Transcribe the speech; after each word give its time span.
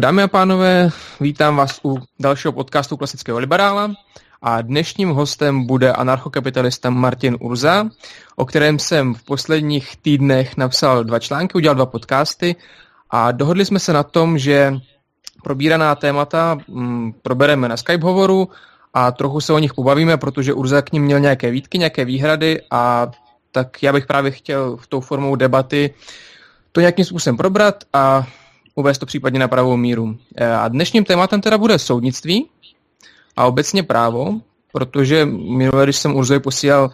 Dámy 0.00 0.22
a 0.22 0.28
pánové, 0.28 0.90
vítám 1.20 1.56
vás 1.56 1.80
u 1.84 1.98
dalšího 2.20 2.52
podcastu 2.52 2.96
Klasického 2.96 3.38
liberála 3.38 3.94
a 4.42 4.62
dnešním 4.62 5.10
hostem 5.10 5.66
bude 5.66 5.92
anarchokapitalista 5.92 6.90
Martin 6.90 7.36
Urza, 7.40 7.88
o 8.36 8.46
kterém 8.46 8.78
jsem 8.78 9.14
v 9.14 9.22
posledních 9.22 9.96
týdnech 9.96 10.56
napsal 10.56 11.04
dva 11.04 11.18
články, 11.18 11.54
udělal 11.54 11.74
dva 11.74 11.86
podcasty 11.86 12.56
a 13.10 13.32
dohodli 13.32 13.64
jsme 13.64 13.78
se 13.78 13.92
na 13.92 14.02
tom, 14.02 14.38
že 14.38 14.74
probíraná 15.42 15.94
témata 15.94 16.58
mm, 16.68 17.12
probereme 17.22 17.68
na 17.68 17.76
Skype 17.76 18.04
hovoru 18.04 18.48
a 18.94 19.12
trochu 19.12 19.40
se 19.40 19.52
o 19.52 19.58
nich 19.58 19.74
pobavíme, 19.74 20.16
protože 20.16 20.54
Urza 20.54 20.82
k 20.82 20.92
ním 20.92 21.02
měl 21.02 21.20
nějaké 21.20 21.50
výtky, 21.50 21.78
nějaké 21.78 22.04
výhrady 22.04 22.62
a 22.70 23.10
tak 23.52 23.82
já 23.82 23.92
bych 23.92 24.06
právě 24.06 24.30
chtěl 24.30 24.76
v 24.76 24.86
tou 24.86 25.00
formou 25.00 25.36
debaty 25.36 25.94
to 26.72 26.80
nějakým 26.80 27.04
způsobem 27.04 27.36
probrat 27.36 27.84
a 27.92 28.26
uvést 28.80 28.98
to 28.98 29.06
případně 29.06 29.38
na 29.38 29.48
pravou 29.48 29.76
míru. 29.76 30.16
E, 30.36 30.52
a 30.52 30.68
dnešním 30.68 31.04
tématem 31.04 31.40
teda 31.40 31.58
bude 31.58 31.78
soudnictví 31.78 32.48
a 33.36 33.46
obecně 33.46 33.82
právo, 33.82 34.40
protože 34.72 35.26
minule, 35.26 35.84
když 35.84 35.96
jsem 35.96 36.16
Urzovi 36.16 36.40
posílal 36.40 36.90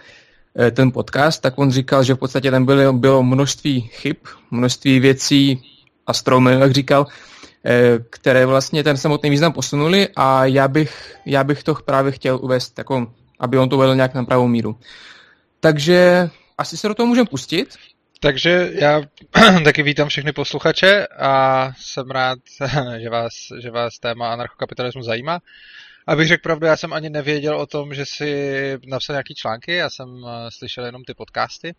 e, 0.59 0.71
ten 0.71 0.93
podcast, 0.93 1.43
tak 1.43 1.59
on 1.59 1.71
říkal, 1.71 2.05
že 2.05 2.15
v 2.15 2.19
podstatě 2.19 2.51
tam 2.51 2.65
bylo, 2.65 2.93
bylo 2.93 3.23
množství 3.23 3.81
chyb, 3.81 4.17
množství 4.51 5.01
věcí 5.01 5.63
a 6.07 6.13
stromy, 6.13 6.53
jak 6.53 6.73
říkal, 6.73 7.07
e, 7.65 7.99
které 8.11 8.47
vlastně 8.47 8.85
ten 8.85 8.97
samotný 8.97 9.31
význam 9.31 9.53
posunuli 9.53 10.09
a 10.17 10.45
já 10.45 10.69
bych, 10.69 11.17
já 11.27 11.45
bych 11.45 11.63
to 11.63 11.75
právě 11.75 12.13
chtěl 12.13 12.39
uvést, 12.43 12.79
jako, 12.79 13.07
aby 13.41 13.59
on 13.59 13.69
to 13.69 13.77
uvedl 13.77 13.95
nějak 13.95 14.15
na 14.15 14.25
pravou 14.25 14.49
míru. 14.49 14.77
Takže 15.61 16.31
asi 16.59 16.77
se 16.77 16.89
do 16.89 16.95
toho 16.95 17.07
můžeme 17.07 17.27
pustit. 17.31 17.69
Takže 18.21 18.71
já 18.73 19.01
taky 19.65 19.83
vítám 19.83 20.09
všechny 20.09 20.33
posluchače 20.33 21.07
a 21.07 21.71
jsem 21.79 22.11
rád, 22.11 22.39
že 23.03 23.11
vás, 23.11 23.33
že 23.61 23.71
vás 23.71 23.99
téma 23.99 24.33
anarchokapitalismu 24.33 25.03
zajímá. 25.03 25.41
Abych 26.07 26.29
řekl 26.29 26.43
pravdu, 26.43 26.67
já 26.67 26.77
jsem 26.77 26.93
ani 26.93 27.11
nevěděl 27.11 27.61
o 27.61 27.67
tom, 27.67 27.95
že 27.95 28.05
si 28.07 28.79
napsal 28.87 29.15
nějaký 29.15 29.35
články, 29.35 29.75
já 29.75 29.91
jsem 29.91 30.09
eh, 30.27 30.51
slyšel 30.51 30.85
jenom 30.85 31.05
ty 31.05 31.15
podcasty. 31.15 31.75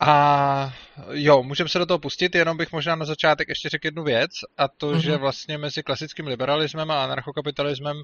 A 0.00 0.74
jo, 1.10 1.42
můžeme 1.42 1.68
se 1.68 1.78
do 1.78 1.86
toho 1.86 1.98
pustit, 1.98 2.34
jenom 2.34 2.56
bych 2.56 2.72
možná 2.72 2.96
na 2.96 3.04
začátek 3.04 3.48
ještě 3.48 3.68
řekl 3.68 3.86
jednu 3.86 4.04
věc, 4.04 4.30
a 4.58 4.68
to, 4.68 4.92
mm-hmm. 4.92 4.98
že 4.98 5.16
vlastně 5.16 5.58
mezi 5.58 5.82
klasickým 5.82 6.26
liberalismem 6.26 6.90
a 6.90 7.04
anarchokapitalismem 7.04 7.96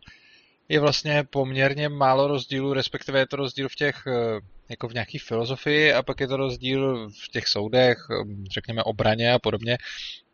je 0.69 0.81
vlastně 0.81 1.25
poměrně 1.31 1.89
málo 1.89 2.29
rozdílů, 2.29 2.73
respektive 2.73 3.19
je 3.19 3.27
to 3.27 3.37
rozdíl 3.37 3.69
v 3.69 3.75
těch, 3.75 4.03
eh, 4.07 4.41
jako 4.71 4.89
v 4.89 4.95
nějaký 4.95 5.19
filozofii 5.19 5.93
a 5.93 6.03
pak 6.03 6.21
je 6.21 6.27
to 6.27 6.37
rozdíl 6.37 7.11
v 7.11 7.29
těch 7.29 7.49
soudech, 7.49 7.99
eh, 8.11 8.15
řekněme 8.55 8.83
obraně 8.83 9.33
a 9.33 9.39
podobně. 9.39 9.79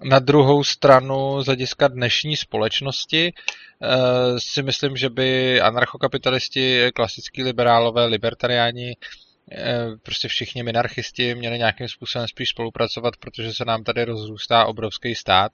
Na 0.04 0.18
druhou 0.18 0.64
stranu 0.64 1.42
z 1.42 1.46
hlediska 1.46 1.88
dnešní 1.88 2.36
společnosti 2.36 3.32
eh, 3.32 3.88
si 4.38 4.62
myslím, 4.62 4.96
že 4.96 5.10
by 5.10 5.60
anarchokapitalisti, 5.60 6.90
klasický 6.94 7.42
liberálové, 7.42 8.04
libertariáni, 8.04 8.96
prostě 10.02 10.28
všichni 10.28 10.62
minarchisti 10.62 11.34
měli 11.34 11.58
nějakým 11.58 11.88
způsobem 11.88 12.28
spíš 12.28 12.48
spolupracovat, 12.48 13.16
protože 13.16 13.54
se 13.54 13.64
nám 13.64 13.84
tady 13.84 14.04
rozrůstá 14.04 14.64
obrovský 14.64 15.14
stát 15.14 15.52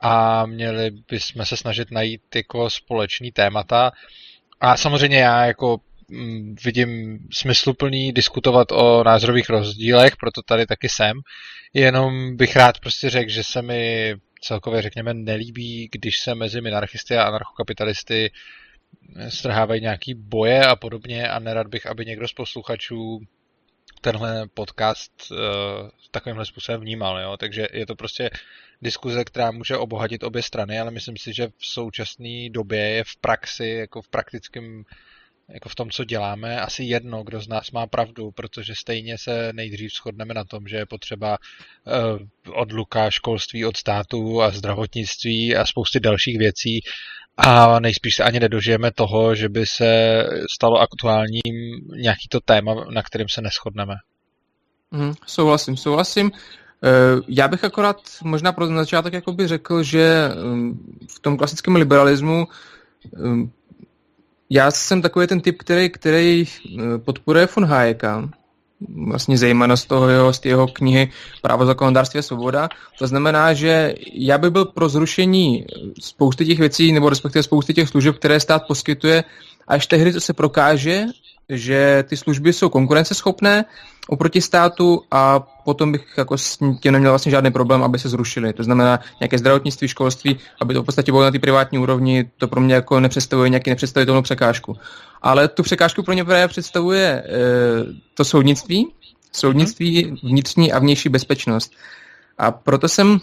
a 0.00 0.46
měli 0.46 0.90
bychom 0.90 1.44
se 1.44 1.56
snažit 1.56 1.90
najít 1.90 2.36
jako 2.36 2.70
společný 2.70 3.32
témata. 3.32 3.92
A 4.60 4.76
samozřejmě 4.76 5.18
já 5.18 5.46
jako 5.46 5.78
vidím 6.64 7.18
smysluplný 7.32 8.12
diskutovat 8.12 8.72
o 8.72 9.04
názorových 9.04 9.50
rozdílech, 9.50 10.16
proto 10.16 10.42
tady 10.42 10.66
taky 10.66 10.88
jsem. 10.88 11.12
Jenom 11.74 12.36
bych 12.36 12.56
rád 12.56 12.80
prostě 12.80 13.10
řekl, 13.10 13.30
že 13.30 13.44
se 13.44 13.62
mi 13.62 14.14
celkově, 14.40 14.82
řekněme, 14.82 15.14
nelíbí, 15.14 15.88
když 15.92 16.20
se 16.20 16.34
mezi 16.34 16.60
minarchisty 16.60 17.16
a 17.16 17.24
anarchokapitalisty 17.24 18.30
strhávají 19.28 19.80
nějaký 19.80 20.14
boje 20.14 20.66
a 20.66 20.76
podobně 20.76 21.28
a 21.28 21.38
nerad 21.38 21.66
bych, 21.66 21.86
aby 21.86 22.06
někdo 22.06 22.28
z 22.28 22.32
posluchačů 22.32 23.20
tenhle 24.00 24.48
podcast 24.54 25.12
uh, 25.30 25.36
takovýmhle 26.10 26.46
způsobem 26.46 26.80
vnímal. 26.80 27.18
Jo? 27.18 27.36
Takže 27.36 27.68
je 27.72 27.86
to 27.86 27.94
prostě 27.94 28.30
diskuze, 28.82 29.24
která 29.24 29.50
může 29.50 29.76
obohatit 29.76 30.22
obě 30.22 30.42
strany, 30.42 30.80
ale 30.80 30.90
myslím 30.90 31.16
si, 31.16 31.32
že 31.34 31.48
v 31.48 31.66
současné 31.66 32.50
době 32.50 32.80
je 32.80 33.04
v 33.04 33.16
praxi, 33.20 33.66
jako 33.66 34.02
v 34.02 34.08
praktickém 34.08 34.84
jako 35.50 35.68
v 35.68 35.74
tom, 35.74 35.90
co 35.90 36.04
děláme, 36.04 36.60
asi 36.60 36.84
jedno, 36.84 37.22
kdo 37.22 37.40
z 37.40 37.48
nás 37.48 37.70
má 37.70 37.86
pravdu, 37.86 38.30
protože 38.30 38.74
stejně 38.74 39.18
se 39.18 39.52
nejdřív 39.52 39.90
shodneme 39.92 40.34
na 40.34 40.44
tom, 40.44 40.68
že 40.68 40.76
je 40.76 40.86
potřeba 40.86 41.38
uh, 41.38 42.54
odluka 42.60 43.10
školství 43.10 43.64
od 43.64 43.76
státu 43.76 44.42
a 44.42 44.50
zdravotnictví 44.50 45.56
a 45.56 45.66
spousty 45.66 46.00
dalších 46.00 46.38
věcí 46.38 46.80
a 47.36 47.80
nejspíš 47.80 48.16
se 48.16 48.24
ani 48.24 48.40
nedožijeme 48.40 48.92
toho, 48.92 49.34
že 49.34 49.48
by 49.48 49.66
se 49.66 50.22
stalo 50.56 50.78
aktuálním 50.78 51.80
nějaký 51.96 52.28
to 52.30 52.40
téma, 52.40 52.74
na 52.90 53.02
kterém 53.02 53.28
se 53.28 53.40
neschodneme. 53.40 53.94
Mm, 54.90 55.12
souhlasím, 55.26 55.76
souhlasím. 55.76 56.30
Eh, 56.84 57.22
já 57.28 57.48
bych 57.48 57.64
akorát 57.64 57.96
možná 58.22 58.52
pro 58.52 58.66
začátek 58.66 59.12
jakoby 59.12 59.46
řekl, 59.46 59.82
že 59.82 60.28
mm, 60.44 60.98
v 61.16 61.20
tom 61.20 61.36
klasickém 61.36 61.76
liberalismu 61.76 62.48
mm, 63.16 63.50
já 64.50 64.70
jsem 64.70 65.02
takový 65.02 65.26
ten 65.26 65.40
typ, 65.40 65.58
který, 65.58 65.90
který 65.90 66.44
eh, 66.44 66.98
podporuje 66.98 67.48
von 67.56 67.64
Hayeka, 67.64 68.28
vlastně 69.06 69.38
zejména 69.38 69.76
z 69.76 69.84
toho 69.84 70.08
jeho, 70.08 70.32
z 70.32 70.40
jeho 70.44 70.66
knihy 70.66 71.10
Právo 71.42 71.66
zákonodárství 71.66 72.18
a 72.18 72.22
svoboda. 72.22 72.68
To 72.98 73.06
znamená, 73.06 73.54
že 73.54 73.94
já 74.12 74.38
bych 74.38 74.50
byl 74.50 74.64
pro 74.64 74.88
zrušení 74.88 75.66
spousty 76.00 76.46
těch 76.46 76.58
věcí, 76.58 76.92
nebo 76.92 77.08
respektive 77.08 77.42
spousty 77.42 77.74
těch 77.74 77.88
služeb, 77.88 78.16
které 78.16 78.40
stát 78.40 78.62
poskytuje, 78.68 79.24
až 79.68 79.86
tehdy 79.86 80.12
to 80.12 80.20
se 80.20 80.32
prokáže, 80.32 81.04
že 81.50 82.04
ty 82.08 82.16
služby 82.16 82.52
jsou 82.52 82.68
konkurenceschopné 82.68 83.64
oproti 84.08 84.40
státu 84.40 85.02
a 85.10 85.40
potom 85.64 85.92
bych 85.92 86.06
jako 86.16 86.38
s 86.38 86.58
tím 86.80 86.92
neměl 86.92 87.10
vlastně 87.10 87.30
žádný 87.30 87.50
problém, 87.50 87.82
aby 87.82 87.98
se 87.98 88.08
zrušily. 88.08 88.52
To 88.52 88.64
znamená 88.64 89.00
nějaké 89.20 89.38
zdravotnictví, 89.38 89.88
školství, 89.88 90.38
aby 90.60 90.74
to 90.74 90.82
v 90.82 90.86
podstatě 90.86 91.12
bylo 91.12 91.24
na 91.24 91.30
té 91.30 91.38
privátní 91.38 91.78
úrovni, 91.78 92.30
to 92.38 92.48
pro 92.48 92.60
mě 92.60 92.74
jako 92.74 93.00
nepředstavuje 93.00 93.48
nějaký 93.48 93.70
nepředstavitelnou 93.70 94.22
překážku. 94.22 94.76
Ale 95.22 95.48
tu 95.48 95.62
překážku 95.62 96.02
pro 96.02 96.14
mě 96.14 96.24
právě 96.24 96.48
představuje 96.48 97.06
e, 97.06 97.24
to 98.14 98.24
soudnictví, 98.24 98.92
soudnictví, 99.32 100.14
vnitřní 100.22 100.72
a 100.72 100.78
vnější 100.78 101.08
bezpečnost. 101.08 101.72
A 102.38 102.50
proto 102.50 102.88
jsem 102.88 103.18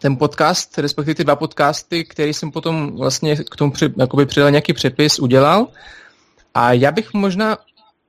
ten 0.00 0.16
podcast, 0.16 0.78
respektive 0.78 1.14
ty 1.14 1.24
dva 1.24 1.36
podcasty, 1.36 2.04
který 2.04 2.34
jsem 2.34 2.50
potom 2.50 2.96
vlastně 2.96 3.36
k 3.36 3.56
tomu 3.56 3.72
při, 3.72 3.90
přidal 4.26 4.50
nějaký 4.50 4.72
přepis, 4.72 5.18
udělal, 5.18 5.66
a 6.54 6.72
já 6.72 6.92
bych 6.92 7.14
možná 7.14 7.58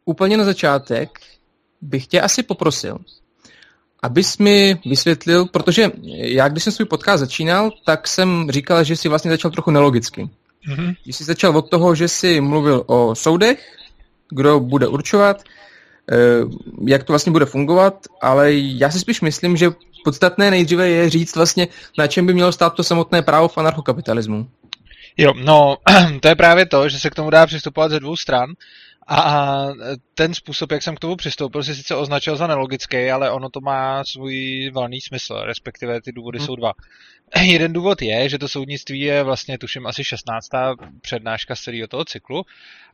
úplně 0.05 0.37
na 0.37 0.43
začátek 0.43 1.19
bych 1.81 2.07
tě 2.07 2.21
asi 2.21 2.43
poprosil, 2.43 2.97
abys 4.03 4.37
mi 4.37 4.79
vysvětlil, 4.85 5.45
protože 5.45 5.91
já, 6.03 6.47
když 6.47 6.63
jsem 6.63 6.73
svůj 6.73 6.85
podcast 6.85 7.19
začínal, 7.19 7.71
tak 7.85 8.07
jsem 8.07 8.47
říkal, 8.49 8.83
že 8.83 8.95
jsi 8.95 9.09
vlastně 9.09 9.31
začal 9.31 9.51
trochu 9.51 9.71
nelogicky. 9.71 10.29
Mm-hmm. 10.69 10.95
Když 11.03 11.15
jsi 11.15 11.23
začal 11.23 11.57
od 11.57 11.69
toho, 11.69 11.95
že 11.95 12.07
jsi 12.07 12.41
mluvil 12.41 12.83
o 12.87 13.15
soudech, 13.15 13.75
kdo 14.29 14.59
bude 14.59 14.87
určovat, 14.87 15.43
eh, 16.11 16.15
jak 16.87 17.03
to 17.03 17.13
vlastně 17.13 17.31
bude 17.31 17.45
fungovat, 17.45 18.07
ale 18.21 18.53
já 18.53 18.91
si 18.91 18.99
spíš 18.99 19.21
myslím, 19.21 19.57
že 19.57 19.71
podstatné 20.03 20.51
nejdříve 20.51 20.89
je 20.89 21.09
říct 21.09 21.35
vlastně, 21.35 21.67
na 21.97 22.07
čem 22.07 22.25
by 22.25 22.33
mělo 22.33 22.51
stát 22.51 22.73
to 22.73 22.83
samotné 22.83 23.21
právo 23.21 23.47
v 23.47 23.57
anarchokapitalismu. 23.57 24.47
Jo, 25.19 25.33
no, 25.35 25.77
to 26.21 26.27
je 26.27 26.35
právě 26.35 26.65
to, 26.65 26.89
že 26.89 26.99
se 26.99 27.09
k 27.09 27.15
tomu 27.15 27.29
dá 27.29 27.45
přistupovat 27.45 27.91
ze 27.91 27.99
dvou 27.99 28.15
stran. 28.15 28.49
A 29.07 29.65
ten 30.13 30.33
způsob, 30.33 30.71
jak 30.71 30.83
jsem 30.83 30.95
k 30.95 30.99
tomu 30.99 31.15
přistoupil, 31.15 31.63
si 31.63 31.75
sice 31.75 31.95
označil 31.95 32.35
za 32.35 32.47
nelogický, 32.47 33.09
ale 33.11 33.31
ono 33.31 33.49
to 33.49 33.61
má 33.61 34.03
svůj 34.03 34.69
valný 34.73 35.01
smysl, 35.01 35.41
respektive 35.43 36.01
ty 36.01 36.11
důvody 36.11 36.37
hmm. 36.37 36.45
jsou 36.45 36.55
dva. 36.55 36.71
Jeden 37.41 37.73
důvod 37.73 38.01
je, 38.01 38.29
že 38.29 38.37
to 38.37 38.47
soudnictví 38.47 38.99
je 38.99 39.23
vlastně, 39.23 39.57
tuším, 39.57 39.87
asi 39.87 40.03
16. 40.03 40.47
přednáška 41.01 41.55
z 41.55 41.61
celého 41.61 41.87
toho 41.87 42.05
cyklu. 42.05 42.45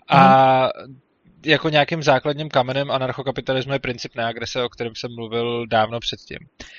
A 0.07 0.61
hmm 0.63 0.95
jako 1.45 1.69
nějakým 1.69 2.03
základním 2.03 2.49
kamenem 2.49 2.91
anarchokapitalismu 2.91 3.73
je 3.73 3.79
princip 3.79 4.15
neagrese, 4.15 4.63
o 4.63 4.69
kterém 4.69 4.95
jsem 4.95 5.15
mluvil 5.15 5.67
dávno 5.67 5.99
předtím. 5.99 6.37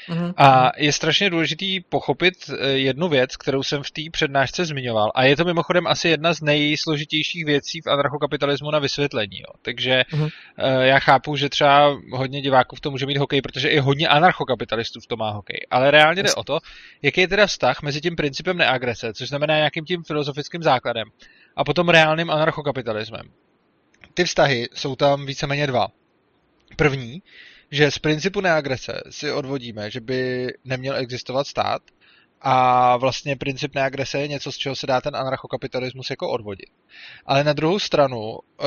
Mm-hmm. 0.08 0.34
A 0.36 0.70
je 0.76 0.92
strašně 0.92 1.30
důležitý 1.30 1.80
pochopit 1.80 2.34
eh, 2.48 2.68
jednu 2.68 3.08
věc, 3.08 3.36
kterou 3.36 3.62
jsem 3.62 3.82
v 3.82 3.90
té 3.90 4.02
přednášce 4.12 4.64
zmiňoval. 4.64 5.12
A 5.14 5.24
je 5.24 5.36
to 5.36 5.44
mimochodem 5.44 5.86
asi 5.86 6.08
jedna 6.08 6.34
z 6.34 6.42
nejsložitějších 6.42 7.44
věcí 7.44 7.80
v 7.80 7.86
anarchokapitalismu 7.86 8.70
na 8.70 8.78
vysvětlení. 8.78 9.38
Jo. 9.38 9.54
Takže 9.62 10.02
mm-hmm. 10.12 10.30
já 10.80 10.98
chápu, 10.98 11.36
že 11.36 11.48
třeba 11.48 11.98
hodně 12.12 12.40
diváků 12.40 12.76
v 12.76 12.80
tom 12.80 12.92
může 12.92 13.06
mít 13.06 13.16
hokej, 13.16 13.42
protože 13.42 13.68
i 13.68 13.78
hodně 13.78 14.08
anarchokapitalistů 14.08 15.00
v 15.00 15.06
tom 15.06 15.18
má 15.18 15.30
hokej. 15.30 15.66
Ale 15.70 15.90
reálně 15.90 16.22
jde 16.22 16.34
o 16.34 16.44
to, 16.44 16.58
jaký 17.02 17.20
je 17.20 17.28
teda 17.28 17.46
vztah 17.46 17.82
mezi 17.82 18.00
tím 18.00 18.16
principem 18.16 18.56
neagrese, 18.56 19.12
což 19.14 19.28
znamená 19.28 19.56
nějakým 19.56 19.84
tím 19.84 20.02
filozofickým 20.02 20.62
základem, 20.62 21.08
a 21.56 21.64
potom 21.64 21.88
reálným 21.88 22.30
anarchokapitalismem 22.30 23.26
ty 24.16 24.24
vztahy 24.24 24.68
jsou 24.74 24.96
tam 24.96 25.26
víceméně 25.26 25.66
dva. 25.66 25.88
První, 26.76 27.22
že 27.70 27.90
z 27.90 27.98
principu 27.98 28.40
neagrese 28.40 29.00
si 29.10 29.32
odvodíme, 29.32 29.90
že 29.90 30.00
by 30.00 30.48
neměl 30.64 30.96
existovat 30.96 31.46
stát, 31.46 31.82
a 32.40 32.96
vlastně 32.96 33.36
princip 33.36 33.74
neagrese 33.74 34.18
je 34.18 34.28
něco, 34.28 34.52
z 34.52 34.56
čeho 34.56 34.76
se 34.76 34.86
dá 34.86 35.00
ten 35.00 35.16
anarchokapitalismus 35.16 36.10
jako 36.10 36.30
odvodit. 36.30 36.68
Ale 37.26 37.44
na 37.44 37.52
druhou 37.52 37.78
stranu 37.78 38.38
eh, 38.60 38.64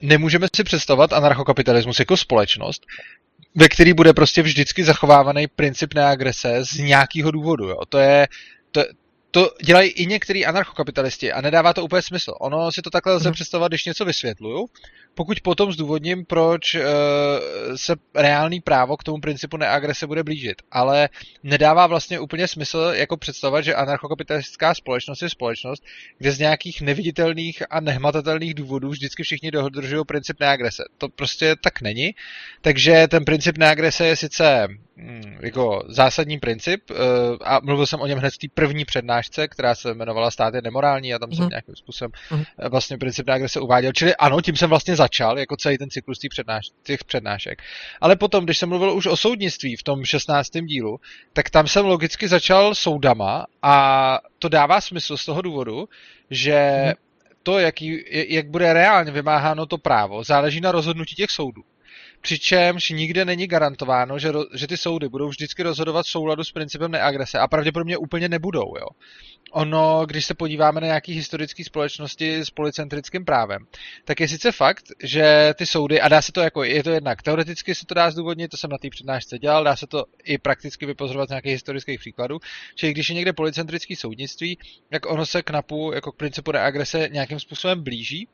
nemůžeme 0.00 0.46
si 0.56 0.64
představovat 0.64 1.12
anarchokapitalismus 1.12 1.98
jako 1.98 2.16
společnost, 2.16 2.86
ve 3.54 3.68
který 3.68 3.92
bude 3.92 4.12
prostě 4.12 4.42
vždycky 4.42 4.84
zachovávaný 4.84 5.46
princip 5.46 5.94
neagrese 5.94 6.64
z 6.64 6.78
nějakého 6.78 7.30
důvodu. 7.30 7.68
Jo. 7.68 7.78
To 7.88 7.98
je, 7.98 8.28
to, 8.70 8.84
to 9.34 9.50
dělají 9.64 9.90
i 9.90 10.06
některý 10.06 10.46
anarchokapitalisti 10.46 11.32
a 11.32 11.40
nedává 11.40 11.72
to 11.72 11.84
úplně 11.84 12.02
smysl. 12.02 12.34
Ono 12.40 12.72
si 12.72 12.82
to 12.82 12.90
takhle 12.90 13.14
lze 13.14 13.28
mhm. 13.28 13.34
představovat, 13.34 13.68
když 13.68 13.84
něco 13.84 14.04
vysvětluju, 14.04 14.66
pokud 15.14 15.40
potom 15.40 15.72
zdůvodním, 15.72 16.24
proč 16.24 16.74
uh, 16.74 16.82
se 17.76 17.96
reálný 18.14 18.60
právo 18.60 18.96
k 18.96 19.04
tomu 19.04 19.20
principu 19.20 19.56
neagrese 19.56 20.06
bude 20.06 20.22
blížit. 20.22 20.62
Ale 20.70 21.08
nedává 21.42 21.86
vlastně 21.86 22.20
úplně 22.20 22.48
smysl 22.48 22.92
jako 22.94 23.16
představovat, 23.16 23.64
že 23.64 23.74
anarchokapitalistická 23.74 24.74
společnost 24.74 25.22
je 25.22 25.30
společnost, 25.30 25.82
kde 26.18 26.32
z 26.32 26.38
nějakých 26.38 26.80
neviditelných 26.80 27.62
a 27.70 27.80
nehmatatelných 27.80 28.54
důvodů 28.54 28.90
vždycky 28.90 29.22
všichni 29.22 29.50
dodržují 29.50 30.04
princip 30.04 30.40
neagrese. 30.40 30.82
To 30.98 31.08
prostě 31.08 31.56
tak 31.62 31.80
není. 31.80 32.14
Takže 32.60 33.08
ten 33.08 33.24
princip 33.24 33.58
neagrese 33.58 34.06
je 34.06 34.16
sice 34.16 34.68
Hmm, 34.96 35.38
jako 35.40 35.82
zásadní 35.88 36.38
princip 36.38 36.90
uh, 36.90 36.96
a 37.44 37.60
mluvil 37.62 37.86
jsem 37.86 38.00
o 38.00 38.06
něm 38.06 38.18
hned 38.18 38.34
v 38.34 38.38
té 38.38 38.46
první 38.54 38.84
přednášce, 38.84 39.23
která 39.48 39.74
se 39.74 39.90
jmenovala 39.90 40.30
Stát 40.30 40.54
je 40.54 40.62
nemorální 40.62 41.14
a 41.14 41.18
tam 41.18 41.32
jsem 41.32 41.44
mm. 41.44 41.48
nějakým 41.48 41.76
způsobem 41.76 42.10
mm. 42.30 42.42
vlastně 42.70 42.98
princip 42.98 43.28
agrese 43.28 43.60
uváděl. 43.60 43.92
Čili 43.92 44.16
ano, 44.16 44.40
tím 44.40 44.56
jsem 44.56 44.70
vlastně 44.70 44.96
začal, 44.96 45.38
jako 45.38 45.56
celý 45.56 45.78
ten 45.78 45.90
cyklus 45.90 46.18
těch, 46.18 46.30
přednáš- 46.30 46.72
těch 46.82 47.04
přednášek. 47.04 47.62
Ale 48.00 48.16
potom, 48.16 48.44
když 48.44 48.58
jsem 48.58 48.68
mluvil 48.68 48.94
už 48.94 49.06
o 49.06 49.16
soudnictví 49.16 49.76
v 49.76 49.82
tom 49.82 50.04
16. 50.04 50.50
dílu, 50.66 51.00
tak 51.32 51.50
tam 51.50 51.66
jsem 51.66 51.86
logicky 51.86 52.28
začal 52.28 52.74
soudama 52.74 53.46
a 53.62 54.18
to 54.38 54.48
dává 54.48 54.80
smysl 54.80 55.16
z 55.16 55.24
toho 55.24 55.42
důvodu, 55.42 55.88
že 56.30 56.82
mm. 56.86 56.92
to, 57.42 57.58
jaký, 57.58 58.04
jak 58.28 58.48
bude 58.48 58.72
reálně 58.72 59.10
vymáháno 59.10 59.66
to 59.66 59.78
právo, 59.78 60.24
záleží 60.24 60.60
na 60.60 60.72
rozhodnutí 60.72 61.14
těch 61.14 61.30
soudů. 61.30 61.62
Přičemž 62.24 62.90
nikde 62.90 63.24
není 63.24 63.46
garantováno, 63.46 64.18
že, 64.18 64.32
ro, 64.32 64.44
že 64.54 64.66
ty 64.66 64.76
soudy 64.76 65.08
budou 65.08 65.28
vždycky 65.28 65.62
rozhodovat 65.62 66.06
v 66.06 66.10
souladu 66.10 66.44
s 66.44 66.52
principem 66.52 66.90
neagrese 66.90 67.38
a 67.38 67.48
pravděpodobně 67.48 67.96
úplně 67.96 68.28
nebudou. 68.28 68.76
Jo. 68.78 68.86
Ono, 69.52 70.06
když 70.06 70.24
se 70.24 70.34
podíváme 70.34 70.80
na 70.80 70.86
nějaké 70.86 71.12
historické 71.12 71.64
společnosti 71.64 72.38
s 72.38 72.50
policentrickým 72.50 73.24
právem, 73.24 73.66
tak 74.04 74.20
je 74.20 74.28
sice 74.28 74.52
fakt, 74.52 74.84
že 75.02 75.54
ty 75.58 75.66
soudy, 75.66 76.00
a 76.00 76.08
dá 76.08 76.22
se 76.22 76.32
to 76.32 76.40
jako, 76.40 76.64
je 76.64 76.82
to 76.82 76.90
jednak 76.90 77.22
teoreticky 77.22 77.74
se 77.74 77.86
to 77.86 77.94
dá 77.94 78.10
zdůvodnit, 78.10 78.50
to 78.50 78.56
jsem 78.56 78.70
na 78.70 78.78
té 78.78 78.90
přednášce 78.90 79.38
dělal, 79.38 79.64
dá 79.64 79.76
se 79.76 79.86
to 79.86 80.04
i 80.24 80.38
prakticky 80.38 80.86
vypozorovat 80.86 81.28
z 81.28 81.30
nějakých 81.30 81.52
historických 81.52 82.00
příkladů, 82.00 82.38
že 82.76 82.90
když 82.90 83.08
je 83.08 83.14
někde 83.14 83.32
policentrický 83.32 83.96
soudnictví, 83.96 84.58
tak 84.90 85.06
ono 85.06 85.26
se 85.26 85.42
k 85.42 85.50
NAPu 85.50 85.92
jako 85.94 86.12
k 86.12 86.16
principu 86.16 86.52
neagrese 86.52 87.08
nějakým 87.12 87.40
způsobem 87.40 87.82
blíží, 87.82 88.28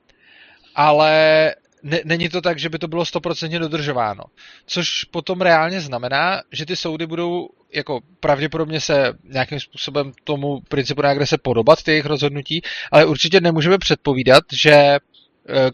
ale 0.74 1.54
ne, 1.82 2.00
není 2.04 2.28
to 2.28 2.40
tak, 2.40 2.58
že 2.58 2.68
by 2.68 2.78
to 2.78 2.88
bylo 2.88 3.04
stoprocentně 3.04 3.58
dodržováno. 3.58 4.24
Což 4.66 5.04
potom 5.04 5.40
reálně 5.40 5.80
znamená, 5.80 6.42
že 6.52 6.66
ty 6.66 6.76
soudy 6.76 7.06
budou 7.06 7.48
jako 7.74 8.00
pravděpodobně 8.20 8.80
se 8.80 9.12
nějakým 9.24 9.60
způsobem 9.60 10.12
tomu 10.24 10.60
principu 10.68 11.02
se 11.24 11.38
podobat, 11.38 11.82
ty 11.82 11.90
jejich 11.90 12.06
rozhodnutí, 12.06 12.62
ale 12.92 13.06
určitě 13.06 13.40
nemůžeme 13.40 13.78
předpovídat, 13.78 14.44
že 14.62 14.72
e, 14.72 15.00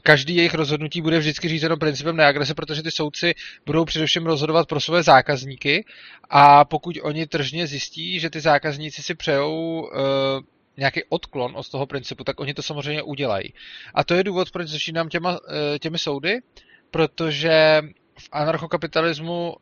každý 0.03 0.37
jejich 0.37 0.55
rozhodnutí 0.55 1.01
bude 1.01 1.19
vždycky 1.19 1.49
řízeno 1.49 1.77
principem 1.77 2.17
neagrese, 2.17 2.55
protože 2.55 2.83
ty 2.83 2.91
soudci 2.91 3.35
budou 3.67 3.85
především 3.85 4.27
rozhodovat 4.27 4.69
pro 4.69 4.81
své 4.81 5.03
zákazníky 5.03 5.85
a 6.31 6.65
pokud 6.65 6.97
oni 7.03 7.27
tržně 7.27 7.67
zjistí, 7.67 8.21
že 8.21 8.31
ty 8.31 8.41
zákazníci 8.41 9.03
si 9.03 9.15
přejou 9.15 9.81
uh, 9.81 9.91
nějaký 10.77 11.01
odklon 11.09 11.53
od 11.57 11.69
toho 11.69 11.87
principu, 11.87 12.25
tak 12.25 12.41
oni 12.41 12.55
to 12.55 12.63
samozřejmě 12.63 13.03
udělají. 13.03 13.55
A 13.95 14.05
to 14.05 14.15
je 14.15 14.25
důvod, 14.25 14.51
proč 14.51 14.69
začínám 14.69 15.09
těma, 15.09 15.39
eh, 15.75 15.79
těmi 15.79 15.99
soudy, 15.99 16.39
protože 16.91 17.83
v 18.19 18.29
anarchokapitalismu 18.33 19.55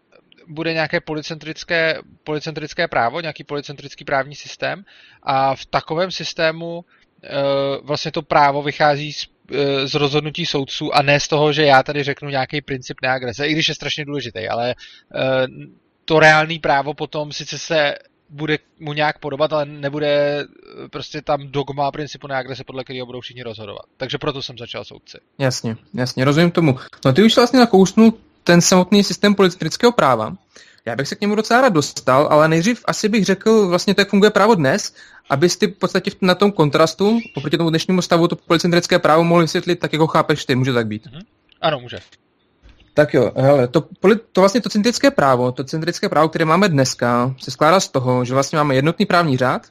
bude 0.48 0.72
nějaké 0.72 1.00
policentrické, 1.00 1.98
policentrické 2.24 2.88
právo, 2.88 3.20
nějaký 3.20 3.44
policentrický 3.44 4.04
právní 4.04 4.34
systém 4.34 4.84
a 5.22 5.54
v 5.54 5.66
takovém 5.66 6.10
systému 6.10 6.84
eh, 7.24 7.28
vlastně 7.82 8.12
to 8.12 8.22
právo 8.22 8.62
vychází 8.62 9.12
z, 9.12 9.26
eh, 9.52 9.88
z 9.88 9.94
rozhodnutí 9.94 10.46
soudců 10.46 10.94
a 10.94 11.02
ne 11.02 11.20
z 11.20 11.28
toho, 11.28 11.52
že 11.52 11.64
já 11.64 11.82
tady 11.82 12.02
řeknu 12.02 12.28
nějaký 12.28 12.60
princip 12.60 12.96
neagrese, 13.02 13.46
i 13.46 13.52
když 13.52 13.68
je 13.68 13.74
strašně 13.74 14.04
důležitý, 14.04 14.48
ale 14.48 14.74
to 16.04 16.20
reálné 16.20 16.58
právo 16.58 16.94
potom 16.94 17.32
sice 17.32 17.58
se 17.58 17.94
bude 18.34 18.58
mu 18.80 18.92
nějak 18.92 19.18
podobat, 19.18 19.52
ale 19.52 19.64
nebude 19.64 20.40
eh, 20.40 20.88
prostě 20.88 21.22
tam 21.22 21.48
dogma 21.48 21.90
principu 21.90 22.26
neagrese, 22.26 22.64
podle 22.64 22.84
kterého 22.84 23.06
budou 23.06 23.20
všichni 23.20 23.42
rozhodovat. 23.42 23.84
Takže 23.96 24.18
proto 24.18 24.42
jsem 24.42 24.58
začal 24.58 24.84
soudci. 24.84 25.18
Jasně, 25.38 25.76
jasně, 25.94 26.24
rozumím 26.24 26.50
tomu. 26.50 26.78
No 27.04 27.12
ty 27.12 27.22
už 27.22 27.36
vlastně 27.36 27.58
nakousnul 27.58 28.14
ten 28.44 28.60
samotný 28.60 29.04
systém 29.04 29.34
politického 29.34 29.92
práva. 29.92 30.36
Já 30.86 30.96
bych 30.96 31.08
se 31.08 31.14
k 31.14 31.20
němu 31.20 31.34
docela 31.34 31.60
rád 31.60 31.72
dostal, 31.72 32.28
ale 32.30 32.48
nejdřív 32.48 32.82
asi 32.84 33.08
bych 33.08 33.24
řekl 33.24 33.68
vlastně, 33.68 33.94
jak 33.98 34.08
funguje 34.08 34.30
právo 34.30 34.54
dnes, 34.54 34.94
abys 35.30 35.56
ty 35.56 35.66
v 35.66 35.78
podstatě 35.78 36.10
na 36.20 36.34
tom 36.34 36.52
kontrastu, 36.52 37.20
oproti 37.36 37.58
tomu 37.58 37.70
dnešnímu 37.70 38.02
stavu, 38.02 38.28
to 38.28 38.36
policentrické 38.36 38.98
právo 38.98 39.24
mohl 39.24 39.40
vysvětlit 39.40 39.76
tak, 39.76 39.92
jako 39.92 40.06
chápeš 40.06 40.44
ty. 40.44 40.54
Může 40.54 40.72
tak 40.72 40.86
být? 40.86 41.06
Mm-hmm. 41.06 41.22
Ano, 41.60 41.80
může. 41.80 41.98
Tak 42.94 43.14
jo, 43.14 43.32
hele, 43.36 43.68
to, 43.68 43.84
to 44.32 44.40
vlastně 44.40 44.60
to 44.60 44.68
centrické 44.68 45.10
právo, 45.10 45.52
to 45.52 45.64
centrické 45.64 46.08
právo, 46.08 46.28
které 46.28 46.44
máme 46.44 46.68
dneska, 46.68 47.34
se 47.38 47.50
skládá 47.50 47.80
z 47.80 47.88
toho, 47.88 48.24
že 48.24 48.34
vlastně 48.34 48.56
máme 48.56 48.74
jednotný 48.74 49.06
právní 49.06 49.36
řád, 49.36 49.66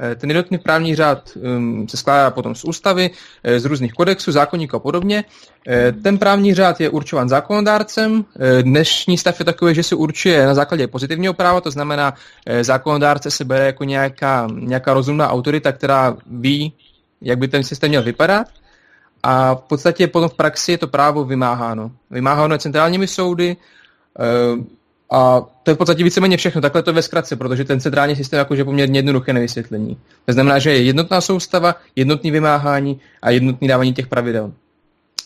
eh, 0.00 0.14
ten 0.14 0.30
jednotný 0.30 0.58
právní 0.58 0.94
řád 0.94 1.30
um, 1.36 1.88
se 1.88 1.96
skládá 1.96 2.30
potom 2.30 2.54
z 2.54 2.64
ústavy, 2.64 3.10
eh, 3.44 3.60
z 3.60 3.64
různých 3.64 3.92
kodexů, 3.92 4.32
zákonníků 4.32 4.76
a 4.76 4.78
podobně. 4.78 5.24
Eh, 5.68 5.92
ten 5.92 6.18
právní 6.18 6.54
řád 6.54 6.80
je 6.80 6.90
určován 6.90 7.28
zákonodárcem. 7.28 8.24
Dnešní 8.62 9.18
stav 9.18 9.38
je 9.38 9.44
takový, 9.44 9.74
že 9.74 9.82
se 9.82 9.94
určuje 9.94 10.46
na 10.46 10.54
základě 10.54 10.86
pozitivního 10.86 11.34
práva, 11.34 11.60
to 11.60 11.70
znamená, 11.70 12.14
zákonodárce 12.60 13.30
se 13.30 13.44
bere 13.44 13.66
jako 13.66 13.84
nějaká, 13.84 14.48
nějaká 14.52 14.94
rozumná 14.94 15.30
autorita, 15.30 15.72
která 15.72 16.16
ví, 16.26 16.72
jak 17.20 17.38
by 17.38 17.48
ten 17.48 17.64
systém 17.64 17.88
měl 17.88 18.02
vypadat 18.02 18.46
a 19.22 19.54
v 19.54 19.60
podstatě 19.60 20.06
potom 20.06 20.28
v 20.28 20.34
praxi 20.34 20.72
je 20.72 20.78
to 20.78 20.88
právo 20.88 21.24
vymáháno. 21.24 21.92
Vymáháno 22.10 22.58
centrálními 22.58 23.06
soudy 23.06 23.56
eh, 24.18 24.82
a 25.10 25.40
to 25.62 25.70
je 25.70 25.74
v 25.74 25.78
podstatě 25.78 26.04
víceméně 26.04 26.36
všechno. 26.36 26.60
Takhle 26.60 26.82
to 26.82 26.90
je 26.90 26.94
ve 26.94 27.02
zkratce, 27.02 27.36
protože 27.36 27.64
ten 27.64 27.80
centrální 27.80 28.16
systém 28.16 28.38
jakože 28.38 28.60
je 28.60 28.64
poměrně 28.64 28.98
jednoduché 28.98 29.32
nevysvětlení. 29.32 29.98
To 30.24 30.32
znamená, 30.32 30.58
že 30.58 30.70
je 30.70 30.82
jednotná 30.82 31.20
soustava, 31.20 31.74
jednotný 31.96 32.30
vymáhání 32.30 33.00
a 33.22 33.30
jednotný 33.30 33.68
dávání 33.68 33.94
těch 33.94 34.06
pravidel. 34.06 34.52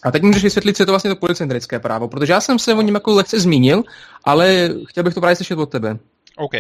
A 0.03 0.11
teď 0.11 0.23
můžeš 0.23 0.43
vysvětlit, 0.43 0.77
co 0.77 0.83
je 0.83 0.87
to 0.87 0.93
vlastně 0.93 1.11
to 1.11 1.17
policentrické 1.17 1.79
právo, 1.79 2.09
protože 2.09 2.33
já 2.33 2.41
jsem 2.41 2.59
se 2.59 2.75
o 2.75 2.83
něm 2.83 2.95
jako 2.95 3.15
lehce 3.15 3.41
zmínil, 3.41 3.83
ale 4.25 4.71
chtěl 4.87 5.05
bych 5.05 5.15
to 5.15 5.21
právě 5.21 5.37
slyšet 5.37 5.59
od 5.59 5.71
tebe. 5.71 5.99
OK. 6.37 6.53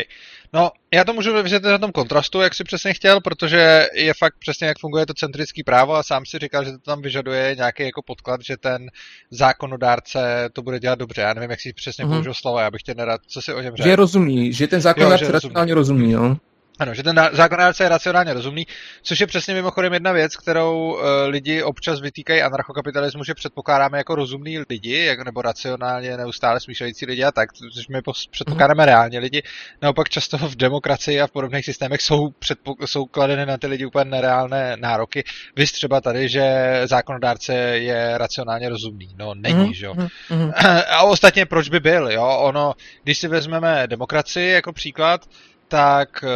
No, 0.56 0.70
já 0.94 1.04
to 1.04 1.12
můžu 1.12 1.42
vysvětlit 1.42 1.70
na 1.70 1.78
tom 1.78 1.92
kontrastu, 1.92 2.40
jak 2.40 2.54
si 2.54 2.64
přesně 2.64 2.94
chtěl, 2.94 3.20
protože 3.20 3.86
je 3.94 4.14
fakt 4.18 4.34
přesně, 4.38 4.66
jak 4.66 4.78
funguje 4.78 5.06
to 5.06 5.14
centrický 5.14 5.64
právo 5.64 5.94
a 5.94 6.02
sám 6.02 6.26
si 6.26 6.38
říkal, 6.38 6.64
že 6.64 6.72
to 6.72 6.78
tam 6.78 7.02
vyžaduje 7.02 7.54
nějaký 7.56 7.82
jako 7.82 8.02
podklad, 8.02 8.40
že 8.44 8.56
ten 8.56 8.86
zákonodárce 9.30 10.48
to 10.52 10.62
bude 10.62 10.80
dělat 10.80 10.98
dobře. 10.98 11.20
Já 11.20 11.34
nevím, 11.34 11.50
jak 11.50 11.60
si 11.60 11.72
přesně 11.72 12.04
mm-hmm. 12.04 12.14
použil 12.14 12.34
slova, 12.34 12.62
já 12.62 12.70
bych 12.70 12.82
tě 12.82 12.94
nerad, 12.94 13.20
co 13.26 13.42
si 13.42 13.54
o 13.54 13.60
něm 13.60 13.76
řekl. 13.76 13.82
Že 13.82 13.90
je 13.90 13.96
rozumný, 13.96 14.52
že 14.52 14.66
ten 14.66 14.80
zákonodárce 14.80 15.32
racionálně 15.32 15.74
rozumný, 15.74 16.12
jo. 16.12 16.36
Ano, 16.78 16.94
že 16.94 17.02
ten 17.02 17.30
zákonodárce 17.32 17.84
je 17.84 17.88
racionálně 17.88 18.34
rozumný, 18.34 18.66
což 19.02 19.20
je 19.20 19.26
přesně 19.26 19.54
mimochodem 19.54 19.92
jedna 19.92 20.12
věc, 20.12 20.36
kterou 20.36 20.92
uh, 20.92 21.00
lidi 21.26 21.62
občas 21.62 22.00
vytýkají 22.00 22.42
anarchokapitalismu, 22.42 23.24
že 23.24 23.34
předpokládáme 23.34 23.98
jako 23.98 24.14
rozumný 24.14 24.58
lidi, 24.58 25.04
jak, 25.04 25.24
nebo 25.24 25.42
racionálně 25.42 26.16
neustále 26.16 26.60
smýšlející 26.60 27.06
lidi 27.06 27.24
a 27.24 27.32
tak, 27.32 27.52
což 27.52 27.88
my 27.88 28.00
předpokládáme 28.30 28.82
mm. 28.82 28.86
reálně 28.86 29.18
lidi. 29.18 29.42
Naopak 29.82 30.08
často 30.08 30.38
v 30.38 30.56
demokracii 30.56 31.20
a 31.20 31.26
v 31.26 31.30
podobných 31.30 31.64
systémech 31.64 32.00
jsou, 32.00 32.30
předpo, 32.30 32.74
jsou 32.86 33.04
kladeny 33.04 33.46
na 33.46 33.56
ty 33.56 33.66
lidi 33.66 33.86
úplně 33.86 34.04
nereálné 34.04 34.76
nároky. 34.76 35.24
Vy 35.56 35.66
třeba 35.66 36.00
tady, 36.00 36.28
že 36.28 36.80
zákonodárce 36.84 37.54
je 37.54 38.18
racionálně 38.18 38.68
rozumný. 38.68 39.08
No, 39.16 39.34
není, 39.34 39.66
mm. 39.66 39.72
že 39.72 39.86
jo. 39.86 39.94
Mm. 40.30 40.52
A 40.90 41.02
ostatně 41.02 41.46
proč 41.46 41.68
by 41.68 41.80
byl, 41.80 42.10
jo? 42.10 42.38
Ono, 42.38 42.74
když 43.02 43.18
si 43.18 43.28
vezmeme 43.28 43.86
demokracii 43.86 44.52
jako 44.52 44.72
příklad, 44.72 45.20
tak 45.68 46.24
eh, 46.24 46.28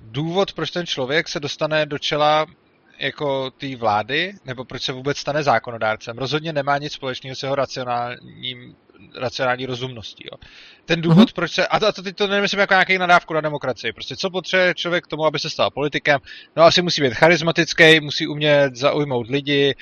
důvod, 0.00 0.52
proč 0.52 0.70
ten 0.70 0.86
člověk 0.86 1.28
se 1.28 1.40
dostane 1.40 1.86
do 1.86 1.98
čela 1.98 2.46
jako 2.98 3.50
té 3.50 3.76
vlády, 3.76 4.32
nebo 4.44 4.64
proč 4.64 4.82
se 4.82 4.92
vůbec 4.92 5.18
stane 5.18 5.42
zákonodárcem, 5.42 6.18
rozhodně 6.18 6.52
nemá 6.52 6.78
nic 6.78 6.92
společného 6.92 7.36
s 7.36 7.42
jeho 7.42 7.54
racionálním 7.54 8.76
racionální 9.14 9.66
rozumností. 9.66 10.24
Jo. 10.32 10.38
Ten 10.84 11.00
důvod, 11.00 11.28
mm-hmm. 11.28 11.34
proč 11.34 11.52
se, 11.52 11.66
a 11.66 11.80
to, 11.80 11.86
a 11.86 11.92
to 11.92 12.02
teď 12.02 12.16
to 12.16 12.26
nemyslím 12.26 12.60
jako 12.60 12.74
nějaký 12.74 12.98
nadávku 12.98 13.34
na 13.34 13.40
demokracii, 13.40 13.92
prostě 13.92 14.16
co 14.16 14.30
potřebuje 14.30 14.74
člověk 14.74 15.04
k 15.04 15.06
tomu, 15.06 15.24
aby 15.24 15.38
se 15.38 15.50
stal 15.50 15.70
politikem, 15.70 16.20
no 16.56 16.62
asi 16.62 16.82
musí 16.82 17.02
být 17.02 17.14
charismatický, 17.14 18.00
musí 18.00 18.26
umět 18.26 18.76
zaujmout 18.76 19.28
lidi, 19.28 19.74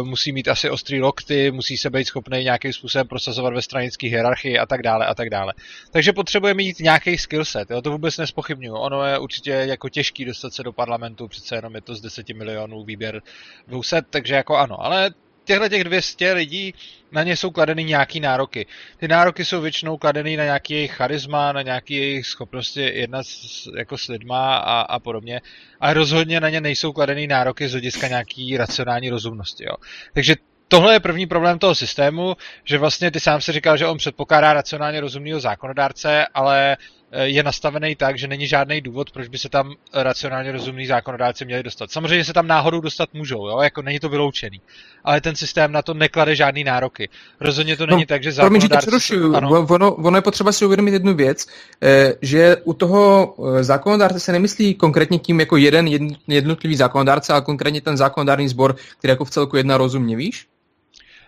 uh, 0.00 0.06
musí 0.06 0.32
mít 0.32 0.48
asi 0.48 0.70
ostrý 0.70 1.00
lokty, 1.00 1.50
musí 1.50 1.76
se 1.76 1.90
být 1.90 2.04
schopný 2.04 2.44
nějakým 2.44 2.72
způsobem 2.72 3.08
prosazovat 3.08 3.54
ve 3.54 3.62
stranické 3.62 4.08
hierarchii 4.08 4.58
a 4.58 4.66
tak 4.66 4.82
dále 4.82 5.06
a 5.06 5.14
tak 5.14 5.30
dále. 5.30 5.52
Takže 5.90 6.12
potřebuje 6.12 6.54
mít 6.54 6.80
nějaký 6.80 7.18
skillset, 7.18 7.70
jo, 7.70 7.82
to 7.82 7.90
vůbec 7.90 8.18
nespochybnuju. 8.18 8.74
Ono 8.74 9.04
je 9.04 9.18
určitě 9.18 9.50
jako 9.50 9.88
těžký 9.88 10.24
dostat 10.24 10.54
se 10.54 10.62
do 10.62 10.72
parlamentu, 10.72 11.28
přece 11.28 11.54
jenom 11.54 11.74
je 11.74 11.80
to 11.80 11.94
z 11.94 12.00
10 12.00 12.28
milionů 12.28 12.84
výběr 12.84 13.22
200, 13.68 14.02
takže 14.10 14.34
jako 14.34 14.56
ano, 14.56 14.84
ale 14.84 15.10
těchto 15.46 15.68
těch 15.68 15.84
200 15.84 16.32
lidí, 16.32 16.74
na 17.12 17.22
ně 17.22 17.36
jsou 17.36 17.50
kladeny 17.50 17.84
nějaký 17.84 18.20
nároky. 18.20 18.66
Ty 18.96 19.08
nároky 19.08 19.44
jsou 19.44 19.60
většinou 19.60 19.96
kladeny 19.96 20.36
na 20.36 20.44
nějaký 20.44 20.74
jejich 20.74 20.92
charisma, 20.92 21.52
na 21.52 21.62
nějaký 21.62 21.94
jejich 21.94 22.26
schopnosti 22.26 22.80
jednat 22.80 23.26
s, 23.26 23.68
jako 23.76 23.98
s 23.98 24.08
lidma 24.08 24.56
a, 24.56 24.80
a 24.80 24.98
podobně. 24.98 25.40
A 25.80 25.92
rozhodně 25.92 26.40
na 26.40 26.48
ně 26.48 26.60
nejsou 26.60 26.92
kladeny 26.92 27.26
nároky 27.26 27.68
z 27.68 27.72
hlediska 27.72 28.08
nějaký 28.08 28.56
racionální 28.56 29.10
rozumnosti. 29.10 29.64
Jo. 29.64 29.74
Takže 30.14 30.34
tohle 30.68 30.92
je 30.92 31.00
první 31.00 31.26
problém 31.26 31.58
toho 31.58 31.74
systému, 31.74 32.36
že 32.64 32.78
vlastně 32.78 33.10
ty 33.10 33.20
sám 33.20 33.40
si 33.40 33.52
říkal, 33.52 33.76
že 33.76 33.86
on 33.86 33.98
předpokládá 33.98 34.52
racionálně 34.52 35.00
rozumného 35.00 35.40
zákonodárce, 35.40 36.26
ale 36.34 36.76
je 37.22 37.42
nastavený 37.42 37.96
tak, 37.96 38.18
že 38.18 38.28
není 38.28 38.46
žádný 38.46 38.80
důvod, 38.80 39.10
proč 39.10 39.28
by 39.28 39.38
se 39.38 39.48
tam 39.48 39.74
racionálně 39.94 40.52
rozumný 40.52 40.86
zákonodárci 40.86 41.44
měli 41.44 41.62
dostat. 41.62 41.90
Samozřejmě 41.90 42.24
se 42.24 42.32
tam 42.32 42.46
náhodou 42.46 42.80
dostat 42.80 43.08
můžou, 43.14 43.46
jo? 43.46 43.60
jako 43.60 43.82
není 43.82 44.00
to 44.00 44.08
vyloučený. 44.08 44.60
Ale 45.04 45.20
ten 45.20 45.36
systém 45.36 45.72
na 45.72 45.82
to 45.82 45.94
neklade 45.94 46.36
žádný 46.36 46.64
nároky. 46.64 47.08
Rozhodně 47.40 47.76
to 47.76 47.86
není 47.86 48.02
no, 48.02 48.06
tak, 48.06 48.22
že 48.22 48.32
zákonodárci... 48.32 49.16
Promiň, 49.16 49.36
ano. 49.36 49.66
Ono, 49.70 49.94
ono 49.94 50.18
je 50.18 50.22
potřeba 50.22 50.52
si 50.52 50.64
uvědomit 50.66 50.92
jednu 50.92 51.14
věc, 51.14 51.46
eh, 51.82 52.14
že 52.22 52.56
u 52.64 52.72
toho 52.72 53.34
eh, 53.58 53.64
zákonodárce 53.64 54.20
se 54.20 54.32
nemyslí 54.32 54.74
konkrétně 54.74 55.18
tím 55.18 55.40
jako 55.40 55.56
jeden 55.56 55.88
jednotlivý 56.28 56.76
zákonodárce, 56.76 57.32
ale 57.32 57.42
konkrétně 57.42 57.80
ten 57.80 57.96
zákonodárný 57.96 58.48
sbor, 58.48 58.76
který 58.98 59.10
jako 59.10 59.24
v 59.24 59.30
celku 59.30 59.56
jedna 59.56 59.76
rozumně, 59.76 60.16
víš? 60.16 60.46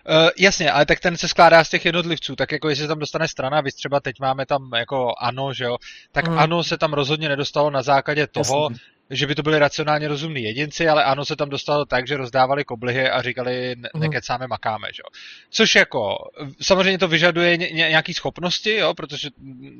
Uh, 0.09 0.29
jasně, 0.37 0.71
ale 0.71 0.85
tak 0.85 0.99
ten 0.99 1.17
se 1.17 1.27
skládá 1.27 1.63
z 1.63 1.69
těch 1.69 1.85
jednotlivců, 1.85 2.35
tak 2.35 2.51
jako 2.51 2.69
jestli 2.69 2.83
se 2.83 2.87
tam 2.87 2.99
dostane 2.99 3.27
strana, 3.27 3.61
vy 3.61 3.71
třeba 3.71 3.99
teď 3.99 4.15
máme 4.21 4.45
tam 4.45 4.69
jako 4.75 5.13
ANO, 5.21 5.53
že 5.53 5.63
jo, 5.63 5.77
tak 6.11 6.27
mm. 6.27 6.39
ANO 6.39 6.63
se 6.63 6.77
tam 6.77 6.93
rozhodně 6.93 7.29
nedostalo 7.29 7.69
na 7.69 7.81
základě 7.81 8.27
toho, 8.27 8.67
jasně. 8.71 8.85
že 9.09 9.27
by 9.27 9.35
to 9.35 9.43
byli 9.43 9.59
racionálně 9.59 10.07
rozumní 10.07 10.43
jedinci, 10.43 10.89
ale 10.89 11.03
ANO 11.03 11.25
se 11.25 11.35
tam 11.35 11.49
dostalo 11.49 11.85
tak, 11.85 12.07
že 12.07 12.17
rozdávali 12.17 12.63
koblihy 12.63 13.09
a 13.09 13.21
říkali, 13.21 13.75
mm. 13.75 14.01
nekecáme, 14.01 14.47
makáme, 14.47 14.87
že 14.87 15.01
jo. 15.05 15.19
Což 15.49 15.75
jako, 15.75 16.15
samozřejmě 16.61 16.97
to 16.97 17.07
vyžaduje 17.07 17.57
ně, 17.57 17.69
nějaký 17.69 18.13
schopnosti, 18.13 18.75
jo, 18.75 18.93
protože 18.93 19.29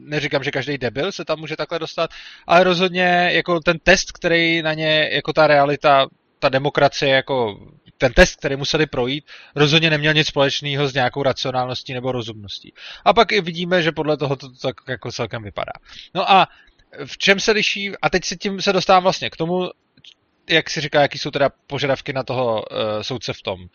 neříkám, 0.05 0.43
že 0.43 0.51
každý 0.51 0.77
debil 0.77 1.11
se 1.11 1.25
tam 1.25 1.39
může 1.39 1.55
takhle 1.55 1.79
dostat, 1.79 2.09
ale 2.47 2.63
rozhodně 2.63 3.29
jako 3.33 3.59
ten 3.59 3.79
test, 3.83 4.11
který 4.11 4.61
na 4.61 4.73
ně 4.73 5.09
jako 5.11 5.33
ta 5.33 5.47
realita 5.47 6.07
ta 6.39 6.49
demokracie 6.49 7.15
jako 7.15 7.57
ten 7.99 8.13
test, 8.13 8.35
který 8.35 8.55
museli 8.55 8.85
projít, 8.85 9.25
rozhodně 9.55 9.89
neměl 9.89 10.13
nic 10.13 10.27
společného 10.27 10.87
s 10.87 10.93
nějakou 10.93 11.23
racionálností 11.23 11.93
nebo 11.93 12.11
rozumností. 12.11 12.73
A 13.05 13.13
pak 13.13 13.31
i 13.31 13.41
vidíme, 13.41 13.81
že 13.81 13.91
podle 13.91 14.17
toho 14.17 14.35
to 14.35 14.49
tak 14.49 14.75
jako 14.87 15.11
celkem 15.11 15.43
vypadá. 15.43 15.71
No 16.15 16.31
a 16.31 16.47
v 17.05 17.17
čem 17.17 17.39
se 17.39 17.51
liší, 17.51 17.91
a 18.01 18.09
teď 18.09 18.25
se 18.25 18.35
tím 18.35 18.61
se 18.61 18.73
dostávám 18.73 19.03
vlastně 19.03 19.29
k 19.29 19.37
tomu, 19.37 19.69
jak 20.49 20.69
si 20.69 20.81
říká, 20.81 21.01
jaký 21.01 21.17
jsou 21.17 21.31
teda 21.31 21.49
požadavky 21.67 22.13
na 22.13 22.23
toho 22.23 22.55
uh, 22.55 23.01
soudce 23.01 23.33
v 23.33 23.41
tom 23.41 23.61
uh, 23.61 23.67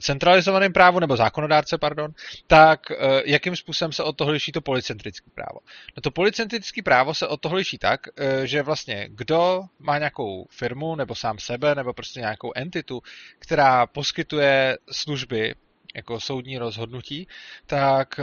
centralizovaném 0.00 0.72
právu, 0.72 1.00
nebo 1.00 1.16
zákonodárce, 1.16 1.78
pardon, 1.78 2.10
tak 2.46 2.80
uh, 2.90 2.96
jakým 3.24 3.56
způsobem 3.56 3.92
se 3.92 4.02
od 4.02 4.16
toho 4.16 4.30
liší 4.30 4.52
to 4.52 4.60
policentrické 4.60 5.30
právo. 5.34 5.58
No 5.96 6.00
to 6.00 6.10
policentrické 6.10 6.82
právo 6.82 7.14
se 7.14 7.26
od 7.28 7.40
toho 7.40 7.56
liší 7.56 7.78
tak, 7.78 8.00
uh, 8.06 8.44
že 8.44 8.62
vlastně 8.62 9.08
kdo 9.10 9.62
má 9.78 9.98
nějakou 9.98 10.46
firmu, 10.50 10.96
nebo 10.96 11.14
sám 11.14 11.38
sebe, 11.38 11.74
nebo 11.74 11.92
prostě 11.92 12.20
nějakou 12.20 12.52
entitu, 12.54 13.00
která 13.38 13.86
poskytuje 13.86 14.78
služby 14.92 15.54
jako 15.94 16.20
soudní 16.20 16.58
rozhodnutí, 16.58 17.28
tak 17.66 18.20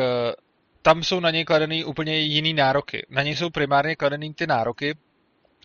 tam 0.81 1.03
jsou 1.03 1.19
na 1.19 1.31
něj 1.31 1.45
kladený 1.45 1.85
úplně 1.85 2.17
jiný 2.17 2.53
nároky. 2.53 3.05
Na 3.09 3.23
něj 3.23 3.35
jsou 3.35 3.49
primárně 3.49 3.95
kladený 3.95 4.33
ty 4.33 4.47
nároky, 4.47 4.95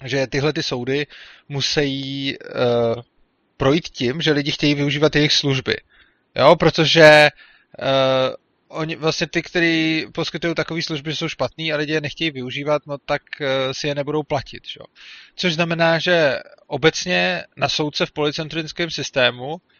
že 0.04 0.26
tyhle 0.26 0.52
ty 0.52 0.62
soudy 0.62 1.06
musí 1.48 2.36
uh, 2.38 3.02
projít 3.56 3.88
tím, 3.88 4.20
že 4.20 4.32
lidi 4.32 4.50
chtějí 4.50 4.74
využívat 4.74 5.16
jejich 5.16 5.32
služby. 5.32 5.76
Jo, 6.36 6.56
protože 6.56 7.30
uh, 7.78 8.34
oni 8.68 8.96
vlastně 8.96 9.26
ty, 9.26 9.42
kteří 9.42 10.06
poskytují 10.12 10.54
takové 10.54 10.82
služby, 10.82 11.16
jsou 11.16 11.28
špatný 11.28 11.72
a 11.72 11.76
lidi 11.76 11.92
je 11.92 12.00
nechtějí 12.00 12.30
využívat, 12.30 12.82
no 12.86 12.98
tak 12.98 13.22
uh, 13.40 13.46
si 13.72 13.88
je 13.88 13.94
nebudou 13.94 14.22
platit. 14.22 14.62
Jo. 14.78 14.86
Což 15.36 15.54
znamená, 15.54 15.98
že 15.98 16.40
obecně 16.66 17.44
na 17.56 17.68
soudce 17.68 18.06
v 18.06 18.12
policentrickém 18.12 18.90
systému 18.90 19.56
Eh, 19.56 19.74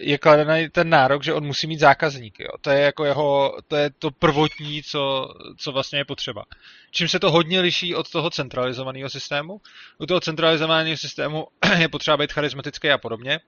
je 0.00 0.18
kladený 0.18 0.68
ten 0.68 0.88
nárok, 0.88 1.22
že 1.22 1.34
on 1.34 1.46
musí 1.46 1.66
mít 1.66 1.80
zákazníky. 1.80 2.42
Jo. 2.42 2.50
To 2.60 2.70
je 2.70 2.80
jako 2.80 3.04
jeho, 3.04 3.58
to 3.68 3.76
je 3.76 3.90
to 3.98 4.10
prvotní, 4.10 4.82
co, 4.82 5.28
co 5.58 5.72
vlastně 5.72 5.98
je 5.98 6.04
potřeba. 6.04 6.44
Čím 6.90 7.08
se 7.08 7.20
to 7.20 7.30
hodně 7.30 7.60
liší 7.60 7.94
od 7.94 8.10
toho 8.10 8.30
centralizovaného 8.30 9.10
systému. 9.10 9.60
U 9.98 10.06
toho 10.06 10.20
centralizovaného 10.20 10.96
systému 10.96 11.46
je 11.78 11.88
potřeba 11.88 12.16
být 12.16 12.32
charismatický 12.32 12.90
a 12.90 12.98
podobně. 12.98 13.40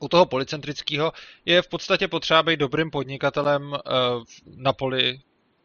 U 0.00 0.08
toho 0.08 0.26
policentrického 0.26 1.12
je 1.44 1.62
v 1.62 1.68
podstatě 1.68 2.08
potřeba 2.08 2.42
být 2.42 2.60
dobrým 2.60 2.90
podnikatelem 2.90 3.74
eh, 3.74 3.90
na 4.56 4.72
poli 4.72 5.20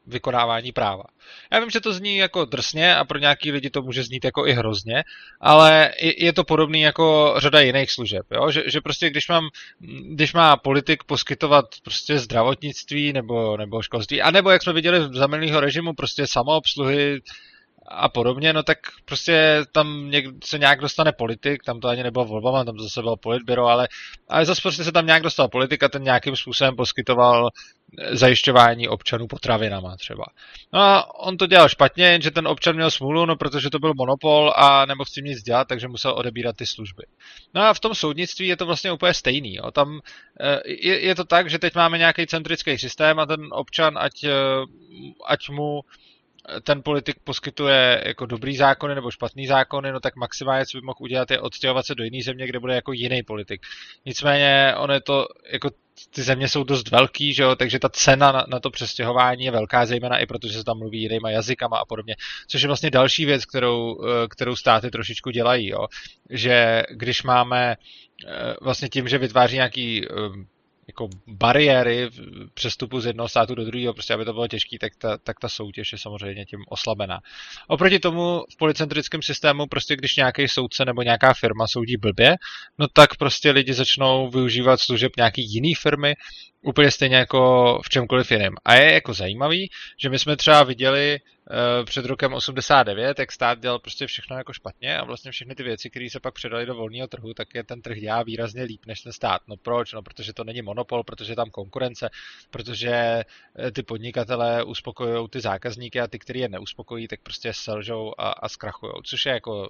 vykonávání 0.10 0.72
práva. 0.72 1.04
Já 1.52 1.60
vím, 1.60 1.70
že 1.70 1.82
to 1.82 1.94
zní 1.94 2.18
jako 2.18 2.46
drsně 2.46 2.96
a 2.96 3.06
pro 3.06 3.20
nějaký 3.20 3.52
lidi 3.52 3.70
to 3.70 3.82
může 3.82 4.04
znít 4.04 4.26
jako 4.26 4.48
i 4.48 4.54
hrozně, 4.54 5.04
ale 5.42 5.92
je 6.18 6.34
to 6.34 6.44
podobný 6.44 6.82
jako 6.82 7.36
řada 7.38 7.60
jiných 7.60 7.92
služeb, 7.92 8.26
jo? 8.32 8.52
Že, 8.52 8.64
že 8.68 8.82
prostě 8.82 9.10
když 9.10 9.28
mám, 9.28 9.44
když 10.14 10.34
má 10.34 10.58
politik 10.58 11.04
poskytovat 11.04 11.66
prostě 11.84 12.20
zdravotnictví 12.20 13.14
nebo, 13.14 13.58
nebo 13.58 13.82
školství, 13.82 14.22
anebo 14.22 14.50
jak 14.50 14.64
jsme 14.64 14.74
viděli 14.74 15.00
za 15.14 15.28
minulého 15.28 15.60
režimu, 15.60 15.94
prostě 15.94 16.28
samoobsluhy, 16.28 17.20
a 17.92 18.10
podobně, 18.10 18.54
no 18.54 18.64
tak 18.64 18.78
prostě 19.06 19.66
tam 19.72 20.10
něk, 20.10 20.26
se 20.44 20.58
nějak 20.58 20.80
dostane 20.80 21.12
politik, 21.12 21.64
tam 21.64 21.80
to 21.80 21.88
ani 21.88 22.04
nebylo 22.04 22.26
volbama, 22.26 22.64
tam 22.64 22.76
to 22.76 22.84
zase 22.84 23.02
bylo 23.02 23.18
politbyro, 23.18 23.66
ale, 23.68 23.88
ale 24.28 24.46
zase 24.46 24.62
prostě 24.62 24.84
se 24.84 24.92
tam 24.92 25.06
nějak 25.06 25.24
dostal 25.24 25.48
politik 25.48 25.84
a 25.84 25.90
ten 25.90 26.04
nějakým 26.04 26.36
způsobem 26.36 26.76
poskytoval 26.76 27.50
zajišťování 28.12 28.88
občanů 28.88 29.28
potravinama 29.28 29.96
třeba. 29.98 30.26
No 30.74 30.80
a 30.80 31.20
on 31.20 31.38
to 31.38 31.48
dělal 31.48 31.70
špatně, 31.70 32.20
že 32.22 32.32
ten 32.32 32.48
občan 32.48 32.76
měl 32.76 32.92
smůlu, 32.92 33.26
no 33.26 33.36
protože 33.36 33.70
to 33.70 33.80
byl 33.80 33.94
monopol 33.96 34.54
a 34.56 34.86
nemohl 34.86 35.06
s 35.06 35.12
tím 35.12 35.26
nic 35.26 35.44
dělat, 35.44 35.68
takže 35.68 35.88
musel 35.88 36.14
odebírat 36.14 36.56
ty 36.56 36.66
služby. 36.66 37.04
No 37.54 37.62
a 37.62 37.74
v 37.74 37.80
tom 37.80 37.96
soudnictví 37.96 38.48
je 38.48 38.58
to 38.58 38.66
vlastně 38.66 38.92
úplně 38.92 39.14
stejný. 39.14 39.56
Jo. 39.56 39.72
Tam 39.72 40.00
eh, 40.42 40.60
je, 40.66 41.06
je 41.06 41.16
to 41.16 41.24
tak, 41.24 41.50
že 41.50 41.60
teď 41.60 41.76
máme 41.76 41.98
nějaký 41.98 42.28
centrický 42.28 42.78
systém 42.78 43.20
a 43.20 43.26
ten 43.26 43.40
občan, 43.52 43.98
ať, 43.98 44.24
eh, 44.24 44.34
ať 45.28 45.50
mu 45.50 45.82
ten 46.64 46.84
politik 46.84 47.16
poskytuje 47.24 48.04
jako 48.06 48.26
dobrý 48.26 48.58
zákony 48.58 48.96
nebo 48.96 49.12
špatný 49.12 49.48
zákony, 49.48 49.92
no 49.92 50.00
tak 50.00 50.16
maximálně, 50.16 50.66
co 50.66 50.78
by 50.78 50.82
mohl 50.82 50.98
udělat, 51.00 51.32
je 51.32 51.40
odstěhovat 51.40 51.86
se 51.86 51.96
do 51.96 52.04
jiné 52.04 52.24
země, 52.24 52.48
kde 52.48 52.60
bude 52.60 52.76
jako 52.76 52.92
jiný 52.92 53.24
politik. 53.24 53.62
Nicméně 54.06 54.74
ono 54.78 54.94
je 54.94 55.02
to, 55.02 55.28
jako 55.52 55.70
ty 56.10 56.24
země 56.24 56.50
jsou 56.50 56.64
dost 56.64 56.92
velký, 56.92 57.34
že 57.34 57.44
jo, 57.44 57.56
takže 57.56 57.80
ta 57.80 57.90
cena 57.90 58.32
na, 58.32 58.46
na 58.48 58.60
to 58.60 58.70
přestěhování 58.70 59.46
je 59.46 59.52
velká, 59.52 59.86
zejména 59.86 60.18
i 60.18 60.26
protože 60.26 60.54
se 60.54 60.64
tam 60.64 60.78
mluví 60.78 61.02
jinýma 61.02 61.30
jazykama 61.30 61.78
a 61.78 61.86
podobně, 61.86 62.16
což 62.48 62.62
je 62.62 62.68
vlastně 62.68 62.92
další 62.92 63.26
věc, 63.26 63.46
kterou, 63.46 63.98
eh, 64.04 64.28
kterou 64.28 64.56
státy 64.56 64.92
trošičku 64.92 65.32
dělají, 65.32 65.68
jo, 65.68 65.88
že 66.30 66.84
když 66.90 67.24
máme 67.24 67.76
eh, 68.28 68.56
vlastně 68.62 68.90
tím, 68.90 69.08
že 69.08 69.18
vytváří 69.18 69.56
nějaký 69.56 70.06
eh, 70.06 70.10
jako 70.90 71.10
bariéry 71.28 72.10
přestupu 72.54 73.00
z 73.00 73.06
jednoho 73.06 73.30
státu 73.30 73.56
do 73.56 73.66
druhého, 73.66 73.94
prostě 73.94 74.14
aby 74.14 74.26
to 74.26 74.34
bylo 74.34 74.48
těžké, 74.48 74.78
tak 74.82 74.96
ta, 74.96 75.18
tak 75.18 75.40
ta 75.40 75.50
soutěž 75.50 75.92
je 75.92 75.98
samozřejmě 75.98 76.46
tím 76.46 76.60
oslabená. 76.68 77.20
Oproti 77.68 78.00
tomu 78.00 78.44
v 78.54 78.58
policentrickém 78.58 79.22
systému, 79.22 79.66
prostě 79.68 79.96
když 79.96 80.16
nějaký 80.16 80.48
soudce 80.48 80.86
nebo 80.86 81.02
nějaká 81.02 81.34
firma 81.34 81.66
soudí 81.68 81.98
blbě, 81.98 82.36
no 82.78 82.88
tak 82.94 83.16
prostě 83.16 83.52
lidi 83.52 83.74
začnou 83.74 84.30
využívat 84.30 84.80
služeb 84.80 85.12
nějaký 85.18 85.54
jiný 85.54 85.76
firmy, 85.76 86.14
úplně 86.62 86.92
stejně 86.92 87.16
jako 87.16 87.40
v 87.86 87.90
čemkoliv 87.90 88.32
jiném. 88.32 88.54
A 88.66 88.76
je 88.76 88.94
jako 88.94 89.14
zajímavý, 89.14 89.70
že 90.02 90.10
my 90.10 90.20
jsme 90.20 90.36
třeba 90.36 90.64
viděli 90.64 91.20
před 91.86 92.06
rokem 92.06 92.34
89, 92.34 93.20
jak 93.20 93.32
stát 93.32 93.60
dělal 93.60 93.80
prostě 93.80 94.08
všechno 94.08 94.38
jako 94.38 94.54
špatně 94.54 94.98
a 94.98 95.04
vlastně 95.04 95.32
všechny 95.32 95.56
ty 95.56 95.64
věci, 95.64 95.90
které 95.90 96.10
se 96.10 96.20
pak 96.20 96.34
předali 96.34 96.66
do 96.66 96.76
volného 96.76 97.08
trhu, 97.08 97.34
tak 97.34 97.56
je 97.56 97.64
ten 97.64 97.82
trh 97.82 97.98
dělá 97.98 98.24
výrazně 98.24 98.64
líp 98.64 98.86
než 98.86 99.02
ten 99.02 99.14
stát. 99.14 99.42
No 99.48 99.58
proč? 99.58 99.94
No 99.94 100.02
protože 100.02 100.34
to 100.34 100.44
není 100.44 100.62
monopol, 100.62 101.04
protože 101.04 101.32
je 101.32 101.36
tam 101.36 101.50
konkurence, 101.50 102.10
protože 102.50 102.90
eh, 102.90 103.72
ty 103.72 103.84
podnikatelé 103.84 104.64
uspokojují 104.64 105.30
ty 105.30 105.40
zákazníky 105.40 106.00
a 106.00 106.08
ty, 106.08 106.20
kteří 106.20 106.40
je 106.40 106.50
neuspokojí, 106.50 107.08
tak 107.08 107.20
prostě 107.22 107.54
selžou 107.54 108.14
a, 108.18 108.30
a 108.30 108.50
zkrachují, 108.50 108.94
což 109.04 109.26
je 109.26 109.32
jako 109.32 109.70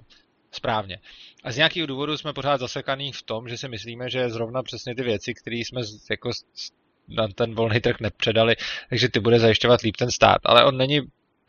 správně. 0.52 0.98
A 1.44 1.52
z 1.52 1.56
nějakého 1.56 1.86
důvodu 1.86 2.18
jsme 2.18 2.32
pořád 2.32 2.60
zasekaný 2.60 3.12
v 3.12 3.22
tom, 3.22 3.48
že 3.48 3.58
si 3.58 3.68
myslíme, 3.68 4.10
že 4.10 4.30
zrovna 4.30 4.62
přesně 4.62 4.94
ty 4.94 5.02
věci, 5.02 5.34
které 5.34 5.56
jsme 5.56 5.80
jako 6.10 6.30
na 7.08 7.28
ten 7.28 7.54
volný 7.54 7.80
trh 7.80 8.00
nepředali, 8.00 8.56
takže 8.88 9.08
ty 9.08 9.20
bude 9.20 9.38
zajišťovat 9.38 9.80
líp 9.80 9.96
ten 9.96 10.10
stát. 10.10 10.38
Ale 10.44 10.64
on 10.64 10.76
není 10.76 11.00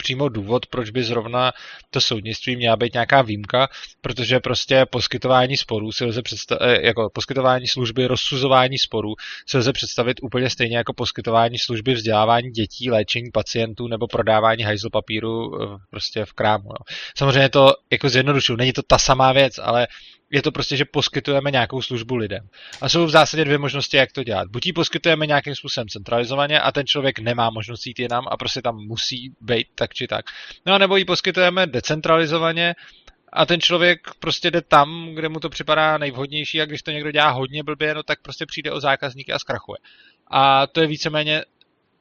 přímo 0.02 0.30
důvod, 0.30 0.66
proč 0.66 0.90
by 0.90 1.04
zrovna 1.04 1.52
to 1.90 2.02
soudnictví 2.02 2.56
měla 2.56 2.76
být 2.76 2.94
nějaká 2.94 3.22
výjimka, 3.22 3.68
protože 4.02 4.40
prostě 4.40 4.86
poskytování 4.90 5.58
sporů 5.58 5.92
si 5.92 6.06
lze 6.06 6.22
představit, 6.22 6.62
eh, 6.62 6.88
jako 6.88 7.10
poskytování 7.14 7.68
služby 7.68 8.08
rozsuzování 8.08 8.78
sporů 8.78 9.14
si 9.50 9.58
lze 9.58 9.74
představit 9.74 10.18
úplně 10.24 10.50
stejně 10.50 10.78
jako 10.78 10.94
poskytování 10.94 11.58
služby 11.60 11.94
vzdělávání 11.94 12.50
dětí, 12.50 12.92
léčení 12.92 13.32
pacientů 13.34 13.88
nebo 13.88 14.08
prodávání 14.08 14.64
hajzl 14.64 14.90
papíru 14.90 15.64
eh, 15.64 15.78
prostě 15.90 16.26
v 16.26 16.34
krámu. 16.34 16.70
Jo. 16.70 16.96
Samozřejmě 17.18 17.50
to 17.50 17.74
jako 17.92 18.10
zjednodušuju, 18.10 18.58
není 18.58 18.74
to 18.74 18.82
ta 18.82 18.98
samá 18.98 19.34
věc, 19.34 19.60
ale 19.64 19.88
je 20.32 20.42
to 20.42 20.52
prostě, 20.52 20.78
že 20.78 20.86
poskytujeme 20.86 21.52
nějakou 21.52 21.82
službu 21.82 22.16
lidem. 22.16 22.50
A 22.82 22.90
jsou 22.90 23.06
v 23.06 23.10
zásadě 23.10 23.46
dvě 23.46 23.58
možnosti, 23.58 23.98
jak 23.98 24.12
to 24.12 24.24
dělat. 24.24 24.48
Buď 24.48 24.66
ji 24.66 24.74
poskytujeme 24.74 25.28
nějakým 25.28 25.56
způsobem 25.56 25.88
centralizovaně 25.88 26.60
a 26.60 26.72
ten 26.72 26.88
člověk 26.88 27.20
nemá 27.20 27.50
možnost 27.50 27.88
jít 27.88 28.00
jinam 28.00 28.24
a 28.32 28.38
prostě 28.38 28.62
tam 28.62 28.76
musí 28.76 29.34
být 29.42 29.68
tak 29.76 29.94
či 29.94 30.08
tak. 30.08 30.26
No 30.66 30.74
a 30.74 30.78
nebo 30.78 30.98
ji 30.98 31.06
poskytujeme 31.06 31.68
decentralizovaně 31.68 32.76
a 33.34 33.46
ten 33.46 33.62
člověk 33.62 34.00
prostě 34.20 34.52
jde 34.52 34.62
tam, 34.62 35.10
kde 35.14 35.30
mu 35.30 35.40
to 35.40 35.50
připadá 35.50 35.98
nejvhodnější 35.98 36.62
a 36.62 36.66
když 36.66 36.82
to 36.82 36.92
někdo 36.92 37.12
dělá 37.12 37.30
hodně 37.30 37.64
blbě, 37.64 37.94
no 37.94 38.04
tak 38.04 38.22
prostě 38.22 38.46
přijde 38.46 38.72
o 38.72 38.80
zákazníky 38.80 39.32
a 39.32 39.40
zkrachuje. 39.40 39.78
A 40.32 40.68
to 40.68 40.82
je 40.82 40.88
víceméně 40.88 41.44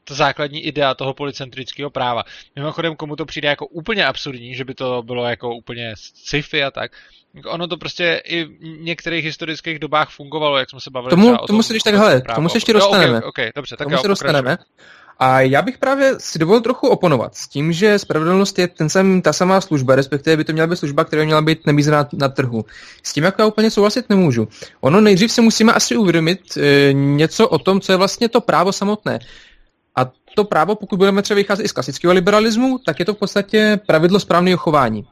ta 0.04 0.14
základní 0.14 0.64
idea 0.64 0.94
toho 0.94 1.14
policentrického 1.14 1.90
práva. 1.90 2.24
Mimochodem, 2.56 2.96
komu 2.96 3.16
to 3.16 3.26
přijde 3.26 3.48
jako 3.48 3.66
úplně 3.66 4.06
absurdní, 4.06 4.54
že 4.54 4.64
by 4.64 4.74
to 4.74 5.02
bylo 5.02 5.24
jako 5.24 5.54
úplně 5.54 5.94
sci-fi 5.96 6.64
a 6.64 6.70
tak, 6.70 6.92
ono 7.46 7.68
to 7.68 7.76
prostě 7.76 8.22
i 8.24 8.44
v 8.44 8.80
některých 8.80 9.24
historických 9.24 9.78
dobách 9.78 10.10
fungovalo, 10.10 10.58
jak 10.58 10.70
jsme 10.70 10.80
se 10.80 10.90
bavili 10.90 11.10
tomu, 11.10 11.36
tomu 11.46 11.62
se 11.62 11.72
když 11.72 11.82
takhle, 11.82 12.22
tomu 12.34 12.48
se 12.48 12.56
ještě 12.56 12.72
dostaneme. 12.72 13.12
Jo, 13.12 13.18
okay, 13.18 13.28
okay, 13.28 13.52
dobře, 13.56 13.76
tak 13.76 13.86
tomu 13.88 13.98
se 13.98 14.08
dostaneme. 14.08 14.58
A 15.22 15.40
já 15.40 15.62
bych 15.62 15.78
právě 15.78 16.14
si 16.18 16.38
dovolil 16.38 16.60
trochu 16.60 16.88
oponovat 16.88 17.34
s 17.34 17.48
tím, 17.48 17.72
že 17.72 17.98
spravedlnost 17.98 18.58
je 18.58 18.68
ten 18.68 18.88
sam, 18.88 19.22
ta 19.22 19.32
samá 19.32 19.60
služba, 19.60 19.94
respektive 19.94 20.36
by 20.36 20.44
to 20.44 20.52
měla 20.52 20.66
být 20.66 20.76
služba, 20.76 21.04
která 21.04 21.24
měla 21.24 21.42
být 21.42 21.66
nemízená 21.66 22.08
na 22.12 22.28
trhu. 22.28 22.64
S 23.02 23.12
tím 23.12 23.24
jako 23.24 23.42
já 23.42 23.48
úplně 23.48 23.70
souhlasit 23.70 24.10
nemůžu. 24.10 24.48
Ono 24.80 25.00
nejdřív 25.00 25.32
si 25.32 25.40
musíme 25.40 25.72
asi 25.72 25.96
uvědomit 25.96 26.40
e, 26.56 26.92
něco 26.92 27.48
o 27.48 27.58
tom, 27.58 27.80
co 27.80 27.92
je 27.92 27.96
vlastně 27.96 28.28
to 28.28 28.40
právo 28.40 28.72
samotné. 28.72 29.18
A 29.96 30.10
to 30.34 30.44
právo, 30.44 30.74
pokud 30.74 30.96
budeme 30.96 31.22
třeba 31.22 31.36
vycházet 31.36 31.64
i 31.64 31.68
z 31.68 31.72
klasického 31.72 32.12
liberalismu, 32.12 32.78
tak 32.86 32.98
je 32.98 33.04
to 33.04 33.14
v 33.14 33.18
podstatě 33.18 33.80
pravidlo 33.86 34.20
správného 34.20 34.58
chování. 34.58 35.06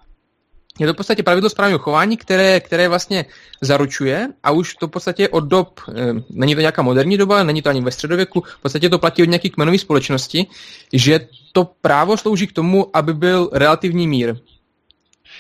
Je 0.79 0.87
to 0.87 0.93
v 0.93 0.97
podstatě 0.97 1.23
pravidlo 1.23 1.51
správného 1.51 1.79
chování, 1.79 2.17
které, 2.17 2.61
které 2.61 2.89
vlastně 2.89 3.25
zaručuje 3.61 4.29
a 4.43 4.51
už 4.51 4.75
to 4.75 4.87
v 4.87 4.91
podstatě 4.91 5.29
od 5.29 5.41
dob, 5.45 5.81
e, 5.89 5.93
není 6.31 6.55
to 6.55 6.61
nějaká 6.61 6.83
moderní 6.83 7.19
doba, 7.19 7.43
není 7.43 7.63
to 7.63 7.71
ani 7.71 7.81
ve 7.81 7.91
středověku, 7.91 8.41
v 8.41 8.63
podstatě 8.63 8.89
to 8.89 8.99
platí 8.99 9.23
od 9.23 9.29
nějakých 9.29 9.53
kmenové 9.53 9.79
společnosti, 9.79 10.47
že 10.93 11.21
to 11.53 11.65
právo 11.81 12.17
slouží 12.17 12.47
k 12.47 12.53
tomu, 12.53 12.97
aby 12.97 13.15
byl 13.15 13.51
relativní 13.53 14.09
mír. 14.09 14.37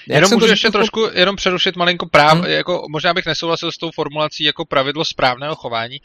Jak 0.08 0.16
jenom 0.16 0.30
můžu 0.32 0.46
ještě 0.46 0.70
trošku 0.70 1.08
jenom 1.12 1.36
přerušit 1.36 1.76
malinko 1.76 2.06
práv, 2.06 2.38
hmm. 2.38 2.46
jako 2.46 2.84
možná 2.90 3.14
bych 3.14 3.26
nesouhlasil 3.26 3.72
s 3.72 3.78
tou 3.78 3.90
formulací 3.94 4.44
jako 4.44 4.64
pravidlo 4.64 5.04
správného 5.04 5.54
chování, 5.54 5.98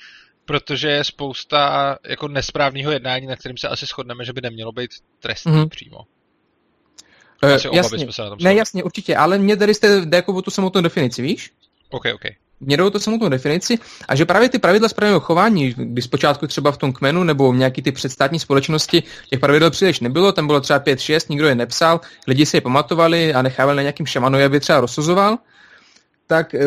protože 0.46 0.90
je 0.90 1.04
spousta 1.04 1.98
jako 2.08 2.28
nesprávného 2.28 2.92
jednání, 2.92 3.28
na 3.28 3.36
kterým 3.36 3.58
se 3.58 3.68
asi 3.68 3.86
shodneme, 3.86 4.25
že 4.25 4.34
by 4.34 4.42
nemělo 4.42 4.72
být 4.72 4.92
trestní 5.20 5.52
hmm. 5.52 5.70
přímo. 5.70 5.98
Uh, 7.44 7.76
jasně, 7.76 8.12
se 8.12 8.22
na 8.22 8.30
tom 8.30 8.38
ne, 8.42 8.56
jasně, 8.56 8.84
určitě, 8.84 9.16
ale 9.16 9.38
mě 9.38 9.58
tady 9.58 9.74
jste 9.74 10.06
jde 10.06 10.18
jako 10.18 10.34
o 10.34 10.42
tu 10.42 10.52
samotnou 10.52 10.82
definici, 10.82 11.22
víš? 11.22 11.52
OK, 11.90 12.04
OK. 12.14 12.22
Mě 12.60 12.78
jdou 12.78 12.90
to 12.90 13.00
samotnou 13.00 13.30
definici 13.30 13.80
a 14.08 14.16
že 14.16 14.26
právě 14.26 14.50
ty 14.50 14.60
pravidla 14.60 14.90
správného 14.90 15.20
chování, 15.20 15.74
když 15.78 16.06
zpočátku 16.06 16.48
třeba 16.48 16.72
v 16.72 16.78
tom 16.78 16.94
kmenu 16.94 17.24
nebo 17.24 17.52
v 17.52 17.56
nějaký 17.56 17.82
ty 17.82 17.92
předstátní 17.92 18.40
společnosti 18.40 19.04
těch 19.30 19.40
pravidel 19.40 19.72
příliš 19.72 20.00
nebylo, 20.00 20.32
tam 20.32 20.48
bylo 20.48 20.62
třeba 20.62 20.80
5-6, 20.80 21.26
nikdo 21.30 21.48
je 21.48 21.56
nepsal, 21.56 22.02
lidi 22.28 22.46
si 22.46 22.58
je 22.58 22.62
pamatovali 22.62 23.34
a 23.34 23.42
nechávali 23.42 23.76
na 23.76 23.82
nějakým 23.82 24.06
šamanu, 24.06 24.46
aby 24.46 24.60
třeba 24.60 24.80
rozsuzoval, 24.80 25.38
tak 26.28 26.54
eh, 26.54 26.60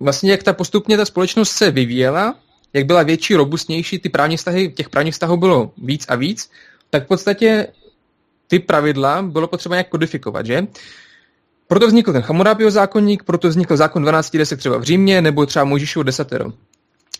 vlastně 0.00 0.30
jak 0.30 0.42
ta 0.42 0.52
postupně 0.52 0.96
ta 0.96 1.04
společnost 1.04 1.50
se 1.50 1.70
vyvíjela, 1.70 2.34
jak 2.72 2.86
byla 2.86 3.02
větší, 3.02 3.34
robustnější, 3.34 3.98
ty 3.98 4.08
právní 4.08 4.36
vztahy, 4.36 4.72
těch 4.72 4.88
právních 4.88 5.14
vztahů 5.14 5.36
bylo 5.36 5.72
víc 5.78 6.06
a 6.08 6.14
víc, 6.14 6.50
tak 6.90 7.04
v 7.04 7.06
podstatě 7.06 7.66
ty 8.48 8.58
pravidla 8.58 9.22
bylo 9.22 9.48
potřeba 9.48 9.74
nějak 9.74 9.88
kodifikovat, 9.88 10.46
že? 10.46 10.66
Proto 11.66 11.86
vznikl 11.86 12.12
ten 12.12 12.22
Hammurabiho 12.22 12.70
zákonník, 12.70 13.22
proto 13.22 13.48
vznikl 13.48 13.76
zákon 13.76 14.02
12 14.02 14.36
desek 14.36 14.58
třeba 14.58 14.78
v 14.78 14.82
Římě, 14.82 15.22
nebo 15.22 15.46
třeba 15.46 15.64
Mojžíšovo 15.64 16.02
desatero. 16.02 16.52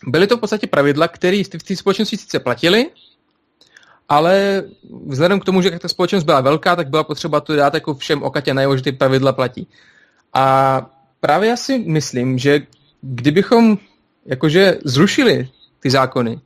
Byly 0.07 0.27
to 0.27 0.37
v 0.37 0.39
podstatě 0.39 0.67
pravidla, 0.67 1.07
které 1.07 1.43
v 1.43 1.63
té 1.63 1.75
společnosti 1.75 2.17
sice 2.17 2.39
platily, 2.39 2.89
ale 4.09 4.63
vzhledem 5.05 5.39
k 5.39 5.45
tomu, 5.45 5.61
že 5.61 5.79
ta 5.79 5.87
společnost 5.87 6.23
byla 6.23 6.41
velká, 6.41 6.75
tak 6.75 6.89
byla 6.89 7.03
potřeba 7.03 7.41
to 7.41 7.55
dát 7.55 7.73
jako 7.73 7.95
všem 7.95 8.23
okatě 8.23 8.53
najevo, 8.53 8.77
že 8.77 8.83
ty 8.83 8.91
pravidla 8.91 9.33
platí. 9.33 9.67
A 10.33 10.85
právě 11.19 11.49
já 11.49 11.57
si 11.57 11.79
myslím, 11.79 12.37
že 12.37 12.61
kdybychom 13.01 13.77
jakože 14.25 14.77
zrušili 14.83 15.49
ty 15.79 15.89
zákony, 15.89 16.39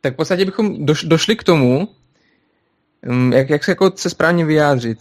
tak 0.00 0.12
v 0.12 0.16
podstatě 0.16 0.44
bychom 0.44 0.86
došli 0.86 1.36
k 1.36 1.44
tomu, 1.44 1.88
jak, 3.32 3.50
jak 3.50 3.64
se, 3.64 3.70
jako 3.70 3.92
se 3.94 4.10
správně 4.10 4.44
vyjádřit? 4.44 4.98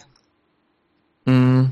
Hmm. 1.28 1.70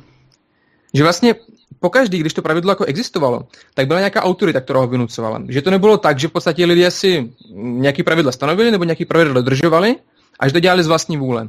Že 0.93 1.03
vlastně 1.03 1.35
pokaždý, 1.79 2.17
když 2.17 2.33
to 2.33 2.41
pravidlo 2.41 2.71
jako 2.71 2.85
existovalo, 2.85 3.47
tak 3.73 3.87
byla 3.87 3.99
nějaká 3.99 4.23
autorita, 4.23 4.61
která 4.61 4.79
ho 4.79 4.87
vynucovala. 4.87 5.43
Že 5.47 5.61
to 5.61 5.71
nebylo 5.71 5.97
tak, 5.97 6.19
že 6.19 6.27
v 6.27 6.31
podstatě 6.31 6.65
lidé 6.65 6.91
si 6.91 7.33
nějaký 7.55 8.03
pravidla 8.03 8.31
stanovili 8.31 8.71
nebo 8.71 8.83
nějaký 8.83 9.05
pravidla 9.05 9.33
dodržovali 9.33 9.95
a 10.39 10.47
že 10.47 10.53
to 10.53 10.59
dělali 10.59 10.83
z 10.83 10.87
vlastní 10.87 11.17
vůle 11.17 11.47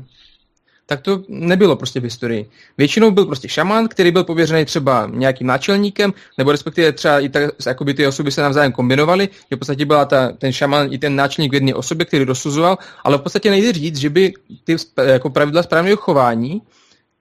tak 0.87 1.01
to 1.01 1.23
nebylo 1.29 1.77
prostě 1.77 2.01
v 2.01 2.05
historii. 2.05 2.49
Většinou 2.79 3.11
byl 3.11 3.27
prostě 3.27 3.49
šaman, 3.49 3.89
který 3.89 4.11
byl 4.11 4.25
pověřený 4.25 4.65
třeba 4.65 5.11
nějakým 5.15 5.47
náčelníkem, 5.47 6.13
nebo 6.39 6.53
respektive 6.53 6.93
třeba 6.93 7.21
i 7.21 7.29
tak, 7.29 7.51
jakoby 7.67 7.95
ty 7.95 8.07
osoby 8.07 8.31
se 8.31 8.43
navzájem 8.43 8.73
kombinovaly, 8.73 9.29
že 9.51 9.57
v 9.57 9.59
podstatě 9.59 9.85
byla 9.85 10.05
ta, 10.05 10.33
ten 10.33 10.53
šaman 10.53 10.93
i 10.93 10.99
ten 10.99 11.17
náčelník 11.17 11.53
v 11.53 11.55
jedné 11.55 11.75
osobě, 11.75 12.07
který 12.07 12.25
rozsuzoval, 12.25 12.79
ale 13.05 13.19
v 13.19 13.21
podstatě 13.21 13.51
nejde 13.51 13.73
říct, 13.73 13.97
že 13.97 14.11
by 14.11 14.33
ty 14.65 14.77
jako 15.05 15.31
pravidla 15.31 15.63
správného 15.63 15.97
chování, 15.97 16.63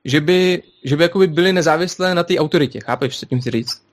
že 0.06 0.21
by, 0.21 0.63
že 0.84 0.97
by 0.97 1.04
jakoby 1.04 1.28
byly 1.28 1.54
nezávislé 1.54 2.15
na 2.15 2.23
té 2.23 2.38
autoritě. 2.38 2.80
Chápeš, 2.80 3.19
co 3.19 3.26
tím 3.26 3.41
chci 3.41 3.52
říct? 3.52 3.93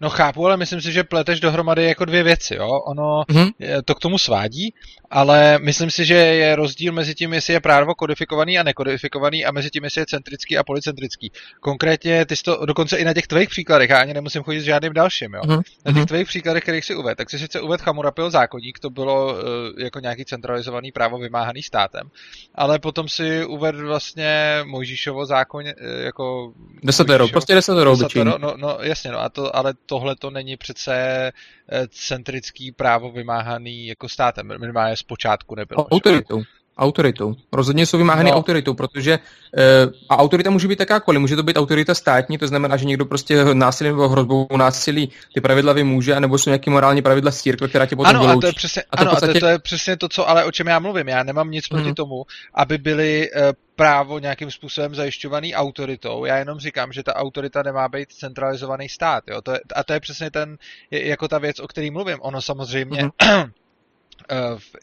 No 0.00 0.10
chápu, 0.10 0.46
ale 0.46 0.56
myslím 0.56 0.80
si, 0.80 0.92
že 0.92 1.04
pleteš 1.04 1.40
dohromady 1.40 1.84
jako 1.84 2.04
dvě 2.04 2.22
věci, 2.22 2.54
jo. 2.54 2.68
Ono 2.68 3.22
mm-hmm. 3.28 3.52
to 3.84 3.94
k 3.94 4.00
tomu 4.00 4.18
svádí, 4.18 4.74
ale 5.10 5.58
myslím 5.58 5.90
si, 5.90 6.04
že 6.04 6.14
je 6.14 6.56
rozdíl 6.56 6.92
mezi 6.92 7.14
tím, 7.14 7.32
jestli 7.32 7.52
je 7.52 7.60
právo 7.60 7.94
kodifikovaný 7.94 8.58
a 8.58 8.62
nekodifikovaný 8.62 9.44
a 9.44 9.52
mezi 9.52 9.70
tím, 9.70 9.84
jestli 9.84 10.00
je 10.00 10.06
centrický 10.06 10.58
a 10.58 10.64
policentrický. 10.64 11.32
Konkrétně 11.60 12.26
ty 12.26 12.36
jsi 12.36 12.42
to 12.42 12.66
dokonce 12.66 12.96
i 12.96 13.04
na 13.04 13.14
těch 13.14 13.26
tvých 13.26 13.48
příkladech, 13.48 13.90
já 13.90 13.98
ani 13.98 14.14
nemusím 14.14 14.42
chodit 14.42 14.60
s 14.60 14.64
žádným 14.64 14.92
dalším, 14.92 15.34
jo. 15.34 15.40
Mm-hmm. 15.40 15.62
Na 15.86 15.92
těch 15.92 15.96
mhm. 15.96 16.06
tvých 16.06 16.26
příkladech, 16.28 16.62
kterých 16.62 16.84
si 16.84 16.94
uvedl, 16.94 17.16
tak 17.16 17.30
si 17.30 17.38
sice 17.38 17.60
uvedl 17.60 17.82
Chamurapil 17.82 18.30
zákonník, 18.30 18.78
to 18.78 18.90
bylo 18.90 19.32
uh, 19.32 19.40
jako 19.78 20.00
nějaký 20.00 20.24
centralizovaný 20.24 20.92
právo 20.92 21.18
vymáhaný 21.18 21.62
státem, 21.62 22.10
ale 22.54 22.78
potom 22.78 23.08
si 23.08 23.44
uvedl 23.44 23.86
vlastně 23.86 24.60
Mojžíšovo 24.64 25.26
zákon, 25.26 25.64
uh, 25.64 25.70
jako... 26.04 26.52
Desatero, 26.82 27.28
prostě 27.28 27.54
desatero, 27.54 27.90
desatero 27.90 28.38
no, 28.38 28.54
no, 28.56 28.78
jasně, 28.80 29.10
no 29.10 29.20
a 29.20 29.28
to, 29.28 29.56
ale 29.56 29.74
tohle 29.90 30.16
to 30.16 30.30
není 30.30 30.56
přece 30.56 30.92
eh, 30.92 31.88
centrický 31.88 32.72
právo 32.72 33.10
vymáhaný 33.10 33.86
jako 33.86 34.08
státem, 34.08 34.58
minimálně 34.58 34.96
zpočátku 34.96 35.54
nebylo. 35.54 35.86
Autoritou. 35.88 36.42
Autoritou. 36.80 37.34
Rozhodně 37.52 37.86
jsou 37.86 37.98
vymáhány 37.98 38.30
no. 38.30 38.36
autoritou, 38.36 38.74
protože 38.74 39.12
e, 39.12 39.18
a 40.08 40.16
autorita 40.16 40.50
může 40.50 40.68
být 40.68 40.80
jakákoliv. 40.80 41.20
Může 41.20 41.36
to 41.36 41.42
být 41.42 41.56
autorita 41.56 41.94
státní, 41.94 42.38
to 42.38 42.46
znamená, 42.46 42.76
že 42.76 42.84
někdo 42.84 43.04
prostě 43.04 43.44
násilím 43.54 43.92
nebo 43.92 44.08
hrozbou 44.08 44.46
násilí 44.56 45.10
ty 45.34 45.40
pravidla 45.40 45.72
vymůže, 45.72 46.20
nebo 46.20 46.38
jsou 46.38 46.50
nějaké 46.50 46.70
morální 46.70 47.02
pravidla 47.02 47.30
z 47.30 47.40
církve, 47.40 47.68
která 47.68 47.86
tě 47.86 47.96
potom 47.96 48.10
ano, 48.10 48.20
vyloučí. 48.20 48.38
A 48.38 48.40
to 48.40 48.46
je 48.46 48.52
přesně, 48.52 48.82
a 48.90 48.96
to, 48.96 49.02
ano, 49.02 49.10
podstatě... 49.10 49.30
a 49.30 49.34
to, 49.34 49.40
to 49.40 49.46
je 49.46 49.58
přesně 49.58 49.96
to, 49.96 50.08
co, 50.08 50.28
ale 50.28 50.44
o 50.44 50.52
čem 50.52 50.66
já 50.66 50.78
mluvím. 50.78 51.08
Já 51.08 51.22
nemám 51.22 51.50
nic 51.50 51.68
proti 51.68 51.88
mm. 51.88 51.94
tomu, 51.94 52.24
aby 52.54 52.78
byly 52.78 53.30
e, 53.34 53.52
právo 53.76 54.18
nějakým 54.18 54.50
způsobem 54.50 54.94
zajišťovaný 54.94 55.54
autoritou. 55.54 56.24
Já 56.24 56.36
jenom 56.36 56.58
říkám, 56.58 56.92
že 56.92 57.02
ta 57.02 57.16
autorita 57.16 57.62
nemá 57.62 57.88
být 57.88 58.12
centralizovaný 58.12 58.88
stát. 58.88 59.24
Jo? 59.28 59.40
To 59.42 59.52
je, 59.52 59.60
a 59.74 59.84
to 59.84 59.92
je 59.92 60.00
přesně 60.00 60.30
ten, 60.30 60.56
jako 60.90 61.28
ta 61.28 61.38
věc, 61.38 61.60
o 61.60 61.68
který 61.68 61.90
mluvím. 61.90 62.18
Ono 62.20 62.42
samozřejmě 62.42 63.02
mm-hmm. 63.02 63.50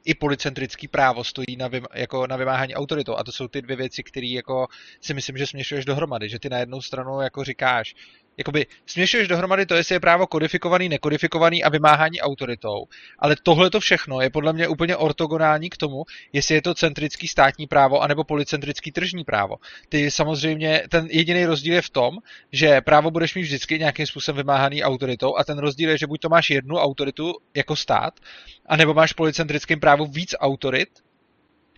i 0.06 0.16
policentrický 0.16 0.88
právo 0.88 1.24
stojí 1.24 1.58
na, 1.58 1.68
vym, 1.68 1.86
jako 1.94 2.28
na 2.28 2.36
vymáhání 2.36 2.76
autoritou. 2.76 3.16
A 3.16 3.24
to 3.24 3.32
jsou 3.32 3.48
ty 3.48 3.62
dvě 3.62 3.76
věci, 3.76 4.04
které 4.04 4.28
jako 4.28 4.68
si 5.02 5.14
myslím, 5.14 5.38
že 5.38 5.48
směšuješ 5.48 5.86
dohromady. 5.86 6.30
Že 6.30 6.40
ty 6.40 6.50
na 6.50 6.58
jednu 6.58 6.82
stranu 6.82 7.22
jako 7.22 7.44
říkáš, 7.44 7.96
jakoby 8.38 8.66
směšuješ 8.86 9.28
dohromady 9.28 9.66
to, 9.66 9.76
jestli 9.76 9.96
je 9.96 10.00
právo 10.00 10.28
kodifikovaný, 10.28 10.90
nekodifikovaný 10.90 11.64
a 11.64 11.70
vymáhání 11.70 12.22
autoritou, 12.22 12.86
ale 13.20 13.36
tohle 13.44 13.70
to 13.70 13.80
všechno 13.80 14.22
je 14.22 14.30
podle 14.30 14.54
mě 14.54 14.68
úplně 14.68 14.96
ortogonální 14.96 15.70
k 15.70 15.78
tomu, 15.78 16.04
jestli 16.34 16.56
je 16.56 16.62
to 16.62 16.74
centrický 16.74 17.28
státní 17.28 17.68
právo 17.68 18.02
anebo 18.02 18.24
policentrický 18.24 18.92
tržní 18.92 19.24
právo. 19.24 19.56
Ty 19.90 20.12
samozřejmě, 20.12 20.84
ten 20.90 21.08
jediný 21.12 21.46
rozdíl 21.46 21.74
je 21.74 21.82
v 21.82 21.90
tom, 21.90 22.18
že 22.52 22.82
právo 22.82 23.12
budeš 23.12 23.36
mít 23.36 23.42
vždycky 23.42 23.80
nějakým 23.80 24.06
způsobem 24.06 24.38
vymáhaný 24.38 24.84
autoritou 24.84 25.38
a 25.38 25.44
ten 25.44 25.58
rozdíl 25.58 25.90
je, 25.90 25.98
že 25.98 26.08
buď 26.08 26.22
to 26.22 26.30
máš 26.30 26.50
jednu 26.50 26.78
autoritu 26.78 27.34
jako 27.56 27.76
stát, 27.76 28.20
anebo 28.66 28.94
máš 28.94 29.14
policentrickým 29.14 29.80
právu 29.80 30.06
víc 30.06 30.36
autorit, 30.40 30.90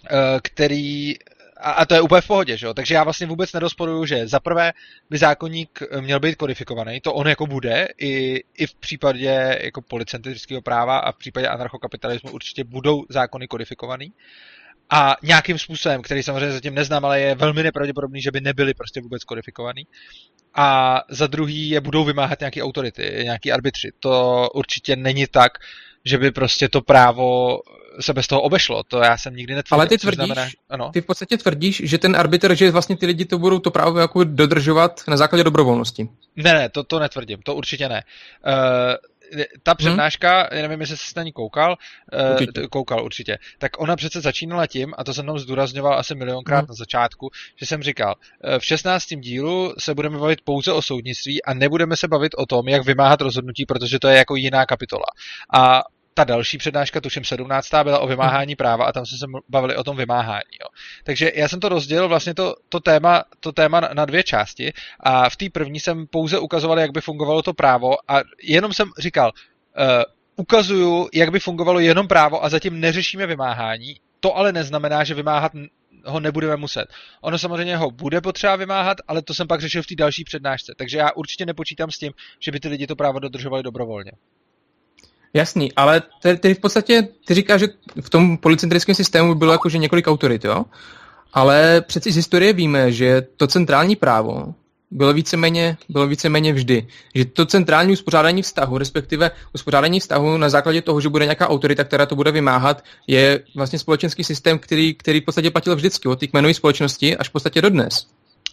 eh, 0.06 0.40
který 0.42 1.16
a, 1.60 1.72
a 1.72 1.86
to 1.86 1.94
je 1.94 2.02
úplně 2.02 2.22
v 2.22 2.28
pohodě, 2.28 2.58
že 2.58 2.66
jo? 2.66 2.74
Takže 2.74 2.96
já 2.96 3.04
vlastně 3.04 3.28
vůbec 3.28 3.54
nerozporuju, 3.54 4.06
že 4.06 4.28
za 4.28 4.40
prvé 4.40 4.74
by 5.10 5.18
zákonník 5.18 5.80
měl 6.00 6.20
být 6.20 6.36
kodifikovaný, 6.36 7.02
to 7.02 7.14
on 7.14 7.28
jako 7.28 7.48
bude, 7.48 7.88
i, 7.98 8.44
i 8.58 8.68
v 8.68 8.76
případě 8.76 9.60
jako 9.64 9.82
policentrického 9.82 10.62
práva 10.62 10.98
a 10.98 11.12
v 11.12 11.18
případě 11.18 11.48
anarchokapitalismu 11.48 12.32
určitě 12.32 12.64
budou 12.64 13.04
zákony 13.10 13.48
kodifikovaný. 13.48 14.14
A 14.92 15.16
nějakým 15.24 15.60
způsobem, 15.60 16.02
který 16.02 16.24
samozřejmě 16.24 16.52
zatím 16.52 16.76
neznám, 16.76 17.06
ale 17.06 17.22
je 17.22 17.36
velmi 17.36 17.64
nepravděpodobný, 17.64 18.22
že 18.22 18.32
by 18.32 18.42
nebyly 18.42 18.74
prostě 18.74 19.02
vůbec 19.02 19.24
kodifikovaný. 19.24 19.88
A 20.54 21.00
za 21.10 21.28
druhý 21.28 21.70
je 21.70 21.82
budou 21.82 22.04
vymáhat 22.04 22.40
nějaké 22.40 22.64
autority, 22.64 23.20
nějaký 23.24 23.52
arbitři. 23.52 23.92
To 24.00 24.48
určitě 24.54 24.96
není 24.96 25.28
tak, 25.28 25.52
že 26.06 26.18
by 26.18 26.32
prostě 26.32 26.70
to 26.70 26.82
právo 26.82 27.60
se 28.00 28.14
bez 28.14 28.28
toho 28.28 28.42
obešlo. 28.42 28.84
To 28.84 28.98
já 28.98 29.18
jsem 29.18 29.36
nikdy 29.36 29.56
netvrdil. 29.56 29.80
Ale 29.80 29.88
ty 29.88 29.98
tvrdíš, 29.98 30.26
znamená, 30.26 30.48
ano. 30.70 30.92
ty 30.94 31.02
v 31.02 31.06
podstatě 31.06 31.38
tvrdíš, 31.38 31.82
že 31.86 31.98
ten 31.98 32.16
arbitr, 32.16 32.56
že 32.56 32.72
vlastně 32.72 32.98
ty 32.98 33.06
lidi 33.06 33.26
to 33.26 33.38
budou 33.38 33.60
to 33.60 33.72
právo 33.72 34.00
jako 34.00 34.24
dodržovat 34.24 35.02
na 35.08 35.18
základě 35.18 35.44
dobrovolnosti. 35.44 36.10
Ne, 36.36 36.54
ne, 36.54 36.70
to, 36.70 36.84
to 36.84 37.00
netvrdím, 37.00 37.40
to 37.44 37.56
určitě 37.56 37.90
ne. 37.90 38.04
Uh, 38.48 38.54
ta 39.64 39.76
přednáška, 39.76 40.50
hmm. 40.52 40.62
nevím, 40.62 40.82
jestli 40.82 40.98
jsi 40.98 41.14
na 41.16 41.24
ní 41.24 41.32
koukal, 41.32 41.78
eh, 42.14 42.32
určitě. 42.32 42.68
koukal 42.68 43.06
určitě, 43.06 43.38
tak 43.58 43.82
ona 43.82 43.96
přece 43.96 44.22
začínala 44.22 44.68
tím, 44.68 44.94
a 44.98 45.04
to 45.04 45.14
jsem 45.14 45.26
tam 45.26 45.40
zdůrazňoval 45.40 46.00
asi 46.00 46.16
milionkrát 46.16 46.60
hmm. 46.60 46.68
na 46.70 46.76
začátku, 46.76 47.30
že 47.56 47.66
jsem 47.66 47.84
říkal, 47.84 48.16
v 48.60 48.66
16. 48.66 49.06
dílu 49.06 49.74
se 49.78 49.94
budeme 49.94 50.18
bavit 50.18 50.42
pouze 50.44 50.74
o 50.74 50.82
soudnictví 50.82 51.44
a 51.44 51.54
nebudeme 51.54 51.98
se 51.98 52.08
bavit 52.08 52.36
o 52.38 52.46
tom, 52.46 52.68
jak 52.68 52.86
vymáhat 52.86 53.22
rozhodnutí, 53.22 53.66
protože 53.66 54.00
to 54.00 54.08
je 54.08 54.18
jako 54.18 54.36
jiná 54.36 54.66
kapitola. 54.66 55.06
A 55.54 55.82
ta 56.20 56.24
další 56.24 56.58
přednáška, 56.58 57.02
tuším 57.02 57.24
17. 57.24 57.70
byla 57.84 58.00
o 58.00 58.08
vymáhání 58.08 58.56
práva 58.56 58.86
a 58.86 58.92
tam 58.92 59.06
jsme 59.06 59.18
se 59.18 59.26
bavili 59.50 59.76
o 59.76 59.84
tom 59.84 59.98
vymáhání. 59.98 60.56
Jo. 60.62 60.68
Takže 61.04 61.32
já 61.36 61.48
jsem 61.48 61.60
to 61.60 61.70
rozdělil 61.70 62.08
vlastně 62.08 62.34
to, 62.34 62.56
to 62.70 62.80
téma, 62.80 63.24
to 63.40 63.52
téma 63.52 63.80
na 63.80 64.06
dvě 64.06 64.24
části 64.24 64.74
a 65.00 65.30
v 65.30 65.36
té 65.36 65.46
první 65.50 65.80
jsem 65.80 66.08
pouze 66.08 66.40
ukazoval, 66.40 66.80
jak 66.80 66.92
by 66.92 67.02
fungovalo 67.02 67.42
to 67.42 67.54
právo 67.54 68.12
a 68.12 68.22
jenom 68.44 68.74
jsem 68.74 68.90
říkal, 69.00 69.32
uh, 69.32 70.04
ukazuju, 70.36 71.10
jak 71.14 71.30
by 71.30 71.40
fungovalo 71.40 71.80
jenom 71.80 72.08
právo 72.08 72.44
a 72.44 72.50
zatím 72.50 72.80
neřešíme 72.80 73.28
vymáhání. 73.28 73.96
To 74.20 74.38
ale 74.38 74.52
neznamená, 74.52 75.04
že 75.04 75.14
vymáhat 75.14 75.52
ho 76.06 76.20
nebudeme 76.20 76.56
muset. 76.58 76.86
Ono 77.22 77.38
samozřejmě 77.38 77.78
ho 77.78 77.92
bude 77.92 78.22
potřeba 78.22 78.56
vymáhat, 78.56 78.98
ale 79.08 79.22
to 79.22 79.34
jsem 79.34 79.48
pak 79.48 79.62
řešil 79.62 79.84
v 79.84 79.88
té 79.88 79.96
další 79.96 80.24
přednášce. 80.24 80.74
Takže 80.78 80.98
já 80.98 81.12
určitě 81.16 81.46
nepočítám 81.46 81.92
s 81.92 81.98
tím, 81.98 82.12
že 82.40 82.52
by 82.52 82.60
ty 82.60 82.68
lidi 82.68 82.88
to 82.88 82.96
právo 82.96 83.20
dodržovali 83.20 83.64
dobrovolně. 83.64 84.12
Jasný, 85.34 85.74
ale 85.74 86.02
ty, 86.40 86.54
v 86.54 86.60
podstatě, 86.60 87.08
ty 87.26 87.34
říkáš, 87.34 87.60
že 87.60 87.68
v 88.02 88.10
tom 88.10 88.38
policentrickém 88.38 88.96
systému 88.96 89.36
bylo 89.36 89.52
jakože 89.52 89.78
několik 89.78 90.08
autorit, 90.08 90.46
jo? 90.46 90.66
Ale 91.34 91.82
přeci 91.82 92.12
z 92.12 92.16
historie 92.16 92.54
víme, 92.54 92.92
že 92.92 93.22
to 93.38 93.48
centrální 93.48 93.96
právo 93.96 94.54
bylo 94.92 95.14
víceméně, 95.14 95.78
bylo 95.90 96.08
víceméně 96.08 96.54
vždy. 96.54 96.88
Že 97.16 97.26
to 97.26 97.46
centrální 97.46 97.94
uspořádání 97.94 98.42
vztahu, 98.42 98.78
respektive 98.78 99.32
uspořádání 99.54 100.00
vztahu 100.00 100.38
na 100.38 100.50
základě 100.50 100.82
toho, 100.82 101.02
že 101.02 101.10
bude 101.10 101.26
nějaká 101.26 101.50
autorita, 101.50 101.84
která 101.84 102.06
to 102.06 102.16
bude 102.16 102.32
vymáhat, 102.32 102.84
je 103.08 103.40
vlastně 103.56 103.80
společenský 103.80 104.24
systém, 104.24 104.60
který, 104.60 104.94
který 104.94 105.22
v 105.22 105.26
podstatě 105.26 105.52
platil 105.52 105.76
vždycky 105.76 106.08
od 106.08 106.20
té 106.20 106.28
kmenové 106.28 106.54
společnosti 106.54 107.18
až 107.18 107.30
v 107.30 107.32
podstatě 107.32 107.62
dodnes. 107.62 108.08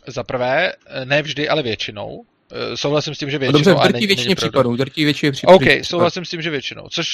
Za 0.06 0.24
prvé, 0.24 0.72
ne 1.04 1.22
vždy, 1.22 1.48
ale 1.48 1.62
většinou. 1.62 2.24
Eh, 2.52 2.76
souhlasím 2.76 3.14
s 3.14 3.18
tím, 3.18 3.30
že 3.30 3.38
většinou. 3.38 3.58
Dobře, 3.58 3.74
v 3.74 3.92
drtí 3.92 4.06
většině 4.06 4.34
případů, 4.34 4.76
drtí 4.76 5.04
většině 5.04 5.32
případů. 5.32 5.56
OK, 5.56 5.64
souhlasím 5.82 6.24
s 6.24 6.30
tím, 6.30 6.42
že 6.42 6.50
většinou, 6.50 6.88
což 6.88 7.08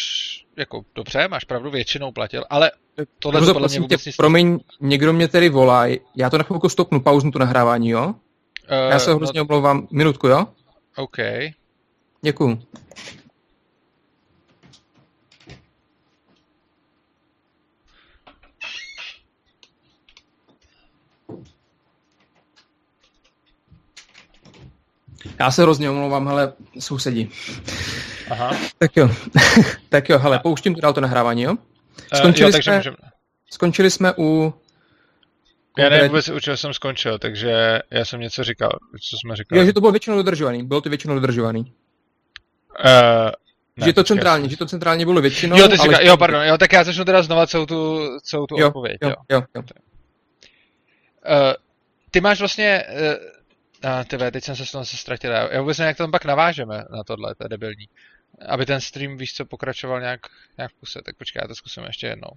jako 0.56 0.82
dobře, 0.94 1.28
máš 1.28 1.44
pravdu, 1.44 1.70
většinou 1.70 2.12
platil, 2.12 2.44
ale 2.50 2.70
tohle 3.18 3.40
to 3.40 3.52
podle 3.52 3.68
mě 3.68 3.80
vůbec 3.80 4.02
tě, 4.02 4.10
Promiň, 4.16 4.58
někdo 4.80 5.12
mě 5.12 5.28
tedy 5.28 5.48
volá, 5.48 5.86
já 6.16 6.30
to 6.30 6.38
na 6.38 6.44
chvilku 6.44 6.68
stopnu, 6.68 7.00
pauznu 7.00 7.30
to 7.30 7.38
nahrávání, 7.38 7.90
jo? 7.90 8.06
Uh, 8.06 8.90
já 8.90 8.98
se 8.98 9.14
hrozně 9.14 9.40
no... 9.40 9.44
omlouvám, 9.44 9.88
minutku, 9.90 10.28
jo? 10.28 10.46
OK. 10.96 11.16
Děkuju. 12.22 12.62
Já 25.40 25.50
se 25.50 25.62
hrozně 25.62 25.90
omlouvám, 25.90 26.26
hele, 26.28 26.52
sousedí. 26.78 27.30
Aha. 28.30 28.56
Tak 28.78 28.96
jo, 28.96 29.10
tak 29.88 30.08
jo, 30.08 30.18
hele, 30.18 30.38
pouštím 30.38 30.74
dál 30.74 30.92
to 30.92 31.00
nahrávání, 31.00 31.42
jo? 31.42 31.54
Skončili, 32.14 32.50
uh, 32.50 32.56
jo, 32.56 32.62
jsme, 32.62 32.76
můžeme... 32.76 32.96
skončili 33.50 33.90
jsme 33.90 34.12
u... 34.18 34.54
Já 35.78 35.88
nevím 35.88 36.08
vůbec, 36.08 36.28
u 36.28 36.40
čeho 36.40 36.56
jsem 36.56 36.74
skončil, 36.74 37.18
takže 37.18 37.78
já 37.90 38.04
jsem 38.04 38.20
něco 38.20 38.44
říkal, 38.44 38.70
co 39.10 39.16
jsme 39.16 39.36
říkali. 39.36 39.60
Jo, 39.60 39.66
že 39.66 39.72
to 39.72 39.80
bylo 39.80 39.92
většinou 39.92 40.16
dodržovaný, 40.16 40.66
bylo 40.66 40.80
to 40.80 40.88
většinou 40.88 41.14
dodržovaný. 41.14 41.60
Uh, 41.60 43.30
ne, 43.76 43.86
že 43.86 43.92
to 43.92 44.04
centrálně, 44.04 44.48
že 44.48 44.56
to 44.56 44.66
centrálně 44.66 45.04
bylo 45.04 45.20
většinou. 45.20 45.56
Jo, 45.58 45.68
ty 45.68 45.76
ale... 45.76 45.88
říká, 45.88 46.00
jo, 46.00 46.16
pardon, 46.16 46.42
jo, 46.42 46.58
tak 46.58 46.72
já 46.72 46.84
začnu 46.84 47.04
teda 47.04 47.22
znova 47.22 47.46
celou 47.46 47.66
tu, 47.66 48.00
celou 48.22 48.46
tu 48.46 48.58
jo, 48.58 48.66
odpověď. 48.66 48.98
Jo, 49.02 49.08
jo. 49.08 49.16
jo, 49.30 49.42
jo. 49.54 49.62
Uh, 49.62 51.52
ty 52.10 52.20
máš 52.20 52.38
vlastně 52.38 52.84
uh, 52.88 53.41
a 53.82 54.04
tyve, 54.04 54.30
teď 54.30 54.44
jsem 54.44 54.56
se 54.56 54.66
z 54.66 54.70
toho 54.70 54.84
se 54.84 54.96
ztratil. 54.96 55.32
Já 55.32 55.60
vůbec 55.60 55.78
nevím, 55.78 55.88
jak 55.88 55.96
to 55.96 56.02
tam 56.02 56.10
pak 56.10 56.24
navážeme 56.24 56.84
na 56.90 57.04
tohle, 57.04 57.34
to 57.34 57.44
je 57.44 57.48
debilní. 57.48 57.88
Aby 58.48 58.66
ten 58.66 58.80
stream, 58.80 59.16
víš 59.16 59.34
co, 59.34 59.44
pokračoval 59.44 60.00
nějak, 60.00 60.20
nějak 60.56 60.72
v 60.72 60.74
kuse, 60.74 61.02
tak 61.02 61.16
počkej, 61.16 61.40
já 61.42 61.48
to 61.48 61.54
zkusím 61.54 61.84
ještě 61.84 62.06
jednou. 62.06 62.30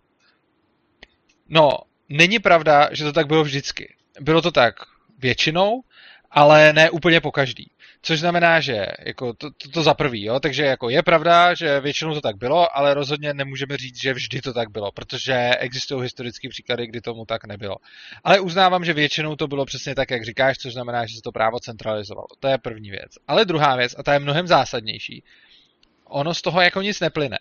No, 1.49 1.79
není 2.09 2.39
pravda, 2.39 2.89
že 2.91 3.03
to 3.03 3.13
tak 3.13 3.27
bylo 3.27 3.43
vždycky. 3.43 3.95
Bylo 4.19 4.41
to 4.41 4.51
tak 4.51 4.75
většinou, 5.17 5.83
ale 6.31 6.73
ne 6.73 6.89
úplně 6.89 7.21
po 7.21 7.31
každý. 7.31 7.71
Což 8.05 8.19
znamená, 8.19 8.59
že 8.59 8.85
jako 8.99 9.33
to, 9.33 9.49
to, 9.51 9.69
to 9.69 9.83
za 9.83 9.93
prvý, 9.93 10.23
jo? 10.23 10.39
takže 10.39 10.63
jako 10.63 10.89
je 10.89 11.03
pravda, 11.03 11.53
že 11.53 11.79
většinou 11.79 12.13
to 12.13 12.21
tak 12.21 12.37
bylo, 12.37 12.77
ale 12.77 12.93
rozhodně 12.93 13.33
nemůžeme 13.33 13.77
říct, 13.77 14.01
že 14.01 14.13
vždy 14.13 14.41
to 14.41 14.53
tak 14.53 14.69
bylo, 14.69 14.91
protože 14.91 15.51
existují 15.59 16.03
historické 16.03 16.49
příklady, 16.49 16.87
kdy 16.87 17.01
tomu 17.01 17.25
tak 17.25 17.45
nebylo. 17.45 17.75
Ale 18.23 18.39
uznávám, 18.39 18.85
že 18.85 18.93
většinou 18.93 19.35
to 19.35 19.47
bylo 19.47 19.65
přesně 19.65 19.95
tak, 19.95 20.11
jak 20.11 20.25
říkáš, 20.25 20.57
což 20.57 20.73
znamená, 20.73 21.05
že 21.05 21.15
se 21.15 21.21
to 21.21 21.31
právo 21.31 21.59
centralizovalo. 21.59 22.27
To 22.39 22.47
je 22.47 22.57
první 22.57 22.89
věc. 22.89 23.11
Ale 23.27 23.45
druhá 23.45 23.75
věc, 23.75 23.95
a 23.97 24.03
ta 24.03 24.13
je 24.13 24.19
mnohem 24.19 24.47
zásadnější, 24.47 25.23
ono 26.05 26.33
z 26.33 26.41
toho 26.41 26.61
jako 26.61 26.81
nic 26.81 26.99
neplyne. 26.99 27.39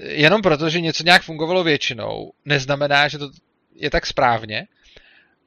Jenom 0.00 0.42
proto, 0.42 0.70
že 0.70 0.80
něco 0.80 1.04
nějak 1.04 1.22
fungovalo 1.22 1.64
většinou, 1.64 2.32
neznamená, 2.44 3.08
že 3.08 3.18
to 3.18 3.30
je 3.74 3.90
tak 3.90 4.06
správně. 4.06 4.66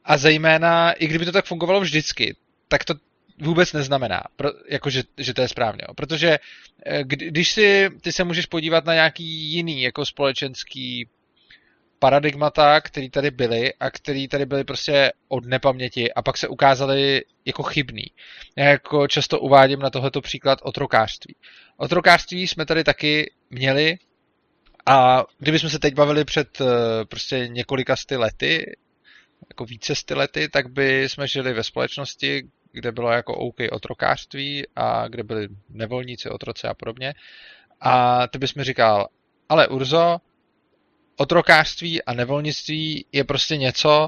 A 0.05 0.17
zejména, 0.17 0.91
i 0.91 1.07
kdyby 1.07 1.25
to 1.25 1.31
tak 1.31 1.45
fungovalo 1.45 1.81
vždycky, 1.81 2.35
tak 2.67 2.83
to 2.85 2.93
vůbec 3.39 3.73
neznamená, 3.73 4.23
pro, 4.35 4.49
jako 4.69 4.89
že, 4.89 5.03
že 5.17 5.33
to 5.33 5.41
je 5.41 5.47
správně. 5.47 5.81
Jo. 5.87 5.93
Protože 5.93 6.39
eh, 6.85 7.03
když 7.03 7.51
si, 7.51 7.89
ty 8.01 8.11
se 8.11 8.23
můžeš 8.23 8.45
podívat 8.45 8.85
na 8.85 8.93
nějaký 8.93 9.23
jiný 9.25 9.81
jako 9.81 10.05
společenský 10.05 11.07
paradigmata, 11.99 12.81
který 12.81 13.09
tady 13.09 13.31
byly 13.31 13.73
a 13.79 13.91
který 13.91 14.27
tady 14.27 14.45
byly 14.45 14.63
prostě 14.63 15.11
od 15.27 15.45
nepaměti 15.45 16.13
a 16.13 16.21
pak 16.21 16.37
se 16.37 16.47
ukázaly 16.47 17.25
jako 17.45 17.63
chybný. 17.63 18.05
Já 18.55 18.65
jako 18.65 19.07
často 19.07 19.39
uvádím 19.39 19.79
na 19.79 19.89
tohleto 19.89 20.21
příklad 20.21 20.59
otrokářství. 20.61 21.35
Otrokářství 21.77 22.47
jsme 22.47 22.65
tady 22.65 22.83
taky 22.83 23.31
měli 23.49 23.97
a 24.85 25.23
kdybychom 25.39 25.69
se 25.69 25.79
teď 25.79 25.93
bavili 25.93 26.25
před 26.25 26.61
eh, 26.61 26.65
prostě 27.05 27.47
několika 27.47 27.95
sty 27.95 28.17
lety, 28.17 28.75
jako 29.49 29.65
více 29.65 29.95
sty 29.95 30.13
lety, 30.13 30.49
tak 30.49 30.67
by 30.71 31.09
jsme 31.09 31.27
žili 31.27 31.53
ve 31.53 31.63
společnosti, 31.63 32.43
kde 32.73 32.91
bylo 32.91 33.11
jako 33.11 33.35
OK 33.35 33.55
otrokářství 33.71 34.63
a 34.75 35.07
kde 35.07 35.23
byli 35.23 35.47
nevolníci, 35.69 36.29
otroci 36.29 36.67
a 36.67 36.73
podobně. 36.73 37.13
A 37.81 38.27
ty 38.27 38.37
bys 38.37 38.53
mi 38.53 38.63
říkal, 38.63 39.07
ale 39.49 39.67
Urzo, 39.67 40.17
otrokářství 41.17 42.03
a 42.03 42.13
nevolnictví 42.13 43.05
je 43.11 43.23
prostě 43.23 43.57
něco, 43.57 44.07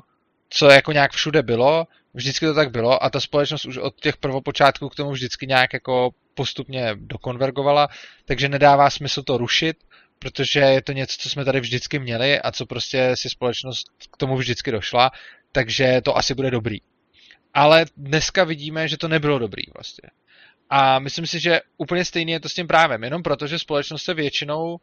co 0.49 0.69
jako 0.69 0.91
nějak 0.91 1.11
všude 1.11 1.43
bylo, 1.43 1.87
vždycky 2.13 2.45
to 2.45 2.53
tak 2.53 2.71
bylo 2.71 3.03
a 3.03 3.09
ta 3.09 3.19
společnost 3.19 3.65
už 3.65 3.77
od 3.77 3.95
těch 4.01 4.17
prvopočátků 4.17 4.89
k 4.89 4.95
tomu 4.95 5.11
vždycky 5.11 5.47
nějak 5.47 5.73
jako 5.73 6.09
postupně 6.33 6.91
dokonvergovala, 6.95 7.87
takže 8.25 8.49
nedává 8.49 8.89
smysl 8.89 9.23
to 9.23 9.37
rušit, 9.37 9.77
protože 10.19 10.59
je 10.59 10.81
to 10.81 10.91
něco, 10.91 11.17
co 11.19 11.29
jsme 11.29 11.45
tady 11.45 11.59
vždycky 11.59 11.99
měli 11.99 12.41
a 12.41 12.51
co 12.51 12.65
prostě 12.65 13.11
si 13.15 13.29
společnost 13.29 13.87
k 14.11 14.17
tomu 14.17 14.37
vždycky 14.37 14.71
došla, 14.71 15.11
takže 15.51 16.01
to 16.01 16.17
asi 16.17 16.33
bude 16.33 16.51
dobrý 16.51 16.77
ale 17.55 17.85
dneska 17.97 18.43
vidíme, 18.43 18.87
že 18.87 18.97
to 18.97 19.07
nebylo 19.07 19.39
dobrý 19.39 19.63
vlastně. 19.75 20.09
A 20.69 20.99
myslím 20.99 21.27
si, 21.27 21.39
že 21.39 21.61
úplně 21.77 22.05
stejně 22.05 22.33
je 22.33 22.39
to 22.39 22.49
s 22.49 22.53
tím 22.53 22.67
právem, 22.67 23.03
jenom 23.03 23.23
proto, 23.23 23.47
že 23.47 23.59
společnost 23.59 24.03
se 24.03 24.13
většinou 24.13 24.73
uh, 24.73 24.77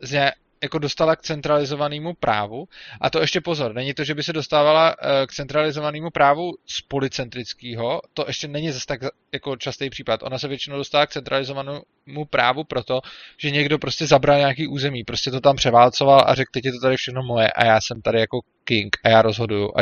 z, 0.00 0.32
jako 0.62 0.78
dostala 0.78 1.16
k 1.16 1.22
centralizovanému 1.22 2.14
právu. 2.14 2.68
A 3.00 3.10
to 3.10 3.20
ještě 3.20 3.40
pozor, 3.40 3.74
není 3.74 3.94
to, 3.94 4.04
že 4.04 4.14
by 4.14 4.22
se 4.22 4.32
dostávala 4.32 4.94
eh, 5.02 5.26
k 5.26 5.32
centralizovanému 5.32 6.10
právu 6.10 6.52
z 6.66 6.80
policentrického, 6.80 8.00
to 8.14 8.24
ještě 8.26 8.48
není 8.48 8.70
zase 8.72 8.86
tak 8.86 9.00
jako 9.32 9.56
častý 9.56 9.90
případ. 9.90 10.22
Ona 10.22 10.38
se 10.38 10.48
většinou 10.48 10.76
dostává 10.76 11.06
k 11.06 11.10
centralizovanému 11.10 12.24
právu 12.30 12.64
proto, 12.64 13.00
že 13.38 13.50
někdo 13.50 13.78
prostě 13.78 14.06
zabral 14.06 14.38
nějaký 14.38 14.66
území, 14.66 15.04
prostě 15.04 15.30
to 15.30 15.40
tam 15.40 15.56
převálcoval 15.56 16.24
a 16.26 16.34
řekl, 16.34 16.50
teď 16.52 16.64
je 16.64 16.72
to 16.72 16.80
tady 16.80 16.96
všechno 16.96 17.22
moje 17.22 17.50
a 17.50 17.64
já 17.64 17.80
jsem 17.80 18.02
tady 18.02 18.20
jako 18.20 18.40
king 18.64 18.96
a 19.04 19.08
já 19.08 19.22
rozhoduju 19.22 19.70
a, 19.76 19.80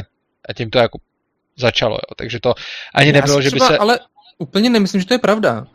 a 0.49 0.53
tím 0.53 0.71
to 0.71 0.79
jako 0.79 0.99
začalo, 1.57 1.95
jo. 1.95 2.15
Takže 2.17 2.41
to 2.41 2.55
ani 2.95 3.07
já 3.07 3.13
nebylo, 3.13 3.43
že 3.43 3.51
by 3.51 3.61
se... 3.61 3.79
Ale 3.79 4.01
úplně 4.39 4.71
nemyslím, 4.71 5.01
že 5.01 5.07
to 5.07 5.15
je 5.15 5.19
pravda. 5.19 5.67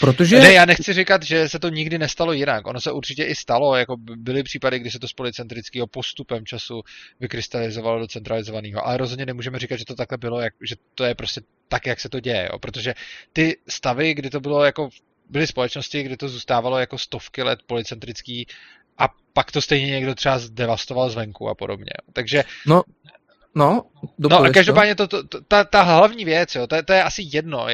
Protože... 0.00 0.38
Ne, 0.38 0.52
já 0.52 0.64
nechci 0.64 0.92
říkat, 0.92 1.22
že 1.22 1.48
se 1.48 1.58
to 1.58 1.68
nikdy 1.68 1.98
nestalo 1.98 2.32
jinak. 2.32 2.66
Ono 2.66 2.80
se 2.80 2.92
určitě 2.92 3.24
i 3.24 3.34
stalo, 3.34 3.76
jako 3.76 3.96
byly 4.16 4.42
případy, 4.42 4.78
kdy 4.78 4.90
se 4.90 4.98
to 4.98 5.08
z 5.08 5.12
policentrického 5.12 5.86
postupem 5.86 6.46
času 6.46 6.82
vykrystalizovalo 7.20 7.98
do 7.98 8.06
centralizovaného, 8.06 8.86
ale 8.86 8.96
rozhodně 8.96 9.26
nemůžeme 9.26 9.58
říkat, 9.58 9.76
že 9.76 9.84
to 9.84 9.94
takhle 9.94 10.18
bylo, 10.18 10.40
jak, 10.40 10.54
že 10.62 10.74
to 10.94 11.04
je 11.04 11.14
prostě 11.14 11.40
tak, 11.68 11.86
jak 11.86 12.00
se 12.00 12.08
to 12.08 12.20
děje, 12.20 12.48
jo? 12.52 12.58
protože 12.58 12.94
ty 13.32 13.56
stavy, 13.68 14.14
kdy 14.14 14.30
to 14.30 14.40
bylo 14.40 14.64
jako 14.64 14.88
byly 15.30 15.46
společnosti, 15.46 16.02
kde 16.02 16.16
to 16.16 16.28
zůstávalo 16.28 16.78
jako 16.78 16.98
stovky 16.98 17.42
let 17.42 17.58
policentrický 17.66 18.46
a 18.98 19.08
pak 19.32 19.52
to 19.52 19.62
stejně 19.62 19.86
někdo 19.86 20.14
třeba 20.14 20.38
zdevastoval 20.38 21.10
zvenku 21.10 21.48
a 21.48 21.54
podobně. 21.54 21.92
Takže 22.12 22.44
no, 22.66 22.82
No, 23.54 23.84
no 24.18 24.40
a 24.40 24.50
každopádně 24.50 24.94
to, 24.94 25.08
to, 25.08 25.28
to, 25.28 25.40
ta, 25.40 25.64
ta 25.64 25.82
hlavní 25.82 26.24
věc, 26.24 26.54
jo, 26.54 26.66
to, 26.66 26.82
to 26.82 26.92
je 26.92 27.02
asi 27.02 27.28
jedno. 27.32 27.66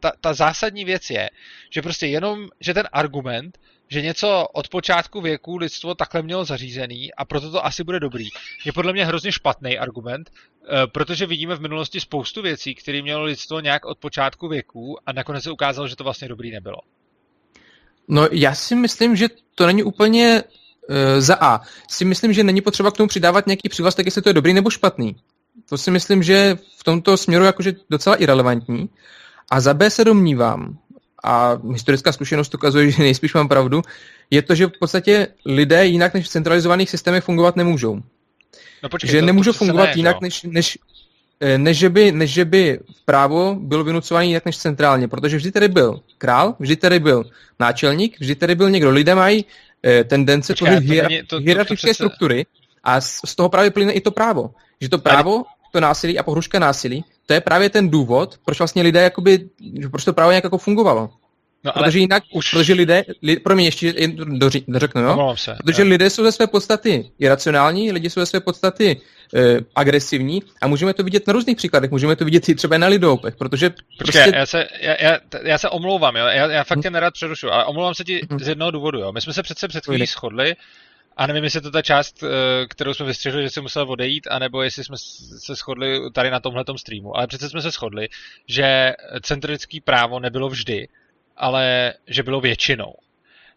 Ta, 0.00 0.12
ta 0.20 0.34
zásadní 0.34 0.84
věc 0.84 1.10
je, 1.10 1.30
že 1.70 1.82
prostě 1.82 2.06
jenom, 2.06 2.48
že 2.60 2.74
ten 2.74 2.88
argument, 2.92 3.58
že 3.88 4.02
něco 4.02 4.46
od 4.52 4.68
počátku 4.68 5.20
věku 5.20 5.56
lidstvo 5.56 5.94
takhle 5.94 6.22
mělo 6.22 6.44
zařízený 6.44 7.14
a 7.14 7.24
proto 7.24 7.50
to 7.50 7.66
asi 7.66 7.84
bude 7.84 8.00
dobrý, 8.00 8.28
je 8.64 8.72
podle 8.72 8.92
mě 8.92 9.06
hrozně 9.06 9.32
špatný 9.32 9.78
argument, 9.78 10.30
eh, 10.30 10.86
protože 10.86 11.26
vidíme 11.26 11.56
v 11.56 11.60
minulosti 11.60 12.00
spoustu 12.00 12.42
věcí, 12.42 12.74
které 12.74 13.02
mělo 13.02 13.22
lidstvo 13.22 13.60
nějak 13.60 13.84
od 13.84 13.98
počátku 13.98 14.48
věku 14.48 14.96
a 15.06 15.12
nakonec 15.12 15.44
se 15.44 15.50
ukázalo, 15.50 15.88
že 15.88 15.96
to 15.96 16.04
vlastně 16.04 16.28
dobrý 16.28 16.50
nebylo. 16.50 16.78
No 18.08 18.28
já 18.32 18.54
si 18.54 18.74
myslím, 18.74 19.16
že 19.16 19.26
to 19.54 19.66
není 19.66 19.82
úplně 19.82 20.42
za 21.18 21.36
A 21.40 21.60
si 21.90 22.04
myslím, 22.04 22.32
že 22.32 22.44
není 22.44 22.60
potřeba 22.60 22.90
k 22.90 22.96
tomu 22.96 23.08
přidávat 23.08 23.46
nějaký 23.46 23.68
přívlastek, 23.68 24.06
jestli 24.06 24.22
to 24.22 24.28
je 24.28 24.32
dobrý 24.32 24.54
nebo 24.54 24.70
špatný. 24.70 25.16
To 25.68 25.78
si 25.78 25.90
myslím, 25.90 26.22
že 26.22 26.58
v 26.78 26.84
tomto 26.84 27.16
směru 27.16 27.44
jakože 27.44 27.72
docela 27.90 28.16
irrelevantní. 28.16 28.88
A 29.50 29.60
za 29.60 29.74
B 29.74 29.90
se 29.90 30.04
domnívám, 30.04 30.78
a 31.24 31.58
historická 31.72 32.12
zkušenost 32.12 32.54
ukazuje, 32.54 32.90
že 32.90 33.02
nejspíš 33.02 33.34
mám 33.34 33.48
pravdu, 33.48 33.82
je 34.30 34.42
to, 34.42 34.54
že 34.54 34.66
v 34.66 34.78
podstatě 34.80 35.28
lidé 35.46 35.86
jinak 35.86 36.14
než 36.14 36.26
v 36.26 36.28
centralizovaných 36.28 36.90
systémech 36.90 37.24
fungovat 37.24 37.56
nemůžou. 37.56 38.00
No 38.82 38.88
počkej, 38.88 39.10
že 39.10 39.20
to, 39.20 39.26
nemůžou 39.26 39.52
to 39.52 39.58
fungovat 39.58 39.84
ne, 39.84 39.92
jinak, 39.96 40.20
než, 40.20 40.42
než, 40.42 40.78
eh, 41.40 41.58
než, 41.58 41.78
že 41.78 41.88
by, 41.88 42.12
než 42.12 42.30
že 42.30 42.44
by 42.44 42.78
právo 43.04 43.56
bylo 43.60 43.84
vynucované 43.84 44.26
jinak 44.26 44.44
než 44.44 44.58
centrálně, 44.58 45.08
protože 45.08 45.36
vždy 45.36 45.52
tady 45.52 45.68
byl 45.68 46.00
král, 46.18 46.56
vždy 46.58 46.76
tady 46.76 47.00
byl 47.00 47.24
náčelník, 47.60 48.20
vždy 48.20 48.34
tady 48.34 48.54
byl 48.54 48.70
někdo. 48.70 48.90
Lidé 48.90 49.14
mají 49.14 49.44
Eh, 49.44 49.69
tendence 50.04 50.52
Počkej, 50.52 50.68
tvořit 50.68 50.90
hier- 50.90 51.20
to, 51.20 51.26
to, 51.26 51.42
hierarchické 51.42 51.86
to 51.86 51.90
přece... 51.90 51.94
struktury 51.94 52.46
a 52.84 53.00
z, 53.00 53.20
z 53.24 53.36
toho 53.36 53.48
právě 53.48 53.70
plyne 53.70 53.92
i 53.92 54.00
to 54.00 54.10
právo. 54.10 54.50
Že 54.80 54.88
to 54.88 54.98
právo, 54.98 55.44
to 55.72 55.80
násilí 55.80 56.18
a 56.18 56.22
pohruška 56.22 56.58
násilí, 56.58 57.04
to 57.26 57.32
je 57.34 57.40
právě 57.40 57.70
ten 57.70 57.90
důvod, 57.90 58.38
proč 58.44 58.58
vlastně 58.58 58.82
lidé 58.82 59.02
jakoby, 59.02 59.48
proč 59.90 60.04
to 60.04 60.12
právo 60.12 60.30
nějak 60.30 60.44
jako 60.44 60.58
fungovalo. 60.58 61.10
No, 61.64 61.78
ale 61.78 61.86
protože 61.86 61.98
jinak, 61.98 62.22
už... 62.32 62.50
protože 62.50 62.72
lidé, 62.72 63.04
li, 63.22 63.36
pro 63.36 63.54
mě 63.54 63.64
ještě 63.64 63.94
dořeknu, 64.68 65.02
jo? 65.02 65.34
Se, 65.38 65.56
protože 65.64 65.82
jo. 65.82 65.88
lidé 65.88 66.10
jsou 66.10 66.24
ze 66.24 66.32
své 66.32 66.46
podstaty 66.46 67.10
iracionální, 67.18 67.92
lidi 67.92 68.10
jsou 68.10 68.20
ze 68.20 68.26
své 68.26 68.40
podstaty 68.40 69.00
e, 69.34 69.58
agresivní 69.74 70.42
a 70.60 70.66
můžeme 70.66 70.94
to 70.94 71.02
vidět 71.02 71.26
na 71.26 71.32
různých 71.32 71.56
příkladech, 71.56 71.90
můžeme 71.90 72.16
to 72.16 72.24
vidět 72.24 72.48
i 72.48 72.54
třeba 72.54 72.78
na 72.78 72.86
lidoupech, 72.86 73.36
protože 73.36 73.70
Počkej, 73.70 73.86
prostě... 73.98 74.32
já, 74.34 74.46
se, 74.46 74.68
já, 74.80 74.96
já, 75.00 75.18
já 75.42 75.58
se 75.58 75.68
omlouvám, 75.68 76.16
jo? 76.16 76.26
Já, 76.26 76.50
já 76.50 76.64
fakt 76.64 76.78
hm. 76.78 76.82
tě 76.82 76.90
nerad 76.90 77.14
přerušu, 77.14 77.50
ale 77.50 77.64
omlouvám 77.64 77.94
se 77.94 78.04
ti 78.04 78.20
hm. 78.32 78.38
z 78.38 78.48
jednoho 78.48 78.70
důvodu, 78.70 78.98
jo? 78.98 79.12
My 79.12 79.20
jsme 79.20 79.32
se 79.32 79.42
přece 79.42 79.68
před 79.68 79.84
chvílí 79.84 80.06
shodli, 80.06 80.56
a 81.16 81.26
nevím, 81.26 81.44
jestli 81.44 81.60
to 81.60 81.70
ta 81.70 81.82
část, 81.82 82.22
eh, 82.22 82.66
kterou 82.66 82.94
jsme 82.94 83.06
vystřihli, 83.06 83.42
že 83.42 83.50
si 83.50 83.60
musel 83.60 83.90
odejít, 83.90 84.26
anebo 84.30 84.62
jestli 84.62 84.84
jsme 84.84 84.96
se 85.38 85.54
shodli 85.54 86.10
tady 86.12 86.30
na 86.30 86.40
tomhle 86.40 86.64
streamu. 86.76 87.16
Ale 87.16 87.26
přece 87.26 87.48
jsme 87.48 87.62
se 87.62 87.70
shodli, 87.70 88.08
že 88.46 88.92
centrický 89.22 89.80
právo 89.80 90.20
nebylo 90.20 90.48
vždy 90.48 90.88
ale 91.40 91.94
že 92.06 92.22
bylo 92.22 92.40
většinou. 92.40 92.94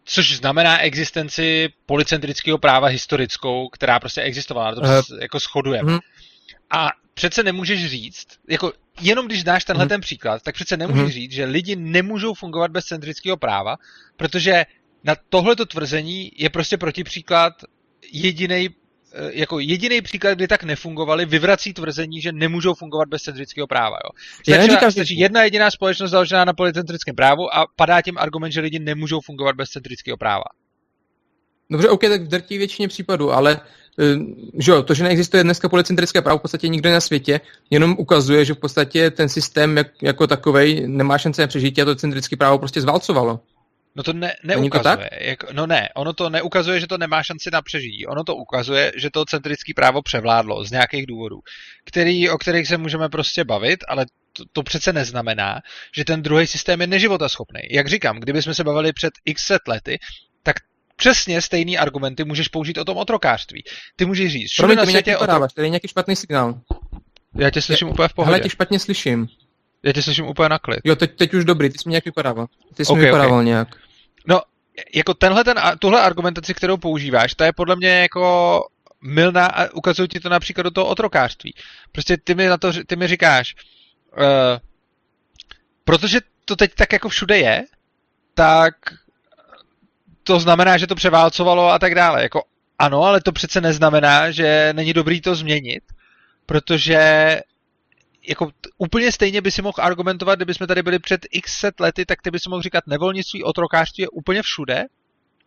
Což 0.04 0.36
znamená 0.36 0.78
existenci 0.78 1.68
policentrického 1.86 2.58
práva 2.58 2.88
historickou, 2.88 3.68
která 3.68 4.00
prostě 4.00 4.22
existovala, 4.22 4.70
na 4.70 4.74
tom 4.74 4.84
uh, 4.84 5.00
se 5.00 5.14
jako 5.20 5.38
shodujeme. 5.38 5.92
Uh, 5.92 5.98
a 6.70 6.88
přece 7.14 7.42
nemůžeš 7.42 7.86
říct, 7.86 8.26
jako 8.48 8.72
jenom 9.00 9.26
když 9.26 9.44
dáš 9.44 9.64
tenhle 9.64 9.84
uh, 9.84 9.88
ten 9.88 10.00
příklad, 10.00 10.42
tak 10.42 10.54
přece 10.54 10.76
nemůžeš 10.76 11.04
uh, 11.04 11.10
říct, 11.10 11.32
že 11.32 11.44
lidi 11.44 11.76
nemůžou 11.76 12.34
fungovat 12.34 12.70
bez 12.70 12.84
centrického 12.84 13.36
práva, 13.36 13.76
protože 14.16 14.64
na 15.04 15.16
tohleto 15.28 15.66
tvrzení 15.66 16.32
je 16.36 16.50
prostě 16.50 16.76
protipříklad 16.76 17.52
jediný 18.12 18.68
Eh, 18.68 18.83
jako 19.32 19.58
jediný 19.58 20.00
příklad, 20.00 20.34
kdy 20.34 20.48
tak 20.48 20.64
nefungovali, 20.64 21.26
vyvrací 21.26 21.72
tvrzení, 21.72 22.20
že 22.20 22.32
nemůžou 22.32 22.74
fungovat 22.74 23.08
bez 23.08 23.22
centrického 23.22 23.66
práva. 23.66 23.96
Jo. 24.04 24.10
Já 24.54 24.58
neříkám, 24.58 24.90
jedna 25.10 25.42
jediná 25.42 25.70
společnost 25.70 26.10
založená 26.10 26.44
na 26.44 26.52
policentrickém 26.52 27.14
právu 27.14 27.54
a 27.54 27.66
padá 27.76 28.02
tím 28.02 28.18
argument, 28.18 28.52
že 28.52 28.60
lidi 28.60 28.78
nemůžou 28.78 29.20
fungovat 29.20 29.56
bez 29.56 29.68
centrického 29.68 30.16
práva. 30.16 30.44
Dobře, 31.70 31.88
OK, 31.88 32.00
tak 32.00 32.22
v 32.22 32.28
drtí 32.28 32.58
většině 32.58 32.88
případů, 32.88 33.32
ale 33.32 33.60
eh, 34.00 34.16
že 34.58 34.72
jo, 34.72 34.82
to, 34.82 34.94
že 34.94 35.04
neexistuje 35.04 35.42
dneska 35.42 35.68
policentrické 35.68 36.22
právo 36.22 36.38
v 36.38 36.42
podstatě 36.42 36.68
nikde 36.68 36.92
na 36.92 37.00
světě, 37.00 37.40
jenom 37.70 37.96
ukazuje, 37.98 38.44
že 38.44 38.54
v 38.54 38.58
podstatě 38.58 39.10
ten 39.10 39.28
systém 39.28 39.76
jak, 39.76 39.86
jako 40.02 40.26
takový 40.26 40.82
nemá 40.86 41.18
šance 41.18 41.42
na 41.42 41.48
přežití 41.48 41.82
a 41.82 41.84
to 41.84 41.94
centrické 41.94 42.36
právo 42.36 42.58
prostě 42.58 42.80
zvalcovalo. 42.80 43.40
No 43.96 44.02
to 44.02 44.12
ne, 44.12 44.34
neukazuje. 44.44 44.96
To 44.96 45.24
jak, 45.24 45.52
no 45.52 45.66
ne, 45.66 45.88
ono 45.94 46.12
to 46.12 46.30
neukazuje, 46.30 46.80
že 46.80 46.86
to 46.86 46.98
nemá 46.98 47.22
šanci 47.22 47.50
na 47.52 47.62
přežití. 47.62 48.06
Ono 48.06 48.24
to 48.24 48.36
ukazuje, 48.36 48.92
že 48.96 49.10
to 49.10 49.24
centrické 49.24 49.72
právo 49.76 50.02
převládlo 50.02 50.64
z 50.64 50.70
nějakých 50.70 51.06
důvodů, 51.06 51.40
který, 51.84 52.30
o 52.30 52.38
kterých 52.38 52.68
se 52.68 52.76
můžeme 52.78 53.08
prostě 53.08 53.44
bavit, 53.44 53.84
ale 53.88 54.06
to, 54.32 54.44
to 54.52 54.62
přece 54.62 54.92
neznamená, 54.92 55.60
že 55.96 56.04
ten 56.04 56.22
druhý 56.22 56.46
systém 56.46 56.80
je 56.80 56.86
neživotaschopný. 56.86 57.60
Jak 57.70 57.88
říkám, 57.88 58.20
kdybychom 58.20 58.54
se 58.54 58.64
bavili 58.64 58.92
před 58.92 59.12
x 59.24 59.46
set 59.46 59.62
lety, 59.68 59.98
tak 60.42 60.56
přesně 60.96 61.42
stejný 61.42 61.78
argumenty 61.78 62.24
můžeš 62.24 62.48
použít 62.48 62.78
o 62.78 62.84
tom 62.84 62.96
otrokářství. 62.96 63.62
Ty 63.96 64.04
můžeš 64.04 64.32
říct, 64.32 64.50
že 64.54 64.66
na 64.66 64.86
světě 64.86 65.16
otro... 65.16 65.48
tady 65.54 65.66
je 65.66 65.70
nějaký 65.70 65.88
špatný 65.88 66.16
signál. 66.16 66.60
Já 67.38 67.50
tě 67.50 67.62
slyším 67.62 67.88
je, 67.88 67.92
úplně 67.92 68.08
v 68.08 68.14
pohodě. 68.14 68.30
Ale 68.30 68.40
tě 68.40 68.50
špatně 68.50 68.78
slyším. 68.78 69.26
Já 69.82 69.92
tě 69.92 70.02
slyším 70.02 70.26
úplně 70.26 70.48
na 70.48 70.58
klid. 70.58 70.80
Jo, 70.84 70.96
teď, 70.96 71.16
teď 71.16 71.34
už 71.34 71.44
dobrý, 71.44 71.70
ty 71.70 71.78
jsi 71.78 71.88
mi 71.88 71.90
nějak 71.90 72.04
vypadával. 72.04 72.46
Ty 72.74 72.84
jsi 72.84 72.92
okay, 72.92 73.00
mi 73.00 73.06
vypadával 73.06 73.34
okay. 73.34 73.44
nějak. 73.44 73.76
No, 74.28 74.40
jako 74.94 75.14
tenhle 75.14 75.44
ten, 75.44 75.60
tuhle 75.78 76.00
argumentaci, 76.00 76.54
kterou 76.54 76.76
používáš, 76.76 77.34
to 77.34 77.44
je 77.44 77.52
podle 77.52 77.76
mě 77.76 77.88
jako 77.88 78.60
milná 79.00 79.46
a 79.46 79.72
ukazují 79.72 80.08
ti 80.08 80.20
to 80.20 80.28
například 80.28 80.62
do 80.62 80.70
toho 80.70 80.86
otrokářství. 80.86 81.54
Prostě 81.92 82.16
ty 82.16 82.34
mi, 82.34 82.46
na 82.46 82.56
to, 82.56 82.72
ty 82.86 82.96
mi 82.96 83.08
říkáš, 83.08 83.54
uh, 84.16 84.58
protože 85.84 86.20
to 86.44 86.56
teď 86.56 86.74
tak 86.74 86.92
jako 86.92 87.08
všude 87.08 87.38
je, 87.38 87.64
tak 88.34 88.74
to 90.22 90.40
znamená, 90.40 90.78
že 90.78 90.86
to 90.86 90.94
převálcovalo 90.94 91.68
a 91.68 91.78
tak 91.78 91.94
dále. 91.94 92.22
Jako 92.22 92.42
ano, 92.78 93.02
ale 93.02 93.20
to 93.20 93.32
přece 93.32 93.60
neznamená, 93.60 94.30
že 94.30 94.72
není 94.72 94.92
dobrý 94.92 95.20
to 95.20 95.34
změnit, 95.34 95.82
protože 96.46 97.00
jako 98.28 98.50
úplně 98.78 99.12
stejně 99.12 99.40
by 99.40 99.50
si 99.50 99.62
mohl 99.62 99.74
argumentovat, 99.80 100.34
kdyby 100.34 100.54
jsme 100.54 100.66
tady 100.66 100.82
byli 100.82 100.98
před 100.98 101.26
x 101.30 101.58
set 101.58 101.80
lety, 101.80 102.06
tak 102.06 102.22
ty 102.22 102.30
by 102.30 102.38
si 102.38 102.48
mohl 102.48 102.62
říkat, 102.62 102.86
nevolnictví, 102.86 103.44
otrokářství 103.44 104.02
je 104.02 104.08
úplně 104.08 104.42
všude. 104.42 104.84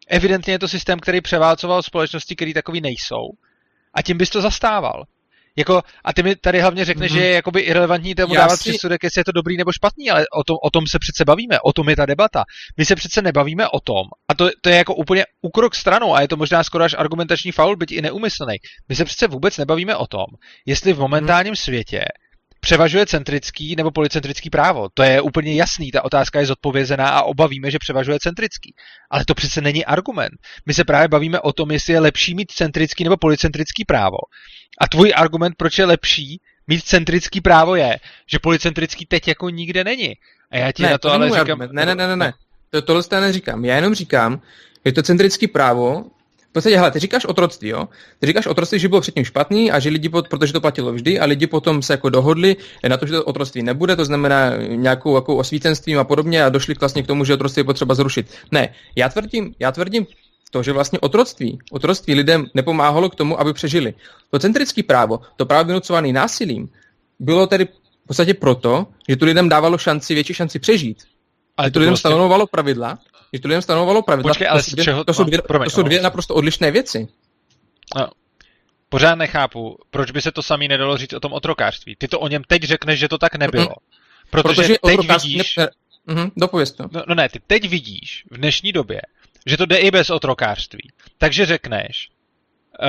Evidentně 0.08 0.54
je 0.54 0.60
to 0.60 0.68
systém, 0.68 1.00
který 1.00 1.22
převálcoval 1.22 1.84
společnosti, 1.84 2.36
které 2.36 2.54
takový 2.54 2.82
nejsou. 2.82 3.26
A 3.94 4.02
tím 4.02 4.18
bys 4.18 4.30
to 4.30 4.42
zastával. 4.42 5.04
Jako, 5.58 5.82
a 6.06 6.14
ty 6.14 6.24
mi 6.24 6.36
tady 6.36 6.62
hlavně 6.62 6.86
řekneš, 6.86 7.12
mm-hmm. 7.12 7.16
že 7.16 7.26
je 7.26 7.34
jakoby 7.34 7.62
irrelevantní 7.62 8.16
tomu 8.16 8.34
Já 8.34 8.42
dávat 8.42 8.58
si... 8.58 8.70
přísudek, 8.70 9.04
jestli 9.04 9.20
je 9.20 9.26
to 9.26 9.32
dobrý 9.32 9.58
nebo 9.58 9.72
špatný, 9.72 10.10
ale 10.10 10.26
o 10.40 10.44
tom, 10.44 10.58
o 10.64 10.70
tom 10.70 10.84
se 10.88 10.98
přece 11.00 11.26
bavíme, 11.26 11.58
o 11.64 11.74
tom 11.74 11.90
je 11.90 11.96
ta 11.96 12.06
debata. 12.06 12.44
My 12.78 12.86
se 12.86 12.96
přece 12.96 13.22
nebavíme 13.22 13.68
o 13.68 13.80
tom, 13.80 14.04
a 14.28 14.34
to, 14.34 14.50
to 14.62 14.70
je 14.70 14.76
jako 14.76 14.96
úplně 14.96 15.26
ukrok 15.42 15.76
stranou, 15.76 16.16
a 16.16 16.22
je 16.22 16.28
to 16.28 16.38
možná 16.38 16.64
skoro 16.64 16.84
až 16.84 16.96
argumentační 16.98 17.52
faul, 17.52 17.76
byť 17.76 17.92
i 17.92 18.02
neumyslný. 18.02 18.56
My 18.90 18.96
se 18.96 19.06
přece 19.06 19.28
vůbec 19.28 19.58
nebavíme 19.58 19.96
o 19.96 20.08
tom, 20.08 20.26
jestli 20.66 20.94
v 20.94 21.00
momentálním 21.00 21.52
mm. 21.52 21.56
světě 21.56 22.06
převažuje 22.68 23.06
centrický 23.06 23.76
nebo 23.76 23.92
policentrický 23.92 24.50
právo. 24.50 24.88
To 24.94 25.04
je 25.04 25.22
úplně 25.22 25.56
jasný, 25.56 25.92
ta 25.92 26.06
otázka 26.06 26.40
je 26.40 26.46
zodpovězená 26.46 27.10
a 27.10 27.22
obavíme, 27.24 27.72
že 27.72 27.80
převažuje 27.80 28.20
centrický. 28.20 28.74
Ale 29.10 29.26
to 29.26 29.34
přece 29.34 29.62
není 29.62 29.86
argument. 29.86 30.34
My 30.66 30.74
se 30.74 30.84
právě 30.84 31.08
bavíme 31.08 31.40
o 31.40 31.54
tom, 31.54 31.72
jestli 31.72 31.94
je 31.94 32.00
lepší 32.00 32.36
mít 32.36 32.52
centrický 32.52 33.04
nebo 33.04 33.18
policentrický 33.18 33.86
právo. 33.86 34.18
A 34.82 34.88
tvůj 34.88 35.14
argument, 35.16 35.54
proč 35.58 35.78
je 35.78 35.86
lepší 35.86 36.40
mít 36.68 36.84
centrický 36.84 37.42
právo 37.42 37.76
je, 37.76 37.98
že 38.32 38.40
policentrický 38.40 39.06
teď 39.06 39.28
jako 39.28 39.50
nikde 39.50 39.84
není. 39.84 40.14
A 40.52 40.58
já 40.58 40.72
ti 40.72 40.84
ne, 40.84 40.90
na 40.92 40.98
to, 40.98 41.08
to 41.08 41.14
ale 41.14 41.28
říkám... 41.28 41.40
Argument. 41.40 41.72
Ne, 41.72 41.86
ne, 41.86 41.96
ne, 41.96 42.08
ne, 42.08 42.16
ne. 42.16 42.34
To, 42.70 42.82
tohle 42.82 43.04
to 43.04 43.22
neříkám. 43.22 43.66
Já 43.66 43.76
jenom 43.76 43.96
říkám, 43.96 44.42
že 44.86 44.92
to 44.92 45.04
centrické 45.04 45.48
právo, 45.48 46.06
podstatě, 46.58 46.78
hele, 46.78 46.92
ty 46.92 47.00
říkáš 47.00 47.26
otroctví, 47.26 47.70
jo? 47.70 47.88
Ty 48.20 48.28
říkáš 48.28 48.48
otroctví, 48.48 48.80
že 48.80 48.88
bylo 48.88 49.02
předtím 49.02 49.26
špatný 49.26 49.72
a 49.72 49.80
že 49.80 49.90
lidi, 49.90 50.10
protože 50.10 50.54
to 50.54 50.62
platilo 50.62 50.94
vždy 50.94 51.20
a 51.20 51.26
lidi 51.26 51.48
potom 51.48 51.82
se 51.82 51.94
jako 51.94 52.10
dohodli 52.10 52.56
na 52.88 52.98
to, 52.98 53.06
že 53.06 53.14
to 53.14 53.26
otroctví 53.26 53.64
nebude, 53.64 53.96
to 53.96 54.06
znamená 54.06 54.58
nějakou 54.58 55.16
jako 55.16 55.36
osvítenstvím 55.36 56.00
a 56.00 56.04
podobně 56.04 56.44
a 56.44 56.50
došli 56.50 56.76
vlastně 56.80 57.04
k 57.04 57.08
tomu, 57.08 57.26
že 57.26 57.34
otroctví 57.34 57.60
je 57.60 57.64
potřeba 57.64 57.96
zrušit. 57.96 58.28
Ne, 58.52 58.74
já 58.96 59.10
tvrdím, 59.10 59.56
já 59.60 59.72
tvrdím 59.72 60.08
to, 60.52 60.64
že 60.64 60.74
vlastně 60.74 61.00
otroctví, 61.00 61.60
otroctví 61.72 62.14
lidem 62.14 62.46
nepomáhalo 62.54 63.10
k 63.10 63.16
tomu, 63.16 63.40
aby 63.40 63.54
přežili. 63.54 63.94
To 64.32 64.40
centrické 64.40 64.84
právo, 64.84 65.20
to 65.36 65.46
právo 65.46 65.68
vynucované 65.68 66.14
násilím, 66.14 66.70
bylo 67.20 67.48
tedy 67.48 67.66
v 67.66 68.08
podstatě 68.08 68.34
proto, 68.34 68.88
že 69.10 69.16
to 69.16 69.26
lidem 69.26 69.50
dávalo 69.50 69.78
šanci, 69.78 70.14
větší 70.14 70.34
šanci 70.34 70.60
přežít. 70.60 71.04
Ale 71.58 71.68
že 71.68 71.72
to 71.72 71.80
lidem 71.80 71.92
prostě... 71.92 72.02
stanovovalo 72.02 72.48
pravidla, 72.48 73.00
že 73.34 73.40
to 73.40 73.48
lidem 73.48 73.62
stanovovalo 73.62 74.02
pravidla. 74.02 74.30
Počkej, 74.30 74.48
ale 74.48 74.64
to, 74.64 74.70
jsou 74.70 74.76
dvě, 74.76 74.86
čeho... 74.86 75.04
to, 75.04 75.14
jsou 75.14 75.24
dvě, 75.24 75.42
promiň, 75.42 75.66
to 75.66 75.70
jsou 75.70 75.84
dvě 75.84 76.02
naprosto 76.02 76.36
odlišné 76.36 76.72
věci. 76.72 77.08
No. 77.96 78.08
Pořád 78.90 79.16
nechápu, 79.16 79.78
proč 79.90 80.12
by 80.12 80.22
se 80.22 80.32
to 80.32 80.44
samý 80.44 80.68
nedalo 80.68 80.98
říct 80.98 81.14
o 81.14 81.20
tom 81.20 81.34
otrokářství. 81.34 81.96
Ty 81.96 82.08
to 82.08 82.20
o 82.20 82.28
něm 82.28 82.44
teď 82.48 82.64
řekneš, 82.64 83.00
že 83.00 83.08
to 83.08 83.18
tak 83.18 83.36
nebylo. 83.36 83.76
Protože, 84.30 84.56
Protože 84.56 84.76
teď 84.86 85.12
vidíš... 85.12 85.56
Ne... 85.56 85.70
Mm-hmm, 86.08 86.32
dopověz 86.38 86.72
to. 86.72 86.84
No, 86.92 87.04
no 87.08 87.16
ne, 87.16 87.30
ty 87.30 87.40
teď 87.48 87.70
vidíš 87.70 88.24
v 88.32 88.38
dnešní 88.38 88.72
době, 88.72 89.02
že 89.46 89.58
to 89.58 89.66
jde 89.66 89.78
i 89.78 89.92
bez 89.92 90.10
otrokářství. 90.10 90.92
Takže 91.18 91.46
řekneš, 91.46 92.10
uh, 92.82 92.88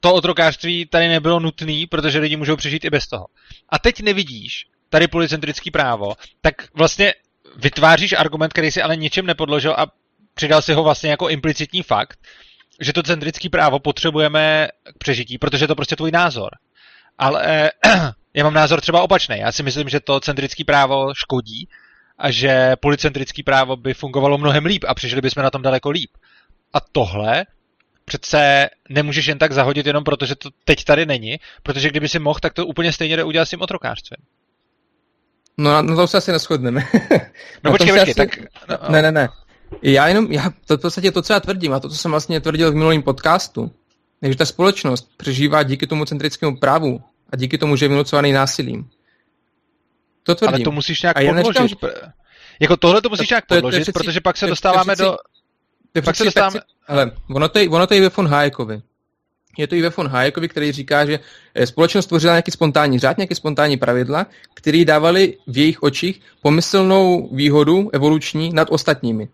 to 0.00 0.14
otrokářství 0.14 0.86
tady 0.86 1.08
nebylo 1.08 1.40
nutné, 1.40 1.84
protože 1.90 2.18
lidi 2.18 2.36
můžou 2.36 2.56
přežít 2.56 2.84
i 2.84 2.90
bez 2.90 3.06
toho. 3.06 3.26
A 3.68 3.78
teď 3.78 4.00
nevidíš 4.00 4.66
tady 4.88 5.08
policentrický 5.08 5.70
právo, 5.70 6.14
tak 6.40 6.54
vlastně 6.74 7.14
vytváříš 7.62 8.12
argument, 8.12 8.52
který 8.52 8.70
si 8.70 8.82
ale 8.82 8.96
ničem 8.96 9.26
nepodložil 9.26 9.74
a 9.78 9.86
přidal 10.34 10.62
si 10.62 10.72
ho 10.72 10.82
vlastně 10.82 11.10
jako 11.10 11.28
implicitní 11.28 11.82
fakt, 11.82 12.18
že 12.80 12.92
to 12.92 13.02
centrický 13.02 13.48
právo 13.48 13.78
potřebujeme 13.78 14.68
k 14.94 14.98
přežití, 14.98 15.38
protože 15.38 15.64
je 15.64 15.68
to 15.68 15.74
prostě 15.74 15.96
tvůj 15.96 16.10
názor. 16.10 16.50
Ale 17.18 17.70
já 18.34 18.44
mám 18.44 18.54
názor 18.54 18.80
třeba 18.80 19.02
opačný. 19.02 19.38
Já 19.38 19.52
si 19.52 19.62
myslím, 19.62 19.88
že 19.88 20.00
to 20.00 20.20
centrický 20.20 20.64
právo 20.64 21.14
škodí 21.14 21.68
a 22.18 22.30
že 22.30 22.76
policentrický 22.80 23.42
právo 23.42 23.76
by 23.76 23.94
fungovalo 23.94 24.38
mnohem 24.38 24.64
líp 24.64 24.84
a 24.88 24.94
přežili 24.94 25.20
bychom 25.20 25.42
na 25.42 25.50
tom 25.50 25.62
daleko 25.62 25.90
líp. 25.90 26.10
A 26.72 26.80
tohle 26.80 27.44
přece 28.04 28.68
nemůžeš 28.88 29.26
jen 29.26 29.38
tak 29.38 29.52
zahodit 29.52 29.86
jenom 29.86 30.04
proto, 30.04 30.26
že 30.26 30.36
to 30.36 30.50
teď 30.64 30.84
tady 30.84 31.06
není, 31.06 31.36
protože 31.62 31.88
kdyby 31.88 32.08
si 32.08 32.18
mohl, 32.18 32.38
tak 32.42 32.52
to 32.52 32.66
úplně 32.66 32.92
stejně 32.92 33.16
jde 33.16 33.24
udělat 33.24 33.44
s 33.44 33.50
tím 33.50 33.60
otrokářstvím. 33.60 34.24
No 35.60 35.70
na, 35.72 35.82
na 35.82 35.96
to 35.96 36.06
se 36.06 36.18
asi 36.18 36.32
neschodneme. 36.32 36.80
no 37.64 37.70
počkej, 37.70 37.92
počkej, 37.92 38.02
asi... 38.02 38.14
tak... 38.14 38.38
No, 38.68 38.76
ne, 38.88 39.02
ne, 39.02 39.12
ne. 39.12 39.28
Já 39.82 40.08
jenom, 40.08 40.32
já 40.32 40.50
to 40.66 40.76
v 40.76 40.80
podstatě 40.80 41.12
to, 41.12 41.22
co 41.22 41.32
já 41.32 41.40
tvrdím, 41.40 41.72
a 41.72 41.80
to, 41.80 41.88
co 41.88 41.96
jsem 41.96 42.10
vlastně 42.10 42.40
tvrdil 42.40 42.72
v 42.72 42.74
minulém 42.74 43.02
podcastu, 43.02 43.70
je, 44.22 44.32
že 44.32 44.38
ta 44.38 44.44
společnost 44.44 45.10
přežívá 45.16 45.62
díky 45.62 45.86
tomu 45.86 46.04
centrickému 46.04 46.56
právu 46.56 47.00
a 47.32 47.36
díky 47.36 47.58
tomu, 47.58 47.76
že 47.76 47.84
je 47.84 47.88
vynucovaný 47.88 48.32
násilím. 48.32 48.90
To 50.22 50.34
tvrdím. 50.34 50.54
Ale 50.54 50.64
to 50.64 50.72
musíš 50.72 51.02
nějak 51.02 51.16
a 51.16 51.20
podložit. 51.20 51.60
Neříkám, 51.60 51.68
že... 51.68 51.76
Jako 52.60 52.76
tohle 52.76 53.02
to 53.02 53.08
musíš 53.08 53.28
to, 53.28 53.34
nějak 53.34 53.46
to, 53.46 53.54
podložit, 53.54 53.84
to, 53.84 53.92
to, 53.92 53.98
protože 53.98 54.20
pak 54.20 54.36
se 54.36 54.46
dostáváme 54.46 54.96
do... 54.96 55.16
Pak 56.04 56.16
se 56.16 56.24
dostáváme... 56.24 56.60
Ale 56.88 57.12
ono 57.30 57.48
to, 57.48 57.58
je, 57.58 57.68
ono 57.68 57.86
to 57.86 57.94
je 57.94 58.00
ve 58.00 58.08
von 58.08 58.28
Hayekovi. 58.28 58.82
Je 59.58 59.66
to 59.66 59.74
i 59.74 59.82
ve 59.82 59.88
von 59.88 60.08
Hayekovi, 60.08 60.48
který 60.48 60.72
říká, 60.72 61.06
že 61.06 61.18
eh, 61.54 61.66
společnost 61.66 62.06
tvořila 62.06 62.32
nějaký 62.32 62.50
spontánní 62.50 62.98
řád, 62.98 63.18
nějaké 63.18 63.34
spontánní 63.34 63.76
pravidla, 63.76 64.26
které 64.54 64.84
dávali 64.84 65.36
v 65.46 65.58
jejich 65.58 65.82
očích 65.82 66.20
pomyslnou 66.42 67.28
výhodu 67.32 67.90
evoluční 67.92 68.50
nad 68.52 68.68
ostatními. 68.70 69.28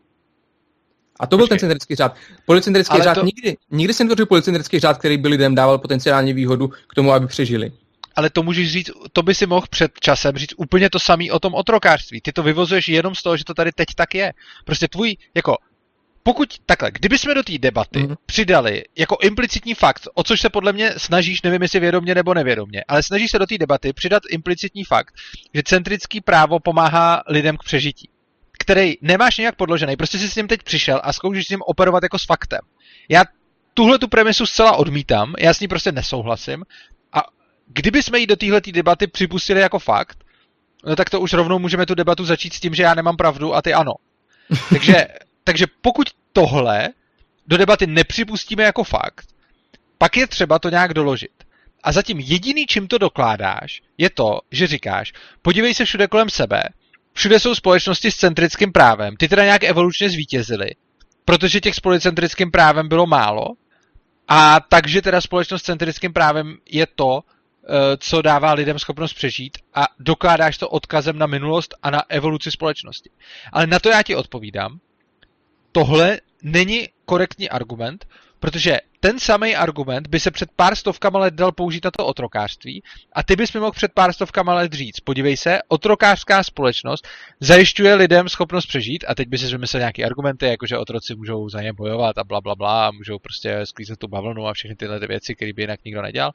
A 1.20 1.26
to 1.26 1.36
byl 1.36 1.44
Počkej. 1.44 1.58
ten 1.58 1.68
centrický 1.68 1.94
řád. 1.94 2.16
Policentrický 2.46 2.92
Ale 2.92 3.04
řád 3.04 3.14
to... 3.14 3.24
nikdy, 3.24 3.56
nikdy 3.70 3.94
jsem 3.94 4.06
tvořil 4.06 4.26
policentrický 4.26 4.78
řád, 4.78 4.98
který 4.98 5.18
by 5.18 5.28
lidem 5.28 5.54
dával 5.54 5.78
potenciální 5.78 6.32
výhodu 6.32 6.68
k 6.68 6.94
tomu, 6.94 7.12
aby 7.12 7.26
přežili. 7.26 7.72
Ale 8.16 8.30
to 8.30 8.42
můžeš 8.42 8.72
říct, 8.72 8.90
to 9.12 9.22
by 9.22 9.34
si 9.34 9.46
mohl 9.46 9.66
před 9.70 9.92
časem 10.00 10.36
říct 10.36 10.54
úplně 10.56 10.90
to 10.90 10.98
samé 10.98 11.24
o 11.32 11.38
tom 11.38 11.54
otrokářství. 11.54 12.20
Ty 12.20 12.32
to 12.32 12.42
vyvozuješ 12.42 12.88
jenom 12.88 13.14
z 13.14 13.22
toho, 13.22 13.36
že 13.36 13.44
to 13.44 13.54
tady 13.54 13.72
teď 13.72 13.88
tak 13.96 14.14
je. 14.14 14.32
Prostě 14.64 14.88
tvůj, 14.88 15.16
jako 15.34 15.56
pokud 16.26 16.58
takhle, 16.66 16.90
kdyby 16.90 17.18
jsme 17.18 17.34
do 17.34 17.42
té 17.42 17.58
debaty 17.58 17.98
mm-hmm. 17.98 18.16
přidali 18.26 18.84
jako 18.96 19.16
implicitní 19.22 19.74
fakt, 19.74 20.08
o 20.14 20.22
což 20.22 20.40
se 20.40 20.50
podle 20.50 20.72
mě 20.72 20.92
snažíš, 20.96 21.42
nevím 21.42 21.62
jestli 21.62 21.80
vědomě 21.80 22.14
nebo 22.14 22.34
nevědomě, 22.34 22.84
ale 22.88 23.02
snažíš 23.02 23.30
se 23.30 23.38
do 23.38 23.46
té 23.46 23.58
debaty 23.58 23.92
přidat 23.92 24.22
implicitní 24.30 24.84
fakt, 24.84 25.14
že 25.54 25.62
centrický 25.62 26.20
právo 26.20 26.60
pomáhá 26.60 27.22
lidem 27.28 27.56
k 27.56 27.62
přežití, 27.62 28.10
který 28.58 28.94
nemáš 29.00 29.38
nějak 29.38 29.56
podložený, 29.56 29.96
prostě 29.96 30.18
jsi 30.18 30.30
s 30.30 30.34
ním 30.36 30.48
teď 30.48 30.62
přišel 30.62 31.00
a 31.04 31.12
zkoušíš 31.12 31.46
s 31.46 31.50
ním 31.50 31.62
operovat 31.66 32.02
jako 32.02 32.18
s 32.18 32.24
faktem. 32.24 32.60
Já 33.08 33.24
tuhle 33.74 33.98
tu 33.98 34.08
premisu 34.08 34.46
zcela 34.46 34.72
odmítám, 34.72 35.34
já 35.38 35.54
s 35.54 35.60
ní 35.60 35.68
prostě 35.68 35.92
nesouhlasím 35.92 36.64
a 37.12 37.22
kdyby 37.66 38.02
jsme 38.02 38.18
jí 38.18 38.26
do 38.26 38.36
téhle 38.36 38.60
debaty 38.72 39.06
připustili 39.06 39.60
jako 39.60 39.78
fakt, 39.78 40.18
no 40.86 40.96
tak 40.96 41.10
to 41.10 41.20
už 41.20 41.32
rovnou 41.32 41.58
můžeme 41.58 41.86
tu 41.86 41.94
debatu 41.94 42.24
začít 42.24 42.52
s 42.52 42.60
tím, 42.60 42.74
že 42.74 42.82
já 42.82 42.94
nemám 42.94 43.16
pravdu 43.16 43.54
a 43.54 43.62
ty 43.62 43.74
ano. 43.74 43.92
Takže 44.70 45.06
takže 45.46 45.66
pokud 45.80 46.10
tohle 46.32 46.88
do 47.46 47.56
debaty 47.56 47.86
nepřipustíme 47.86 48.62
jako 48.62 48.84
fakt, 48.84 49.26
pak 49.98 50.16
je 50.16 50.26
třeba 50.26 50.58
to 50.58 50.68
nějak 50.68 50.94
doložit. 50.94 51.30
A 51.82 51.92
zatím 51.92 52.20
jediný, 52.20 52.66
čím 52.66 52.88
to 52.88 52.98
dokládáš, 52.98 53.82
je 53.98 54.10
to, 54.10 54.40
že 54.50 54.66
říkáš, 54.66 55.12
podívej 55.42 55.74
se 55.74 55.84
všude 55.84 56.06
kolem 56.06 56.30
sebe, 56.30 56.62
všude 57.12 57.40
jsou 57.40 57.54
společnosti 57.54 58.10
s 58.10 58.16
centrickým 58.16 58.72
právem, 58.72 59.16
ty 59.16 59.28
teda 59.28 59.44
nějak 59.44 59.64
evolučně 59.64 60.10
zvítězily, 60.10 60.70
protože 61.24 61.60
těch 61.60 61.74
s 61.74 61.80
policentrickým 61.80 62.50
právem 62.50 62.88
bylo 62.88 63.06
málo, 63.06 63.46
a 64.28 64.60
takže 64.60 65.02
teda 65.02 65.20
společnost 65.20 65.62
s 65.62 65.66
centrickým 65.66 66.12
právem 66.12 66.56
je 66.70 66.86
to, 66.86 67.20
eh, 67.20 67.96
co 67.96 68.22
dává 68.22 68.52
lidem 68.52 68.78
schopnost 68.78 69.14
přežít 69.14 69.58
a 69.74 69.86
dokládáš 69.98 70.58
to 70.58 70.68
odkazem 70.68 71.18
na 71.18 71.26
minulost 71.26 71.74
a 71.82 71.90
na 71.90 72.02
evoluci 72.08 72.50
společnosti. 72.50 73.10
Ale 73.52 73.66
na 73.66 73.78
to 73.78 73.88
já 73.88 74.02
ti 74.02 74.16
odpovídám, 74.16 74.78
tohle 75.76 76.20
není 76.42 76.88
korektní 77.04 77.50
argument, 77.50 78.06
protože 78.40 78.78
ten 79.00 79.18
samý 79.18 79.56
argument 79.56 80.06
by 80.06 80.20
se 80.20 80.30
před 80.30 80.50
pár 80.56 80.76
stovkama 80.76 81.18
let 81.18 81.34
dal 81.34 81.52
použít 81.52 81.84
na 81.84 81.90
to 81.90 82.06
otrokářství 82.06 82.82
a 83.12 83.22
ty 83.22 83.36
bys 83.36 83.52
mi 83.52 83.60
mohl 83.60 83.72
před 83.72 83.92
pár 83.92 84.12
stovkama 84.12 84.54
let 84.54 84.72
říct, 84.72 85.00
podívej 85.00 85.36
se, 85.36 85.58
otrokářská 85.68 86.42
společnost 86.42 87.08
zajišťuje 87.40 87.94
lidem 87.94 88.28
schopnost 88.28 88.66
přežít 88.66 89.04
a 89.08 89.14
teď 89.14 89.28
by 89.28 89.38
si 89.38 89.46
vymyslel 89.46 89.80
nějaké 89.80 90.04
argumenty, 90.04 90.46
jako 90.46 90.66
že 90.66 90.78
otroci 90.78 91.14
můžou 91.14 91.48
za 91.48 91.62
ně 91.62 91.72
bojovat 91.72 92.18
a 92.18 92.24
bla, 92.24 92.40
bla, 92.40 92.54
bla 92.54 92.86
a 92.86 92.90
můžou 92.90 93.18
prostě 93.18 93.60
sklízet 93.64 93.98
tu 93.98 94.08
bavlnu 94.08 94.46
a 94.46 94.52
všechny 94.52 94.76
tyhle 94.76 95.00
ty 95.00 95.06
věci, 95.06 95.34
které 95.34 95.52
by 95.52 95.62
jinak 95.62 95.84
nikdo 95.84 96.02
nedělal. 96.02 96.32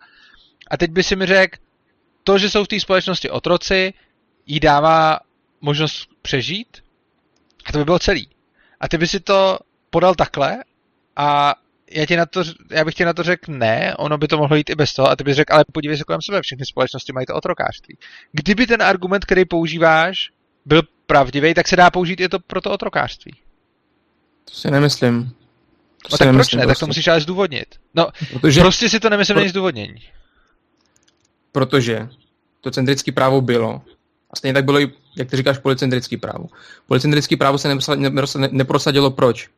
A 0.71 0.77
teď 0.77 0.91
by 0.91 1.03
si 1.03 1.15
mi 1.15 1.25
řekl, 1.25 1.57
to, 2.23 2.37
že 2.37 2.49
jsou 2.49 2.63
v 2.63 2.67
té 2.67 2.79
společnosti 2.79 3.29
otroci, 3.29 3.93
jí 4.45 4.59
dává 4.59 5.19
možnost 5.61 6.09
přežít 6.21 6.83
a 7.65 7.71
to 7.71 7.77
by 7.77 7.85
bylo 7.85 7.99
celý. 7.99 8.29
A 8.81 8.87
ty 8.87 8.97
by 8.97 9.07
si 9.07 9.19
to 9.19 9.59
podal 9.89 10.15
takhle 10.15 10.57
a 11.15 11.55
já, 11.91 12.05
ti 12.05 12.15
na 12.15 12.25
to, 12.25 12.43
já 12.71 12.85
bych 12.85 12.95
ti 12.95 13.05
na 13.05 13.13
to 13.13 13.23
řekl 13.23 13.51
ne, 13.51 13.95
ono 13.97 14.17
by 14.17 14.27
to 14.27 14.37
mohlo 14.37 14.55
jít 14.55 14.69
i 14.69 14.75
bez 14.75 14.93
toho 14.93 15.09
a 15.09 15.15
ty 15.15 15.23
bys 15.23 15.35
řekl, 15.35 15.53
ale 15.53 15.65
podívej 15.71 15.97
se 15.97 16.03
kolem 16.03 16.21
sebe, 16.21 16.41
všechny 16.41 16.65
společnosti 16.65 17.13
mají 17.13 17.25
to 17.25 17.35
otrokářství. 17.35 17.97
Kdyby 18.31 18.67
ten 18.67 18.81
argument, 18.81 19.25
který 19.25 19.45
používáš, 19.45 20.17
byl 20.65 20.81
pravdivý, 21.05 21.53
tak 21.53 21.67
se 21.67 21.75
dá 21.75 21.91
použít 21.91 22.19
i 22.19 22.29
to 22.29 22.39
pro 22.39 22.61
to 22.61 22.71
otrokářství. 22.71 23.35
To 24.45 24.53
si 24.53 24.71
nemyslím. 24.71 25.23
To 25.23 26.09
no 26.11 26.17
tak 26.17 26.25
nemyslím, 26.27 26.59
proč 26.59 26.61
ne? 26.61 26.65
Prostě. 26.65 26.67
Tak 26.67 26.79
to 26.79 26.87
musíš 26.87 27.07
ale 27.07 27.21
zdůvodnit. 27.21 27.75
No, 27.95 28.07
Protože... 28.33 28.61
prostě 28.61 28.89
si 28.89 28.99
to 28.99 29.09
nemyslím 29.09 29.37
pro... 29.37 29.49
zdůvodnění. 29.49 30.01
Protože 31.51 32.09
to 32.61 32.71
centrické 32.71 33.11
právo 33.11 33.41
bylo 33.41 33.81
a 34.33 34.35
stejně 34.35 34.53
tak 34.53 34.65
bylo 34.65 34.79
i, 34.79 34.91
jak 35.17 35.29
ty 35.29 35.37
říkáš, 35.37 35.57
policentrický 35.57 36.17
právo. 36.17 36.45
Policentrický 36.87 37.35
právo 37.35 37.57
se 37.57 37.75
neprosadilo 38.51 39.11
proč? 39.11 39.49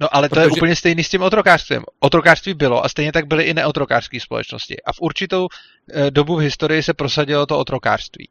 No 0.00 0.16
ale 0.16 0.28
Protože... 0.28 0.40
to 0.40 0.46
je 0.46 0.50
úplně 0.50 0.76
stejný 0.76 1.04
s 1.04 1.08
tím 1.08 1.22
otrokářstvím. 1.22 1.82
Otrokářství 2.00 2.54
bylo 2.54 2.84
a 2.84 2.88
stejně 2.88 3.12
tak 3.12 3.26
byly 3.26 3.44
i 3.44 3.54
neotrokářské 3.54 4.20
společnosti. 4.20 4.82
A 4.82 4.92
v 4.92 5.00
určitou 5.00 5.46
e, 5.92 6.10
dobu 6.10 6.36
v 6.36 6.40
historii 6.40 6.82
se 6.82 6.94
prosadilo 6.94 7.46
to 7.46 7.58
otrokářství. 7.58 8.28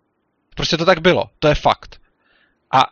Prostě 0.56 0.78
to 0.78 0.86
tak 0.86 1.02
bylo, 1.02 1.24
to 1.40 1.48
je 1.48 1.56
fakt. 1.56 2.02
A 2.74 2.84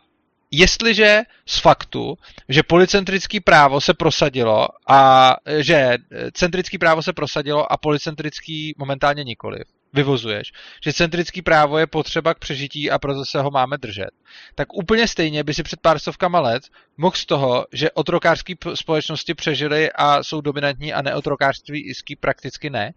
jestliže 0.50 1.20
z 1.46 1.58
faktu, 1.58 2.18
že 2.48 2.62
policentrický 2.62 3.40
právo 3.40 3.80
se 3.80 3.94
prosadilo 3.94 4.68
a 4.86 5.30
eh, 5.44 5.62
že 5.62 5.74
eh, 5.74 5.98
centrický 6.32 6.78
právo 6.78 7.02
se 7.02 7.12
prosadilo 7.12 7.72
a 7.72 7.76
policentrický 7.76 8.74
momentálně 8.78 9.24
nikoliv, 9.24 9.62
vyvozuješ, 9.92 10.52
že 10.84 10.92
centrický 10.92 11.42
právo 11.42 11.78
je 11.78 11.86
potřeba 11.86 12.34
k 12.34 12.38
přežití 12.38 12.90
a 12.90 12.98
proto 12.98 13.24
se 13.24 13.40
ho 13.40 13.50
máme 13.50 13.78
držet, 13.78 14.10
tak 14.54 14.72
úplně 14.74 15.08
stejně 15.08 15.44
by 15.44 15.54
si 15.54 15.62
před 15.62 15.80
pár 15.80 15.98
stovkama 15.98 16.40
let 16.40 16.62
mohl 16.96 17.16
z 17.16 17.26
toho, 17.26 17.66
že 17.72 17.90
otrokářské 17.90 18.54
společnosti 18.74 19.34
přežily 19.34 19.92
a 19.92 20.22
jsou 20.22 20.40
dominantní 20.40 20.92
a 20.92 21.02
neotrokářství 21.02 21.88
iský 21.88 22.16
prakticky 22.16 22.70
ne, 22.70 22.94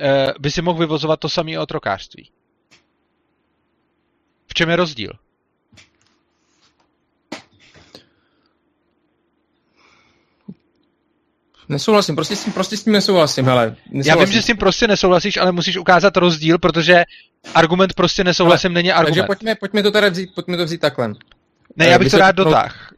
eh, 0.00 0.32
by 0.40 0.50
si 0.50 0.62
mohl 0.62 0.78
vyvozovat 0.78 1.20
to 1.20 1.28
samé 1.28 1.58
otrokářství. 1.58 2.30
V 4.46 4.54
čem 4.54 4.70
je 4.70 4.76
rozdíl? 4.76 5.10
Nesouhlasím, 11.68 12.14
prostě 12.14 12.36
s 12.36 12.44
tím, 12.44 12.52
prostě 12.52 12.76
s 12.76 12.84
tím 12.84 12.92
nesouhlasím, 12.92 13.44
hele. 13.44 13.76
Nesouhlasím. 13.90 14.08
Já 14.08 14.24
vím, 14.24 14.32
že 14.32 14.42
s 14.42 14.46
tím 14.46 14.56
prostě 14.56 14.88
nesouhlasíš, 14.88 15.36
ale 15.36 15.52
musíš 15.52 15.76
ukázat 15.76 16.16
rozdíl, 16.16 16.58
protože 16.58 17.04
argument 17.54 17.94
prostě 17.94 18.24
nesouhlasím 18.24 18.68
ale, 18.68 18.74
není 18.74 18.92
argument. 18.92 19.14
Takže 19.14 19.26
pojďme, 19.26 19.54
pojďme 19.54 19.82
to 19.82 19.90
tady 19.90 20.10
vzít, 20.10 20.34
pojďme 20.34 20.56
to 20.56 20.64
vzít 20.64 20.80
takhle. 20.80 21.12
Ne, 21.76 21.86
já 21.86 21.98
bych 21.98 22.10
to 22.10 22.18
rád 22.18 22.36
dotáh. 22.36 22.92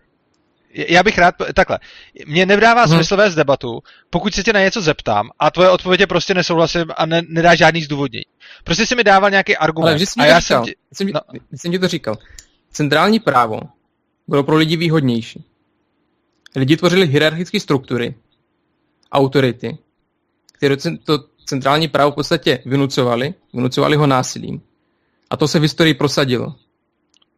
Já 0.88 1.02
bych 1.02 1.18
rád, 1.18 1.34
takhle, 1.54 1.78
mě 2.26 2.46
nedává 2.46 2.84
hmm. 2.84 2.94
smysl 2.94 3.16
vést 3.16 3.34
debatu, 3.34 3.80
pokud 4.10 4.34
se 4.34 4.42
tě 4.42 4.52
na 4.52 4.60
něco 4.60 4.80
zeptám 4.82 5.30
a 5.38 5.50
tvoje 5.50 5.70
odpověď 5.70 6.00
je 6.00 6.06
prostě 6.06 6.34
nesouhlasím 6.34 6.84
a 6.96 7.06
ne, 7.06 7.22
nedá 7.28 7.54
žádný 7.54 7.82
zdůvodnění. 7.82 8.24
Prostě 8.64 8.86
si 8.86 8.94
mi 8.94 9.04
dával 9.04 9.30
nějaký 9.30 9.56
argument. 9.56 9.88
Ale 9.88 9.98
jsi 9.98 10.20
a 10.20 10.24
já 10.24 10.40
říkal, 10.40 10.64
jsem, 10.64 10.64
ti, 10.64 10.76
jsem, 10.92 11.06
no. 11.06 11.20
jsem 11.54 11.72
ti 11.72 11.78
to 11.78 11.88
říkal. 11.88 12.18
Centrální 12.72 13.20
právo 13.20 13.60
bylo 14.28 14.42
pro 14.42 14.56
lidi 14.56 14.76
výhodnější. 14.76 15.44
Lidi 16.56 16.76
tvořili 16.76 17.06
hierarchické 17.06 17.60
struktury, 17.60 18.14
autority, 19.14 19.78
které 20.52 20.76
to 21.04 21.18
centrální 21.44 21.88
právo 21.88 22.10
v 22.10 22.14
podstatě 22.14 22.58
vynucovali, 22.66 23.34
vynucovali 23.54 23.96
ho 23.96 24.06
násilím. 24.06 24.62
A 25.30 25.36
to 25.36 25.48
se 25.48 25.58
v 25.58 25.62
historii 25.62 25.94
prosadilo. 25.94 26.54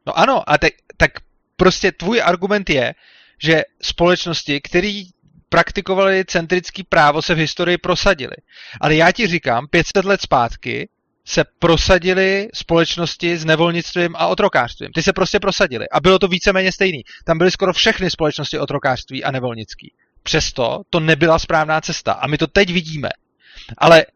No 0.06 0.18
ano, 0.18 0.50
a 0.50 0.58
te, 0.58 0.68
tak 0.96 1.10
prostě 1.56 1.92
tvůj 1.92 2.22
argument 2.24 2.70
je, 2.70 2.94
že 3.38 3.62
společnosti, 3.82 4.60
které 4.60 5.02
praktikovali 5.48 6.24
centrický 6.24 6.82
právo, 6.82 7.22
se 7.22 7.34
v 7.34 7.38
historii 7.38 7.78
prosadili. 7.78 8.36
Ale 8.80 8.94
já 8.94 9.12
ti 9.12 9.26
říkám, 9.26 9.66
500 9.70 10.04
let 10.04 10.20
zpátky 10.20 10.88
se 11.24 11.44
prosadili 11.58 12.48
společnosti 12.54 13.36
s 13.36 13.44
nevolnictvím 13.44 14.16
a 14.16 14.26
otrokářstvím. 14.26 14.90
Ty 14.94 15.02
se 15.02 15.12
prostě 15.12 15.40
prosadili. 15.40 15.88
A 15.88 16.00
bylo 16.00 16.18
to 16.18 16.28
víceméně 16.28 16.72
stejný. 16.72 17.02
Tam 17.24 17.38
byly 17.38 17.50
skoro 17.50 17.72
všechny 17.72 18.10
společnosti 18.10 18.58
otrokářství 18.58 19.24
a 19.24 19.30
nevolnický. 19.30 19.92
Přesto 20.26 20.80
to 20.90 21.00
nebyla 21.00 21.38
správná 21.38 21.80
cesta. 21.80 22.12
A 22.12 22.26
my 22.26 22.38
to 22.38 22.46
teď 22.46 22.72
vidíme. 22.72 23.08
Ale 23.78 24.06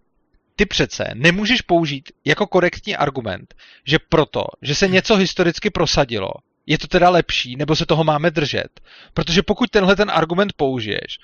ty 0.56 0.66
přece 0.66 1.04
nemůžeš 1.14 1.60
použít 1.62 2.12
jako 2.24 2.46
korektní 2.46 2.96
argument, 2.96 3.54
že 3.84 3.98
proto, 4.08 4.44
že 4.62 4.74
se 4.74 4.88
něco 4.88 5.16
historicky 5.16 5.70
prosadilo, 5.70 6.30
je 6.66 6.78
to 6.78 6.86
teda 6.86 7.10
lepší, 7.10 7.56
nebo 7.56 7.76
se 7.76 7.86
toho 7.86 8.04
máme 8.04 8.30
držet. 8.30 8.80
Protože 9.14 9.42
pokud 9.42 9.70
tenhle 9.70 9.96
ten 9.96 10.10
argument 10.10 10.52
použiješ, 10.56 11.18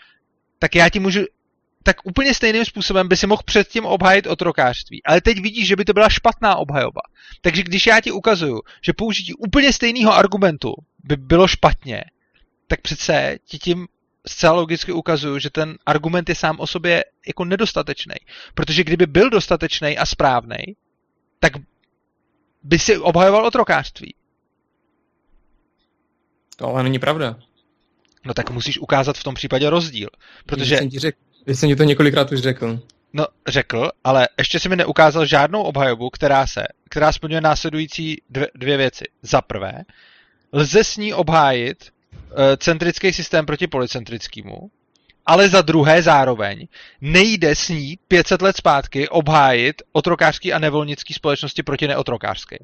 tak 0.58 0.74
já 0.74 0.88
ti 0.88 1.00
můžu 1.00 1.20
tak 1.82 1.96
úplně 2.04 2.34
stejným 2.34 2.64
způsobem 2.64 3.08
by 3.08 3.16
si 3.16 3.26
mohl 3.26 3.42
předtím 3.44 3.84
obhájit 3.84 4.26
otrokářství. 4.26 5.02
Ale 5.04 5.20
teď 5.20 5.40
vidíš, 5.40 5.66
že 5.66 5.76
by 5.76 5.84
to 5.84 5.92
byla 5.92 6.08
špatná 6.08 6.56
obhajoba. 6.56 7.00
Takže 7.40 7.62
když 7.62 7.86
já 7.86 8.00
ti 8.00 8.12
ukazuju, 8.12 8.60
že 8.82 8.92
použití 8.92 9.34
úplně 9.34 9.72
stejného 9.72 10.14
argumentu 10.14 10.72
by 11.04 11.16
bylo 11.16 11.48
špatně, 11.48 12.04
tak 12.66 12.80
přece 12.80 13.38
ti 13.44 13.58
tím 13.58 13.86
zcela 14.28 14.52
logicky 14.52 14.92
ukazuju, 14.92 15.38
že 15.38 15.50
ten 15.50 15.78
argument 15.86 16.28
je 16.28 16.34
sám 16.34 16.60
o 16.60 16.66
sobě 16.66 17.04
jako 17.26 17.44
nedostatečný. 17.44 18.14
Protože 18.54 18.84
kdyby 18.84 19.06
byl 19.06 19.30
dostatečný 19.30 19.98
a 19.98 20.06
správný, 20.06 20.58
tak 21.40 21.52
by 22.62 22.78
si 22.78 22.98
obhajoval 22.98 23.46
otrokářství. 23.46 24.14
To 26.56 26.66
ale 26.66 26.82
není 26.82 26.98
pravda. 26.98 27.38
No 28.24 28.34
tak 28.34 28.50
musíš 28.50 28.78
ukázat 28.78 29.18
v 29.18 29.24
tom 29.24 29.34
případě 29.34 29.70
rozdíl. 29.70 30.08
Protože... 30.46 30.76
Jsem 30.76 30.90
ti 30.90 30.98
řekl, 30.98 31.18
jsem 31.46 31.68
ti 31.68 31.76
to 31.76 31.82
několikrát 31.82 32.32
už 32.32 32.40
řekl. 32.40 32.80
No, 33.12 33.26
řekl, 33.48 33.90
ale 34.04 34.28
ještě 34.38 34.60
si 34.60 34.68
mi 34.68 34.76
neukázal 34.76 35.26
žádnou 35.26 35.62
obhajobu, 35.62 36.10
která 36.10 36.46
se, 36.46 36.66
která 36.90 37.12
splňuje 37.12 37.40
následující 37.40 38.22
dvě, 38.30 38.48
dvě 38.54 38.76
věci. 38.76 39.04
Za 39.22 39.42
prvé, 39.42 39.82
lze 40.52 40.84
s 40.84 40.96
ní 40.96 41.14
obhájit 41.14 41.92
centrický 42.56 43.12
systém 43.12 43.46
proti 43.46 43.66
policentrickému, 43.66 44.70
ale 45.26 45.48
za 45.48 45.62
druhé 45.62 46.02
zároveň 46.02 46.68
nejde 47.00 47.54
s 47.54 47.68
ní 47.68 47.98
500 48.08 48.42
let 48.42 48.56
zpátky 48.56 49.08
obhájit 49.08 49.82
otrokářský 49.92 50.52
a 50.52 50.58
nevolnický 50.58 51.14
společnosti 51.14 51.62
proti 51.62 51.88
neotrokářské 51.88 52.56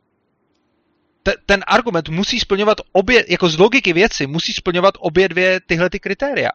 te, 1.22 1.34
ten 1.46 1.64
argument 1.66 2.08
musí 2.08 2.40
splňovat 2.40 2.78
obě, 2.92 3.24
jako 3.28 3.48
z 3.48 3.58
logiky 3.58 3.92
věci, 3.92 4.26
musí 4.26 4.52
splňovat 4.52 4.94
obě 4.98 5.28
dvě 5.28 5.60
tyhle 5.66 5.90
ty 5.90 6.00
kritéria. 6.00 6.50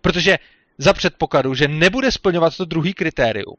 Protože 0.00 0.38
za 0.78 0.92
předpokladu, 0.92 1.54
že 1.54 1.68
nebude 1.68 2.12
splňovat 2.12 2.56
to 2.56 2.64
druhý 2.64 2.94
kritérium, 2.94 3.56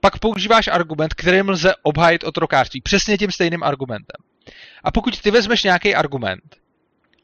pak 0.00 0.18
používáš 0.18 0.68
argument, 0.68 1.14
kterým 1.14 1.48
lze 1.48 1.74
obhájit 1.82 2.24
otrokářství. 2.24 2.80
Přesně 2.80 3.18
tím 3.18 3.30
stejným 3.30 3.62
argumentem. 3.62 4.20
A 4.84 4.90
pokud 4.90 5.20
ty 5.20 5.30
vezmeš 5.30 5.62
nějaký 5.62 5.94
argument 5.94 6.56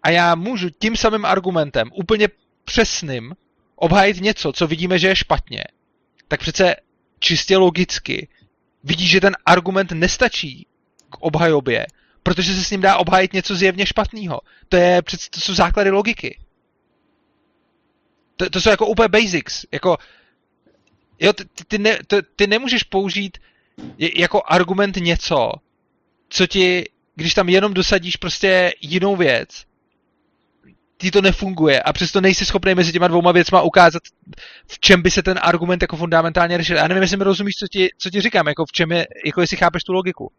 a 0.03 0.11
já 0.11 0.35
můžu 0.35 0.71
tím 0.71 0.97
samým 0.97 1.25
argumentem, 1.25 1.91
úplně 1.95 2.29
přesným, 2.65 3.35
obhájit 3.77 4.21
něco, 4.21 4.53
co 4.53 4.67
vidíme, 4.67 4.99
že 4.99 5.09
je 5.09 5.17
špatně, 5.17 5.65
tak 6.29 6.41
přece 6.41 6.77
čistě 7.19 7.57
logicky 7.57 8.29
vidíš, 8.85 9.11
že 9.11 9.21
ten 9.21 9.37
argument 9.47 9.93
nestačí 9.93 10.67
k 11.11 11.17
obhajobě 11.21 11.87
protože 12.23 12.55
se 12.55 12.65
s 12.65 12.71
ním 12.71 12.81
dá 12.81 12.97
obhájit 12.97 13.33
něco 13.33 13.57
zjevně 13.57 13.87
špatného. 13.87 14.41
To, 14.69 14.77
je, 14.77 15.03
to 15.31 15.41
jsou 15.41 15.55
základy 15.55 15.91
logiky. 15.91 16.39
To, 18.37 18.51
to 18.51 18.61
jsou 18.61 18.71
jako 18.71 18.87
úplně 18.87 19.09
basics. 19.09 19.67
Jako, 19.73 19.97
jo, 21.21 21.33
ty, 21.33 21.45
ty, 21.69 21.79
ne, 21.79 21.99
to, 22.07 22.17
ty 22.37 22.47
nemůžeš 22.47 22.83
použít 22.83 23.39
jako 23.99 24.43
argument 24.47 24.97
něco, 24.97 25.53
co 26.29 26.47
ti, 26.47 26.85
když 27.15 27.35
tam 27.35 27.49
jenom 27.49 27.75
dosadíš 27.75 28.17
prostě 28.17 28.73
jinou 28.81 29.17
věc, 29.17 29.65
ti 31.03 31.11
to 31.11 31.23
nefunguje 31.23 31.83
a 31.83 31.93
přesto 31.93 32.21
nejsi 32.21 32.47
schopný 32.47 32.75
mezi 32.75 32.93
těma 32.93 33.09
dvouma 33.09 33.33
věcma 33.33 33.63
ukázat, 33.63 34.03
v 34.67 34.81
čem 34.81 35.03
by 35.03 35.11
se 35.11 35.23
ten 35.23 35.39
argument 35.43 35.83
jako 35.83 35.97
fundamentálně 35.97 36.59
řešil. 36.59 36.77
Já 36.77 36.89
nevím, 36.89 37.03
jestli 37.03 37.17
mi 37.17 37.25
rozumíš, 37.25 37.55
co 37.55 37.67
ti, 37.67 37.89
co 37.99 38.11
ti 38.11 38.21
říkám, 38.21 38.49
jako 38.49 38.65
v 38.65 38.73
čem 38.73 38.93
je, 38.93 39.07
jako 39.27 39.41
jestli 39.41 39.57
chápeš 39.57 39.85
tu 39.85 39.93
logiku. 39.93 40.33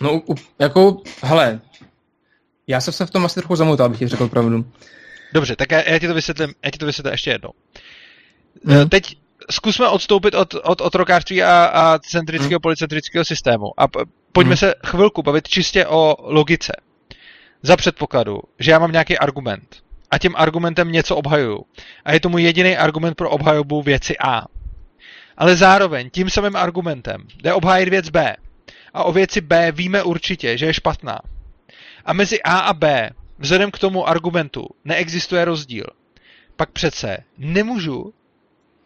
No, 0.00 0.22
jako, 0.58 1.02
hele, 1.22 1.60
já 2.66 2.80
jsem 2.80 2.94
se 2.94 3.06
v 3.06 3.10
tom 3.10 3.24
asi 3.24 3.34
trochu 3.34 3.56
zamotal, 3.56 3.86
abych 3.86 3.98
ti 3.98 4.08
řekl 4.08 4.28
pravdu. 4.28 4.64
Dobře, 5.32 5.56
tak 5.56 5.70
já, 5.70 5.90
já 5.90 5.98
ti 5.98 6.08
to 6.08 6.14
vysvětlím, 6.14 6.54
já 6.64 6.70
ti 6.70 6.78
to 6.78 6.86
vysvětlím 6.86 7.12
ještě 7.12 7.30
jednou. 7.30 7.50
Hmm. 8.64 8.88
Teď 8.88 9.16
zkusme 9.50 9.88
odstoupit 9.88 10.34
od, 10.34 10.54
od 10.54 10.80
otrokářství 10.80 11.42
a, 11.42 11.64
a 11.64 11.98
centrického 11.98 12.50
hmm. 12.50 12.62
policentrického 12.62 13.24
systému 13.24 13.66
a 13.80 13.88
pojďme 14.32 14.50
hmm. 14.50 14.56
se 14.56 14.74
chvilku 14.86 15.22
bavit 15.22 15.48
čistě 15.48 15.86
o 15.86 16.16
logice. 16.18 16.72
Za 17.62 17.76
předpokladu, 17.76 18.40
že 18.58 18.70
já 18.70 18.78
mám 18.78 18.92
nějaký 18.92 19.18
argument 19.18 19.82
a 20.10 20.18
tím 20.18 20.34
argumentem 20.36 20.92
něco 20.92 21.16
obhajuju 21.16 21.64
a 22.04 22.12
je 22.12 22.20
to 22.20 22.28
můj 22.28 22.42
jediný 22.42 22.76
argument 22.76 23.14
pro 23.14 23.30
obhajobu 23.30 23.82
věci 23.82 24.18
A. 24.18 24.42
Ale 25.36 25.56
zároveň 25.56 26.10
tím 26.10 26.30
samým 26.30 26.56
argumentem 26.56 27.26
jde 27.42 27.52
obhájit 27.52 27.88
věc 27.88 28.08
B 28.08 28.36
a 28.94 29.04
o 29.04 29.12
věci 29.12 29.40
B 29.40 29.72
víme 29.72 30.02
určitě, 30.02 30.58
že 30.58 30.66
je 30.66 30.74
špatná. 30.74 31.18
A 32.04 32.12
mezi 32.12 32.42
A 32.42 32.58
a 32.58 32.72
B, 32.72 33.10
vzhledem 33.38 33.70
k 33.70 33.78
tomu 33.78 34.08
argumentu, 34.08 34.66
neexistuje 34.84 35.44
rozdíl. 35.44 35.86
Pak 36.56 36.70
přece 36.70 37.18
nemůžu 37.38 38.14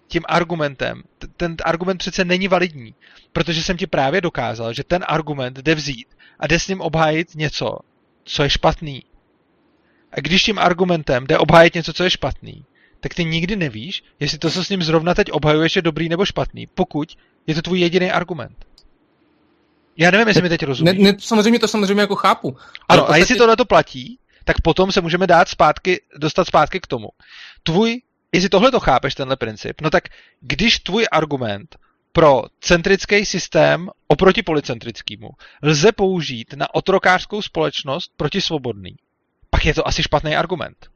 tím 0.09 0.22
argumentem, 0.29 1.03
ten 1.37 1.57
argument 1.64 1.99
přece 1.99 2.25
není 2.25 2.49
validní, 2.49 2.95
protože 3.33 3.62
jsem 3.62 3.77
ti 3.77 3.87
právě 3.87 4.20
dokázal, 4.20 4.72
že 4.72 4.85
ten 4.85 5.05
argument 5.09 5.59
jde 5.59 5.75
vzít 5.75 6.07
a 6.39 6.47
jde 6.47 6.59
s 6.59 6.68
ním 6.68 6.81
obhájit 6.81 7.35
něco, 7.35 7.79
co 8.25 8.43
je 8.43 8.51
špatný. 8.51 9.05
A 10.12 10.20
když 10.20 10.43
tím 10.43 10.59
argumentem 10.59 11.27
jde 11.27 11.39
obhájit 11.39 11.75
něco, 11.75 11.93
co 11.93 12.05
je 12.05 12.11
špatný, 12.11 12.64
tak 13.01 13.14
ty 13.14 13.25
nikdy 13.25 13.57
nevíš, 13.57 14.03
jestli 14.20 14.39
to, 14.39 14.51
co 14.51 14.64
s 14.64 14.68
ním 14.68 14.83
zrovna 14.83 15.14
teď 15.14 15.33
obhajuješ, 15.33 15.77
je 15.77 15.83
dobrý 15.83 16.09
nebo 16.09 16.25
špatný, 16.25 16.66
pokud 16.66 17.16
je 17.47 17.55
to 17.55 17.62
tvůj 17.62 17.81
jediný 17.81 18.11
argument. 18.11 18.66
Já 19.97 20.11
nevím, 20.11 20.29
jestli 20.29 20.43
mi 20.43 20.49
teď 20.49 20.62
rozumíš. 20.62 20.99
Ne, 20.99 21.12
ne, 21.12 21.18
samozřejmě 21.18 21.59
to 21.59 21.68
samozřejmě 21.68 22.01
jako 22.01 22.14
chápu. 22.14 22.57
Ano, 22.89 23.03
podstatě... 23.03 23.14
a 23.14 23.16
jestli 23.16 23.37
tohle 23.37 23.57
to 23.57 23.64
platí, 23.64 24.18
tak 24.45 24.61
potom 24.61 24.93
se 24.93 25.01
můžeme 25.01 25.27
dát 25.27 25.49
zpátky, 25.49 26.01
dostat 26.18 26.45
zpátky 26.45 26.81
k 26.81 26.87
tomu. 26.87 27.09
Tvůj, 27.62 28.03
jestli 28.33 28.49
tohle 28.49 28.70
to 28.70 28.81
chápeš, 28.81 29.14
tenhle 29.14 29.37
princip, 29.37 29.81
no 29.81 29.91
tak 29.91 30.05
když 30.41 30.79
tvůj 30.79 31.07
argument 31.12 31.77
pro 32.17 32.43
centrický 32.61 33.27
systém 33.27 33.91
oproti 34.07 34.43
policentrickému 34.43 35.29
lze 35.62 35.93
použít 35.93 36.53
na 36.53 36.75
otrokářskou 36.75 37.43
společnost 37.43 38.12
proti 38.17 38.41
svobodný, 38.41 38.97
pak 39.51 39.67
je 39.67 39.75
to 39.75 39.89
asi 39.89 40.03
špatný 40.03 40.37
argument. 40.37 40.87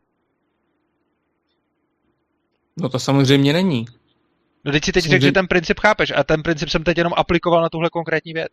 No 2.76 2.88
to 2.88 2.98
samozřejmě 2.98 3.52
není. 3.52 3.86
No 4.64 4.72
teď 4.72 4.84
si 4.84 4.92
teď 4.92 5.04
řekl, 5.04 5.24
že 5.24 5.32
ten 5.32 5.46
princip 5.46 5.80
chápeš 5.80 6.12
a 6.16 6.24
ten 6.24 6.42
princip 6.42 6.68
jsem 6.68 6.84
teď 6.84 6.98
jenom 6.98 7.12
aplikoval 7.16 7.62
na 7.62 7.68
tuhle 7.68 7.90
konkrétní 7.90 8.32
věc. 8.32 8.52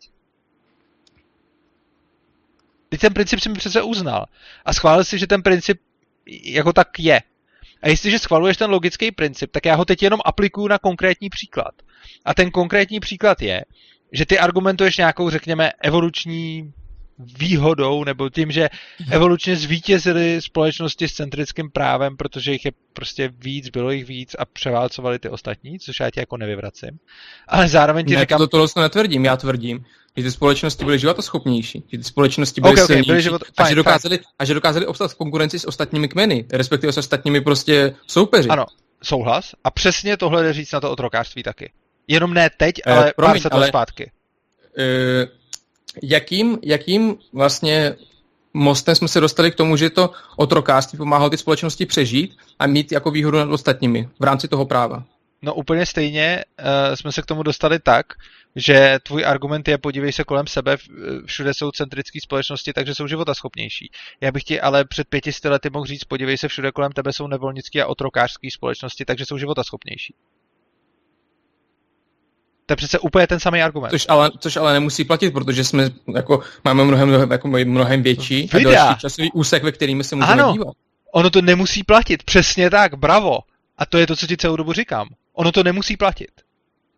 Teď 2.90 3.02
ten 3.02 3.14
princip 3.14 3.40
si 3.40 3.50
mi 3.50 3.56
přece 3.56 3.82
uznal 3.82 4.26
a 4.66 4.74
schválil 4.74 5.04
si, 5.04 5.20
že 5.20 5.28
ten 5.28 5.42
princip 5.42 5.82
jako 6.44 6.74
tak 6.74 7.00
je. 7.00 7.22
A 7.82 7.90
jestliže 7.90 8.20
schvaluješ 8.20 8.58
ten 8.58 8.70
logický 8.70 9.12
princip, 9.12 9.52
tak 9.52 9.66
já 9.66 9.76
ho 9.76 9.86
teď 9.86 10.04
jenom 10.04 10.20
aplikuju 10.26 10.68
na 10.68 10.80
konkrétní 10.80 11.30
příklad. 11.30 11.74
A 12.26 12.34
ten 12.34 12.52
konkrétní 12.52 13.00
příklad 13.00 13.42
je, 13.42 13.66
že 14.12 14.26
ty 14.26 14.40
argumentuješ 14.40 14.98
nějakou, 14.98 15.30
řekněme, 15.30 15.72
evoluční 15.84 16.74
výhodou 17.20 18.04
nebo 18.04 18.30
tím, 18.30 18.52
že 18.52 18.70
evolučně 19.12 19.56
zvítězily 19.56 20.42
společnosti 20.42 21.08
s 21.08 21.14
centrickým 21.14 21.72
právem, 21.72 22.18
protože 22.18 22.52
jich 22.52 22.66
je 22.66 22.72
prostě 22.94 23.32
víc, 23.38 23.70
bylo 23.70 23.92
jich 23.92 24.06
víc 24.06 24.36
a 24.40 24.46
převálcovali 24.46 25.20
ty 25.20 25.30
ostatní, 25.30 25.80
což 25.80 26.00
já 26.00 26.12
ti 26.12 26.20
jako 26.20 26.38
nevyvracím. 26.38 27.00
Ale 27.48 27.68
zároveň 27.68 28.06
ti 28.06 28.14
ne, 28.14 28.20
říkám... 28.20 28.38
To, 28.38 28.48
to, 28.48 28.68
to 28.68 28.82
netvrdím, 28.82 29.26
já 29.26 29.38
tvrdím, 29.38 29.86
že 30.18 30.24
ty 30.24 30.32
společnosti 30.32 30.86
byly 30.86 31.00
životoschopnější, 31.00 31.84
že 31.92 31.98
ty 31.98 32.04
společnosti 32.04 32.62
byly 32.62 32.74
okay, 32.74 32.86
silnější 32.86 33.10
okay, 33.10 33.14
byly 33.14 33.24
život... 33.24 33.42
a, 33.58 33.64
fine, 33.64 33.70
že 33.70 33.76
dokázali, 33.76 34.20
a 34.40 34.46
že 34.46 34.54
dokázali 34.54 34.86
obstat 34.86 35.12
v 35.12 35.16
konkurenci 35.16 35.60
s 35.60 35.66
ostatními 35.66 36.08
kmeny, 36.08 36.46
respektive 36.52 36.94
s 36.94 36.98
ostatními 36.98 37.42
prostě 37.42 37.96
soupeři. 38.08 38.50
Ano, 38.50 38.66
souhlas. 39.04 39.52
A 39.64 39.72
přesně 39.72 40.18
tohle 40.18 40.44
jde 40.44 40.54
říct 40.54 40.72
na 40.72 40.80
to 40.80 40.92
otrokářství 40.92 41.44
taky. 41.44 41.72
Jenom 42.08 42.34
ne 42.34 42.50
teď, 42.58 42.76
eh, 42.86 42.92
ale 42.92 43.14
promiň, 43.16 43.34
pár 43.34 43.42
set 43.42 43.54
ale, 43.54 43.68
zpátky. 43.68 44.12
Eh, 44.78 45.28
jakým, 46.04 46.60
jakým 46.64 47.16
vlastně 47.34 47.96
mostem 48.54 48.96
jsme 48.96 49.08
se 49.08 49.20
dostali 49.20 49.52
k 49.52 49.56
tomu, 49.56 49.78
že 49.78 49.90
to 49.90 50.12
otrokářství 50.36 50.98
pomáhalo 50.98 51.30
ty 51.30 51.38
společnosti 51.38 51.86
přežít 51.86 52.38
a 52.60 52.68
mít 52.68 52.92
jako 52.92 53.12
výhodu 53.12 53.38
nad 53.38 53.50
ostatními 53.50 54.10
v 54.20 54.24
rámci 54.24 54.48
toho 54.48 54.66
práva? 54.66 55.04
No 55.42 55.54
úplně 55.54 55.86
stejně 55.86 56.46
uh, 56.60 56.96
jsme 56.96 57.12
se 57.12 57.22
k 57.22 57.26
tomu 57.26 57.44
dostali 57.44 57.80
tak, 57.80 58.06
že 58.56 59.00
tvůj 59.04 59.26
argument 59.26 59.68
je 59.68 59.78
podívej 59.78 60.12
se 60.12 60.24
kolem 60.24 60.48
sebe, 60.48 60.78
všude 61.26 61.54
jsou 61.54 61.72
centrické 61.72 62.20
společnosti, 62.24 62.74
takže 62.74 62.96
jsou 62.96 63.08
životaschopnější. 63.08 63.90
Já 64.22 64.32
bych 64.32 64.44
ti 64.44 64.62
ale 64.62 64.86
před 64.86 65.08
pětisty 65.08 65.50
lety 65.50 65.70
mohl 65.74 65.86
říct, 65.86 66.04
podívej 66.04 66.38
se, 66.38 66.48
všude 66.48 66.72
kolem 66.72 66.92
tebe 66.92 67.14
jsou 67.14 67.28
nevolnické 67.28 67.84
a 67.84 67.88
otrokářské 67.88 68.48
společnosti, 68.52 69.06
takže 69.06 69.26
jsou 69.26 69.38
životaschopnější. 69.38 70.16
To 72.66 72.72
je 72.72 72.76
přece 72.76 73.00
úplně 73.00 73.28
ten 73.28 73.40
samý 73.40 73.62
argument. 73.62 73.90
Což 73.90 74.06
ale, 74.10 74.32
což 74.40 74.58
ale 74.58 74.74
nemusí 74.74 75.04
platit, 75.04 75.32
protože 75.32 75.64
jsme 75.64 75.90
jako, 76.16 76.42
máme 76.64 76.84
mnohem, 76.84 77.08
mnohem, 77.08 77.32
jako 77.32 77.48
mnohem 77.48 78.04
větší 78.04 78.50
a 78.54 78.60
další 78.60 79.00
časový 79.00 79.32
úsek, 79.32 79.64
ve 79.64 79.72
kterým 79.72 80.04
se 80.04 80.16
můžeme 80.16 80.34
ano, 80.34 80.54
dívat. 80.54 80.74
ono 81.14 81.30
to 81.30 81.42
nemusí 81.42 81.84
platit, 81.84 82.24
přesně 82.24 82.70
tak, 82.70 82.96
bravo. 82.96 83.40
A 83.78 83.86
to 83.86 83.98
je 83.98 84.08
to, 84.08 84.16
co 84.16 84.28
ti 84.28 84.38
celou 84.38 84.56
dobu 84.56 84.74
říkám. 84.74 85.08
Ono 85.34 85.52
to 85.52 85.64
nemusí 85.64 85.98
platit. 85.98 86.32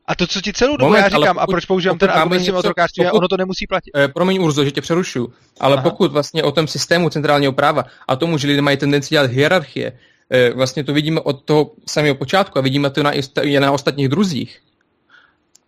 A 0.08 0.16
to, 0.16 0.28
co 0.28 0.42
ti 0.42 0.54
celou 0.54 0.78
dobu 0.78 0.86
Moment, 0.86 1.02
já 1.02 1.10
říkám, 1.10 1.36
pokud, 1.36 1.42
a 1.42 1.48
proč 1.48 1.66
používám 1.66 1.98
ten 1.98 2.10
argument 2.10 2.40
s 2.40 2.46
tím 2.46 2.56
otrokářstvím, 2.56 3.08
ono 3.12 3.28
to 3.28 3.38
nemusí 3.38 3.68
platit. 3.68 3.92
Eh, 3.96 4.08
promiň 4.08 4.42
Urzo, 4.42 4.66
že 4.66 4.72
tě 4.72 4.82
přerušu, 4.82 5.34
ale 5.60 5.74
Aha. 5.74 5.84
pokud 5.84 6.12
vlastně 6.12 6.44
o 6.44 6.52
tom 6.52 6.68
systému 6.68 7.10
centrálního 7.10 7.52
práva 7.52 7.84
a 8.08 8.16
tomu, 8.16 8.38
že 8.38 8.48
lidé 8.48 8.62
mají 8.62 8.78
tendenci 8.78 9.10
dělat 9.10 9.32
hierarchie, 9.32 9.92
eh, 10.30 10.54
vlastně 10.54 10.84
to 10.84 10.94
vidíme 10.94 11.22
od 11.22 11.44
toho 11.44 11.72
samého 11.88 12.16
počátku 12.16 12.60
a 12.60 12.62
vidíme 12.62 12.90
to 12.90 13.04
na, 13.04 13.12
i 13.42 13.60
na 13.60 13.72
ostatních 13.72 14.08
druzích, 14.08 14.60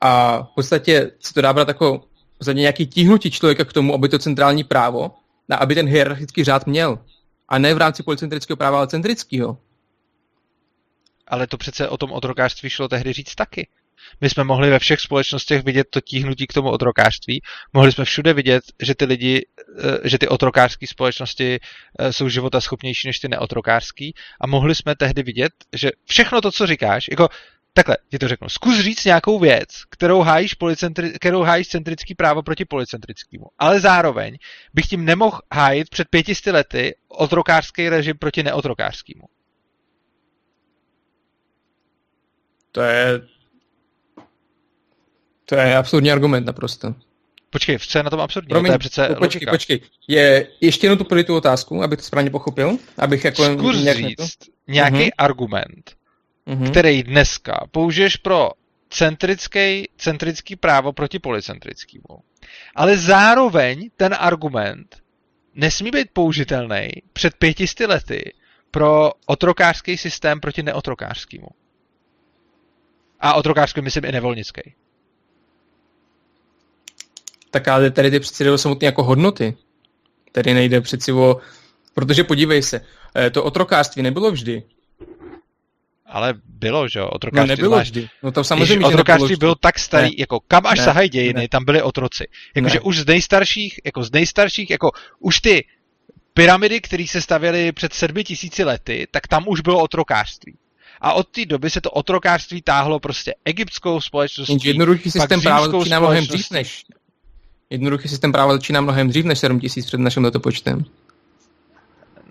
a 0.02 0.44
v 0.44 0.56
podstatě 0.56 1.12
se 1.20 1.34
to 1.34 1.42
dá 1.42 1.54
brát 1.54 1.68
jako 1.68 2.02
za 2.40 2.54
nějaký 2.54 2.88
tíhnutí 2.88 3.32
člověka 3.32 3.66
k 3.66 3.74
tomu, 3.74 3.94
aby 3.94 4.10
to 4.10 4.20
centrální 4.20 4.64
právo, 4.64 5.12
a 5.50 5.56
aby 5.56 5.76
ten 5.76 5.88
hierarchický 5.88 6.44
řád 6.44 6.68
měl. 6.68 7.00
A 7.50 7.60
ne 7.60 7.74
v 7.74 7.78
rámci 7.78 8.04
policentrického 8.04 8.58
práva, 8.58 8.78
ale 8.78 8.88
centrického. 8.88 9.58
Ale 11.28 11.48
to 11.48 11.58
přece 11.58 11.90
o 11.90 11.98
tom 11.98 12.12
otrokářství 12.12 12.70
šlo 12.70 12.88
tehdy 12.88 13.14
říct 13.14 13.36
taky. 13.36 13.68
My 14.22 14.30
jsme 14.30 14.44
mohli 14.44 14.70
ve 14.70 14.80
všech 14.80 15.00
společnostech 15.00 15.64
vidět 15.64 15.88
to 15.90 16.02
tíhnutí 16.02 16.48
k 16.48 16.54
tomu 16.54 16.70
otrokářství. 16.70 17.42
Mohli 17.74 17.92
jsme 17.92 18.06
všude 18.06 18.34
vidět, 18.34 18.64
že 18.82 18.96
ty 18.96 19.06
lidi, 19.06 19.46
eh, 19.80 20.10
že 20.10 20.18
ty 20.18 20.28
otrokářské 20.28 20.88
společnosti 20.88 21.60
eh, 22.00 22.14
jsou 22.14 22.30
života 22.30 22.62
schopnější 22.62 23.08
než 23.08 23.20
ty 23.20 23.28
neotrokářské. 23.28 24.10
A 24.42 24.48
mohli 24.48 24.76
jsme 24.76 24.96
tehdy 24.96 25.24
vidět, 25.24 25.52
že 25.74 25.92
všechno 26.06 26.42
to, 26.42 26.52
co 26.52 26.68
říkáš, 26.68 27.06
jako 27.12 27.30
takhle, 27.74 27.98
ti 28.10 28.20
to 28.20 28.28
řeknu. 28.28 28.50
Zkus 28.50 28.80
říct 28.80 29.06
nějakou 29.06 29.40
věc, 29.40 29.70
kterou 29.90 30.22
hájíš, 30.22 30.58
policentri- 30.58 31.14
kterou 31.16 31.42
hájíš 31.42 31.68
centrický 31.68 32.16
právo 32.16 32.44
proti 32.44 32.66
policentrickému. 32.66 33.46
Ale 33.60 33.80
zároveň 33.80 34.38
bych 34.74 34.86
tím 34.86 35.06
nemohl 35.06 35.40
hájit 35.54 35.90
před 35.90 36.08
pětisty 36.10 36.52
lety 36.52 36.96
otrokářský 37.08 37.90
režim 37.90 38.18
proti 38.18 38.44
neotrokářskému. 38.44 39.24
To 42.72 42.82
je... 42.82 43.22
To 45.46 45.56
je 45.56 45.78
absurdní 45.78 46.12
argument 46.12 46.46
naprosto. 46.46 46.96
Počkej, 47.50 47.80
co 47.80 47.98
je 47.98 48.04
na 48.04 48.10
tom 48.10 48.20
absurdní? 48.20 48.50
Promiň, 48.50 48.70
to 48.70 48.74
je 48.74 48.80
přece 48.80 49.08
počkej, 49.08 49.22
logika. 49.22 49.52
počkej. 49.52 49.82
Je, 50.08 50.48
ještě 50.62 50.88
jednou 50.88 51.06
tu 51.06 51.24
tu 51.24 51.36
otázku, 51.36 51.84
abych 51.84 52.00
to 52.00 52.06
správně 52.06 52.30
pochopil, 52.30 52.78
abych 52.98 53.26
jako... 53.26 53.44
Zkus 53.44 53.76
říct 53.78 54.38
nějaký 54.68 54.98
uh-huh. 54.98 55.12
argument, 55.18 55.96
mm-hmm. 56.50 56.70
který 56.70 57.04
dneska 57.04 57.68
použiješ 57.72 58.16
pro 58.16 58.50
centrický, 58.90 59.90
centrický 59.98 60.56
právo 60.56 60.94
proti 60.94 61.20
policentrickému. 61.20 62.20
Ale 62.76 62.98
zároveň 62.98 63.90
ten 63.98 64.16
argument 64.20 64.98
nesmí 65.56 65.92
být 65.92 66.08
použitelný 66.14 66.90
před 67.14 67.34
pětisty 67.36 67.86
lety 67.86 68.34
pro 68.72 69.12
otrokářský 69.26 69.98
systém 69.98 70.40
proti 70.40 70.64
neotrokářskému. 70.64 71.48
A 73.20 73.34
otrokářský 73.34 73.82
myslím 73.82 74.06
i 74.06 74.12
nevolnický. 74.12 74.74
Tak 77.52 77.68
ale 77.68 77.92
tady 77.92 78.12
jde 78.12 78.20
přeci 78.20 78.50
o 78.50 78.58
samotné 78.58 78.86
jako 78.86 79.04
hodnoty. 79.04 79.58
Tady 80.32 80.54
nejde 80.54 80.82
přeci 80.82 81.12
o... 81.12 81.38
Protože 81.94 82.24
podívej 82.24 82.64
se, 82.64 82.82
eh, 83.16 83.30
to 83.30 83.44
otrokářství 83.44 84.02
nebylo 84.02 84.32
vždy. 84.32 84.64
Ale 86.10 86.34
bylo, 86.46 86.88
že 86.88 87.00
jo? 87.00 87.08
Otrokářství 87.08 87.48
no 87.48 87.56
nebylo 87.56 87.70
zvlášť. 87.70 87.92
vždy. 87.92 88.08
No 88.24 88.32
to 88.32 88.44
samozřejmě, 88.44 88.86
otrokářství 88.86 89.36
bylo 89.36 89.56
tak 89.56 89.80
starý, 89.80 90.10
ne. 90.10 90.16
jako 90.18 90.40
kam 90.48 90.66
až 90.66 90.80
ne. 90.80 90.86
sahají 90.86 91.10
dějiny, 91.10 91.42
ne. 91.42 91.48
tam 91.48 91.66
byli 91.66 91.82
otroci. 91.82 92.24
Jakože 92.56 92.80
už 92.80 93.00
z 93.00 93.06
nejstarších, 93.06 93.80
jako 93.86 94.04
z 94.04 94.12
nejstarších, 94.12 94.70
jako 94.70 94.92
už 95.20 95.40
ty 95.40 95.66
pyramidy, 96.34 96.82
které 96.82 97.06
se 97.08 97.22
stavěly 97.22 97.72
před 97.72 97.94
sedmi 97.94 98.24
tisíci 98.24 98.64
lety, 98.64 99.08
tak 99.12 99.28
tam 99.28 99.44
už 99.48 99.62
bylo 99.62 99.84
otrokářství. 99.84 100.58
A 101.02 101.14
od 101.14 101.28
té 101.28 101.46
doby 101.46 101.70
se 101.70 101.82
to 101.82 101.92
otrokářství 101.92 102.62
táhlo 102.62 103.00
prostě 103.00 103.34
egyptskou 103.46 104.02
společností. 104.02 104.68
Jednoduchý 104.68 105.12
systém 105.12 105.42
práva 105.42 105.70
začíná 105.70 106.00
mnohem 106.00 106.28
dřív 106.28 106.52
než 106.52 106.84
Jednoduchý 107.70 108.08
systém 108.08 108.32
práva 108.32 108.54
začíná 108.54 108.82
mnohem 108.82 109.08
dřív 109.08 109.26
než 109.26 109.40
7 109.40 109.60
tisíc 109.60 109.86
před 109.86 110.00
naším 110.00 110.24
letopočtem. 110.24 110.86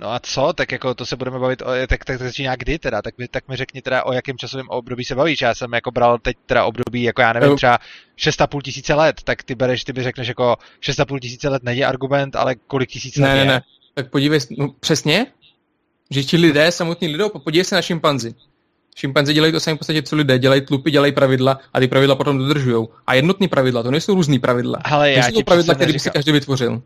No 0.01 0.13
a 0.13 0.21
co? 0.23 0.53
Tak 0.53 0.73
jako 0.73 0.95
to 0.95 1.07
se 1.07 1.17
budeme 1.17 1.39
bavit, 1.39 1.63
o, 1.63 1.67
tak, 1.89 2.05
tak 2.05 2.19
to 2.19 2.25
začíná 2.25 2.57
kdy 2.57 2.79
teda? 2.79 3.03
Tak, 3.03 3.15
tak 3.31 3.49
mi 3.49 3.57
řekni 3.57 3.83
teda, 3.83 4.05
o 4.05 4.13
jakém 4.13 4.39
časovém 4.39 4.69
období 4.69 5.05
se 5.05 5.15
bavíš. 5.15 5.41
Já 5.41 5.55
jsem 5.55 5.73
jako 5.73 5.91
bral 5.91 6.19
teď 6.19 6.37
teda 6.47 6.65
období, 6.65 7.03
jako 7.03 7.21
já 7.23 7.33
nevím, 7.33 7.57
třeba 7.57 7.79
6,5 8.19 8.63
tisíce 8.63 8.95
let, 8.95 9.17
tak 9.25 9.43
ty 9.43 9.55
bereš, 9.55 9.85
ty 9.85 9.93
by 9.93 10.03
řekneš 10.03 10.29
jako 10.29 10.57
6,5 10.83 11.19
tisíce 11.19 11.49
let 11.49 11.63
není 11.63 11.85
argument, 11.85 12.37
ale 12.37 12.55
kolik 12.55 12.91
tisíc 12.91 13.17
let 13.17 13.29
ne, 13.29 13.39
je? 13.39 13.45
Ne, 13.45 13.53
ne, 13.53 13.63
tak 13.95 14.11
podívej, 14.11 14.41
no 14.59 14.69
přesně, 14.81 15.27
že 16.11 16.25
ti 16.25 16.37
lidé, 16.37 16.73
samotní 16.73 17.09
lidé, 17.09 17.25
podívej 17.45 17.65
se 17.65 17.75
na 17.75 17.83
šimpanzi. 17.83 18.35
Šimpanzi 18.97 19.35
dělají 19.35 19.53
to 19.53 19.61
samé 19.61 19.75
v 19.75 19.79
podstatě, 19.79 20.03
co 20.03 20.17
lidé, 20.17 20.39
dělají 20.39 20.61
tlupy, 20.61 20.91
dělají 20.91 21.13
pravidla 21.13 21.59
a 21.73 21.81
ty 21.81 21.89
pravidla 21.89 22.15
potom 22.15 22.39
dodržují. 22.39 22.87
A 23.07 23.15
jednotný 23.15 23.49
pravidla, 23.49 23.83
to 23.83 23.91
nejsou 23.91 24.15
různý 24.15 24.39
pravidla. 24.39 24.79
Ale 24.85 25.13
já 25.13 25.27
to 25.27 25.33
jsou 25.33 25.43
pravidla, 25.43 25.75
které 25.75 25.93
by 25.93 25.99
si 25.99 26.11
každý 26.11 26.33
vytvořil. 26.33 26.83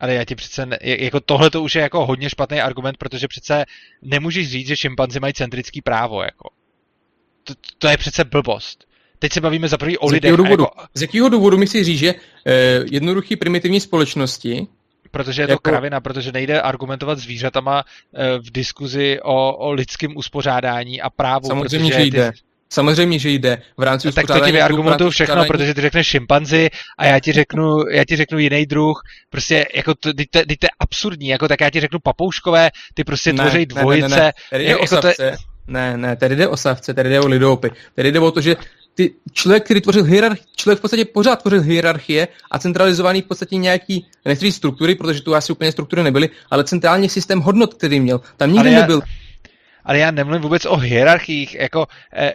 Ale 0.00 0.14
já 0.14 0.24
ti 0.24 0.34
přece, 0.34 0.66
ne, 0.66 0.78
jako 0.82 1.20
tohle 1.20 1.50
to 1.50 1.62
už 1.62 1.74
je 1.74 1.82
jako 1.82 2.06
hodně 2.06 2.30
špatný 2.30 2.60
argument, 2.60 2.96
protože 2.96 3.28
přece 3.28 3.64
nemůžeš 4.02 4.50
říct, 4.50 4.66
že 4.66 4.76
šimpanzi 4.76 5.20
mají 5.20 5.34
centrický 5.34 5.82
právo, 5.82 6.22
jako. 6.22 6.50
To, 7.44 7.54
to 7.78 7.88
je 7.88 7.96
přece 7.96 8.24
blbost. 8.24 8.84
Teď 9.18 9.32
se 9.32 9.40
bavíme 9.40 9.68
za 9.68 9.78
prvý 9.78 9.98
o 9.98 10.06
lidech. 10.06 10.36
Důvodu, 10.36 10.62
jako... 10.62 10.82
Z 10.94 11.02
jakého 11.02 11.28
důvodu 11.28 11.58
mi 11.58 11.66
si 11.66 11.84
říct, 11.84 11.98
že 11.98 12.14
eh, 12.46 12.84
jednoduchý 12.90 13.36
primitivní 13.36 13.80
společnosti 13.80 14.66
Protože 15.10 15.42
je 15.42 15.46
to 15.46 15.52
jako... 15.52 15.70
kravina, 15.70 16.00
protože 16.00 16.32
nejde 16.32 16.60
argumentovat 16.60 17.18
zvířatama 17.18 17.84
eh, 18.14 18.38
v 18.38 18.50
diskuzi 18.50 19.18
o, 19.22 19.56
o 19.56 19.72
lidském 19.72 20.16
uspořádání 20.16 21.00
a 21.00 21.10
právu. 21.10 21.48
Samozřejmě, 21.48 21.92
že 21.92 22.02
jde. 22.02 22.32
Ty, 22.32 22.38
Samozřejmě, 22.70 23.18
že 23.18 23.30
jde 23.30 23.62
v 23.76 23.82
rámci 23.82 24.12
Tak 24.12 24.26
to 24.26 24.40
ti 24.40 24.52
vyargumentuju 24.52 25.10
všechno, 25.10 25.44
protože 25.44 25.74
ty 25.74 25.80
řekneš 25.80 26.06
šimpanzi 26.06 26.68
a 26.98 27.06
já 27.06 27.20
ti 27.20 27.32
řeknu, 27.32 27.88
já 27.90 28.04
ti 28.04 28.16
řeknu 28.16 28.38
jiný 28.38 28.66
druh. 28.66 29.02
Prostě 29.30 29.66
jako 29.74 29.94
to, 29.94 30.14
ty, 30.14 30.26
ty, 30.30 30.46
ty, 30.46 30.56
to 30.56 30.64
je 30.66 30.70
absurdní, 30.80 31.28
jako 31.28 31.48
tak 31.48 31.60
já 31.60 31.70
ti 31.70 31.80
řeknu 31.80 31.98
papouškové, 32.02 32.70
ty 32.94 33.04
prostě 33.04 33.32
ne, 33.32 33.44
tvoří 33.44 33.66
dvojice. 33.66 34.08
Ne, 34.08 34.16
ne, 34.16 34.22
ne. 34.22 34.32
Tady 34.50 34.64
jde 34.64 34.70
jako 34.70 34.82
o 34.82 34.86
savce. 34.86 35.30
To... 35.30 35.36
Ne, 35.66 35.96
ne, 35.96 36.16
tady 36.16 36.36
jde 36.36 36.48
o 36.48 36.56
savce, 36.56 36.94
tady 36.94 37.08
jde 37.08 37.20
o 37.20 37.26
lidoopy. 37.26 37.70
Tady 37.94 38.12
jde 38.12 38.20
o 38.20 38.30
to, 38.30 38.40
že 38.40 38.56
ty 38.94 39.14
člověk, 39.32 39.64
který 39.64 39.80
tvořil 39.80 40.04
hierarchii, 40.04 40.46
člověk 40.56 40.78
v 40.78 40.82
podstatě 40.82 41.04
pořád 41.04 41.42
tvořil 41.42 41.62
hierarchie 41.62 42.28
a 42.50 42.58
centralizovaný 42.58 43.22
v 43.22 43.24
podstatě 43.24 43.56
nějaký, 43.56 44.06
nechci 44.24 44.52
struktury, 44.52 44.94
protože 44.94 45.22
tu 45.22 45.34
asi 45.34 45.52
úplně 45.52 45.72
struktury 45.72 46.02
nebyly, 46.02 46.28
ale 46.50 46.64
centrální 46.64 47.08
systém 47.08 47.40
hodnot, 47.40 47.74
který 47.74 48.00
měl. 48.00 48.20
Tam 48.36 48.52
nikdy 48.52 48.72
já... 48.72 48.80
nebyl 48.80 49.02
ale 49.86 49.98
já 49.98 50.10
nemluvím 50.10 50.42
vůbec 50.42 50.66
o 50.66 50.76
hierarchiích, 50.76 51.54
jako 51.54 51.86
eh, 52.12 52.32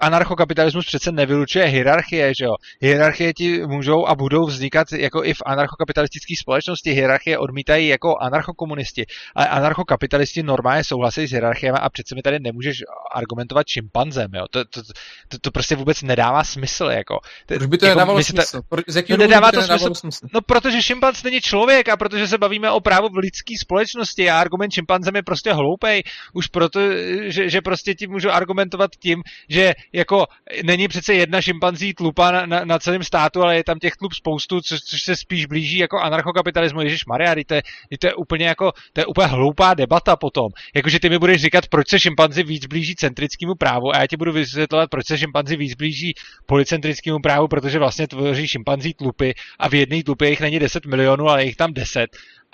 anarchokapitalismus 0.00 0.86
přece 0.86 1.12
nevylučuje 1.12 1.64
hierarchie, 1.64 2.32
že 2.38 2.44
jo. 2.44 2.54
Hierarchie 2.80 3.32
ti 3.34 3.66
můžou 3.66 4.06
a 4.06 4.14
budou 4.14 4.46
vznikat 4.46 4.92
jako 4.92 5.24
i 5.24 5.34
v 5.34 5.42
anarchokapitalistické 5.46 6.34
společnosti, 6.40 6.90
hierarchie 6.90 7.38
odmítají 7.38 7.88
jako 7.88 8.16
anarchokomunisti, 8.20 9.06
ale 9.34 9.48
anarchokapitalisti 9.48 10.42
normálně 10.42 10.84
souhlasí 10.84 11.26
s 11.26 11.30
hierarchiemi 11.30 11.78
a 11.78 11.90
přece 11.90 12.14
mi 12.14 12.22
tady 12.22 12.38
nemůžeš 12.40 12.76
argumentovat 13.14 13.66
šimpanzem, 13.68 14.30
jo. 14.34 14.44
To, 14.50 14.64
to, 14.64 14.82
to, 15.28 15.38
to 15.40 15.50
prostě 15.50 15.76
vůbec 15.76 16.02
nedává 16.02 16.44
smysl, 16.44 16.84
jako. 16.84 17.18
Proč 17.46 17.66
by 17.66 17.78
to 17.78 17.86
jako, 17.86 17.98
nedávalo 17.98 18.22
smysl? 18.22 18.62
Ta... 18.68 18.76
Z 18.86 18.96
jakého 18.96 19.16
no, 19.16 19.22
nedává 19.22 19.52
to, 19.52 19.60
to 19.60 19.66
smysl? 19.66 19.94
smysl? 19.94 20.26
No, 20.34 20.40
protože 20.40 20.82
šimpanz 20.82 21.22
není 21.22 21.40
člověk 21.40 21.88
a 21.88 21.96
protože 21.96 22.28
se 22.28 22.38
bavíme 22.38 22.70
o 22.70 22.80
právu 22.80 23.08
v 23.08 23.16
lidské 23.16 23.54
společnosti 23.60 24.30
a 24.30 24.40
argument 24.40 24.72
šimpanzem 24.72 25.16
je 25.16 25.22
prostě 25.22 25.52
hloupej, 25.52 26.02
už 26.32 26.48
proto, 26.62 26.80
že, 27.28 27.50
že 27.50 27.60
prostě 27.60 27.94
ti 27.94 28.06
můžu 28.06 28.30
argumentovat 28.30 28.90
tím, 28.98 29.22
že 29.48 29.74
jako 29.92 30.26
není 30.64 30.88
přece 30.88 31.14
jedna 31.14 31.42
šimpanzí 31.42 31.94
tlupa 31.94 32.30
na, 32.30 32.46
na, 32.46 32.64
na 32.64 32.78
celém 32.78 33.02
státu, 33.02 33.42
ale 33.42 33.56
je 33.56 33.64
tam 33.64 33.78
těch 33.78 33.96
tlup 33.96 34.12
spoustu, 34.12 34.60
což, 34.60 34.80
což 34.80 35.02
se 35.02 35.16
spíš 35.16 35.46
blíží 35.46 35.78
jako 35.78 35.98
anarchokapitalismu. 35.98 36.80
Ježíš 36.80 37.04
Maria, 37.06 37.34
to 37.46 37.54
je, 37.54 37.62
to 37.98 38.06
je 38.06 38.14
úplně 38.14 38.46
jako, 38.46 38.72
to 38.92 39.00
je 39.00 39.06
úplně 39.06 39.26
hloupá 39.26 39.74
debata 39.74 40.16
potom. 40.16 40.48
Jakože 40.74 41.00
ty 41.00 41.10
mi 41.10 41.18
budeš 41.18 41.40
říkat, 41.42 41.68
proč 41.68 41.88
se 41.88 42.00
šimpanzi 42.00 42.42
víc 42.42 42.66
blíží 42.66 42.94
centrickému 42.94 43.54
právu 43.54 43.94
a 43.94 43.98
já 43.98 44.06
ti 44.06 44.16
budu 44.16 44.32
vysvětlovat, 44.32 44.90
proč 44.90 45.06
se 45.06 45.18
šimpanzi 45.18 45.56
víc 45.56 45.74
blíží 45.74 46.14
policentrickému 46.46 47.18
právu, 47.18 47.48
protože 47.48 47.78
vlastně 47.78 48.08
tvoří 48.08 48.48
šimpanzí 48.48 48.94
tlupy 48.94 49.32
a 49.58 49.68
v 49.68 49.74
jedné 49.74 50.02
tlupě 50.02 50.30
jich 50.30 50.40
není 50.40 50.58
10 50.58 50.86
milionů, 50.86 51.28
ale 51.28 51.44
jich 51.44 51.56
tam 51.56 51.72
10 51.72 52.06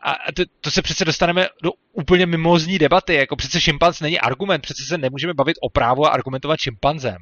a 0.02 0.32
to, 0.36 0.42
to 0.60 0.70
se 0.70 0.82
přece 0.82 1.04
dostaneme 1.04 1.46
do 1.62 1.70
úplně 1.92 2.26
mimozní 2.26 2.78
debaty, 2.78 3.14
jako 3.14 3.36
přece 3.36 3.60
šimpanz 3.60 4.00
není 4.00 4.20
argument, 4.20 4.60
přece 4.60 4.82
se 4.88 4.98
nemůžeme 4.98 5.34
bavit 5.34 5.56
o 5.62 5.70
právu 5.70 6.06
a 6.06 6.10
argumentovat 6.10 6.58
šimpanzem. 6.60 7.16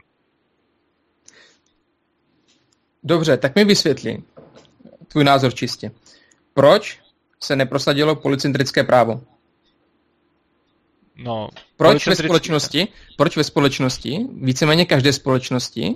Dobře, 3.03 3.37
tak 3.37 3.55
mi 3.55 3.65
vysvětli 3.65 4.23
tvůj 5.09 5.25
názor 5.25 5.55
čistě. 5.55 5.91
Proč 6.55 7.01
se 7.41 7.57
neprosadilo 7.57 8.17
policentrické 8.17 8.85
právo? 8.85 9.21
No, 11.17 11.49
proč 11.77 12.07
ve 12.07 12.17
společnosti, 12.17 12.89
proč 13.17 13.37
ve 13.37 13.45
společnosti, 13.45 14.19
víceméně 14.43 14.87
každé 14.87 15.13
společnosti, 15.13 15.95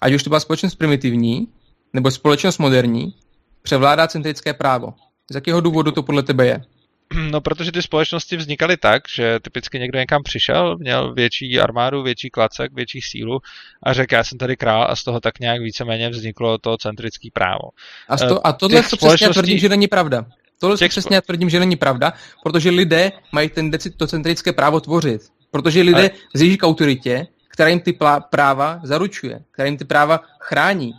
ať 0.00 0.12
už 0.12 0.22
to 0.22 0.30
byla 0.30 0.40
společnost 0.40 0.74
primitivní, 0.74 1.48
nebo 1.92 2.10
společnost 2.10 2.58
moderní, 2.58 3.14
převládá 3.62 4.06
centrické 4.08 4.54
právo? 4.54 4.94
Z 5.30 5.34
jakého 5.34 5.60
důvodu 5.60 5.90
to 5.90 6.02
podle 6.02 6.22
tebe 6.22 6.46
je? 6.46 6.62
No, 7.30 7.40
protože 7.40 7.72
ty 7.72 7.82
společnosti 7.82 8.36
vznikaly 8.36 8.76
tak, 8.76 9.02
že 9.14 9.40
typicky 9.40 9.78
někdo 9.78 9.98
někam 9.98 10.22
přišel, 10.22 10.76
měl 10.78 11.14
větší 11.14 11.60
armádu, 11.60 12.02
větší 12.02 12.30
klacek, 12.30 12.72
větší 12.74 13.00
sílu 13.00 13.38
a 13.82 13.92
řekl, 13.92 14.14
já 14.14 14.24
jsem 14.24 14.38
tady 14.38 14.56
král 14.56 14.86
a 14.90 14.96
z 14.96 15.04
toho 15.04 15.20
tak 15.20 15.40
nějak 15.40 15.60
víceméně 15.60 16.08
vzniklo 16.08 16.58
to 16.58 16.76
centrické 16.76 17.28
právo. 17.32 17.70
A, 18.08 18.16
to, 18.16 18.46
a 18.46 18.52
tohle 18.52 18.82
to 18.82 18.88
společností... 18.88 19.24
přesně 19.24 19.42
tvrdím, 19.42 19.58
že 19.58 19.68
není 19.68 19.88
pravda. 19.88 20.26
Tohle 20.60 20.76
těch 20.76 20.90
přesně 20.90 21.20
tvrdím, 21.20 21.50
že 21.50 21.60
není 21.60 21.76
pravda, 21.76 22.12
protože 22.42 22.70
lidé 22.70 23.12
mají 23.32 23.48
tendenci 23.48 23.90
to 23.90 24.06
centrické 24.06 24.52
právo 24.52 24.80
tvořit. 24.80 25.22
Protože 25.50 25.82
lidé 25.82 26.00
Ale... 26.00 26.10
zjíždí 26.34 26.56
k 26.56 26.66
autoritě, 26.66 27.26
která 27.48 27.68
jim 27.68 27.80
ty 27.80 27.98
práva 28.30 28.80
zaručuje, 28.82 29.40
která 29.50 29.66
jim 29.66 29.76
ty 29.76 29.84
práva 29.84 30.20
chrání. 30.40 30.92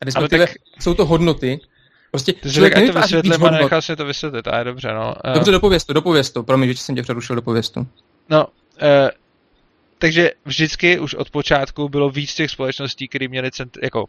A 0.00 0.04
respektive 0.04 0.46
tak... 0.46 0.56
jsou 0.80 0.94
to 0.94 1.06
hodnoty, 1.06 1.60
Prostě 2.16 2.32
Ty 2.32 2.52
člověk 2.52 2.76
ať 2.76 2.86
to 2.86 3.00
vysvětlím 3.00 3.44
a 3.44 3.50
nechal 3.50 3.82
si 3.82 3.96
to 3.96 4.04
vysvětlit, 4.04 4.48
a 4.48 4.58
je 4.58 4.64
dobře, 4.64 4.92
no. 4.94 5.14
Eh, 5.24 5.34
dobře, 5.34 5.50
dopověz 5.50 5.84
to, 5.84 5.92
dopověz 5.92 6.30
to, 6.30 6.42
promiň, 6.42 6.68
že 6.68 6.76
jsem 6.76 6.94
tě 6.94 7.02
přerušil, 7.02 7.36
dopověz 7.36 7.70
to. 7.70 7.86
No, 8.30 8.46
uh, 8.46 9.08
takže 9.98 10.30
vždycky 10.44 10.98
už 10.98 11.14
od 11.14 11.30
počátku 11.30 11.88
bylo 11.88 12.10
víc 12.10 12.34
těch 12.34 12.50
společností, 12.50 13.08
které 13.08 13.28
měly 13.28 13.50
cent, 13.50 13.78
jako 13.82 14.06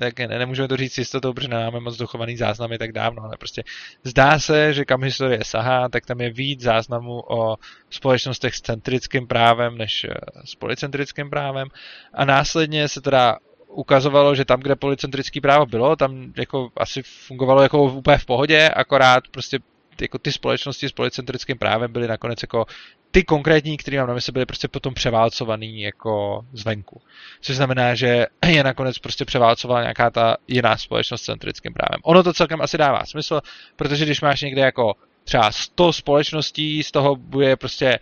tak 0.00 0.18
ne, 0.18 0.38
nemůžeme 0.38 0.68
to 0.68 0.76
říct 0.76 0.98
jistotou, 0.98 1.32
protože 1.32 1.48
nemáme 1.48 1.80
moc 1.80 1.96
dochovaný 1.96 2.36
záznamy 2.36 2.78
tak 2.78 2.92
dávno, 2.92 3.22
ale 3.22 3.36
prostě 3.38 3.62
zdá 4.04 4.38
se, 4.38 4.74
že 4.74 4.84
kam 4.84 5.02
historie 5.02 5.44
sahá, 5.44 5.88
tak 5.88 6.06
tam 6.06 6.20
je 6.20 6.30
víc 6.30 6.60
záznamů 6.60 7.22
o 7.28 7.56
společnostech 7.90 8.54
s 8.54 8.60
centrickým 8.60 9.26
právem 9.26 9.78
než 9.78 10.04
eh, 10.04 10.14
s 10.44 10.54
policentrickým 10.54 11.30
právem 11.30 11.68
a 12.14 12.24
následně 12.24 12.88
se 12.88 13.00
teda 13.00 13.38
ukazovalo, 13.70 14.34
že 14.34 14.44
tam, 14.44 14.60
kde 14.60 14.76
policentrický 14.76 15.40
právo 15.40 15.66
bylo, 15.66 15.96
tam 15.96 16.32
jako 16.36 16.70
asi 16.76 17.02
fungovalo 17.02 17.62
jako 17.62 17.82
úplně 17.84 18.18
v 18.18 18.26
pohodě, 18.26 18.68
akorát 18.68 19.28
prostě 19.30 19.58
jako 20.00 20.18
ty 20.18 20.32
společnosti 20.32 20.88
s 20.88 20.92
policentrickým 20.92 21.58
právem 21.58 21.92
byly 21.92 22.08
nakonec 22.08 22.42
jako 22.42 22.66
ty 23.10 23.22
konkrétní, 23.22 23.76
které 23.76 23.98
mám 23.98 24.08
na 24.08 24.14
mysli, 24.14 24.32
byly 24.32 24.46
prostě 24.46 24.68
potom 24.68 24.94
převálcovaný 24.94 25.80
jako 25.80 26.44
zvenku. 26.52 27.00
Což 27.40 27.56
znamená, 27.56 27.94
že 27.94 28.26
je 28.46 28.64
nakonec 28.64 28.98
prostě 28.98 29.24
převálcovala 29.24 29.80
nějaká 29.80 30.10
ta 30.10 30.36
jiná 30.48 30.76
společnost 30.76 31.22
s 31.22 31.24
centrickým 31.24 31.72
právem. 31.72 32.00
Ono 32.02 32.22
to 32.22 32.32
celkem 32.32 32.60
asi 32.60 32.78
dává 32.78 33.04
smysl, 33.04 33.40
protože 33.76 34.04
když 34.04 34.20
máš 34.20 34.40
někde 34.40 34.60
jako 34.60 34.94
třeba 35.24 35.52
100 35.52 35.92
společností, 35.92 36.82
z 36.82 36.90
toho 36.90 37.16
bude 37.16 37.56
prostě 37.56 37.98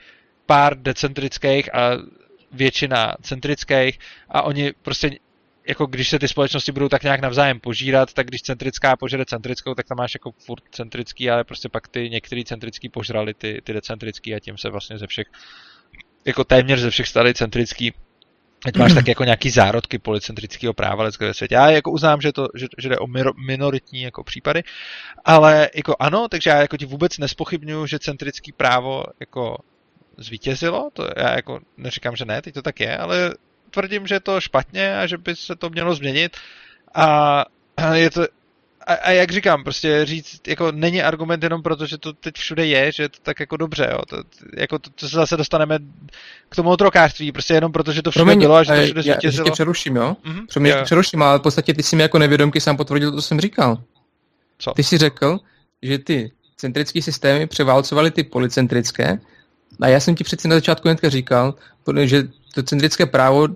pár 0.47 0.79
decentrických 0.79 1.75
a 1.75 1.91
většina 2.53 3.15
centrických 3.23 3.99
a 4.29 4.43
oni 4.43 4.73
prostě 4.83 5.11
jako 5.69 5.87
když 5.87 6.09
se 6.09 6.19
ty 6.19 6.29
společnosti 6.29 6.73
budou 6.73 6.89
tak 6.89 7.03
nějak 7.03 7.21
navzájem 7.21 7.61
požírat, 7.61 8.13
tak 8.13 8.27
když 8.27 8.43
centrická 8.43 8.97
požere 8.97 9.25
centrickou, 9.25 9.75
tak 9.75 9.87
tam 9.87 9.99
máš 9.99 10.15
jako 10.15 10.33
furt 10.33 10.63
centrický, 10.71 11.31
ale 11.31 11.45
prostě 11.45 11.69
pak 11.69 11.89
ty 11.89 12.11
některý 12.11 12.45
centrický 12.45 12.89
požrali 12.89 13.35
ty, 13.35 13.61
ty 13.65 13.73
decentrický 13.73 14.35
a 14.35 14.41
tím 14.41 14.59
se 14.59 14.71
vlastně 14.71 14.99
ze 14.99 15.07
všech, 15.07 15.27
jako 16.25 16.45
téměř 16.45 16.81
ze 16.81 16.91
všech 16.91 17.09
stali 17.09 17.35
centrický. 17.35 17.93
Teď 18.65 18.77
máš 18.77 18.95
tak 18.95 19.09
jako 19.09 19.25
nějaký 19.25 19.51
zárodky 19.51 19.99
policentrického 19.99 20.75
práva 20.75 21.05
ve 21.05 21.35
světě. 21.35 21.55
Já 21.55 21.71
jako 21.71 21.91
uznám, 21.91 22.21
že, 22.21 22.33
to, 22.33 22.49
že, 22.55 22.67
že 22.79 22.89
jde 22.89 22.99
o 22.99 23.07
minoritní 23.47 24.03
jako 24.03 24.25
případy, 24.25 24.63
ale 25.25 25.71
jako 25.75 25.97
ano, 25.99 26.29
takže 26.29 26.51
já 26.51 26.61
jako 26.61 26.77
ti 26.77 26.87
vůbec 26.87 27.19
nespochybnuju, 27.19 27.87
že 27.87 27.99
centrický 27.99 28.53
právo 28.53 29.05
jako 29.21 29.59
zvítězilo, 30.17 30.91
to 30.93 31.09
já 31.17 31.35
jako 31.37 31.61
neříkám, 31.77 32.17
že 32.17 32.25
ne, 32.25 32.43
teď 32.43 32.55
to 32.55 32.63
tak 32.63 32.81
je, 32.81 32.97
ale 32.97 33.35
tvrdím, 33.71 34.07
že 34.07 34.15
je 34.15 34.21
to 34.21 34.41
špatně 34.41 34.99
a 34.99 35.07
že 35.07 35.19
by 35.19 35.37
se 35.37 35.57
to 35.57 35.71
mělo 35.71 35.95
změnit. 35.95 36.37
A 36.95 37.45
je 37.95 38.11
to, 38.11 38.27
a, 38.87 38.95
a 38.95 39.11
jak 39.11 39.31
říkám, 39.31 39.65
prostě 39.65 40.01
říct, 40.05 40.49
jako 40.49 40.73
není 40.73 41.03
argument 41.03 41.43
jenom 41.43 41.63
proto, 41.63 41.87
že 41.87 41.99
to 41.99 42.13
teď 42.13 42.35
všude 42.35 42.67
je, 42.67 42.93
že 42.93 43.03
je 43.03 43.09
to 43.09 43.19
tak 43.23 43.41
jako 43.41 43.57
dobře, 43.57 43.89
jo. 43.93 43.99
To, 44.09 44.17
jako 44.57 44.79
to, 44.79 44.91
to 44.91 45.09
se 45.09 45.17
zase 45.17 45.37
dostaneme 45.37 45.79
k 46.49 46.57
tomu 46.57 46.71
otrokářství, 46.71 47.33
prostě 47.33 47.55
jenom 47.55 47.73
proto, 47.73 47.93
že 47.93 48.03
to 48.03 48.11
všude 48.11 48.25
Promiň, 48.25 48.41
bylo 48.41 48.57
a 48.57 48.63
že 48.63 48.75
to 48.75 48.85
všude 48.85 49.03
zvítězilo. 49.03 49.47
Já 49.49 49.53
přeruším, 49.53 49.97
jo? 49.97 50.17
Mm-hmm. 50.25 50.47
Promiň, 50.53 50.73
jo. 50.73 50.85
přeruším, 50.85 51.23
ale 51.23 51.39
v 51.39 51.43
podstatě 51.43 51.75
ty 51.75 51.83
jsi 51.83 51.97
mi 51.97 52.03
jako 52.03 52.19
nevědomky 52.19 52.61
sám 52.61 52.77
potvrdil 52.77 53.11
to, 53.11 53.17
co 53.17 53.23
jsem 53.23 53.41
říkal. 53.41 53.83
Co? 54.59 54.73
Ty 54.73 54.85
jsi 54.85 54.99
řekl, 54.99 55.39
že 55.83 55.99
ty 55.99 56.33
centrické 56.57 57.03
systémy 57.03 57.47
převálcovaly 57.47 58.11
ty 58.11 58.25
policentrické 58.25 59.19
a 59.81 59.89
já 59.89 60.01
jsem 60.01 60.15
ti 60.15 60.25
přeci 60.25 60.49
na 60.49 60.57
začátku 60.57 60.89
hnedka 60.89 61.09
říkal, 61.09 61.55
že 62.05 62.29
to 62.55 62.63
centrické 62.63 63.07
právo 63.07 63.49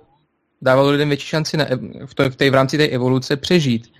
dávalo 0.62 0.90
lidem 0.90 1.08
větší 1.08 1.26
šanci 1.26 1.56
na, 1.56 1.66
v, 2.06 2.14
to, 2.14 2.30
v, 2.30 2.36
té, 2.36 2.50
v 2.50 2.54
rámci 2.54 2.78
té 2.78 2.84
evoluce 2.84 3.36
přežít. 3.36 3.92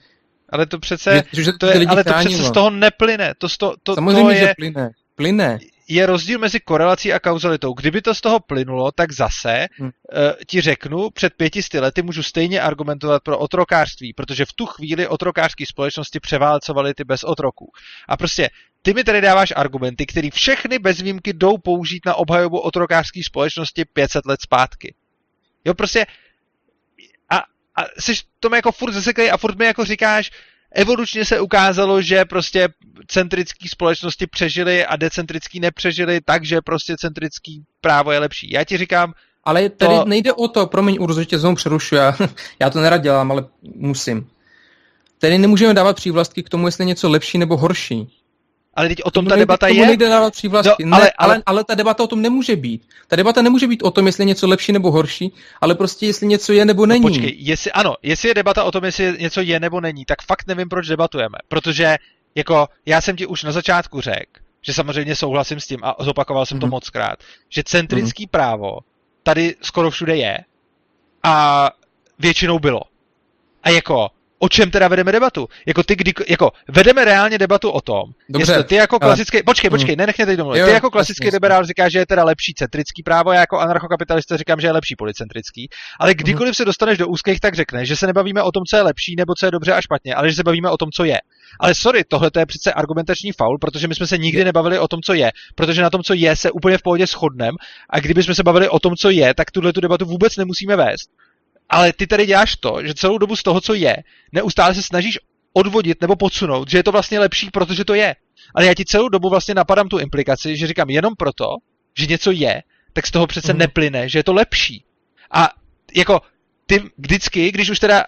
Ale 0.49 0.67
to 0.67 0.79
přece, 0.79 1.23
že, 1.33 1.43
že 1.43 1.53
to 1.53 1.67
je, 1.67 1.87
ale 1.87 2.05
to 2.05 2.13
přece 2.13 2.43
z 2.43 2.51
toho 2.51 2.71
neplyne. 2.71 3.35
To, 3.39 3.49
to, 3.59 3.75
to, 3.83 3.95
Samozřejmě, 3.95 4.25
to 4.25 4.31
je, 4.31 4.37
že 4.37 4.53
plyne. 4.57 4.91
Plyne. 5.15 5.59
Je 5.89 6.07
rozdíl 6.07 6.39
mezi 6.39 6.61
korelací 6.61 7.13
a 7.13 7.19
kauzalitou. 7.19 7.73
Kdyby 7.73 8.03
to 8.03 8.15
z 8.15 8.21
toho 8.21 8.41
plynulo, 8.41 8.93
tak 8.93 9.13
zase 9.13 9.67
hmm. 9.79 9.89
uh, 9.89 9.93
ti 10.47 10.61
řeknu, 10.61 11.11
před 11.11 11.33
pětisty 11.37 11.81
lety 11.81 12.03
můžu 12.03 12.23
stejně 12.23 12.61
argumentovat 12.61 13.23
pro 13.23 13.39
otrokářství, 13.39 14.13
protože 14.13 14.45
v 14.45 14.53
tu 14.53 14.67
chvíli 14.67 15.09
otrokářské 15.09 15.65
společnosti 15.67 16.21
převálcovaly 16.21 16.95
ty 16.95 17.05
bez 17.05 17.25
otroků. 17.25 17.71
A 18.09 18.17
prostě 18.17 18.49
ty 18.83 18.95
mi 18.95 19.05
tady 19.05 19.21
dáváš 19.21 19.53
argumenty, 19.57 20.07
které 20.07 20.31
všechny 20.31 20.79
bez 20.79 21.01
výjimky 21.01 21.33
jdou 21.33 21.59
použít 21.59 22.07
na 22.07 22.15
obhajobu 22.15 22.59
otrokářské 22.59 23.21
společnosti 23.27 23.85
500 23.85 24.27
let 24.27 24.41
zpátky. 24.43 24.95
Jo, 25.65 25.75
prostě 25.75 26.07
a, 27.31 27.37
a 27.77 27.85
jsi 27.99 28.13
tomu 28.41 28.55
jako 28.55 28.73
furt 28.73 28.93
zaseklej 28.93 29.31
a 29.31 29.37
furt 29.37 29.59
mi 29.59 29.65
jako 29.65 29.85
říkáš, 29.85 30.31
evolučně 30.73 31.25
se 31.25 31.41
ukázalo, 31.41 32.03
že 32.03 32.25
prostě 32.25 32.69
centrický 33.07 33.69
společnosti 33.69 34.27
přežily 34.27 34.87
a 34.87 34.97
decentrický 34.97 35.61
nepřežily, 35.61 36.21
takže 36.25 36.61
prostě 36.61 36.97
centrický 36.99 37.65
právo 37.81 38.13
je 38.13 38.19
lepší. 38.19 38.51
Já 38.53 38.65
ti 38.65 38.79
říkám, 38.79 39.13
ale 39.45 39.69
tady 39.69 39.95
to... 39.95 40.05
nejde 40.05 40.33
o 40.33 40.49
to, 40.49 40.67
promiň, 40.67 40.97
Urzo, 41.01 41.21
že 41.21 41.27
tě 41.27 41.39
znovu 41.39 41.57
přerušuju, 41.57 42.01
já, 42.01 42.17
já 42.59 42.71
to 42.71 42.81
nerad 42.81 43.03
dělám, 43.03 43.33
ale 43.33 43.45
musím. 43.63 44.31
Tady 45.19 45.39
nemůžeme 45.39 45.75
dávat 45.75 45.97
přívlastky 45.97 46.43
k 46.43 46.49
tomu, 46.49 46.67
jestli 46.67 46.83
je 46.83 46.87
něco 46.87 47.11
lepší 47.11 47.39
nebo 47.39 47.57
horší. 47.57 48.22
Ale 48.75 48.89
teď 48.89 49.03
o 49.05 49.11
tom 49.11 49.27
ta 49.27 49.37
debata 49.37 49.69
je. 49.69 49.87
nejde 49.87 50.09
dávat 50.09 50.33
přívlastky. 50.33 50.85
No, 50.85 50.97
ale, 50.97 51.05
ne, 51.05 51.11
ale, 51.19 51.35
ale, 51.35 51.43
ale 51.47 51.65
ta 51.65 51.75
debata 51.75 52.05
o 52.05 52.07
tom 52.07 52.23
nemůže 52.23 52.57
být. 52.57 52.89
Ta 53.09 53.17
debata 53.17 53.43
nemůže 53.43 53.67
být 53.67 53.83
o 53.83 53.91
tom, 53.91 54.07
jestli 54.07 54.23
je 54.23 54.27
něco 54.27 54.49
lepší 54.49 54.73
nebo 54.73 54.91
horší, 54.91 55.33
ale 55.61 55.75
prostě 55.75 56.07
jestli 56.07 56.27
něco 56.27 56.53
je 56.53 56.65
nebo 56.65 56.83
no 56.83 56.87
není. 56.87 57.05
No 57.05 57.09
počkej, 57.09 57.37
jestli, 57.39 57.73
ano, 57.73 57.95
jestli 58.03 58.29
je 58.29 58.35
debata 58.35 58.65
o 58.65 58.71
tom, 58.71 58.85
jestli 58.85 59.17
něco 59.19 59.41
je 59.41 59.61
nebo 59.61 59.81
není, 59.81 60.05
tak 60.05 60.23
fakt 60.23 60.47
nevím, 60.47 60.69
proč 60.69 60.89
debatujeme. 60.89 61.39
Protože 61.49 61.97
jako 62.35 62.69
já 62.87 63.01
jsem 63.01 63.17
ti 63.17 63.27
už 63.27 63.45
na 63.45 63.53
začátku 63.53 64.01
řekl, 64.01 64.41
že 64.63 64.75
samozřejmě 64.75 65.17
souhlasím 65.17 65.61
s 65.61 65.67
tím 65.67 65.79
a 65.83 65.97
zopakoval 66.01 66.47
jsem 66.47 66.59
mm-hmm. 66.59 66.61
to 66.61 66.67
moc 66.67 66.91
krát, 66.91 67.19
že 67.49 67.63
centrický 67.63 68.27
mm-hmm. 68.27 68.31
právo 68.31 68.79
tady 69.23 69.55
skoro 69.63 69.91
všude 69.91 70.17
je 70.17 70.39
a 71.23 71.71
většinou 72.19 72.59
bylo. 72.59 72.81
A 73.63 73.71
jako, 73.71 74.11
o 74.43 74.49
čem 74.49 74.71
teda 74.71 74.89
vedeme 74.89 75.13
debatu? 75.13 75.49
Jako 75.67 75.83
ty, 75.83 75.97
kdy, 75.97 76.13
jako 76.29 76.51
vedeme 76.69 77.05
reálně 77.05 77.39
debatu 77.39 77.71
o 77.71 77.81
tom, 77.81 78.03
Dobře, 78.29 78.53
jestli 78.53 78.65
ty 78.65 78.75
jako 78.75 78.99
klasický, 78.99 79.37
ale... 79.37 79.43
počkej, 79.43 79.71
počkej, 79.71 79.95
mm. 79.95 79.99
nenechně 79.99 80.27
teď 80.27 80.37
domluvit. 80.39 80.65
Ty 80.65 80.71
jako 80.71 80.91
klasický 80.91 81.27
jasný, 81.27 81.37
liberál 81.37 81.65
říkáš, 81.65 81.93
že 81.93 81.99
je 81.99 82.07
teda 82.07 82.25
lepší 82.25 82.55
centrický 82.55 83.03
právo, 83.03 83.33
já 83.33 83.41
jako 83.41 83.59
anarchokapitalista 83.59 84.37
říkám, 84.37 84.61
že 84.61 84.67
je 84.67 84.73
lepší 84.73 84.97
policentrický, 84.97 85.69
ale 86.01 86.15
kdykoliv 86.15 86.51
mm. 86.51 86.55
se 86.55 86.65
dostaneš 86.65 86.99
do 86.99 87.09
úzkých, 87.09 87.41
tak 87.41 87.55
řekneš, 87.55 87.89
že 87.89 87.97
se 87.97 88.07
nebavíme 88.07 88.43
o 88.43 88.53
tom, 88.53 88.63
co 88.65 88.77
je 88.77 88.83
lepší 88.83 89.17
nebo 89.17 89.35
co 89.35 89.47
je 89.47 89.51
dobře 89.51 89.73
a 89.73 89.81
špatně, 89.81 90.15
ale 90.15 90.31
že 90.31 90.37
se 90.37 90.43
bavíme 90.43 90.71
o 90.71 90.77
tom, 90.77 90.91
co 90.91 91.05
je. 91.05 91.19
Ale 91.61 91.75
sorry, 91.75 92.05
tohle 92.05 92.31
je 92.39 92.47
přece 92.47 92.73
argumentační 92.73 93.33
faul, 93.33 93.59
protože 93.59 93.89
my 93.89 93.95
jsme 93.95 94.07
se 94.07 94.19
nikdy 94.19 94.45
nebavili 94.45 94.79
o 94.79 94.89
tom, 94.89 95.01
co 95.03 95.15
je, 95.15 95.31
protože 95.55 95.83
na 95.83 95.91
tom, 95.91 96.03
co 96.03 96.15
je, 96.15 96.37
se 96.37 96.51
úplně 96.51 96.79
v 96.79 96.83
pohodě 96.83 97.07
shodnem 97.07 97.55
a 97.91 98.01
kdybychom 98.01 98.35
se 98.35 98.43
bavili 98.43 98.69
o 98.69 98.79
tom, 98.79 98.97
co 98.97 99.11
je, 99.11 99.35
tak 99.35 99.51
tuhle 99.51 99.73
tu 99.73 99.81
debatu 99.81 100.05
vůbec 100.05 100.37
nemusíme 100.37 100.77
vést 100.77 101.11
ale 101.69 101.93
ty 101.93 102.07
tady 102.07 102.27
děláš 102.27 102.57
to, 102.57 102.79
že 102.83 102.95
celou 102.95 103.19
dobu 103.19 103.37
z 103.37 103.43
toho, 103.43 103.61
co 103.61 103.75
je, 103.75 103.97
neustále 104.33 104.75
se 104.75 104.83
snažíš 104.83 105.19
odvodit 105.53 106.01
nebo 106.01 106.17
podsunout, 106.17 106.71
že 106.71 106.79
je 106.79 106.83
to 106.83 106.93
vlastně 106.93 107.21
lepší, 107.21 107.51
protože 107.51 107.85
to 107.85 107.95
je. 107.95 108.15
Ale 108.55 108.67
já 108.67 108.75
ti 108.75 108.85
celou 108.85 109.09
dobu 109.09 109.31
vlastně 109.31 109.55
napadám 109.55 109.89
tu 109.89 109.99
implikaci, 109.99 110.57
že 110.57 110.67
říkám 110.67 110.91
jenom 110.91 111.15
proto, 111.19 111.47
že 111.99 112.07
něco 112.07 112.31
je, 112.31 112.63
tak 112.93 113.07
z 113.07 113.11
toho 113.11 113.27
přece 113.27 113.53
mm. 113.53 113.59
neplyne, 113.59 114.09
že 114.09 114.19
je 114.19 114.25
to 114.25 114.33
lepší. 114.33 114.85
A 115.31 115.49
jako 115.95 116.21
ty 116.67 116.83
vždycky, 116.99 117.53
když 117.53 117.71
už 117.71 117.79
teda 117.79 118.05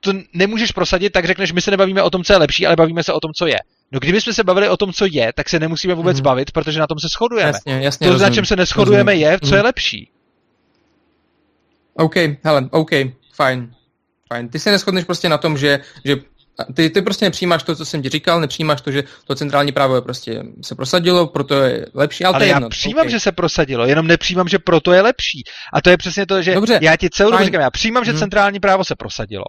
to 0.00 0.12
nemůžeš 0.32 0.72
prosadit, 0.72 1.12
tak 1.12 1.24
řekneš, 1.24 1.52
my 1.52 1.60
se 1.60 1.70
nebavíme 1.70 2.02
o 2.02 2.10
tom, 2.10 2.24
co 2.24 2.32
je 2.32 2.36
lepší, 2.36 2.66
ale 2.66 2.76
bavíme 2.76 3.04
se 3.04 3.12
o 3.12 3.20
tom, 3.20 3.30
co 3.32 3.46
je. 3.46 3.56
No 3.92 4.00
kdybychom 4.00 4.32
se 4.32 4.44
bavili 4.44 4.68
o 4.68 4.76
tom, 4.76 4.92
co 4.92 5.06
je, 5.06 5.32
tak 5.32 5.48
se 5.48 5.60
nemusíme 5.60 5.94
vůbec 5.94 6.16
mm. 6.16 6.22
bavit, 6.22 6.50
protože 6.50 6.80
na 6.80 6.86
tom 6.86 6.98
se 6.98 7.08
shodujeme. 7.08 7.48
Jasně, 7.48 7.80
jasně, 7.80 8.06
to, 8.06 8.12
rozumím, 8.12 8.30
na 8.30 8.34
čem 8.34 8.46
se 8.46 8.56
neschodujeme, 8.56 9.12
rozumím. 9.12 9.28
je, 9.28 9.38
co 9.40 9.46
mm. 9.46 9.52
je 9.52 9.58
mhm. 9.58 9.64
lepší. 9.64 10.10
OK, 11.94 12.14
hele, 12.44 12.68
OK, 12.70 12.90
fajn. 13.34 13.74
Fajn. 14.28 14.48
Ty 14.48 14.58
se 14.58 14.70
neschodneš 14.70 15.04
prostě 15.04 15.28
na 15.28 15.38
tom, 15.38 15.58
že, 15.58 15.80
že 16.04 16.16
ty, 16.74 16.90
ty 16.90 17.02
prostě 17.02 17.24
nepřijímáš 17.24 17.62
to, 17.62 17.76
co 17.76 17.84
jsem 17.84 18.02
ti 18.02 18.08
říkal, 18.08 18.40
nepřijímáš 18.40 18.80
to, 18.80 18.90
že 18.90 19.04
to 19.24 19.34
centrální 19.34 19.72
právo 19.72 19.94
je 19.94 20.00
prostě 20.00 20.42
se 20.62 20.74
prosadilo, 20.74 21.26
proto 21.26 21.54
je 21.54 21.86
lepší, 21.94 22.24
ale, 22.24 22.34
ale 22.34 22.40
to 22.40 22.44
je 22.44 22.50
já 22.50 22.56
jedno. 22.56 22.68
přijímám, 22.68 23.00
okay. 23.00 23.10
že 23.10 23.20
se 23.20 23.32
prosadilo, 23.32 23.86
jenom 23.86 24.06
nepřijímám, 24.06 24.48
že 24.48 24.58
proto 24.58 24.92
je 24.92 25.02
lepší. 25.02 25.44
A 25.72 25.80
to 25.80 25.90
je 25.90 25.96
přesně 25.96 26.26
to, 26.26 26.42
že 26.42 26.54
Dobře, 26.54 26.78
já 26.82 26.96
ti 26.96 27.10
celou 27.10 27.30
dobu 27.30 27.44
říkám, 27.44 27.60
já 27.60 27.70
přijímám, 27.70 28.04
že 28.04 28.10
hmm. 28.10 28.20
centrální 28.20 28.60
právo 28.60 28.84
se 28.84 28.94
prosadilo, 28.94 29.44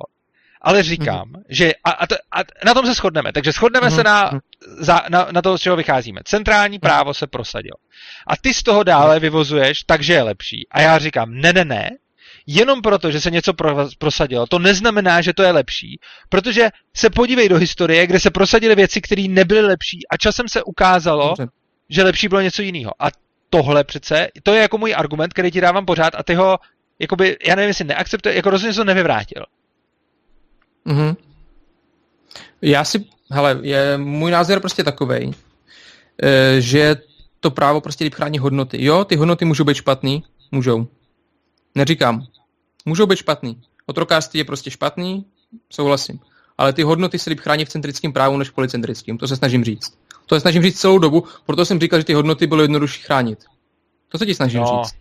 ale 0.62 0.84
říkám, 0.84 1.30
hmm. 1.34 1.44
že 1.50 1.74
a, 1.84 1.92
a, 1.92 2.08
to, 2.08 2.16
a 2.32 2.40
na 2.66 2.74
tom 2.74 2.86
se 2.86 2.94
shodneme, 2.94 3.34
takže 3.34 3.52
shodneme 3.52 3.88
hmm. 3.88 3.96
se 3.96 4.04
na, 4.04 4.30
mhm. 4.32 4.40
za, 4.80 5.02
na, 5.10 5.28
na 5.32 5.42
to, 5.42 5.58
z 5.58 5.62
čeho 5.62 5.76
vycházíme. 5.76 6.22
Centrální 6.26 6.76
mhm. 6.76 6.82
právo 6.82 7.14
se 7.14 7.28
prosadilo. 7.28 7.78
A 8.28 8.38
ty 8.38 8.54
z 8.54 8.64
toho 8.64 8.84
dále 8.84 9.20
vyvozuješ, 9.20 9.84
takže 9.84 10.14
je 10.14 10.24
lepší. 10.24 10.68
A 10.72 10.82
já 10.82 11.00
říkám, 11.00 11.34
ne, 11.34 11.54
ne, 11.54 11.66
ne, 11.66 11.90
jenom 12.48 12.82
proto, 12.82 13.12
že 13.12 13.22
se 13.22 13.32
něco 13.32 13.54
pro, 13.54 13.90
prosadilo, 13.98 14.48
to 14.48 14.60
neznamená, 14.60 15.22
že 15.22 15.34
to 15.34 15.44
je 15.44 15.52
lepší, 15.52 16.00
protože 16.30 16.70
se 16.96 17.10
podívej 17.10 17.50
do 17.50 17.58
historie, 17.58 18.08
kde 18.08 18.20
se 18.20 18.32
prosadily 18.32 18.76
věci, 18.76 19.02
které 19.02 19.24
nebyly 19.30 19.62
lepší 19.62 20.00
a 20.10 20.18
časem 20.18 20.46
se 20.50 20.64
ukázalo, 20.64 21.28
Dobře. 21.28 21.48
že 21.90 22.04
lepší 22.04 22.28
bylo 22.28 22.42
něco 22.42 22.62
jiného. 22.62 22.92
A 23.00 23.08
tohle 23.50 23.84
přece, 23.84 24.28
to 24.44 24.54
je 24.54 24.62
jako 24.62 24.78
můj 24.78 24.94
argument, 24.98 25.34
který 25.34 25.52
ti 25.52 25.62
dávám 25.62 25.86
pořád 25.86 26.16
a 26.16 26.24
ty 26.24 26.34
ho, 26.36 26.58
jakoby, 27.00 27.38
já 27.48 27.56
nevím, 27.56 27.68
jestli 27.68 27.86
neakceptuje, 27.86 28.36
jako 28.36 28.50
rozhodně 28.50 28.76
to 28.76 28.84
nevyvrátil. 28.84 29.46
Mhm. 30.86 31.16
Já 32.62 32.84
si, 32.84 33.06
hele, 33.32 33.60
je, 33.62 33.98
můj 33.98 34.32
názor 34.32 34.58
je 34.58 34.60
prostě 34.60 34.84
takovej, 34.84 35.32
eh, 36.24 36.62
že 36.62 36.96
to 37.40 37.52
právo 37.52 37.82
prostě 37.82 38.04
líp 38.04 38.14
chrání 38.14 38.40
hodnoty. 38.40 38.86
Jo, 38.86 39.06
ty 39.06 39.16
hodnoty 39.16 39.46
můžou 39.46 39.64
být 39.64 39.76
špatný, 39.76 40.24
můžou. 40.52 40.88
Neříkám. 41.76 42.26
Můžou 42.86 43.06
být 43.06 43.16
špatný. 43.16 43.62
Otrokářství 43.86 44.38
je 44.38 44.46
prostě 44.46 44.72
špatný, 44.72 45.26
souhlasím. 45.70 46.20
Ale 46.58 46.74
ty 46.74 46.84
hodnoty 46.84 47.20
se 47.20 47.30
líp 47.30 47.40
chrání 47.40 47.66
v 47.66 47.70
centrickém 47.70 48.14
právu 48.14 48.38
než 48.38 48.50
v 48.50 48.54
policentrickém. 48.54 49.18
To 49.18 49.28
se 49.28 49.36
snažím 49.36 49.64
říct. 49.64 49.98
To 50.26 50.36
se 50.36 50.40
snažím 50.40 50.64
říct 50.64 50.80
celou 50.80 51.00
dobu, 51.00 51.24
proto 51.46 51.66
jsem 51.66 51.80
říkal, 51.80 52.00
že 52.00 52.06
ty 52.06 52.14
hodnoty 52.14 52.48
bylo 52.48 52.62
jednodušší 52.62 53.02
chránit. 53.02 53.40
To 54.10 54.18
se 54.18 54.26
ti 54.26 54.36
snažím 54.36 54.62
no, 54.62 54.82
říct. 54.84 54.96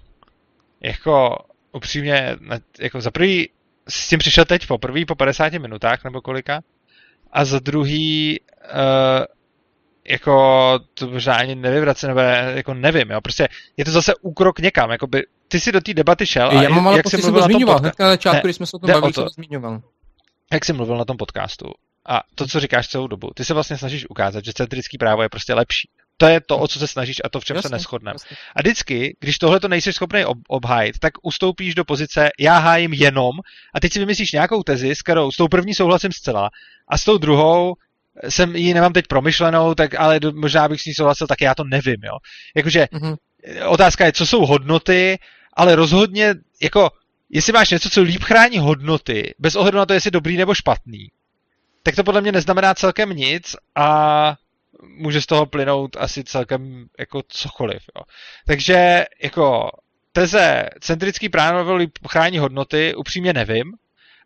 Jako 0.80 1.38
upřímně, 1.72 2.36
jako 2.78 3.00
za 3.00 3.10
prvý 3.10 3.48
s 3.88 4.08
tím 4.08 4.18
přišel 4.18 4.44
teď 4.44 4.66
po 4.66 4.78
prvý 4.78 5.04
po 5.04 5.14
50 5.14 5.52
minutách 5.52 6.04
nebo 6.04 6.20
kolika 6.20 6.62
a 7.32 7.44
za 7.44 7.58
druhý 7.58 8.40
uh, 8.40 9.24
jako 10.08 10.78
to 10.94 11.08
možná 11.08 11.34
ani 11.34 11.54
nevyvrace, 11.54 12.06
nebo 12.06 12.20
jako 12.54 12.74
nevím, 12.74 13.10
jo, 13.10 13.20
prostě 13.20 13.48
je 13.76 13.84
to 13.84 13.90
zase 13.90 14.14
úkrok 14.20 14.58
někam, 14.58 14.90
jako 14.90 15.06
by 15.06 15.24
ty 15.52 15.60
si 15.60 15.72
do 15.72 15.80
té 15.80 15.94
debaty 15.94 16.26
šel 16.26 16.50
a 16.50 16.62
Já 16.62 16.68
mám 16.68 16.88
ale 16.88 16.96
jak 16.96 17.10
jsi 17.10 17.16
mluvil 17.16 17.40
to 17.40 17.44
zmiňoval, 17.44 17.78
hned 17.78 17.98
na 17.98 18.08
začátku, 18.08 18.46
když 18.46 18.56
jsme 18.56 18.66
se 18.66 18.76
o 18.76 18.78
tom 18.78 18.90
bavili, 18.90 19.12
to 19.12 19.28
zmiňoval. 19.28 19.82
Jak 20.52 20.64
jsi 20.64 20.72
mluvil 20.72 20.96
na 20.96 21.04
tom 21.04 21.16
podcastu 21.16 21.66
a 22.08 22.20
to, 22.34 22.46
co 22.46 22.60
říkáš 22.60 22.88
celou 22.88 23.06
dobu, 23.06 23.30
ty 23.34 23.44
se 23.44 23.54
vlastně 23.54 23.76
snažíš 23.76 24.10
ukázat, 24.10 24.44
že 24.44 24.52
centrický 24.52 24.98
právo 24.98 25.22
je 25.22 25.28
prostě 25.28 25.54
lepší. 25.54 25.88
To 26.16 26.26
je 26.26 26.40
to, 26.40 26.58
o 26.58 26.68
co 26.68 26.78
se 26.78 26.86
snažíš 26.86 27.16
a 27.24 27.28
to, 27.28 27.40
v 27.40 27.44
čem 27.44 27.56
jasně, 27.56 27.68
se 27.68 27.74
neschodneme. 27.74 28.16
A 28.56 28.60
vždycky, 28.60 29.16
když 29.20 29.38
tohle 29.38 29.60
to 29.60 29.68
nejsi 29.68 29.92
schopný 29.92 30.24
ob- 30.24 30.38
obhájit, 30.48 30.98
tak 30.98 31.12
ustoupíš 31.22 31.74
do 31.74 31.84
pozice, 31.84 32.28
já 32.40 32.58
hájím 32.58 32.92
jenom, 32.92 33.32
a 33.74 33.80
teď 33.80 33.92
si 33.92 33.98
vymyslíš 33.98 34.32
nějakou 34.32 34.62
tezi, 34.62 34.94
s 34.94 35.02
kterou 35.02 35.30
s 35.30 35.36
tou 35.36 35.48
první 35.48 35.74
souhlasím 35.74 36.12
zcela, 36.12 36.50
a 36.88 36.98
s 36.98 37.04
tou 37.04 37.18
druhou 37.18 37.74
jsem 38.28 38.56
ji 38.56 38.74
nemám 38.74 38.92
teď 38.92 39.06
promyšlenou, 39.06 39.74
tak 39.74 39.94
ale 39.94 40.20
možná 40.34 40.68
bych 40.68 40.80
s 40.80 40.86
ní 40.86 40.94
souhlasil, 40.94 41.26
tak 41.26 41.40
já 41.40 41.54
to 41.54 41.64
nevím, 41.64 42.00
jo. 42.04 42.16
Jakože 42.56 42.88
mm-hmm. 42.92 43.16
otázka 43.68 44.06
je, 44.06 44.12
co 44.12 44.26
jsou 44.26 44.46
hodnoty, 44.46 45.18
ale 45.52 45.76
rozhodně, 45.76 46.34
jako, 46.62 46.90
jestli 47.30 47.52
máš 47.52 47.70
něco, 47.70 47.90
co 47.90 48.02
líp 48.02 48.22
chrání 48.22 48.58
hodnoty, 48.58 49.34
bez 49.38 49.56
ohledu 49.56 49.78
na 49.78 49.86
to, 49.86 49.92
jestli 49.92 50.10
dobrý 50.10 50.36
nebo 50.36 50.54
špatný, 50.54 51.08
tak 51.82 51.96
to 51.96 52.04
podle 52.04 52.20
mě 52.20 52.32
neznamená 52.32 52.74
celkem 52.74 53.10
nic 53.10 53.56
a 53.74 54.36
může 54.82 55.20
z 55.20 55.26
toho 55.26 55.46
plynout 55.46 55.96
asi 55.96 56.24
celkem 56.24 56.86
jako 56.98 57.22
cokoliv. 57.28 57.82
Jo. 57.96 58.02
Takže 58.46 59.04
jako 59.22 59.70
teze 60.12 60.68
centrický 60.80 61.28
právo 61.28 61.78
chrání 62.08 62.38
hodnoty, 62.38 62.94
upřímně 62.94 63.32
nevím, 63.32 63.72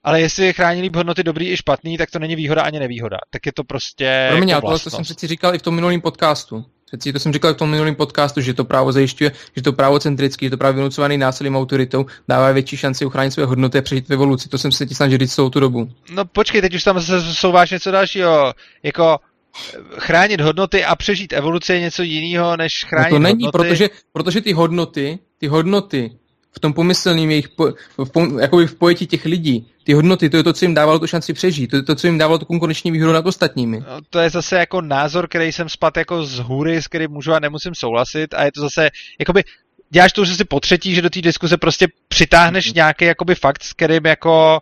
ale 0.06 0.20
jestli 0.20 0.46
je 0.46 0.52
chrání 0.52 0.82
líp 0.82 0.96
hodnoty 0.96 1.22
dobrý 1.22 1.50
i 1.50 1.56
špatný, 1.56 1.98
tak 1.98 2.10
to 2.10 2.18
není 2.18 2.36
výhoda 2.36 2.62
ani 2.62 2.78
nevýhoda. 2.78 3.16
Tak 3.30 3.46
je 3.46 3.52
to 3.52 3.64
prostě. 3.64 4.28
Pro 4.30 4.40
mě, 4.40 4.54
jako 4.54 4.70
to, 4.70 4.78
to 4.78 4.90
jsem 4.90 5.04
přeci 5.04 5.26
říkal 5.26 5.54
i 5.54 5.58
v 5.58 5.62
tom 5.62 5.74
minulém 5.74 6.00
podcastu. 6.00 6.64
Přeci 6.86 7.12
to 7.12 7.18
jsem 7.18 7.32
říkal 7.32 7.54
v 7.54 7.56
tom 7.56 7.70
minulém 7.70 7.94
podcastu, 7.94 8.40
že 8.40 8.54
to 8.54 8.64
právo 8.64 8.92
zajišťuje, 8.92 9.32
že 9.56 9.62
to 9.62 9.72
právo 9.72 9.98
centrické, 9.98 10.46
že 10.46 10.50
to 10.50 10.56
právo 10.56 10.76
vynucovaný 10.76 11.18
násilím 11.18 11.56
autoritou 11.56 12.06
dává 12.28 12.52
větší 12.52 12.76
šanci 12.76 13.04
uchránit 13.04 13.30
své 13.30 13.44
hodnoty 13.44 13.78
a 13.78 13.82
přežít 13.82 14.08
v 14.08 14.12
evoluci. 14.12 14.48
To 14.48 14.58
jsem 14.58 14.72
se 14.72 14.86
ti 14.86 14.94
snažil 14.94 15.18
říct 15.18 15.34
celou 15.34 15.50
tu 15.50 15.60
dobu. 15.60 15.88
No 16.10 16.24
počkej, 16.24 16.60
teď 16.60 16.74
už 16.74 16.84
tam 16.84 17.00
zase 17.00 17.34
souváš 17.34 17.70
něco 17.70 17.90
dalšího. 17.90 18.54
Jako 18.82 19.18
eh, 19.18 19.78
chránit 19.98 20.40
hodnoty 20.40 20.84
a 20.84 20.96
přežít 20.96 21.32
evoluci 21.32 21.72
je 21.72 21.80
něco 21.80 22.02
jiného, 22.02 22.56
než 22.56 22.84
chránit 22.84 23.10
no 23.10 23.16
to 23.16 23.22
není, 23.22 23.44
hodnoty. 23.44 23.68
protože, 23.68 23.88
protože 24.12 24.40
ty 24.40 24.52
hodnoty, 24.52 25.18
ty 25.38 25.46
hodnoty 25.46 26.10
v 26.52 26.60
tom 26.60 26.72
pomyslným 26.72 27.30
jejich, 27.30 27.48
po, 27.48 27.72
v, 27.98 28.40
jakoby 28.40 28.66
v 28.66 28.74
pojetí 28.74 29.06
těch 29.06 29.24
lidí, 29.24 29.66
ty 29.86 29.92
hodnoty, 29.92 30.30
to 30.30 30.36
je 30.36 30.42
to, 30.42 30.52
co 30.52 30.64
jim 30.64 30.74
dávalo 30.74 30.98
tu 30.98 31.06
šanci 31.06 31.32
přežít, 31.32 31.70
to 31.70 31.76
je 31.76 31.82
to, 31.82 31.94
co 31.94 32.06
jim 32.06 32.18
dávalo 32.18 32.38
tu 32.38 32.44
konkurenční 32.44 32.90
výhodu 32.90 33.12
nad 33.12 33.26
ostatními. 33.26 33.80
No, 33.80 34.00
to 34.10 34.18
je 34.18 34.30
zase 34.30 34.58
jako 34.58 34.80
názor, 34.80 35.28
který 35.28 35.52
jsem 35.52 35.68
spad 35.68 35.96
jako 35.96 36.24
z 36.24 36.38
hůry, 36.38 36.82
s 36.82 36.86
kterým 36.86 37.10
můžu 37.10 37.32
a 37.32 37.40
nemusím 37.40 37.74
souhlasit 37.74 38.34
a 38.34 38.44
je 38.44 38.52
to 38.52 38.60
zase, 38.60 38.90
jakoby, 39.18 39.44
děláš 39.90 40.12
to, 40.12 40.24
že 40.24 40.34
si 40.34 40.44
po 40.44 40.60
třetí, 40.60 40.94
že 40.94 41.02
do 41.02 41.10
té 41.10 41.20
diskuze 41.20 41.56
prostě 41.56 41.86
přitáhneš 42.08 42.70
mm-hmm. 42.70 42.74
nějaký 42.74 43.04
jakoby 43.04 43.34
fakt, 43.34 43.64
s 43.64 43.72
kterým 43.72 44.06
jako, 44.06 44.60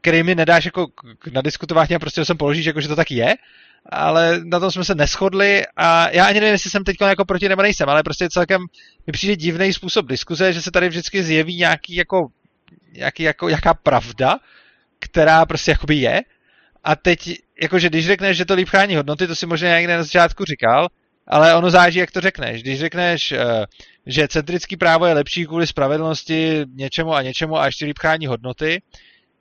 který 0.00 0.22
mi 0.22 0.34
nedáš 0.34 0.64
jako 0.64 0.86
na 1.32 1.42
diskutování 1.42 1.94
a 1.94 1.98
prostě 1.98 2.20
ho 2.20 2.24
sem 2.24 2.36
položíš, 2.36 2.66
jako 2.66 2.80
že 2.80 2.88
to 2.88 2.96
tak 2.96 3.10
je, 3.10 3.34
ale 3.92 4.40
na 4.44 4.60
tom 4.60 4.70
jsme 4.70 4.84
se 4.84 4.94
neschodli 4.94 5.62
a 5.76 6.10
já 6.10 6.26
ani 6.26 6.40
nevím, 6.40 6.52
jestli 6.52 6.70
jsem 6.70 6.84
teď 6.84 6.96
jako 7.00 7.24
proti 7.24 7.48
nebo 7.48 7.62
nejsem, 7.62 7.88
ale 7.88 8.02
prostě 8.02 8.28
celkem 8.28 8.60
mi 9.06 9.12
přijde 9.12 9.36
divný 9.36 9.72
způsob 9.72 10.06
diskuze, 10.06 10.52
že 10.52 10.62
se 10.62 10.70
tady 10.70 10.88
vždycky 10.88 11.22
zjeví 11.22 11.56
nějaký 11.56 11.94
jako, 11.94 12.26
nějaký 12.96 13.22
jako, 13.22 13.48
jaká 13.48 13.74
pravda, 13.74 14.38
která 14.98 15.46
prostě 15.46 15.70
jakoby 15.70 15.94
je 15.94 16.22
a 16.84 16.96
teď, 16.96 17.38
jakože 17.62 17.88
když 17.88 18.06
řekneš, 18.06 18.36
že 18.36 18.44
to 18.44 18.54
líp 18.54 18.68
chrání 18.68 18.96
hodnoty, 18.96 19.26
to 19.26 19.34
si 19.34 19.46
možná 19.46 19.78
někde 19.78 19.96
na 19.96 20.02
začátku 20.02 20.44
říkal, 20.44 20.88
ale 21.26 21.54
ono 21.54 21.70
záží, 21.70 21.98
jak 21.98 22.10
to 22.10 22.20
řekneš. 22.20 22.62
Když 22.62 22.78
řekneš, 22.78 23.32
eh, 23.32 23.64
že 24.06 24.28
centrický 24.28 24.76
právo 24.76 25.06
je 25.06 25.14
lepší 25.14 25.46
kvůli 25.46 25.66
spravedlnosti 25.66 26.64
něčemu 26.74 27.14
a 27.14 27.22
něčemu 27.22 27.56
a 27.56 27.66
ještě 27.66 27.84
líp 27.84 27.98
chrání 27.98 28.26
hodnoty, 28.26 28.82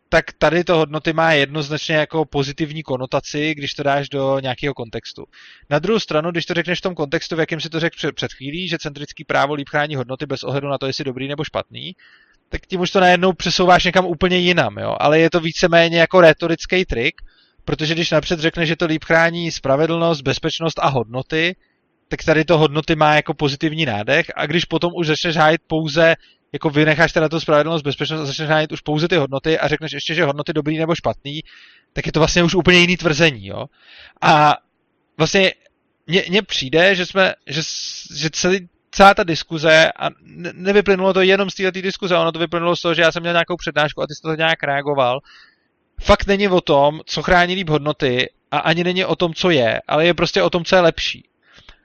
tak 0.10 0.26
tady 0.38 0.64
to 0.64 0.78
hodnoty 0.78 1.14
má 1.14 1.32
jednoznačně 1.32 1.95
jako 1.95 2.26
pozitivní 2.26 2.84
konotaci, 2.84 3.56
když 3.56 3.74
to 3.74 3.84
dáš 3.84 4.10
do 4.10 4.39
nějakého 4.39 4.74
kontextu. 4.74 5.26
Na 5.70 5.80
druhou 5.80 5.99
stranu, 5.99 6.32
když 6.32 6.45
to 6.45 6.54
řekneš 6.54 6.80
v 6.80 6.82
tom 6.82 6.95
kontextu, 6.95 7.36
v 7.36 7.39
jakém 7.39 7.62
si 7.62 7.70
to 7.70 7.80
řekl 7.80 7.95
před, 7.97 8.16
před 8.16 8.34
chvílí, 8.34 8.68
že 8.68 8.78
centrický 8.78 9.24
právo 9.24 9.54
líp 9.54 9.70
chrání 9.70 9.95
hodnoty 9.95 10.26
bez 10.26 10.43
ohledu 10.43 10.68
na 10.68 10.78
to, 10.78 10.88
jestli 10.88 11.04
dobrý 11.04 11.28
nebo 11.28 11.43
špatný, 11.43 11.95
tak 12.54 12.66
tím 12.66 12.82
už 12.82 12.91
to 12.91 12.99
najednou 12.99 13.34
přesouváš 13.34 13.84
někam 13.84 14.06
úplně 14.06 14.38
jinam, 14.38 14.78
jo? 14.78 14.95
ale 14.99 15.20
je 15.20 15.30
to 15.30 15.39
víceméně 15.39 15.99
jako 15.99 16.22
retorický 16.22 16.86
trik, 16.86 17.16
protože 17.66 17.93
když 17.93 18.12
napřed 18.12 18.39
řekneš, 18.39 18.68
že 18.68 18.76
to 18.76 18.86
líp 18.86 19.04
chrání 19.04 19.51
spravedlnost, 19.51 20.22
bezpečnost 20.22 20.80
a 20.80 20.88
hodnoty, 20.88 21.56
tak 22.08 22.24
tady 22.24 22.45
to 22.45 22.58
hodnoty 22.58 22.95
má 22.95 23.16
jako 23.16 23.34
pozitivní 23.34 23.86
nádech 23.86 24.26
a 24.36 24.45
když 24.45 24.66
potom 24.66 24.91
už 24.95 25.08
začneš 25.08 25.36
hájit 25.36 25.62
pouze, 25.68 26.16
jako 26.51 26.70
vynecháš 26.70 27.12
teda 27.12 27.30
tu 27.30 27.39
spravedlnost, 27.39 27.84
bezpečnost 27.84 28.22
a 28.22 28.26
začneš 28.26 28.49
hájit 28.49 28.72
už 28.72 28.82
pouze 28.82 29.08
ty 29.08 29.16
hodnoty 29.16 29.60
a 29.60 29.68
řekneš 29.68 29.91
ještě, 29.91 30.14
že 30.14 30.26
hodnoty 30.26 30.54
dobrý 30.54 30.78
nebo 30.78 30.95
špatný, 30.95 31.41
tak 31.93 32.06
je 32.06 32.12
to 32.12 32.20
vlastně 32.20 32.43
už 32.43 32.56
úplně 32.56 32.80
jiný 32.80 32.97
tvrzení, 32.97 33.47
jo. 33.47 33.66
A 34.22 34.58
vlastně 35.18 35.51
mně 36.30 36.41
přijde, 36.41 36.95
že 36.95 37.06
jsme, 37.06 37.34
že, 37.47 37.62
že 38.16 38.30
celý, 38.30 38.68
celá 38.94 39.14
ta 39.14 39.24
diskuze, 39.24 39.91
a 40.00 40.10
ne, 40.22 40.52
nevyplynulo 40.54 41.14
to 41.14 41.22
jenom 41.22 41.50
z 41.50 41.56
této 41.56 41.82
diskuze, 41.82 42.18
ono 42.18 42.32
to 42.32 42.39
vyplynulo 42.39 42.76
z 42.76 42.82
toho, 42.82 42.94
že 42.94 43.02
já 43.02 43.12
jsem 43.12 43.22
měl 43.22 43.34
nějakou 43.34 43.56
přednášku 43.56 44.02
a 44.02 44.08
ty 44.08 44.16
jsi 44.16 44.22
to 44.22 44.36
nějak 44.36 44.64
reagoval, 44.64 45.20
fakt 46.02 46.28
není 46.28 46.48
o 46.48 46.62
tom, 46.62 47.02
co 47.06 47.24
chrání 47.24 47.56
líp 47.56 47.70
hodnoty 47.70 48.30
a 48.52 48.58
ani 48.58 48.84
není 48.84 49.06
o 49.06 49.16
tom, 49.16 49.34
co 49.34 49.50
je, 49.50 49.82
ale 49.88 50.06
je 50.06 50.14
prostě 50.14 50.41
o 50.41 50.50
tom, 50.50 50.66
co 50.66 50.76
je 50.76 50.82
lepší. 50.82 51.28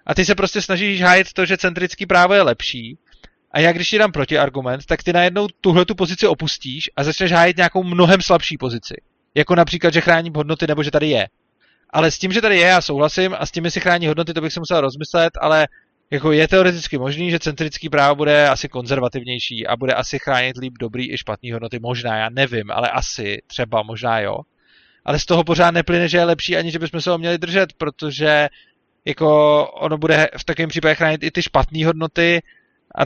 A 0.07 0.15
ty 0.15 0.25
se 0.25 0.35
prostě 0.35 0.63
snažíš 0.63 1.03
hájit 1.03 1.33
to, 1.33 1.47
že 1.47 1.57
centrický 1.57 2.07
právo 2.07 2.35
je 2.35 2.43
lepší. 2.43 2.99
A 3.53 3.61
já 3.61 3.73
když 3.73 3.91
ti 3.91 3.99
dám 3.99 4.13
protiargument, 4.13 4.87
tak 4.87 5.03
ty 5.03 5.13
najednou 5.13 5.47
tuhle 5.61 5.85
tu 5.85 5.95
pozici 5.95 6.27
opustíš 6.27 6.91
a 6.97 7.05
začneš 7.05 7.33
hájit 7.33 7.57
nějakou 7.57 7.85
mnohem 7.85 8.23
slabší 8.23 8.59
pozici. 8.59 8.95
Jako 9.35 9.55
například, 9.55 9.95
že 9.95 10.01
chrání 10.01 10.31
hodnoty 10.37 10.67
nebo 10.67 10.83
že 10.83 10.91
tady 10.91 11.09
je. 11.09 11.29
Ale 11.91 12.11
s 12.11 12.19
tím, 12.19 12.33
že 12.33 12.41
tady 12.41 12.57
je, 12.59 12.67
já 12.67 12.81
souhlasím 12.81 13.35
a 13.39 13.47
s 13.47 13.51
tím, 13.51 13.65
jestli 13.65 13.81
chrání 13.81 14.07
hodnoty, 14.07 14.35
to 14.35 14.41
bych 14.41 14.53
si 14.53 14.61
musel 14.61 14.81
rozmyslet, 14.81 15.33
ale 15.41 15.67
jako 16.11 16.33
je 16.33 16.49
teoreticky 16.49 16.99
možný, 16.99 17.31
že 17.31 17.39
centrický 17.39 17.89
právo 17.89 18.15
bude 18.15 18.49
asi 18.49 18.69
konzervativnější 18.69 19.67
a 19.67 19.77
bude 19.77 19.95
asi 19.95 20.19
chránit 20.19 20.57
líp 20.57 20.75
dobrý 20.81 21.13
i 21.13 21.19
špatný 21.19 21.53
hodnoty. 21.53 21.79
Možná, 21.79 22.17
já 22.17 22.29
nevím, 22.31 22.71
ale 22.71 22.91
asi, 22.91 23.43
třeba, 23.47 23.83
možná 23.83 24.21
jo. 24.21 24.37
Ale 25.05 25.19
z 25.19 25.27
toho 25.27 25.45
pořád 25.45 25.71
neplyne, 25.71 26.09
že 26.09 26.19
je 26.19 26.25
lepší, 26.25 26.57
ani 26.57 26.71
že 26.71 26.79
bychom 26.79 27.01
se 27.01 27.11
ho 27.11 27.19
měli 27.19 27.39
držet, 27.39 27.73
protože 27.73 28.49
jako 29.05 29.67
ono 29.69 29.99
bude 29.99 30.29
v 30.39 30.45
takovém 30.45 30.69
případě 30.69 30.95
chránit 30.95 31.23
i 31.23 31.31
ty 31.31 31.43
špatné 31.43 31.87
hodnoty 31.87 32.43
a 32.99 33.03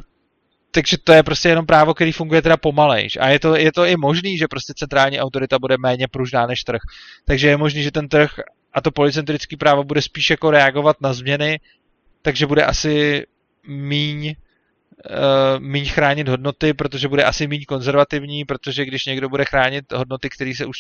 takže 0.74 0.96
to 1.04 1.12
je 1.12 1.22
prostě 1.22 1.48
jenom 1.48 1.66
právo, 1.66 1.94
který 1.94 2.12
funguje 2.12 2.42
teda 2.42 2.56
pomalejš. 2.56 3.18
A 3.20 3.28
je 3.28 3.38
to, 3.38 3.56
je 3.56 3.72
to 3.72 3.84
i 3.84 3.96
možný, 3.96 4.38
že 4.38 4.48
prostě 4.48 4.72
centrální 4.76 5.20
autorita 5.20 5.58
bude 5.58 5.76
méně 5.78 6.08
pružná 6.08 6.46
než 6.46 6.64
trh. 6.64 6.80
Takže 7.24 7.48
je 7.48 7.56
možný, 7.56 7.82
že 7.82 7.90
ten 7.90 8.08
trh 8.08 8.30
a 8.72 8.80
to 8.80 8.90
policentrické 8.90 9.56
právo 9.56 9.84
bude 9.84 10.02
spíš 10.02 10.30
jako 10.30 10.50
reagovat 10.50 10.96
na 11.00 11.12
změny, 11.12 11.60
takže 12.22 12.46
bude 12.46 12.64
asi 12.64 13.26
míň, 13.66 14.34
uh, 15.10 15.60
míň 15.60 15.88
chránit 15.88 16.28
hodnoty, 16.28 16.74
protože 16.74 17.08
bude 17.08 17.24
asi 17.24 17.46
míň 17.46 17.64
konzervativní, 17.64 18.44
protože 18.44 18.84
když 18.84 19.06
někdo 19.06 19.28
bude 19.28 19.44
chránit 19.44 19.92
hodnoty, 19.92 20.28
které 20.30 20.52
se 20.56 20.66
už, 20.66 20.76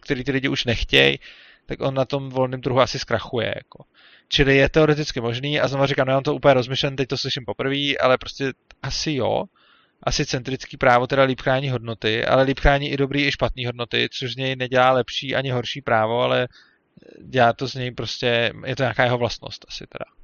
který 0.00 0.24
ty 0.24 0.32
lidi 0.32 0.48
už 0.48 0.64
nechtějí, 0.64 1.18
tak 1.66 1.80
on 1.80 1.94
na 1.94 2.04
tom 2.04 2.30
volném 2.30 2.60
trhu 2.60 2.80
asi 2.80 2.98
zkrachuje. 2.98 3.52
Jako. 3.56 3.84
Čili 4.28 4.56
je 4.56 4.68
teoreticky 4.68 5.20
možný 5.20 5.60
a 5.60 5.68
znovu 5.68 5.86
říkám, 5.86 6.06
nemám 6.06 6.22
to 6.22 6.34
úplně 6.34 6.54
rozmyšlen, 6.54 6.96
teď 6.96 7.08
to 7.08 7.18
slyším 7.18 7.44
poprvé, 7.44 7.96
ale 8.00 8.18
prostě 8.18 8.52
asi 8.82 9.12
jo. 9.12 9.44
Asi 10.02 10.26
centrický 10.26 10.76
právo 10.76 11.06
teda 11.06 11.22
líp 11.22 11.40
chrání 11.40 11.70
hodnoty, 11.70 12.24
ale 12.24 12.42
líp 12.42 12.60
chrání 12.60 12.90
i 12.90 12.96
dobrý, 12.96 13.26
i 13.26 13.32
špatný 13.32 13.66
hodnoty, 13.66 14.08
což 14.12 14.32
z 14.32 14.36
něj 14.36 14.56
nedělá 14.56 14.92
lepší 14.92 15.34
ani 15.34 15.50
horší 15.50 15.80
právo, 15.80 16.20
ale 16.20 16.48
dělá 17.24 17.52
to 17.52 17.68
z 17.68 17.74
něj 17.74 17.90
prostě, 17.90 18.52
je 18.66 18.76
to 18.76 18.82
nějaká 18.82 19.04
jeho 19.04 19.18
vlastnost 19.18 19.64
asi 19.68 19.86
teda. 19.86 20.21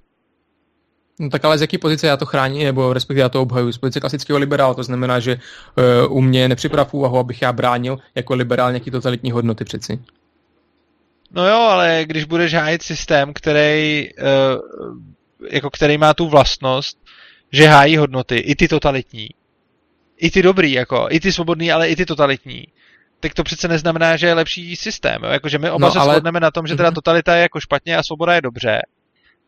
No 1.18 1.30
tak 1.30 1.44
ale 1.44 1.58
z 1.58 1.60
jaký 1.60 1.78
pozice 1.78 2.06
já 2.06 2.16
to 2.16 2.26
chráním, 2.26 2.64
nebo 2.64 2.92
respektive 2.92 3.20
já 3.20 3.28
to 3.28 3.42
obhajuji? 3.42 3.72
Z 3.72 3.78
pozice 3.78 4.00
klasického 4.00 4.38
liberála, 4.38 4.74
to 4.74 4.82
znamená, 4.82 5.20
že 5.20 5.38
uh, 6.08 6.16
u 6.16 6.20
mě 6.20 6.48
nepřiprav 6.48 6.94
úvahu, 6.94 7.18
abych 7.18 7.42
já 7.42 7.52
bránil 7.52 7.98
jako 8.14 8.34
liberál 8.34 8.72
nějaký 8.72 8.90
totalitní 8.90 9.30
hodnoty 9.30 9.64
přeci. 9.64 9.98
No 11.30 11.48
jo, 11.48 11.56
ale 11.56 12.02
když 12.06 12.24
budeš 12.24 12.54
hájit 12.54 12.82
systém, 12.82 13.32
který, 13.32 14.08
uh, 14.18 14.98
jako 15.50 15.70
který 15.70 15.98
má 15.98 16.14
tu 16.14 16.28
vlastnost, 16.28 16.98
že 17.52 17.66
hájí 17.66 17.96
hodnoty, 17.96 18.36
i 18.36 18.54
ty 18.54 18.68
totalitní, 18.68 19.28
i 20.16 20.30
ty 20.30 20.42
dobrý, 20.42 20.72
jako, 20.72 21.06
i 21.10 21.20
ty 21.20 21.32
svobodný, 21.32 21.72
ale 21.72 21.88
i 21.88 21.96
ty 21.96 22.06
totalitní, 22.06 22.66
tak 23.20 23.34
to 23.34 23.44
přece 23.44 23.68
neznamená, 23.68 24.16
že 24.16 24.26
je 24.26 24.34
lepší 24.34 24.76
systém. 24.76 25.22
Jo? 25.24 25.30
Jako, 25.30 25.48
že 25.48 25.58
my 25.58 25.70
oba 25.70 25.86
no, 25.86 25.92
se 25.92 25.98
ale... 25.98 26.14
shodneme 26.14 26.40
na 26.40 26.50
tom, 26.50 26.66
že 26.66 26.76
teda 26.76 26.88
mhm. 26.88 26.94
totalita 26.94 27.36
je 27.36 27.42
jako 27.42 27.60
špatně 27.60 27.96
a 27.96 28.02
svoboda 28.02 28.34
je 28.34 28.42
dobře. 28.42 28.82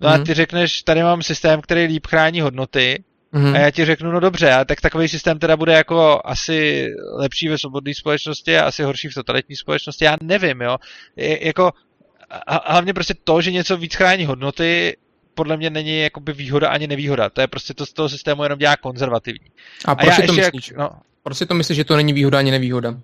No 0.01 0.09
mm-hmm. 0.09 0.13
a 0.13 0.17
mhm. 0.17 0.27
ty 0.27 0.35
řekneš, 0.35 0.83
tady 0.83 1.03
mám 1.03 1.23
systém, 1.23 1.61
který 1.61 1.85
líp 1.85 2.07
chrání 2.07 2.41
hodnoty, 2.41 3.05
mm-hmm. 3.35 3.55
a 3.55 3.59
já 3.59 3.71
ti 3.71 3.85
řeknu, 3.85 4.13
no 4.13 4.21
dobře, 4.21 4.53
a 4.53 4.65
tak 4.65 4.81
takový 4.81 5.09
systém 5.09 5.39
teda 5.39 5.57
bude 5.57 5.73
jako 5.73 6.21
asi 6.25 6.89
lepší 7.17 7.49
ve 7.49 7.59
svobodné 7.59 7.95
společnosti 7.95 8.59
a 8.59 8.65
asi 8.65 8.83
horší 8.83 9.09
v 9.09 9.15
totalitní 9.15 9.57
společnosti, 9.57 10.05
já 10.05 10.17
nevím, 10.23 10.61
jo. 10.61 10.77
Je, 11.17 11.47
jako, 11.47 11.73
a 12.47 12.73
hlavně 12.73 12.95
prostě 12.95 13.15
to, 13.25 13.41
že 13.41 13.53
něco 13.53 13.77
víc 13.77 13.95
chrání 13.95 14.25
hodnoty, 14.25 14.97
podle 15.35 15.57
mě 15.57 15.71
není 15.71 16.01
jakoby 16.01 16.33
výhoda 16.33 16.69
ani 16.69 16.87
nevýhoda. 16.87 17.31
To 17.31 17.41
je 17.41 17.47
prostě 17.47 17.75
to 17.75 17.87
z 17.87 17.93
toho 17.93 18.09
systému 18.09 18.43
jenom 18.43 18.59
dělá 18.59 18.77
konzervativní. 18.77 19.47
A 19.85 19.95
proč 19.95 20.19
a 20.19 20.27
to 20.27 20.33
myslíš? 20.33 20.69
Jak, 20.69 20.79
no, 20.79 20.91
proč 21.23 21.39
si 21.39 21.47
to 21.47 21.55
myslíš, 21.55 21.77
že 21.77 21.85
to 21.85 21.97
není 21.97 22.13
výhoda 22.13 22.39
ani 22.39 22.51
nevýhoda? 22.51 22.95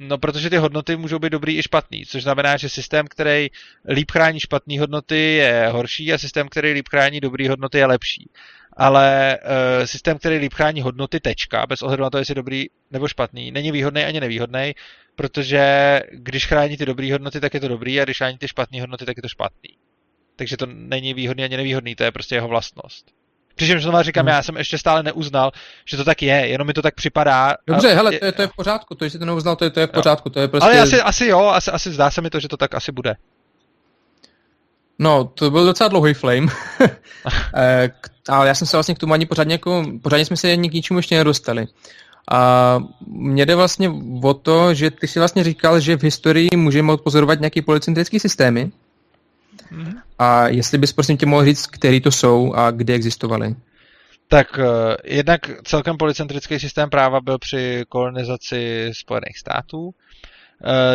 No, 0.00 0.18
protože 0.18 0.50
ty 0.50 0.56
hodnoty 0.56 0.96
můžou 0.96 1.18
být 1.18 1.30
dobrý 1.30 1.58
i 1.58 1.62
špatný, 1.62 2.06
což 2.06 2.22
znamená, 2.22 2.56
že 2.56 2.68
systém, 2.68 3.06
který 3.06 3.48
líp 3.88 4.10
chrání 4.10 4.40
špatné 4.40 4.80
hodnoty, 4.80 5.18
je 5.18 5.68
horší 5.68 6.12
a 6.12 6.18
systém, 6.18 6.48
který 6.48 6.72
líp 6.72 6.88
chrání 6.88 7.20
dobrý 7.20 7.48
hodnoty, 7.48 7.78
je 7.78 7.86
lepší. 7.86 8.30
Ale 8.72 9.38
uh, 9.42 9.84
systém, 9.84 10.18
který 10.18 10.36
líp 10.36 10.54
chrání 10.54 10.80
hodnoty, 10.80 11.20
tečka, 11.20 11.66
bez 11.66 11.82
ohledu 11.82 12.02
na 12.02 12.10
to, 12.10 12.18
jestli 12.18 12.34
dobrý 12.34 12.66
nebo 12.90 13.08
špatný, 13.08 13.50
není 13.50 13.72
výhodný 13.72 14.04
ani 14.04 14.20
nevýhodný, 14.20 14.74
protože 15.16 15.62
když 16.12 16.46
chrání 16.46 16.76
ty 16.76 16.86
dobré 16.86 17.12
hodnoty, 17.12 17.40
tak 17.40 17.54
je 17.54 17.60
to 17.60 17.68
dobrý 17.68 18.00
a 18.00 18.04
když 18.04 18.16
chrání 18.18 18.38
ty 18.38 18.48
špatné 18.48 18.80
hodnoty, 18.80 19.04
tak 19.04 19.16
je 19.16 19.22
to 19.22 19.28
špatný. 19.28 19.70
Takže 20.36 20.56
to 20.56 20.66
není 20.66 21.14
výhodný 21.14 21.44
ani 21.44 21.56
nevýhodný, 21.56 21.94
to 21.94 22.04
je 22.04 22.12
prostě 22.12 22.34
jeho 22.34 22.48
vlastnost. 22.48 23.10
Přičemž 23.58 23.82
znovu 23.82 24.02
říkám, 24.02 24.26
hmm. 24.26 24.34
já 24.34 24.42
jsem 24.42 24.56
ještě 24.56 24.78
stále 24.78 25.02
neuznal, 25.02 25.50
že 25.84 25.96
to 25.96 26.04
tak 26.04 26.22
je, 26.22 26.48
jenom 26.48 26.66
mi 26.66 26.72
to 26.72 26.82
tak 26.82 26.94
připadá. 26.94 27.54
Dobře, 27.66 27.92
a... 27.92 27.94
hele, 27.94 28.12
to 28.12 28.24
je, 28.24 28.32
to 28.32 28.42
je 28.42 28.48
v 28.48 28.56
pořádku, 28.56 28.94
to, 28.94 29.04
jestli 29.04 29.18
to 29.18 29.24
neuznal, 29.24 29.56
to 29.56 29.64
je, 29.64 29.70
to 29.70 29.80
je 29.80 29.86
v 29.86 29.90
pořádku, 29.90 30.30
to 30.30 30.40
je 30.40 30.48
prostě... 30.48 30.70
Ale 30.70 30.80
asi, 30.80 31.00
asi 31.00 31.26
jo, 31.26 31.46
asi, 31.46 31.70
asi 31.70 31.92
zdá 31.92 32.10
se 32.10 32.20
mi 32.20 32.30
to, 32.30 32.40
že 32.40 32.48
to 32.48 32.56
tak 32.56 32.74
asi 32.74 32.92
bude. 32.92 33.14
No, 34.98 35.24
to 35.24 35.50
byl 35.50 35.66
docela 35.66 35.88
dlouhý 35.88 36.14
flame. 36.14 36.46
Eh, 37.54 37.90
ale 38.28 38.48
já 38.48 38.54
jsem 38.54 38.66
se 38.66 38.76
vlastně 38.76 38.94
k 38.94 38.98
tomu 38.98 39.12
ani 39.12 39.26
pořádně, 39.26 39.54
jako, 39.54 39.84
pořádně 40.02 40.24
jsme 40.24 40.36
se 40.36 40.56
k 40.56 40.72
ničemu 40.72 40.98
ještě 40.98 41.18
nedostali. 41.18 41.66
A 42.30 42.78
mně 43.06 43.46
jde 43.46 43.54
vlastně 43.54 43.90
o 44.22 44.34
to, 44.34 44.74
že 44.74 44.90
ty 44.90 45.08
si 45.08 45.18
vlastně 45.18 45.44
říkal, 45.44 45.80
že 45.80 45.96
v 45.96 46.02
historii 46.02 46.48
můžeme 46.56 46.92
odpozorovat 46.92 47.40
nějaký 47.40 47.62
policentrický 47.62 48.20
systémy. 48.20 48.70
A 50.18 50.48
jestli 50.48 50.78
bys 50.78 50.92
prosím 50.92 51.16
tě 51.16 51.26
mohl 51.26 51.44
říct, 51.44 51.66
který 51.66 52.00
to 52.00 52.10
jsou 52.10 52.52
a 52.54 52.70
kdy 52.70 52.94
existovaly? 52.94 53.56
Tak 54.28 54.58
uh, 54.58 54.64
jednak 55.04 55.40
celkem 55.64 55.96
policentrický 55.96 56.58
systém 56.58 56.90
práva 56.90 57.20
byl 57.20 57.38
při 57.38 57.84
kolonizaci 57.88 58.90
Spojených 58.92 59.38
států. 59.38 59.84
Uh, 59.86 59.92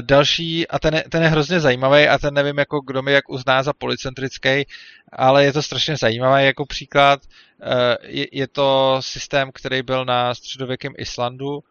další, 0.02 0.68
a 0.68 0.80
ten 0.80 0.94
je, 0.96 1.04
ten 1.10 1.24
je 1.24 1.30
hrozně 1.30 1.60
zajímavý 1.60 2.08
a 2.08 2.18
ten 2.18 2.34
nevím, 2.34 2.58
jako 2.58 2.82
kdo 2.82 3.02
mi 3.02 3.12
jak 3.12 3.30
uzná 3.30 3.64
za 3.64 3.74
policentrický, 3.74 4.66
ale 5.12 5.46
je 5.46 5.54
to 5.54 5.62
strašně 5.62 5.98
zajímavý 5.98 6.46
jako 6.46 6.66
příklad. 6.66 7.20
Uh, 7.66 7.70
je, 8.02 8.28
je 8.32 8.48
to 8.48 8.98
systém, 9.00 9.50
který 9.54 9.82
byl 9.82 10.06
na 10.06 10.36
středověkém 10.36 10.94
Islandu 10.98 11.64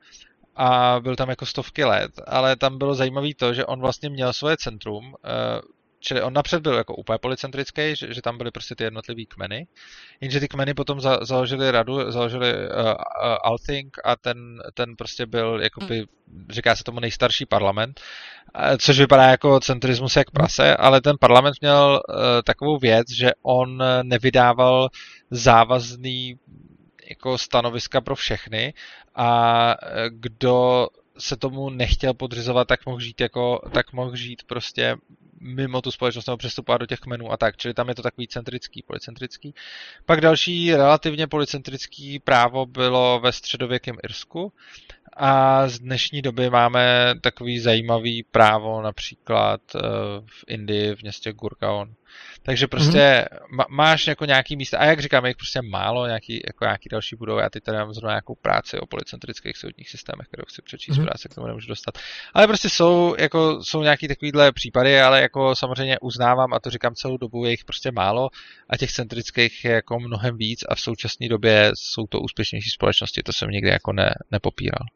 a 0.57 1.01
byl 1.01 1.17
tam 1.17 1.29
jako 1.29 1.47
stovky 1.47 1.85
let, 1.85 2.11
ale 2.27 2.57
tam 2.57 2.79
bylo 2.79 2.95
zajímavé 2.95 3.29
to, 3.37 3.55
že 3.55 3.65
on 3.65 3.81
vlastně 3.81 4.11
měl 4.11 4.33
svoje 4.33 4.57
centrum 4.57 5.15
Čili 6.05 6.23
on 6.23 6.33
napřed 6.33 6.63
byl 6.63 6.75
jako 6.75 6.95
úplně 6.95 7.19
policentrický, 7.19 7.97
že, 7.97 8.15
že 8.15 8.23
tam 8.23 8.39
byly 8.39 8.51
prostě 8.51 8.75
ty 8.75 8.85
jednotlivý 8.85 9.27
kmeny, 9.27 9.67
jenže 10.21 10.41
ty 10.41 10.49
kmeny 10.49 10.75
potom 10.75 11.01
za, 11.01 11.19
založili 11.23 11.71
radu, 11.71 12.11
založili 12.13 12.53
uh, 12.53 12.85
uh, 12.85 12.95
Althing 13.45 13.97
a 14.05 14.17
ten, 14.17 14.63
ten 14.75 14.97
prostě 14.97 15.27
byl, 15.27 15.61
jakoby, 15.63 16.07
říká 16.51 16.77
se 16.77 16.85
tomu 16.85 17.01
nejstarší 17.01 17.47
parlament, 17.47 18.01
uh, 18.57 18.77
což 18.77 18.99
vypadá 18.99 19.25
jako 19.25 19.61
centrismus 19.61 20.17
jak 20.17 20.31
prase, 20.31 20.77
ale 20.77 21.01
ten 21.01 21.17
parlament 21.21 21.55
měl 21.61 22.03
uh, 22.09 22.15
takovou 22.45 22.79
věc, 22.79 23.07
že 23.11 23.31
on 23.43 23.83
nevydával 24.03 24.89
závazný 25.31 26.37
jako 27.11 27.39
stanoviska 27.39 28.01
pro 28.01 28.15
všechny 28.15 28.75
a 29.15 29.77
kdo 30.09 30.89
se 31.19 31.37
tomu 31.37 31.71
nechtěl 31.71 32.15
podřizovat, 32.15 32.69
tak 32.69 32.87
mohl 32.87 33.01
žít 33.01 33.21
jako, 33.21 33.61
tak 33.73 33.93
mohl 33.93 34.17
žít 34.17 34.43
prostě 34.47 34.97
mimo 35.41 35.83
tu 35.83 35.91
společnost 35.91 36.27
nebo 36.27 36.37
přestupovat 36.37 36.81
do 36.81 36.87
těch 36.87 37.01
kmenů 37.01 37.33
a 37.33 37.37
tak, 37.37 37.57
čili 37.57 37.75
tam 37.75 37.89
je 37.89 37.95
to 37.95 38.03
takový 38.03 38.29
centrický, 38.29 38.83
policentrický. 38.83 39.55
Pak 40.07 40.21
další 40.21 40.75
relativně 40.75 41.27
policentrický 41.27 42.19
právo 42.19 42.67
bylo 42.67 43.21
ve 43.21 43.33
středověkém 43.33 43.97
Irsku 44.05 44.53
a 45.17 45.69
z 45.69 45.79
dnešní 45.79 46.23
doby 46.23 46.51
máme 46.51 47.15
takový 47.21 47.59
zajímavý 47.59 48.23
právo 48.23 48.83
například 48.83 49.61
eh, 49.75 49.81
v 50.27 50.45
Indii 50.47 50.95
v 50.95 51.03
městě 51.03 51.33
Gurgaon. 51.33 51.95
Takže 52.43 52.67
prostě 52.67 52.99
mm-hmm. 52.99 53.65
máš 53.69 54.07
jako 54.07 54.25
nějaký 54.25 54.57
místa, 54.57 54.79
a 54.79 54.85
jak 54.85 55.01
říkám, 55.01 55.27
je 55.27 55.35
prostě 55.35 55.63
málo, 55.63 56.07
nějaký, 56.07 56.43
jako 56.47 56.65
nějaký 56.65 56.89
další 56.89 57.17
budovy, 57.17 57.43
já 57.43 57.51
teď 57.51 57.63
tady 57.63 57.79
mám 57.79 57.95
zrovna 57.95 58.13
nějakou 58.13 58.35
práci 58.35 58.79
o 58.79 58.87
policentrických 58.87 59.57
soudních 59.57 59.91
systémech, 59.91 60.27
kterou 60.27 60.45
chci 60.49 60.63
přečíst, 60.63 60.97
mm-hmm. 60.97 61.05
práce 61.05 61.29
k 61.29 61.35
tomu 61.35 61.47
nemůžu 61.47 61.69
dostat. 61.69 61.99
Ale 62.35 62.47
prostě 62.47 62.69
jsou, 62.71 63.15
jako, 63.19 63.65
jsou 63.65 63.83
nějaký 63.83 64.09
takovýhle 64.09 64.53
případy, 64.53 65.01
ale 65.01 65.23
jako 65.23 65.55
samozřejmě 65.55 65.99
uznávám, 65.99 66.55
a 66.55 66.61
to 66.61 66.71
říkám 66.71 66.95
celou 66.95 67.17
dobu, 67.17 67.45
je 67.45 67.51
jich 67.51 67.65
prostě 67.65 67.93
málo 67.93 68.29
a 68.71 68.77
těch 68.77 68.93
centrických 68.93 69.65
je 69.65 69.73
jako 69.73 70.01
mnohem 70.01 70.37
víc 70.37 70.65
a 70.69 70.75
v 70.75 70.81
současné 70.81 71.29
době 71.29 71.73
jsou 71.75 72.07
to 72.07 72.21
úspěšnější 72.21 72.71
společnosti, 72.71 73.23
to 73.23 73.33
jsem 73.33 73.51
nikdy 73.51 73.71
jako 73.71 73.93
ne, 73.93 74.15
nepopíral. 74.31 74.87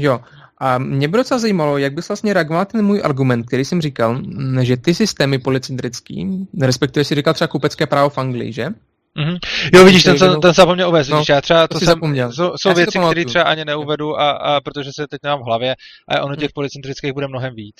Jo, 0.00 0.20
a 0.58 0.78
mě 0.78 1.08
by 1.08 1.18
docela 1.18 1.38
zajímalo, 1.38 1.78
jak 1.78 1.92
bys 1.92 2.08
vlastně 2.08 2.34
reagoval 2.34 2.64
ten 2.64 2.84
můj 2.84 3.00
argument, 3.04 3.46
který 3.46 3.64
jsem 3.64 3.80
říkal, 3.82 4.20
že 4.62 4.76
ty 4.76 4.94
systémy 4.94 5.38
policentrický, 5.38 6.46
respektive 6.60 7.04
si 7.04 7.14
říkal 7.14 7.34
třeba 7.34 7.48
kupecké 7.48 7.86
právo 7.86 8.10
v 8.10 8.18
Anglii, 8.18 8.52
že? 8.52 8.66
Mm-hmm. 8.66 9.38
Jo, 9.74 9.84
vidíš, 9.84 10.02
ten, 10.02 10.18
ten, 10.18 10.40
ten 10.40 10.54
zapomněl 10.54 10.88
uvést, 10.88 11.08
no, 11.08 11.24
já 11.28 11.40
třeba 11.40 11.68
to, 11.68 11.74
to 11.74 11.78
jsem, 11.78 11.86
zapomněl. 11.86 12.32
jsou, 12.32 12.52
jsou 12.56 12.74
věci, 12.74 12.98
které 12.98 13.24
třeba 13.24 13.44
ani 13.44 13.64
neuvedu, 13.64 14.20
a, 14.20 14.30
a 14.30 14.60
protože 14.60 14.90
se 14.92 15.06
teď 15.06 15.20
nemám 15.22 15.40
v 15.40 15.44
hlavě, 15.44 15.76
a 16.08 16.22
ono 16.22 16.36
těch 16.36 16.52
policentrických 16.54 17.12
bude 17.12 17.28
mnohem 17.28 17.54
víc. 17.54 17.76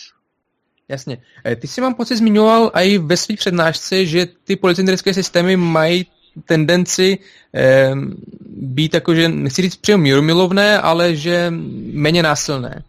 Jasně. 0.88 1.18
E, 1.46 1.56
ty 1.56 1.66
si 1.66 1.80
mám 1.80 1.94
pocit 1.94 2.16
zmiňoval 2.16 2.70
i 2.74 2.98
ve 2.98 3.16
své 3.16 3.36
přednášce, 3.36 4.06
že 4.06 4.26
ty 4.44 4.56
policentrické 4.56 5.14
systémy 5.14 5.56
mají 5.56 6.06
tendenci 6.44 7.18
eh, 7.54 7.92
být 8.46 8.94
jako, 8.94 9.14
že 9.14 9.28
nechci 9.28 9.62
říct 9.62 9.76
přímo 9.76 9.98
míromilovné, 9.98 10.78
ale 10.78 11.16
že 11.16 11.46
méně 11.92 12.22
násilné. 12.22 12.82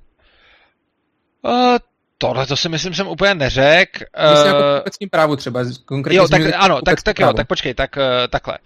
Uh, 1.42 1.78
tohle 2.18 2.46
to 2.46 2.58
si 2.58 2.70
myslím 2.70 2.94
jsem 2.94 3.08
úplně 3.08 3.36
neřek. 3.36 3.90
Myslím 4.30 4.54
uh, 4.54 4.58
jako 4.58 4.82
obecním 4.82 5.10
právu 5.10 5.36
třeba. 5.36 5.60
Konkrétně 5.86 6.18
jo, 6.18 6.28
tak, 6.28 6.42
ano, 6.56 6.82
tak, 6.82 7.02
tak 7.02 7.20
jo, 7.20 7.34
tak 7.34 7.48
počkej, 7.48 7.74
tak 7.74 7.98
uh, 7.98 8.04
takhle. 8.30 8.58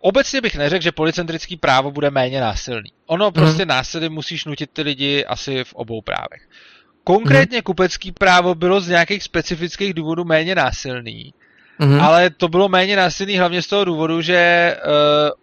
Obecně 0.00 0.40
bych 0.40 0.56
neřekl, 0.56 0.82
že 0.82 0.92
policentrický 0.92 1.56
právo 1.56 1.90
bude 1.90 2.10
méně 2.10 2.40
násilný. 2.40 2.92
Ono 3.06 3.24
mhm. 3.24 3.32
prostě 3.32 3.66
násilí 3.66 4.08
musíš 4.08 4.44
nutit 4.44 4.70
ty 4.72 4.82
lidi 4.82 5.24
asi 5.24 5.64
v 5.64 5.74
obou 5.74 6.00
právech. 6.00 6.48
Konkrétně 7.04 7.58
mm. 7.58 7.62
kupecký 7.62 8.12
právo 8.12 8.54
bylo 8.54 8.80
z 8.80 8.88
nějakých 8.88 9.22
specifických 9.22 9.94
důvodů 9.94 10.24
méně 10.24 10.54
násilný. 10.54 11.34
Mm-hmm. 11.82 12.02
Ale 12.04 12.30
to 12.30 12.48
bylo 12.48 12.68
méně 12.68 12.96
násilný 12.96 13.38
hlavně 13.38 13.62
z 13.62 13.66
toho 13.66 13.84
důvodu, 13.84 14.20
že 14.22 14.76
uh, 14.86 14.92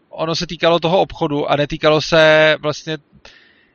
ono 0.10 0.36
se 0.36 0.48
týkalo 0.48 0.80
toho 0.80 1.00
obchodu 1.00 1.52
a 1.52 1.56
netýkalo 1.56 2.02
se 2.02 2.56
vlastně 2.62 2.98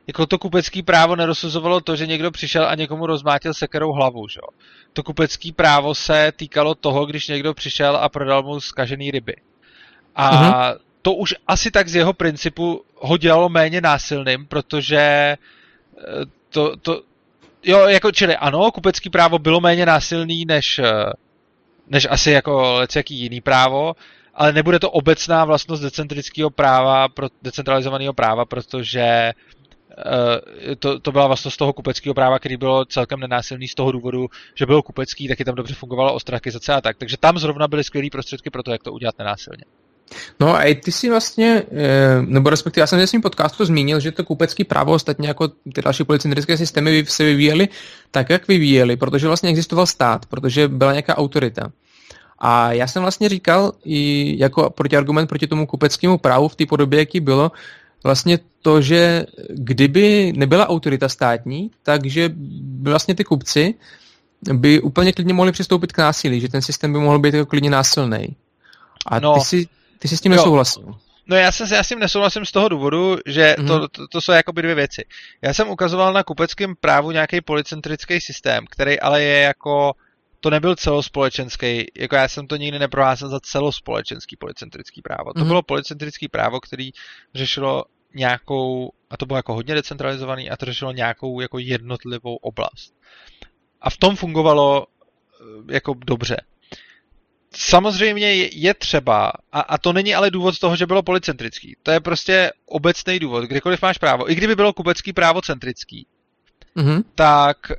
jako 0.07 0.25
to 0.25 0.37
kupecký 0.37 0.83
právo 0.83 1.15
nerozsuzovalo 1.15 1.81
to, 1.81 1.95
že 1.95 2.07
někdo 2.07 2.31
přišel 2.31 2.65
a 2.67 2.75
někomu 2.75 3.05
rozmátil 3.05 3.53
sekerou 3.53 3.91
hlavu, 3.91 4.27
že? 4.27 4.39
To 4.93 5.03
kupecký 5.03 5.51
právo 5.51 5.95
se 5.95 6.31
týkalo 6.35 6.75
toho, 6.75 7.05
když 7.05 7.27
někdo 7.27 7.53
přišel 7.53 7.97
a 7.97 8.09
prodal 8.09 8.43
mu 8.43 8.59
zkažený 8.59 9.11
ryby. 9.11 9.35
A 10.15 10.31
mm-hmm. 10.31 10.77
to 11.01 11.13
už 11.13 11.35
asi 11.47 11.71
tak 11.71 11.87
z 11.87 11.95
jeho 11.95 12.13
principu 12.13 12.83
ho 12.95 13.17
dělalo 13.17 13.49
méně 13.49 13.81
násilným, 13.81 14.45
protože 14.45 14.97
eh, 14.97 15.37
to, 16.49 16.75
to 16.77 17.01
jo, 17.63 17.79
jako 17.79 18.11
čili 18.11 18.35
ano, 18.35 18.71
kupecký 18.71 19.09
právo 19.09 19.39
bylo 19.39 19.61
méně 19.61 19.85
násilný 19.85 20.45
než 20.45 20.79
eh, 20.79 20.85
než 21.87 22.07
asi 22.09 22.31
jako 22.31 22.81
jaký 22.95 23.15
jiný 23.19 23.41
právo, 23.41 23.95
ale 24.33 24.53
nebude 24.53 24.79
to 24.79 24.91
obecná 24.91 25.45
vlastnost 25.45 25.83
decentrického 25.83 26.49
práva, 26.49 27.07
pro, 27.07 27.27
decentralizovaného 27.41 28.13
práva, 28.13 28.45
protože 28.45 29.33
uh, 29.97 30.75
to, 30.79 30.99
to 30.99 31.11
byla 31.11 31.27
vlastnost 31.27 31.57
toho 31.57 31.73
kupeckého 31.73 32.13
práva, 32.13 32.39
který 32.39 32.57
bylo 32.57 32.85
celkem 32.85 33.19
nenásilný 33.19 33.67
z 33.67 33.75
toho 33.75 33.91
důvodu, 33.91 34.27
že 34.55 34.65
bylo 34.65 34.83
kupecký, 34.83 35.27
taky 35.27 35.45
tam 35.45 35.55
dobře 35.55 35.73
fungovala 35.73 36.11
ostrakizace 36.11 36.73
a 36.73 36.81
tak. 36.81 36.97
Takže 36.97 37.17
tam 37.17 37.37
zrovna 37.37 37.67
byly 37.67 37.83
skvělé 37.83 38.07
prostředky 38.11 38.49
pro 38.49 38.63
to, 38.63 38.71
jak 38.71 38.83
to 38.83 38.93
udělat 38.93 39.17
nenásilně. 39.19 39.63
No 40.39 40.55
a 40.55 40.63
i 40.63 40.75
ty 40.75 40.91
si 40.91 41.09
vlastně, 41.09 41.63
eh, 41.71 42.21
nebo 42.21 42.49
respektive 42.49 42.81
já 42.81 42.87
jsem 42.87 42.99
ve 42.99 43.07
svým 43.07 43.21
podcastu 43.21 43.65
zmínil, 43.65 43.99
že 43.99 44.11
to 44.11 44.23
kupecký 44.23 44.63
právo 44.63 44.93
ostatně 44.93 45.27
jako 45.27 45.47
ty 45.47 45.81
další 45.81 46.03
policentrické 46.03 46.57
systémy 46.57 47.05
se 47.07 47.23
vyvíjely 47.23 47.67
tak, 48.11 48.29
jak 48.29 48.47
vyvíjely, 48.47 48.97
protože 48.97 49.27
vlastně 49.27 49.49
existoval 49.49 49.85
stát, 49.85 50.25
protože 50.25 50.67
byla 50.67 50.91
nějaká 50.91 51.17
autorita. 51.17 51.71
A 52.39 52.73
já 52.73 52.87
jsem 52.87 53.01
vlastně 53.01 53.29
říkal 53.29 53.73
i 53.85 54.35
jako 54.39 54.69
protiargument 54.69 55.29
proti 55.29 55.47
tomu 55.47 55.67
kupeckému 55.67 56.17
právu 56.17 56.47
v 56.47 56.55
té 56.55 56.65
podobě, 56.65 56.99
jaký 56.99 57.19
bylo, 57.19 57.51
vlastně 58.03 58.39
to, 58.61 58.81
že 58.81 59.25
kdyby 59.49 60.33
nebyla 60.35 60.69
autorita 60.69 61.09
státní, 61.09 61.71
takže 61.83 62.29
vlastně 62.81 63.15
ty 63.15 63.23
kupci 63.23 63.73
by 64.53 64.81
úplně 64.81 65.13
klidně 65.13 65.33
mohli 65.33 65.51
přistoupit 65.51 65.91
k 65.91 65.97
násilí, 65.97 66.41
že 66.41 66.49
ten 66.49 66.61
systém 66.61 66.93
by 66.93 66.99
mohl 66.99 67.19
být 67.19 67.33
jako 67.33 67.45
klidně 67.45 67.69
násilný. 67.69 68.35
A 69.05 69.19
no, 69.19 69.33
ty, 69.33 69.39
si, 69.39 69.67
ty 69.99 70.07
si 70.07 70.17
s 70.17 70.21
tím 70.21 70.31
jo. 70.31 70.35
nesouhlasil. 70.35 70.95
No 71.27 71.35
já, 71.35 71.51
se, 71.51 71.75
já 71.75 71.83
s 71.83 71.87
tím 71.87 71.99
nesouhlasím 71.99 72.45
z 72.45 72.51
toho 72.51 72.69
důvodu, 72.69 73.17
že 73.25 73.55
mm-hmm. 73.57 73.67
to, 73.67 73.87
to, 73.87 74.07
to 74.07 74.21
jsou 74.21 74.31
jakoby 74.31 74.61
dvě 74.61 74.75
věci. 74.75 75.05
Já 75.41 75.53
jsem 75.53 75.69
ukazoval 75.69 76.13
na 76.13 76.23
kupeckém 76.23 76.75
právu 76.79 77.11
nějaký 77.11 77.41
policentrický 77.41 78.21
systém, 78.21 78.65
který 78.69 78.99
ale 78.99 79.23
je 79.23 79.39
jako 79.39 79.93
to 80.39 80.49
nebyl 80.49 80.75
celospolečenský, 80.75 81.85
jako 81.97 82.15
já 82.15 82.27
jsem 82.27 82.47
to 82.47 82.55
nikdy 82.55 82.79
neprohlásil 82.79 83.29
za 83.29 83.39
celospolečenský 83.39 84.35
policentrický 84.37 85.01
právo. 85.01 85.33
To 85.33 85.39
mm-hmm. 85.39 85.47
bylo 85.47 85.63
policentrický 85.63 86.27
právo, 86.27 86.59
který 86.59 86.89
řešilo 87.35 87.83
nějakou, 88.15 88.91
a 89.09 89.17
to 89.17 89.25
bylo 89.25 89.37
jako 89.37 89.53
hodně 89.53 89.75
decentralizovaný, 89.75 90.49
a 90.49 90.57
to 90.57 90.65
řešilo 90.65 90.91
nějakou 90.91 91.39
jako 91.39 91.59
jednotlivou 91.59 92.35
oblast. 92.35 92.93
A 93.81 93.89
v 93.89 93.97
tom 93.97 94.15
fungovalo 94.15 94.85
eh, 94.85 95.73
jako 95.73 95.93
dobře. 96.05 96.37
Samozřejmě 97.57 98.33
je 98.35 98.73
třeba, 98.73 99.31
a, 99.51 99.59
a 99.59 99.77
to 99.77 99.93
není 99.93 100.15
ale 100.15 100.31
důvod 100.31 100.55
z 100.55 100.59
toho, 100.59 100.75
že 100.75 100.85
bylo 100.85 101.03
policentrický. 101.03 101.75
To 101.83 101.91
je 101.91 101.99
prostě 101.99 102.51
obecný 102.65 103.19
důvod. 103.19 103.43
Kdykoliv 103.43 103.81
máš 103.81 103.97
právo, 103.97 104.31
i 104.31 104.35
kdyby 104.35 104.55
bylo 104.55 104.73
kubecký 104.73 105.13
právo 105.13 105.41
centrický, 105.41 106.07
mm-hmm. 106.77 107.03
tak 107.15 107.57
uh, 107.69 107.77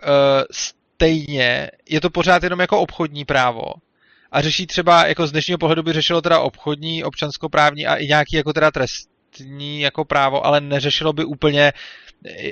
stejně 0.51 1.71
je 1.89 2.01
to 2.01 2.11
pořád 2.11 2.43
jenom 2.43 2.61
jako 2.61 2.81
obchodní 2.81 3.25
právo. 3.25 3.63
A 4.33 4.43
řeší 4.43 4.67
třeba, 4.67 5.07
jako 5.07 5.27
z 5.27 5.33
dnešního 5.33 5.59
pohledu 5.59 5.83
by 5.83 5.93
řešilo 5.93 6.23
teda 6.23 6.41
obchodní, 6.41 7.05
občanskoprávní 7.05 7.87
a 7.87 7.95
i 7.95 8.07
nějaký 8.07 8.37
jako 8.37 8.53
teda 8.53 8.71
trestní 8.71 9.81
jako 9.81 10.05
právo, 10.05 10.47
ale 10.47 10.61
neřešilo 10.61 11.13
by 11.13 11.25
úplně, 11.25 11.73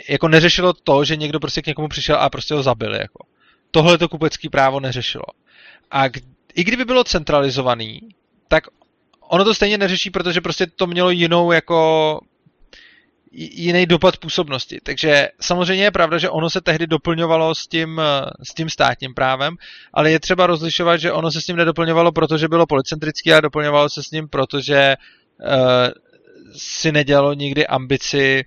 jako 0.09 0.29
neřešilo 0.29 0.72
to, 0.72 1.05
že 1.05 1.16
někdo 1.16 1.41
prostě 1.41 1.62
k 1.62 1.66
někomu 1.66 1.89
přišel 1.89 2.16
a 2.16 2.31
prostě 2.31 2.55
ho 2.55 2.62
zabil, 2.62 2.95
jako. 2.95 3.27
Tohle 3.70 3.99
to 3.99 4.09
kupecký 4.09 4.49
právo 4.49 4.81
neřešilo. 4.81 5.25
A 5.91 6.05
i 6.55 6.64
kdyby 6.64 6.84
bylo 6.84 7.05
centralizovaný, 7.05 8.00
tak 8.48 8.64
ono 9.20 9.44
to 9.44 9.55
stejně 9.55 9.78
neřeší, 9.78 10.11
protože 10.11 10.40
prostě 10.40 10.66
to 10.66 10.86
mělo 10.86 11.11
jinou 11.11 11.52
jako 11.52 12.20
jiný 13.36 13.86
dopad 13.86 14.16
působnosti. 14.16 14.78
Takže 14.82 15.28
samozřejmě 15.40 15.84
je 15.84 15.90
pravda, 15.90 16.18
že 16.18 16.30
ono 16.30 16.50
se 16.50 16.61
tehdy 16.61 16.86
doplňovalo 16.86 17.55
s 17.55 17.66
tím, 17.66 18.00
s 18.42 18.55
tím 18.55 18.70
státním 18.70 19.14
právem, 19.14 19.57
ale 19.92 20.11
je 20.11 20.20
třeba 20.20 20.46
rozlišovat, 20.46 21.00
že 21.00 21.12
ono 21.12 21.30
se 21.30 21.40
s 21.40 21.46
ním 21.46 21.57
nedoplňovalo, 21.57 22.12
protože 22.12 22.48
bylo 22.48 22.66
policentrický, 22.66 23.32
a 23.32 23.40
doplňovalo 23.40 23.90
se 23.90 24.02
s 24.02 24.11
ním, 24.11 24.28
protože 24.28 24.96
uh, 25.40 25.48
si 26.57 26.92
nedělalo 26.92 27.34
nikdy 27.34 27.66
ambici 27.66 28.44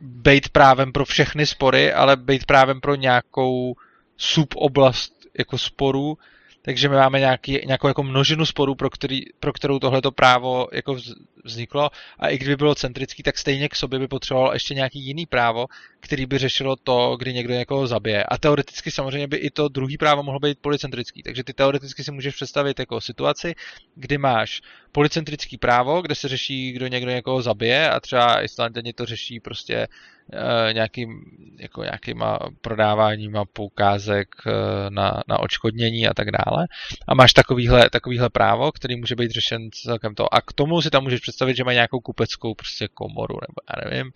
být 0.00 0.48
právem 0.48 0.92
pro 0.92 1.04
všechny 1.04 1.46
spory, 1.46 1.92
ale 1.92 2.16
být 2.16 2.44
právem 2.44 2.80
pro 2.80 2.94
nějakou 2.94 3.74
suboblast 4.16 5.12
jako 5.38 5.58
sporů, 5.58 6.18
takže 6.64 6.88
my 6.88 6.96
máme 6.96 7.20
nějaký, 7.20 7.60
nějakou 7.66 7.88
jako 7.88 8.02
množinu 8.02 8.46
sporů, 8.46 8.74
pro, 8.74 8.90
který, 8.90 9.20
pro 9.40 9.52
kterou 9.52 9.78
tohleto 9.78 10.12
právo 10.12 10.68
jako 10.72 10.96
vzniklo. 11.44 11.90
A 12.18 12.28
i 12.28 12.38
kdyby 12.38 12.56
bylo 12.56 12.74
centrický, 12.74 13.22
tak 13.22 13.38
stejně 13.38 13.68
k 13.68 13.76
sobě 13.76 13.98
by 13.98 14.08
potřeboval 14.08 14.52
ještě 14.52 14.74
nějaký 14.74 15.06
jiný 15.06 15.26
právo, 15.26 15.66
který 16.04 16.26
by 16.26 16.38
řešilo 16.38 16.76
to, 16.76 17.16
kdy 17.16 17.32
někdo 17.32 17.54
někoho 17.54 17.86
zabije. 17.86 18.24
A 18.24 18.38
teoreticky 18.38 18.90
samozřejmě 18.90 19.26
by 19.26 19.36
i 19.36 19.50
to 19.50 19.68
druhý 19.68 19.96
právo 19.98 20.22
mohlo 20.22 20.40
být 20.40 20.58
policentrický. 20.60 21.22
Takže 21.22 21.44
ty 21.44 21.52
teoreticky 21.52 22.04
si 22.04 22.12
můžeš 22.12 22.34
představit 22.34 22.78
jako 22.78 23.00
situaci, 23.00 23.54
kdy 23.94 24.18
máš 24.18 24.60
policentrický 24.92 25.58
právo, 25.58 26.02
kde 26.02 26.14
se 26.14 26.28
řeší, 26.28 26.72
kdo 26.72 26.86
někdo 26.86 27.10
někoho 27.10 27.42
zabije 27.42 27.90
a 27.90 28.00
třeba 28.00 28.42
Islanděni 28.42 28.92
to 28.92 29.06
řeší 29.06 29.40
prostě 29.40 29.86
uh, 29.86 30.72
nějakým, 30.72 31.20
jako 31.58 31.82
nějakýma 31.82 32.38
prodáváníma 32.60 33.44
poukázek 33.44 34.28
uh, 34.46 34.52
na, 34.88 35.22
na 35.28 35.40
očkodnění 35.40 36.08
a 36.08 36.14
tak 36.14 36.28
dále. 36.30 36.66
A 37.08 37.14
máš 37.14 37.32
takovýhle, 37.32 37.90
takovýhle 37.90 38.30
právo, 38.30 38.72
který 38.72 38.96
může 38.96 39.16
být 39.16 39.30
řešen 39.30 39.68
celkem 39.72 40.14
to. 40.14 40.34
A 40.34 40.40
k 40.40 40.52
tomu 40.52 40.82
si 40.82 40.90
tam 40.90 41.02
můžeš 41.02 41.20
představit, 41.20 41.56
že 41.56 41.64
má 41.64 41.72
nějakou 41.72 42.00
kupeckou 42.00 42.54
prostě 42.54 42.88
komoru, 42.94 43.34
nebo 43.34 43.60
já 43.70 43.90
nevím, 43.90 44.12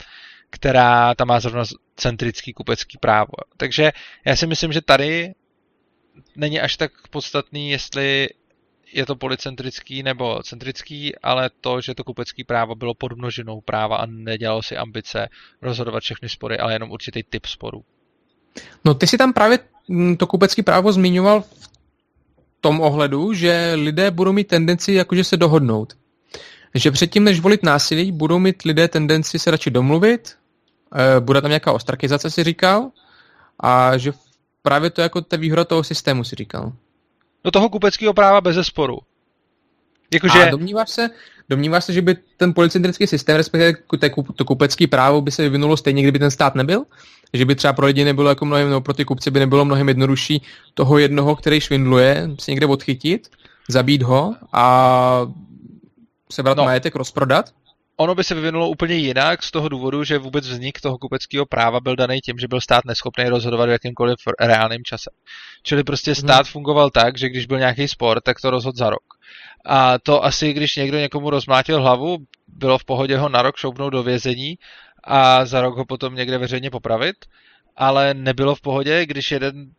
která 0.51 1.15
tam 1.15 1.29
má 1.29 1.41
zrovna 1.41 1.65
centrický 1.97 2.53
kupecký 2.53 2.99
právo. 3.01 3.33
Takže 3.57 3.93
já 4.25 4.37
si 4.37 4.47
myslím, 4.47 4.73
že 4.73 4.81
tady 4.81 5.35
není 6.37 6.61
až 6.61 6.77
tak 6.77 6.93
podstatný, 7.11 7.71
jestli 7.71 8.29
je 8.93 9.07
to 9.07 9.17
policentrický 9.17 10.03
nebo 10.03 10.43
centrický, 10.43 11.17
ale 11.17 11.51
to, 11.61 11.81
že 11.81 11.95
to 11.95 12.05
kupecký 12.05 12.45
právo 12.45 12.75
bylo 12.75 12.95
pod 12.95 13.13
množinou 13.13 13.61
práva 13.61 13.97
a 13.97 14.07
nedělalo 14.07 14.63
si 14.63 14.77
ambice 14.77 15.29
rozhodovat 15.63 16.03
všechny 16.03 16.29
spory, 16.29 16.59
ale 16.59 16.73
jenom 16.73 16.91
určitý 16.91 17.23
typ 17.23 17.47
sporů. 17.47 17.85
No 18.85 18.95
ty 18.95 19.07
si 19.07 19.19
tam 19.19 19.33
právě 19.33 19.59
mm, 19.89 20.17
to 20.17 20.27
kupecký 20.27 20.63
právo 20.63 20.93
zmiňoval 20.93 21.41
v 21.41 21.69
tom 22.61 22.81
ohledu, 22.81 23.33
že 23.33 23.73
lidé 23.75 24.11
budou 24.11 24.33
mít 24.33 24.49
tendenci 24.49 24.93
jakože 24.93 25.25
se 25.25 25.37
dohodnout. 25.37 25.97
Že 26.75 26.91
předtím, 26.91 27.25
než 27.25 27.41
volit 27.41 27.63
násilí, 27.63 28.13
budou 28.13 28.39
mít 28.39 28.63
lidé 28.63 28.89
tendenci 28.89 29.39
se 29.39 29.51
radši 29.51 29.71
domluvit, 29.71 30.38
bude 31.21 31.41
tam 31.41 31.51
nějaká 31.51 31.73
ostrakizace, 31.73 32.31
si 32.31 32.45
říkal, 32.45 32.91
a 33.61 33.97
že 33.97 34.13
právě 34.63 34.91
to 34.91 35.01
jako 35.01 35.21
ta 35.21 35.37
výhoda 35.37 35.65
toho 35.65 35.85
systému, 35.85 36.25
si 36.25 36.37
říkal. 36.37 36.73
No 37.45 37.51
toho 37.51 37.69
kupeckého 37.69 38.15
práva 38.15 38.41
bez 38.41 38.57
sporu. 38.67 38.99
Jakože... 40.15 40.39
A 40.43 40.51
domníváš 40.51 40.91
se, 40.91 41.11
domníváš 41.49 41.85
se, 41.85 41.93
že 41.93 42.03
by 42.03 42.17
ten 42.37 42.55
policentrický 42.55 43.07
systém, 43.07 43.37
respektive 43.37 43.73
to 44.37 44.45
kupecký 44.45 44.87
právo 44.87 45.21
by 45.21 45.31
se 45.31 45.43
vyvinulo 45.43 45.77
stejně, 45.77 46.03
kdyby 46.03 46.19
ten 46.19 46.31
stát 46.31 46.55
nebyl? 46.55 46.85
Že 47.33 47.45
by 47.45 47.55
třeba 47.55 47.73
pro 47.73 47.87
lidi 47.87 48.05
nebylo 48.05 48.29
jako 48.29 48.45
mnohem, 48.45 48.71
no 48.71 48.81
pro 48.81 48.95
ty 48.95 49.05
kupce 49.05 49.31
by 49.31 49.39
nebylo 49.39 49.65
mnohem 49.65 49.89
jednodušší 49.89 50.43
toho 50.75 50.99
jednoho, 50.99 51.37
který 51.37 51.61
švindluje, 51.61 52.31
si 52.39 52.51
někde 52.51 52.67
odchytit, 52.67 53.29
zabít 53.69 54.03
ho 54.03 54.35
a 54.53 55.27
sebrat 56.33 56.57
no. 56.57 56.65
majetek, 56.65 56.97
rozprodat? 56.97 57.51
Ono 58.01 58.15
by 58.15 58.25
se 58.25 58.35
vyvinulo 58.35 58.69
úplně 58.69 58.95
jinak 58.95 59.43
z 59.43 59.51
toho 59.51 59.69
důvodu, 59.69 60.05
že 60.05 60.19
vůbec 60.19 60.49
vznik 60.49 60.81
toho 60.81 60.99
kupeckého 60.99 61.47
práva 61.47 61.81
byl 61.81 61.97
daný 61.97 62.21
tím, 62.21 62.39
že 62.39 62.49
byl 62.49 62.61
stát 62.61 62.85
neschopný 62.85 63.25
rozhodovat 63.25 63.67
v 63.67 63.73
jakýmkoliv 63.73 64.17
reálném 64.41 64.85
čase. 64.85 65.11
Čili 65.63 65.85
prostě 65.85 66.11
mhm. 66.11 66.15
stát 66.15 66.47
hmm. 66.47 66.53
fungoval 66.53 66.91
tak, 66.91 67.19
že 67.19 67.29
když 67.29 67.47
byl 67.47 67.59
nějaký 67.59 67.89
spor, 67.89 68.21
tak 68.21 68.41
to 68.41 68.51
rozhod 68.51 68.77
za 68.77 68.91
rok. 68.91 69.03
A 69.65 69.99
to 69.99 70.25
asi, 70.25 70.53
když 70.53 70.77
někdo 70.77 70.99
někomu 70.99 71.31
rozmlátil 71.31 71.83
hlavu, 71.83 72.19
bylo 72.49 72.79
v 72.79 72.85
pohodě 72.85 73.19
ho 73.19 73.29
na 73.29 73.43
rok 73.43 73.57
šoupnout 73.57 73.93
do 73.93 74.03
vězení 74.03 74.59
a 75.05 75.45
za 75.45 75.61
rok 75.61 75.77
ho 75.77 75.85
potom 75.85 76.15
někde 76.15 76.39
veřejně 76.39 76.71
popravit, 76.71 77.17
ale 77.77 78.15
nebylo 78.15 78.55
v 78.55 78.61
pohodě, 78.61 79.07
když 79.07 79.31
jeden 79.31 79.71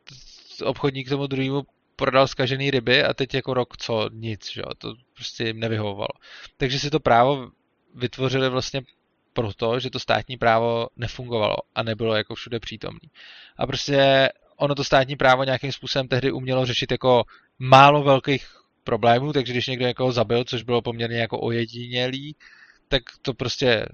obchodník 0.63 1.09
tomu 1.09 1.27
druhému 1.27 1.63
prodal 1.95 2.27
zkažený 2.27 2.71
ryby 2.71 3.03
a 3.03 3.13
teď 3.13 3.33
jako 3.33 3.53
rok 3.53 3.77
co 3.77 4.09
nic, 4.13 4.51
že 4.51 4.61
jo? 4.61 4.69
to 4.77 4.93
prostě 5.15 5.43
jim 5.43 5.59
nevyhovovalo. 5.59 6.15
Takže 6.57 6.79
si 6.79 6.89
to 6.89 6.99
právo 6.99 7.47
vytvořili 7.95 8.49
vlastně 8.49 8.81
proto, 9.33 9.79
že 9.79 9.89
to 9.89 9.99
státní 9.99 10.37
právo 10.37 10.87
nefungovalo 10.95 11.55
a 11.75 11.83
nebylo 11.83 12.15
jako 12.15 12.35
všude 12.35 12.59
přítomný. 12.59 13.09
A 13.57 13.67
prostě 13.67 14.29
ono 14.57 14.75
to 14.75 14.83
státní 14.83 15.15
právo 15.15 15.43
nějakým 15.43 15.71
způsobem 15.71 16.07
tehdy 16.07 16.31
umělo 16.31 16.65
řešit 16.65 16.91
jako 16.91 17.23
málo 17.59 18.03
velkých 18.03 18.47
problémů, 18.83 19.33
takže 19.33 19.53
když 19.53 19.67
někdo 19.67 19.87
někoho 19.87 20.11
zabil, 20.11 20.43
což 20.43 20.63
bylo 20.63 20.81
poměrně 20.81 21.19
jako 21.19 21.39
ojedinělý, 21.39 22.35
tak 22.87 23.03
to 23.21 23.33
prostě 23.33 23.85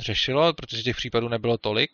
řešilo, 0.00 0.52
protože 0.52 0.82
těch 0.82 0.96
případů 0.96 1.28
nebylo 1.28 1.58
tolik, 1.58 1.90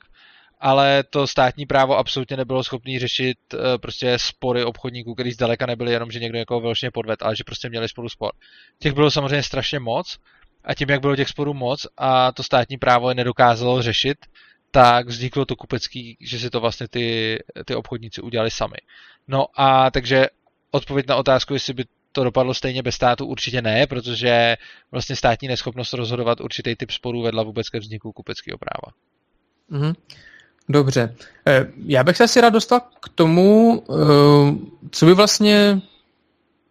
ale 0.61 1.05
to 1.11 1.27
státní 1.27 1.67
právo 1.67 1.99
absolutně 1.99 2.37
nebylo 2.37 2.65
schopné 2.65 2.99
řešit 2.99 3.39
eh, 3.55 3.79
prostě 3.79 4.19
spory 4.19 4.65
obchodníků, 4.65 5.15
který 5.15 5.33
zdaleka 5.33 5.67
nebyly 5.67 5.93
jenom, 5.93 6.11
že 6.11 6.21
někdo 6.21 6.39
někoho 6.39 6.61
velšně 6.61 6.91
podved, 6.91 7.23
ale 7.23 7.37
že 7.37 7.45
prostě 7.45 7.69
měli 7.69 7.89
spolu 7.89 8.09
spor. 8.09 8.31
Těch 8.79 8.93
bylo 8.93 9.11
samozřejmě 9.11 9.43
strašně 9.43 9.79
moc 9.79 10.19
a 10.65 10.75
tím, 10.75 10.91
jak 10.91 11.01
bylo 11.01 11.17
těch 11.17 11.29
sporů 11.29 11.55
moc 11.55 11.87
a 11.97 12.33
to 12.33 12.43
státní 12.43 12.77
právo 12.79 13.09
je 13.09 13.15
nedokázalo 13.15 13.83
řešit, 13.83 14.19
tak 14.71 15.07
vzniklo 15.07 15.45
to 15.45 15.57
kupecký, 15.57 16.17
že 16.21 16.39
si 16.39 16.51
to 16.51 16.61
vlastně 16.61 16.89
ty, 16.89 17.39
ty 17.65 17.75
obchodníci 17.75 18.21
udělali 18.21 18.51
sami. 18.51 18.77
No 19.29 19.47
a 19.55 19.91
takže 19.91 20.27
odpověď 20.71 21.07
na 21.09 21.17
otázku, 21.17 21.55
jestli 21.55 21.75
by 21.75 21.85
to 22.13 22.25
dopadlo 22.25 22.55
stejně 22.55 22.83
bez 22.83 22.95
státu, 22.95 23.27
určitě 23.27 23.63
ne, 23.63 23.87
protože 23.87 24.57
vlastně 24.91 25.17
státní 25.17 25.49
neschopnost 25.49 25.93
rozhodovat 25.93 26.41
určitý 26.41 26.77
typ 26.77 26.91
sporů 26.91 27.23
vedla 27.23 27.43
vůbec 27.43 27.69
ke 27.69 27.79
vzniku 27.79 28.13
kupeckého 28.13 28.59
práva. 28.59 28.95
Mm-hmm. 29.71 29.95
Dobře. 30.69 31.15
Eh, 31.47 31.67
já 31.87 32.05
bych 32.05 32.17
se 32.17 32.25
asi 32.25 32.41
rád 32.41 32.51
dostal 32.51 32.81
k 32.81 33.09
tomu, 33.09 33.83
eh, 33.91 34.55
co 34.91 35.07
by 35.07 35.15
vlastně 35.15 35.81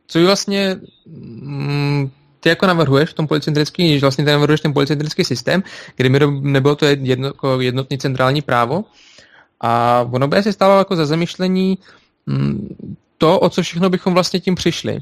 co 0.08 0.20
by 0.20 0.26
vlastně 0.26 0.76
mm, 1.06 2.12
ty 2.48 2.50
jako 2.50 2.68
navrhuješ 2.68 3.10
v 3.10 3.14
tom 3.14 3.28
policentrický, 3.28 4.00
že 4.00 4.06
vlastně 4.06 4.26
ty 4.26 4.32
navrhuješ 4.32 4.62
ten 4.62 4.74
policentrický 4.74 5.24
systém, 5.24 5.64
kdy 5.96 6.10
mi 6.10 6.20
nebylo 6.42 6.76
to 6.76 6.86
jedno, 6.86 7.28
jako 7.28 7.62
jednotný 7.62 7.98
centrální 7.98 8.42
právo. 8.42 8.86
A 9.62 10.02
ono 10.12 10.28
by 10.28 10.44
se 10.44 10.54
stalo 10.54 10.78
jako 10.78 10.96
za 10.96 11.06
zamýšlení 11.06 11.78
mm, 12.26 12.76
to, 13.18 13.40
o 13.40 13.50
co 13.50 13.62
všechno 13.62 13.90
bychom 13.90 14.14
vlastně 14.14 14.40
tím 14.40 14.56
přišli. 14.56 15.00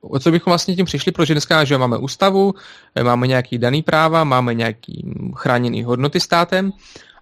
O 0.00 0.18
co 0.18 0.30
bychom 0.30 0.50
vlastně 0.50 0.76
tím 0.76 0.86
přišli, 0.86 1.12
protože 1.12 1.34
dneska 1.34 1.64
že 1.64 1.78
máme 1.78 1.98
ústavu, 1.98 2.54
máme 3.02 3.26
nějaký 3.26 3.58
daný 3.58 3.82
práva, 3.82 4.24
máme 4.24 4.54
nějaký 4.54 5.14
chráněný 5.34 5.82
hodnoty 5.82 6.20
státem 6.20 6.72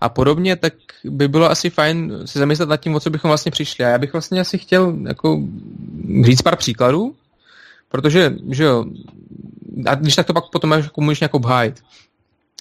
a 0.00 0.08
podobně, 0.08 0.56
tak 0.56 0.74
by 1.04 1.28
bylo 1.28 1.50
asi 1.50 1.70
fajn 1.70 2.12
se 2.24 2.38
zamyslet 2.38 2.68
nad 2.68 2.76
tím, 2.76 2.94
o 2.94 3.00
co 3.00 3.10
bychom 3.10 3.28
vlastně 3.28 3.52
přišli. 3.52 3.84
A 3.84 3.88
já 3.88 3.98
bych 3.98 4.12
vlastně 4.12 4.40
asi 4.40 4.58
chtěl 4.58 4.96
jako 5.08 5.40
říct 6.24 6.42
pár 6.42 6.56
příkladů, 6.56 7.14
Protože, 7.92 8.34
že 8.50 8.64
jo, 8.64 8.84
a 9.86 9.94
když 9.94 10.16
tak 10.16 10.26
to 10.26 10.34
pak 10.34 10.44
potom 10.52 10.70
jako 10.70 11.00
můžeš 11.00 11.20
nějak 11.20 11.34
obhájit. 11.34 11.82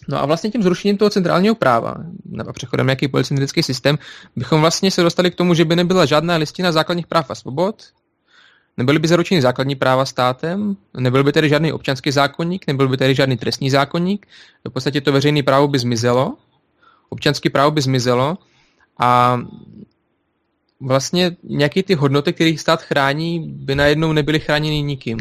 No 0.07 0.21
a 0.21 0.25
vlastně 0.25 0.51
tím 0.51 0.63
zrušením 0.63 0.97
toho 0.97 1.09
centrálního 1.09 1.55
práva 1.55 1.95
nebo 2.25 2.53
přechodem 2.53 2.87
nějaký 2.87 3.07
policentrický 3.07 3.63
systém 3.63 3.97
bychom 4.35 4.61
vlastně 4.61 4.91
se 4.91 5.03
dostali 5.03 5.31
k 5.31 5.35
tomu, 5.35 5.53
že 5.53 5.65
by 5.65 5.75
nebyla 5.75 6.05
žádná 6.05 6.35
listina 6.35 6.71
základních 6.71 7.07
práv 7.07 7.31
a 7.31 7.35
svobod, 7.35 7.83
nebyly 8.77 8.99
by 8.99 9.07
zaručeny 9.07 9.41
základní 9.41 9.75
práva 9.75 10.05
státem, 10.05 10.77
nebyl 10.97 11.23
by 11.23 11.31
tedy 11.31 11.49
žádný 11.49 11.71
občanský 11.73 12.11
zákonník, 12.11 12.67
nebyl 12.67 12.87
by 12.87 12.97
tedy 12.97 13.15
žádný 13.15 13.37
trestní 13.37 13.69
zákonník, 13.69 14.27
v 14.69 14.73
podstatě 14.73 15.01
to 15.01 15.11
veřejné 15.11 15.43
právo 15.43 15.67
by 15.67 15.79
zmizelo, 15.79 16.37
občanské 17.09 17.49
právo 17.49 17.71
by 17.71 17.81
zmizelo 17.81 18.37
a 18.99 19.41
vlastně 20.81 21.31
nějaké 21.43 21.83
ty 21.83 21.93
hodnoty, 21.93 22.33
které 22.33 22.57
stát 22.57 22.81
chrání, 22.81 23.39
by 23.39 23.75
najednou 23.75 24.13
nebyly 24.13 24.39
chráněny 24.39 24.81
nikým. 24.81 25.17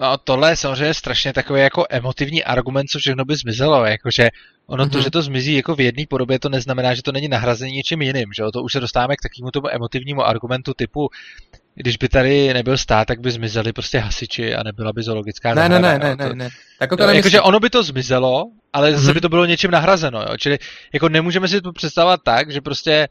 No 0.00 0.18
tohle 0.18 0.50
je 0.50 0.56
samozřejmě 0.56 0.94
strašně 0.94 1.32
takový 1.32 1.60
jako 1.60 1.84
emotivní 1.90 2.44
argument, 2.44 2.86
co 2.86 2.98
všechno 2.98 3.24
by 3.24 3.36
zmizelo, 3.36 3.84
jakože 3.84 4.28
ono 4.66 4.84
mm-hmm. 4.84 4.90
to, 4.90 4.98
mhm. 4.98 5.04
že 5.04 5.10
to 5.10 5.22
zmizí 5.22 5.54
jako 5.54 5.74
v 5.74 5.80
jedné 5.80 6.04
podobě, 6.08 6.38
to 6.38 6.48
neznamená, 6.48 6.94
že 6.94 7.02
to 7.02 7.12
není 7.12 7.28
nahrazení 7.28 7.72
něčím 7.72 8.02
jiným, 8.02 8.32
že 8.36 8.42
To 8.52 8.62
už 8.62 8.72
se 8.72 8.80
dostáváme 8.80 9.16
k 9.16 9.22
takovému 9.22 9.50
tomu 9.50 9.74
emotivnímu 9.74 10.22
argumentu 10.22 10.72
typu, 10.76 11.08
když 11.74 11.96
by 11.96 12.08
tady 12.08 12.54
nebyl 12.54 12.78
stát, 12.78 13.04
tak 13.04 13.20
by 13.20 13.30
zmizeli 13.30 13.72
prostě 13.72 13.98
hasiči 13.98 14.54
a 14.54 14.62
nebyla 14.62 14.92
by 14.92 15.02
zoologická 15.02 15.54
ne, 15.54 15.68
ne, 15.68 15.80
ne, 15.80 15.98
ne, 15.98 16.16
ne, 16.16 16.34
ne. 16.34 16.48
Tak 16.78 16.90
to 16.96 17.02
jakože 17.02 17.40
ono 17.40 17.60
by 17.60 17.70
to 17.70 17.82
zmizelo, 17.82 18.44
ale 18.72 18.92
zase 18.92 19.04
mm-hmm. 19.04 19.14
by 19.14 19.20
to 19.20 19.28
bylo 19.28 19.44
něčím 19.44 19.70
nahrazeno, 19.70 20.20
jo? 20.20 20.36
Čili 20.38 20.58
jako 20.92 21.08
nemůžeme 21.08 21.48
si 21.48 21.60
to 21.60 21.72
představovat 21.72 22.20
tak, 22.24 22.50
že 22.50 22.60
prostě 22.60 23.08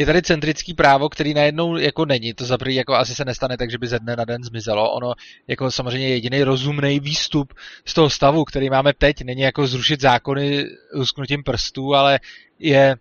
je 0.00 0.06
tady 0.06 0.22
centrický 0.22 0.74
právo, 0.74 1.08
který 1.08 1.34
najednou 1.34 1.76
jako 1.76 2.04
není. 2.04 2.34
To 2.34 2.44
za 2.44 2.58
jako 2.66 2.94
asi 2.94 3.14
se 3.14 3.24
nestane 3.24 3.56
tak, 3.56 3.70
že 3.70 3.78
by 3.78 3.86
ze 3.86 3.98
dne 3.98 4.16
na 4.16 4.24
den 4.24 4.44
zmizelo. 4.44 4.92
Ono 4.92 5.12
jako 5.48 5.70
samozřejmě 5.70 6.08
jediný 6.08 6.42
rozumný 6.42 7.00
výstup 7.00 7.54
z 7.84 7.94
toho 7.94 8.10
stavu, 8.10 8.44
který 8.44 8.70
máme 8.70 8.92
teď, 8.92 9.24
není 9.24 9.42
jako 9.42 9.66
zrušit 9.66 10.00
zákony 10.00 10.64
lusknutím 10.94 11.42
prstů, 11.42 11.94
ale 11.94 12.20
je 12.58 12.96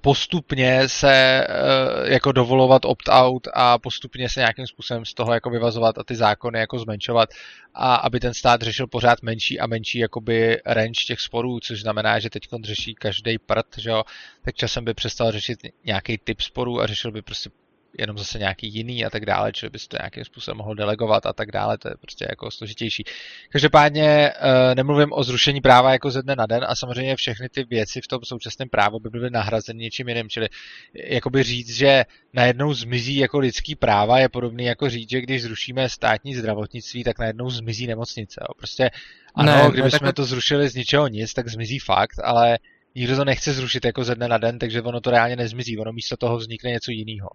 postupně 0.00 0.88
se 0.88 1.12
eh, 1.12 2.12
jako 2.12 2.32
dovolovat 2.32 2.84
opt-out 2.84 3.48
a 3.54 3.78
postupně 3.78 4.28
se 4.28 4.40
nějakým 4.40 4.66
způsobem 4.66 5.04
z 5.04 5.14
toho 5.14 5.34
jako 5.34 5.50
vyvazovat 5.50 5.98
a 5.98 6.04
ty 6.04 6.16
zákony 6.16 6.58
jako 6.58 6.78
zmenšovat 6.78 7.28
a 7.74 7.94
aby 7.94 8.20
ten 8.20 8.34
stát 8.34 8.62
řešil 8.62 8.86
pořád 8.86 9.22
menší 9.22 9.60
a 9.60 9.66
menší 9.66 9.98
jakoby 9.98 10.60
range 10.66 11.04
těch 11.06 11.20
sporů, 11.20 11.60
což 11.60 11.80
znamená, 11.80 12.18
že 12.18 12.30
teď 12.30 12.42
řeší 12.64 12.94
každý 12.94 13.38
prd, 13.38 13.66
že 13.78 13.90
jo, 13.90 14.02
tak 14.42 14.54
časem 14.54 14.84
by 14.84 14.94
přestal 14.94 15.32
řešit 15.32 15.58
nějaký 15.84 16.18
typ 16.18 16.40
sporů 16.40 16.80
a 16.80 16.86
řešil 16.86 17.12
by 17.12 17.22
prostě 17.22 17.50
jenom 17.98 18.18
zase 18.18 18.38
nějaký 18.38 18.74
jiný 18.74 19.04
a 19.04 19.10
tak 19.10 19.26
dále, 19.26 19.52
čili 19.52 19.70
bys 19.70 19.88
to 19.88 19.96
nějakým 20.00 20.24
způsobem 20.24 20.58
mohl 20.58 20.74
delegovat 20.74 21.26
a 21.26 21.32
tak 21.32 21.52
dále, 21.52 21.78
to 21.78 21.88
je 21.88 21.94
prostě 22.00 22.26
jako 22.28 22.50
složitější. 22.50 23.04
Každopádně 23.50 24.32
uh, 24.32 24.74
nemluvím 24.74 25.12
o 25.12 25.24
zrušení 25.24 25.60
práva 25.60 25.92
jako 25.92 26.10
ze 26.10 26.22
dne 26.22 26.36
na 26.36 26.46
den 26.46 26.64
a 26.68 26.76
samozřejmě 26.76 27.16
všechny 27.16 27.48
ty 27.48 27.64
věci 27.64 28.00
v 28.00 28.08
tom 28.08 28.20
současném 28.24 28.68
právu 28.68 28.98
by 29.00 29.10
byly 29.10 29.30
nahrazeny 29.30 29.82
něčím 29.82 30.08
jiným, 30.08 30.28
čili 30.28 30.48
jakoby 30.94 31.42
říct, 31.42 31.76
že 31.76 32.04
najednou 32.32 32.74
zmizí 32.74 33.16
jako 33.16 33.38
lidský 33.38 33.74
práva 33.74 34.18
je 34.18 34.28
podobný 34.28 34.64
jako 34.64 34.90
říct, 34.90 35.10
že 35.10 35.20
když 35.20 35.42
zrušíme 35.42 35.88
státní 35.88 36.34
zdravotnictví, 36.34 37.04
tak 37.04 37.18
najednou 37.18 37.50
zmizí 37.50 37.86
nemocnice. 37.86 38.40
Jo. 38.40 38.54
Prostě 38.56 38.90
ano, 39.34 39.52
ne, 39.52 39.70
kdybychom 39.70 40.06
tak... 40.06 40.16
to 40.16 40.24
zrušili 40.24 40.68
z 40.68 40.74
ničeho 40.74 41.08
nic, 41.08 41.32
tak 41.32 41.48
zmizí 41.48 41.78
fakt, 41.78 42.20
ale 42.24 42.58
nikdo 42.94 43.16
to 43.16 43.24
nechce 43.24 43.52
zrušit 43.52 43.84
jako 43.84 44.04
ze 44.04 44.14
dne 44.14 44.28
na 44.28 44.38
den, 44.38 44.58
takže 44.58 44.82
ono 44.82 45.00
to 45.00 45.10
reálně 45.10 45.36
nezmizí, 45.36 45.78
ono 45.78 45.92
místo 45.92 46.16
toho 46.16 46.36
vznikne 46.36 46.70
něco 46.70 46.90
jiného. 46.90 47.28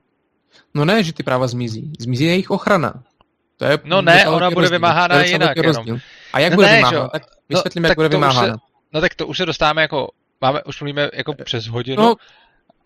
No 0.74 0.86
ne, 0.86 1.03
že 1.03 1.14
ty 1.14 1.24
práva 1.24 1.47
zmizí. 1.47 1.93
Zmizí 1.99 2.26
jejich 2.26 2.51
ochrana. 2.51 2.93
To 3.58 3.66
je 3.66 3.80
no 3.84 4.01
ne, 4.01 4.28
ona 4.28 4.49
bude 4.51 4.62
rozdíl. 4.62 4.76
vymáhána 4.76 5.24
jinak. 5.24 5.58
Jenom. 5.58 5.99
A 6.34 6.39
jak 6.39 6.51
no 6.51 6.56
bude 6.56 6.68
ne, 6.68 6.76
vymáhána? 6.76 7.08
Tak 7.08 7.24
vysvětlíme, 7.49 7.88
no, 7.88 7.91
jak 7.91 7.97
bude 7.97 8.10
vymáhána. 8.10 8.53
Se, 8.53 8.60
no 8.93 9.01
tak 9.01 9.16
to 9.16 9.28
už 9.28 9.38
se 9.38 9.45
dostáváme 9.45 9.82
jako, 9.82 10.10
máme, 10.41 10.64
už 10.64 10.82
mluvíme 10.82 11.10
jako 11.14 11.34
přes 11.43 11.68
hodinu. 11.68 12.03
No, 12.03 12.16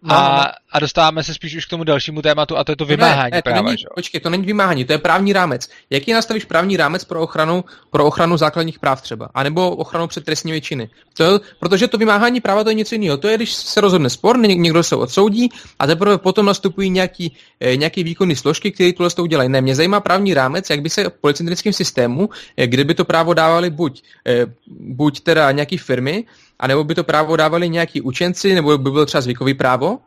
No, 0.01 0.15
a, 0.15 0.37
no. 0.37 0.51
a 0.71 0.79
dostáváme 0.79 1.23
se 1.23 1.33
spíš 1.33 1.55
už 1.55 1.65
k 1.65 1.69
tomu 1.69 1.83
dalšímu 1.83 2.21
tématu, 2.21 2.57
a 2.57 2.63
to 2.63 2.71
je 2.71 2.75
to 2.75 2.85
vymáhání 2.85 3.31
ne, 3.31 3.37
ne, 3.37 3.41
to 3.41 3.49
práva. 3.49 3.61
Není, 3.61 3.77
že? 3.77 3.87
Počkej, 3.95 4.21
to 4.21 4.29
není 4.29 4.45
vymáhání, 4.45 4.85
to 4.85 4.93
je 4.93 4.97
právní 4.97 5.33
rámec. 5.33 5.69
Jaký 5.89 6.13
nastavíš 6.13 6.45
právní 6.45 6.77
rámec 6.77 7.03
pro 7.03 7.21
ochranu, 7.21 7.63
pro 7.91 8.05
ochranu 8.05 8.37
základních 8.37 8.79
práv 8.79 9.01
třeba? 9.01 9.29
A 9.33 9.43
nebo 9.43 9.75
ochranu 9.75 10.07
před 10.07 10.25
trestními 10.25 10.61
činy? 10.61 10.89
To 11.13 11.23
je, 11.23 11.39
protože 11.59 11.87
to 11.87 11.97
vymáhání 11.97 12.41
práva 12.41 12.63
to 12.63 12.69
je 12.69 12.73
něco 12.75 12.95
jiného. 12.95 13.17
To 13.17 13.27
je, 13.27 13.37
když 13.37 13.53
se 13.53 13.81
rozhodne 13.81 14.09
spor, 14.09 14.39
někdo 14.39 14.83
se 14.83 14.95
odsoudí 14.95 15.49
a 15.79 15.87
teprve 15.87 16.17
potom 16.17 16.45
nastupují 16.45 16.89
nějaký, 16.89 17.37
eh, 17.59 17.75
nějaký 17.75 18.03
výkonný 18.03 18.35
složky, 18.35 18.71
které 18.71 18.93
tohle 18.93 19.09
to 19.09 19.23
udělají. 19.23 19.49
Ne, 19.49 19.61
mě 19.61 19.75
zajímá 19.75 19.99
právní 19.99 20.33
rámec, 20.33 20.69
jak 20.69 20.81
by 20.81 20.89
se 20.89 21.09
v 21.09 21.13
policentrickém 21.21 21.73
systému, 21.73 22.29
eh, 22.57 22.67
kde 22.67 22.83
by 22.83 22.93
to 22.95 23.05
právo 23.05 23.33
dávali 23.33 23.69
buď, 23.69 24.03
eh, 24.27 24.45
buď 24.67 25.19
teda 25.19 25.51
nějaký 25.51 25.77
firmy, 25.77 26.25
anebo 26.59 26.83
by 26.83 26.95
to 26.95 27.03
právo 27.03 27.35
dávali 27.35 27.69
nějaký 27.69 28.01
učenci, 28.01 28.55
nebo 28.55 28.77
by 28.77 28.91
bylo 28.91 29.05
třeba 29.05 29.21
zvykový 29.21 29.53
právo, 29.53 29.99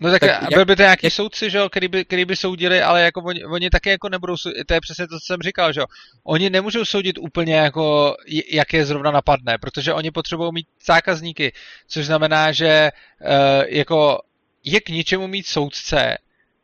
No 0.00 0.10
tak, 0.10 0.20
tak 0.20 0.48
byl 0.54 0.64
by 0.64 0.76
to 0.76 0.82
nějaký 0.82 1.06
jak... 1.06 1.12
soudci, 1.12 1.50
že 1.50 1.58
jo, 1.58 1.68
který 1.68 1.88
by, 1.88 2.04
který 2.04 2.24
by 2.24 2.36
soudili, 2.36 2.82
ale 2.82 3.02
jako 3.02 3.22
oni, 3.22 3.44
oni 3.44 3.70
taky 3.70 3.90
jako 3.90 4.08
nebudou, 4.08 4.34
to 4.66 4.74
je 4.74 4.80
přesně 4.80 5.08
to, 5.08 5.18
co 5.18 5.26
jsem 5.26 5.40
říkal, 5.42 5.72
že 5.72 5.80
jo. 5.80 5.86
Oni 6.24 6.50
nemůžou 6.50 6.84
soudit 6.84 7.18
úplně 7.18 7.54
jako, 7.54 8.16
jak 8.50 8.72
je 8.72 8.86
zrovna 8.86 9.10
napadne, 9.10 9.58
protože 9.58 9.92
oni 9.92 10.10
potřebují 10.10 10.52
mít 10.52 10.66
zákazníky, 10.86 11.52
což 11.88 12.06
znamená, 12.06 12.52
že 12.52 12.90
uh, 13.20 13.28
jako 13.68 14.20
je 14.64 14.80
k 14.80 14.88
ničemu 14.88 15.26
mít 15.26 15.46
soudce, 15.46 16.18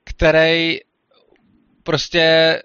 který 0.04 0.78
prostě 1.82 2.58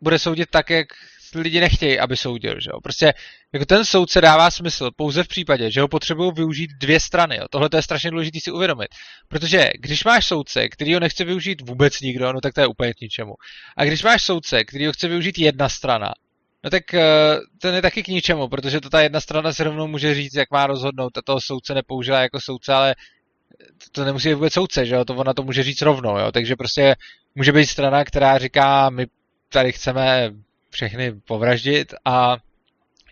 bude 0.00 0.18
soudit 0.18 0.48
tak, 0.50 0.70
jak 0.70 0.88
lidi 1.34 1.60
nechtějí, 1.60 1.98
aby 1.98 2.16
soudil, 2.16 2.54
že 2.60 2.70
jo. 2.74 2.80
Prostě 2.80 3.14
jako 3.52 3.66
ten 3.66 3.84
soudce 3.84 4.20
dává 4.20 4.50
smysl 4.50 4.90
pouze 4.96 5.24
v 5.24 5.28
případě, 5.28 5.70
že 5.70 5.80
ho 5.80 5.88
potřebují 5.88 6.32
využít 6.34 6.70
dvě 6.80 7.00
strany. 7.00 7.36
Jo. 7.36 7.44
Tohle 7.50 7.68
to 7.68 7.76
je 7.76 7.82
strašně 7.82 8.10
důležité 8.10 8.40
si 8.40 8.50
uvědomit. 8.50 8.88
Protože 9.28 9.70
když 9.78 10.04
máš 10.04 10.26
soudce, 10.26 10.68
který 10.68 10.94
ho 10.94 11.00
nechce 11.00 11.24
využít 11.24 11.60
vůbec 11.60 12.00
nikdo, 12.00 12.32
no 12.32 12.40
tak 12.40 12.54
to 12.54 12.60
je 12.60 12.66
úplně 12.66 12.94
k 12.94 13.00
ničemu. 13.00 13.34
A 13.76 13.84
když 13.84 14.02
máš 14.02 14.22
soudce, 14.22 14.64
který 14.64 14.86
ho 14.86 14.92
chce 14.92 15.08
využít 15.08 15.38
jedna 15.38 15.68
strana, 15.68 16.12
no 16.64 16.70
tak 16.70 16.82
uh, 16.94 17.00
ten 17.60 17.74
je 17.74 17.82
taky 17.82 18.02
k 18.02 18.08
ničemu, 18.08 18.48
protože 18.48 18.80
to 18.80 18.90
ta 18.90 19.00
jedna 19.00 19.20
strana 19.20 19.52
se 19.52 19.64
rovnou 19.64 19.86
může 19.86 20.14
říct, 20.14 20.34
jak 20.34 20.50
má 20.50 20.66
rozhodnout. 20.66 21.18
A 21.18 21.22
toho 21.22 21.38
soudce 21.40 21.74
nepoužila 21.74 22.20
jako 22.20 22.40
soudce, 22.40 22.72
ale 22.72 22.94
to 23.92 24.04
nemusí 24.04 24.28
být 24.28 24.34
vůbec 24.34 24.52
soudce, 24.52 24.86
že 24.86 24.94
jo, 24.94 25.04
to 25.04 25.14
ona 25.14 25.34
to 25.34 25.42
může 25.42 25.62
říct 25.62 25.82
rovnou, 25.82 26.18
jo, 26.18 26.32
takže 26.32 26.56
prostě 26.56 26.96
může 27.34 27.52
být 27.52 27.66
strana, 27.66 28.04
která 28.04 28.38
říká, 28.38 28.90
my 28.90 29.06
tady 29.48 29.72
chceme 29.72 30.30
všechny 30.70 31.12
povraždit 31.12 31.94
a 32.04 32.36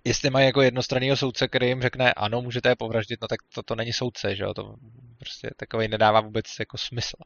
jestli 0.05 0.31
mají 0.31 0.47
jako 0.47 0.63
jednostranného 0.63 1.17
soudce, 1.17 1.49
který 1.49 1.67
jim 1.67 1.83
řekne, 1.83 2.13
ano, 2.13 2.43
můžete 2.43 2.69
je 2.69 2.77
povraždit, 2.77 3.21
no 3.21 3.29
tak 3.29 3.41
to, 3.55 3.63
to 3.63 3.75
není 3.75 3.93
soudce, 3.93 4.37
že 4.37 4.43
jo, 4.43 4.55
to 4.55 4.75
prostě 5.19 5.51
takový 5.57 5.89
nedává 5.89 6.21
vůbec 6.21 6.45
jako 6.59 6.79
smysl. 6.79 7.17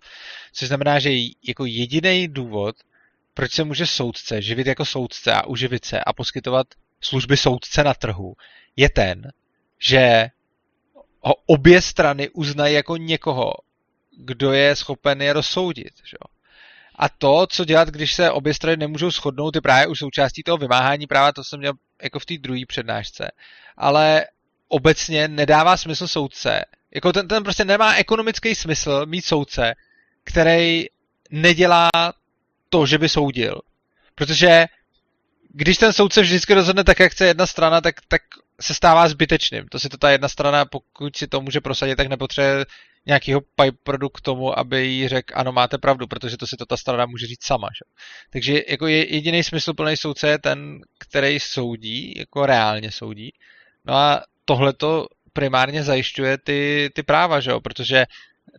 Což 0.52 0.68
znamená, 0.68 0.98
že 0.98 1.10
jako 1.48 1.64
jediný 1.64 2.28
důvod, 2.28 2.76
proč 3.34 3.52
se 3.52 3.64
může 3.64 3.86
soudce 3.86 4.42
živit 4.42 4.66
jako 4.66 4.84
soudce 4.84 5.32
a 5.32 5.46
uživit 5.46 5.84
se 5.84 6.00
a 6.00 6.12
poskytovat 6.12 6.66
služby 7.00 7.36
soudce 7.36 7.84
na 7.84 7.94
trhu, 7.94 8.34
je 8.76 8.90
ten, 8.90 9.32
že 9.78 10.26
ho 11.20 11.34
obě 11.46 11.82
strany 11.82 12.30
uznají 12.30 12.74
jako 12.74 12.96
někoho, 12.96 13.52
kdo 14.18 14.52
je 14.52 14.76
schopen 14.76 15.22
je 15.22 15.32
rozsoudit. 15.32 15.92
Že 16.04 16.16
jo? 16.20 16.31
A 16.96 17.08
to, 17.08 17.46
co 17.50 17.64
dělat, 17.64 17.88
když 17.88 18.14
se 18.14 18.30
obě 18.30 18.54
strany 18.54 18.76
nemůžou 18.76 19.10
shodnout, 19.10 19.54
je 19.54 19.60
právě 19.60 19.86
už 19.86 19.98
součástí 19.98 20.42
toho 20.42 20.58
vymáhání 20.58 21.06
práva, 21.06 21.32
to 21.32 21.44
jsem 21.44 21.58
měl 21.58 21.72
jako 22.02 22.18
v 22.18 22.26
té 22.26 22.34
druhé 22.38 22.60
přednášce. 22.68 23.30
Ale 23.76 24.26
obecně 24.68 25.28
nedává 25.28 25.76
smysl 25.76 26.08
soudce. 26.08 26.64
Jako 26.94 27.12
ten, 27.12 27.28
ten 27.28 27.42
prostě 27.42 27.64
nemá 27.64 27.94
ekonomický 27.94 28.54
smysl 28.54 29.06
mít 29.06 29.24
soudce, 29.24 29.74
který 30.24 30.84
nedělá 31.30 31.90
to, 32.68 32.86
že 32.86 32.98
by 32.98 33.08
soudil. 33.08 33.60
Protože 34.14 34.66
když 35.48 35.78
ten 35.78 35.92
soudce 35.92 36.20
vždycky 36.20 36.54
rozhodne 36.54 36.84
tak, 36.84 37.00
jak 37.00 37.12
chce 37.12 37.26
jedna 37.26 37.46
strana, 37.46 37.80
tak, 37.80 37.94
tak 38.08 38.22
se 38.60 38.74
stává 38.74 39.08
zbytečným. 39.08 39.68
To 39.68 39.78
si 39.78 39.88
to 39.88 39.96
ta 39.96 40.10
jedna 40.10 40.28
strana, 40.28 40.64
pokud 40.64 41.16
si 41.16 41.26
to 41.26 41.40
může 41.40 41.60
prosadit, 41.60 41.96
tak 41.96 42.06
nepotřebuje 42.06 42.66
nějakého 43.06 43.40
pipe 43.40 43.92
k 44.14 44.20
tomu, 44.20 44.58
aby 44.58 44.86
jí 44.86 45.08
řekl, 45.08 45.34
ano, 45.36 45.52
máte 45.52 45.78
pravdu, 45.78 46.06
protože 46.06 46.36
to 46.36 46.46
si 46.46 46.56
to 46.56 46.66
ta 46.66 46.76
strana 46.76 47.06
může 47.06 47.26
říct 47.26 47.44
sama. 47.46 47.68
Že? 47.68 47.84
Takže 48.30 48.62
jako 48.68 48.86
je, 48.86 49.14
jediný 49.14 49.42
smysl 49.42 49.74
plný 49.74 49.96
soudce 49.96 50.28
je 50.28 50.38
ten, 50.38 50.80
který 50.98 51.40
soudí, 51.40 52.14
jako 52.16 52.46
reálně 52.46 52.90
soudí. 52.90 53.32
No 53.84 53.94
a 53.94 54.22
tohle 54.44 54.72
to 54.72 55.06
primárně 55.32 55.82
zajišťuje 55.82 56.38
ty, 56.38 56.90
ty 56.94 57.02
práva, 57.02 57.40
že 57.40 57.52
protože 57.64 58.06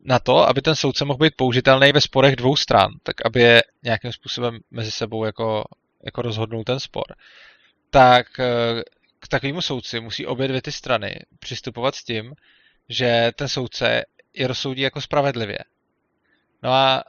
na 0.05 0.19
to, 0.19 0.47
aby 0.47 0.61
ten 0.61 0.75
soudce 0.75 1.05
mohl 1.05 1.17
být 1.17 1.35
použitelný 1.35 1.91
ve 1.91 2.01
sporech 2.01 2.35
dvou 2.35 2.55
stran, 2.55 2.91
tak 3.03 3.15
aby 3.25 3.41
je 3.41 3.63
nějakým 3.83 4.11
způsobem 4.11 4.59
mezi 4.71 4.91
sebou 4.91 5.25
jako, 5.25 5.63
jako 6.05 6.21
rozhodnul 6.21 6.63
ten 6.63 6.79
spor, 6.79 7.03
tak 7.89 8.39
eh, 8.39 8.81
takovému 9.33 9.61
soudci 9.61 9.99
musí 9.99 10.25
obě 10.25 10.47
dvě 10.47 10.61
ty 10.61 10.71
strany 10.71 11.15
přistupovat 11.39 11.95
s 11.95 12.03
tím, 12.03 12.33
že 12.89 13.31
ten 13.35 13.47
soudce 13.47 14.03
je 14.33 14.47
rozsoudí 14.47 14.81
jako 14.81 15.01
spravedlivě. 15.01 15.59
No 16.63 16.71
a 16.71 17.03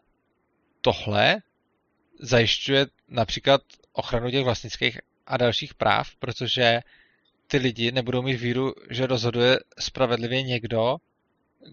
tohle 0.80 1.36
zajišťuje 2.20 2.86
například 3.09 3.60
ochranu 3.92 4.30
těch 4.30 4.44
vlastnických 4.44 5.01
a 5.26 5.36
dalších 5.36 5.74
práv, 5.74 6.16
protože 6.18 6.80
ty 7.46 7.56
lidi 7.56 7.92
nebudou 7.92 8.22
mít 8.22 8.36
víru, 8.36 8.74
že 8.90 9.06
rozhoduje 9.06 9.59
spravedlivě 9.78 10.42
někdo, 10.42 10.96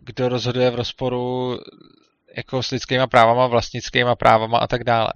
kdo 0.03 0.29
rozhoduje 0.29 0.69
v 0.69 0.75
rozporu 0.75 1.57
jako 2.37 2.63
s 2.63 2.71
lidskýma 2.71 3.07
právama, 3.07 3.47
vlastnickýma 3.47 4.15
právama 4.15 4.57
a 4.57 4.67
tak 4.67 4.83
dále. 4.83 5.13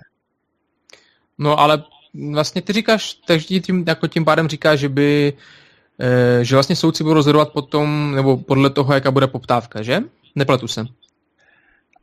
No 1.37 1.59
ale 1.59 1.83
vlastně 2.31 2.61
ty 2.61 2.73
říkáš, 2.73 3.13
takže 3.13 3.59
tím, 3.59 3.83
jako 3.87 4.07
tím 4.07 4.25
pádem 4.25 4.47
říkáš, 4.47 4.79
že 4.79 4.89
by 4.89 5.33
eh, 5.99 6.43
že 6.45 6.55
vlastně 6.55 6.75
soudci 6.75 7.03
budou 7.03 7.13
rozhodovat 7.13 7.51
potom, 7.51 8.15
nebo 8.15 8.37
podle 8.37 8.69
toho, 8.69 8.93
jaká 8.93 9.11
bude 9.11 9.27
poptávka, 9.27 9.81
že? 9.81 9.99
Nepletu 10.35 10.67
se. 10.67 10.85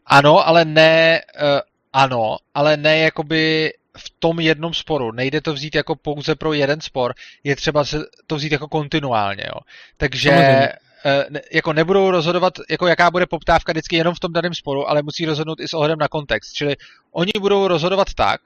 Ano, 0.07 0.49
ale 0.49 0.65
ne, 0.65 1.21
uh, 1.43 1.61
ano, 1.93 2.37
ale 2.55 2.77
ne 2.77 2.99
jakoby 2.99 3.73
v 3.97 4.13
tom 4.19 4.41
jednom 4.41 4.75
sporu. 4.75 5.13
Nejde 5.13 5.41
to 5.41 5.53
vzít 5.53 5.75
jako 5.75 5.97
pouze 5.97 6.35
pro 6.35 6.53
jeden 6.53 6.81
spor, 6.81 7.15
je 7.45 7.57
třeba 7.57 7.85
se 7.85 7.99
to 8.27 8.37
vzít 8.37 8.53
jako 8.53 8.69
kontinuálně, 8.69 9.45
jo. 9.47 9.61
Takže 9.97 10.31
uh, 10.31 11.23
ne, 11.31 11.41
jako 11.53 11.73
nebudou 11.73 12.11
rozhodovat, 12.11 12.55
jako 12.71 12.87
jaká 12.87 13.11
bude 13.11 13.27
poptávka 13.27 13.73
vždycky 13.73 13.97
jenom 13.97 14.15
v 14.15 14.21
tom 14.21 14.33
daném 14.33 14.55
sporu, 14.55 14.91
ale 14.91 15.03
musí 15.03 15.27
rozhodnout 15.27 15.61
i 15.61 15.69
s 15.69 15.75
ohledem 15.75 15.99
na 15.99 16.09
kontext. 16.09 16.53
Čili 16.53 16.77
oni 17.13 17.33
budou 17.41 17.69
rozhodovat 17.69 18.15
tak, 18.15 18.41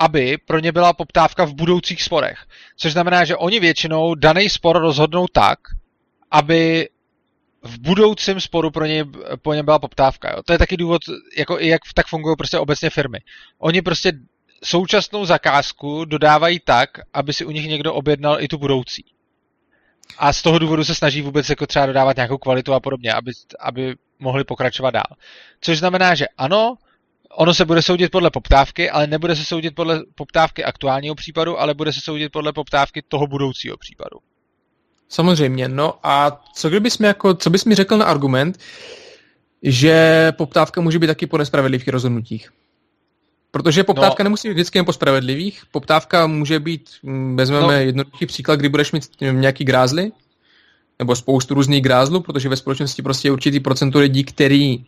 aby 0.00 0.38
pro 0.38 0.58
ně 0.58 0.72
byla 0.72 0.92
poptávka 0.92 1.44
v 1.44 1.54
budoucích 1.54 2.02
sporech. 2.02 2.38
Což 2.76 2.92
znamená, 2.92 3.24
že 3.24 3.36
oni 3.36 3.60
většinou 3.60 4.14
daný 4.14 4.48
spor 4.48 4.78
rozhodnou 4.78 5.26
tak, 5.32 5.58
aby 6.30 6.88
v 7.62 7.78
budoucím 7.78 8.40
sporu 8.40 8.70
pro 8.70 8.86
ně, 8.86 9.04
po 9.42 9.54
něm 9.54 9.64
byla 9.64 9.78
poptávka. 9.78 10.30
Jo. 10.30 10.42
To 10.42 10.52
je 10.52 10.58
taky 10.58 10.76
důvod, 10.76 11.02
jako 11.36 11.58
jak 11.58 11.80
tak 11.94 12.06
fungují 12.06 12.36
prostě 12.36 12.58
obecně 12.58 12.90
firmy. 12.90 13.18
Oni 13.58 13.82
prostě 13.82 14.12
současnou 14.64 15.24
zakázku 15.24 16.04
dodávají 16.04 16.60
tak, 16.64 16.90
aby 17.12 17.32
si 17.32 17.44
u 17.44 17.50
nich 17.50 17.68
někdo 17.68 17.94
objednal 17.94 18.40
i 18.40 18.48
tu 18.48 18.58
budoucí. 18.58 19.04
A 20.18 20.32
z 20.32 20.42
toho 20.42 20.58
důvodu 20.58 20.84
se 20.84 20.94
snaží 20.94 21.22
vůbec 21.22 21.50
jako 21.50 21.66
třeba 21.66 21.86
dodávat 21.86 22.16
nějakou 22.16 22.38
kvalitu 22.38 22.74
a 22.74 22.80
podobně, 22.80 23.12
aby, 23.12 23.32
aby 23.60 23.94
mohli 24.18 24.44
pokračovat 24.44 24.90
dál. 24.90 25.16
Což 25.60 25.78
znamená, 25.78 26.14
že 26.14 26.26
ano, 26.38 26.76
ono 27.36 27.54
se 27.54 27.64
bude 27.64 27.82
soudit 27.82 28.10
podle 28.10 28.30
poptávky, 28.30 28.90
ale 28.90 29.06
nebude 29.06 29.36
se 29.36 29.44
soudit 29.44 29.74
podle 29.74 30.02
poptávky 30.14 30.64
aktuálního 30.64 31.14
případu, 31.14 31.60
ale 31.60 31.74
bude 31.74 31.92
se 31.92 32.00
soudit 32.04 32.32
podle 32.32 32.52
poptávky 32.52 33.02
toho 33.08 33.26
budoucího 33.26 33.76
případu. 33.76 34.16
Samozřejmě, 35.08 35.68
no 35.68 35.94
a 36.02 36.42
co 36.54 36.68
kdybys 36.68 36.98
mi 36.98 37.06
jako, 37.06 37.34
co 37.34 37.50
bys 37.50 37.64
mi 37.64 37.74
řekl 37.74 37.96
na 37.96 38.04
argument, 38.04 38.58
že 39.62 40.32
poptávka 40.32 40.80
může 40.80 40.98
být 40.98 41.06
taky 41.06 41.26
po 41.26 41.38
nespravedlivých 41.38 41.88
rozhodnutích? 41.88 42.50
Protože 43.50 43.84
poptávka 43.84 44.22
no. 44.22 44.24
nemusí 44.24 44.48
být 44.48 44.54
vždycky 44.54 44.78
jen 44.78 44.84
po 44.84 44.92
spravedlivých. 44.92 45.62
Poptávka 45.70 46.26
může 46.26 46.60
být, 46.60 46.90
mm, 47.02 47.36
vezmeme 47.36 47.66
no. 47.66 47.72
jednoduchý 47.72 48.26
příklad, 48.26 48.56
kdy 48.56 48.68
budeš 48.68 48.92
mít 48.92 49.04
nějaký 49.30 49.64
grázly, 49.64 50.12
nebo 50.98 51.16
spoustu 51.16 51.54
různých 51.54 51.82
grázlů, 51.82 52.20
protože 52.20 52.48
ve 52.48 52.56
společnosti 52.56 53.02
prostě 53.02 53.28
je 53.28 53.32
určitý 53.32 53.60
procento 53.60 53.98
lidí, 53.98 54.24
který, 54.24 54.84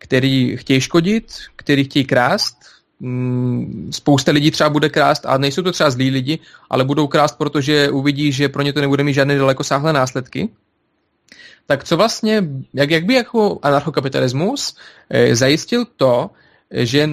který 0.00 0.56
chtějí 0.56 0.80
škodit, 0.80 1.32
který 1.56 1.84
chtějí 1.84 2.04
krást, 2.04 2.56
Mm, 3.02 3.90
spousta 3.92 4.32
lidí 4.32 4.50
třeba 4.50 4.70
bude 4.70 4.88
krást, 4.88 5.26
a 5.26 5.38
nejsou 5.38 5.62
to 5.62 5.72
třeba 5.72 5.90
zlí 5.90 6.10
lidi, 6.10 6.38
ale 6.70 6.84
budou 6.84 7.06
krást, 7.06 7.38
protože 7.38 7.90
uvidí, 7.90 8.32
že 8.32 8.48
pro 8.48 8.62
ně 8.62 8.72
to 8.72 8.80
nebude 8.80 9.04
mít 9.04 9.14
žádné 9.14 9.38
dalekosáhlé 9.38 9.92
následky. 9.92 10.48
Tak 11.66 11.84
co 11.84 11.96
vlastně, 11.96 12.44
jak, 12.74 12.90
jak 12.90 13.04
by 13.04 13.14
jako 13.14 13.58
anarchokapitalismus 13.62 14.76
eh, 15.10 15.36
zajistil 15.36 15.84
to, 15.96 16.30
že 16.70 17.10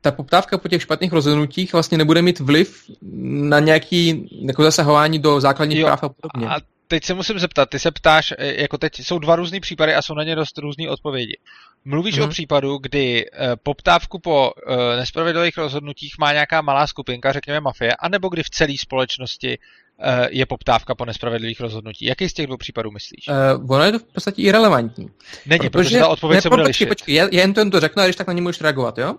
ta 0.00 0.10
poptávka 0.10 0.58
po 0.58 0.68
těch 0.68 0.82
špatných 0.82 1.12
rozhodnutích 1.12 1.72
vlastně 1.72 1.98
nebude 1.98 2.22
mít 2.22 2.40
vliv 2.40 2.90
na 3.02 3.60
nějaký 3.60 4.28
jako 4.48 4.62
zasahování 4.62 5.18
do 5.18 5.40
základních 5.40 5.78
jo, 5.78 5.86
práv 5.86 6.04
a 6.04 6.08
podobně. 6.08 6.48
A 6.48 6.60
teď 6.88 7.04
se 7.04 7.14
musím 7.14 7.38
zeptat, 7.38 7.70
ty 7.70 7.78
se 7.78 7.90
ptáš, 7.90 8.34
eh, 8.38 8.62
jako 8.62 8.78
teď 8.78 9.00
jsou 9.00 9.18
dva 9.18 9.36
různý 9.36 9.60
případy 9.60 9.94
a 9.94 10.02
jsou 10.02 10.14
na 10.14 10.24
ně 10.24 10.36
dost 10.36 10.58
různý 10.58 10.88
odpovědi. 10.88 11.36
Mluvíš 11.84 12.14
mm-hmm. 12.14 12.22
o 12.22 12.24
mhm. 12.24 12.30
případu, 12.30 12.78
kdy 12.78 13.24
uh, 13.24 13.46
poptávku 13.62 14.18
po 14.18 14.52
uh, 14.52 14.76
nespravedlivých 14.96 15.56
rozhodnutích 15.56 16.14
má 16.18 16.32
nějaká 16.32 16.60
malá 16.60 16.86
skupinka, 16.86 17.32
řekněme 17.32 17.60
mafie, 17.60 17.92
anebo 18.00 18.28
kdy 18.28 18.42
v 18.42 18.50
celé 18.50 18.72
společnosti 18.78 19.58
uh, 19.58 20.26
je 20.30 20.46
poptávka 20.46 20.94
po 20.94 21.04
nespravedlivých 21.04 21.60
rozhodnutí. 21.60 22.04
Jaký 22.04 22.28
z 22.28 22.32
těch 22.32 22.46
dvou 22.46 22.56
případů 22.56 22.90
myslíš? 22.90 23.28
Uh, 23.28 23.70
ono 23.70 23.84
je 23.84 23.92
to 23.92 23.98
v 23.98 24.04
podstatě 24.04 24.42
irrelevantní. 24.42 25.08
Není, 25.46 25.58
protože, 25.58 25.70
protože 25.70 25.98
ta 25.98 26.08
odpověď 26.08 26.36
ne, 26.36 26.42
se 26.42 26.48
bude 26.48 26.64
počkej, 26.64 26.86
počkej, 26.86 27.14
já, 27.14 27.28
já 27.32 27.40
jen 27.40 27.54
to, 27.54 27.60
jen 27.60 27.70
to 27.70 27.80
řeknu, 27.80 28.02
a 28.02 28.06
když 28.06 28.16
tak 28.16 28.26
na 28.26 28.32
ně 28.32 28.42
můžeš 28.42 28.60
reagovat, 28.60 28.98
jo? 28.98 29.14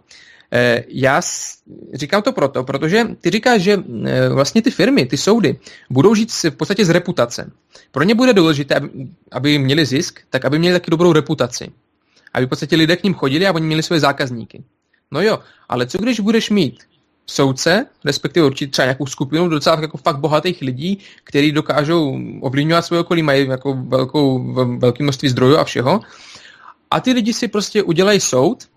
Eh, 0.52 0.84
já 0.88 1.22
říkám 1.94 2.22
to 2.22 2.32
proto, 2.32 2.64
protože 2.64 3.04
ty 3.22 3.30
říkáš, 3.30 3.62
že 3.62 3.78
eh, 4.06 4.30
vlastně 4.30 4.62
ty 4.62 4.72
firmy, 4.72 5.06
ty 5.06 5.18
soudy, 5.18 5.60
budou 5.90 6.16
žít 6.16 6.32
v 6.32 6.52
podstatě 6.52 6.86
z 6.86 6.90
reputace. 6.90 7.52
Pro 7.92 8.04
ně 8.04 8.16
bude 8.16 8.34
důležité, 8.34 8.82
aby 9.32 9.60
měli 9.60 9.86
zisk, 9.86 10.20
tak 10.30 10.46
aby 10.46 10.60
měli 10.60 10.74
taky 10.74 10.92
dobrou 10.92 11.14
reputaci. 11.14 11.72
Aby 12.36 12.46
v 12.46 12.50
podstatě 12.50 12.76
lidé 12.76 12.96
k 12.96 13.04
ním 13.04 13.14
chodili 13.14 13.48
a 13.48 13.52
oni 13.54 13.66
měli 13.66 13.84
své 13.84 14.00
zákazníky. 14.00 14.64
No 15.12 15.22
jo, 15.22 15.40
ale 15.70 15.88
co 15.88 15.98
když 15.98 16.20
budeš 16.20 16.50
mít 16.50 16.84
soudce, 17.28 17.86
respektive 18.06 18.46
určitě 18.46 18.72
třeba 18.72 18.86
nějakou 18.86 19.06
skupinu 19.06 19.50
docela 19.50 19.82
jako 19.82 19.98
fakt 19.98 20.20
bohatých 20.20 20.62
lidí, 20.62 21.00
kteří 21.24 21.52
dokážou 21.52 22.20
ovlivňovat 22.42 22.86
své 22.86 23.00
okolí, 23.00 23.24
mají 23.24 23.48
jako 23.48 23.74
velkou, 23.74 24.54
velké 24.78 25.04
množství 25.04 25.30
zdrojů 25.30 25.58
a 25.58 25.64
všeho. 25.64 26.02
A 26.92 27.00
ty 27.00 27.12
lidi 27.12 27.34
si 27.34 27.48
prostě 27.48 27.84
udělají 27.84 28.20
soud, 28.20 28.68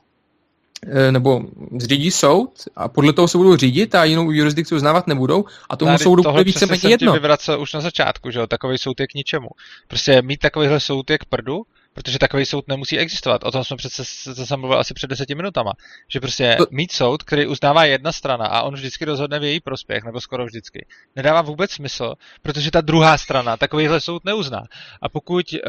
Eh, 0.86 1.12
nebo 1.12 1.42
zřídí 1.80 2.10
soud 2.10 2.50
a 2.76 2.88
podle 2.88 3.12
toho 3.12 3.28
se 3.28 3.38
budou 3.38 3.56
řídit 3.56 3.94
a 3.94 4.04
jinou 4.04 4.30
jurisdikci 4.30 4.74
uznávat 4.74 5.06
nebudou 5.06 5.44
a 5.68 5.76
tomu 5.76 5.92
Tady 5.92 6.04
soudu 6.04 6.22
bude 6.22 6.44
více 6.44 6.66
méně 6.66 6.88
jedno. 6.88 7.12
vyvracel 7.12 7.60
už 7.60 7.72
na 7.72 7.80
začátku, 7.80 8.30
že 8.30 8.38
jo, 8.38 8.46
takový 8.46 8.78
soud 8.78 9.00
je 9.00 9.06
k 9.06 9.14
ničemu. 9.14 9.48
Prostě 9.88 10.22
mít 10.22 10.40
takovýhle 10.40 10.80
soud 10.80 11.10
je 11.10 11.18
k 11.18 11.24
prdu, 11.24 11.62
protože 11.98 12.18
takový 12.18 12.46
soud 12.46 12.68
nemusí 12.68 12.98
existovat. 12.98 13.44
O 13.44 13.50
tom 13.50 13.64
jsme 13.64 13.76
přece 13.76 14.04
jsem 14.46 14.60
mluvil 14.60 14.78
asi 14.78 14.94
před 14.94 15.10
deseti 15.10 15.34
minutama. 15.34 15.72
Že 16.08 16.20
prostě 16.20 16.56
mít 16.70 16.92
soud, 16.92 17.22
který 17.22 17.46
uznává 17.46 17.84
jedna 17.84 18.12
strana 18.12 18.46
a 18.46 18.62
on 18.62 18.74
vždycky 18.74 19.04
rozhodne 19.04 19.38
v 19.38 19.44
její 19.44 19.60
prospěch, 19.60 20.04
nebo 20.04 20.20
skoro 20.20 20.44
vždycky, 20.44 20.86
nedává 21.16 21.42
vůbec 21.42 21.70
smysl, 21.70 22.14
protože 22.42 22.70
ta 22.70 22.80
druhá 22.80 23.18
strana 23.18 23.56
takovýhle 23.56 24.00
soud 24.00 24.24
neuzná. 24.24 24.62
A 25.02 25.08
pokud 25.08 25.52
uh, 25.52 25.60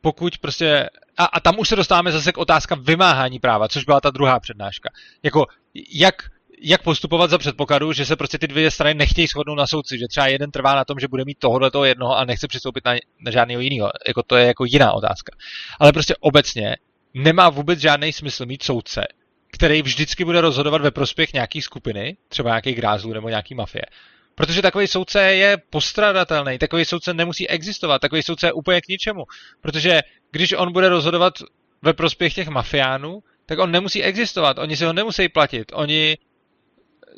pokud 0.00 0.38
prostě, 0.38 0.88
a, 1.16 1.24
a 1.24 1.40
tam 1.40 1.58
už 1.58 1.68
se 1.68 1.76
dostáváme 1.76 2.12
zase 2.12 2.32
k 2.32 2.38
otázka 2.38 2.74
vymáhání 2.74 3.38
práva, 3.38 3.68
což 3.68 3.84
byla 3.84 4.00
ta 4.00 4.10
druhá 4.10 4.40
přednáška. 4.40 4.90
Jako, 5.22 5.46
jak, 5.92 6.30
jak 6.62 6.82
postupovat 6.82 7.30
za 7.30 7.38
předpokladu, 7.38 7.92
že 7.92 8.06
se 8.06 8.16
prostě 8.16 8.38
ty 8.38 8.46
dvě 8.46 8.70
strany 8.70 8.94
nechtějí 8.94 9.26
shodnout 9.26 9.54
na 9.54 9.66
soudci, 9.66 9.98
že 9.98 10.08
třeba 10.08 10.26
jeden 10.26 10.50
trvá 10.50 10.74
na 10.74 10.84
tom, 10.84 10.98
že 11.00 11.08
bude 11.08 11.24
mít 11.24 11.38
tohohle 11.38 11.70
toho 11.70 11.84
jednoho 11.84 12.16
a 12.16 12.24
nechce 12.24 12.48
přistoupit 12.48 12.84
na, 12.84 12.94
na 13.20 13.30
žádného 13.30 13.60
jiného. 13.60 13.90
Jako 14.08 14.22
to 14.22 14.36
je 14.36 14.46
jako 14.46 14.64
jiná 14.64 14.92
otázka. 14.92 15.36
Ale 15.80 15.92
prostě 15.92 16.14
obecně 16.20 16.76
nemá 17.14 17.50
vůbec 17.50 17.78
žádný 17.78 18.12
smysl 18.12 18.46
mít 18.46 18.62
soudce, 18.62 19.06
který 19.52 19.82
vždycky 19.82 20.24
bude 20.24 20.40
rozhodovat 20.40 20.80
ve 20.80 20.90
prospěch 20.90 21.32
nějaký 21.32 21.62
skupiny, 21.62 22.16
třeba 22.28 22.50
nějakých 22.50 22.76
grázlů 22.76 23.12
nebo 23.12 23.28
nějaký 23.28 23.54
mafie. 23.54 23.84
Protože 24.34 24.62
takový 24.62 24.86
soudce 24.86 25.22
je 25.22 25.56
postradatelný, 25.70 26.58
takový 26.58 26.84
soudce 26.84 27.14
nemusí 27.14 27.48
existovat, 27.48 28.00
takový 28.00 28.22
soudce 28.22 28.46
je 28.46 28.52
úplně 28.52 28.80
k 28.80 28.88
ničemu. 28.88 29.24
Protože 29.60 30.00
když 30.30 30.52
on 30.52 30.72
bude 30.72 30.88
rozhodovat 30.88 31.34
ve 31.82 31.92
prospěch 31.92 32.34
těch 32.34 32.48
mafiánů, 32.48 33.22
tak 33.46 33.58
on 33.58 33.70
nemusí 33.70 34.02
existovat, 34.02 34.58
oni 34.58 34.76
si 34.76 34.84
ho 34.84 34.92
nemusí 34.92 35.28
platit, 35.28 35.72
oni 35.74 36.18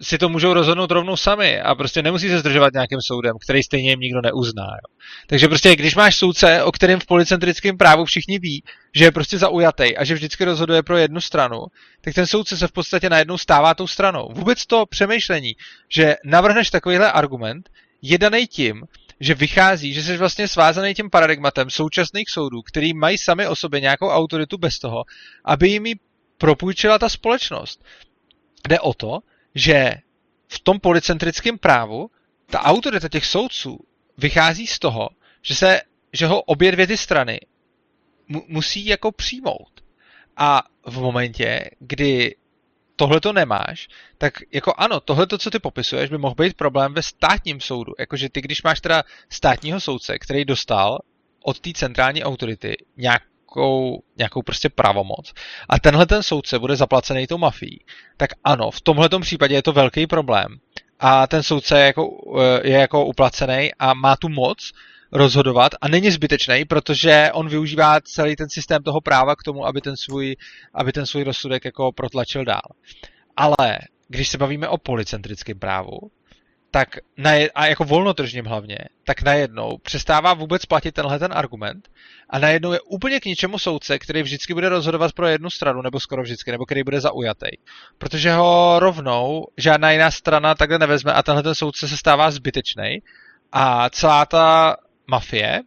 si 0.00 0.18
to 0.18 0.28
můžou 0.28 0.52
rozhodnout 0.52 0.90
rovnou 0.90 1.16
sami 1.16 1.60
a 1.60 1.74
prostě 1.74 2.02
nemusí 2.02 2.28
se 2.28 2.38
zdržovat 2.38 2.72
nějakým 2.72 2.98
soudem, 3.06 3.32
který 3.44 3.62
stejně 3.62 3.90
jim 3.90 4.00
nikdo 4.00 4.20
neuzná. 4.20 4.62
Jo. 4.62 4.96
Takže 5.26 5.48
prostě, 5.48 5.76
když 5.76 5.94
máš 5.94 6.16
soudce, 6.16 6.62
o 6.62 6.72
kterém 6.72 7.00
v 7.00 7.06
policentrickém 7.06 7.76
právu 7.76 8.04
všichni 8.04 8.38
ví, 8.38 8.62
že 8.94 9.04
je 9.04 9.12
prostě 9.12 9.38
zaujatý 9.38 9.96
a 9.96 10.04
že 10.04 10.14
vždycky 10.14 10.44
rozhoduje 10.44 10.82
pro 10.82 10.96
jednu 10.96 11.20
stranu, 11.20 11.58
tak 12.00 12.14
ten 12.14 12.26
soudce 12.26 12.56
se 12.56 12.68
v 12.68 12.72
podstatě 12.72 13.10
najednou 13.10 13.38
stává 13.38 13.74
tou 13.74 13.86
stranou. 13.86 14.28
Vůbec 14.32 14.66
to 14.66 14.86
přemýšlení, 14.86 15.52
že 15.88 16.16
navrhneš 16.24 16.70
takovýhle 16.70 17.12
argument, 17.12 17.70
je 18.02 18.18
daný 18.18 18.46
tím, 18.46 18.82
že 19.20 19.34
vychází, 19.34 19.92
že 19.92 20.02
jsi 20.02 20.16
vlastně 20.16 20.48
svázaný 20.48 20.94
tím 20.94 21.10
paradigmatem 21.10 21.70
současných 21.70 22.30
soudů, 22.30 22.62
který 22.62 22.94
mají 22.94 23.18
sami 23.18 23.46
o 23.46 23.56
sobě 23.56 23.80
nějakou 23.80 24.08
autoritu 24.08 24.58
bez 24.58 24.78
toho, 24.78 25.04
aby 25.44 25.68
jim 25.68 25.86
ji 25.86 25.94
propůjčila 26.38 26.98
ta 26.98 27.08
společnost. 27.08 27.84
Jde 28.68 28.80
o 28.80 28.94
to, 28.94 29.18
že 29.54 29.94
v 30.48 30.60
tom 30.60 30.80
policentrickém 30.80 31.58
právu 31.58 32.10
ta 32.46 32.60
autorita 32.60 33.08
těch 33.08 33.26
soudců 33.26 33.78
vychází 34.18 34.66
z 34.66 34.78
toho, 34.78 35.08
že, 35.42 35.54
se, 35.54 35.80
že 36.12 36.26
ho 36.26 36.42
obě 36.42 36.72
dvě 36.72 36.86
ty 36.86 36.96
strany 36.96 37.40
mu, 38.28 38.44
musí 38.48 38.86
jako 38.86 39.12
přijmout. 39.12 39.84
A 40.36 40.62
v 40.86 41.00
momentě, 41.00 41.70
kdy 41.78 42.36
tohle 42.96 43.20
to 43.20 43.32
nemáš, 43.32 43.88
tak 44.18 44.34
jako 44.52 44.74
ano, 44.76 45.00
tohle 45.00 45.26
to, 45.26 45.38
co 45.38 45.50
ty 45.50 45.58
popisuješ, 45.58 46.10
by 46.10 46.18
mohl 46.18 46.34
být 46.34 46.56
problém 46.56 46.94
ve 46.94 47.02
státním 47.02 47.60
soudu. 47.60 47.92
Jakože 47.98 48.28
ty, 48.28 48.40
když 48.40 48.62
máš 48.62 48.80
teda 48.80 49.04
státního 49.28 49.80
soudce, 49.80 50.18
který 50.18 50.44
dostal 50.44 50.98
od 51.42 51.60
té 51.60 51.72
centrální 51.72 52.24
autority 52.24 52.76
nějak 52.96 53.22
nějakou, 53.56 54.02
nějakou 54.16 54.42
prostě 54.42 54.68
pravomoc 54.68 55.32
a 55.68 55.78
tenhle 55.78 56.06
ten 56.06 56.22
soudce 56.22 56.58
bude 56.58 56.76
zaplacený 56.76 57.26
tou 57.26 57.38
mafií, 57.38 57.84
tak 58.16 58.30
ano, 58.44 58.70
v 58.70 58.80
tomhle 58.80 59.08
případě 59.20 59.54
je 59.54 59.62
to 59.62 59.72
velký 59.72 60.06
problém. 60.06 60.46
A 61.00 61.26
ten 61.26 61.42
soudce 61.42 61.80
je 61.80 61.86
jako, 61.86 62.08
eh, 62.40 62.68
je 62.68 62.78
jako 62.78 63.06
uplacený 63.06 63.70
a 63.78 63.94
má 63.94 64.16
tu 64.16 64.28
moc 64.28 64.72
rozhodovat 65.12 65.72
a 65.80 65.88
není 65.88 66.10
zbytečný, 66.10 66.64
protože 66.64 67.30
on 67.32 67.48
využívá 67.48 68.00
celý 68.00 68.36
ten 68.36 68.48
systém 68.50 68.82
toho 68.82 69.00
práva 69.00 69.36
k 69.36 69.42
tomu, 69.42 69.66
aby 69.66 69.80
ten 69.80 69.96
svůj, 69.96 70.36
aby 70.74 70.92
ten 70.92 71.06
svůj 71.06 71.24
rozsudek 71.24 71.64
jako 71.64 71.92
protlačil 71.92 72.44
dál. 72.44 72.68
Ale 73.36 73.78
když 74.08 74.28
se 74.28 74.38
bavíme 74.38 74.68
o 74.68 74.78
policentrickém 74.78 75.58
právu, 75.58 75.98
tak 76.74 76.88
na, 77.16 77.30
a 77.54 77.66
jako 77.66 77.84
volnotržním 77.84 78.44
hlavně, 78.44 78.78
tak 79.04 79.22
najednou 79.22 79.78
přestává 79.82 80.34
vůbec 80.34 80.66
platit 80.66 80.92
tenhle 80.92 81.18
ten 81.18 81.32
argument 81.34 81.88
a 82.30 82.38
najednou 82.38 82.72
je 82.72 82.80
úplně 82.80 83.20
k 83.20 83.24
ničemu 83.24 83.58
soudce, 83.58 83.98
který 83.98 84.22
vždycky 84.22 84.54
bude 84.54 84.68
rozhodovat 84.68 85.12
pro 85.12 85.26
jednu 85.26 85.50
stranu, 85.50 85.82
nebo 85.82 86.00
skoro 86.00 86.22
vždycky, 86.22 86.50
nebo 86.50 86.64
který 86.64 86.82
bude 86.82 87.00
zaujatý. 87.00 87.48
Protože 87.98 88.32
ho 88.32 88.76
rovnou 88.78 89.46
žádná 89.56 89.90
jiná 89.90 90.10
strana 90.10 90.54
takhle 90.54 90.78
nevezme 90.78 91.12
a 91.12 91.22
tenhle 91.22 91.42
ten 91.42 91.54
soudce 91.54 91.88
se 91.88 91.96
stává 91.96 92.30
zbytečný 92.30 92.98
a 93.52 93.90
celá 93.90 94.26
ta 94.26 94.76
mafie 95.06 95.60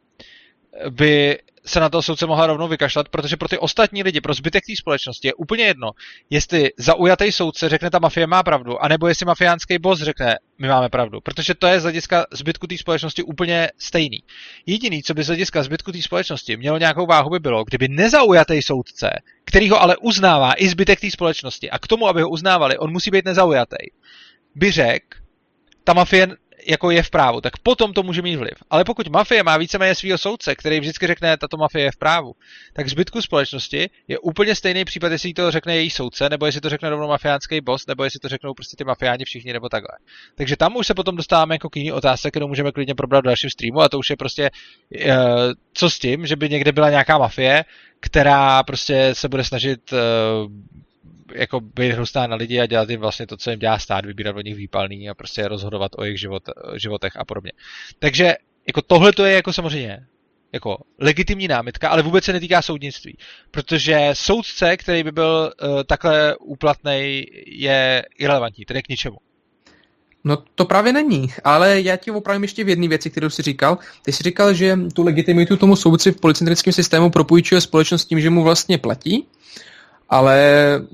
by 0.89 1.39
se 1.65 1.79
na 1.79 1.89
toho 1.89 2.01
soudce 2.01 2.25
mohla 2.25 2.47
rovnou 2.47 2.67
vykašlat, 2.67 3.09
protože 3.09 3.37
pro 3.37 3.47
ty 3.47 3.57
ostatní 3.57 4.03
lidi, 4.03 4.21
pro 4.21 4.33
zbytek 4.33 4.63
té 4.67 4.73
společnosti 4.75 5.27
je 5.27 5.33
úplně 5.33 5.63
jedno, 5.63 5.91
jestli 6.29 6.69
zaujatý 6.77 7.31
soudce 7.31 7.69
řekne, 7.69 7.89
ta 7.89 7.99
mafie 7.99 8.27
má 8.27 8.43
pravdu, 8.43 8.83
anebo 8.83 9.07
jestli 9.07 9.25
mafiánský 9.25 9.79
boss 9.79 10.01
řekne, 10.01 10.35
my 10.59 10.67
máme 10.67 10.89
pravdu. 10.89 11.21
Protože 11.21 11.53
to 11.53 11.67
je 11.67 11.79
z 11.79 11.83
hlediska 11.83 12.25
zbytku 12.31 12.67
té 12.67 12.77
společnosti 12.77 13.23
úplně 13.23 13.69
stejný. 13.77 14.23
Jediný, 14.65 15.03
co 15.03 15.13
by 15.13 15.23
z 15.23 15.27
hlediska 15.27 15.63
zbytku 15.63 15.91
té 15.91 16.01
společnosti 16.01 16.57
mělo 16.57 16.77
nějakou 16.77 17.05
váhu, 17.05 17.29
by 17.29 17.39
bylo, 17.39 17.63
kdyby 17.63 17.87
nezaujatý 17.87 18.61
soudce, 18.61 19.09
který 19.45 19.69
ho 19.69 19.81
ale 19.81 19.97
uznává 19.97 20.53
i 20.57 20.69
zbytek 20.69 20.99
té 21.01 21.11
společnosti, 21.11 21.71
a 21.71 21.79
k 21.79 21.87
tomu, 21.87 22.07
aby 22.07 22.21
ho 22.21 22.29
uznávali, 22.29 22.77
on 22.77 22.91
musí 22.91 23.11
být 23.11 23.25
nezaujatý, 23.25 23.75
by 24.55 24.71
řekl, 24.71 25.17
ta 25.83 25.93
mafie 25.93 26.27
jako 26.67 26.91
je 26.91 27.03
v 27.03 27.09
právu, 27.09 27.41
tak 27.41 27.57
potom 27.57 27.93
to 27.93 28.03
může 28.03 28.21
mít 28.21 28.35
vliv. 28.35 28.53
Ale 28.69 28.83
pokud 28.83 29.07
mafie 29.07 29.43
má 29.43 29.57
víceméně 29.57 29.95
svého 29.95 30.17
soudce, 30.17 30.55
který 30.55 30.79
vždycky 30.79 31.07
řekne, 31.07 31.37
tato 31.37 31.57
mafie 31.57 31.85
je 31.85 31.91
v 31.91 31.97
právu, 31.97 32.33
tak 32.73 32.89
zbytku 32.89 33.21
společnosti 33.21 33.89
je 34.07 34.19
úplně 34.19 34.55
stejný 34.55 34.85
případ, 34.85 35.11
jestli 35.11 35.33
to 35.33 35.51
řekne 35.51 35.75
její 35.75 35.89
soudce, 35.89 36.29
nebo 36.29 36.45
jestli 36.45 36.61
to 36.61 36.69
řekne 36.69 36.89
rovnou 36.89 37.07
mafiánský 37.07 37.61
boss, 37.61 37.87
nebo 37.87 38.03
jestli 38.03 38.19
to 38.19 38.29
řeknou 38.29 38.53
prostě 38.53 38.75
ty 38.77 38.83
mafiáni 38.83 39.25
všichni, 39.25 39.53
nebo 39.53 39.69
takhle. 39.69 39.97
Takže 40.35 40.57
tam 40.57 40.75
už 40.75 40.87
se 40.87 40.93
potom 40.93 41.15
dostáváme 41.15 41.55
jako 41.55 41.69
k 41.69 41.77
jiný 41.77 41.91
otázce, 41.91 42.31
kterou 42.31 42.47
můžeme 42.47 42.71
klidně 42.71 42.95
probrat 42.95 43.21
v 43.21 43.25
dalším 43.25 43.49
streamu, 43.49 43.81
a 43.81 43.89
to 43.89 43.99
už 43.99 44.09
je 44.09 44.17
prostě, 44.17 44.49
uh, 45.05 45.11
co 45.73 45.89
s 45.89 45.99
tím, 45.99 46.25
že 46.25 46.35
by 46.35 46.49
někde 46.49 46.71
byla 46.71 46.89
nějaká 46.89 47.17
mafie, 47.17 47.65
která 47.99 48.63
prostě 48.63 49.09
se 49.13 49.29
bude 49.29 49.43
snažit 49.43 49.93
uh, 49.93 49.99
jako 51.33 51.59
být 51.59 51.91
hrustá 51.91 52.27
na 52.27 52.35
lidi 52.35 52.59
a 52.59 52.65
dělat 52.65 52.89
jim 52.89 52.99
vlastně 52.99 53.27
to, 53.27 53.37
co 53.37 53.49
jim 53.49 53.59
dělá 53.59 53.79
stát, 53.79 54.05
vybírat 54.05 54.35
od 54.35 54.45
nich 54.45 54.55
výpalný 54.55 55.09
a 55.09 55.13
prostě 55.13 55.47
rozhodovat 55.47 55.91
o 55.97 56.03
jejich 56.03 56.19
život, 56.19 56.43
životech 56.75 57.17
a 57.17 57.25
podobně. 57.25 57.51
Takže 57.99 58.35
jako 58.67 58.81
tohle 58.81 59.13
to 59.13 59.25
je 59.25 59.33
jako 59.33 59.53
samozřejmě 59.53 60.05
jako 60.53 60.77
legitimní 60.99 61.47
námitka, 61.47 61.89
ale 61.89 62.01
vůbec 62.01 62.23
se 62.23 62.33
netýká 62.33 62.61
soudnictví. 62.61 63.17
Protože 63.51 64.09
soudce, 64.13 64.77
který 64.77 65.03
by 65.03 65.11
byl 65.11 65.51
uh, 65.63 65.83
takhle 65.83 66.35
úplatný, 66.37 67.25
je 67.47 68.05
irrelevantní, 68.17 68.65
tedy 68.65 68.83
k 68.83 68.89
ničemu. 68.89 69.17
No 70.23 70.37
to 70.55 70.65
právě 70.65 70.93
není, 70.93 71.33
ale 71.43 71.81
já 71.81 71.97
ti 71.97 72.11
opravím 72.11 72.41
ještě 72.41 72.63
v 72.63 72.69
jedné 72.69 72.87
věci, 72.87 73.09
kterou 73.09 73.29
jsi 73.29 73.41
říkal. 73.41 73.77
Ty 74.01 74.11
jsi 74.11 74.23
říkal, 74.23 74.53
že 74.53 74.77
tu 74.93 75.03
legitimitu 75.03 75.57
tomu 75.57 75.75
soudci 75.75 76.11
v 76.11 76.19
policentrickém 76.19 76.73
systému 76.73 77.09
propůjčuje 77.09 77.61
společnost 77.61 78.05
tím, 78.05 78.19
že 78.21 78.29
mu 78.29 78.43
vlastně 78.43 78.77
platí 78.77 79.27
ale 80.09 80.37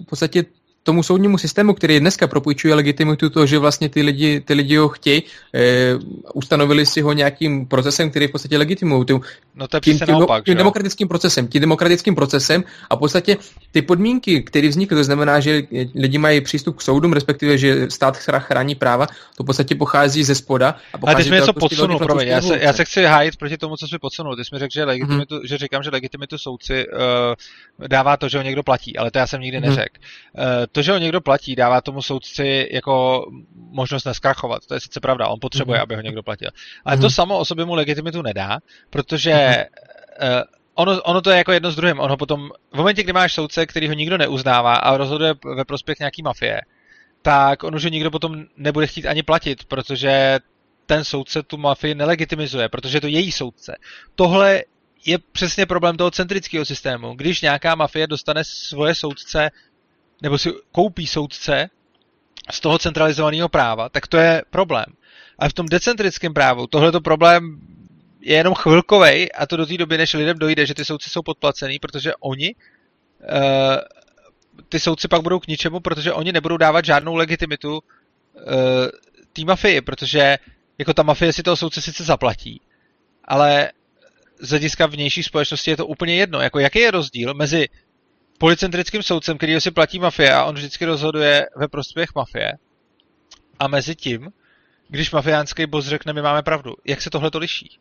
v 0.03 0.05
podstatě 0.05 0.45
tomu 0.83 1.03
soudnímu 1.03 1.37
systému, 1.37 1.73
který 1.73 1.99
dneska 1.99 2.27
propůjčuje 2.27 2.75
legitimitu 2.75 3.29
to, 3.29 3.45
že 3.45 3.59
vlastně 3.59 3.89
ty 3.89 4.01
lidi, 4.01 4.39
ty 4.39 4.53
lidi 4.53 4.77
ho 4.77 4.89
chtějí, 4.89 5.23
e, 5.53 5.95
ustanovili 6.33 6.85
si 6.85 7.01
ho 7.01 7.13
nějakým 7.13 7.65
procesem, 7.65 8.09
který 8.09 8.27
v 8.27 8.31
podstatě 8.31 8.57
legitimují. 8.57 9.05
Tím, 9.05 9.21
no 9.55 9.67
to 9.67 9.77
je 9.77 9.81
tím, 9.81 9.99
tím, 9.99 10.07
naopak, 10.07 10.45
tím 10.45 10.57
demokratickým 10.57 11.07
procesem, 11.07 11.47
tím 11.47 11.61
demokratickým 11.61 12.15
procesem 12.15 12.63
a 12.89 12.95
v 12.95 12.99
podstatě 12.99 13.37
ty 13.71 13.81
podmínky, 13.81 14.43
které 14.43 14.67
vznikly, 14.67 14.97
to 14.97 15.03
znamená, 15.03 15.39
že 15.39 15.61
lidi 15.95 16.17
mají 16.17 16.41
přístup 16.41 16.77
k 16.77 16.81
soudům, 16.81 17.13
respektive, 17.13 17.57
že 17.57 17.89
stát 17.89 18.17
chrání 18.17 18.75
práva, 18.75 19.07
to 19.37 19.43
v 19.43 19.45
podstatě 19.45 19.75
pochází 19.75 20.23
ze 20.23 20.35
spoda. 20.35 20.75
A 20.93 20.97
pochází 20.97 21.15
Ale 21.15 21.15
ty 21.15 21.23
jsi 21.23 21.29
mi 21.29 21.35
něco 21.35 21.53
prostě 21.53 21.75
podsunul, 21.75 21.99
promiň, 21.99 22.27
já 22.27 22.41
se, 22.41 22.59
já 22.59 22.73
se 22.73 22.85
chci 22.85 23.03
hájit 23.03 23.37
proti 23.37 23.57
tomu, 23.57 23.77
co 23.77 23.87
jsi 23.87 23.99
podsunul. 23.99 24.35
Ty 24.35 24.45
jsi 24.45 24.55
mi 24.55 24.59
řekl, 24.59 24.73
že, 24.73 24.83
legitimitu, 24.83 25.35
mm-hmm. 25.35 25.47
že 25.47 25.57
říkám, 25.57 25.83
že 25.83 25.89
legitimitu 25.89 26.37
soudci 26.37 26.85
uh, 26.87 27.87
dává 27.87 28.17
to, 28.17 28.29
že 28.29 28.37
ho 28.37 28.43
někdo 28.43 28.63
platí, 28.63 28.97
ale 28.97 29.11
to 29.11 29.19
já 29.19 29.27
jsem 29.27 29.41
nikdy 29.41 29.57
mm-hmm. 29.57 29.69
neřekl. 29.69 29.95
Uh, 30.37 30.43
to, 30.71 30.81
že 30.81 30.91
ho 30.91 30.97
někdo 30.97 31.21
platí, 31.21 31.55
dává 31.55 31.81
tomu 31.81 32.01
soudci 32.01 32.69
jako 32.71 33.25
možnost 33.55 34.05
neskrachovat. 34.05 34.65
To 34.65 34.73
je 34.73 34.79
sice 34.79 34.99
pravda, 34.99 35.27
on 35.27 35.39
potřebuje, 35.41 35.79
mm-hmm. 35.79 35.83
aby 35.83 35.95
ho 35.95 36.01
někdo 36.01 36.23
platil. 36.23 36.49
Ale 36.85 36.95
mm-hmm. 36.95 37.01
to 37.01 37.09
samo 37.09 37.37
o 37.37 37.45
sobě 37.45 37.65
mu 37.65 37.75
legitimitu 37.75 38.21
nedá, 38.21 38.59
protože 38.89 39.31
mm-hmm. 39.31 40.37
uh, 40.37 40.43
ono, 40.75 41.01
ono 41.01 41.21
to 41.21 41.31
je 41.31 41.37
jako 41.37 41.51
jedno 41.51 41.71
s 41.71 41.75
druhým. 41.75 41.99
Ono 41.99 42.17
potom, 42.17 42.49
v 42.73 42.77
momentě, 42.77 43.03
kdy 43.03 43.13
máš 43.13 43.33
soudce, 43.33 43.65
který 43.65 43.87
ho 43.87 43.93
nikdo 43.93 44.17
neuznává 44.17 44.75
a 44.75 44.97
rozhoduje 44.97 45.33
ve 45.55 45.65
prospěch 45.65 45.99
nějaký 45.99 46.21
mafie, 46.23 46.61
tak 47.21 47.63
on 47.63 47.75
už 47.75 47.83
ho 47.83 47.89
nikdo 47.89 48.11
potom 48.11 48.45
nebude 48.57 48.87
chtít 48.87 49.05
ani 49.05 49.23
platit, 49.23 49.63
protože 49.65 50.39
ten 50.85 51.03
soudce 51.03 51.43
tu 51.43 51.57
mafii 51.57 51.95
nelegitimizuje, 51.95 52.69
protože 52.69 52.97
je 52.97 53.01
to 53.01 53.07
její 53.07 53.31
soudce. 53.31 53.75
Tohle 54.15 54.63
je 55.05 55.17
přesně 55.31 55.65
problém 55.65 55.97
toho 55.97 56.11
centrického 56.11 56.65
systému. 56.65 57.13
Když 57.13 57.41
nějaká 57.41 57.75
mafie 57.75 58.07
dostane 58.07 58.43
svoje 58.43 58.95
soudce 58.95 59.49
nebo 60.21 60.37
si 60.37 60.53
koupí 60.71 61.07
soudce 61.07 61.69
z 62.51 62.59
toho 62.59 62.79
centralizovaného 62.79 63.49
práva, 63.49 63.89
tak 63.89 64.07
to 64.07 64.17
je 64.17 64.43
problém. 64.49 64.85
A 65.39 65.49
v 65.49 65.53
tom 65.53 65.65
decentrickém 65.65 66.33
právu 66.33 66.67
tohleto 66.67 67.01
problém 67.01 67.59
je 68.21 68.35
jenom 68.35 68.53
chvilkovej 68.53 69.29
a 69.37 69.45
to 69.45 69.57
do 69.57 69.65
té 69.65 69.77
doby, 69.77 69.97
než 69.97 70.13
lidem 70.13 70.37
dojde, 70.37 70.65
že 70.65 70.73
ty 70.73 70.85
soudci 70.85 71.09
jsou 71.09 71.21
podplacený, 71.21 71.79
protože 71.79 72.13
oni 72.19 72.55
uh, 72.55 73.77
ty 74.69 74.79
soudci 74.79 75.07
pak 75.07 75.21
budou 75.21 75.39
k 75.39 75.47
ničemu, 75.47 75.79
protože 75.79 76.13
oni 76.13 76.31
nebudou 76.31 76.57
dávat 76.57 76.85
žádnou 76.85 77.15
legitimitu 77.15 77.73
uh, 77.73 77.81
té 79.33 79.45
mafii, 79.45 79.81
protože 79.81 80.37
jako 80.77 80.93
ta 80.93 81.03
mafie 81.03 81.33
si 81.33 81.43
toho 81.43 81.57
soudce 81.57 81.81
sice 81.81 82.03
zaplatí, 82.03 82.61
ale 83.25 83.71
z 84.39 84.49
hlediska 84.49 84.85
vnější 84.85 85.23
společnosti 85.23 85.71
je 85.71 85.77
to 85.77 85.87
úplně 85.87 86.15
jedno. 86.15 86.41
Jako 86.41 86.59
jaký 86.59 86.79
je 86.79 86.91
rozdíl 86.91 87.33
mezi 87.33 87.67
policentrickým 88.41 89.03
soudcem, 89.03 89.37
který 89.37 89.61
si 89.61 89.71
platí 89.71 89.99
mafie 89.99 90.33
a 90.33 90.43
on 90.43 90.55
vždycky 90.55 90.85
rozhoduje 90.85 91.45
ve 91.55 91.67
prospěch 91.67 92.09
mafie 92.15 92.51
a 93.59 93.67
mezi 93.67 93.95
tím, 93.95 94.29
když 94.89 95.11
mafiánský 95.11 95.65
boss 95.65 95.85
řekne, 95.85 96.13
my 96.13 96.21
máme 96.21 96.41
pravdu. 96.41 96.73
Jak 96.87 97.01
se 97.01 97.09
tohle 97.09 97.31
to 97.31 97.37
liší? 97.37 97.79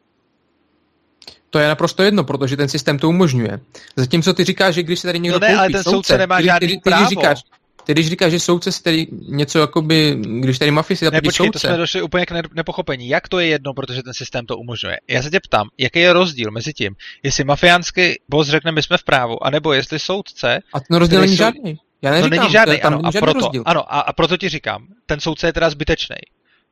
To 1.50 1.58
je 1.58 1.68
naprosto 1.68 2.02
jedno, 2.02 2.24
protože 2.24 2.56
ten 2.56 2.68
systém 2.68 2.98
to 2.98 3.08
umožňuje. 3.08 3.60
Zatímco 3.96 4.34
ty 4.34 4.44
říkáš, 4.44 4.74
že 4.74 4.82
když 4.82 5.00
se 5.00 5.08
tady 5.08 5.18
někdo 5.20 5.38
no 5.38 5.40
ne, 5.40 5.46
koupí 5.46 5.58
ale 5.58 5.70
ten 5.70 5.82
soudce, 5.82 5.90
soudce 5.90 6.18
nemá 6.18 6.42
žádný 6.42 6.68
ty, 6.68 6.74
ty, 6.74 6.80
právo. 6.80 7.04
Ty 7.04 7.08
říkáš, 7.08 7.42
ty 7.90 7.94
když 7.94 8.08
říkáš, 8.08 8.32
že 8.32 8.40
soudce 8.40 8.72
si 8.72 8.82
tady 8.82 9.06
něco 9.28 9.58
jakoby, 9.58 10.16
když 10.40 10.58
tady 10.58 10.70
mafie 10.70 10.96
si 10.96 11.04
zaplatí 11.04 11.30
soudce. 11.30 11.52
to 11.52 11.58
jsme 11.58 11.76
došli 11.76 12.02
úplně 12.02 12.26
k 12.26 12.54
nepochopení. 12.54 13.08
Jak 13.08 13.28
to 13.28 13.38
je 13.38 13.46
jedno, 13.46 13.74
protože 13.74 14.02
ten 14.02 14.14
systém 14.14 14.46
to 14.46 14.56
umožňuje? 14.56 14.96
Já 15.08 15.22
se 15.22 15.30
tě 15.30 15.40
ptám, 15.40 15.68
jaký 15.78 15.98
je 15.98 16.12
rozdíl 16.12 16.50
mezi 16.50 16.72
tím, 16.72 16.94
jestli 17.22 17.44
mafiánský 17.44 18.14
boss 18.28 18.48
řekne, 18.48 18.72
my 18.72 18.82
jsme 18.82 18.96
v 18.98 19.04
právu, 19.04 19.46
anebo 19.46 19.72
jestli 19.72 19.98
soudce... 19.98 20.58
A 20.74 20.80
ten 20.80 20.96
rozdíl 20.96 21.20
není 21.20 21.36
sou... 21.36 21.44
žádný. 21.44 21.78
Já 22.02 22.10
neříkám, 22.10 22.30
no 22.30 22.36
není 22.36 22.52
žádný, 22.52 22.80
tam 22.80 22.92
ano, 22.92 23.02
není 23.02 23.16
a 23.16 23.20
proto, 23.20 23.40
rozdíl. 23.40 23.62
ano, 23.66 23.94
a, 23.94 24.00
a 24.00 24.12
proto 24.12 24.36
ti 24.36 24.48
říkám, 24.48 24.86
ten 25.06 25.20
soudce 25.20 25.46
je 25.46 25.52
teda 25.52 25.70
zbytečný. 25.70 26.16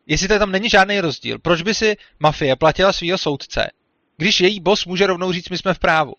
Jestli 0.07 0.29
to 0.29 0.39
tam 0.39 0.53
není 0.53 0.69
žádný 0.69 1.01
rozdíl, 1.01 1.39
proč 1.39 1.63
by 1.63 1.75
si 1.75 1.97
mafie 2.21 2.57
platila 2.57 2.93
svého 2.93 3.19
soudce, 3.19 3.71
když 4.17 4.41
její 4.41 4.61
boss 4.61 4.87
může 4.87 5.07
rovnou 5.07 5.33
říct, 5.33 5.51
my 5.51 5.59
jsme 5.59 5.75
v 5.75 5.79
právu? 5.79 6.13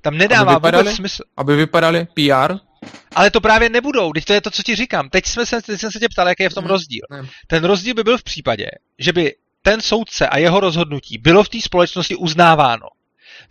Tam 0.00 0.18
nedává 0.18 0.52
aby 0.52 0.58
vypadali, 0.58 0.84
vůbec 0.84 0.96
smysl. 0.96 1.22
Aby 1.36 1.56
vypadali 1.56 2.06
PR? 2.14 2.71
Ale 3.14 3.30
to 3.30 3.40
právě 3.40 3.68
nebudou, 3.68 4.12
teď 4.12 4.24
to 4.24 4.32
je 4.32 4.40
to, 4.40 4.50
co 4.50 4.62
ti 4.62 4.76
říkám. 4.76 5.08
Teď, 5.10 5.26
jsme 5.26 5.46
se, 5.46 5.62
teď 5.62 5.80
jsem 5.80 5.90
se 5.90 5.98
tě 5.98 6.08
ptal, 6.08 6.28
jaký 6.28 6.42
je 6.42 6.50
v 6.50 6.54
tom 6.54 6.64
rozdíl. 6.64 7.02
Ne. 7.10 7.22
Ten 7.46 7.64
rozdíl 7.64 7.94
by 7.94 8.04
byl 8.04 8.18
v 8.18 8.22
případě, 8.22 8.66
že 8.98 9.12
by 9.12 9.34
ten 9.62 9.80
soudce 9.80 10.28
a 10.28 10.38
jeho 10.38 10.60
rozhodnutí 10.60 11.18
bylo 11.18 11.44
v 11.44 11.48
té 11.48 11.60
společnosti 11.60 12.16
uznáváno. 12.16 12.86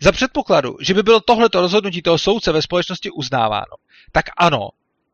Za 0.00 0.12
předpokladu, 0.12 0.76
že 0.80 0.94
by 0.94 1.02
bylo 1.02 1.20
tohleto 1.20 1.60
rozhodnutí 1.60 2.02
toho 2.02 2.18
soudce 2.18 2.52
ve 2.52 2.62
společnosti 2.62 3.10
uznáváno, 3.10 3.76
tak 4.12 4.24
ano, 4.36 4.68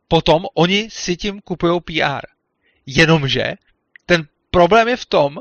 potom 0.08 0.46
oni 0.54 0.88
si 0.90 1.16
tím 1.16 1.40
kupují 1.40 1.80
PR. 1.80 2.26
Jenomže 2.86 3.52
ten 4.06 4.26
problém 4.50 4.88
je 4.88 4.96
v 4.96 5.06
tom, 5.06 5.36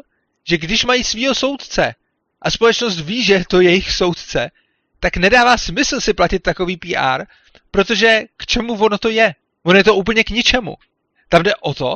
že 0.48 0.58
když 0.58 0.86
mají 0.86 1.04
svýho 1.04 1.36
soudce 1.36 1.96
a 2.42 2.52
společnost 2.52 3.00
ví, 3.00 3.24
že 3.24 3.44
to 3.48 3.62
je 3.62 3.70
jejich 3.70 3.92
soudce, 3.92 4.52
tak 5.00 5.18
nedává 5.18 5.58
smysl 5.58 6.02
si 6.02 6.14
platit 6.14 6.40
takový 6.40 6.78
PR, 6.78 7.24
protože 7.72 8.22
k 8.38 8.46
čemu 8.46 8.74
ono 8.74 8.98
to 8.98 9.10
je? 9.10 9.34
Ono 9.64 9.78
je 9.78 9.84
to 9.84 9.96
úplně 9.96 10.24
k 10.24 10.30
ničemu. 10.30 10.76
Tam 11.30 11.44
jde 11.44 11.56
o 11.56 11.74
to, 11.74 11.96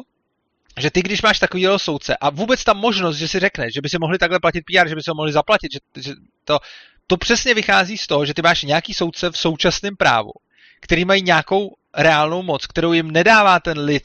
že 0.80 0.92
ty, 0.92 1.02
když 1.02 1.22
máš 1.22 1.40
takovýhle 1.40 1.80
soudce 1.80 2.18
a 2.18 2.30
vůbec 2.30 2.64
ta 2.64 2.74
možnost, 2.74 3.18
že 3.18 3.28
si 3.28 3.40
řekneš, 3.40 3.74
že 3.74 3.82
by 3.82 3.90
si 3.90 3.98
mohli 4.00 4.18
takhle 4.18 4.40
platit 4.40 4.62
PR, 4.62 4.88
že 4.88 4.96
by 4.96 5.02
ho 5.08 5.16
mohli 5.16 5.32
zaplatit, 5.32 5.72
že, 5.74 5.80
že 6.02 6.14
to, 6.46 6.60
to 7.08 7.18
přesně 7.18 7.54
vychází 7.54 7.98
z 7.98 8.08
toho, 8.08 8.26
že 8.26 8.34
ty 8.34 8.42
máš 8.42 8.64
nějaký 8.64 8.94
soudce 8.94 9.30
v 9.30 9.38
současném 9.38 9.96
právu, 9.96 10.32
který 10.80 11.06
mají 11.06 11.22
nějakou 11.22 11.76
reálnou 11.98 12.44
moc, 12.44 12.68
kterou 12.68 12.94
jim 12.94 13.12
nedává 13.12 13.60
ten 13.60 13.80
lid, 13.80 14.04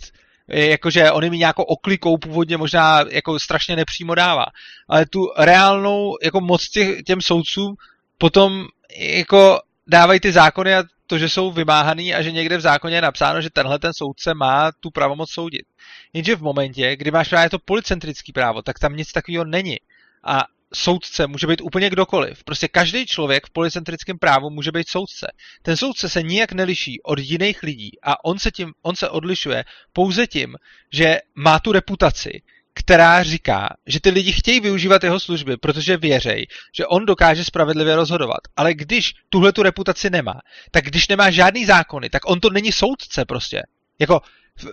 jakože 0.48 1.10
on 1.10 1.24
jim 1.24 1.32
nějakou 1.32 1.62
oklikou 1.62 2.16
původně 2.18 2.56
možná 2.56 3.04
jako 3.10 3.38
strašně 3.38 3.76
nepřímo 3.76 4.14
dává, 4.14 4.46
ale 4.88 5.06
tu 5.06 5.20
reálnou 5.38 6.16
jako 6.22 6.40
moc 6.40 6.68
těch, 6.68 7.02
těm 7.02 7.20
soudcům 7.20 7.74
potom 8.18 8.64
jako 8.98 9.60
dávají 9.86 10.20
ty 10.20 10.32
zákony 10.32 10.74
a 10.74 10.84
to, 11.06 11.18
že 11.18 11.28
jsou 11.28 11.52
vymáhaný 11.52 12.14
a 12.14 12.22
že 12.22 12.32
někde 12.32 12.56
v 12.56 12.60
zákoně 12.60 12.96
je 12.96 13.02
napsáno, 13.02 13.40
že 13.40 13.50
tenhle 13.50 13.78
ten 13.78 13.92
soudce 13.94 14.34
má 14.34 14.70
tu 14.80 14.90
pravomoc 14.90 15.30
soudit. 15.30 15.66
Jenže 16.12 16.36
v 16.36 16.42
momentě, 16.42 16.96
kdy 16.96 17.10
máš 17.10 17.28
právě 17.28 17.50
to 17.50 17.58
policentrický 17.58 18.32
právo, 18.32 18.62
tak 18.62 18.78
tam 18.78 18.96
nic 18.96 19.12
takového 19.12 19.44
není. 19.44 19.76
A 20.24 20.44
soudce 20.74 21.26
může 21.26 21.46
být 21.46 21.60
úplně 21.60 21.90
kdokoliv. 21.90 22.44
Prostě 22.44 22.68
každý 22.68 23.06
člověk 23.06 23.46
v 23.46 23.50
policentrickém 23.50 24.18
právu 24.18 24.50
může 24.50 24.72
být 24.72 24.88
soudce. 24.88 25.26
Ten 25.62 25.76
soudce 25.76 26.08
se 26.08 26.22
nijak 26.22 26.52
neliší 26.52 27.02
od 27.02 27.18
jiných 27.18 27.62
lidí 27.62 27.90
a 28.02 28.24
on 28.24 28.38
se, 28.38 28.50
tím, 28.50 28.72
on 28.82 28.96
se 28.96 29.08
odlišuje 29.08 29.64
pouze 29.92 30.26
tím, 30.26 30.56
že 30.92 31.18
má 31.34 31.60
tu 31.60 31.72
reputaci, 31.72 32.30
která 32.78 33.22
říká, 33.22 33.68
že 33.86 34.00
ty 34.00 34.10
lidi 34.10 34.32
chtějí 34.32 34.60
využívat 34.60 35.04
jeho 35.04 35.20
služby, 35.20 35.56
protože 35.56 35.96
věřej, 35.96 36.46
že 36.76 36.86
on 36.86 37.06
dokáže 37.06 37.44
spravedlivě 37.44 37.96
rozhodovat. 37.96 38.38
Ale 38.56 38.74
když 38.74 39.14
tuhle 39.28 39.52
tu 39.52 39.62
reputaci 39.62 40.10
nemá, 40.10 40.40
tak 40.70 40.84
když 40.84 41.08
nemá 41.08 41.30
žádný 41.30 41.66
zákony, 41.66 42.10
tak 42.10 42.30
on 42.30 42.40
to 42.40 42.50
není 42.50 42.72
soudce 42.72 43.24
prostě. 43.24 43.62
Jako, 43.98 44.20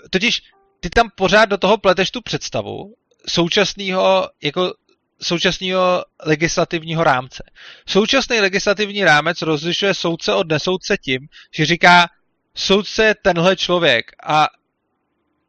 totiž 0.10 0.42
ty 0.80 0.90
tam 0.90 1.10
pořád 1.16 1.46
do 1.46 1.58
toho 1.58 1.78
pleteš 1.78 2.12
tu 2.12 2.22
představu 2.22 2.94
současného 3.30 4.30
jako 4.44 4.74
současného 5.22 6.04
legislativního 6.26 7.04
rámce. 7.04 7.44
Současný 7.88 8.40
legislativní 8.40 9.04
rámec 9.04 9.42
rozlišuje 9.42 9.94
soudce 9.94 10.34
od 10.34 10.48
nesoudce 10.48 10.98
tím, 10.98 11.20
že 11.56 11.66
říká, 11.66 12.08
soudce 12.56 13.06
je 13.06 13.16
tenhle 13.22 13.56
člověk 13.56 14.12
a 14.24 14.48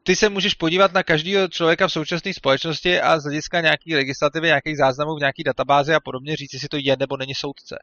ty 0.06 0.16
se 0.16 0.28
můžeš 0.28 0.54
podívat 0.54 0.92
na 0.92 1.02
každého 1.02 1.48
člověka 1.48 1.88
v 1.88 1.92
současné 1.92 2.34
společnosti 2.34 3.00
a 3.00 3.20
z 3.20 3.22
hlediska 3.22 3.60
nějaký 3.60 3.94
legislativy, 3.94 4.46
nějakých 4.46 4.76
záznamů 4.76 5.16
v 5.16 5.20
nějaký 5.20 5.44
databázi 5.44 5.94
a 5.94 6.00
podobně 6.00 6.36
říct, 6.36 6.52
jestli 6.52 6.68
to 6.68 6.76
je 6.80 6.96
nebo 6.96 7.16
není 7.16 7.34
soudce. 7.34 7.78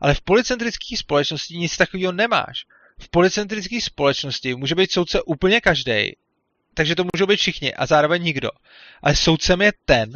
Ale 0.00 0.14
v 0.14 0.20
policentrické 0.20 0.96
společnosti 0.96 1.56
nic 1.56 1.76
takového 1.76 2.12
nemáš. 2.12 2.64
V 2.98 3.08
policentrické 3.08 3.80
společnosti 3.80 4.54
může 4.54 4.74
být 4.74 4.92
soudce 4.92 5.22
úplně 5.22 5.60
každý, 5.60 6.16
takže 6.74 6.94
to 6.94 7.04
můžou 7.14 7.26
být 7.26 7.40
všichni 7.40 7.74
a 7.74 7.86
zároveň 7.86 8.22
nikdo. 8.22 8.50
Ale 9.02 9.16
soudcem 9.16 9.62
je 9.62 9.72
ten, 9.84 10.10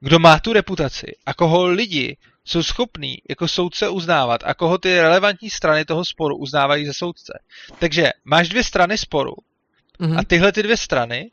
kdo 0.00 0.18
má 0.18 0.40
tu 0.40 0.52
reputaci 0.52 1.06
a 1.26 1.34
koho 1.34 1.66
lidi 1.66 2.16
jsou 2.44 2.62
schopní 2.62 3.16
jako 3.28 3.48
soudce 3.48 3.88
uznávat 3.88 4.40
a 4.44 4.54
koho 4.54 4.78
ty 4.78 5.00
relevantní 5.00 5.50
strany 5.50 5.84
toho 5.84 6.04
sporu 6.04 6.36
uznávají 6.36 6.86
za 6.86 6.92
soudce. 6.92 7.32
Takže 7.78 8.10
máš 8.24 8.48
dvě 8.48 8.64
strany 8.64 8.98
sporu 8.98 9.32
Mm-hmm. 10.00 10.18
A 10.18 10.24
tyhle 10.24 10.52
ty 10.52 10.62
dvě 10.62 10.76
strany, 10.76 11.30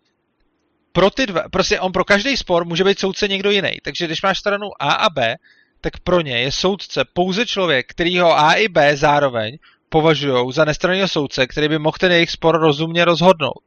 pro 0.91 1.09
ty 1.09 1.25
dva, 1.25 1.43
prostě 1.51 1.79
on 1.79 1.91
pro 1.91 2.03
každý 2.03 2.37
spor 2.37 2.65
může 2.65 2.83
být 2.83 2.99
soudce 2.99 3.27
někdo 3.27 3.51
jiný. 3.51 3.71
Takže 3.83 4.05
když 4.05 4.21
máš 4.21 4.39
stranu 4.39 4.67
A 4.79 4.91
a 4.91 5.09
B, 5.09 5.35
tak 5.81 5.99
pro 5.99 6.21
ně 6.21 6.39
je 6.39 6.51
soudce 6.51 7.05
pouze 7.13 7.45
člověk, 7.45 7.85
který 7.89 8.19
ho 8.19 8.39
A 8.39 8.53
i 8.53 8.67
B 8.67 8.97
zároveň 8.97 9.57
považují 9.89 10.53
za 10.53 10.65
nestranného 10.65 11.07
soudce, 11.07 11.47
který 11.47 11.67
by 11.67 11.79
mohl 11.79 11.97
ten 11.99 12.11
jejich 12.11 12.31
spor 12.31 12.59
rozumně 12.59 13.05
rozhodnout. 13.05 13.63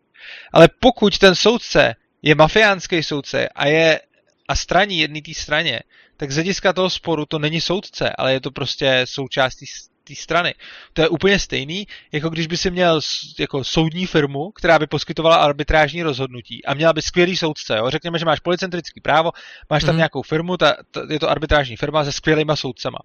Ale 0.53 0.69
pokud 0.81 1.19
ten 1.19 1.35
soudce 1.35 1.95
je 2.23 2.35
mafiánský 2.35 3.03
soudce 3.03 3.49
a 3.49 3.67
je 3.67 4.01
a 4.49 4.57
straní 4.57 4.99
jedný 4.99 5.23
té 5.23 5.35
straně, 5.35 5.81
tak 6.17 6.31
z 6.31 6.35
hlediska 6.35 6.73
toho 6.73 6.91
sporu 6.91 7.27
to 7.27 7.39
není 7.39 7.61
soudce, 7.61 8.13
ale 8.19 8.33
je 8.33 8.41
to 8.41 8.51
prostě 8.51 9.05
součástí 9.05 9.67
té 10.09 10.15
strany. 10.15 10.55
To 10.93 11.03
je 11.03 11.09
úplně 11.09 11.39
stejný, 11.39 11.87
jako 12.13 12.29
když 12.29 12.47
by 12.47 12.57
si 12.57 12.71
měl 12.71 13.01
jako 13.39 13.65
soudní 13.65 14.07
firmu, 14.07 14.51
která 14.51 14.79
by 14.79 14.87
poskytovala 14.87 15.37
arbitrážní 15.37 16.03
rozhodnutí 16.03 16.65
a 16.65 16.75
měla 16.75 16.93
by 16.93 17.03
skvělý 17.03 17.37
soudce. 17.37 17.77
Jo? 17.77 17.91
Řekněme, 17.91 18.19
že 18.19 18.25
máš 18.25 18.41
policentrický 18.41 19.01
právo, 19.01 19.31
máš 19.71 19.85
tam 19.85 19.95
mm. 19.95 19.97
nějakou 19.97 20.23
firmu, 20.23 20.57
ta, 20.57 20.77
ta, 20.91 21.03
je 21.11 21.21
to 21.21 21.31
arbitrážní 21.31 21.77
firma 21.77 22.05
se 22.05 22.13
skvělýma 22.13 22.57
soudcema. 22.57 22.99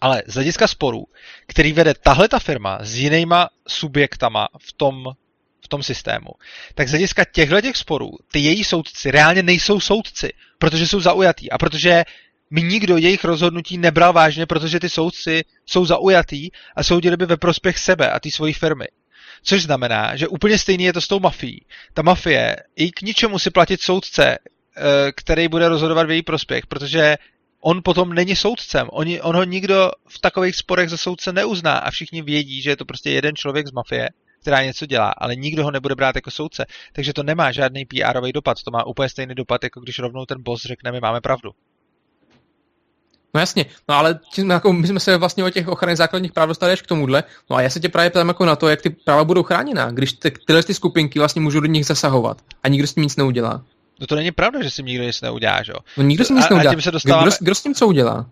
Ale 0.00 0.22
z 0.26 0.34
hlediska 0.34 0.66
sporů, 0.66 1.04
který 1.46 1.72
vede 1.72 1.94
tahle 1.94 2.28
ta 2.28 2.38
firma 2.38 2.78
s 2.80 2.94
jinýma 2.94 3.48
subjektama 3.68 4.48
v 4.58 4.72
tom, 4.72 5.04
v 5.64 5.68
tom 5.68 5.82
systému, 5.82 6.30
tak 6.74 6.88
z 6.88 6.90
hlediska 6.90 7.24
těchto 7.24 7.60
těch 7.60 7.76
sporů 7.76 8.10
ty 8.32 8.38
její 8.38 8.64
soudci 8.64 9.10
reálně 9.10 9.42
nejsou 9.42 9.80
soudci, 9.80 10.32
protože 10.58 10.86
jsou 10.86 11.00
zaujatý 11.00 11.50
a 11.50 11.58
protože 11.58 12.04
mi 12.50 12.62
nikdo 12.62 12.96
jejich 12.96 13.24
rozhodnutí 13.24 13.78
nebral 13.78 14.12
vážně, 14.12 14.46
protože 14.46 14.80
ty 14.80 14.88
soudci 14.88 15.44
jsou 15.66 15.84
zaujatý 15.84 16.48
a 16.76 16.82
soudili 16.82 17.16
by 17.16 17.26
ve 17.26 17.36
prospěch 17.36 17.78
sebe 17.78 18.10
a 18.10 18.20
té 18.20 18.30
svojí 18.30 18.52
firmy. 18.52 18.86
Což 19.42 19.62
znamená, 19.62 20.16
že 20.16 20.28
úplně 20.28 20.58
stejný 20.58 20.84
je 20.84 20.92
to 20.92 21.00
s 21.00 21.08
tou 21.08 21.20
mafií. 21.20 21.66
Ta 21.94 22.02
mafie 22.02 22.56
i 22.76 22.90
k 22.90 23.02
ničemu 23.02 23.38
si 23.38 23.50
platit 23.50 23.82
soudce, 23.82 24.38
eh, 24.38 25.12
který 25.12 25.48
bude 25.48 25.68
rozhodovat 25.68 26.06
v 26.06 26.10
její 26.10 26.22
prospěch, 26.22 26.66
protože 26.66 27.16
on 27.60 27.80
potom 27.84 28.12
není 28.12 28.36
soudcem. 28.36 28.88
Oni, 28.92 29.20
on 29.20 29.36
ho 29.36 29.44
nikdo 29.44 29.90
v 30.08 30.18
takových 30.18 30.56
sporech 30.56 30.90
za 30.90 30.96
soudce 30.96 31.32
neuzná 31.32 31.78
a 31.78 31.90
všichni 31.90 32.22
vědí, 32.22 32.62
že 32.62 32.70
je 32.70 32.76
to 32.76 32.84
prostě 32.84 33.10
jeden 33.10 33.36
člověk 33.36 33.66
z 33.66 33.72
mafie, 33.72 34.08
která 34.40 34.62
něco 34.62 34.86
dělá, 34.86 35.12
ale 35.18 35.36
nikdo 35.36 35.64
ho 35.64 35.70
nebude 35.70 35.94
brát 35.94 36.14
jako 36.14 36.30
soudce. 36.30 36.66
Takže 36.92 37.12
to 37.12 37.22
nemá 37.22 37.52
žádný 37.52 37.84
PR-ový 37.84 38.32
dopad. 38.32 38.62
To 38.62 38.70
má 38.70 38.86
úplně 38.86 39.08
stejný 39.08 39.34
dopad, 39.34 39.64
jako 39.64 39.80
když 39.80 39.98
rovnou 39.98 40.26
ten 40.26 40.42
boss 40.42 40.62
řekne, 40.62 40.92
my 40.92 41.00
máme 41.00 41.20
pravdu. 41.20 41.50
No 43.34 43.40
jasně, 43.40 43.66
no 43.88 43.94
ale 43.94 44.20
tím, 44.32 44.50
jako, 44.50 44.72
my 44.72 44.86
jsme 44.86 45.00
se 45.00 45.16
vlastně 45.16 45.44
o 45.44 45.50
těch 45.50 45.68
ochranných 45.68 45.98
základních 45.98 46.32
práv 46.32 46.48
dostali 46.48 46.72
až 46.72 46.82
k 46.82 46.86
tomuhle, 46.86 47.24
no 47.50 47.56
a 47.56 47.62
já 47.62 47.70
se 47.70 47.80
tě 47.80 47.88
právě 47.88 48.10
ptám 48.10 48.28
jako 48.28 48.44
na 48.44 48.56
to, 48.56 48.68
jak 48.68 48.82
ty 48.82 48.90
práva 48.90 49.24
budou 49.24 49.42
chráněná, 49.42 49.90
když 49.90 50.12
ty, 50.12 50.30
tyhle 50.46 50.62
ty 50.62 50.74
skupinky 50.74 51.18
vlastně 51.18 51.40
můžou 51.40 51.60
do 51.60 51.66
nich 51.66 51.86
zasahovat 51.86 52.42
a 52.62 52.68
nikdo 52.68 52.86
s 52.86 52.94
tím 52.94 53.02
nic 53.02 53.16
neudělá. 53.16 53.64
No 54.00 54.06
to 54.06 54.14
není 54.14 54.30
pravda, 54.30 54.62
že 54.62 54.70
si 54.70 54.82
nikdo 54.82 55.04
nic 55.04 55.20
neudělá, 55.20 55.62
že 55.62 55.72
jo? 55.72 55.78
No 55.96 56.02
nikdo 56.02 56.24
si 56.24 56.32
nic 56.32 56.48
neudělá. 56.48 56.70
A 56.70 56.74
tím 56.74 56.82
se 56.82 56.90
dostáváme... 56.90 57.26
kdo, 57.26 57.36
kdo 57.40 57.54
s 57.54 57.62
tím 57.62 57.74
co 57.74 57.86
udělá? 57.86 58.26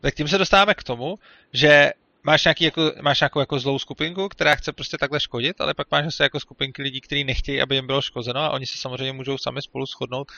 Tak 0.00 0.14
tím 0.14 0.28
se 0.28 0.38
dostáváme 0.38 0.74
k 0.74 0.82
tomu, 0.82 1.18
že 1.52 1.90
máš, 2.22 2.44
nějaký 2.44 2.64
jako, 2.64 2.92
máš 3.02 3.20
nějakou 3.20 3.40
jako 3.40 3.58
zlou 3.58 3.78
skupinku, 3.78 4.28
která 4.28 4.54
chce 4.54 4.72
prostě 4.72 4.96
takhle 4.98 5.20
škodit, 5.20 5.60
ale 5.60 5.74
pak 5.74 5.90
máš 5.90 6.04
zase 6.04 6.22
jako 6.22 6.40
skupinky 6.40 6.82
lidí, 6.82 7.00
kteří 7.00 7.24
nechtějí, 7.24 7.62
aby 7.62 7.74
jim 7.74 7.86
bylo 7.86 8.02
škozeno 8.02 8.40
a 8.40 8.50
oni 8.50 8.66
se 8.66 8.78
samozřejmě 8.78 9.12
můžou 9.12 9.38
sami 9.38 9.62
spolu 9.62 9.86
shodnout 9.86 10.28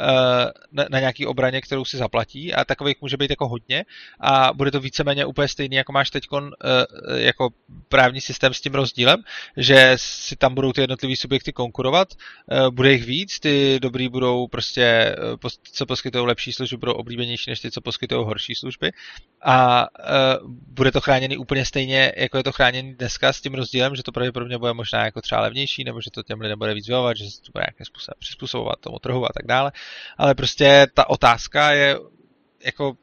uh, 0.00 0.06
na, 0.72 0.84
na 0.90 1.00
nějaký 1.00 1.26
obraně, 1.26 1.60
kterou 1.60 1.84
si 1.84 1.96
zaplatí 1.96 2.54
a 2.54 2.64
takových 2.64 2.96
může 3.00 3.16
být 3.16 3.30
jako 3.30 3.48
hodně 3.48 3.84
a 4.20 4.52
bude 4.52 4.70
to 4.70 4.80
víceméně 4.80 5.24
úplně 5.24 5.48
stejný, 5.48 5.76
jako 5.76 5.92
máš 5.92 6.10
teď 6.10 6.24
uh, 6.32 6.40
jako 7.16 7.48
právní 7.88 8.20
systém 8.20 8.54
s 8.54 8.60
tím 8.60 8.74
rozdílem, 8.74 9.22
že 9.56 9.92
si 9.96 10.36
tam 10.36 10.54
budou 10.54 10.72
ty 10.72 10.80
jednotlivý 10.80 11.16
subjekty 11.16 11.52
konkurovat, 11.52 12.08
uh, 12.52 12.68
bude 12.68 12.92
jich 12.92 13.04
víc, 13.04 13.40
ty 13.40 13.78
dobrý 13.82 14.08
budou 14.08 14.46
prostě, 14.46 15.16
uh, 15.42 15.50
co 15.72 15.86
poskytují 15.86 16.26
lepší 16.26 16.52
služby, 16.52 16.76
budou 16.76 16.92
oblíbenější 16.92 17.50
než 17.50 17.60
ty, 17.60 17.70
co 17.70 17.80
poskytují 17.80 18.24
horší 18.24 18.54
služby 18.54 18.92
a 19.42 19.86
uh, 20.42 20.50
bude 20.50 20.92
to 20.92 21.00
chráněný 21.30 21.38
úplně 21.38 21.64
stejně, 21.64 22.12
jako 22.16 22.36
je 22.36 22.44
to 22.44 22.52
chráněný 22.52 22.94
dneska 22.94 23.32
s 23.32 23.40
tím 23.40 23.54
rozdílem, 23.54 23.96
že 23.96 24.02
to 24.02 24.12
pravděpodobně 24.12 24.58
bude 24.58 24.72
možná 24.72 25.04
jako 25.04 25.20
třeba 25.20 25.40
levnější, 25.40 25.84
nebo 25.84 26.00
že 26.00 26.10
to 26.10 26.22
těm 26.22 26.40
lidem 26.40 26.58
bude 26.58 26.74
víc 26.74 26.88
vyhovovat, 26.88 27.16
že 27.16 27.24
se 27.24 27.40
to 27.42 27.52
bude 27.52 27.62
nějakým 27.62 27.86
způsobem 27.86 28.16
přizpůsobovat 28.18 28.80
tomu 28.80 28.98
trhu 28.98 29.24
a 29.24 29.28
tak 29.34 29.46
dále. 29.46 29.72
Ale 30.18 30.34
prostě 30.34 30.86
ta 30.94 31.08
otázka 31.08 31.72
je 31.72 31.98
jako 32.64 32.94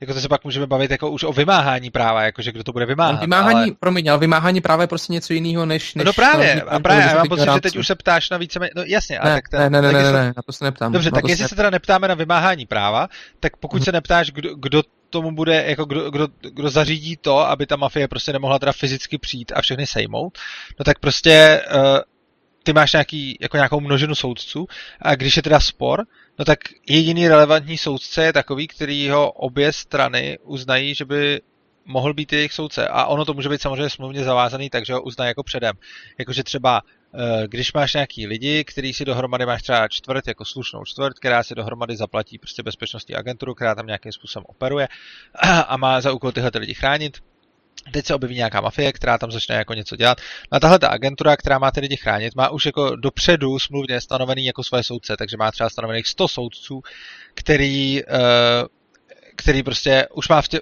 jako 0.00 0.14
to 0.14 0.20
se 0.20 0.28
pak 0.28 0.44
můžeme 0.44 0.66
bavit 0.66 0.90
jako 0.90 1.10
už 1.10 1.24
o 1.24 1.32
vymáhání 1.32 1.90
práva, 1.90 2.22
jakože 2.22 2.52
kdo 2.52 2.64
to 2.64 2.72
bude 2.72 2.86
vymáhat. 2.86 3.20
Vymáhání, 3.20 3.70
ale... 3.70 3.76
promiň, 3.80 4.08
ale 4.08 4.18
vymáhání 4.18 4.60
práva 4.60 4.82
je 4.82 4.86
prostě 4.86 5.12
něco 5.12 5.32
jiného 5.32 5.66
než... 5.66 5.94
než 5.94 6.04
no 6.04 6.12
právě, 6.12 6.62
a 6.62 6.80
právě, 6.80 7.06
já 7.06 7.14
mám 7.14 7.28
pocit, 7.28 7.48
že 7.54 7.60
teď 7.60 7.76
už 7.76 7.86
se 7.86 7.94
ptáš 7.94 8.30
na 8.30 8.36
více, 8.36 8.58
no 8.76 8.82
jasně. 8.86 9.18
Ne, 9.24 9.34
tak 9.34 9.48
ten, 9.48 9.72
ne, 9.72 9.82
ne, 9.82 9.92
ne, 9.92 10.02
ne, 10.02 10.12
ne, 10.12 10.32
na 10.36 10.42
to 10.46 10.52
se 10.52 10.64
neptám. 10.64 10.92
Dobře, 10.92 11.10
tak 11.10 11.28
jestli 11.28 11.48
se 11.48 11.56
teda 11.56 11.70
neptáme 11.70 12.08
na 12.08 12.14
vymáhání 12.14 12.66
práva, 12.66 13.08
tak 13.40 13.56
pokud 13.56 13.76
hmm. 13.76 13.84
se 13.84 13.92
neptáš, 13.92 14.30
kdo, 14.30 14.56
kdo 14.56 14.82
tomu 15.10 15.32
bude, 15.32 15.64
jako 15.66 15.84
kdo, 15.84 16.10
kdo, 16.10 16.28
kdo 16.40 16.70
zařídí 16.70 17.16
to, 17.16 17.38
aby 17.38 17.66
ta 17.66 17.76
mafie 17.76 18.08
prostě 18.08 18.32
nemohla 18.32 18.58
teda 18.58 18.72
fyzicky 18.72 19.18
přijít 19.18 19.52
a 19.56 19.62
všechny 19.62 19.86
sejmout, 19.86 20.38
no 20.78 20.84
tak 20.84 20.98
prostě 20.98 21.62
uh, 21.74 21.98
ty 22.62 22.72
máš 22.72 22.92
nějaký, 22.92 23.38
jako 23.40 23.56
nějakou 23.56 23.80
množinu 23.80 24.14
soudců 24.14 24.66
a 25.02 25.14
když 25.14 25.36
je 25.36 25.42
teda 25.42 25.60
spor, 25.60 26.06
no 26.38 26.44
tak 26.44 26.58
jediný 26.88 27.28
relevantní 27.28 27.78
soudce 27.78 28.24
je 28.24 28.32
takový, 28.32 28.68
který 28.68 29.08
ho 29.08 29.32
obě 29.32 29.72
strany 29.72 30.38
uznají, 30.42 30.94
že 30.94 31.04
by 31.04 31.40
mohl 31.84 32.14
být 32.14 32.32
jejich 32.32 32.52
soudce. 32.52 32.88
A 32.88 33.06
ono 33.06 33.24
to 33.24 33.34
může 33.34 33.48
být 33.48 33.62
samozřejmě 33.62 33.90
smluvně 33.90 34.24
zavázaný, 34.24 34.70
takže 34.70 34.92
ho 34.92 35.02
uznají 35.02 35.28
jako 35.28 35.42
předem. 35.42 35.74
Jakože 36.18 36.44
třeba 36.44 36.82
když 37.46 37.72
máš 37.72 37.94
nějaký 37.94 38.26
lidi, 38.26 38.64
který 38.64 38.94
si 38.94 39.04
dohromady 39.04 39.46
máš 39.46 39.62
třeba 39.62 39.88
čtvrt, 39.88 40.28
jako 40.28 40.44
slušnou 40.44 40.84
čtvrt, 40.84 41.18
která 41.18 41.42
si 41.42 41.54
dohromady 41.54 41.96
zaplatí 41.96 42.38
prostě 42.38 42.62
bezpečnostní 42.62 43.14
agenturu, 43.14 43.54
která 43.54 43.74
tam 43.74 43.86
nějakým 43.86 44.12
způsobem 44.12 44.44
operuje 44.48 44.88
a 45.66 45.76
má 45.76 46.00
za 46.00 46.12
úkol 46.12 46.32
tyhle 46.32 46.50
lidi 46.54 46.74
chránit, 46.74 47.18
Teď 47.92 48.06
se 48.06 48.14
objeví 48.14 48.34
nějaká 48.34 48.60
mafie, 48.60 48.92
která 48.92 49.18
tam 49.18 49.30
začne 49.30 49.54
jako 49.54 49.74
něco 49.74 49.96
dělat. 49.96 50.18
No 50.52 50.56
a 50.56 50.60
tahle 50.60 50.78
ta 50.78 50.88
agentura, 50.88 51.36
která 51.36 51.58
má 51.58 51.70
ty 51.70 51.80
lidi 51.80 51.96
chránit, 51.96 52.34
má 52.34 52.48
už 52.48 52.66
jako 52.66 52.96
dopředu 52.96 53.58
smluvně 53.58 54.00
stanovený 54.00 54.46
jako 54.46 54.64
svoje 54.64 54.84
soudce, 54.84 55.16
takže 55.16 55.36
má 55.36 55.50
třeba 55.50 55.70
stanovených 55.70 56.08
100 56.08 56.28
soudců, 56.28 56.82
který, 57.34 58.02
eh, 58.02 58.64
který 59.36 59.62
prostě 59.62 60.08
už 60.14 60.28
má 60.28 60.42
v 60.42 60.48
tě, 60.48 60.60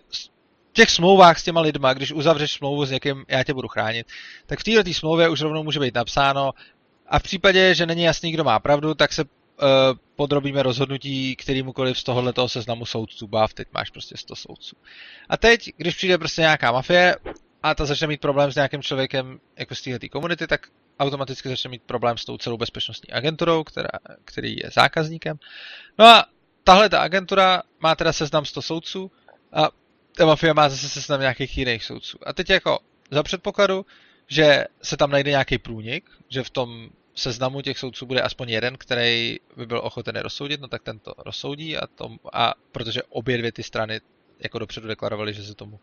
těch 0.79 0.91
smlouvách 0.91 1.39
s 1.39 1.43
těma 1.43 1.61
lidma, 1.61 1.93
když 1.93 2.13
uzavřeš 2.13 2.53
smlouvu 2.53 2.85
s 2.85 2.91
někým, 2.91 3.25
já 3.29 3.45
tě 3.45 3.55
budu 3.55 3.69
chránit, 3.69 4.07
tak 4.47 4.61
v 4.61 4.65
této 4.65 4.95
smlouvě 4.95 5.29
už 5.29 5.41
rovnou 5.41 5.63
může 5.63 5.81
být 5.81 5.95
napsáno 5.95 6.53
a 7.07 7.19
v 7.19 7.23
případě, 7.23 7.75
že 7.75 7.87
není 7.87 8.03
jasný, 8.03 8.33
kdo 8.33 8.45
má 8.45 8.61
pravdu, 8.61 8.95
tak 8.95 9.13
se 9.13 9.25
uh, 9.25 9.29
podrobíme 10.17 10.63
rozhodnutí 10.63 11.37
kterýmukoliv 11.37 11.99
z 11.99 12.05
tohohle 12.05 12.33
toho 12.33 12.49
seznamu 12.49 12.87
soudců. 12.87 13.27
Báv, 13.27 13.55
teď 13.55 13.69
máš 13.75 13.91
prostě 13.91 14.17
100 14.17 14.37
soudců. 14.37 14.77
A 15.29 15.37
teď, 15.37 15.71
když 15.77 15.95
přijde 15.95 16.19
prostě 16.19 16.41
nějaká 16.41 16.73
mafie 16.73 17.17
a 17.63 17.75
ta 17.75 17.85
začne 17.85 18.07
mít 18.07 18.21
problém 18.21 18.53
s 18.53 18.55
nějakým 18.55 18.83
člověkem 18.83 19.39
jako 19.59 19.75
z 19.75 19.83
této 19.83 20.09
komunity, 20.09 20.47
tak 20.47 20.61
automaticky 21.01 21.49
začne 21.49 21.71
mít 21.71 21.83
problém 21.83 22.19
s 22.19 22.25
tou 22.25 22.39
celou 22.39 22.57
bezpečnostní 22.57 23.13
agenturou, 23.13 23.65
která, 23.65 23.89
který 24.25 24.57
je 24.57 24.71
zákazníkem. 24.75 25.39
No 25.99 26.07
a 26.07 26.25
tahle 26.65 26.89
ta 26.89 27.01
agentura 27.01 27.63
má 27.81 27.95
teda 27.95 28.13
seznam 28.13 28.45
100 28.45 28.63
soudců 28.63 29.11
a 29.53 29.69
ta 30.19 30.27
mafie 30.27 30.55
má 30.55 30.69
zase 30.69 30.89
seznam 30.89 31.21
nějakých 31.21 31.59
jiných 31.59 31.85
soudců. 31.85 32.19
A 32.27 32.33
teď 32.33 32.51
jako 32.51 32.79
za 33.11 33.23
předpokladu, 33.23 33.87
že 34.27 34.65
se 34.83 34.97
tam 34.97 35.11
najde 35.11 35.31
nějaký 35.31 35.59
průnik, 35.59 36.11
že 36.29 36.43
v 36.43 36.51
tom 36.51 36.89
seznamu 37.15 37.63
těch 37.63 37.79
soudců 37.79 38.07
bude 38.07 38.23
aspoň 38.23 38.51
jeden, 38.51 38.77
který 38.77 39.37
by 39.57 39.67
byl 39.67 39.81
ochoten 39.85 40.17
rozsoudit, 40.17 40.61
no 40.61 40.69
tak 40.69 40.83
ten 40.83 40.99
to 40.99 41.15
rozsoudí 41.19 41.77
a, 41.77 41.87
tom, 41.87 42.19
a 42.33 42.55
protože 42.73 43.03
obě 43.03 43.39
dvě 43.39 43.53
ty 43.53 43.63
strany 43.63 44.01
jako 44.41 44.59
dopředu 44.59 44.89
deklarovali, 44.89 45.35
že 45.35 45.43
se 45.43 45.55
tomu 45.55 45.81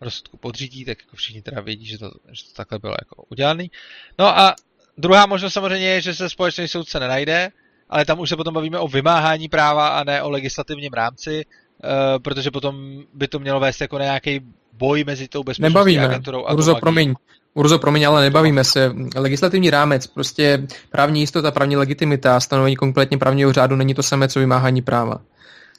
rozsudku 0.00 0.36
podřídí, 0.36 0.84
tak 0.84 0.98
jako 1.02 1.16
všichni 1.16 1.42
teda 1.42 1.60
vědí, 1.60 1.86
že 1.86 1.98
to, 1.98 2.10
že 2.32 2.44
to 2.44 2.50
takhle 2.52 2.78
bylo 2.78 2.94
jako 3.00 3.24
udělaný. 3.28 3.70
No 4.18 4.38
a 4.38 4.54
druhá 4.98 5.26
možnost 5.26 5.52
samozřejmě 5.52 5.88
je, 5.88 6.00
že 6.00 6.14
se 6.14 6.28
společný 6.28 6.68
soudce 6.68 7.00
nenajde, 7.00 7.50
ale 7.88 8.04
tam 8.04 8.20
už 8.20 8.28
se 8.28 8.36
potom 8.36 8.54
bavíme 8.54 8.78
o 8.78 8.88
vymáhání 8.88 9.48
práva 9.48 9.88
a 9.88 10.04
ne 10.04 10.22
o 10.22 10.30
legislativním 10.30 10.92
rámci, 10.92 11.44
Uh, 11.84 12.22
protože 12.22 12.50
potom 12.50 13.02
by 13.14 13.28
to 13.28 13.38
mělo 13.38 13.60
vést 13.60 13.80
jako 13.80 13.98
nějaký 13.98 14.40
boj 14.72 15.04
mezi 15.04 15.28
tou 15.28 15.42
bezpečnostní 15.42 15.74
nebavíme. 15.74 16.04
agenturou 16.04 16.46
a 16.46 16.52
Urzo, 16.52 16.74
promiň. 16.74 17.14
Urzo, 17.54 17.78
promiň, 17.78 18.06
ale 18.06 18.22
nebavíme 18.22 18.64
se. 18.64 18.92
Legislativní 19.16 19.70
rámec, 19.70 20.06
prostě 20.06 20.66
právní 20.90 21.20
jistota, 21.20 21.50
právní 21.50 21.76
legitimita, 21.76 22.40
stanovení 22.40 22.76
kompletně 22.76 23.18
právního 23.18 23.52
řádu 23.52 23.76
není 23.76 23.94
to 23.94 24.02
samé, 24.02 24.28
co 24.28 24.40
vymáhání 24.40 24.82
práva. 24.82 25.20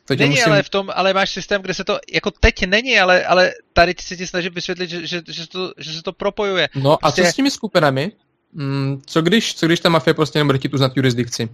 To 0.05 0.15
není, 0.15 0.29
musím... 0.29 0.51
ale 0.51 0.63
v 0.63 0.69
tom, 0.69 0.89
ale 0.95 1.13
máš 1.13 1.29
systém, 1.33 1.61
kde 1.61 1.73
se 1.73 1.83
to, 1.83 1.99
jako 2.13 2.31
teď 2.31 2.65
není, 2.65 2.99
ale, 2.99 3.25
ale 3.25 3.51
tady 3.73 3.95
si 3.99 4.17
ti 4.17 4.27
snažím 4.27 4.53
vysvětlit, 4.53 4.89
že, 4.89 5.07
že, 5.07 5.21
že, 5.27 5.41
se 5.41 5.49
to, 5.49 5.73
že 5.77 5.93
se 5.93 6.01
to 6.01 6.13
propojuje. 6.13 6.69
No 6.75 6.81
prostě... 6.81 6.97
a 7.03 7.11
co 7.11 7.15
prostě- 7.15 7.31
s 7.31 7.35
těmi 7.35 7.51
skupinami? 7.51 8.11
Hmm, 8.55 9.01
co 9.05 9.21
když, 9.21 9.55
co 9.55 9.65
když 9.65 9.79
ta 9.79 9.89
mafie 9.89 10.13
prostě 10.13 10.39
nebude 10.39 10.57
chtít 10.57 10.73
uznat 10.73 10.91
jurisdikci? 10.95 11.49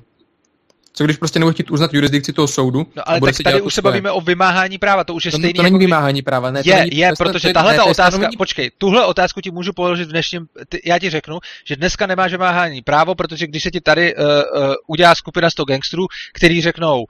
Co 0.96 1.04
když 1.04 1.18
prostě 1.18 1.40
nebude 1.40 1.54
chtít 1.54 1.72
uznat 1.72 1.94
jurisdikci 1.94 2.34
toho 2.34 2.48
soudu? 2.48 2.88
No 2.96 3.10
ale 3.10 3.22
tak 3.22 3.36
tady 3.44 3.62
už 3.62 3.74
se 3.74 3.82
bavíme 3.82 4.12
o 4.12 4.22
vymáhání 4.22 4.78
práva, 4.78 5.04
to 5.04 5.14
už 5.14 5.26
je 5.26 5.32
to, 5.32 5.38
stejný. 5.38 5.54
To 5.54 5.64
není 5.64 5.74
jako 5.74 5.80
vymáhání 5.80 6.22
práva, 6.22 6.52
ne? 6.52 6.62
Je, 6.66 6.74
to 6.74 6.80
není, 6.80 6.98
je, 6.98 7.12
protože 7.18 7.54
tahle 7.54 7.76
ta 7.76 7.84
otázka, 7.84 8.12
stanovení... 8.12 8.38
počkej, 8.38 8.72
tuhle 8.78 9.06
otázku 9.06 9.42
ti 9.42 9.52
můžu 9.52 9.74
položit 9.74 10.06
v 10.06 10.12
dnešním, 10.12 10.46
ty, 10.70 10.82
já 10.86 11.00
ti 11.00 11.10
řeknu, 11.10 11.40
že 11.66 11.76
dneska 11.76 12.08
nemáš 12.08 12.32
vymáhání 12.32 12.82
právo, 12.82 13.16
protože 13.16 13.48
když 13.48 13.64
se 13.64 13.72
ti 13.72 13.82
tady 13.82 14.16
uh, 14.16 14.24
uh, 14.24 14.74
udělá 14.88 15.16
skupina 15.16 15.50
100 15.50 15.66
gangstrů, 15.66 16.06
který 16.34 16.62
řeknou, 16.62 17.00
uh, 17.00 17.06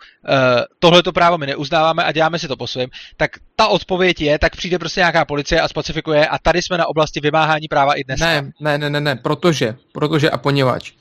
tohle 0.79 1.03
to 1.03 1.11
právo 1.11 1.37
my 1.37 1.45
neuznáváme 1.45 2.03
a 2.03 2.11
děláme 2.11 2.39
si 2.39 2.47
to 2.47 2.57
po 2.57 2.67
svém, 2.67 2.89
tak 3.17 3.31
ta 3.55 3.67
odpověď 3.67 4.21
je, 4.21 4.39
tak 4.39 4.55
přijde 4.55 4.79
prostě 4.79 4.99
nějaká 4.99 5.25
policie 5.25 5.61
a 5.61 5.67
specifikuje 5.67 6.27
a 6.27 6.37
tady 6.37 6.61
jsme 6.61 6.77
na 6.77 6.87
oblasti 6.87 7.19
vymáhání 7.19 7.67
práva 7.67 7.93
i 7.93 8.03
dneska. 8.03 8.25
Ne, 8.25 8.51
ne, 8.59 8.77
ne, 8.77 8.89
ne, 8.89 9.01
ne, 9.01 9.15
protože, 9.15 9.75
protože 9.91 10.29
a 10.29 10.37
poněvadž. 10.37 10.91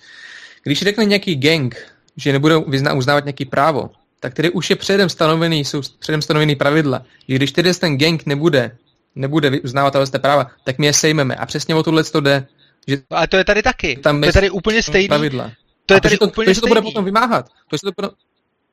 Když 0.65 0.83
řekne 0.83 1.05
nějaký 1.05 1.37
gang, 1.37 1.93
že 2.17 2.33
nebudou 2.33 2.65
uznávat 2.95 3.25
nějaký 3.25 3.45
právo, 3.45 3.91
tak 4.21 4.35
tedy 4.35 4.51
už 4.51 4.71
je 4.71 4.77
předem 4.77 5.09
stanovený, 5.09 5.65
jsou 5.65 5.81
předem 5.99 6.23
stanovený 6.23 6.57
pravidla, 6.57 7.03
že 7.29 7.37
když 7.37 7.53
tedy 7.53 7.75
ten 7.75 7.99
gang 7.99 8.27
nebude 8.27 8.77
nebude 9.15 9.61
uznávat 9.61 9.93
tohle 9.93 10.21
práva, 10.21 10.47
tak 10.65 10.79
my 10.79 10.87
je 10.87 10.93
sejmeme. 10.93 11.37
A 11.37 11.47
přesně 11.47 11.75
o 11.75 11.83
tohle 11.83 12.05
to 12.05 12.21
jde. 12.21 12.47
Že 12.89 12.99
a 13.11 13.27
to 13.27 13.37
je 13.37 13.45
tady 13.45 13.63
taky. 13.63 13.97
Tam 13.97 14.21
to 14.21 14.27
je 14.27 14.33
tady 14.33 14.51
úplně 14.51 14.83
stejný. 14.83 15.09
Pravidla. 15.09 15.51
To 15.87 15.95
je 15.95 16.01
tady 16.01 16.19
to, 16.19 16.27
úplně 16.27 16.55
to, 16.55 16.61
to 16.61 16.67
bude 16.67 16.83
potom 16.83 17.05
vymáhat. 17.05 17.49
To 17.69 17.79
se 17.79 17.87
to 17.87 17.93
potom, 17.93 18.11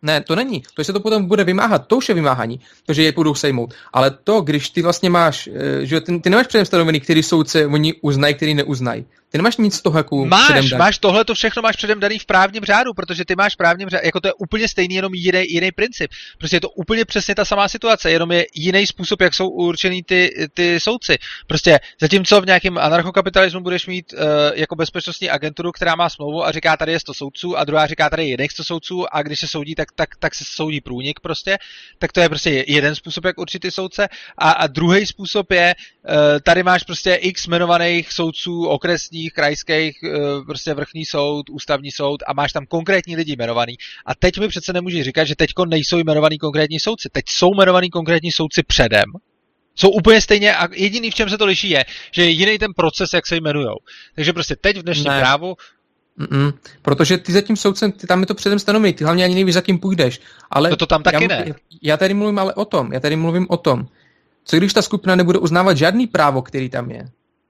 ne, 0.01 0.21
to 0.21 0.35
není. 0.35 0.63
To 0.73 0.83
se 0.83 0.93
to 0.93 0.99
potom 0.99 1.25
bude 1.25 1.43
vymáhat, 1.43 1.87
to 1.87 1.97
už 1.97 2.09
je 2.09 2.15
vymáhání, 2.15 2.59
to, 2.85 2.93
že 2.93 3.03
je 3.03 3.11
budou 3.11 3.35
sejmout. 3.35 3.73
Ale 3.93 4.11
to, 4.11 4.41
když 4.41 4.69
ty 4.69 4.81
vlastně 4.81 5.09
máš, 5.09 5.49
eh, 5.53 5.85
že 5.85 6.01
ty, 6.01 6.19
ty 6.19 6.29
nemáš 6.29 6.47
předem 6.47 6.65
stanovený, 6.65 6.99
který 6.99 7.23
soudce 7.23 7.65
oni 7.65 7.93
uznají, 8.01 8.33
který 8.35 8.53
neuznají. 8.53 9.05
Ty 9.31 9.37
nemáš 9.37 9.57
nic 9.57 9.75
z 9.75 9.81
toho 9.81 9.99
jako 9.99 10.25
Máš, 10.25 10.71
máš 10.71 10.97
tohle 10.97 11.25
to 11.25 11.33
všechno 11.33 11.61
máš 11.61 11.75
předem 11.75 11.99
daný 11.99 12.19
v 12.19 12.25
právním 12.25 12.63
řádu, 12.63 12.93
protože 12.93 13.25
ty 13.25 13.35
máš 13.35 13.55
právním 13.55 13.89
řádu, 13.89 14.05
jako 14.05 14.19
to 14.19 14.27
je 14.27 14.33
úplně 14.33 14.67
stejný, 14.67 14.95
jenom 14.95 15.13
jiný, 15.13 15.45
jiný 15.49 15.71
princip. 15.71 16.11
Prostě 16.37 16.55
je 16.55 16.61
to 16.61 16.69
úplně 16.69 17.05
přesně 17.05 17.35
ta 17.35 17.45
samá 17.45 17.67
situace, 17.67 18.11
jenom 18.11 18.31
je 18.31 18.45
jiný 18.55 18.87
způsob, 18.87 19.21
jak 19.21 19.33
jsou 19.33 19.49
určený 19.49 20.03
ty, 20.03 20.47
ty 20.53 20.79
soudci. 20.79 21.17
Prostě 21.47 21.79
zatímco 22.01 22.41
v 22.41 22.45
nějakém 22.45 22.77
anarchokapitalismu 22.77 23.59
budeš 23.59 23.87
mít 23.87 24.13
uh, 24.13 24.19
jako 24.53 24.75
bezpečnostní 24.75 25.29
agenturu, 25.29 25.71
která 25.71 25.95
má 25.95 26.09
smlouvu 26.09 26.45
a 26.45 26.51
říká, 26.51 26.77
tady 26.77 26.91
je 26.91 26.99
100 26.99 27.13
soudců 27.13 27.57
a 27.57 27.63
druhá 27.63 27.87
říká, 27.87 28.09
tady 28.09 28.23
je 28.23 28.29
jiných 28.29 28.51
100 28.51 28.63
soudců 28.63 29.05
a 29.15 29.21
když 29.21 29.39
se 29.39 29.47
soudí, 29.47 29.75
tak, 29.75 29.91
tak, 29.95 30.09
tak 30.19 30.35
se 30.35 30.43
soudí 30.47 30.81
průnik 30.81 31.19
prostě. 31.19 31.57
Tak 31.97 32.11
to 32.11 32.19
je 32.19 32.29
prostě 32.29 32.63
jeden 32.67 32.95
způsob, 32.95 33.25
jak 33.25 33.37
určit 33.37 33.59
ty 33.59 33.71
soudce. 33.71 34.07
A, 34.37 34.51
a 34.51 34.67
druhý 34.67 35.05
způsob 35.05 35.51
je, 35.51 35.75
uh, 35.75 36.13
tady 36.43 36.63
máš 36.63 36.83
prostě 36.83 37.13
x 37.13 37.47
jmenovaných 37.47 38.11
soudců 38.11 38.65
okresní 38.65 39.18
okresních, 39.19 39.33
krajských, 39.33 40.03
eh, 40.03 40.45
prostě 40.45 40.73
vrchní 40.73 41.05
soud, 41.05 41.49
ústavní 41.49 41.91
soud 41.91 42.23
a 42.27 42.33
máš 42.33 42.51
tam 42.51 42.65
konkrétní 42.65 43.15
lidi 43.15 43.33
jmenovaný. 43.33 43.75
A 44.05 44.15
teď 44.15 44.39
mi 44.39 44.47
přece 44.47 44.73
nemůžeš 44.73 45.03
říkat, 45.03 45.23
že 45.25 45.35
teď 45.35 45.49
nejsou 45.67 45.97
jmenovaný 45.97 46.37
konkrétní 46.37 46.79
soudci. 46.79 47.09
Teď 47.11 47.25
jsou 47.29 47.53
jmenovaný 47.53 47.89
konkrétní 47.89 48.31
soudci 48.31 48.63
předem. 48.63 49.05
Jsou 49.75 49.89
úplně 49.89 50.21
stejně 50.21 50.55
a 50.55 50.67
jediný, 50.73 51.11
v 51.11 51.15
čem 51.15 51.29
se 51.29 51.37
to 51.37 51.45
liší, 51.45 51.69
je, 51.69 51.85
že 52.11 52.21
je 52.23 52.29
jiný 52.29 52.57
ten 52.57 52.71
proces, 52.75 53.13
jak 53.13 53.27
se 53.27 53.35
jmenujou. 53.35 53.75
Takže 54.15 54.33
prostě 54.33 54.55
teď 54.55 54.77
v 54.77 54.83
dnešním 54.83 55.11
ne. 55.11 55.19
právu 55.19 55.55
Mm-mm, 56.19 56.53
protože 56.81 57.17
ty 57.17 57.31
za 57.31 57.41
tím 57.41 57.55
soudcem, 57.55 57.91
ty 57.91 58.07
tam 58.07 58.19
je 58.19 58.25
to 58.25 58.35
předem 58.35 58.59
stanovený, 58.59 58.93
ty 58.93 59.03
hlavně 59.03 59.23
ani 59.23 59.35
nevíš, 59.35 59.53
za 59.53 59.61
kým 59.61 59.79
půjdeš. 59.79 60.19
Ale 60.51 60.69
no 60.69 60.75
to 60.75 60.85
tam 60.85 61.03
taky 61.03 61.23
já, 61.23 61.27
ne. 61.27 61.53
Já 61.81 61.97
tady 61.97 62.13
mluvím 62.13 62.39
ale 62.39 62.53
o 62.53 62.65
tom, 62.65 62.93
já 62.93 62.99
tady 62.99 63.15
mluvím 63.15 63.45
o 63.49 63.57
tom, 63.57 63.87
co 64.43 64.57
když 64.57 64.73
ta 64.73 64.81
skupina 64.81 65.15
nebude 65.15 65.39
uznávat 65.39 65.77
žádný 65.77 66.07
právo, 66.07 66.41
který 66.41 66.69
tam 66.69 66.91
je? 66.91 67.07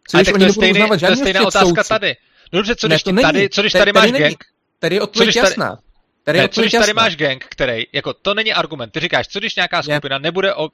Co 0.09 0.17
když 0.17 0.33
oni 0.33 0.39
to 0.39 0.45
je, 0.45 0.53
stejný, 0.53 0.87
to 0.99 1.05
je 1.05 1.15
stejná 1.15 1.41
otázka 1.41 1.67
soudci. 1.67 1.89
tady. 1.89 2.15
No 2.53 2.59
dobře, 2.59 2.75
co 2.75 2.87
když, 2.87 3.03
ne, 3.03 3.21
tady, 3.21 3.49
co 3.49 3.61
když 3.61 3.73
tady, 3.73 3.81
tady 3.81 3.93
máš 3.93 4.11
tady 4.11 4.23
gang? 4.23 4.43
Tady 4.79 4.95
je 4.95 5.01
odpověď 5.01 5.35
jasná. 5.35 5.79
Tady, 6.23 6.39
ne, 6.39 6.49
co 6.49 6.61
když 6.61 6.71
tady 6.71 6.93
máš 6.93 7.15
gang, 7.15 7.45
který, 7.49 7.83
jako 7.93 8.13
to 8.13 8.33
není 8.33 8.53
argument. 8.53 8.89
Ty 8.89 8.99
říkáš, 8.99 9.27
co 9.27 9.39
když 9.39 9.55
nějaká 9.55 9.83
skupina 9.83 10.17
nebude 10.17 10.53
o... 10.53 10.69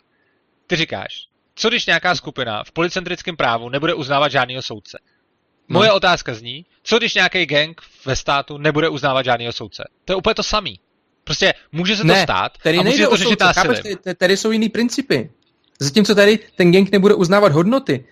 Ty 0.67 0.75
říkáš, 0.75 1.27
co 1.55 1.69
když 1.69 1.85
nějaká 1.85 2.15
skupina 2.15 2.63
v 2.63 2.71
policentrickém 2.71 3.35
právu 3.35 3.69
nebude 3.69 3.93
uznávat 3.93 4.31
žádného 4.31 4.61
soudce? 4.61 4.97
No. 5.69 5.79
Moje 5.79 5.89
no. 5.89 5.95
otázka 5.95 6.33
zní, 6.33 6.65
co 6.83 6.97
když 6.97 7.13
nějaký 7.15 7.45
gang 7.45 7.81
ve 8.05 8.15
státu 8.15 8.57
nebude 8.57 8.89
uznávat 8.89 9.25
žádného 9.25 9.53
soudce? 9.53 9.83
To 10.05 10.13
je 10.13 10.17
úplně 10.17 10.35
to 10.35 10.43
samý. 10.43 10.79
Prostě 11.23 11.53
může 11.71 11.95
se 11.95 12.01
to 12.01 12.07
ne, 12.07 12.23
stát 12.23 12.51
tady 12.63 12.77
a 12.77 12.83
může 12.83 13.07
to 13.07 13.17
řešit 13.17 13.39
násilím. 13.39 13.97
Tady 14.17 14.37
jsou 14.37 14.51
jiný 14.51 14.69
principy. 14.69 15.31
Zatímco 15.79 16.15
tady 16.15 16.39
ten 16.55 16.71
gang 16.71 16.91
nebude 16.91 17.13
uznávat 17.13 17.51
hodnoty, 17.51 18.05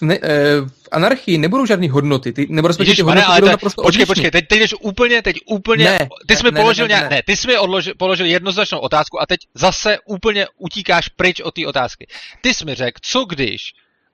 ne, 0.00 0.18
eh, 0.22 0.60
v 0.60 0.88
anarchii 0.92 1.38
nebudou 1.38 1.66
žádné 1.66 1.90
hodnoty, 1.90 2.32
ty, 2.32 2.46
nebo 2.50 2.68
respektive 2.68 2.96
ty 2.96 3.02
hodnoty 3.02 3.28
budou 3.34 3.46
naprosto 3.46 3.82
Počkej, 3.82 4.02
odlišný. 4.02 4.06
počkej, 4.06 4.30
teď, 4.30 4.48
teď 4.48 4.58
jdeš 4.58 4.74
úplně, 4.80 5.22
teď 5.22 5.36
úplně, 5.46 5.84
ne, 5.84 6.08
ty 6.26 6.36
jsi 6.36 6.44
mi 6.44 6.52
položil 6.52 6.88
ne, 6.88 6.94
ne, 6.94 7.02
ne, 7.02 7.08
ne. 7.08 7.22
ty 7.26 7.36
jsi 7.36 7.48
mi 7.48 7.58
odložil, 7.58 7.94
položil 7.98 8.26
jednoznačnou 8.26 8.78
otázku 8.78 9.22
a 9.22 9.26
teď 9.26 9.40
zase 9.54 9.98
úplně 10.04 10.46
utíkáš 10.58 11.08
pryč 11.08 11.40
od 11.40 11.54
té 11.54 11.66
otázky. 11.66 12.06
Ty 12.40 12.54
jsi 12.54 12.64
mi 12.64 12.74
řekl, 12.74 12.98
co 13.02 13.24
když 13.24 13.60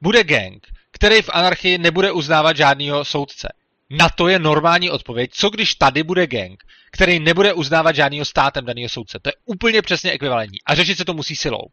bude 0.01 0.25
gang, 0.25 0.67
který 0.93 1.23
v 1.23 1.31
anarchii 1.33 1.79
nebude 1.79 2.13
uznávat 2.13 2.57
žádného 2.57 3.05
soudce. 3.05 3.49
Na 3.91 4.09
to 4.09 4.29
je 4.29 4.39
normální 4.39 4.91
odpověď. 4.91 5.31
Co 5.35 5.51
když 5.51 5.75
tady 5.75 6.03
bude 6.03 6.27
gang, 6.27 6.63
který 6.93 7.21
nebude 7.21 7.53
uznávat 7.53 7.97
žádného 7.97 8.25
státem 8.25 8.65
daného 8.65 8.89
soudce? 8.89 9.19
To 9.23 9.29
je 9.29 9.33
úplně 9.45 9.83
přesně 9.83 10.13
ekvivalentní. 10.13 10.59
A 10.67 10.75
řešit 10.75 10.99
se 10.99 11.05
to 11.05 11.15
musí 11.15 11.37
silou. 11.37 11.65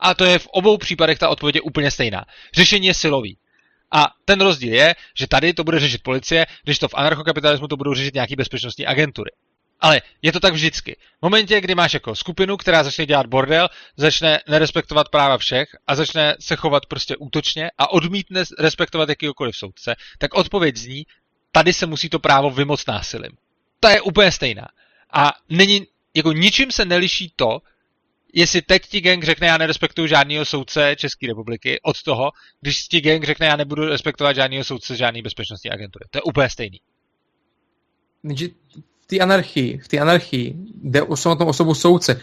A 0.00 0.14
to 0.14 0.24
je 0.24 0.38
v 0.38 0.46
obou 0.46 0.78
případech 0.78 1.18
ta 1.18 1.28
odpověď 1.28 1.54
je 1.54 1.60
úplně 1.60 1.90
stejná. 1.90 2.24
Řešení 2.54 2.86
je 2.86 2.94
silový. 2.94 3.38
A 3.92 4.06
ten 4.24 4.40
rozdíl 4.40 4.74
je, 4.74 4.94
že 5.14 5.26
tady 5.26 5.52
to 5.52 5.64
bude 5.64 5.80
řešit 5.80 6.02
policie, 6.02 6.46
když 6.64 6.78
to 6.78 6.88
v 6.88 6.94
anarchokapitalismu 6.94 7.68
to 7.68 7.76
budou 7.76 7.94
řešit 7.94 8.14
nějaký 8.14 8.36
bezpečnostní 8.36 8.86
agentury. 8.86 9.30
Ale 9.80 10.02
je 10.22 10.32
to 10.32 10.40
tak 10.40 10.52
vždycky. 10.52 10.96
V 11.18 11.22
momentě, 11.22 11.60
kdy 11.60 11.74
máš 11.74 11.94
jako 11.94 12.14
skupinu, 12.14 12.56
která 12.56 12.84
začne 12.84 13.06
dělat 13.06 13.26
bordel, 13.26 13.68
začne 13.96 14.40
nerespektovat 14.48 15.08
práva 15.08 15.38
všech 15.38 15.68
a 15.86 15.94
začne 15.94 16.36
se 16.40 16.56
chovat 16.56 16.86
prostě 16.86 17.16
útočně 17.16 17.70
a 17.78 17.92
odmítne 17.92 18.44
respektovat 18.58 19.08
jakýkoliv 19.08 19.56
soudce, 19.56 19.96
tak 20.18 20.34
odpověď 20.34 20.76
zní, 20.76 21.06
tady 21.52 21.72
se 21.72 21.86
musí 21.86 22.08
to 22.08 22.18
právo 22.18 22.50
vymoct 22.50 22.88
násilím. 22.88 23.32
To 23.80 23.88
je 23.88 24.00
úplně 24.00 24.32
stejná. 24.32 24.68
A 25.12 25.32
není, 25.48 25.86
jako 26.14 26.32
ničím 26.32 26.72
se 26.72 26.84
neliší 26.84 27.32
to, 27.36 27.58
jestli 28.34 28.62
teď 28.62 28.82
ti 28.82 29.00
gang 29.00 29.24
řekne, 29.24 29.46
já 29.46 29.58
nerespektuju 29.58 30.06
žádného 30.06 30.44
soudce 30.44 30.96
České 30.96 31.26
republiky, 31.26 31.80
od 31.82 32.02
toho, 32.02 32.30
když 32.60 32.82
ti 32.82 33.00
gang 33.00 33.24
řekne, 33.24 33.46
já 33.46 33.56
nebudu 33.56 33.88
respektovat 33.88 34.36
žádného 34.36 34.64
soudce 34.64 34.96
žádné 34.96 35.22
bezpečnostní 35.22 35.70
agentury. 35.70 36.04
To 36.10 36.18
je 36.18 36.22
úplně 36.22 36.50
stejný. 36.50 36.78
v 39.02 39.06
té 39.06 39.18
anarchii, 39.18 39.78
v 39.78 39.88
té 39.88 39.98
anarchii 39.98 40.54
jde 40.82 41.02
o 41.02 41.16
samotnou 41.16 41.46
osobu 41.46 41.74
soudce, 41.74 42.20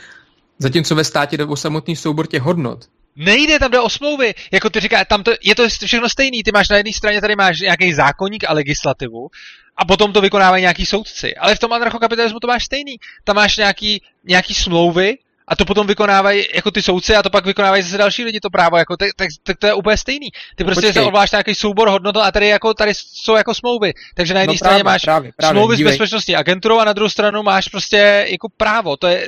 zatímco 0.59 0.95
ve 0.95 1.03
státě 1.03 1.37
jde 1.37 1.45
o 1.45 1.55
samotný 1.55 1.95
soubor 1.95 2.27
těch 2.27 2.41
hodnot. 2.41 2.85
Nejde, 3.15 3.59
tam 3.59 3.71
jde 3.71 3.79
o 3.79 3.89
smlouvy. 3.89 4.33
Jako 4.51 4.69
ty 4.69 4.79
říká, 4.79 5.05
tam 5.05 5.23
to, 5.23 5.31
je 5.41 5.55
to 5.55 5.69
všechno 5.69 6.09
stejný. 6.09 6.43
Ty 6.43 6.51
máš 6.51 6.69
na 6.69 6.77
jedné 6.77 6.93
straně, 6.93 7.21
tady 7.21 7.35
máš 7.35 7.59
nějaký 7.59 7.93
zákonník 7.93 8.43
a 8.47 8.53
legislativu 8.53 9.29
a 9.77 9.85
potom 9.85 10.13
to 10.13 10.21
vykonávají 10.21 10.61
nějaký 10.61 10.85
soudci. 10.85 11.35
Ale 11.35 11.55
v 11.55 11.59
tom 11.59 11.73
anarchokapitalismu 11.73 12.39
to 12.39 12.47
máš 12.47 12.63
stejný. 12.63 12.95
Tam 13.23 13.35
máš 13.35 13.57
nějaký, 13.57 14.01
nějaký 14.23 14.53
smlouvy 14.53 15.17
a 15.47 15.55
to 15.55 15.65
potom 15.65 15.87
vykonávají 15.87 16.45
jako 16.55 16.71
ty 16.71 16.81
soudci 16.81 17.15
a 17.15 17.23
to 17.23 17.29
pak 17.29 17.45
vykonávají 17.45 17.83
zase 17.83 17.97
další 17.97 18.23
lidi 18.23 18.39
to 18.39 18.49
právo, 18.49 18.77
jako, 18.77 18.97
tak, 18.97 19.09
tak, 19.15 19.27
tak 19.43 19.57
to 19.57 19.67
je 19.67 19.73
úplně 19.73 19.97
stejný. 19.97 20.27
Ty 20.55 20.63
prostě 20.63 20.93
se 20.93 21.01
odvoláš 21.01 21.31
nějaký 21.31 21.55
soubor 21.55 21.89
hodnot 21.89 22.17
a 22.17 22.31
tady, 22.31 22.47
jako, 22.47 22.73
tady 22.73 22.91
jsou 22.95 23.35
jako 23.35 23.53
smlouvy. 23.53 23.93
Takže 24.15 24.33
na 24.33 24.39
jedné 24.39 24.53
no, 24.53 24.57
straně 24.57 24.83
máš 24.83 25.01
právě, 25.01 25.31
právě, 25.37 25.53
smlouvy 25.53 25.77
dívej. 25.77 25.93
s 25.93 25.93
bezpečnostní 25.93 26.35
agenturou 26.35 26.79
a 26.79 26.85
na 26.85 26.93
druhou 26.93 27.09
stranu 27.09 27.43
máš 27.43 27.67
prostě 27.67 28.27
jako 28.29 28.49
právo. 28.57 28.97
To 28.97 29.07
je, 29.07 29.27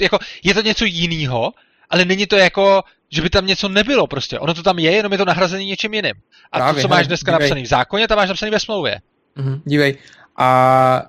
jako, 0.00 0.18
je 0.44 0.54
to 0.54 0.62
něco 0.62 0.84
jiného, 0.84 1.52
ale 1.90 2.04
není 2.04 2.26
to 2.26 2.36
jako, 2.36 2.82
že 3.10 3.22
by 3.22 3.30
tam 3.30 3.46
něco 3.46 3.68
nebylo 3.68 4.06
prostě. 4.06 4.38
Ono 4.38 4.54
to 4.54 4.62
tam 4.62 4.78
je, 4.78 4.92
jenom 4.92 5.12
je 5.12 5.18
to 5.18 5.24
nahrazený 5.24 5.66
něčím 5.66 5.94
jiným. 5.94 6.14
A 6.52 6.58
právě, 6.58 6.82
to, 6.82 6.88
co 6.88 6.94
máš 6.94 7.06
dneska 7.06 7.30
dívej. 7.30 7.40
napsaný 7.40 7.62
v 7.62 7.68
zákoně, 7.68 8.08
tam 8.08 8.18
máš 8.18 8.28
napsaný 8.28 8.50
ve 8.50 8.60
smlouvě. 8.60 9.00
Mhm, 9.36 9.62
dívej. 9.64 9.98
A 10.36 11.02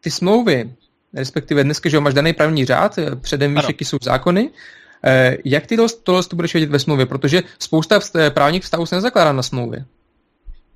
ty 0.00 0.10
smlouvy, 0.10 0.70
respektive 1.14 1.64
dneska, 1.64 1.88
že 1.88 2.00
máš 2.00 2.14
daný 2.14 2.32
právní 2.32 2.64
řád, 2.64 2.98
eh, 2.98 3.16
předem 3.16 3.54
víš, 3.54 3.64
jaký 3.68 3.84
jsou 3.84 3.98
zákony, 4.02 4.50
eh, 5.04 5.36
jak 5.44 5.66
ty 5.66 5.76
tohle, 5.76 5.88
tohle 6.02 6.22
to 6.22 6.36
budeš 6.36 6.54
vědět 6.54 6.70
ve 6.70 6.78
smlouvě? 6.78 7.06
Protože 7.06 7.42
spousta 7.58 8.00
eh, 8.16 8.30
právních 8.30 8.62
vztahů 8.62 8.86
se 8.86 8.94
nezakládá 8.94 9.32
na 9.32 9.42
smlouvě. 9.42 9.84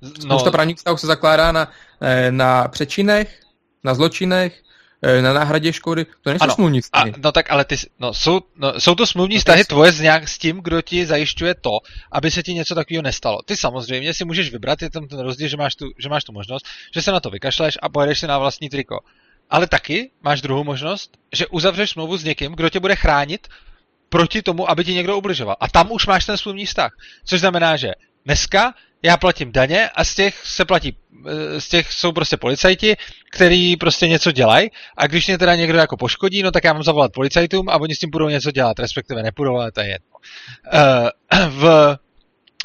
Spousta 0.03 0.45
no. 0.45 0.51
právních 0.51 0.77
vztahů 0.77 0.97
se 0.97 1.07
zakládá 1.07 1.51
na, 1.51 1.71
na 2.29 2.67
přečinech, 2.67 3.39
na 3.83 3.93
zločinech, 3.93 4.61
na 5.21 5.33
náhradě 5.33 5.73
škody, 5.73 6.05
to 6.21 6.29
nejsou 6.29 6.43
ano. 6.43 6.53
smluvní 6.53 6.81
vztahy. 6.81 7.11
A, 7.11 7.15
no 7.23 7.31
tak 7.31 7.51
ale 7.51 7.65
ty, 7.65 7.75
no, 7.99 8.13
jsou, 8.13 8.39
no, 8.55 8.79
jsou 8.79 8.95
to 8.95 9.07
smluvní 9.07 9.35
no, 9.35 9.39
vztahy 9.39 9.63
tvoje 9.63 9.91
s, 9.91 9.99
nějak, 9.99 10.27
s 10.27 10.37
tím, 10.37 10.59
kdo 10.63 10.81
ti 10.81 11.05
zajišťuje 11.05 11.55
to, 11.55 11.71
aby 12.11 12.31
se 12.31 12.43
ti 12.43 12.53
něco 12.53 12.75
takového 12.75 13.01
nestalo. 13.01 13.37
Ty 13.45 13.57
samozřejmě 13.57 14.13
si 14.13 14.25
můžeš 14.25 14.51
vybrat, 14.51 14.81
je 14.81 14.89
tam 14.89 15.07
ten 15.07 15.19
rozdíl, 15.19 15.47
že 15.47 15.57
máš, 15.57 15.75
tu, 15.75 15.85
že 15.97 16.09
máš 16.09 16.23
tu 16.23 16.31
možnost, 16.31 16.65
že 16.93 17.01
se 17.01 17.11
na 17.11 17.19
to 17.19 17.29
vykašleš 17.29 17.77
a 17.81 17.89
pojedeš 17.89 18.19
si 18.19 18.27
na 18.27 18.37
vlastní 18.37 18.69
triko. 18.69 18.99
Ale 19.53 19.67
taky 19.67 20.11
máš 20.21 20.41
druhou 20.41 20.63
možnost, 20.63 21.17
že 21.33 21.47
uzavřeš 21.47 21.89
smlouvu 21.89 22.17
s 22.17 22.23
někým, 22.23 22.51
kdo 22.51 22.69
tě 22.69 22.79
bude 22.79 22.95
chránit 22.95 23.47
proti 24.09 24.41
tomu, 24.41 24.69
aby 24.69 24.85
ti 24.85 24.93
někdo 24.93 25.17
ubližoval. 25.17 25.55
A 25.59 25.69
tam 25.69 25.91
už 25.91 26.07
máš 26.07 26.25
ten 26.25 26.37
smluvní 26.37 26.65
vztah. 26.65 26.91
Což 27.25 27.39
znamená, 27.39 27.77
že 27.77 27.91
dneska 28.25 28.73
já 29.03 29.17
platím 29.17 29.51
daně 29.51 29.89
a 29.89 30.03
z 30.03 30.15
těch 30.15 30.45
se 30.45 30.65
platí, 30.65 30.97
eh, 31.27 31.61
z 31.61 31.69
těch 31.69 31.93
jsou 31.93 32.11
prostě 32.11 32.37
policajti, 32.37 32.95
který 33.31 33.77
prostě 33.77 34.07
něco 34.07 34.31
dělají 34.31 34.69
a 34.97 35.07
když 35.07 35.27
mě 35.27 35.37
teda 35.37 35.55
někdo 35.55 35.77
jako 35.77 35.97
poškodí, 35.97 36.43
no 36.43 36.51
tak 36.51 36.63
já 36.63 36.73
mám 36.73 36.83
zavolat 36.83 37.11
policajtům 37.13 37.69
a 37.69 37.77
oni 37.77 37.95
s 37.95 37.99
tím 37.99 38.09
budou 38.09 38.29
něco 38.29 38.51
dělat, 38.51 38.79
respektive 38.79 39.23
nepůjdou, 39.23 39.55
ale 39.55 39.71
to 39.71 39.81
je 39.81 39.87
jedno. 39.87 40.17
Uh, 40.73 41.49
v 41.49 41.97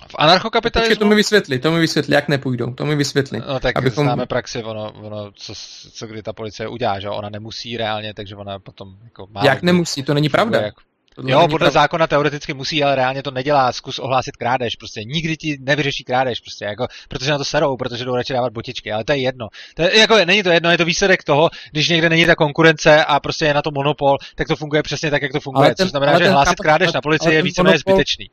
v 0.08 0.14
anarchokapitalismu... 0.18 0.90
Počkej, 0.90 1.00
to 1.00 1.06
mi 1.06 1.14
vysvětli, 1.14 1.58
to 1.58 1.72
mi 1.72 1.80
vysvětli, 1.80 2.14
jak 2.14 2.28
nepůjdou, 2.28 2.74
to 2.74 2.86
mi 2.86 2.96
vysvětli. 2.96 3.42
No 3.48 3.60
tak 3.60 3.78
abychom... 3.78 4.04
známe 4.04 4.26
praxi, 4.26 4.62
ono, 4.62 4.92
ono 4.92 5.30
co, 5.34 5.52
co 5.92 6.06
kdy 6.06 6.22
ta 6.22 6.32
policie 6.32 6.68
udělá, 6.68 7.00
že 7.00 7.08
ona 7.08 7.28
nemusí 7.30 7.76
reálně, 7.76 8.14
takže 8.14 8.36
ona 8.36 8.58
potom 8.58 8.96
jako 9.04 9.26
má... 9.30 9.44
Jak 9.44 9.62
nemusí, 9.62 10.02
to 10.02 10.14
není 10.14 10.28
pravda. 10.28 10.60
Jak... 10.60 10.74
To 11.14 11.22
jo, 11.26 11.40
podle 11.40 11.58
pravda. 11.58 11.70
zákona 11.70 12.06
teoreticky 12.06 12.54
musí, 12.54 12.84
ale 12.84 12.94
reálně 12.94 13.22
to 13.22 13.30
nedělá. 13.30 13.72
Zkus 13.72 13.98
ohlásit 13.98 14.36
krádež, 14.36 14.76
prostě 14.76 15.04
nikdy 15.04 15.36
ti 15.36 15.58
nevyřeší 15.60 16.04
krádež, 16.04 16.40
prostě 16.40 16.64
jako, 16.64 16.86
protože 17.08 17.30
na 17.30 17.38
to 17.38 17.44
serou, 17.44 17.76
protože 17.76 18.04
jdou 18.04 18.16
radši 18.16 18.32
dávat 18.32 18.52
botičky, 18.52 18.92
ale 18.92 19.04
to 19.04 19.12
je 19.12 19.18
jedno. 19.18 19.46
To 19.74 19.82
je, 19.82 19.98
jako, 19.98 20.24
není 20.24 20.42
to 20.42 20.50
jedno, 20.50 20.70
je 20.70 20.78
to 20.78 20.84
výsledek 20.84 21.24
toho, 21.24 21.50
když 21.70 21.88
někde 21.88 22.08
není 22.08 22.26
ta 22.26 22.34
konkurence 22.34 23.04
a 23.04 23.20
prostě 23.20 23.44
je 23.44 23.54
na 23.54 23.62
to 23.62 23.70
monopol, 23.70 24.16
tak 24.34 24.48
to 24.48 24.56
funguje 24.56 24.82
přesně 24.82 25.10
tak, 25.10 25.22
jak 25.22 25.32
to 25.32 25.40
funguje. 25.40 25.68
ten, 25.68 25.86
což 25.86 25.90
znamená, 25.90 26.18
že 26.18 26.28
hlásit 26.28 26.58
krádež 26.58 26.92
na 26.92 27.00
policii 27.00 27.34
je 27.34 27.42
víceméně 27.42 27.78
zbytečný 27.78 28.30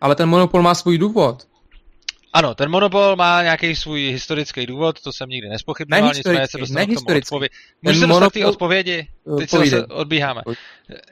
Ale 0.00 0.14
ten 0.14 0.28
monopol 0.28 0.62
má 0.62 0.74
svůj 0.74 0.98
důvod. 0.98 1.42
Ano, 2.32 2.54
ten 2.54 2.70
monopol 2.70 3.16
má 3.16 3.42
nějaký 3.42 3.76
svůj 3.76 4.10
historický 4.10 4.66
důvod, 4.66 5.00
to 5.00 5.12
jsem 5.12 5.28
nikdy 5.28 5.48
nespochybnoval, 5.48 6.14
nicméně 6.14 6.46
se 6.50 6.58
dostanu 6.58 6.86
k 6.86 7.04
tomu 7.04 7.18
odpovědi. 7.18 7.54
Můžu 7.82 8.00
se 8.00 8.06
dostat 8.06 8.30
k 8.30 8.32
té 8.32 8.46
odpovědi? 8.46 9.08
Teď 9.38 9.50
se 9.50 9.58
zase 9.58 9.86
odbíháme. 9.86 10.42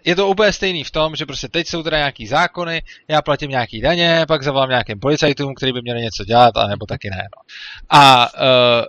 Je 0.04 0.16
to 0.16 0.28
úplně 0.28 0.52
stejný 0.52 0.84
v 0.84 0.90
tom, 0.90 1.16
že 1.16 1.26
prostě 1.26 1.48
teď 1.48 1.66
jsou 1.66 1.82
teda 1.82 1.96
nějaký 1.96 2.26
zákony, 2.26 2.82
já 3.08 3.22
platím 3.22 3.50
nějaký 3.50 3.80
daně, 3.80 4.24
pak 4.28 4.42
zavolám 4.42 4.68
nějakým 4.68 5.00
policajtům, 5.00 5.54
který 5.54 5.72
by 5.72 5.82
měli 5.82 6.00
něco 6.00 6.24
dělat, 6.24 6.56
anebo 6.56 6.86
taky 6.86 7.10
ne. 7.10 7.22
No. 7.36 7.42
A 7.90 8.28
uh, 8.34 8.84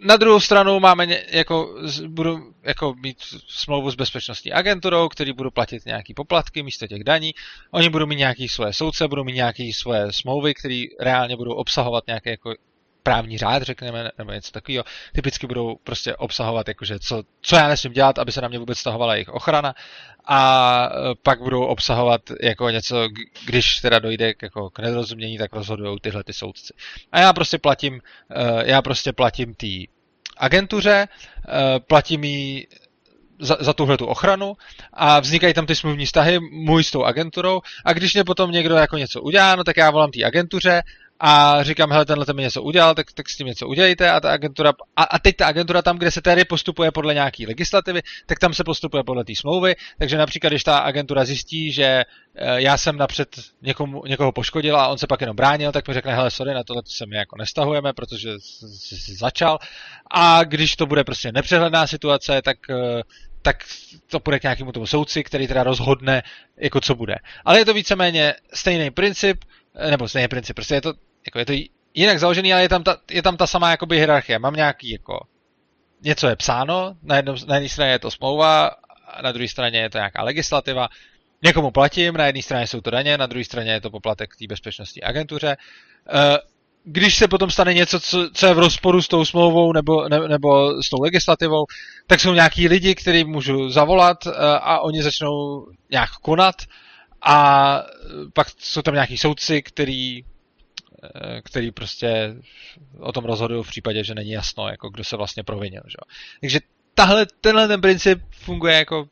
na 0.00 0.16
druhou 0.16 0.40
stranu 0.40 0.80
máme 0.80 1.06
ně, 1.06 1.24
jako, 1.30 1.74
budu 2.06 2.54
jako 2.62 2.94
mít 2.94 3.16
smlouvu 3.48 3.90
s 3.90 3.94
bezpečnostní 3.94 4.52
agenturou, 4.52 5.08
který 5.08 5.32
budu 5.32 5.50
platit 5.50 5.86
nějaký 5.86 6.14
poplatky 6.14 6.62
místo 6.62 6.86
těch 6.86 7.04
daní. 7.04 7.34
Oni 7.70 7.88
budou 7.88 8.06
mít 8.06 8.16
nějaký 8.16 8.48
svoje 8.48 8.72
soudce, 8.72 9.08
budou 9.08 9.24
mít 9.24 9.32
nějaké 9.32 9.70
svoje 9.74 10.12
smlouvy, 10.12 10.54
které 10.54 10.84
reálně 11.00 11.36
budou 11.36 11.52
obsahovat 11.52 12.06
nějaké 12.06 12.30
jako 12.30 12.54
právní 13.02 13.38
řád, 13.38 13.62
řekněme, 13.62 14.10
nebo 14.18 14.32
něco 14.32 14.52
takového. 14.52 14.84
Typicky 15.12 15.46
budou 15.46 15.76
prostě 15.84 16.16
obsahovat, 16.16 16.68
jakože 16.68 16.98
co, 16.98 17.22
co 17.40 17.56
já 17.56 17.68
nesmím 17.68 17.92
dělat, 17.92 18.18
aby 18.18 18.32
se 18.32 18.40
na 18.40 18.48
mě 18.48 18.58
vůbec 18.58 18.78
stahovala 18.78 19.14
jejich 19.14 19.28
ochrana. 19.28 19.74
A 20.24 20.90
e, 20.92 21.14
pak 21.22 21.42
budou 21.42 21.64
obsahovat 21.64 22.20
jako 22.42 22.70
něco, 22.70 23.08
když 23.46 23.76
teda 23.76 23.98
dojde 23.98 24.34
k, 24.34 24.42
jako 24.42 24.70
k 24.70 24.78
nedorozumění, 24.78 25.38
tak 25.38 25.52
rozhodují 25.52 25.98
tyhle 26.00 26.24
ty 26.24 26.32
soudci. 26.32 26.74
A 27.12 27.20
já 27.20 27.32
prostě 27.32 27.58
platím, 27.58 28.00
e, 28.30 28.70
já 28.70 28.82
prostě 28.82 29.12
platím 29.12 29.54
té 29.54 29.66
agentuře, 30.36 31.08
e, 31.48 31.80
platím 31.80 32.24
jí 32.24 32.66
za, 33.40 33.56
za 33.60 33.72
tuhle 33.72 33.96
tu 33.96 34.06
ochranu 34.06 34.56
a 34.92 35.20
vznikají 35.20 35.54
tam 35.54 35.66
ty 35.66 35.76
smluvní 35.76 36.06
vztahy 36.06 36.38
můj 36.40 36.84
s 36.84 36.90
tou 36.90 37.04
agenturou 37.04 37.60
a 37.84 37.92
když 37.92 38.14
mě 38.14 38.24
potom 38.24 38.50
někdo 38.50 38.74
jako 38.74 38.96
něco 38.96 39.22
udělá, 39.22 39.56
no 39.56 39.64
tak 39.64 39.76
já 39.76 39.90
volám 39.90 40.10
té 40.10 40.24
agentuře 40.24 40.82
a 41.22 41.62
říkám, 41.62 41.92
hele, 41.92 42.04
tenhle 42.04 42.34
mi 42.34 42.42
něco 42.42 42.62
udělal, 42.62 42.94
tak, 42.94 43.12
tak 43.12 43.28
s 43.28 43.36
tím 43.36 43.46
něco 43.46 43.68
udělejte. 43.68 44.10
A 44.10 44.20
ta 44.20 44.32
agentura, 44.32 44.72
a, 44.96 45.02
a 45.02 45.18
teď 45.18 45.36
ta 45.36 45.46
agentura 45.46 45.82
tam, 45.82 45.98
kde 45.98 46.10
se 46.10 46.22
tedy 46.22 46.44
postupuje 46.44 46.90
podle 46.90 47.14
nějaké 47.14 47.46
legislativy, 47.46 48.02
tak 48.26 48.38
tam 48.38 48.54
se 48.54 48.64
postupuje 48.64 49.04
podle 49.04 49.24
té 49.24 49.32
smlouvy, 49.36 49.76
takže 49.98 50.18
například, 50.18 50.50
když 50.50 50.64
ta 50.64 50.78
agentura 50.78 51.24
zjistí, 51.24 51.72
že 51.72 51.84
e, 51.84 52.04
já 52.62 52.76
jsem 52.76 52.96
napřed 52.96 53.28
někomu, 53.62 54.02
někoho 54.06 54.32
poškodil 54.32 54.76
a 54.76 54.88
on 54.88 54.98
se 54.98 55.06
pak 55.06 55.20
jenom 55.20 55.36
bránil, 55.36 55.72
tak 55.72 55.88
mi 55.88 55.94
řekne, 55.94 56.14
hele, 56.14 56.30
sorry, 56.30 56.54
na 56.54 56.64
tohle 56.64 56.82
se 56.86 57.06
mi 57.06 57.16
jako 57.16 57.36
nestahujeme, 57.36 57.92
protože 57.92 58.30
jsi 58.38 59.14
začal. 59.14 59.58
A 60.10 60.44
když 60.44 60.76
to 60.76 60.86
bude 60.86 61.04
prostě 61.04 61.32
nepřehledná 61.32 61.86
situace, 61.86 62.42
tak 62.42 62.70
e, 62.70 63.02
tak 63.42 63.56
to 64.06 64.20
půjde 64.20 64.38
k 64.38 64.42
nějakému 64.42 64.72
tomu 64.72 64.86
soudci, 64.86 65.24
který 65.24 65.48
teda 65.48 65.62
rozhodne, 65.62 66.22
jako 66.56 66.80
co 66.80 66.94
bude. 66.94 67.14
Ale 67.44 67.58
je 67.58 67.64
to 67.64 67.74
víceméně 67.74 68.34
stejný 68.54 68.90
princip, 68.90 69.44
e, 69.74 69.90
nebo 69.90 70.08
stejný 70.08 70.28
princip, 70.28 70.56
prostě 70.56 70.74
je 70.74 70.80
to 70.80 70.92
jako 71.26 71.38
je 71.38 71.46
to 71.46 71.52
jinak 71.94 72.18
založený, 72.18 72.52
ale 72.52 72.62
je 72.62 72.68
tam 72.68 72.82
ta, 72.82 72.96
je 73.10 73.22
tam 73.22 73.36
ta 73.36 73.46
samá 73.46 73.70
jakoby 73.70 73.96
hierarchie. 73.96 74.38
Mám 74.38 74.54
nějaký 74.54 74.90
jako, 74.90 75.20
něco 76.02 76.28
je 76.28 76.36
psáno, 76.36 76.94
na, 77.02 77.16
jednom, 77.16 77.36
na 77.46 77.54
jedné 77.54 77.68
straně 77.68 77.92
je 77.92 77.98
to 77.98 78.10
smlouva, 78.10 78.70
a 79.06 79.22
na 79.22 79.32
druhé 79.32 79.48
straně 79.48 79.78
je 79.78 79.90
to 79.90 79.98
nějaká 79.98 80.22
legislativa, 80.22 80.88
někomu 81.42 81.70
platím, 81.70 82.14
na 82.14 82.26
jedné 82.26 82.42
straně 82.42 82.66
jsou 82.66 82.80
to 82.80 82.90
daně, 82.90 83.18
na 83.18 83.26
druhé 83.26 83.44
straně 83.44 83.72
je 83.72 83.80
to 83.80 83.90
poplatek 83.90 84.36
té 84.36 84.46
bezpečnostní 84.48 85.02
agentuře. 85.02 85.56
Eh, 86.14 86.38
když 86.84 87.16
se 87.16 87.28
potom 87.28 87.50
stane 87.50 87.74
něco, 87.74 88.00
co, 88.00 88.30
co 88.34 88.46
je 88.46 88.54
v 88.54 88.58
rozporu 88.58 89.02
s 89.02 89.08
tou 89.08 89.24
smlouvou 89.24 89.72
nebo, 89.72 90.08
ne, 90.08 90.28
nebo 90.28 90.82
s 90.82 90.90
tou 90.90 91.02
legislativou, 91.02 91.64
tak 92.06 92.20
jsou 92.20 92.34
nějaký 92.34 92.68
lidi, 92.68 92.94
který 92.94 93.24
můžu 93.24 93.70
zavolat 93.70 94.26
eh, 94.26 94.30
a 94.60 94.80
oni 94.80 95.02
začnou 95.02 95.66
nějak 95.90 96.10
konat 96.10 96.54
a 97.22 97.82
pak 98.32 98.46
jsou 98.58 98.82
tam 98.82 98.94
nějaký 98.94 99.18
soudci, 99.18 99.62
který 99.62 100.24
který 101.44 101.70
prostě 101.70 102.34
o 102.98 103.12
tom 103.12 103.24
rozhodují 103.24 103.64
v 103.64 103.68
případě, 103.68 104.04
že 104.04 104.14
není 104.14 104.30
jasno, 104.30 104.68
jako 104.68 104.88
kdo 104.90 105.04
se 105.04 105.16
vlastně 105.16 105.42
provinil. 105.42 105.82
Že? 105.86 105.96
Takže 106.40 106.60
tahle, 106.94 107.26
tenhle 107.40 107.68
ten 107.68 107.80
princip 107.80 108.22
funguje 108.30 108.74
jako 108.74 109.08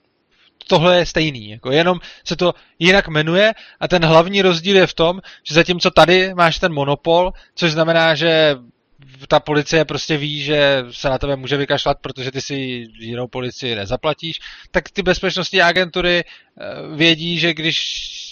tohle 0.66 0.98
je 0.98 1.06
stejný, 1.06 1.50
jako 1.50 1.70
jenom 1.70 2.00
se 2.24 2.36
to 2.36 2.54
jinak 2.78 3.08
jmenuje 3.08 3.54
a 3.80 3.88
ten 3.88 4.04
hlavní 4.04 4.42
rozdíl 4.42 4.76
je 4.76 4.86
v 4.86 4.94
tom, 4.94 5.20
že 5.42 5.54
zatímco 5.54 5.90
tady 5.90 6.34
máš 6.34 6.58
ten 6.58 6.72
monopol, 6.72 7.32
což 7.54 7.72
znamená, 7.72 8.14
že 8.14 8.56
ta 9.28 9.40
policie 9.40 9.84
prostě 9.84 10.16
ví, 10.16 10.42
že 10.42 10.84
se 10.90 11.08
na 11.08 11.18
tebe 11.18 11.36
může 11.36 11.56
vykašlat, 11.56 11.98
protože 12.00 12.32
ty 12.32 12.40
si 12.40 12.54
jinou 12.98 13.26
policii 13.26 13.74
nezaplatíš, 13.74 14.40
tak 14.70 14.90
ty 14.90 15.02
bezpečnostní 15.02 15.62
agentury 15.62 16.24
eh, 16.24 16.96
vědí, 16.96 17.38
že 17.38 17.54
když 17.54 17.78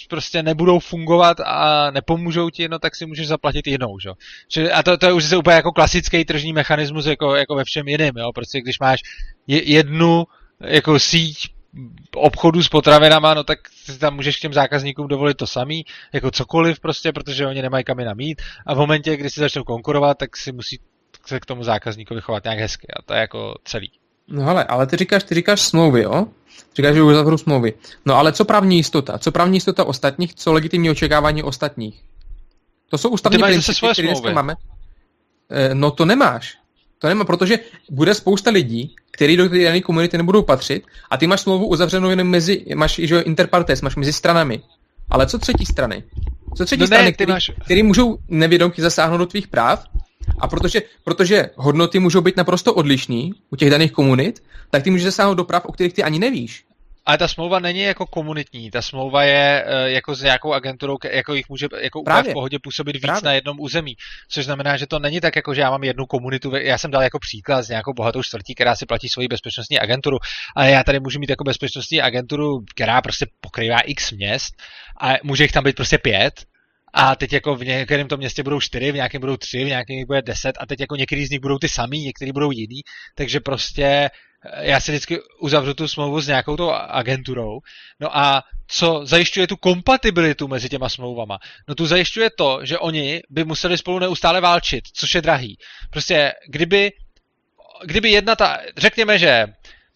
prostě 0.09 0.43
nebudou 0.43 0.79
fungovat 0.79 1.37
a 1.45 1.91
nepomůžou 1.91 2.49
ti, 2.49 2.67
no 2.67 2.79
tak 2.79 2.95
si 2.95 3.05
můžeš 3.05 3.27
zaplatit 3.27 3.67
jinou, 3.67 3.99
že? 3.99 4.71
A 4.71 4.83
to, 4.83 4.97
to 4.97 5.05
je 5.05 5.13
už 5.13 5.31
úplně 5.31 5.55
jako 5.55 5.71
klasický 5.71 6.25
tržní 6.25 6.53
mechanismus, 6.53 7.05
jako, 7.05 7.35
jako 7.35 7.55
ve 7.55 7.63
všem 7.63 7.87
jiném, 7.87 8.17
jo? 8.17 8.31
Prostě 8.35 8.61
když 8.61 8.79
máš 8.79 8.99
jednu 9.47 10.25
jako 10.59 10.99
síť 10.99 11.56
obchodu 12.15 12.63
s 12.63 12.69
potravinama, 12.69 13.33
no 13.33 13.43
tak 13.43 13.59
si 13.69 13.99
tam 13.99 14.15
můžeš 14.15 14.37
k 14.37 14.41
těm 14.41 14.53
zákazníkům 14.53 15.07
dovolit 15.07 15.37
to 15.37 15.47
samý, 15.47 15.85
jako 16.13 16.31
cokoliv 16.31 16.79
prostě, 16.79 17.11
protože 17.11 17.47
oni 17.47 17.61
nemají 17.61 17.83
kam 17.83 17.99
jinam 17.99 18.17
mít 18.17 18.41
a 18.65 18.73
v 18.73 18.77
momentě, 18.77 19.17
kdy 19.17 19.29
si 19.29 19.39
začnou 19.39 19.63
konkurovat, 19.63 20.17
tak 20.17 20.37
si 20.37 20.51
musí 20.51 20.79
se 21.25 21.39
k 21.39 21.45
tomu 21.45 21.63
zákazníkovi 21.63 22.21
chovat 22.21 22.43
nějak 22.43 22.59
hezky 22.59 22.87
a 22.99 23.01
to 23.01 23.13
je 23.13 23.19
jako 23.19 23.55
celý. 23.63 23.91
No 24.27 24.45
hele, 24.45 24.63
ale 24.63 24.87
ty 24.87 24.97
říkáš, 24.97 25.23
ty 25.23 25.35
říkáš 25.35 25.61
smlouvy, 25.61 26.01
jo? 26.01 26.27
Říkáš, 26.75 26.95
že 26.95 27.01
uzavřu 27.01 27.37
smlouvy. 27.37 27.73
No 28.05 28.15
ale 28.15 28.33
co 28.33 28.45
právní 28.45 28.77
jistota? 28.77 29.17
Co 29.17 29.31
právní 29.31 29.55
jistota 29.57 29.83
ostatních? 29.83 30.35
Co 30.35 30.53
legitimní 30.53 30.89
očekávání 30.89 31.43
ostatních? 31.43 32.03
To 32.89 32.97
jsou 32.97 33.09
ústavní 33.09 33.39
principy, 33.39 33.87
které 33.91 34.07
dneska 34.07 34.31
máme. 34.31 34.55
E, 35.49 35.75
no 35.75 35.91
to 35.91 36.05
nemáš. 36.05 36.57
To 36.99 37.07
nemá, 37.07 37.25
protože 37.25 37.59
bude 37.89 38.13
spousta 38.13 38.51
lidí, 38.51 38.95
kteří 39.11 39.37
do 39.37 39.49
té 39.49 39.63
dané 39.63 39.81
komunity 39.81 40.17
nebudou 40.17 40.41
patřit 40.41 40.83
a 41.09 41.17
ty 41.17 41.27
máš 41.27 41.41
smlouvu 41.41 41.67
uzavřenou 41.67 42.09
jen 42.09 42.23
mezi, 42.23 42.65
máš 42.75 43.01
že 43.03 43.19
interpartes, 43.19 43.81
máš 43.81 43.95
mezi 43.95 44.13
stranami. 44.13 44.61
Ale 45.09 45.27
co 45.27 45.39
třetí 45.39 45.65
strany? 45.65 46.03
Co 46.57 46.65
třetí 46.65 46.81
no 46.81 46.87
strany, 46.87 47.03
ne, 47.03 47.11
který, 47.11 47.31
máš... 47.31 47.51
který 47.65 47.83
můžou 47.83 48.17
nevědomky 48.27 48.81
zasáhnout 48.81 49.17
do 49.17 49.25
tvých 49.25 49.47
práv 49.47 49.83
a 50.39 50.47
protože, 50.47 50.81
protože 51.03 51.49
hodnoty 51.55 51.99
můžou 51.99 52.21
být 52.21 52.37
naprosto 52.37 52.73
odlišný 52.73 53.33
u 53.49 53.55
těch 53.55 53.69
daných 53.69 53.91
komunit, 53.91 54.43
tak 54.69 54.83
ty 54.83 54.89
můžeš 54.89 55.05
zasáhnout 55.05 55.37
do 55.37 55.43
práv, 55.43 55.65
o 55.65 55.71
kterých 55.71 55.93
ty 55.93 56.03
ani 56.03 56.19
nevíš. 56.19 56.66
Ale 57.07 57.17
ta 57.17 57.27
smlouva 57.27 57.59
není 57.59 57.81
jako 57.81 58.05
komunitní, 58.05 58.71
ta 58.71 58.81
smlouva 58.81 59.23
je 59.23 59.65
uh, 59.65 59.91
jako 59.91 60.15
s 60.15 60.21
nějakou 60.21 60.53
agenturou, 60.53 60.97
jako 61.11 61.33
jich 61.33 61.49
může 61.49 61.67
jako 61.81 62.01
úplně 62.01 62.23
v 62.23 62.33
pohodě 62.33 62.57
působit 62.63 62.93
víc 62.95 63.01
Právě. 63.01 63.21
na 63.23 63.33
jednom 63.33 63.59
území. 63.59 63.95
Což 64.29 64.45
znamená, 64.45 64.77
že 64.77 64.87
to 64.87 64.99
není 64.99 65.21
tak, 65.21 65.35
jako 65.35 65.53
že 65.53 65.61
já 65.61 65.69
mám 65.69 65.83
jednu 65.83 66.05
komunitu, 66.05 66.55
já 66.55 66.77
jsem 66.77 66.91
dal 66.91 67.03
jako 67.03 67.19
příklad 67.19 67.61
s 67.61 67.69
nějakou 67.69 67.93
bohatou 67.93 68.23
čtvrtí, 68.23 68.55
která 68.55 68.75
si 68.75 68.85
platí 68.85 69.09
svoji 69.09 69.27
bezpečnostní 69.27 69.79
agenturu, 69.79 70.17
ale 70.55 70.71
já 70.71 70.83
tady 70.83 70.99
můžu 70.99 71.19
mít 71.19 71.29
jako 71.29 71.43
bezpečnostní 71.43 72.01
agenturu, 72.01 72.59
která 72.75 73.01
prostě 73.01 73.25
pokrývá 73.41 73.79
x 73.79 74.11
měst 74.11 74.53
a 75.01 75.13
může 75.23 75.43
jich 75.43 75.51
tam 75.51 75.63
být 75.63 75.75
prostě 75.75 75.97
pět. 75.97 76.33
A 76.93 77.15
teď 77.15 77.33
jako 77.33 77.55
v 77.55 77.65
některém 77.65 78.07
tom 78.07 78.17
městě 78.17 78.43
budou 78.43 78.59
čtyři, 78.59 78.91
v 78.91 78.95
nějakém 78.95 79.21
budou 79.21 79.37
tři, 79.37 79.63
v 79.63 79.67
nějakém 79.67 80.05
bude 80.07 80.21
deset. 80.21 80.57
A 80.59 80.65
teď 80.65 80.79
jako 80.79 80.95
některý 80.95 81.25
z 81.25 81.29
nich 81.29 81.39
budou 81.39 81.57
ty 81.57 81.69
samý, 81.69 82.03
některý 82.03 82.31
budou 82.31 82.51
jiný, 82.51 82.81
takže 83.15 83.39
prostě 83.39 83.83
eh, 83.83 84.09
já 84.61 84.79
si 84.79 84.91
vždycky 84.91 85.19
uzavřu 85.41 85.73
tu 85.73 85.87
smlouvu 85.87 86.21
s 86.21 86.27
nějakou 86.27 86.57
tou 86.57 86.71
agenturou. 86.71 87.59
No 87.99 88.17
a 88.17 88.43
co 88.67 89.01
zajišťuje 89.05 89.47
tu 89.47 89.57
kompatibilitu 89.57 90.47
mezi 90.47 90.69
těma 90.69 90.89
smlouvama? 90.89 91.37
No 91.67 91.75
tu 91.75 91.85
zajišťuje 91.85 92.29
to, 92.37 92.59
že 92.63 92.79
oni 92.79 93.21
by 93.29 93.43
museli 93.43 93.77
spolu 93.77 93.99
neustále 93.99 94.41
válčit, 94.41 94.83
což 94.93 95.15
je 95.15 95.21
drahý. 95.21 95.57
Prostě 95.89 96.33
kdyby, 96.49 96.91
kdyby 97.85 98.09
jedna 98.09 98.35
ta, 98.35 98.59
řekněme, 98.77 99.19
že 99.19 99.45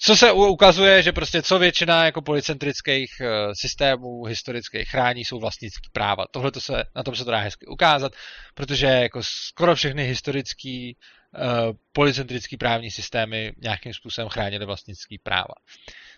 co 0.03 0.15
se 0.15 0.31
ukazuje, 0.31 1.01
že 1.01 1.11
prostě 1.11 1.41
co 1.41 1.59
většina 1.59 2.05
jako 2.05 2.21
policentrických 2.21 3.09
uh, 3.21 3.27
systémů 3.61 4.23
historických 4.23 4.89
chrání, 4.89 5.25
jsou 5.25 5.39
vlastnické 5.39 5.89
práva. 5.91 6.25
Tohle 6.31 6.51
to 6.51 6.61
se, 6.61 6.83
na 6.95 7.03
tom 7.03 7.15
se 7.15 7.25
to 7.25 7.31
dá 7.31 7.39
hezky 7.39 7.65
ukázat, 7.65 8.11
protože 8.55 8.85
jako 8.85 9.21
skoro 9.23 9.75
všechny 9.75 10.03
historické 10.03 10.91
uh, 11.33 11.75
policentrické 11.91 12.57
právní 12.57 12.91
systémy 12.91 13.53
nějakým 13.61 13.93
způsobem 13.93 14.29
chránily 14.29 14.65
vlastnické 14.65 15.15
práva. 15.23 15.53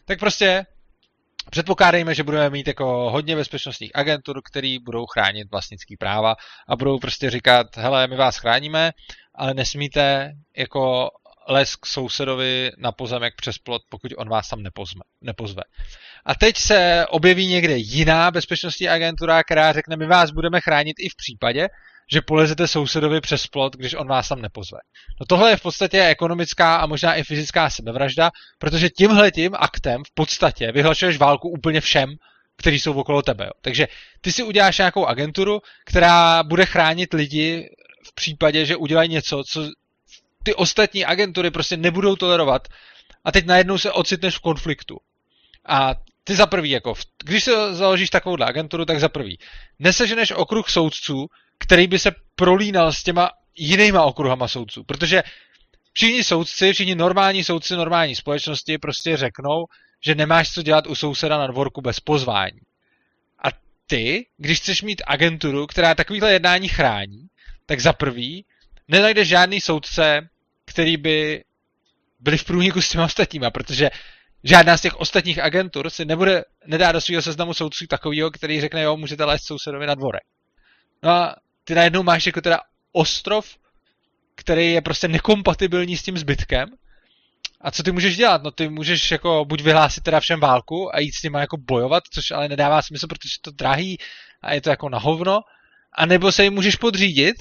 Tak 0.05 0.19
prostě 0.19 0.65
Předpokládejme, 1.51 2.15
že 2.15 2.23
budeme 2.23 2.49
mít 2.49 2.67
jako 2.67 3.11
hodně 3.11 3.35
bezpečnostních 3.35 3.91
agentur, 3.95 4.41
který 4.51 4.79
budou 4.79 5.05
chránit 5.05 5.51
vlastnické 5.51 5.95
práva 5.99 6.35
a 6.67 6.75
budou 6.75 6.99
prostě 6.99 7.29
říkat, 7.29 7.77
hele, 7.77 8.07
my 8.07 8.15
vás 8.15 8.37
chráníme, 8.37 8.91
ale 9.35 9.53
nesmíte 9.53 10.33
jako 10.57 11.09
les 11.47 11.75
k 11.75 11.85
sousedovi 11.85 12.71
na 12.77 12.91
pozemek 12.91 13.33
přes 13.37 13.57
plot, 13.57 13.81
pokud 13.89 14.11
on 14.17 14.29
vás 14.29 14.49
tam 14.49 14.63
nepozme, 14.63 15.01
nepozve. 15.21 15.63
A 16.25 16.35
teď 16.35 16.57
se 16.57 17.05
objeví 17.09 17.47
někde 17.47 17.77
jiná 17.77 18.31
bezpečnostní 18.31 18.89
agentura, 18.89 19.43
která 19.43 19.73
řekne, 19.73 19.95
my 19.95 20.05
vás 20.05 20.31
budeme 20.31 20.61
chránit 20.61 20.95
i 20.99 21.09
v 21.09 21.15
případě, 21.17 21.67
že 22.11 22.21
polezete 22.21 22.67
sousedovi 22.67 23.21
přes 23.21 23.47
plot, 23.47 23.75
když 23.75 23.93
on 23.93 24.07
vás 24.07 24.27
tam 24.27 24.41
nepozve. 24.41 24.77
No 25.19 25.25
tohle 25.25 25.49
je 25.49 25.57
v 25.57 25.61
podstatě 25.61 26.03
ekonomická 26.03 26.75
a 26.75 26.85
možná 26.85 27.15
i 27.15 27.23
fyzická 27.23 27.69
sebevražda, 27.69 28.31
protože 28.59 28.89
tímhle 28.89 29.31
tím 29.31 29.51
aktem 29.55 30.03
v 30.03 30.13
podstatě 30.13 30.71
vyhlašuješ 30.71 31.17
válku 31.17 31.49
úplně 31.49 31.81
všem, 31.81 32.09
kteří 32.57 32.79
jsou 32.79 32.93
okolo 32.93 33.21
tebe. 33.21 33.45
Jo. 33.45 33.51
Takže 33.61 33.87
ty 34.21 34.31
si 34.31 34.43
uděláš 34.43 34.77
nějakou 34.77 35.05
agenturu, 35.05 35.59
která 35.85 36.43
bude 36.43 36.65
chránit 36.65 37.13
lidi 37.13 37.69
v 38.07 38.15
případě, 38.15 38.65
že 38.65 38.75
udělají 38.75 39.09
něco, 39.09 39.43
co 39.43 39.69
ty 40.43 40.55
ostatní 40.55 41.05
agentury 41.05 41.51
prostě 41.51 41.77
nebudou 41.77 42.15
tolerovat 42.15 42.67
a 43.25 43.31
teď 43.31 43.45
najednou 43.45 43.77
se 43.77 43.91
ocitneš 43.91 44.37
v 44.37 44.41
konfliktu. 44.41 44.97
A 45.65 45.95
ty 46.23 46.35
za 46.35 46.47
prvý, 46.47 46.69
jako, 46.69 46.93
když 47.23 47.43
se 47.43 47.75
založíš 47.75 48.09
takovou 48.09 48.43
agenturu, 48.43 48.85
tak 48.85 48.99
za 48.99 49.09
prvý, 49.09 49.37
neseženeš 49.79 50.31
okruh 50.31 50.69
soudců, 50.69 51.27
který 51.59 51.87
by 51.87 51.99
se 51.99 52.11
prolínal 52.35 52.93
s 52.93 53.03
těma 53.03 53.29
jinýma 53.57 54.03
okruhama 54.03 54.47
soudců, 54.47 54.83
protože 54.83 55.23
všichni 55.93 56.23
soudci, 56.23 56.73
všichni 56.73 56.95
normální 56.95 57.43
soudci 57.43 57.75
normální 57.75 58.15
společnosti 58.15 58.77
prostě 58.77 59.17
řeknou, 59.17 59.65
že 60.05 60.15
nemáš 60.15 60.51
co 60.53 60.61
dělat 60.61 60.87
u 60.87 60.95
souseda 60.95 61.37
na 61.37 61.47
dvorku 61.47 61.81
bez 61.81 61.99
pozvání. 61.99 62.59
A 63.43 63.47
ty, 63.87 64.25
když 64.37 64.59
chceš 64.59 64.81
mít 64.81 65.01
agenturu, 65.07 65.67
která 65.67 65.95
takovýhle 65.95 66.33
jednání 66.33 66.67
chrání, 66.67 67.27
tak 67.65 67.79
za 67.79 67.93
prvý 67.93 68.45
nenajdeš 68.87 69.27
žádný 69.27 69.61
soudce, 69.61 70.29
který 70.73 70.97
by 70.97 71.43
byli 72.19 72.37
v 72.37 72.43
průniku 72.43 72.81
s 72.81 72.89
těma 72.89 73.05
ostatníma, 73.05 73.51
protože 73.51 73.89
žádná 74.43 74.77
z 74.77 74.81
těch 74.81 74.95
ostatních 74.95 75.39
agentur 75.39 75.89
si 75.89 76.05
nebude, 76.05 76.43
nedá 76.65 76.91
do 76.91 77.01
svého 77.01 77.21
seznamu 77.21 77.53
soudců 77.53 77.87
takového, 77.87 78.31
který 78.31 78.61
řekne, 78.61 78.81
jo, 78.81 78.97
můžete 78.97 79.25
lézt 79.25 79.45
sousedovi 79.45 79.87
na 79.87 79.95
dvore. 79.95 80.19
No 81.03 81.11
a 81.11 81.35
ty 81.63 81.75
najednou 81.75 82.03
máš 82.03 82.25
jako 82.25 82.41
teda 82.41 82.59
ostrov, 82.91 83.57
který 84.35 84.71
je 84.71 84.81
prostě 84.81 85.07
nekompatibilní 85.07 85.97
s 85.97 86.03
tím 86.03 86.17
zbytkem. 86.17 86.69
A 87.61 87.71
co 87.71 87.83
ty 87.83 87.91
můžeš 87.91 88.17
dělat? 88.17 88.43
No 88.43 88.51
ty 88.51 88.69
můžeš 88.69 89.11
jako 89.11 89.45
buď 89.45 89.61
vyhlásit 89.61 90.03
teda 90.03 90.19
všem 90.19 90.39
válku 90.39 90.95
a 90.95 90.99
jít 90.99 91.11
s 91.11 91.23
nimi 91.23 91.39
jako 91.39 91.57
bojovat, 91.57 92.03
což 92.13 92.31
ale 92.31 92.47
nedává 92.47 92.81
smysl, 92.81 93.07
protože 93.07 93.29
to 93.41 93.51
drahý 93.51 93.97
a 94.41 94.53
je 94.53 94.61
to 94.61 94.69
jako 94.69 94.89
na 94.89 94.99
hovno, 94.99 95.39
a 95.97 96.05
nebo 96.05 96.31
se 96.31 96.43
jim 96.43 96.53
můžeš 96.53 96.75
podřídit 96.75 97.35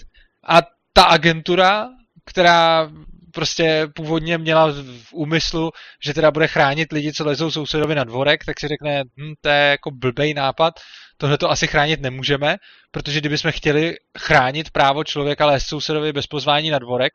a 0.48 0.62
ta 0.92 1.04
agentura, 1.04 1.88
která 2.24 2.90
prostě 3.34 3.88
původně 3.94 4.38
měla 4.38 4.72
v 5.02 5.12
úmyslu, 5.12 5.70
že 6.04 6.14
teda 6.14 6.30
bude 6.30 6.46
chránit 6.46 6.92
lidi, 6.92 7.12
co 7.12 7.24
lezou 7.24 7.50
sousedovi 7.50 7.94
na 7.94 8.04
dvorek, 8.04 8.44
tak 8.44 8.60
si 8.60 8.68
řekne, 8.68 9.02
hm, 9.02 9.34
to 9.40 9.48
je 9.48 9.70
jako 9.70 9.90
blbej 9.90 10.34
nápad, 10.34 10.74
tohle 11.16 11.38
to 11.38 11.50
asi 11.50 11.66
chránit 11.66 12.00
nemůžeme, 12.00 12.56
protože 12.90 13.20
kdybychom 13.20 13.52
chtěli 13.52 13.96
chránit 14.18 14.70
právo 14.70 15.04
člověka 15.04 15.46
lézt 15.46 15.66
sousedovi 15.66 16.12
bez 16.12 16.26
pozvání 16.26 16.70
na 16.70 16.78
dvorek, 16.78 17.12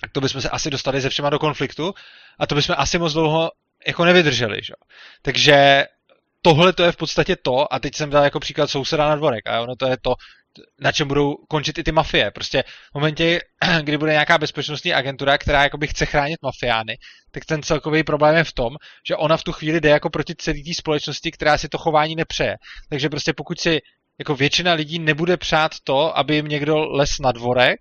tak 0.00 0.12
to 0.12 0.20
bychom 0.20 0.40
se 0.40 0.50
asi 0.50 0.70
dostali 0.70 1.00
ze 1.00 1.08
všema 1.08 1.30
do 1.30 1.38
konfliktu 1.38 1.94
a 2.38 2.46
to 2.46 2.54
bychom 2.54 2.74
asi 2.78 2.98
moc 2.98 3.12
dlouho 3.12 3.50
jako 3.86 4.04
nevydrželi. 4.04 4.56
Že? 4.62 4.74
Takže 5.22 5.84
tohle 6.42 6.72
to 6.72 6.82
je 6.82 6.92
v 6.92 6.96
podstatě 6.96 7.36
to, 7.36 7.72
a 7.74 7.78
teď 7.78 7.94
jsem 7.94 8.10
dal 8.10 8.24
jako 8.24 8.40
příklad 8.40 8.70
souseda 8.70 9.08
na 9.08 9.16
dvorek, 9.16 9.46
a 9.48 9.60
ono 9.60 9.76
to 9.76 9.86
je 9.86 9.96
to, 10.02 10.14
na 10.80 10.92
čem 10.92 11.08
budou 11.08 11.34
končit 11.48 11.78
i 11.78 11.84
ty 11.84 11.92
mafie. 11.92 12.30
Prostě 12.30 12.62
v 12.62 12.94
momentě, 12.94 13.40
kdy 13.82 13.98
bude 13.98 14.12
nějaká 14.12 14.38
bezpečnostní 14.38 14.94
agentura, 14.94 15.38
která 15.38 15.62
jakoby 15.62 15.86
chce 15.86 16.06
chránit 16.06 16.38
mafiány, 16.42 16.98
tak 17.30 17.44
ten 17.44 17.62
celkový 17.62 18.02
problém 18.02 18.36
je 18.36 18.44
v 18.44 18.52
tom, 18.52 18.70
že 19.08 19.16
ona 19.16 19.36
v 19.36 19.44
tu 19.44 19.52
chvíli 19.52 19.80
jde 19.80 19.88
jako 19.88 20.10
proti 20.10 20.34
celé 20.34 20.56
té 20.66 20.74
společnosti, 20.74 21.30
která 21.30 21.58
si 21.58 21.68
to 21.68 21.78
chování 21.78 22.16
nepřeje. 22.16 22.56
Takže 22.90 23.08
prostě 23.08 23.32
pokud 23.32 23.60
si 23.60 23.80
jako 24.18 24.34
většina 24.34 24.72
lidí 24.72 24.98
nebude 24.98 25.36
přát 25.36 25.72
to, 25.84 26.18
aby 26.18 26.34
jim 26.34 26.48
někdo 26.48 26.76
les 26.76 27.10
na 27.20 27.32
dvorek, 27.32 27.80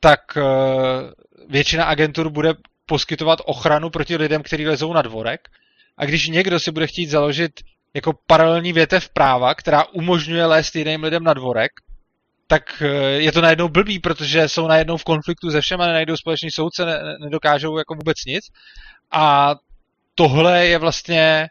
tak 0.00 0.20
uh, 0.36 0.42
většina 1.48 1.84
agentur 1.84 2.30
bude 2.30 2.54
poskytovat 2.86 3.38
ochranu 3.44 3.90
proti 3.90 4.16
lidem, 4.16 4.42
kteří 4.42 4.66
lezou 4.66 4.92
na 4.92 5.02
dvorek. 5.02 5.40
A 5.98 6.04
když 6.04 6.28
někdo 6.28 6.60
si 6.60 6.70
bude 6.70 6.86
chtít 6.86 7.06
založit 7.06 7.52
jako 7.94 8.12
paralelní 8.26 8.72
větev 8.72 9.08
práva, 9.08 9.54
která 9.54 9.84
umožňuje 9.84 10.46
lézt 10.46 10.76
jiným 10.76 11.04
lidem 11.04 11.24
na 11.24 11.34
dvorek, 11.34 11.72
tak 12.46 12.82
eh, 12.82 12.86
je 13.20 13.32
to 13.32 13.40
najednou 13.40 13.68
blbý, 13.68 13.98
protože 13.98 14.48
jsou 14.48 14.66
najednou 14.66 14.96
v 14.96 15.04
konfliktu 15.04 15.50
se 15.50 15.60
všema, 15.60 15.86
nenajdou 15.86 16.16
společný 16.16 16.50
soudce, 16.50 16.84
ne, 16.84 17.16
nedokážou 17.20 17.78
jako 17.78 17.94
vůbec 17.94 18.16
nic. 18.26 18.44
A 19.10 19.54
tohle 20.14 20.66
je 20.66 20.78
vlastně, 20.78 21.48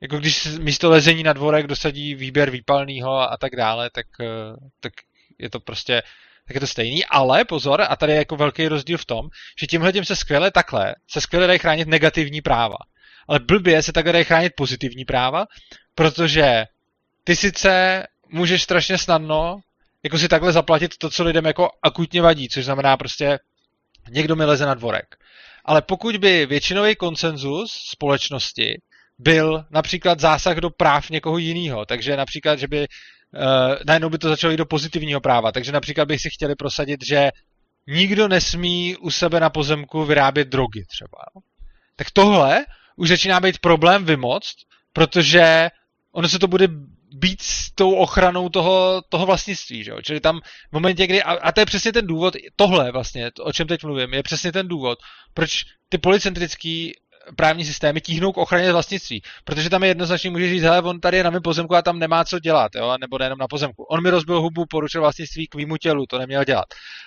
jako 0.00 0.18
když 0.18 0.46
místo 0.58 0.90
lezení 0.90 1.22
na 1.22 1.32
dvorek 1.32 1.66
dosadí 1.66 2.14
výběr 2.14 2.50
výpalného 2.50 3.32
a, 3.32 3.36
tak 3.36 3.56
dále, 3.56 3.90
tak, 3.90 4.06
eh, 4.20 4.56
tak 4.80 4.92
je 5.38 5.50
to 5.50 5.60
prostě 5.60 6.02
tak 6.46 6.54
je 6.54 6.60
to 6.60 6.66
stejný, 6.66 7.04
ale 7.04 7.44
pozor, 7.44 7.82
a 7.88 7.96
tady 7.96 8.12
je 8.12 8.18
jako 8.18 8.36
velký 8.36 8.68
rozdíl 8.68 8.98
v 8.98 9.04
tom, 9.04 9.28
že 9.60 9.66
tímhle 9.66 9.92
tím 9.92 10.04
se 10.04 10.16
skvěle 10.16 10.50
takhle, 10.50 10.94
se 11.10 11.20
skvěle 11.20 11.46
dají 11.46 11.58
chránit 11.58 11.88
negativní 11.88 12.40
práva 12.40 12.76
ale 13.28 13.38
blbě 13.38 13.82
se 13.82 13.92
takhle 13.92 14.12
dají 14.12 14.24
chránit 14.24 14.52
pozitivní 14.56 15.04
práva, 15.04 15.44
protože 15.94 16.64
ty 17.24 17.36
sice 17.36 18.02
můžeš 18.28 18.62
strašně 18.62 18.98
snadno 18.98 19.60
jako 20.04 20.18
si 20.18 20.28
takhle 20.28 20.52
zaplatit 20.52 20.96
to, 20.98 21.10
co 21.10 21.24
lidem 21.24 21.44
jako 21.46 21.68
akutně 21.82 22.22
vadí, 22.22 22.48
což 22.48 22.64
znamená 22.64 22.96
prostě 22.96 23.38
někdo 24.10 24.36
mi 24.36 24.44
leze 24.44 24.66
na 24.66 24.74
dvorek. 24.74 25.16
Ale 25.64 25.82
pokud 25.82 26.16
by 26.16 26.46
většinový 26.46 26.96
konsenzus 26.96 27.72
společnosti 27.72 28.80
byl 29.18 29.64
například 29.70 30.20
zásah 30.20 30.56
do 30.56 30.70
práv 30.70 31.10
někoho 31.10 31.38
jiného, 31.38 31.86
takže 31.86 32.16
například, 32.16 32.58
že 32.58 32.68
by 32.68 32.80
uh, 32.80 32.86
najednou 33.86 34.08
by 34.08 34.18
to 34.18 34.28
začalo 34.28 34.50
jít 34.50 34.56
do 34.56 34.66
pozitivního 34.66 35.20
práva, 35.20 35.52
takže 35.52 35.72
například 35.72 36.04
bych 36.04 36.20
si 36.20 36.30
chtěli 36.30 36.54
prosadit, 36.54 37.00
že 37.08 37.30
nikdo 37.86 38.28
nesmí 38.28 38.96
u 38.96 39.10
sebe 39.10 39.40
na 39.40 39.50
pozemku 39.50 40.04
vyrábět 40.04 40.48
drogy 40.48 40.84
třeba. 40.88 41.42
Tak 41.96 42.10
tohle 42.10 42.64
už 42.96 43.08
začíná 43.08 43.40
být 43.40 43.58
problém 43.58 44.04
vymoct, 44.04 44.56
protože 44.92 45.68
ono 46.12 46.28
se 46.28 46.38
to 46.38 46.46
bude 46.46 46.68
být 47.12 47.42
s 47.42 47.70
tou 47.74 47.94
ochranou 47.94 48.48
toho, 48.48 49.02
toho 49.08 49.26
vlastnictví, 49.26 49.84
že 49.84 49.90
jo? 49.90 50.02
Čili 50.02 50.20
tam 50.20 50.40
v 50.70 50.72
momentě, 50.72 51.06
kdy, 51.06 51.22
a, 51.22 51.32
a 51.32 51.52
to 51.52 51.60
je 51.60 51.66
přesně 51.66 51.92
ten 51.92 52.06
důvod, 52.06 52.34
tohle 52.56 52.92
vlastně, 52.92 53.30
to, 53.30 53.44
o 53.44 53.52
čem 53.52 53.66
teď 53.66 53.84
mluvím, 53.84 54.14
je 54.14 54.22
přesně 54.22 54.52
ten 54.52 54.68
důvod, 54.68 54.98
proč 55.34 55.64
ty 55.88 55.98
policentrický 55.98 56.92
právní 57.36 57.64
systémy 57.64 58.00
tíhnou 58.00 58.32
k 58.32 58.36
ochraně 58.36 58.72
vlastnictví. 58.72 59.22
Protože 59.44 59.70
tam 59.70 59.82
je 59.82 59.88
jednoznačně 59.88 60.30
může 60.30 60.48
říct, 60.48 60.62
hele, 60.62 60.82
on 60.82 61.00
tady 61.00 61.16
je 61.16 61.24
na 61.24 61.30
mém 61.30 61.42
pozemku 61.42 61.74
a 61.74 61.82
tam 61.82 61.98
nemá 61.98 62.24
co 62.24 62.38
dělat, 62.38 62.72
jo? 62.74 62.96
nebo 63.00 63.18
nejenom 63.18 63.38
na 63.38 63.48
pozemku. 63.48 63.82
On 63.82 64.02
mi 64.02 64.10
rozbil 64.10 64.40
hubu, 64.40 64.64
poručil 64.70 65.00
vlastnictví 65.00 65.46
k 65.46 65.54
výmu 65.54 65.76
tělu, 65.76 66.06
to 66.06 66.18
neměl 66.18 66.44
dělat. 66.44 66.66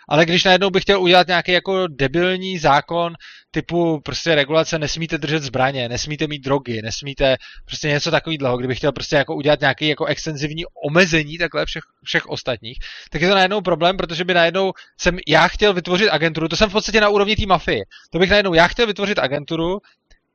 Ale 0.10 0.26
když 0.26 0.44
najednou 0.44 0.70
bych 0.70 0.84
chtěl 0.84 1.02
udělat 1.02 1.28
nějaký 1.28 1.52
jako 1.52 1.88
debilní 1.88 2.58
zákon 2.58 3.14
typu 3.52 4.00
prostě 4.06 4.36
regulace, 4.36 4.80
nesmíte 4.80 5.18
držet 5.18 5.44
zbraně, 5.44 5.90
nesmíte 5.90 6.28
mít 6.28 6.44
drogy, 6.44 6.82
nesmíte 6.82 7.38
prostě 7.66 7.88
něco 7.88 8.12
takového, 8.12 8.58
kdybych 8.58 8.78
chtěl 8.78 8.92
prostě 8.92 9.16
jako 9.16 9.36
udělat 9.36 9.60
nějaký 9.60 9.88
jako 9.88 10.06
extenzivní 10.06 10.64
omezení 10.90 11.38
takhle 11.38 11.66
všech, 11.66 11.84
všech 12.04 12.26
ostatních, 12.26 12.78
tak 13.12 13.22
je 13.22 13.30
to 13.30 13.36
najednou 13.36 13.62
problém, 13.62 13.98
protože 13.98 14.24
by 14.24 14.34
najednou 14.34 14.72
jsem 15.00 15.18
já 15.28 15.48
chtěl 15.48 15.74
vytvořit 15.74 16.10
agenturu, 16.10 16.48
to 16.48 16.56
jsem 16.56 16.70
v 16.70 16.74
podstatě 16.74 17.02
na 17.02 17.10
úrovni 17.10 17.36
té 17.36 17.46
mafie. 17.46 17.84
To 18.12 18.20
bych 18.20 18.30
najednou 18.30 18.54
já 18.54 18.68
chtěl 18.68 18.88
vytvořit 18.88 19.20
agenturu, 19.20 19.80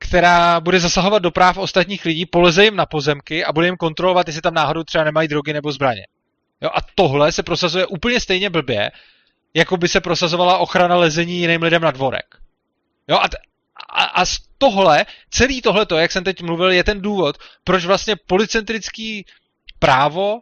která 0.07 0.59
bude 0.59 0.79
zasahovat 0.79 1.19
do 1.19 1.31
práv 1.31 1.57
ostatních 1.57 2.05
lidí, 2.05 2.25
poleze 2.25 2.63
jim 2.63 2.75
na 2.75 2.85
pozemky 2.85 3.45
a 3.45 3.53
bude 3.53 3.67
jim 3.67 3.77
kontrolovat, 3.77 4.27
jestli 4.27 4.41
tam 4.41 4.53
náhodou 4.53 4.83
třeba 4.83 5.03
nemají 5.03 5.27
drogy 5.27 5.53
nebo 5.53 5.71
zbraně. 5.71 6.01
Jo, 6.61 6.69
a 6.73 6.77
tohle 6.95 7.31
se 7.31 7.43
prosazuje 7.43 7.85
úplně 7.85 8.19
stejně 8.19 8.49
blbě, 8.49 8.91
jako 9.53 9.77
by 9.77 9.87
se 9.87 10.01
prosazovala 10.01 10.57
ochrana 10.57 10.95
lezení 10.95 11.39
jiným 11.39 11.61
lidem 11.61 11.81
na 11.81 11.91
dvorek. 11.91 12.25
Jo, 13.07 13.17
a, 13.21 13.29
t- 13.29 13.37
a, 13.89 14.03
a 14.03 14.25
z 14.25 14.37
tohle, 14.57 15.05
celý 15.29 15.61
tohleto, 15.61 15.97
jak 15.97 16.11
jsem 16.11 16.23
teď 16.23 16.41
mluvil, 16.41 16.71
je 16.71 16.83
ten 16.83 17.01
důvod, 17.01 17.37
proč 17.63 17.85
vlastně 17.85 18.15
policentrický 18.27 19.25
právo 19.79 20.39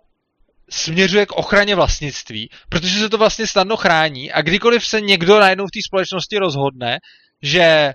směřuje 0.70 1.26
k 1.26 1.32
ochraně 1.32 1.76
vlastnictví, 1.76 2.50
protože 2.70 3.00
se 3.00 3.10
to 3.10 3.18
vlastně 3.18 3.48
snadno 3.48 3.78
chrání 3.78 4.32
a 4.32 4.42
kdykoliv 4.42 4.86
se 4.86 5.02
někdo 5.02 5.40
najednou 5.40 5.66
v 5.66 5.72
té 5.72 5.80
společnosti 5.88 6.38
rozhodne, 6.38 7.00
že 7.42 7.94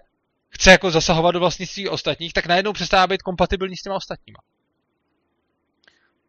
chce 0.58 0.70
jako 0.70 0.90
zasahovat 0.90 1.30
do 1.30 1.40
vlastnictví 1.40 1.88
ostatních, 1.88 2.32
tak 2.32 2.46
najednou 2.46 2.72
přestává 2.72 3.06
být 3.06 3.22
kompatibilní 3.22 3.76
s 3.76 3.82
těma 3.82 3.96
ostatníma. 3.96 4.38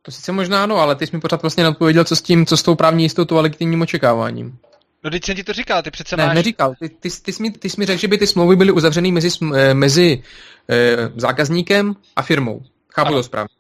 To 0.02 0.12
sice 0.12 0.32
možná 0.32 0.64
ano, 0.64 0.78
ale 0.78 0.96
ty 0.96 1.08
jsi 1.08 1.16
mi 1.16 1.22
pořád 1.22 1.42
vlastně 1.42 1.64
neodpověděl, 1.64 2.04
co 2.04 2.16
s 2.16 2.22
tím, 2.22 2.46
co 2.46 2.58
s 2.58 2.64
tou 2.64 2.76
právní 2.76 3.04
jistotou 3.04 3.38
a 3.38 3.42
legitimním 3.42 3.82
očekáváním. 3.82 4.58
No 5.04 5.10
teď 5.10 5.26
jsem 5.26 5.36
ti 5.36 5.44
to 5.44 5.54
říkal, 5.54 5.82
ty 5.82 5.92
přece 5.92 6.18
ne, 6.18 6.26
máš... 6.26 6.36
neříkal. 6.36 6.74
Ty, 6.80 6.90
ty, 6.90 7.10
ty, 7.22 7.34
jsi 7.34 7.44
mi, 7.44 7.52
ty 7.52 7.70
jsi 7.70 7.80
mi 7.80 7.86
řekl, 7.86 8.02
že 8.02 8.08
by 8.08 8.18
ty 8.18 8.28
smlouvy 8.28 8.56
byly 8.56 8.72
uzavřeny 8.72 9.12
mezi, 9.12 9.30
eh, 9.56 9.74
mezi 9.74 10.24
eh, 10.70 10.96
zákazníkem 11.16 11.96
a 12.16 12.22
firmou. 12.22 12.62
Chápu 12.94 13.08
ano. 13.08 13.18
to 13.18 13.24
správně. 13.24 13.56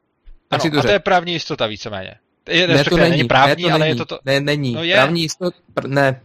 Ano, 0.51 0.63
to 0.71 0.79
a 0.79 0.81
to 0.81 0.91
je 0.91 0.99
právní 0.99 1.33
jistota 1.33 1.67
víceméně. 1.67 2.15
Je, 2.49 2.67
ne, 2.67 2.83
to 2.83 2.97
není, 2.97 3.09
není 3.09 3.23
právní, 3.23 3.63
ne, 3.63 3.69
to 3.69 3.75
ale 3.75 3.79
není, 3.79 3.89
je 3.89 3.95
to 3.95 4.05
to... 4.05 4.19
Ne, 4.25 4.39
není. 4.39 4.73
No 4.73 4.83
je. 4.83 4.95
Právní 4.95 5.21
jistota, 5.21 5.57
pr, 5.73 5.87
ne. 5.87 6.21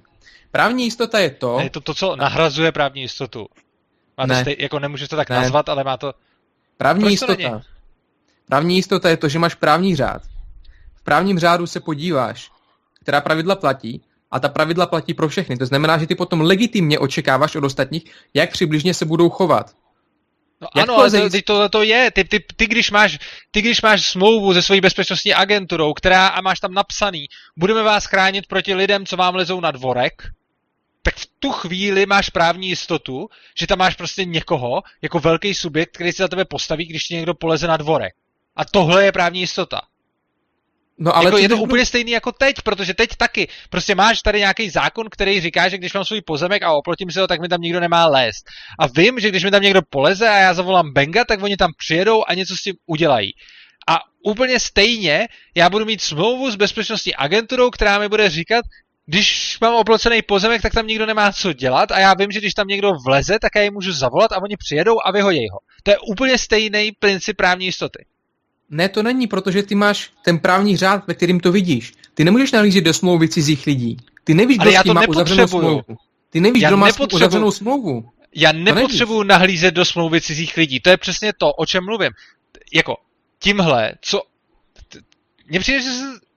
Právní 0.51 0.85
jistota 0.85 1.19
je 1.19 1.31
to... 1.31 1.59
Ne, 1.59 1.65
je 1.65 1.71
to 1.71 1.81
to, 1.81 1.95
co 1.95 2.17
nahrazuje 2.17 2.73
právní 2.73 3.03
jistotu. 3.03 3.47
Má 4.19 4.27
ne. 4.27 4.41
Stej, 4.41 4.57
jako 4.59 4.79
nemůžeš 4.79 5.09
to 5.09 5.17
tak 5.17 5.31
ne. 5.31 5.37
nazvat, 5.37 5.69
ale 5.69 5.85
má 5.85 5.97
to... 5.97 6.15
Právní 6.77 7.03
Proč 7.03 7.11
jistota. 7.11 7.51
To 7.51 7.61
právní 8.47 8.77
jistota 8.77 9.11
je 9.11 9.17
to, 9.17 9.29
že 9.29 9.39
máš 9.39 9.55
právní 9.55 9.97
řád. 9.97 10.23
V 10.95 11.03
právním 11.03 11.39
řádu 11.39 11.67
se 11.67 11.81
podíváš, 11.81 12.51
která 13.01 13.21
pravidla 13.21 13.57
platí, 13.57 14.03
a 14.31 14.41
ta 14.41 14.49
pravidla 14.49 14.87
platí 14.87 15.15
pro 15.15 15.29
všechny. 15.29 15.57
To 15.57 15.67
znamená, 15.67 15.99
že 15.99 16.07
ty 16.07 16.15
potom 16.15 16.41
legitimně 16.41 16.99
očekáváš 16.99 17.55
od 17.55 17.65
ostatních, 17.65 18.05
jak 18.35 18.53
přibližně 18.53 18.95
se 18.95 19.05
budou 19.05 19.31
chovat. 19.31 19.71
No 20.61 20.69
ano, 20.83 20.99
ale 20.99 21.11
to, 21.11 21.29
to, 21.47 21.69
to 21.69 21.83
je. 21.83 22.11
Ty, 22.11 22.25
ty, 22.25 22.45
ty, 22.57 22.67
když 22.67 22.91
máš, 22.91 23.19
ty, 23.51 23.63
když 23.63 23.83
máš 23.83 24.07
smlouvu 24.07 24.55
se 24.55 24.63
svojí 24.63 24.81
bezpečnostní 24.81 25.35
agenturou, 25.35 25.93
která 25.93 26.27
a 26.27 26.41
máš 26.41 26.61
tam 26.61 26.75
napsaný, 26.75 27.27
budeme 27.57 27.83
vás 27.83 28.07
chránit 28.07 28.47
proti 28.47 28.75
lidem, 28.75 29.07
co 29.07 29.17
vám 29.17 29.35
lezou 29.35 29.61
na 29.61 29.71
dvorek, 29.71 30.23
tak 31.05 31.17
v 31.17 31.27
tu 31.39 31.53
chvíli 31.53 32.07
máš 32.07 32.31
právní 32.31 32.69
jistotu, 32.69 33.29
že 33.59 33.67
tam 33.67 33.79
máš 33.79 33.95
prostě 33.95 34.25
někoho, 34.25 34.83
jako 35.03 35.19
velký 35.19 35.55
subjekt, 35.55 35.95
který 35.95 36.13
se 36.13 36.23
za 36.23 36.29
tebe 36.29 36.45
postaví, 36.45 36.87
když 36.87 37.05
ti 37.05 37.15
někdo 37.15 37.35
poleze 37.35 37.67
na 37.67 37.77
dvorek. 37.77 38.15
A 38.57 38.65
tohle 38.65 39.05
je 39.05 39.13
právní 39.13 39.41
jistota. 39.41 39.81
No, 40.99 41.17
ale 41.17 41.25
jako 41.25 41.39
je 41.39 41.49
to 41.49 41.57
úplně 41.57 41.87
stejný 41.87 42.11
jako 42.11 42.33
teď, 42.33 42.57
protože 42.65 42.95
teď 42.95 43.17
taky. 43.17 43.49
Prostě 43.71 43.95
máš 43.95 44.23
tady 44.23 44.39
nějaký 44.39 44.71
zákon, 44.71 45.07
který 45.11 45.41
říká, 45.41 45.69
že 45.69 45.79
když 45.79 45.93
mám 45.93 46.05
svůj 46.05 46.21
pozemek 46.21 46.63
a 46.63 46.73
oprotím 46.73 47.11
si 47.11 47.21
ho, 47.21 47.27
tak 47.27 47.41
mi 47.41 47.49
tam 47.49 47.61
nikdo 47.61 47.81
nemá 47.81 48.07
lézt. 48.07 48.45
A 48.79 48.87
vím, 48.87 49.21
že 49.21 49.29
když 49.29 49.45
mi 49.45 49.51
tam 49.51 49.63
někdo 49.63 49.81
poleze 49.91 50.29
a 50.29 50.37
já 50.37 50.55
zavolám 50.55 50.93
Benga, 50.93 51.25
tak 51.25 51.43
oni 51.43 51.57
tam 51.57 51.71
přijedou 51.79 52.25
a 52.29 52.35
něco 52.35 52.57
s 52.57 52.63
tím 52.63 52.75
udělají. 52.87 53.33
A 53.89 53.99
úplně 54.25 54.61
stejně 54.61 55.29
já 55.55 55.71
budu 55.71 55.85
mít 55.85 56.01
smlouvu 56.01 56.51
s 56.51 56.57
bezpečnostní 56.57 57.15
agenturou, 57.15 57.71
která 57.71 57.99
mi 57.99 58.09
bude 58.09 58.31
říkat, 58.31 58.65
když 59.07 59.59
mám 59.61 59.75
oplocený 59.75 60.23
pozemek, 60.23 60.63
tak 60.63 60.73
tam 60.73 60.87
nikdo 60.87 61.07
nemá 61.07 61.33
co 61.33 61.53
dělat 61.53 61.93
a 61.93 61.99
já 61.99 62.15
vím, 62.15 62.31
že 62.31 62.41
když 62.41 62.55
tam 62.55 62.69
někdo 62.69 62.93
vleze, 63.07 63.39
tak 63.39 63.53
já 63.57 63.63
ji 63.63 63.71
můžu 63.71 63.93
zavolat 63.93 64.33
a 64.33 64.43
oni 64.43 64.57
přijedou 64.57 64.97
a 65.05 65.13
vyhodí 65.13 65.49
ho. 65.53 65.59
To 65.83 65.91
je 65.91 65.99
úplně 65.99 66.39
stejný 66.39 66.93
princip 66.99 67.37
právní 67.37 67.67
jistoty. 67.67 68.05
Ne, 68.71 68.89
to 68.89 69.03
není, 69.03 69.27
protože 69.27 69.63
ty 69.63 69.75
máš 69.75 70.11
ten 70.25 70.39
právní 70.39 70.77
řád, 70.77 71.07
ve 71.07 71.15
kterým 71.15 71.41
to 71.41 71.53
vidíš. 71.53 71.93
Ty 72.15 72.25
nemůžeš 72.25 72.53
nalízet 72.53 72.85
do 72.85 72.95
smlouvy 72.95 73.29
cizích 73.29 73.67
lidí. 73.67 73.97
Ty 74.25 74.35
nevíš, 74.35 74.59
kdo 74.59 74.71
s 74.71 74.83
tím 74.83 74.95
má 74.95 75.03
uzavřenou 75.09 75.47
smlouvu. 75.47 75.83
Ty 76.31 76.41
nevíš, 76.41 76.63
já 76.63 76.69
kdo 76.69 76.77
má 76.77 76.89
uzavřenou 77.13 77.51
smlouvu. 77.51 78.05
Já 78.35 78.53
nepotřebuju 78.53 79.23
nahlízet 79.23 79.75
do 79.75 79.85
smlouvy 79.85 80.21
cizích 80.21 80.57
lidí. 80.57 80.81
To 80.81 80.91
je 80.91 80.97
přesně 80.97 81.33
to, 81.39 81.53
o 81.53 81.67
čem 81.67 81.85
mluvím. 81.85 82.11
Jako, 82.75 82.97
tímhle, 83.39 83.95
co... 84.01 84.23
Mně 85.47 85.61
přijde, 85.61 85.83
že, 85.83 85.91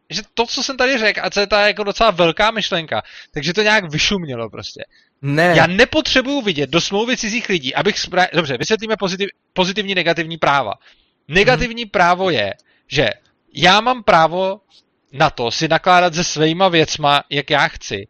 že 0.09 0.21
to, 0.33 0.45
co 0.45 0.63
jsem 0.63 0.77
tady 0.77 0.97
řekl, 0.97 1.19
a 1.23 1.29
co 1.29 1.39
je 1.39 1.47
ta 1.47 1.67
jako 1.67 1.83
docela 1.83 2.11
velká 2.11 2.51
myšlenka, 2.51 3.01
takže 3.33 3.53
to 3.53 3.61
nějak 3.61 3.91
vyšumělo 3.91 4.49
prostě. 4.49 4.83
Ne. 5.21 5.53
Já 5.57 5.67
nepotřebuju 5.67 6.41
vidět 6.41 6.69
do 6.69 6.81
smlouvy 6.81 7.17
cizích 7.17 7.49
lidí, 7.49 7.75
abych... 7.75 7.99
Spra... 7.99 8.27
Dobře, 8.33 8.57
vysvětlíme 8.57 8.95
pozitiv... 8.99 9.29
pozitivní, 9.53 9.95
negativní 9.95 10.37
práva. 10.37 10.73
Negativní 11.27 11.83
hmm. 11.83 11.89
právo 11.89 12.29
je, 12.29 12.53
že 12.87 13.09
já 13.53 13.81
mám 13.81 14.03
právo 14.03 14.59
na 15.11 15.29
to 15.29 15.51
si 15.51 15.67
nakládat 15.67 16.15
se 16.15 16.23
svýma 16.23 16.67
věcma, 16.67 17.23
jak 17.29 17.49
já 17.49 17.67
chci. 17.67 18.07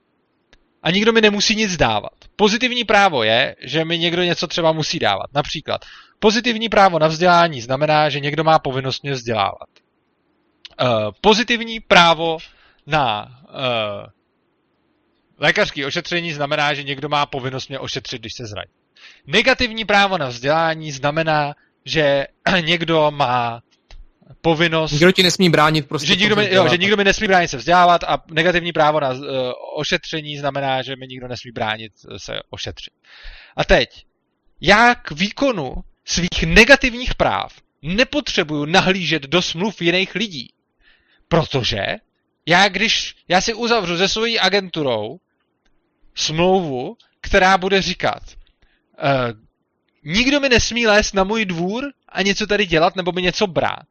A 0.83 0.91
nikdo 0.91 1.13
mi 1.13 1.21
nemusí 1.21 1.55
nic 1.55 1.77
dávat. 1.77 2.13
Pozitivní 2.35 2.83
právo 2.83 3.23
je, 3.23 3.55
že 3.61 3.85
mi 3.85 3.97
někdo 3.97 4.23
něco 4.23 4.47
třeba 4.47 4.71
musí 4.71 4.99
dávat. 4.99 5.25
Například, 5.33 5.81
pozitivní 6.19 6.69
právo 6.69 6.99
na 6.99 7.07
vzdělání 7.07 7.61
znamená, 7.61 8.09
že 8.09 8.19
někdo 8.19 8.43
má 8.43 8.59
povinnost 8.59 9.03
mě 9.03 9.11
vzdělávat. 9.11 9.69
Uh, 10.81 11.11
pozitivní 11.21 11.79
právo 11.79 12.37
na 12.87 13.25
uh, 13.49 14.09
lékařské 15.37 15.85
ošetření 15.85 16.33
znamená, 16.33 16.73
že 16.73 16.83
někdo 16.83 17.09
má 17.09 17.25
povinnost 17.25 17.67
mě 17.67 17.79
ošetřit, 17.79 18.21
když 18.21 18.33
se 18.33 18.45
zraní. 18.45 18.71
Negativní 19.27 19.85
právo 19.85 20.17
na 20.17 20.27
vzdělání 20.27 20.91
znamená, 20.91 21.53
že 21.85 22.27
někdo 22.61 23.11
má 23.11 23.61
povinnost... 24.41 24.91
Nikdo 24.91 25.11
ti 25.11 25.23
nesmí 25.23 25.49
bránit 25.49 25.87
prostě. 25.87 26.07
Že 26.07 26.15
nikdo, 26.15 26.35
mi, 26.35 26.53
jo, 26.53 26.67
že 26.69 26.77
nikdo 26.77 26.97
mi 26.97 27.03
nesmí 27.03 27.27
bránit 27.27 27.47
se 27.47 27.57
vzdělávat 27.57 28.03
a 28.03 28.23
negativní 28.31 28.73
právo 28.73 28.99
na 28.99 29.09
uh, 29.09 29.19
ošetření 29.75 30.37
znamená, 30.37 30.81
že 30.81 30.95
mi 30.95 31.07
nikdo 31.07 31.27
nesmí 31.27 31.51
bránit 31.51 31.91
se 32.17 32.39
ošetřit. 32.49 32.93
A 33.57 33.63
teď, 33.63 33.89
já 34.61 34.95
k 34.95 35.11
výkonu 35.11 35.75
svých 36.05 36.43
negativních 36.45 37.15
práv 37.15 37.53
nepotřebuju 37.81 38.65
nahlížet 38.65 39.23
do 39.23 39.41
smluv 39.41 39.81
jiných 39.81 40.15
lidí. 40.15 40.49
Protože 41.27 41.85
já 42.45 42.69
když, 42.69 43.15
já 43.27 43.41
si 43.41 43.53
uzavřu 43.53 43.97
se 43.97 44.07
svojí 44.07 44.39
agenturou 44.39 45.17
smlouvu, 46.15 46.97
která 47.21 47.57
bude 47.57 47.81
říkat, 47.81 48.21
uh, 48.23 49.39
nikdo 50.03 50.39
mi 50.39 50.49
nesmí 50.49 50.87
lézt 50.87 51.13
na 51.13 51.23
můj 51.23 51.45
dvůr 51.45 51.83
a 52.09 52.21
něco 52.21 52.47
tady 52.47 52.65
dělat 52.65 52.95
nebo 52.95 53.11
mi 53.11 53.21
něco 53.21 53.47
brát, 53.47 53.85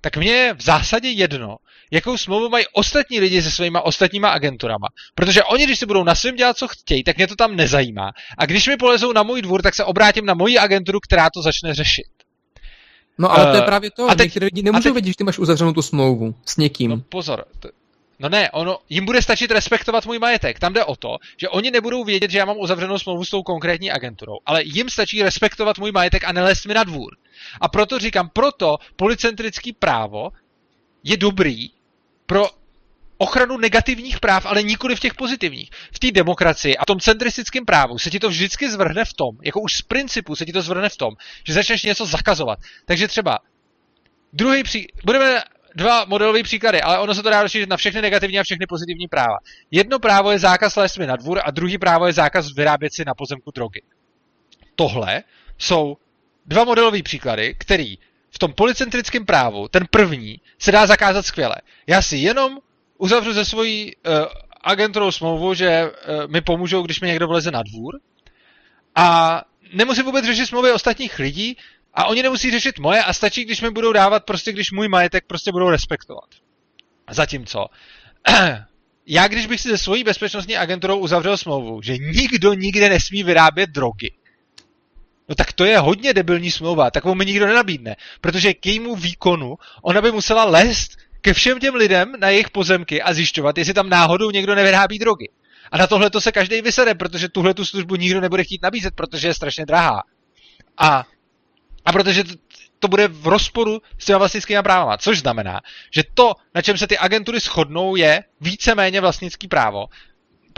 tak 0.00 0.16
mě 0.16 0.32
je 0.32 0.54
v 0.54 0.62
zásadě 0.62 1.08
jedno, 1.08 1.56
jakou 1.90 2.16
smlouvu 2.16 2.48
mají 2.48 2.64
ostatní 2.72 3.20
lidi 3.20 3.42
se 3.42 3.50
svýma 3.50 3.80
ostatníma 3.80 4.30
agenturama. 4.30 4.86
Protože 5.14 5.42
oni, 5.42 5.64
když 5.64 5.78
si 5.78 5.86
budou 5.86 6.04
na 6.04 6.14
svém 6.14 6.36
dělat, 6.36 6.56
co 6.56 6.68
chtějí, 6.68 7.04
tak 7.04 7.16
mě 7.16 7.26
to 7.26 7.36
tam 7.36 7.56
nezajímá. 7.56 8.10
A 8.38 8.46
když 8.46 8.66
mi 8.66 8.76
polezou 8.76 9.12
na 9.12 9.22
můj 9.22 9.42
dvůr, 9.42 9.62
tak 9.62 9.74
se 9.74 9.84
obrátím 9.84 10.26
na 10.26 10.34
moji 10.34 10.58
agenturu, 10.58 11.00
která 11.00 11.28
to 11.34 11.42
začne 11.42 11.74
řešit. 11.74 12.06
No 13.18 13.32
ale 13.32 13.44
uh, 13.44 13.50
to 13.50 13.56
je 13.56 13.62
eh, 13.62 13.66
právě 13.66 13.90
to, 13.90 14.10
a 14.10 14.14
teď, 14.14 14.36
lidi 14.36 14.62
nemůžou 14.62 14.82
teď, 14.82 14.92
vědět, 14.92 15.08
že 15.08 15.16
ty 15.16 15.24
máš 15.24 15.38
uzavřenou 15.38 15.72
tu 15.72 15.82
smlouvu 15.82 16.34
s 16.46 16.56
někým. 16.56 16.90
No 16.90 17.02
pozor, 17.08 17.44
to, 17.58 17.68
No 18.20 18.28
ne, 18.28 18.50
ono, 18.50 18.78
jim 18.88 19.04
bude 19.04 19.22
stačit 19.22 19.50
respektovat 19.50 20.06
můj 20.06 20.18
majetek. 20.18 20.58
Tam 20.58 20.72
jde 20.72 20.84
o 20.84 20.96
to, 20.96 21.16
že 21.36 21.48
oni 21.48 21.70
nebudou 21.70 22.04
vědět, 22.04 22.30
že 22.30 22.38
já 22.38 22.44
mám 22.44 22.56
uzavřenou 22.58 22.98
smlouvu 22.98 23.24
s 23.24 23.30
tou 23.30 23.42
konkrétní 23.42 23.90
agenturou, 23.90 24.38
ale 24.46 24.62
jim 24.64 24.90
stačí 24.90 25.22
respektovat 25.22 25.78
můj 25.78 25.92
majetek 25.92 26.24
a 26.24 26.32
nelézt 26.32 26.66
mi 26.66 26.74
na 26.74 26.84
dvůr. 26.84 27.16
A 27.60 27.68
proto 27.68 27.98
říkám, 27.98 28.28
proto 28.28 28.78
policentrický 28.96 29.72
právo 29.72 30.30
je 31.04 31.16
dobrý 31.16 31.70
pro 32.26 32.46
ochranu 33.20 33.58
negativních 33.58 34.20
práv, 34.20 34.46
ale 34.46 34.62
nikoli 34.62 34.96
v 34.96 35.00
těch 35.00 35.14
pozitivních. 35.14 35.70
V 35.92 35.98
té 35.98 36.10
demokracii 36.10 36.76
a 36.76 36.86
tom 36.86 37.00
centristickém 37.00 37.64
právu 37.64 37.98
se 37.98 38.10
ti 38.10 38.20
to 38.20 38.28
vždycky 38.28 38.70
zvrhne 38.70 39.04
v 39.04 39.14
tom, 39.14 39.36
jako 39.42 39.60
už 39.60 39.72
z 39.72 39.82
principu 39.82 40.36
se 40.36 40.46
ti 40.46 40.52
to 40.52 40.62
zvrhne 40.62 40.88
v 40.88 40.96
tom, 40.96 41.14
že 41.46 41.52
začneš 41.52 41.82
něco 41.82 42.06
zakazovat. 42.06 42.58
Takže 42.84 43.08
třeba 43.08 43.38
druhý 44.32 44.62
pří... 44.62 44.86
Budeme 45.04 45.42
dva 45.74 46.04
modelové 46.04 46.42
příklady, 46.42 46.82
ale 46.82 46.98
ono 46.98 47.14
se 47.14 47.22
to 47.22 47.30
dá 47.30 47.42
rozšířit 47.42 47.68
na 47.68 47.76
všechny 47.76 48.02
negativní 48.02 48.38
a 48.38 48.42
všechny 48.42 48.66
pozitivní 48.66 49.08
práva. 49.08 49.36
Jedno 49.70 49.98
právo 49.98 50.30
je 50.30 50.38
zákaz 50.38 50.76
lézt 50.76 50.98
na 50.98 51.16
dvůr 51.16 51.40
a 51.44 51.50
druhý 51.50 51.78
právo 51.78 52.06
je 52.06 52.12
zákaz 52.12 52.46
vyrábět 52.56 52.94
si 52.94 53.04
na 53.04 53.14
pozemku 53.14 53.50
drogy. 53.50 53.82
Tohle 54.76 55.22
jsou 55.58 55.96
dva 56.46 56.64
modelové 56.64 57.02
příklady, 57.02 57.54
který 57.58 57.98
v 58.30 58.38
tom 58.38 58.52
policentrickém 58.52 59.26
právu, 59.26 59.68
ten 59.68 59.86
první, 59.90 60.40
se 60.58 60.72
dá 60.72 60.86
zakázat 60.86 61.26
skvěle. 61.26 61.54
Já 61.86 62.02
si 62.02 62.16
jenom 62.16 62.58
uzavřu 63.00 63.32
ze 63.32 63.44
svojí 63.44 63.96
uh, 63.96 64.12
agenturou 64.60 65.12
smlouvu, 65.12 65.54
že 65.54 65.84
uh, 65.84 66.30
mi 66.32 66.40
pomůžou, 66.40 66.82
když 66.82 67.00
mi 67.00 67.08
někdo 67.08 67.28
vleze 67.28 67.50
na 67.50 67.62
dvůr 67.62 68.00
a 68.94 69.40
nemusím 69.72 70.04
vůbec 70.04 70.24
řešit 70.24 70.46
smlouvy 70.46 70.72
ostatních 70.72 71.18
lidí, 71.18 71.56
a 71.94 72.04
oni 72.06 72.22
nemusí 72.22 72.50
řešit 72.50 72.78
moje 72.78 73.02
a 73.02 73.12
stačí, 73.12 73.44
když 73.44 73.60
mi 73.60 73.70
budou 73.70 73.92
dávat 73.92 74.24
prostě, 74.24 74.52
když 74.52 74.70
můj 74.70 74.88
majetek 74.88 75.24
prostě 75.26 75.52
budou 75.52 75.70
respektovat. 75.70 76.28
Zatímco, 77.10 77.66
já 79.06 79.28
když 79.28 79.46
bych 79.46 79.60
si 79.60 79.68
se 79.68 79.78
svojí 79.78 80.04
bezpečnostní 80.04 80.56
agenturou 80.56 80.98
uzavřel 80.98 81.36
smlouvu, 81.36 81.82
že 81.82 81.98
nikdo 81.98 82.54
nikde 82.54 82.88
nesmí 82.88 83.22
vyrábět 83.22 83.70
drogy, 83.70 84.12
no 85.28 85.34
tak 85.34 85.52
to 85.52 85.64
je 85.64 85.78
hodně 85.78 86.14
debilní 86.14 86.50
smlouva, 86.50 86.90
takovou 86.90 87.14
mi 87.14 87.26
nikdo 87.26 87.46
nenabídne, 87.46 87.96
protože 88.20 88.54
k 88.54 88.66
jejímu 88.66 88.96
výkonu 88.96 89.56
ona 89.82 90.02
by 90.02 90.12
musela 90.12 90.44
lézt 90.44 90.96
ke 91.20 91.34
všem 91.34 91.58
těm 91.58 91.74
lidem 91.74 92.12
na 92.18 92.28
jejich 92.28 92.50
pozemky 92.50 93.02
a 93.02 93.14
zjišťovat, 93.14 93.58
jestli 93.58 93.74
tam 93.74 93.88
náhodou 93.88 94.30
někdo 94.30 94.54
nevyrábí 94.54 94.98
drogy. 94.98 95.28
A 95.72 95.78
na 95.78 95.86
tohle 95.86 96.10
to 96.10 96.20
se 96.20 96.32
každý 96.32 96.62
vysede, 96.62 96.94
protože 96.94 97.28
tuhle 97.28 97.54
tu 97.54 97.64
službu 97.64 97.96
nikdo 97.96 98.20
nebude 98.20 98.44
chtít 98.44 98.62
nabízet, 98.62 98.94
protože 98.94 99.28
je 99.28 99.34
strašně 99.34 99.66
drahá. 99.66 100.02
A 100.78 101.04
a 101.84 101.92
protože 101.92 102.24
to, 102.24 102.34
to 102.78 102.88
bude 102.88 103.08
v 103.08 103.26
rozporu 103.26 103.82
s 103.98 104.04
těma 104.04 104.18
vlastnickými 104.18 104.62
právama. 104.62 104.96
Což 104.96 105.18
znamená, 105.18 105.60
že 105.90 106.02
to, 106.14 106.34
na 106.54 106.62
čem 106.62 106.78
se 106.78 106.86
ty 106.86 106.98
agentury 106.98 107.40
shodnou, 107.40 107.96
je 107.96 108.24
víceméně 108.40 109.00
vlastnický 109.00 109.48
právo. 109.48 109.86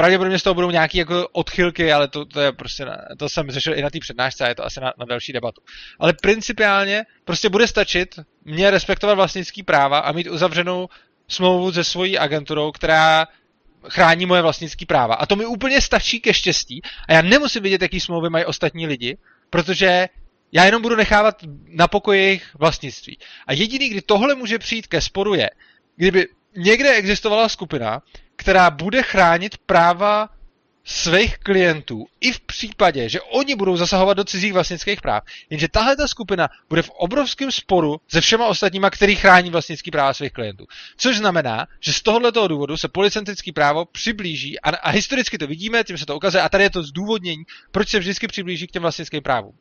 Pravděpodobně 0.03 0.39
z 0.39 0.43
toho 0.43 0.55
budou 0.55 0.71
nějaké 0.71 0.99
jako 0.99 1.29
odchylky, 1.33 1.93
ale 1.93 2.09
to, 2.09 2.25
to, 2.25 2.41
je 2.41 2.53
prostě, 2.53 2.87
to 3.19 3.29
jsem 3.29 3.51
řešil 3.51 3.79
i 3.79 3.83
na 3.83 3.91
té 3.91 3.99
přednášce 4.01 4.45
a 4.45 4.49
je 4.49 4.55
to 4.55 4.65
asi 4.65 4.81
na, 4.81 4.93
na 4.99 5.05
další 5.05 5.33
debatu. 5.33 5.63
Ale 5.99 6.13
principiálně 6.13 7.05
prostě 7.25 7.49
bude 7.49 7.67
stačit 7.67 8.19
mě 8.45 8.71
respektovat 8.71 9.15
vlastnický 9.15 9.63
práva 9.63 9.99
a 9.99 10.13
mít 10.13 10.31
uzavřenou 10.31 10.89
smlouvu 11.29 11.73
se 11.73 11.85
svojí 11.85 12.19
agenturou, 12.19 12.73
která 12.73 13.27
chrání 13.89 14.27
moje 14.27 14.43
vlastnické 14.43 14.87
práva. 14.87 15.15
A 15.15 15.27
to 15.27 15.37
mi 15.37 15.47
úplně 15.47 15.81
stačí 15.81 16.21
ke 16.21 16.35
štěstí 16.35 16.83
a 17.09 17.13
já 17.13 17.23
nemusím 17.23 17.63
vidět, 17.63 17.83
jaký 17.83 18.01
smlouvy 18.01 18.31
mají 18.31 18.45
ostatní 18.45 18.87
lidi, 18.87 19.19
protože 19.51 20.09
já 20.53 20.65
jenom 20.65 20.83
budu 20.83 20.97
nechávat 20.97 21.37
na 21.69 21.89
pokoji 21.89 22.21
jejich 22.21 22.55
vlastnictví. 22.55 23.19
A 23.47 23.53
jediný, 23.53 23.89
kdy 23.89 24.03
tohle 24.03 24.35
může 24.35 24.59
přijít 24.59 24.87
ke 24.87 25.01
sporu 25.01 25.35
je, 25.35 25.51
kdyby 25.97 26.27
někde 26.57 26.95
existovala 26.95 27.49
skupina, 27.49 28.03
která 28.43 28.71
bude 28.71 29.03
chránit 29.03 29.59
práva 29.59 30.29
svých 30.85 31.39
klientů 31.39 32.07
i 32.21 32.33
v 32.33 32.41
případě, 32.41 33.09
že 33.09 33.21
oni 33.21 33.55
budou 33.55 33.77
zasahovat 33.77 34.15
do 34.15 34.25
cizích 34.25 34.53
vlastnických 34.53 35.01
práv. 35.01 35.23
Jenže 35.51 35.69
tahle 35.69 35.97
ta 35.97 36.09
skupina 36.09 36.49
bude 36.69 36.83
v 36.83 36.91
obrovském 36.91 37.53
sporu 37.53 38.01
se 38.09 38.21
všema 38.21 38.47
ostatníma, 38.47 38.91
který 38.91 39.15
chrání 39.17 39.51
vlastnický 39.51 39.91
práva 39.91 40.15
svých 40.15 40.33
klientů. 40.33 40.67
Což 40.97 41.17
znamená, 41.17 41.67
že 41.81 41.93
z 41.93 42.03
tohoto 42.03 42.49
důvodu 42.49 42.77
se 42.77 42.89
policentrický 42.89 43.53
právo 43.53 43.85
přiblíží, 43.85 44.61
a, 44.61 44.71
a 44.71 44.91
historicky 44.91 45.39
to 45.39 45.47
vidíme, 45.47 45.85
tím 45.85 45.99
se 45.99 46.07
to 46.07 46.17
ukazuje, 46.17 46.43
a 46.43 46.49
tady 46.49 46.65
je 46.65 46.71
to 46.71 46.83
zdůvodnění, 46.83 47.43
proč 47.71 47.89
se 47.89 47.99
vždycky 47.99 48.27
přiblíží 48.27 48.67
k 48.67 48.71
těm 48.71 48.83
vlastnickým 48.83 49.23
právům. 49.23 49.55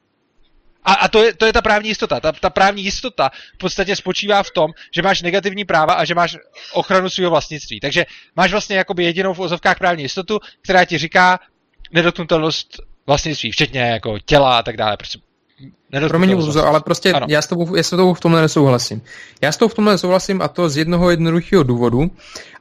A, 0.84 0.94
a 0.94 1.08
to, 1.08 1.24
je, 1.24 1.34
to 1.34 1.46
je 1.46 1.54
ta 1.54 1.62
právní 1.62 1.90
jistota. 1.90 2.20
Ta, 2.20 2.32
ta 2.32 2.50
právní 2.50 2.84
jistota 2.84 3.30
v 3.54 3.58
podstatě 3.58 3.96
spočívá 3.96 4.44
v 4.44 4.52
tom, 4.52 4.72
že 4.96 5.02
máš 5.02 5.22
negativní 5.22 5.66
práva 5.66 5.94
a 5.94 6.06
že 6.06 6.16
máš 6.16 6.38
ochranu 6.74 7.10
svého 7.10 7.32
vlastnictví. 7.32 7.80
Takže 7.80 8.06
máš 8.36 8.52
vlastně 8.52 8.76
jakoby 8.76 9.04
jedinou 9.04 9.34
v 9.34 9.40
ozovkách 9.40 9.80
právní 9.80 10.04
jistotu, 10.04 10.40
která 10.62 10.86
ti 10.86 10.98
říká 10.98 11.40
nedotknutelnost 11.92 12.80
vlastnictví, 13.08 13.52
včetně 13.52 13.82
jako 13.82 14.20
těla 14.20 14.58
a 14.58 14.64
tak 14.64 14.78
dále. 14.78 14.98
Prostě 14.98 15.20
Promiň, 16.08 16.34
Luzo, 16.34 16.68
ale 16.68 16.82
prostě 16.82 17.14
já 17.28 17.42
s, 17.42 17.48
tobou, 17.48 17.76
já 17.76 17.84
s 17.84 17.90
tobou 17.90 18.14
v 18.14 18.20
tomhle 18.20 18.42
nesouhlasím. 18.42 19.02
Já 19.42 19.52
s 19.52 19.58
tobou 19.58 19.70
v 19.70 19.74
tomhle 19.74 19.94
nesouhlasím 19.94 20.42
a 20.42 20.48
to 20.48 20.70
z 20.70 20.78
jednoho 20.78 21.10
jednoduchého 21.10 21.64
důvodu. 21.64 22.12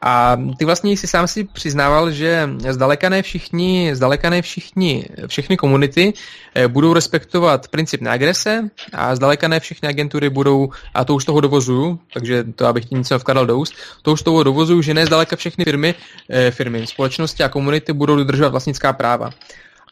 A 0.03 0.37
ty 0.59 0.65
vlastně 0.65 0.97
si 0.97 1.07
sám 1.07 1.29
si 1.29 1.45
přiznával, 1.45 2.11
že 2.11 2.51
zdaleka 2.69 3.09
ne 3.09 3.23
všichni, 3.23 3.91
zdaleka 3.95 4.31
ne 4.31 4.43
všichni, 4.43 5.07
všechny 5.27 5.57
komunity 5.57 6.13
eh, 6.55 6.69
budou 6.69 6.93
respektovat 6.93 7.69
princip 7.69 8.01
neagrese 8.01 8.71
a 8.93 9.17
zdaleka 9.17 9.49
ne 9.49 9.61
všechny 9.61 9.89
agentury 9.89 10.31
budou, 10.31 10.71
a 10.95 11.05
to 11.05 11.15
už 11.15 11.25
toho 11.25 11.41
dovozuju, 11.41 11.99
takže 12.15 12.45
to 12.55 12.67
abych 12.67 12.85
ti 12.85 12.95
něco 12.95 13.19
vkladal 13.19 13.47
do 13.47 13.59
úst, 13.59 13.75
to 14.03 14.13
už 14.13 14.23
toho 14.23 14.43
dovozuju, 14.43 14.83
že 14.83 14.95
ne 14.95 15.07
zdaleka 15.07 15.37
všechny 15.37 15.65
firmy, 15.65 15.95
eh, 16.31 16.51
firmy, 16.51 16.87
společnosti 16.87 17.45
a 17.45 17.49
komunity 17.49 17.93
budou 17.93 18.17
dodržovat 18.17 18.49
vlastnická 18.49 18.93
práva. 18.93 19.31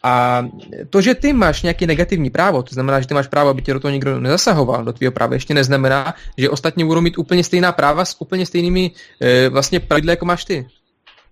A 0.02 0.44
to, 0.90 1.00
že 1.00 1.14
ty 1.14 1.32
máš 1.32 1.62
nějaký 1.62 1.86
negativní 1.86 2.30
právo, 2.30 2.62
to 2.62 2.74
znamená, 2.74 3.00
že 3.00 3.06
ty 3.06 3.14
máš 3.14 3.26
právo, 3.26 3.50
aby 3.50 3.62
tě 3.62 3.72
do 3.72 3.80
toho 3.80 3.92
nikdo 3.92 4.20
nezasahoval, 4.20 4.84
do 4.84 4.92
tvého 4.92 5.12
práva, 5.12 5.34
ještě 5.34 5.54
neznamená, 5.54 6.14
že 6.38 6.50
ostatní 6.50 6.84
budou 6.84 7.00
mít 7.00 7.18
úplně 7.18 7.44
stejná 7.44 7.72
práva 7.72 8.04
s 8.04 8.20
úplně 8.20 8.46
stejnými 8.46 8.90
e, 9.20 9.48
vlastně 9.48 9.80
pravidly, 9.80 10.12
jako 10.12 10.24
máš 10.24 10.44
ty. 10.44 10.66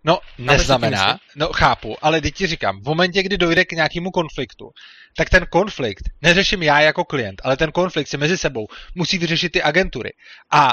No, 0.04 0.18
neznamená, 0.38 1.18
no 1.36 1.48
chápu, 1.52 1.96
ale 2.02 2.20
teď 2.20 2.34
ti 2.34 2.46
říkám, 2.46 2.80
v 2.80 2.84
momentě, 2.84 3.22
kdy 3.22 3.38
dojde 3.38 3.64
k 3.64 3.72
nějakému 3.72 4.10
konfliktu, 4.10 4.70
tak 5.16 5.30
ten 5.30 5.46
konflikt 5.50 6.02
neřeším 6.22 6.62
já 6.62 6.80
jako 6.80 7.04
klient, 7.04 7.40
ale 7.44 7.56
ten 7.56 7.72
konflikt 7.72 8.08
se 8.08 8.16
mezi 8.16 8.38
sebou 8.38 8.66
musí 8.94 9.18
vyřešit 9.18 9.52
ty 9.52 9.62
agentury. 9.62 10.12
A 10.50 10.72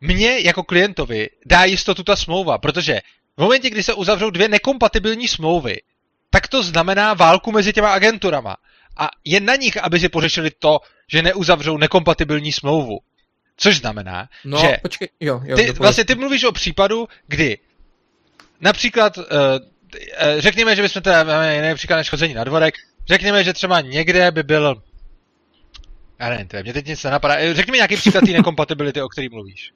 mně 0.00 0.38
jako 0.38 0.62
klientovi 0.62 1.28
dá 1.46 1.64
jistotu 1.64 2.02
ta 2.02 2.16
smlouva, 2.16 2.58
protože 2.58 3.00
v 3.36 3.40
momentě, 3.40 3.70
kdy 3.70 3.82
se 3.82 3.94
uzavřou 3.94 4.30
dvě 4.30 4.48
nekompatibilní 4.48 5.28
smlouvy, 5.28 5.76
tak 6.32 6.48
to 6.48 6.62
znamená 6.62 7.14
válku 7.14 7.52
mezi 7.52 7.72
těma 7.72 7.92
agenturama. 7.92 8.56
A 8.96 9.08
je 9.24 9.40
na 9.40 9.56
nich, 9.56 9.76
aby 9.76 10.00
si 10.00 10.08
pořešili 10.08 10.50
to, 10.58 10.80
že 11.08 11.22
neuzavřou 11.22 11.76
nekompatibilní 11.76 12.52
smlouvu. 12.52 12.98
Což 13.56 13.78
znamená, 13.78 14.28
no, 14.44 14.58
že 14.58 14.76
počkej, 14.82 15.08
jo, 15.20 15.40
jo, 15.44 15.56
ty, 15.56 15.72
vlastně 15.72 16.04
ty 16.04 16.14
mluvíš 16.14 16.44
o 16.44 16.52
případu, 16.52 17.08
kdy 17.26 17.58
například, 18.60 19.18
uh, 19.18 19.24
řekněme, 20.38 20.76
že 20.76 20.82
bychom 20.82 21.02
teda, 21.02 21.24
máme 21.24 21.56
jiný 21.56 21.74
příklad 21.74 21.96
než 21.96 22.10
chodzení 22.10 22.34
na 22.34 22.44
dvorek, 22.44 22.74
řekněme, 23.08 23.44
že 23.44 23.52
třeba 23.52 23.80
někde 23.80 24.30
by 24.30 24.42
byl, 24.42 24.82
já 26.18 26.28
nevím, 26.28 26.48
mě 26.62 26.72
teď 26.72 26.86
nic 26.86 27.04
nenapadá, 27.04 27.34
eh, 27.34 27.54
řekni 27.54 27.70
mi 27.70 27.78
nějaký 27.78 27.96
příklad 27.96 28.24
té 28.24 28.32
nekompatibility, 28.32 29.02
o 29.02 29.08
který 29.08 29.28
mluvíš. 29.28 29.72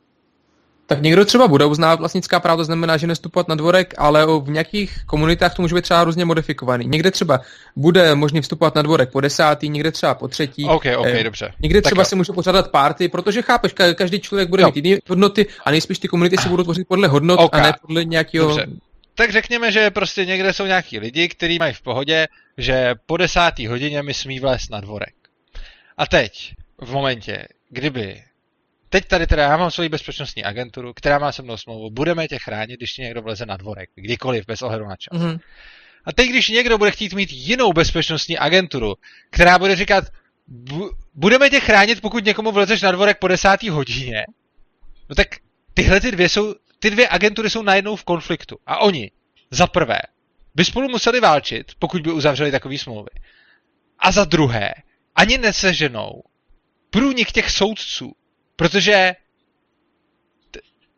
Tak 0.87 1.03
někdo 1.03 1.25
třeba 1.25 1.49
bude 1.49 1.65
uznávat 1.65 1.99
vlastnická 1.99 2.41
práva, 2.41 2.57
to 2.57 2.65
znamená, 2.65 2.97
že 2.97 3.07
nestupovat 3.07 3.49
na 3.49 3.55
dvorek, 3.55 3.95
ale 3.99 4.27
v 4.41 4.51
nějakých 4.51 5.05
komunitách 5.07 5.55
to 5.55 5.63
může 5.63 5.75
být 5.75 5.83
třeba 5.83 6.05
různě 6.05 6.25
modifikovaný. 6.25 6.87
Někde 6.87 7.11
třeba 7.11 7.41
bude 7.77 8.15
možný 8.15 8.41
vstupovat 8.41 8.75
na 8.75 8.83
dvorek 8.83 9.11
po 9.11 9.21
desátý, 9.21 9.69
někde 9.69 9.93
třeba 9.93 10.15
po 10.15 10.29
třetí. 10.29 10.65
OK, 10.65 10.85
OK, 10.97 11.07
eh, 11.07 11.25
dobře. 11.25 11.53
Někde 11.63 11.83
třeba 11.83 12.03
tak 12.03 12.09
si 12.09 12.17
může 12.17 12.33
pořádat 12.33 12.71
party, 12.71 13.09
protože 13.09 13.43
chápeš, 13.43 13.73
každý 13.95 14.21
člověk 14.21 14.49
bude 14.49 14.63
jo. 14.63 14.73
mít 14.75 14.87
jiné 14.87 15.01
hodnoty 15.09 15.47
a 15.65 15.71
nejspíš 15.71 15.99
ty 15.99 16.09
komunity 16.09 16.37
se 16.37 16.49
budou 16.49 16.63
tvořit 16.63 16.89
podle 16.89 17.09
hodnot 17.09 17.41
okay. 17.41 17.61
a 17.61 17.65
ne 17.65 17.73
podle 17.83 18.05
nějakého... 18.05 18.49
Dobře. 18.49 18.67
Tak 19.15 19.33
řekněme, 19.33 19.73
že 19.73 19.91
prostě 19.91 20.25
někde 20.25 20.53
jsou 20.53 20.67
nějaký 20.67 20.99
lidi, 20.99 21.29
kteří 21.29 21.59
mají 21.59 21.75
v 21.75 21.83
pohodě, 21.83 22.27
že 22.59 22.95
po 23.07 23.17
desátý 23.17 23.67
hodině 23.67 24.03
mi 24.03 24.15
smí 24.15 24.41
vlézt 24.41 24.71
na 24.71 24.81
dvorek. 24.81 25.15
A 25.99 26.07
teď, 26.07 26.55
v 26.81 26.93
momentě, 26.93 27.47
kdyby 27.71 28.23
teď 28.89 29.05
tady 29.05 29.27
teda 29.27 29.43
já 29.43 29.57
mám 29.57 29.71
svoji 29.71 29.89
bezpečnostní 29.89 30.45
agenturu, 30.45 30.95
která 30.95 31.19
má 31.19 31.33
se 31.33 31.43
mnou 31.43 31.57
smlouvu, 31.57 31.91
budeme 31.91 32.29
tě 32.29 32.39
chránit, 32.39 32.77
když 32.77 32.93
ti 32.93 33.03
někdo 33.03 33.23
vleze 33.23 33.47
na 33.47 33.57
dvorek, 33.57 33.91
kdykoliv, 33.95 34.47
bez 34.47 34.63
ohledu 34.63 34.85
na 34.85 34.97
čas. 34.97 35.21
Mm-hmm. 35.21 35.39
A 36.05 36.13
teď, 36.13 36.31
když 36.31 36.49
někdo 36.49 36.79
bude 36.79 36.91
chtít 36.91 37.13
mít 37.13 37.33
jinou 37.33 37.73
bezpečnostní 37.73 38.39
agenturu, 38.39 38.95
která 39.31 39.59
bude 39.59 39.77
říkat, 39.77 40.05
budeme 41.15 41.51
tě 41.51 41.61
chránit, 41.61 42.01
pokud 42.01 42.25
někomu 42.25 42.53
vlezeš 42.53 42.83
na 42.83 42.93
dvorek 42.93 43.19
po 43.19 43.29
desátý 43.29 43.69
hodině, 43.69 44.25
no 45.09 45.15
tak 45.15 45.29
tyhle 45.75 46.01
ty 46.01 46.13
dvě 46.13 46.29
jsou, 46.29 46.55
ty 46.79 46.91
dvě 46.91 47.09
agentury 47.09 47.51
jsou 47.51 47.63
najednou 47.63 47.97
v 47.97 48.05
konfliktu. 48.05 48.57
A 48.67 48.79
oni, 48.79 49.11
za 49.51 49.67
prvé, 49.67 49.99
by 50.55 50.65
spolu 50.65 50.89
museli 50.89 51.21
válčit, 51.21 51.73
pokud 51.79 52.03
by 52.03 52.13
uzavřeli 52.13 52.51
takový 52.51 52.79
smlouvy. 52.79 53.11
A 53.99 54.13
za 54.13 54.25
druhé, 54.25 54.75
ani 55.15 55.39
neseženou 55.39 56.23
průnik 56.91 57.33
těch 57.33 57.51
soudců, 57.51 58.13
Protože 58.57 59.15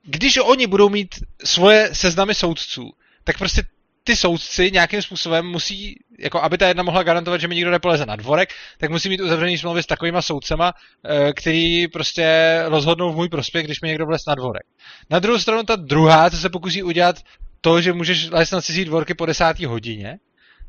když 0.03 0.37
oni 0.37 0.67
budou 0.67 0.89
mít 0.89 1.15
svoje 1.45 1.95
seznamy 1.95 2.35
soudců, 2.35 2.91
tak 3.25 3.39
prostě 3.39 3.63
ty 4.05 4.17
soudci 4.17 4.71
nějakým 4.71 5.03
způsobem 5.03 5.47
musí, 5.47 5.97
jako 6.19 6.43
aby 6.43 6.59
ta 6.59 6.69
jedna 6.69 6.83
mohla 6.83 7.03
garantovat, 7.03 7.41
že 7.41 7.49
mi 7.49 7.55
nikdo 7.55 7.71
nepoleze 7.71 8.07
na 8.07 8.17
dvorek, 8.17 8.49
tak 8.79 8.91
musí 8.91 9.09
mít 9.09 9.21
uzavřený 9.21 9.59
smlouvy 9.59 9.83
s 9.83 9.87
takovýma 9.87 10.23
soudcema, 10.23 10.75
eh, 11.05 11.33
který 11.33 11.89
prostě 11.89 12.59
rozhodnou 12.67 13.13
v 13.13 13.17
můj 13.17 13.29
prospěch, 13.29 13.65
když 13.65 13.81
mi 13.81 13.89
někdo 13.89 14.07
vlez 14.07 14.23
na 14.29 14.35
dvorek. 14.35 14.63
Na 15.11 15.19
druhou 15.19 15.39
stranu 15.39 15.63
ta 15.63 15.77
druhá, 15.77 16.31
co 16.31 16.37
se 16.37 16.51
pokusí 16.51 16.83
udělat 16.83 17.17
to, 17.61 17.81
že 17.81 17.93
můžeš 17.93 18.31
lézt 18.31 18.53
na 18.53 18.61
cizí 18.61 18.85
dvorky 18.85 19.15
po 19.15 19.27
desátý 19.27 19.65
hodině, 19.65 20.19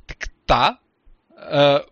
tak 0.06 0.18
ta 0.46 0.70
uh, 0.70 0.76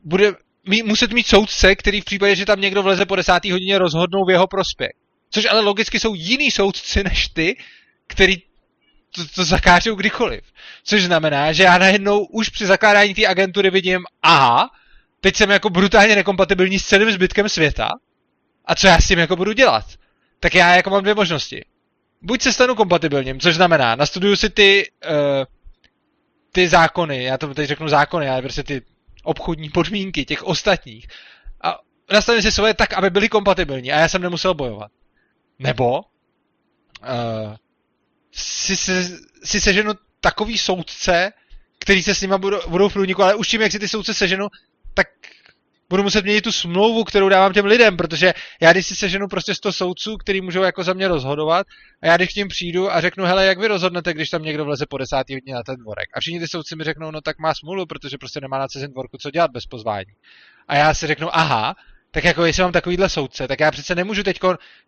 bude 0.04 0.34
mí, 0.68 0.84
muset 0.84 1.12
mít 1.12 1.28
soudce, 1.28 1.76
který 1.76 2.02
v 2.02 2.06
případě, 2.06 2.36
že 2.36 2.46
tam 2.46 2.62
někdo 2.62 2.84
vleze 2.84 3.06
po 3.06 3.16
desátý 3.16 3.52
hodině, 3.52 3.78
rozhodnou 3.78 4.26
v 4.26 4.30
jeho 4.30 4.48
prospěch. 4.48 4.92
Což 5.30 5.46
ale 5.46 5.60
logicky 5.60 6.00
jsou 6.00 6.14
jiný 6.16 6.52
soudci 6.52 7.04
než 7.10 7.28
ty, 7.28 7.58
který 8.08 8.36
to, 9.16 9.28
to 9.36 9.44
zakážou 9.44 9.96
kdykoliv. 9.96 10.42
Což 10.84 11.04
znamená, 11.04 11.54
že 11.54 11.64
já 11.64 11.78
najednou 11.78 12.26
už 12.26 12.50
při 12.50 12.66
zakládání 12.66 13.14
té 13.14 13.28
agentury 13.28 13.70
vidím, 13.70 14.00
aha, 14.22 14.70
teď 15.22 15.36
jsem 15.36 15.50
jako 15.50 15.70
brutálně 15.70 16.16
nekompatibilní 16.16 16.80
s 16.80 16.86
celým 16.86 17.12
zbytkem 17.12 17.50
světa 17.50 17.90
a 18.66 18.76
co 18.76 18.88
já 18.88 19.00
s 19.00 19.08
tím 19.08 19.20
jako 19.20 19.36
budu 19.36 19.54
dělat? 19.54 19.86
Tak 20.40 20.56
já 20.56 20.76
jako 20.76 20.90
mám 20.90 21.02
dvě 21.02 21.16
možnosti. 21.16 21.66
Buď 22.22 22.42
se 22.42 22.54
stanu 22.54 22.76
kompatibilním, 22.76 23.40
což 23.40 23.56
znamená, 23.56 23.96
nastuduju 23.96 24.36
si 24.36 24.50
ty, 24.50 24.92
uh, 25.10 25.46
ty 26.52 26.68
zákony, 26.68 27.24
já 27.24 27.38
to 27.38 27.54
teď 27.54 27.68
řeknu 27.68 27.88
zákony, 27.88 28.30
ale 28.30 28.42
prostě 28.42 28.64
ty 28.64 28.82
obchodní 29.28 29.70
podmínky 29.70 30.26
těch 30.26 30.44
ostatních 30.44 31.08
a 31.64 31.80
nastavím 32.12 32.42
si 32.42 32.52
svoje 32.52 32.74
tak, 32.74 32.94
aby 32.94 33.10
byly 33.10 33.30
kompatibilní 33.30 33.92
a 33.92 34.00
já 34.00 34.10
jsem 34.10 34.22
nemusel 34.22 34.54
bojovat. 34.54 34.92
Nebo 35.60 36.00
uh, 36.00 37.56
si, 38.32 38.76
se, 38.76 39.18
si 39.44 39.62
seženu 39.62 39.94
takový 40.20 40.58
soudce, 40.58 41.32
který 41.80 42.04
se 42.04 42.16
s 42.16 42.22
nima 42.22 42.38
budou, 42.38 42.60
budou 42.68 42.90
v 42.90 42.94
průniku, 42.94 43.24
ale 43.24 43.36
už 43.36 43.48
tím, 43.48 43.62
jak 43.62 43.72
si 43.72 43.80
ty 43.80 43.88
soudce 43.88 44.14
seženu, 44.14 44.48
tak 44.94 45.08
budu 45.90 46.04
muset 46.04 46.24
měnit 46.24 46.42
tu 46.42 46.52
smlouvu, 46.52 47.04
kterou 47.04 47.30
dávám 47.30 47.54
těm 47.54 47.66
lidem, 47.66 47.98
protože 47.98 48.34
já 48.62 48.72
když 48.72 48.88
si 48.88 48.96
seženu 48.96 49.28
prostě 49.28 49.56
100 49.56 49.74
soudců, 49.74 50.18
který 50.18 50.42
můžou 50.42 50.62
jako 50.62 50.84
za 50.84 50.94
mě 50.94 51.08
rozhodovat, 51.08 51.68
a 52.02 52.08
já 52.08 52.18
když 52.18 52.34
k 52.34 52.36
ním 52.36 52.48
přijdu 52.48 52.92
a 52.92 53.02
řeknu, 53.02 53.26
hele, 53.26 53.46
jak 53.46 53.60
vy 53.60 53.68
rozhodnete, 53.68 54.14
když 54.14 54.30
tam 54.30 54.44
někdo 54.44 54.66
vleze 54.66 54.86
po 54.90 54.98
desátý 54.98 55.34
hodině 55.34 55.56
na 55.56 55.64
ten 55.64 55.76
dvorek. 55.76 56.10
A 56.14 56.20
všichni 56.20 56.40
ty 56.40 56.48
soudci 56.48 56.76
mi 56.76 56.84
řeknou, 56.84 57.12
no 57.12 57.22
tak 57.22 57.40
má 57.40 57.54
smůlu, 57.54 57.86
protože 57.86 58.18
prostě 58.18 58.42
nemá 58.42 58.60
na 58.60 58.68
cizím 58.68 58.92
dvorku 58.92 59.18
co 59.18 59.32
dělat 59.32 59.52
bez 59.52 59.66
pozvání. 59.66 60.14
A 60.68 60.76
já 60.76 60.94
si 60.94 61.08
řeknu, 61.08 61.38
aha, 61.38 61.76
tak 62.12 62.24
jako 62.24 62.46
jestli 62.46 62.64
mám 62.64 62.72
takovýhle 62.72 63.10
soudce, 63.10 63.48
tak 63.48 63.60
já 63.60 63.72
přece 63.72 63.96
nemůžu 63.96 64.24
teď 64.24 64.40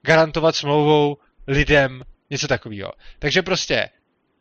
garantovat 0.02 0.56
smlouvou 0.56 1.18
lidem 1.48 2.02
něco 2.30 2.48
takového. 2.48 2.92
Takže 3.20 3.42
prostě 3.42 3.90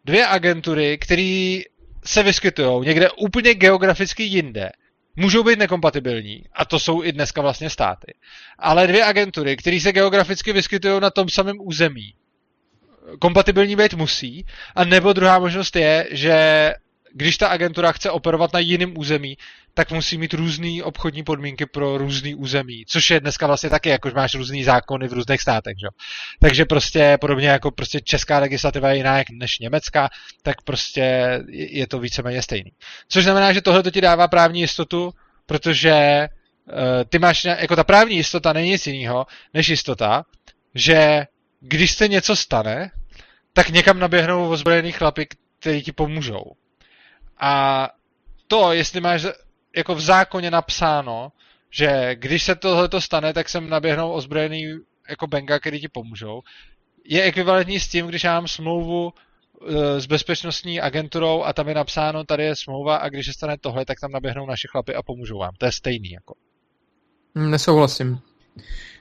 dvě 0.05 0.27
agentury, 0.27 0.99
které 0.99 1.61
se 2.05 2.23
vyskytují 2.23 2.87
někde 2.87 3.11
úplně 3.11 3.55
geograficky 3.55 4.23
jinde, 4.23 4.71
můžou 5.19 5.43
být 5.43 5.59
nekompatibilní, 5.59 6.45
a 6.53 6.65
to 6.65 6.79
jsou 6.79 7.05
i 7.05 7.13
dneska 7.13 7.43
vlastně 7.43 7.71
státy. 7.71 8.15
Ale 8.59 8.87
dvě 8.87 9.05
agentury, 9.05 9.57
které 9.57 9.81
se 9.81 9.93
geograficky 9.93 10.53
vyskytují 10.53 11.01
na 11.01 11.11
tom 11.11 11.29
samém 11.29 11.57
území, 11.61 12.15
kompatibilní 13.19 13.77
být 13.77 13.95
musí, 13.95 14.47
a 14.75 14.85
nebo 14.85 15.13
druhá 15.13 15.39
možnost 15.39 15.77
je, 15.77 16.09
že 16.11 16.73
když 17.13 17.39
ta 17.39 17.49
agentura 17.49 17.93
chce 17.93 18.11
operovat 18.11 18.53
na 18.53 18.59
jiném 18.59 18.99
území, 18.99 19.37
tak 19.79 19.91
musí 19.91 20.19
mít 20.19 20.35
různé 20.35 20.83
obchodní 20.83 21.23
podmínky 21.23 21.67
pro 21.67 21.99
různý 21.99 22.35
území, 22.35 22.85
což 22.89 23.11
je 23.11 23.21
dneska 23.21 23.47
vlastně 23.47 23.71
taky, 23.71 23.89
jakož 23.89 24.13
máš 24.13 24.35
různý 24.35 24.65
zákony 24.65 25.09
v 25.09 25.13
různých 25.13 25.41
státech, 25.41 25.75
že? 25.81 25.87
Takže 26.41 26.65
prostě 26.65 27.19
podobně 27.21 27.49
jako 27.49 27.71
prostě 27.71 28.01
česká 28.01 28.39
legislativa 28.39 28.91
je 28.91 28.97
jiná 28.97 29.17
než 29.33 29.59
německá, 29.59 30.09
tak 30.43 30.63
prostě 30.63 31.39
je 31.49 31.87
to 31.87 31.99
víceméně 31.99 32.43
stejný. 32.43 32.71
Což 33.09 33.25
znamená, 33.25 33.53
že 33.53 33.63
tohle 33.63 33.83
to 33.83 33.91
ti 33.91 34.01
dává 34.01 34.29
právní 34.29 34.61
jistotu, 34.61 35.13
protože 35.47 36.29
uh, 36.67 36.75
ty 37.09 37.19
máš, 37.19 37.45
jako 37.45 37.77
ta 37.77 37.85
právní 37.85 38.17
jistota 38.17 38.53
není 38.53 38.71
nic 38.71 38.87
jiného, 38.87 39.27
než 39.55 39.69
jistota, 39.69 40.25
že 40.75 41.27
když 41.61 41.93
se 41.93 42.09
něco 42.09 42.37
stane, 42.37 42.91
tak 43.53 43.69
někam 43.69 43.99
naběhnou 43.99 44.51
ozbrojený 44.51 44.93
chlapy, 44.93 45.27
který 45.61 45.83
ti 45.83 45.93
pomůžou. 45.93 46.45
A 47.41 47.89
to, 48.49 48.73
jestli 48.73 49.01
máš 49.01 49.23
jako 49.79 49.95
v 49.95 50.01
zákoně 50.01 50.51
napsáno, 50.51 51.33
že 51.71 52.11
když 52.15 52.43
se 52.43 52.55
tohle 52.55 52.89
stane, 52.99 53.33
tak 53.33 53.49
sem 53.49 53.71
naběhnou 53.71 54.13
ozbrojený 54.13 54.65
jako 55.11 55.27
benga, 55.27 55.59
který 55.59 55.81
ti 55.81 55.89
pomůžou. 55.89 56.41
Je 57.05 57.23
ekvivalentní 57.23 57.81
s 57.81 57.89
tím, 57.89 58.07
když 58.07 58.25
já 58.25 58.35
mám 58.35 58.49
smlouvu 58.49 59.13
e, 59.69 60.01
s 60.01 60.07
bezpečnostní 60.07 60.81
agenturou 60.81 61.43
a 61.43 61.53
tam 61.53 61.69
je 61.69 61.75
napsáno, 61.75 62.25
tady 62.25 62.45
je 62.45 62.57
smlouva 62.57 62.97
a 62.97 63.09
když 63.09 63.27
se 63.27 63.33
stane 63.33 63.57
tohle, 63.61 63.85
tak 63.85 64.01
tam 64.01 64.13
naběhnou 64.13 64.47
naše 64.47 64.69
chlapy 64.71 64.95
a 64.95 65.03
pomůžou 65.03 65.39
vám. 65.39 65.53
To 65.59 65.67
je 65.67 65.73
stejný. 65.73 66.11
Jako. 66.11 66.35
Nesouhlasím. 67.35 68.19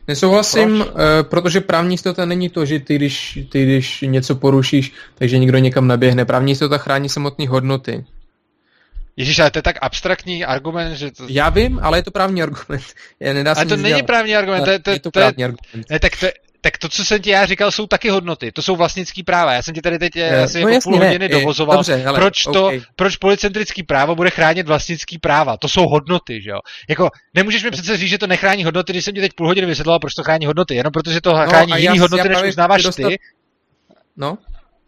Nesouhlasím, 0.07 0.77
Proč? 0.77 0.87
Uh, 0.87 0.93
protože 1.29 1.61
právní 1.61 1.93
jistota 1.93 2.25
není 2.25 2.49
to, 2.49 2.65
že 2.65 2.79
ty 2.79 2.95
když, 2.95 3.39
ty, 3.49 3.63
když 3.63 4.01
něco 4.01 4.35
porušíš, 4.35 4.93
takže 5.15 5.37
někdo 5.37 5.57
někam 5.57 5.87
naběhne. 5.87 6.25
Právní 6.25 6.51
jistota 6.51 6.77
chrání 6.77 7.09
samotné 7.09 7.47
hodnoty. 7.47 8.05
Ježíš, 9.17 9.39
ale 9.39 9.51
to 9.51 9.57
je 9.57 9.63
tak 9.63 9.77
abstraktní 9.81 10.45
argument, 10.45 10.95
že 10.95 11.11
to... 11.11 11.25
Já 11.29 11.49
vím, 11.49 11.79
ale 11.81 11.97
je 11.97 12.03
to 12.03 12.11
právní 12.11 12.43
argument. 12.43 12.83
Je, 13.19 13.33
nedá 13.33 13.53
ale 13.57 13.65
to 13.65 13.75
není 13.75 13.87
dělat. 13.87 14.05
právní 14.05 14.35
argument, 14.35 14.63
to 14.63 14.71
je, 14.71 14.79
to, 14.79 14.89
je 14.89 14.99
to, 14.99 15.03
to 15.03 15.11
právní 15.11 15.41
je, 15.41 15.45
argument. 15.45 15.89
Ne, 15.89 15.99
tak 15.99 16.19
to, 16.19 16.27
tak 16.61 16.77
to, 16.77 16.89
co 16.89 17.05
jsem 17.05 17.21
ti 17.21 17.29
já 17.29 17.45
říkal, 17.45 17.71
jsou 17.71 17.87
taky 17.87 18.09
hodnoty. 18.09 18.51
To 18.51 18.61
jsou 18.61 18.75
vlastnický 18.75 19.23
práva. 19.23 19.53
Já 19.53 19.61
jsem 19.61 19.73
ti 19.73 19.81
tady 19.81 19.99
teď 19.99 20.15
je, 20.15 20.41
asi 20.41 20.53
no, 20.53 20.59
jako 20.59 20.73
jasný, 20.73 20.91
půl 20.91 20.99
hodiny 20.99 21.29
ne, 21.29 21.39
dovozoval, 21.39 21.77
dobře, 21.77 21.95
hele, 21.95 22.19
proč, 22.19 22.43
to, 22.43 22.65
okay. 22.65 22.81
proč 22.95 23.15
policentrický 23.15 23.83
právo 23.83 24.15
bude 24.15 24.29
chránit 24.29 24.67
vlastnický 24.67 25.17
práva. 25.17 25.57
To 25.57 25.67
jsou 25.67 25.87
hodnoty, 25.87 26.41
že 26.41 26.49
jo? 26.49 26.59
Jako, 26.89 27.09
nemůžeš 27.33 27.63
mi 27.63 27.71
přece 27.71 27.97
říct, 27.97 28.09
že 28.09 28.17
to 28.17 28.27
nechrání 28.27 28.63
hodnoty, 28.63 28.93
když 28.93 29.05
jsem 29.05 29.13
ti 29.13 29.21
teď 29.21 29.31
půl 29.33 29.47
hodiny 29.47 29.67
vysvětloval, 29.67 29.99
proč 29.99 30.13
to 30.13 30.23
chrání 30.23 30.45
hodnoty. 30.45 30.75
Jenom 30.75 30.91
protože 30.91 31.21
to 31.21 31.33
no, 31.33 31.47
chrání 31.47 31.81
jiný 31.81 31.99
hodnoty, 31.99 32.29
než 32.29 32.41
uznáváš 32.49 32.83
dostat... 32.83 33.07
ty. 33.07 33.19
No, 34.17 34.37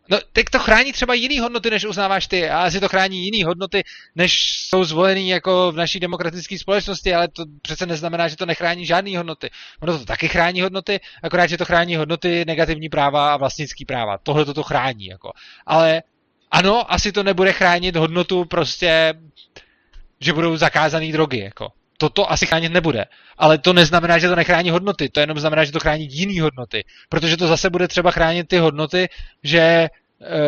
No, 0.09 0.19
tak 0.33 0.49
to 0.49 0.59
chrání 0.59 0.93
třeba 0.93 1.13
jiný 1.13 1.39
hodnoty, 1.39 1.69
než 1.69 1.85
uznáváš 1.85 2.27
ty, 2.27 2.49
a 2.49 2.61
asi 2.61 2.79
to 2.79 2.89
chrání 2.89 3.25
jiný 3.25 3.43
hodnoty, 3.43 3.83
než 4.15 4.57
jsou 4.57 4.83
zvolený 4.83 5.29
jako 5.29 5.71
v 5.71 5.75
naší 5.75 5.99
demokratické 5.99 6.59
společnosti, 6.59 7.13
ale 7.13 7.27
to 7.27 7.45
přece 7.61 7.85
neznamená, 7.85 8.27
že 8.27 8.35
to 8.35 8.45
nechrání 8.45 8.85
žádný 8.85 9.15
hodnoty. 9.15 9.49
Ono 9.79 9.99
to 9.99 10.05
taky 10.05 10.27
chrání 10.27 10.61
hodnoty, 10.61 10.99
akorát, 11.23 11.47
že 11.47 11.57
to 11.57 11.65
chrání 11.65 11.95
hodnoty 11.95 12.45
negativní 12.47 12.89
práva 12.89 13.33
a 13.33 13.37
vlastnický 13.37 13.85
práva. 13.85 14.17
Tohle 14.23 14.45
to 14.45 14.63
chrání, 14.63 15.05
jako. 15.05 15.31
Ale 15.65 16.03
ano, 16.51 16.93
asi 16.93 17.11
to 17.11 17.23
nebude 17.23 17.53
chránit 17.53 17.95
hodnotu 17.95 18.45
prostě, 18.45 19.13
že 20.19 20.33
budou 20.33 20.57
zakázané 20.57 21.11
drogy, 21.11 21.39
jako. 21.39 21.69
Toto 21.97 22.31
asi 22.31 22.45
chránit 22.45 22.69
nebude. 22.71 23.05
Ale 23.37 23.57
to 23.57 23.73
neznamená, 23.73 24.17
že 24.17 24.29
to 24.29 24.35
nechrání 24.35 24.69
hodnoty. 24.69 25.09
To 25.09 25.19
jenom 25.19 25.39
znamená, 25.39 25.63
že 25.63 25.71
to 25.71 25.79
chrání 25.79 26.07
jiný 26.11 26.39
hodnoty. 26.39 26.83
Protože 27.09 27.37
to 27.37 27.47
zase 27.47 27.69
bude 27.69 27.87
třeba 27.87 28.11
chránit 28.11 28.47
ty 28.47 28.57
hodnoty, 28.57 29.09
že 29.43 29.89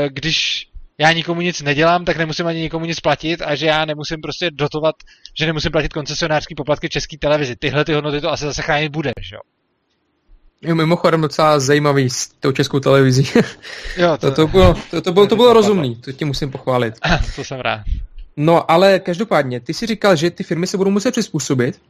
když 0.09 0.67
já 0.97 1.11
nikomu 1.11 1.41
nic 1.41 1.61
nedělám, 1.61 2.05
tak 2.05 2.17
nemusím 2.17 2.47
ani 2.47 2.59
nikomu 2.59 2.85
nic 2.85 2.99
platit 2.99 3.41
a 3.41 3.55
že 3.55 3.65
já 3.65 3.85
nemusím 3.85 4.21
prostě 4.21 4.51
dotovat, 4.51 4.95
že 5.39 5.45
nemusím 5.45 5.71
platit 5.71 5.93
koncesionářský 5.93 6.55
poplatky 6.55 6.89
české 6.89 7.17
televizi. 7.17 7.55
Tyhle 7.55 7.85
ty 7.85 7.93
hodnoty 7.93 8.21
to 8.21 8.31
asi 8.31 8.45
zase 8.45 8.61
chránit 8.61 8.91
bude, 8.91 9.11
že 9.29 9.35
jo? 9.35 9.41
Jo, 10.61 10.75
mimochodem 10.75 11.21
docela 11.21 11.59
zajímavý 11.59 12.09
s 12.09 12.27
tou 12.27 12.51
českou 12.51 12.79
televizí. 12.79 13.27
Jo, 13.97 14.17
to, 14.17 14.29
to, 14.29 14.35
to, 14.35 14.47
bylo, 14.47 14.75
to, 14.91 15.01
to 15.01 15.13
bylo, 15.13 15.27
to 15.27 15.35
bylo 15.35 15.53
rozumný, 15.53 15.95
to 15.95 16.11
ti 16.11 16.25
musím 16.25 16.51
pochválit. 16.51 16.93
to 17.35 17.43
jsem 17.43 17.59
rád. 17.59 17.81
No, 18.37 18.71
ale 18.71 18.99
každopádně, 18.99 19.59
ty 19.59 19.73
si 19.73 19.87
říkal, 19.87 20.15
že 20.15 20.31
ty 20.31 20.43
firmy 20.43 20.67
se 20.67 20.77
budou 20.77 20.91
muset 20.91 21.11
přizpůsobit, 21.11 21.81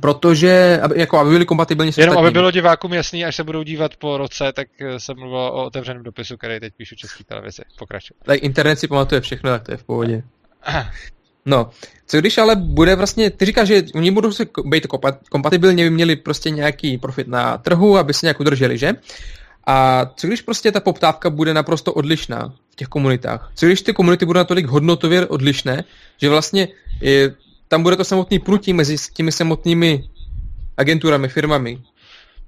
protože, 0.00 0.80
aby, 0.82 1.00
jako, 1.00 1.18
aby 1.18 1.30
byly 1.30 1.44
kompatibilní 1.44 1.92
s 1.92 1.98
Jenom 1.98 2.12
ostatními. 2.12 2.28
aby 2.28 2.32
bylo 2.32 2.50
divákům 2.50 2.94
jasný, 2.94 3.24
až 3.24 3.36
se 3.36 3.44
budou 3.44 3.62
dívat 3.62 3.96
po 3.96 4.16
roce, 4.16 4.52
tak 4.52 4.68
eh, 4.80 5.00
jsem 5.00 5.16
mluvil 5.18 5.38
o 5.38 5.64
otevřeném 5.64 6.02
dopisu, 6.02 6.36
který 6.36 6.60
teď 6.60 6.72
píšu 6.76 6.96
český 6.96 7.24
televizi. 7.24 7.62
Pokračuj. 7.78 8.16
Tak 8.24 8.42
internet 8.42 8.78
si 8.78 8.88
pamatuje 8.88 9.20
všechno, 9.20 9.50
tak 9.50 9.62
to 9.62 9.72
je 9.72 9.76
v 9.76 9.84
pohodě. 9.84 10.22
No, 11.46 11.70
co 12.06 12.20
když 12.20 12.38
ale 12.38 12.56
bude 12.56 12.96
vlastně, 12.96 13.30
ty 13.30 13.44
říkáš, 13.44 13.68
že 13.68 13.82
oni 13.94 14.10
budou 14.10 14.32
se 14.32 14.46
být 14.64 14.86
kompatibilně, 15.30 15.84
by 15.84 15.90
měli 15.90 16.16
prostě 16.16 16.50
nějaký 16.50 16.98
profit 16.98 17.28
na 17.28 17.58
trhu, 17.58 17.98
aby 17.98 18.14
se 18.14 18.26
nějak 18.26 18.40
udrželi, 18.40 18.78
že? 18.78 18.94
A 19.66 20.06
co 20.16 20.26
když 20.26 20.42
prostě 20.42 20.72
ta 20.72 20.80
poptávka 20.80 21.30
bude 21.30 21.54
naprosto 21.54 21.92
odlišná 21.92 22.52
v 22.72 22.76
těch 22.76 22.88
komunitách? 22.88 23.52
Co 23.54 23.66
když 23.66 23.82
ty 23.82 23.92
komunity 23.92 24.26
budou 24.26 24.38
natolik 24.38 24.66
hodnotově 24.66 25.26
odlišné, 25.26 25.84
že 26.20 26.28
vlastně 26.28 26.68
je, 27.00 27.34
tam 27.68 27.82
bude 27.82 27.96
to 27.96 28.04
samotný 28.04 28.38
prutí 28.38 28.72
mezi 28.72 28.96
těmi 29.14 29.32
samotnými 29.32 30.04
agenturami, 30.76 31.28
firmami, 31.28 31.78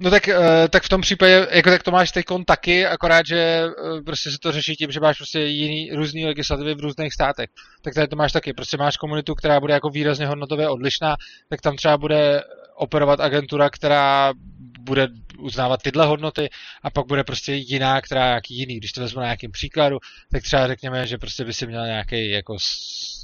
No 0.02 0.10
tak, 0.10 0.28
uh, 0.28 0.68
tak 0.70 0.82
v 0.82 0.88
tom 0.88 1.01
případě, 1.01 1.48
jako 1.51 1.70
tak 1.70 1.82
to 1.82 1.90
máš 1.90 2.12
teď 2.12 2.26
taky, 2.47 2.86
akorát, 2.86 3.26
že 3.26 3.64
uh, 3.66 4.01
prostě 4.05 4.30
se 4.30 4.38
to 4.42 4.52
řeší 4.52 4.76
tím, 4.76 4.90
že 4.90 5.01
máš 5.01 5.16
prostě 5.16 5.40
jiný, 5.40 5.90
různý 5.94 6.26
legislativy 6.26 6.74
v 6.74 6.80
různých 6.80 7.12
státech. 7.12 7.51
Tak 7.82 7.94
tady 7.94 8.09
to 8.09 8.16
máš 8.16 8.32
taky. 8.32 8.52
Prostě 8.52 8.76
máš 8.76 8.97
komunitu, 8.97 9.34
která 9.34 9.60
bude 9.60 9.74
jako 9.74 9.88
výrazně 9.88 10.26
hodnotově 10.26 10.68
odlišná, 10.68 11.16
tak 11.48 11.60
tam 11.60 11.76
třeba 11.76 11.98
bude 11.98 12.42
operovat 12.76 13.20
agentura, 13.20 13.70
která 13.70 14.32
bude 14.80 15.09
uznávat 15.40 15.82
tyhle 15.82 16.06
hodnoty 16.06 16.48
a 16.82 16.90
pak 16.90 17.06
bude 17.06 17.24
prostě 17.24 17.52
jiná, 17.54 18.00
která 18.00 18.26
nějaký 18.26 18.54
jiný. 18.54 18.76
Když 18.76 18.92
to 18.92 19.00
vezmu 19.00 19.20
na 19.20 19.26
nějakým 19.26 19.50
příkladu, 19.50 19.98
tak 20.32 20.42
třeba 20.42 20.66
řekněme, 20.66 21.06
že 21.06 21.18
prostě 21.18 21.44
by 21.44 21.52
si 21.52 21.66
měl 21.66 21.86
nějaký 21.86 22.30
jako, 22.30 22.56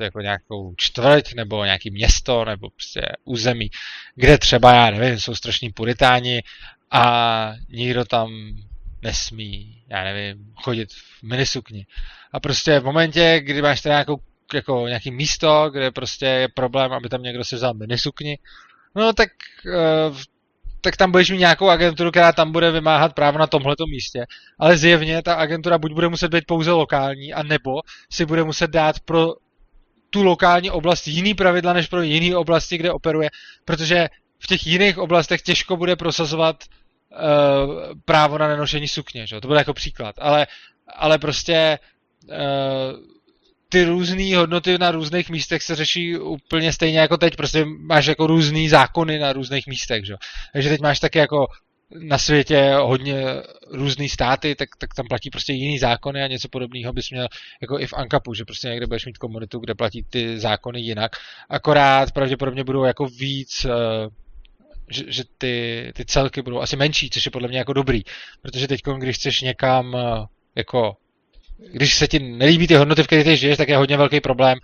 jako 0.00 0.20
nějakou 0.20 0.74
čtvrť 0.76 1.34
nebo 1.34 1.64
nějaký 1.64 1.90
město 1.90 2.44
nebo 2.44 2.70
prostě 2.70 3.00
území, 3.24 3.70
kde 4.14 4.38
třeba, 4.38 4.74
já 4.74 4.90
nevím, 4.90 5.20
jsou 5.20 5.34
strašní 5.34 5.70
puritáni 5.70 6.42
a 6.90 7.52
nikdo 7.68 8.04
tam 8.04 8.56
nesmí, 9.02 9.82
já 9.88 10.04
nevím, 10.04 10.52
chodit 10.54 10.92
v 10.92 11.22
minisukni. 11.22 11.86
A 12.32 12.40
prostě 12.40 12.80
v 12.80 12.84
momentě, 12.84 13.40
kdy 13.40 13.62
máš 13.62 13.80
teda 13.80 13.94
nějakou, 13.94 14.16
jako 14.54 14.86
nějaký 14.88 15.10
místo, 15.10 15.70
kde 15.70 15.90
prostě 15.90 16.26
je 16.26 16.48
problém, 16.48 16.92
aby 16.92 17.08
tam 17.08 17.22
někdo 17.22 17.44
si 17.44 17.56
vzal 17.56 17.74
minisukni, 17.74 18.38
no 18.94 19.12
tak 19.12 19.28
uh, 19.66 20.16
tak 20.86 20.96
tam 20.96 21.10
budeš 21.10 21.30
mít 21.30 21.38
nějakou 21.38 21.68
agenturu, 21.68 22.10
která 22.10 22.32
tam 22.32 22.52
bude 22.52 22.70
vymáhat 22.70 23.14
právo 23.14 23.38
na 23.38 23.46
tomhleto 23.46 23.86
místě. 23.86 24.26
Ale 24.58 24.76
zjevně 24.76 25.22
ta 25.22 25.34
agentura 25.34 25.78
buď 25.78 25.92
bude 25.92 26.08
muset 26.08 26.28
být 26.28 26.46
pouze 26.46 26.70
lokální, 26.70 27.34
a 27.34 27.42
nebo 27.42 27.70
si 28.10 28.26
bude 28.26 28.44
muset 28.44 28.70
dát 28.70 29.00
pro 29.00 29.34
tu 30.10 30.22
lokální 30.22 30.70
oblast 30.70 31.06
jiný 31.08 31.34
pravidla 31.34 31.72
než 31.72 31.86
pro 31.86 32.02
jiné 32.02 32.36
oblasti, 32.36 32.78
kde 32.78 32.92
operuje, 32.92 33.30
protože 33.64 34.08
v 34.38 34.46
těch 34.46 34.66
jiných 34.66 34.98
oblastech 34.98 35.42
těžko 35.42 35.76
bude 35.76 35.96
prosazovat 35.96 36.64
uh, 36.64 37.18
právo 38.04 38.38
na 38.38 38.48
nenošení 38.48 38.88
sukně. 38.88 39.26
Že? 39.26 39.40
To 39.40 39.48
bude 39.48 39.60
jako 39.60 39.74
příklad. 39.74 40.14
Ale, 40.18 40.46
ale 40.96 41.18
prostě 41.18 41.78
uh, 42.28 42.36
ty 43.68 43.84
různé 43.84 44.36
hodnoty 44.36 44.78
na 44.78 44.90
různých 44.90 45.30
místech 45.30 45.62
se 45.62 45.74
řeší 45.74 46.18
úplně 46.18 46.72
stejně 46.72 46.98
jako 46.98 47.16
teď. 47.16 47.36
Prostě 47.36 47.64
máš 47.64 48.06
jako 48.06 48.26
různé 48.26 48.68
zákony 48.68 49.18
na 49.18 49.32
různých 49.32 49.66
místech. 49.66 50.04
Že? 50.04 50.14
Takže 50.52 50.68
teď 50.68 50.80
máš 50.80 51.00
taky 51.00 51.18
jako 51.18 51.46
na 51.90 52.18
světě 52.18 52.72
hodně 52.80 53.24
různý 53.70 54.08
státy, 54.08 54.54
tak, 54.54 54.68
tak 54.78 54.94
tam 54.94 55.06
platí 55.06 55.30
prostě 55.30 55.52
jiný 55.52 55.78
zákony 55.78 56.22
a 56.22 56.26
něco 56.26 56.48
podobného 56.48 56.92
bys 56.92 57.10
měl 57.10 57.28
jako 57.62 57.80
i 57.80 57.86
v 57.86 57.94
Ankapu, 57.94 58.34
že 58.34 58.44
prostě 58.44 58.68
někde 58.68 58.86
budeš 58.86 59.06
mít 59.06 59.18
komunitu, 59.18 59.58
kde 59.58 59.74
platí 59.74 60.06
ty 60.10 60.40
zákony 60.40 60.80
jinak. 60.80 61.16
Akorát 61.50 62.12
pravděpodobně 62.12 62.64
budou 62.64 62.84
jako 62.84 63.06
víc 63.06 63.64
uh, 63.64 63.70
že, 64.90 65.04
že 65.08 65.22
ty, 65.38 65.92
ty 65.96 66.04
celky 66.04 66.42
budou 66.42 66.60
asi 66.60 66.76
menší, 66.76 67.10
což 67.10 67.24
je 67.24 67.30
podle 67.30 67.48
mě 67.48 67.58
jako 67.58 67.72
dobrý. 67.72 68.02
Protože 68.42 68.68
teď, 68.68 68.80
když 68.98 69.16
chceš 69.16 69.40
někam 69.40 69.94
uh, 69.94 70.26
jako 70.54 70.96
když 71.72 71.94
se 71.94 72.08
ti 72.08 72.18
nelíbí 72.18 72.66
ty 72.66 72.74
hodnoty, 72.74 73.02
v 73.02 73.06
kterých 73.06 73.24
ty 73.24 73.36
žiješ, 73.36 73.56
tak 73.56 73.68
je 73.68 73.76
hodně 73.76 73.96
velký 73.96 74.20
problém, 74.20 74.58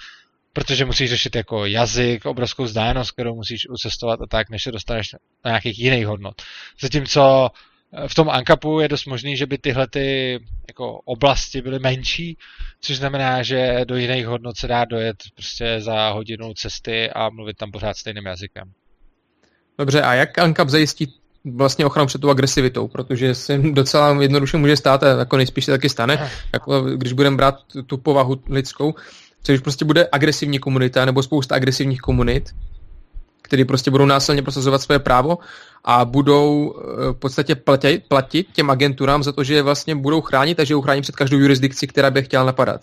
protože 0.53 0.85
musíš 0.85 1.11
řešit 1.11 1.37
jako 1.37 1.67
jazyk, 1.67 2.27
obrovskou 2.27 2.65
vzdálenost, 2.65 3.11
kterou 3.11 3.35
musíš 3.35 3.69
ucestovat 3.71 4.21
a 4.21 4.27
tak, 4.27 4.51
než 4.51 4.63
se 4.63 4.73
dostaneš 4.73 5.13
na 5.45 5.51
nějakých 5.51 5.79
jiných 5.79 6.07
hodnot. 6.07 6.35
Zatímco 6.81 7.51
eh, 7.93 8.09
v 8.09 8.15
tom 8.15 8.31
Ankapu 8.31 8.81
je 8.81 8.89
dost 8.89 9.07
možný, 9.07 9.37
že 9.37 9.47
by 9.47 9.59
tyhle 9.59 9.89
ty 9.89 10.39
jako 10.69 11.01
oblasti 11.05 11.63
byly 11.63 11.79
menší, 11.79 12.37
což 12.81 12.97
znamená, 12.97 13.43
že 13.43 13.81
do 13.85 13.97
jiných 13.97 14.27
hodnot 14.27 14.57
se 14.57 14.69
dá 14.69 14.85
dojet 14.85 15.17
prostě 15.35 15.81
za 15.81 16.11
hodinu 16.11 16.55
cesty 16.55 17.11
a 17.11 17.31
mluvit 17.31 17.57
tam 17.57 17.71
pořád 17.71 17.97
stejným 17.97 18.27
jazykem. 18.27 18.73
Dobře, 19.79 20.03
a 20.03 20.15
jak 20.15 20.39
Ankap 20.39 20.69
zajistí 20.69 21.22
vlastně 21.45 21.87
ochranu 21.87 22.07
před 22.07 22.21
tou 22.21 22.31
agresivitou, 22.31 22.89
protože 22.89 23.35
se 23.35 23.59
docela 23.59 24.23
jednoduše 24.23 24.57
může 24.57 24.77
stát, 24.77 25.03
a 25.03 25.09
jako 25.09 25.37
nejspíš 25.37 25.65
se 25.65 25.71
taky 25.71 25.89
stane, 25.89 26.31
jako 26.53 26.83
když 26.83 27.13
budeme 27.13 27.37
brát 27.37 27.55
tu 27.87 27.99
povahu 27.99 28.43
lidskou, 28.49 28.95
což 29.43 29.61
prostě 29.61 29.85
bude 29.85 30.09
agresivní 30.13 30.59
komunita 30.59 31.05
nebo 31.05 31.23
spousta 31.23 31.55
agresivních 31.55 32.01
komunit, 32.01 32.51
které 33.43 33.65
prostě 33.65 33.91
budou 33.91 34.07
násilně 34.07 34.43
prosazovat 34.43 34.83
své 34.83 34.99
právo 34.99 35.39
a 35.85 36.05
budou 36.05 36.75
eh, 36.77 37.13
v 37.13 37.17
podstatě 37.17 37.55
platit, 37.55 38.03
platit 38.09 38.47
těm 38.53 38.71
agenturám 38.71 39.23
za 39.23 39.33
to, 39.33 39.45
že 39.45 39.55
je 39.55 39.63
vlastně 39.63 39.95
budou 39.95 40.21
chránit 40.21 40.61
a 40.61 40.65
že 40.65 40.75
je 40.75 40.83
chránit 40.83 41.03
před 41.03 41.17
každou 41.17 41.39
jurisdikci, 41.39 41.87
která 41.87 42.11
by 42.11 42.23
chtěla 42.23 42.45
napadat. 42.45 42.81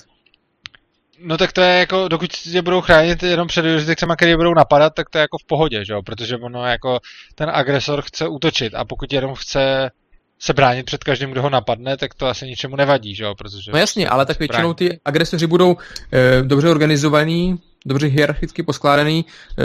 No 1.21 1.37
tak 1.37 1.53
to 1.53 1.61
je 1.61 1.79
jako, 1.79 2.07
dokud 2.07 2.29
je 2.45 2.61
budou 2.61 2.81
chránit 2.81 3.23
jenom 3.23 3.47
před 3.47 3.65
jurisdikcemi, 3.65 4.13
které 4.15 4.37
budou 4.37 4.53
napadat, 4.53 4.93
tak 4.93 5.09
to 5.09 5.17
je 5.17 5.21
jako 5.21 5.37
v 5.37 5.45
pohodě, 5.47 5.85
že 5.85 5.93
jo? 5.93 6.01
Protože 6.03 6.37
ono 6.37 6.65
jako 6.65 6.99
ten 7.35 7.49
agresor 7.53 8.01
chce 8.01 8.27
útočit 8.27 8.75
a 8.75 8.85
pokud 8.85 9.13
jenom 9.13 9.35
chce 9.35 9.91
se 10.39 10.53
bránit 10.53 10.85
před 10.85 11.03
každým, 11.03 11.31
kdo 11.31 11.41
ho 11.41 11.49
napadne, 11.49 11.97
tak 11.97 12.13
to 12.13 12.27
asi 12.27 12.45
ničemu 12.45 12.75
nevadí, 12.75 13.15
že 13.15 13.23
jo? 13.23 13.35
Protože 13.35 13.71
no 13.71 13.79
jasně, 13.79 14.09
ale 14.09 14.25
tak 14.25 14.39
většinou 14.39 14.73
ty 14.73 14.99
agresoři 15.05 15.47
budou 15.47 15.77
e, 16.13 16.43
dobře 16.43 16.69
organizovaní, 16.69 17.59
dobře 17.85 18.07
hierarchicky 18.07 18.63
poskládaný. 18.63 19.25
Eh, 19.59 19.63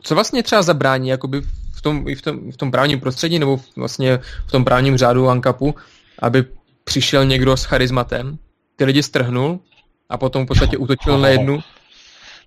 co 0.00 0.14
vlastně 0.14 0.42
třeba 0.42 0.62
zabrání 0.62 1.08
jakoby 1.08 1.42
v 1.74 1.82
tom, 1.82 2.08
i 2.08 2.14
v 2.14 2.22
tom, 2.22 2.52
v 2.52 2.56
tom 2.56 2.70
právním 2.70 3.00
prostředí 3.00 3.38
nebo 3.38 3.60
vlastně 3.76 4.18
v 4.46 4.52
tom 4.52 4.64
právním 4.64 4.96
řádu 4.96 5.28
ANKAPu, 5.28 5.74
aby 6.18 6.44
přišel 6.84 7.24
někdo 7.24 7.56
s 7.56 7.64
charizmatem, 7.64 8.38
ty 8.76 8.84
lidi 8.84 9.02
strhnul 9.02 9.60
a 10.08 10.18
potom 10.18 10.44
v 10.44 10.46
podstatě 10.46 10.76
útočil 10.76 11.18
na 11.18 11.28
jednu 11.28 11.62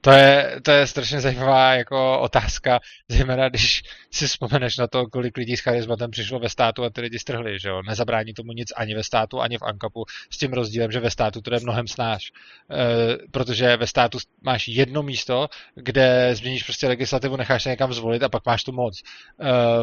to 0.01 0.11
je, 0.11 0.59
to 0.63 0.71
je 0.71 0.87
strašně 0.87 1.21
zajímavá 1.21 1.73
jako 1.73 2.19
otázka, 2.19 2.79
zejména 3.09 3.49
když 3.49 3.81
si 4.11 4.27
vzpomeneš 4.27 4.77
na 4.77 4.87
to, 4.87 5.07
kolik 5.07 5.37
lidí 5.37 5.57
s 5.57 5.59
charizmatem 5.59 6.11
přišlo 6.11 6.39
ve 6.39 6.49
státu 6.49 6.83
a 6.83 6.89
ty 6.89 7.01
lidi 7.01 7.19
strhli, 7.19 7.59
že 7.59 7.69
jo? 7.69 7.81
Nezabrání 7.87 8.33
tomu 8.33 8.51
nic 8.51 8.69
ani 8.75 8.95
ve 8.95 9.03
státu, 9.03 9.41
ani 9.41 9.57
v 9.57 9.61
Ankapu, 9.61 10.05
s 10.29 10.37
tím 10.37 10.53
rozdílem, 10.53 10.91
že 10.91 10.99
ve 10.99 11.11
státu 11.11 11.41
to 11.41 11.53
je 11.53 11.59
mnohem 11.59 11.87
snáš. 11.87 12.31
E, 12.71 13.17
protože 13.31 13.77
ve 13.77 13.87
státu 13.87 14.17
máš 14.41 14.67
jedno 14.67 15.03
místo, 15.03 15.47
kde 15.75 16.35
změníš 16.35 16.63
prostě 16.63 16.87
legislativu, 16.87 17.35
necháš 17.35 17.63
se 17.63 17.69
někam 17.69 17.93
zvolit 17.93 18.23
a 18.23 18.29
pak 18.29 18.45
máš 18.45 18.63
tu 18.63 18.71
moc. 18.71 19.01
E, 19.01 19.03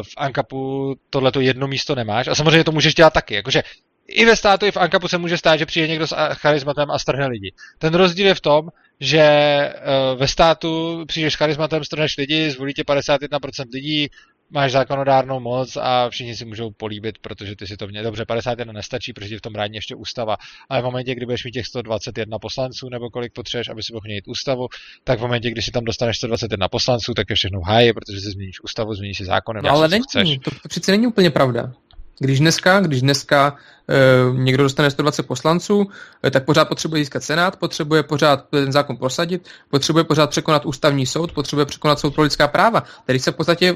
v 0.03 0.13
Ankapu 0.17 0.95
tohleto 1.09 1.41
jedno 1.41 1.67
místo 1.67 1.95
nemáš 1.95 2.27
a 2.27 2.35
samozřejmě 2.35 2.63
to 2.63 2.71
můžeš 2.71 2.95
dělat 2.95 3.13
taky. 3.13 3.35
Jakože 3.35 3.63
i 4.07 4.25
ve 4.25 4.35
státu, 4.35 4.65
i 4.65 4.71
v 4.71 4.77
Ankapu 4.77 5.07
se 5.07 5.17
může 5.17 5.37
stát, 5.37 5.57
že 5.57 5.65
přijde 5.65 5.87
někdo 5.87 6.07
s 6.07 6.15
charizmatem 6.33 6.91
a 6.91 6.99
strhne 6.99 7.27
lidi. 7.27 7.53
Ten 7.77 7.93
rozdíl 7.93 8.27
je 8.27 8.35
v 8.35 8.41
tom, 8.41 8.69
že 8.99 9.21
eh, 9.21 9.73
ve 10.15 10.27
státu 10.27 11.03
přijdeš 11.07 11.33
s 11.33 11.37
charizmatem, 11.37 11.83
strhneš 11.83 12.17
lidi, 12.17 12.51
zvolí 12.51 12.73
tě 12.73 12.83
51% 12.83 13.65
lidí, 13.73 14.09
máš 14.49 14.71
zákonodárnou 14.71 15.39
moc 15.39 15.77
a 15.81 16.09
všichni 16.09 16.35
si 16.35 16.45
můžou 16.45 16.71
políbit, 16.71 17.17
protože 17.17 17.55
ty 17.55 17.67
si 17.67 17.77
to 17.77 17.87
mě 17.87 18.03
dobře, 18.03 18.25
51 18.25 18.73
nestačí, 18.73 19.13
protože 19.13 19.37
v 19.37 19.41
tom 19.41 19.55
rádně 19.55 19.77
ještě 19.77 19.95
ústava, 19.95 20.35
ale 20.69 20.81
v 20.81 20.85
momentě, 20.85 21.15
kdy 21.15 21.25
budeš 21.25 21.45
mít 21.45 21.51
těch 21.51 21.65
121 21.65 22.39
poslanců 22.39 22.89
nebo 22.89 23.09
kolik 23.09 23.33
potřebuješ, 23.33 23.69
aby 23.69 23.83
si 23.83 23.93
mohl 23.93 24.03
měnit 24.05 24.27
ústavu, 24.27 24.67
tak 25.03 25.19
v 25.19 25.21
momentě, 25.21 25.51
kdy 25.51 25.61
si 25.61 25.71
tam 25.71 25.83
dostaneš 25.83 26.17
121 26.17 26.67
poslanců, 26.67 27.13
tak 27.13 27.29
je 27.29 27.35
všechno 27.35 27.59
v 27.59 27.63
háji, 27.63 27.93
protože 27.93 28.19
si 28.19 28.31
změníš 28.31 28.63
ústavu, 28.63 28.93
změníš 28.93 29.17
si 29.17 29.25
zákony. 29.25 29.59
No, 29.63 29.69
ale 29.69 29.87
není, 29.87 30.03
chceš. 30.03 30.37
To 30.43 30.51
přece 30.69 30.91
není 30.91 31.07
úplně 31.07 31.29
pravda. 31.29 31.73
Když 32.19 32.39
dneska, 32.39 32.79
když 32.79 33.01
dneska 33.01 33.55
e, 33.89 34.37
někdo 34.37 34.63
dostane 34.63 34.91
120 34.91 35.27
poslanců, 35.27 35.89
e, 36.25 36.31
tak 36.31 36.45
pořád 36.45 36.67
potřebuje 36.67 37.01
získat 37.01 37.23
senát, 37.23 37.55
potřebuje 37.55 38.03
pořád 38.03 38.49
ten 38.49 38.71
zákon 38.71 38.97
prosadit, 38.97 39.49
potřebuje 39.69 40.03
pořád 40.03 40.29
překonat 40.29 40.65
ústavní 40.65 41.05
soud, 41.05 41.31
potřebuje 41.31 41.65
překonat 41.65 41.99
soud 41.99 42.13
pro 42.15 42.23
lidská 42.23 42.47
práva. 42.47 42.83
Tady 43.05 43.19
se 43.19 43.31
v 43.31 43.35
podstatě 43.35 43.75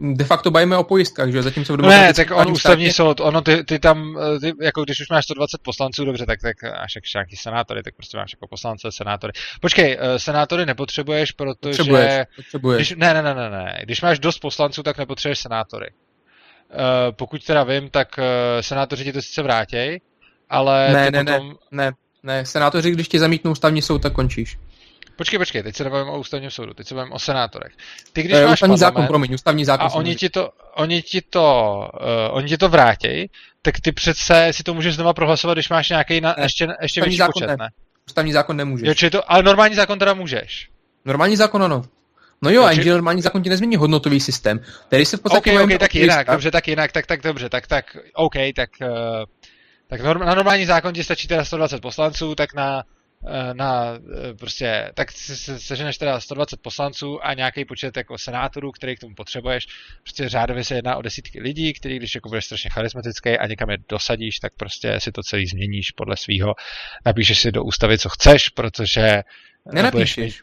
de 0.00 0.24
facto 0.24 0.50
bavíme 0.50 0.76
o 0.76 0.84
pojistkách, 0.84 1.28
že 1.28 1.42
zatímco 1.42 1.76
v 1.76 1.82
Ne, 1.82 2.14
tak 2.14 2.30
on 2.30 2.52
ústavní 2.52 2.84
státě... 2.84 2.96
soud, 2.96 3.20
ono 3.20 3.40
ty, 3.40 3.64
ty 3.64 3.78
tam, 3.78 4.18
eh, 4.36 4.40
ty, 4.40 4.52
jako 4.62 4.84
když 4.84 5.00
už 5.00 5.08
máš 5.10 5.24
120 5.24 5.62
poslanců, 5.62 6.04
dobře, 6.04 6.26
tak, 6.26 6.40
tak 6.40 6.56
máš 6.62 6.94
jak 6.94 7.04
nějaký 7.14 7.36
senátory, 7.36 7.82
tak 7.82 7.94
prostě 7.94 8.16
máš 8.16 8.32
jako 8.32 8.46
poslance, 8.46 8.88
senátory. 8.92 9.32
Počkej, 9.60 9.98
senátory 10.16 10.66
nepotřebuješ, 10.66 11.32
protože... 11.32 11.76
Potřebuješ, 11.76 12.26
potřebuješ. 12.36 12.78
Když, 12.78 12.98
ne, 12.98 13.14
ne, 13.14 13.22
ne, 13.22 13.34
ne, 13.34 13.50
ne, 13.50 13.80
když 13.82 14.02
máš 14.02 14.18
dost 14.18 14.38
poslanců, 14.38 14.82
tak 14.82 14.98
nepotřebuješ 14.98 15.38
senátory. 15.38 15.90
Eh, 16.70 17.12
pokud 17.12 17.44
teda 17.44 17.64
vím, 17.64 17.90
tak 17.90 18.08
uh, 18.18 18.24
senátoři 18.60 19.04
ti 19.04 19.12
to 19.12 19.22
sice 19.22 19.42
vrátěj, 19.42 20.00
ale 20.50 20.92
ne, 20.92 21.10
ne, 21.10 21.24
potom... 21.24 21.48
ne, 21.70 21.84
ne, 21.84 21.92
ne, 22.22 22.46
senátoři, 22.46 22.90
když 22.90 23.08
ti 23.08 23.18
zamítnou 23.18 23.50
ústavní 23.50 23.82
soud, 23.82 24.02
tak 24.02 24.12
končíš. 24.12 24.58
Počkej, 25.16 25.38
počkej, 25.38 25.62
teď 25.62 25.76
se 25.76 25.84
nebavím 25.84 26.08
o 26.08 26.18
ústavním 26.18 26.50
soudu, 26.50 26.74
teď 26.74 26.86
se 26.86 26.94
bavím 26.94 27.12
o 27.12 27.18
senátorech. 27.18 27.72
Ty, 28.12 28.22
když 28.22 28.38
uh, 28.38 28.44
máš 28.44 28.52
ústavní 28.52 28.78
zákon, 28.78 29.06
promiň, 29.06 29.34
ústavní 29.34 29.64
zákon. 29.64 29.86
A 29.86 29.94
oni 29.94 30.16
ti 30.16 30.28
to, 30.28 30.50
oni 30.74 31.02
ti 31.02 31.22
to, 31.30 31.88
uh, 32.00 32.36
oni 32.36 32.48
ti 32.48 32.58
to 32.58 32.68
vrátěj, 32.68 33.28
tak 33.62 33.80
ty 33.80 33.92
přece 33.92 34.48
si 34.50 34.62
to 34.62 34.74
můžeš 34.74 34.94
znova 34.94 35.12
prohlasovat, 35.12 35.54
když 35.54 35.68
máš 35.68 35.88
nějaký 35.88 36.20
na, 36.20 36.34
ještě, 36.42 36.68
ještě 36.82 37.00
větší 37.00 37.22
počet, 37.32 37.46
ne. 37.46 37.56
ne? 37.58 37.68
Ústavní 38.06 38.32
zákon 38.32 38.56
nemůžeš. 38.56 39.02
Jo, 39.02 39.10
to, 39.10 39.32
ale 39.32 39.42
normální 39.42 39.74
zákon 39.74 39.98
teda 39.98 40.14
můžeš. 40.14 40.68
Normální 41.04 41.36
zákon 41.36 41.62
ano. 41.62 41.82
No 42.42 42.50
jo, 42.50 42.64
Takže... 42.64 42.90
normální 42.90 43.22
zákon 43.22 43.42
ti 43.42 43.50
nezmění 43.50 43.76
hodnotový 43.76 44.20
systém, 44.20 44.60
který 44.86 45.04
se 45.04 45.16
v 45.16 45.20
podstatě... 45.20 45.52
OK, 45.52 45.62
OK, 45.62 45.78
tak 45.78 45.94
jinak, 45.94 46.26
stav. 46.26 46.34
dobře, 46.34 46.50
tak 46.50 46.68
jinak, 46.68 46.92
tak, 46.92 47.06
tak 47.06 47.22
dobře, 47.22 47.48
tak, 47.48 47.66
tak, 47.66 47.96
OK, 48.14 48.34
tak, 48.56 48.70
uh, 48.82 48.88
tak 49.88 50.00
norm, 50.00 50.20
na 50.20 50.34
normální 50.34 50.66
zákon 50.66 50.94
ti 50.94 51.04
stačí 51.04 51.28
teda 51.28 51.44
120 51.44 51.80
poslanců, 51.80 52.34
tak 52.34 52.54
na, 52.54 52.82
uh, 53.20 53.30
na 53.52 53.92
uh, 53.92 54.36
prostě, 54.38 54.90
tak 54.94 55.12
se, 55.12 55.58
seženeš 55.58 55.98
teda 55.98 56.20
120 56.20 56.62
poslanců 56.62 57.26
a 57.26 57.34
nějaký 57.34 57.64
počet 57.64 57.96
jako 57.96 58.18
senátorů, 58.18 58.72
který 58.72 58.96
k 58.96 59.00
tomu 59.00 59.14
potřebuješ. 59.14 59.66
Prostě 60.02 60.28
řádově 60.28 60.64
se 60.64 60.74
jedná 60.74 60.96
o 60.96 61.02
desítky 61.02 61.40
lidí, 61.40 61.72
který 61.72 61.96
když 61.96 62.14
jako 62.14 62.28
budeš 62.28 62.44
strašně 62.44 62.70
charismatický 62.70 63.38
a 63.38 63.46
někam 63.46 63.70
je 63.70 63.76
dosadíš, 63.88 64.38
tak 64.38 64.52
prostě 64.56 65.00
si 65.00 65.12
to 65.12 65.22
celý 65.22 65.46
změníš 65.46 65.90
podle 65.90 66.16
svého. 66.16 66.54
Napíšeš 67.06 67.38
si 67.38 67.52
do 67.52 67.64
ústavy, 67.64 67.98
co 67.98 68.08
chceš, 68.08 68.48
protože... 68.48 69.22
Nenapíšeš. 69.72 70.16
Mít... 70.16 70.34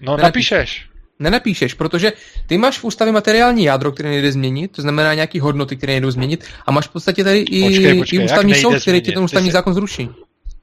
No, 0.00 0.16
Nenapíšeš. 0.16 0.91
Napíšeš 1.30 1.52
nenapíšeš, 1.52 1.74
protože 1.74 2.12
ty 2.46 2.58
máš 2.58 2.78
v 2.78 2.84
ústavě 2.84 3.12
materiální 3.12 3.64
jádro, 3.64 3.92
které 3.92 4.08
nejde 4.08 4.32
změnit, 4.32 4.72
to 4.72 4.82
znamená 4.82 5.14
nějaký 5.14 5.40
hodnoty, 5.40 5.76
které 5.76 5.92
nejdou 5.92 6.10
změnit, 6.10 6.44
a 6.66 6.72
máš 6.72 6.86
v 6.86 6.92
podstatě 6.92 7.24
tady 7.24 7.38
i, 7.38 7.62
počkej, 7.62 7.98
počkej, 7.98 8.20
i 8.20 8.24
ústavní 8.24 8.54
soud, 8.54 8.80
který 8.80 9.00
ti 9.00 9.12
ten 9.12 9.22
ústavní 9.22 9.48
jsi... 9.48 9.52
zákon 9.52 9.74
zruší. 9.74 10.08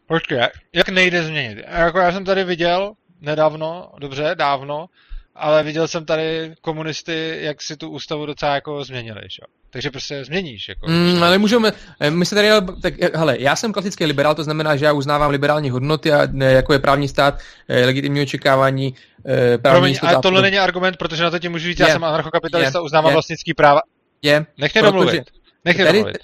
Počkej, 0.07 0.39
jak 0.73 0.89
nejde 0.89 1.23
změnit? 1.23 1.57
Jako 1.67 1.99
já 1.99 2.11
jsem 2.11 2.25
tady 2.25 2.43
viděl 2.43 2.93
nedávno, 3.21 3.91
dobře, 3.99 4.31
dávno, 4.33 4.85
ale 5.39 5.63
viděl 5.63 5.87
jsem 5.87 6.05
tady 6.05 6.53
komunisty, 6.61 7.37
jak 7.41 7.61
si 7.61 7.77
tu 7.77 7.89
ústavu 7.89 8.25
docela 8.25 8.55
jako 8.55 8.83
změnili, 8.83 9.21
že? 9.21 9.41
Takže 9.69 9.91
prostě 9.91 10.25
změníš. 10.25 10.69
Jako, 10.69 10.87
mm, 10.87 11.23
ale 11.23 11.37
můžeme, 11.37 11.71
eh, 11.99 12.11
my 12.11 12.25
se 12.25 12.35
tady, 12.35 12.49
tak, 12.81 12.93
hele, 13.15 13.35
já 13.39 13.55
jsem 13.55 13.73
klasický 13.73 14.05
liberál, 14.05 14.35
to 14.35 14.43
znamená, 14.43 14.75
že 14.75 14.85
já 14.85 14.93
uznávám 14.93 15.31
liberální 15.31 15.69
hodnoty 15.69 16.11
a 16.11 16.27
ne, 16.31 16.51
jako 16.51 16.73
je 16.73 16.79
právní 16.79 17.07
stát, 17.07 17.39
eh, 17.67 17.85
legitimní 17.85 18.21
očekávání, 18.21 18.95
eh, 19.25 19.57
právní 19.57 19.79
Promiň, 19.79 19.99
ale 20.01 20.21
tohle 20.21 20.41
není 20.41 20.59
argument, 20.59 20.97
protože 20.97 21.23
na 21.23 21.29
to 21.29 21.39
ti 21.39 21.49
můžu 21.49 21.65
říct, 21.65 21.79
je, 21.79 21.87
já 21.87 21.93
jsem 21.93 22.03
anarchokapitalista, 22.03 22.79
je, 22.79 22.83
uznávám 22.83 23.09
je, 23.09 23.13
vlastnický 23.13 23.53
práva. 23.53 23.81
Je. 24.21 24.45
Nech 24.57 24.73
mě 24.73 24.81
domluvit. 24.81 25.23
Nech 25.65 25.75
mě 25.77 25.85
domluvit. 25.85 26.17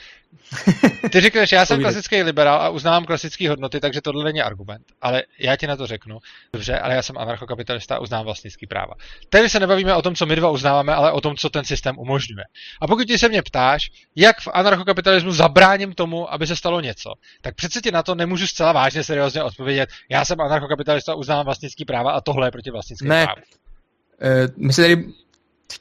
Ty 1.11 1.21
říkáš, 1.21 1.51
já 1.51 1.65
jsem 1.65 1.81
klasický 1.81 2.23
liberál 2.23 2.61
a 2.61 2.69
uznávám 2.69 3.05
klasické 3.05 3.49
hodnoty, 3.49 3.79
takže 3.79 4.01
tohle 4.01 4.23
není 4.23 4.41
argument. 4.41 4.83
Ale 5.01 5.23
já 5.39 5.55
ti 5.55 5.67
na 5.67 5.75
to 5.75 5.87
řeknu, 5.87 6.19
dobře, 6.53 6.79
ale 6.79 6.95
já 6.95 7.01
jsem 7.01 7.17
anarchokapitalista 7.17 7.95
a 7.95 7.99
uznávám 7.99 8.25
vlastnický 8.25 8.67
práva. 8.67 8.93
Tady 9.29 9.49
se 9.49 9.59
nebavíme 9.59 9.95
o 9.95 10.01
tom, 10.01 10.15
co 10.15 10.25
my 10.25 10.35
dva 10.35 10.49
uznáváme, 10.49 10.95
ale 10.95 11.11
o 11.11 11.21
tom, 11.21 11.35
co 11.35 11.49
ten 11.49 11.65
systém 11.65 11.99
umožňuje. 11.99 12.43
A 12.81 12.87
pokud 12.87 13.07
ti 13.07 13.17
se 13.17 13.29
mě 13.29 13.41
ptáš, 13.41 13.91
jak 14.15 14.39
v 14.39 14.47
anarchokapitalismu 14.53 15.31
zabráním 15.31 15.93
tomu, 15.93 16.33
aby 16.33 16.47
se 16.47 16.55
stalo 16.55 16.81
něco, 16.81 17.13
tak 17.41 17.55
přece 17.55 17.81
ti 17.81 17.91
na 17.91 18.03
to 18.03 18.15
nemůžu 18.15 18.47
zcela 18.47 18.71
vážně 18.71 19.03
seriózně 19.03 19.43
odpovědět. 19.43 19.89
Já 20.09 20.25
jsem 20.25 20.41
anarchokapitalista 20.41 21.11
a 21.11 21.15
uznávám 21.15 21.45
vlastnický 21.45 21.85
práva 21.85 22.11
a 22.11 22.21
tohle 22.21 22.47
je 22.47 22.51
proti 22.51 22.71
vlastnickým 22.71 23.09
ne. 23.09 23.23
právu. 23.23 23.41
Uh, 24.21 24.65
my 24.65 24.73
se 24.73 24.81
tady 24.81 25.03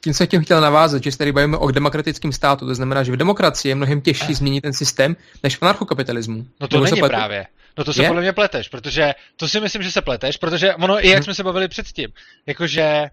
tím 0.01 0.13
jsem 0.13 0.27
tím 0.27 0.43
chtěl 0.43 0.61
navázat, 0.61 1.03
že 1.03 1.11
se 1.11 1.17
tady 1.17 1.31
bavíme 1.31 1.57
o 1.57 1.71
demokratickém 1.71 2.31
státu, 2.31 2.65
to 2.65 2.75
znamená, 2.75 3.03
že 3.03 3.11
v 3.11 3.17
demokracii 3.17 3.71
je 3.71 3.75
mnohem 3.75 4.01
těžší 4.01 4.33
změnit 4.33 4.61
ten 4.61 4.73
systém, 4.73 5.15
než 5.43 5.57
v 5.57 5.63
anarchokapitalismu. 5.63 6.45
No 6.61 6.67
to 6.67 6.79
není 6.79 7.01
právě. 7.01 7.45
No 7.77 7.83
to 7.83 7.93
se 7.93 8.03
je? 8.03 8.07
podle 8.07 8.21
mě 8.21 8.33
pleteš, 8.33 8.69
protože 8.69 9.13
to 9.35 9.47
si 9.47 9.59
myslím, 9.59 9.83
že 9.83 9.91
se 9.91 10.01
pleteš, 10.01 10.37
protože 10.37 10.75
ono 10.75 11.05
i 11.05 11.09
jak 11.09 11.17
hmm. 11.17 11.23
jsme 11.23 11.33
se 11.33 11.43
bavili 11.43 11.67
předtím, 11.67 12.09
jakože 12.45 13.05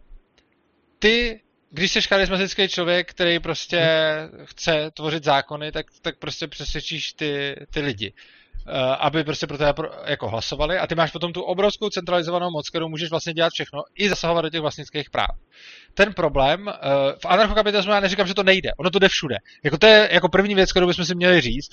ty, 0.99 1.41
když 1.71 1.93
jsi 1.93 2.03
charismatický 2.03 2.69
člověk, 2.69 3.11
který 3.11 3.39
prostě 3.39 3.79
hmm. 3.79 4.47
chce 4.47 4.91
tvořit 4.95 5.25
zákony, 5.25 5.73
tak, 5.73 5.87
tak 6.03 6.19
prostě 6.19 6.47
přesvědčíš 6.47 7.13
ty, 7.13 7.57
ty 7.71 7.81
lidi. 7.81 8.13
Uh, 8.67 8.75
aby 8.99 9.25
prostě 9.25 9.47
pro 9.47 9.59
tebe 9.59 9.75
jako 10.07 10.29
hlasovali 10.29 10.79
a 10.79 10.87
ty 10.87 10.95
máš 10.95 11.11
potom 11.11 11.33
tu 11.33 11.43
obrovskou 11.43 11.89
centralizovanou 11.89 12.51
moc, 12.51 12.69
kterou 12.71 12.89
můžeš 12.89 13.11
vlastně 13.11 13.33
dělat 13.33 13.53
všechno 13.53 13.83
i 13.95 14.09
zasahovat 14.09 14.43
do 14.43 14.51
těch 14.51 14.61
vlastnických 14.61 15.11
práv 15.11 15.31
ten 15.95 16.13
problém, 16.13 16.67
uh, 16.67 16.73
v 17.23 17.27
anarchokapitalismu 17.27 17.93
já 17.93 18.01
neříkám, 18.01 18.27
že 18.27 18.35
to 18.35 18.43
nejde, 18.43 18.71
ono 18.79 18.91
to 18.91 18.99
jde 18.99 19.09
všude. 19.09 19.37
Jako 19.65 19.79
to 19.79 19.87
je 19.87 20.09
jako 20.13 20.29
první 20.29 20.55
věc, 20.55 20.71
kterou 20.71 20.87
bychom 20.87 21.05
si 21.05 21.15
měli 21.15 21.41
říct. 21.41 21.71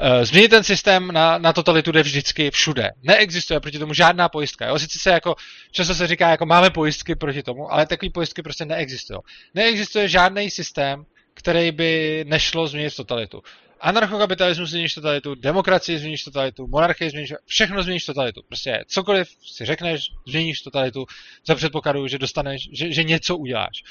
Uh, 0.00 0.24
změnit 0.24 0.48
ten 0.48 0.64
systém 0.64 1.12
na, 1.12 1.38
na 1.38 1.52
totalitu 1.52 1.92
jde 1.92 2.02
vždycky 2.02 2.50
všude. 2.50 2.90
Neexistuje 3.02 3.60
proti 3.60 3.78
tomu 3.78 3.94
žádná 3.94 4.28
pojistka. 4.28 4.66
Jo? 4.66 4.78
Sice 4.78 4.98
se 4.98 5.10
jako, 5.10 5.34
často 5.70 5.94
se 5.94 6.06
říká, 6.06 6.30
jako 6.30 6.46
máme 6.46 6.70
pojistky 6.70 7.14
proti 7.14 7.42
tomu, 7.42 7.72
ale 7.72 7.86
takové 7.86 8.10
pojistky 8.10 8.42
prostě 8.42 8.64
neexistují. 8.64 9.20
Neexistuje 9.54 10.08
žádný 10.08 10.50
systém, 10.50 11.04
který 11.34 11.72
by 11.72 12.24
nešlo 12.28 12.66
změnit 12.66 12.96
totalitu 12.96 13.42
anarchokapitalismus 13.82 14.70
změníš 14.70 14.94
totalitu, 14.94 15.34
demokracii 15.34 15.98
změníš 15.98 16.24
totalitu, 16.24 16.66
monarchii 16.66 17.10
změníš, 17.10 17.32
všechno 17.46 17.82
změníš 17.82 18.04
totalitu. 18.04 18.42
Prostě 18.48 18.84
cokoliv 18.86 19.28
si 19.46 19.64
řekneš, 19.64 20.00
změníš 20.28 20.60
totalitu 20.60 21.06
za 21.46 21.54
předpokladu, 21.54 22.08
že 22.08 22.18
dostaneš, 22.18 22.68
že, 22.72 22.92
že 22.92 23.04
něco 23.04 23.36
uděláš. 23.36 23.82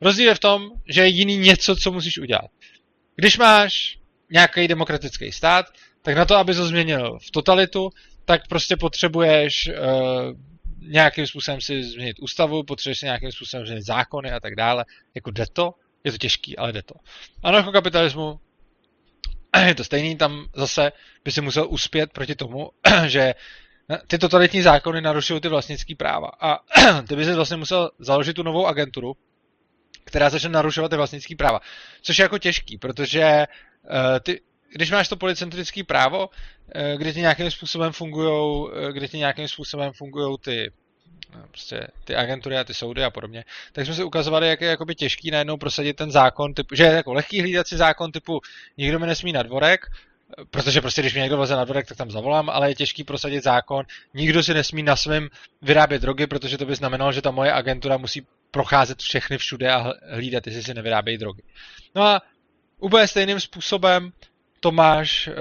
Rozdíl 0.00 0.28
je 0.28 0.34
v 0.34 0.38
tom, 0.38 0.70
že 0.88 1.00
je 1.00 1.08
jiný 1.08 1.36
něco, 1.36 1.76
co 1.76 1.92
musíš 1.92 2.18
udělat. 2.18 2.50
Když 3.16 3.38
máš 3.38 3.98
nějaký 4.30 4.68
demokratický 4.68 5.32
stát, 5.32 5.66
tak 6.02 6.16
na 6.16 6.24
to, 6.24 6.36
aby 6.36 6.54
to 6.54 6.66
změnil 6.66 7.18
v 7.18 7.30
totalitu, 7.30 7.90
tak 8.24 8.48
prostě 8.48 8.76
potřebuješ 8.76 9.68
uh, 9.68 9.74
nějakým 10.88 11.26
způsobem 11.26 11.60
si 11.60 11.82
změnit 11.82 12.16
ústavu, 12.20 12.62
potřebuješ 12.62 12.98
si 12.98 13.06
nějakým 13.06 13.32
způsobem 13.32 13.66
změnit 13.66 13.86
zákony 13.86 14.30
a 14.30 14.40
tak 14.40 14.54
dále. 14.54 14.84
Jako 15.14 15.30
jde 15.30 15.44
to, 15.52 15.70
je 16.04 16.12
to 16.12 16.18
těžký, 16.18 16.56
ale 16.56 16.72
jde 16.72 16.82
to. 16.82 16.94
Anarchokapitalismu 17.42 18.40
je 19.66 19.74
to 19.74 19.84
stejný, 19.84 20.16
tam 20.16 20.46
zase 20.54 20.92
by 21.24 21.32
si 21.32 21.40
musel 21.40 21.66
uspět 21.70 22.12
proti 22.12 22.34
tomu, 22.34 22.70
že 23.06 23.34
ty 24.06 24.18
totalitní 24.18 24.62
zákony 24.62 25.00
narušují 25.00 25.40
ty 25.40 25.48
vlastnické 25.48 25.94
práva. 25.94 26.30
A 26.40 26.58
ty 27.08 27.16
bys 27.16 27.28
vlastně 27.28 27.56
musel 27.56 27.90
založit 27.98 28.34
tu 28.34 28.42
novou 28.42 28.66
agenturu, 28.66 29.16
která 30.04 30.30
začne 30.30 30.48
narušovat 30.48 30.90
ty 30.90 30.96
vlastnické 30.96 31.36
práva. 31.36 31.60
Což 32.02 32.18
je 32.18 32.22
jako 32.22 32.38
těžký, 32.38 32.78
protože 32.78 33.46
uh, 33.84 34.18
ty, 34.22 34.40
když 34.74 34.90
máš 34.90 35.08
to 35.08 35.16
policentrické 35.16 35.84
právo, 35.84 36.28
uh, 36.28 36.98
kde 36.98 37.12
ti 37.12 37.20
nějakým 37.20 37.50
způsobem 37.50 37.92
fungují, 37.92 38.68
kde 38.92 39.08
ti 39.08 39.18
nějakým 39.18 39.48
způsobem 39.48 39.92
fungují 39.92 40.36
ty 40.40 40.72
prostě 41.50 41.86
ty 42.04 42.16
agentury 42.16 42.58
a 42.58 42.64
ty 42.64 42.74
soudy 42.74 43.04
a 43.04 43.10
podobně, 43.10 43.44
tak 43.72 43.86
jsme 43.86 43.94
si 43.94 44.04
ukazovali, 44.04 44.48
jak 44.48 44.60
je 44.60 44.68
jakoby 44.68 44.94
těžký 44.94 45.30
najednou 45.30 45.56
prosadit 45.56 45.96
ten 45.96 46.10
zákon, 46.10 46.54
typu, 46.54 46.74
že 46.74 46.84
je 46.84 46.92
jako 46.92 47.12
lehký 47.12 47.40
hlídat 47.40 47.66
si 47.66 47.76
zákon 47.76 48.12
typu 48.12 48.40
nikdo 48.78 48.98
mi 48.98 49.06
nesmí 49.06 49.32
na 49.32 49.42
dvorek, 49.42 49.86
protože 50.50 50.80
prostě 50.80 51.02
když 51.02 51.14
mě 51.14 51.20
někdo 51.20 51.38
veze 51.38 51.56
na 51.56 51.64
dvorek, 51.64 51.86
tak 51.86 51.98
tam 51.98 52.10
zavolám, 52.10 52.50
ale 52.50 52.70
je 52.70 52.74
těžký 52.74 53.04
prosadit 53.04 53.44
zákon, 53.44 53.84
nikdo 54.14 54.42
si 54.42 54.54
nesmí 54.54 54.82
na 54.82 54.96
svém 54.96 55.28
vyrábět 55.62 56.02
drogy, 56.02 56.26
protože 56.26 56.58
to 56.58 56.66
by 56.66 56.74
znamenalo, 56.74 57.12
že 57.12 57.22
ta 57.22 57.30
moje 57.30 57.52
agentura 57.52 57.96
musí 57.96 58.26
procházet 58.50 58.98
všechny 58.98 59.38
všude 59.38 59.70
a 59.70 59.92
hlídat, 60.10 60.46
jestli 60.46 60.62
si 60.62 60.74
nevyrábějí 60.74 61.18
drogy. 61.18 61.42
No 61.94 62.02
a 62.02 62.22
úplně 62.78 63.08
stejným 63.08 63.40
způsobem 63.40 64.12
to 64.60 64.72
máš 64.72 65.28
uh, 65.28 65.34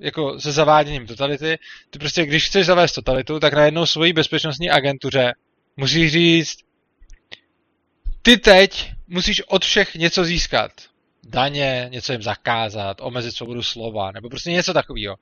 jako 0.00 0.40
se 0.40 0.52
zaváděním 0.52 1.06
totality. 1.06 1.58
Ty 1.90 1.98
prostě, 1.98 2.26
když 2.26 2.46
chceš 2.46 2.66
zavést 2.66 2.92
totalitu, 2.92 3.40
tak 3.40 3.52
najednou 3.52 3.86
svojí 3.86 4.12
bezpečnostní 4.12 4.70
agentuře 4.70 5.32
musíš 5.76 6.12
říct, 6.12 6.58
ty 8.22 8.36
teď 8.36 8.92
musíš 9.06 9.42
od 9.46 9.64
všech 9.64 9.94
něco 9.94 10.24
získat. 10.24 10.72
Daně, 11.24 11.88
něco 11.92 12.12
jim 12.12 12.22
zakázat, 12.22 12.96
omezit 13.00 13.32
svobodu 13.32 13.62
slova, 13.62 14.12
nebo 14.12 14.28
prostě 14.28 14.50
něco 14.50 14.74
takového. 14.74 15.16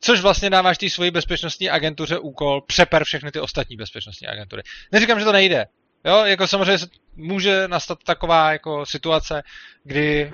Což 0.00 0.20
vlastně 0.20 0.50
dáváš 0.50 0.78
té 0.78 0.90
svojí 0.90 1.10
bezpečnostní 1.10 1.70
agentuře 1.70 2.18
úkol 2.18 2.60
přeper 2.60 3.04
všechny 3.04 3.30
ty 3.30 3.40
ostatní 3.40 3.76
bezpečnostní 3.76 4.26
agentury. 4.26 4.62
Neříkám, 4.92 5.18
že 5.18 5.24
to 5.24 5.32
nejde. 5.32 5.66
Jo, 6.04 6.24
jako 6.24 6.46
samozřejmě 6.46 6.86
může 7.16 7.68
nastat 7.68 7.98
taková 8.04 8.52
jako 8.52 8.86
situace, 8.86 9.42
kdy 9.84 10.32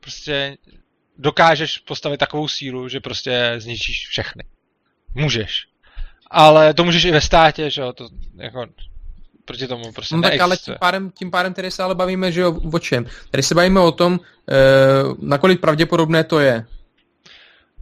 prostě 0.00 0.56
dokážeš 1.18 1.78
postavit 1.78 2.18
takovou 2.18 2.48
sílu, 2.48 2.88
že 2.88 3.00
prostě 3.00 3.54
zničíš 3.58 4.08
všechny. 4.08 4.44
Můžeš. 5.14 5.66
Ale 6.30 6.74
to 6.74 6.84
můžeš 6.84 7.04
i 7.04 7.10
ve 7.10 7.20
státě, 7.20 7.70
že 7.70 7.80
jo, 7.80 7.92
to 7.92 8.08
jako 8.36 8.66
proti 9.44 9.66
tomu 9.66 9.92
prostě 9.92 10.16
no 10.16 10.22
tak 10.22 10.40
ale 10.40 10.56
tím 10.56 10.74
pádem, 10.80 11.10
tím 11.10 11.30
pádem 11.30 11.54
tady 11.54 11.70
se 11.70 11.82
ale 11.82 11.94
bavíme, 11.94 12.32
že 12.32 12.40
jo, 12.40 12.60
o 12.72 12.78
čem? 12.78 13.06
Tady 13.30 13.42
se 13.42 13.54
bavíme 13.54 13.80
o 13.80 13.92
tom, 13.92 14.20
e, 14.50 14.56
nakolik 15.18 15.60
pravděpodobné 15.60 16.24
to 16.24 16.40
je. 16.40 16.66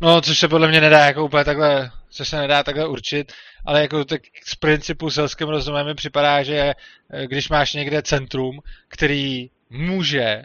No, 0.01 0.21
což 0.21 0.39
se 0.39 0.49
podle 0.49 0.69
mě 0.69 0.81
nedá 0.81 1.07
jako 1.07 1.25
úplně 1.25 1.45
takhle, 1.45 1.91
což 2.11 2.29
se 2.29 2.37
nedá 2.37 2.63
takhle 2.63 2.89
určit, 2.89 3.33
ale 3.67 3.81
jako 3.81 4.05
tak 4.05 4.23
z 4.45 4.55
principu 4.55 5.11
selským 5.11 5.49
rozumem 5.49 5.87
mi 5.87 5.95
připadá, 5.95 6.43
že 6.43 6.75
eh, 7.11 7.27
když 7.27 7.49
máš 7.49 7.75
někde 7.75 8.03
centrum, 8.03 8.61
který 8.89 9.51
může 9.71 10.43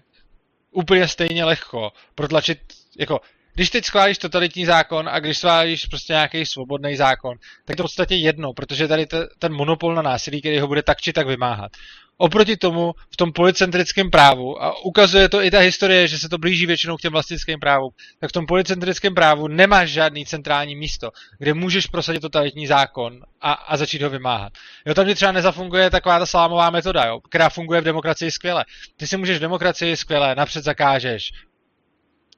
úplně 0.76 1.08
stejně 1.08 1.46
lehko 1.46 1.92
protlačit, 2.16 2.60
jako 3.00 3.22
když 3.54 3.70
teď 3.70 3.86
schválíš 3.86 4.18
totalitní 4.18 4.66
zákon 4.66 5.10
a 5.10 5.20
když 5.20 5.38
schválíš 5.38 5.86
prostě 5.86 6.14
nějaký 6.14 6.46
svobodný 6.46 6.96
zákon, 6.96 7.38
tak 7.66 7.74
je 7.74 7.76
to 7.76 7.84
v 7.84 7.86
podstatě 7.86 8.16
jedno, 8.16 8.54
protože 8.54 8.88
tady 8.88 9.06
te, 9.06 9.28
ten 9.40 9.54
monopol 9.54 9.96
na 9.96 10.02
násilí, 10.02 10.40
který 10.40 10.60
ho 10.60 10.68
bude 10.68 10.84
tak 10.84 11.02
či 11.02 11.14
tak 11.14 11.28
vymáhat. 11.28 11.72
Oproti 12.18 12.58
tomu 12.58 12.94
v 13.14 13.18
tom 13.18 13.34
policentrickém 13.34 14.10
právu, 14.10 14.64
a 14.64 14.86
ukazuje 14.86 15.30
to 15.30 15.44
i 15.44 15.52
ta 15.52 15.60
historie, 15.60 16.08
že 16.08 16.20
se 16.20 16.30
to 16.30 16.38
blíží 16.38 16.66
většinou 16.66 16.98
k 16.98 17.02
těm 17.02 17.14
vlastnickým 17.14 17.60
právům, 17.60 17.92
tak 18.20 18.30
v 18.30 18.34
tom 18.34 18.46
policentrickém 18.46 19.16
právu 19.16 19.48
nemáš 19.48 19.90
žádný 19.90 20.26
centrální 20.26 20.76
místo, 20.76 21.12
kde 21.40 21.54
můžeš 21.54 21.88
prosadit 21.88 22.20
totalitní 22.20 22.68
zákon 22.68 23.20
a, 23.42 23.52
a 23.52 23.78
začít 23.78 24.02
ho 24.02 24.10
vymáhat. 24.10 24.54
Jo, 24.86 24.94
tam 24.94 25.14
třeba 25.14 25.32
nezafunguje 25.32 25.90
taková 25.90 26.20
ta 26.20 26.26
salámová 26.26 26.70
metoda, 26.70 27.06
jo, 27.06 27.20
která 27.20 27.50
funguje 27.50 27.82
v 27.82 27.86
demokracii 27.86 28.32
skvěle. 28.32 28.66
Ty 28.98 29.08
si 29.08 29.18
můžeš 29.18 29.38
v 29.38 29.42
demokracii 29.42 29.98
skvěle 29.98 30.36
napřed 30.36 30.64
zakážeš 30.64 31.32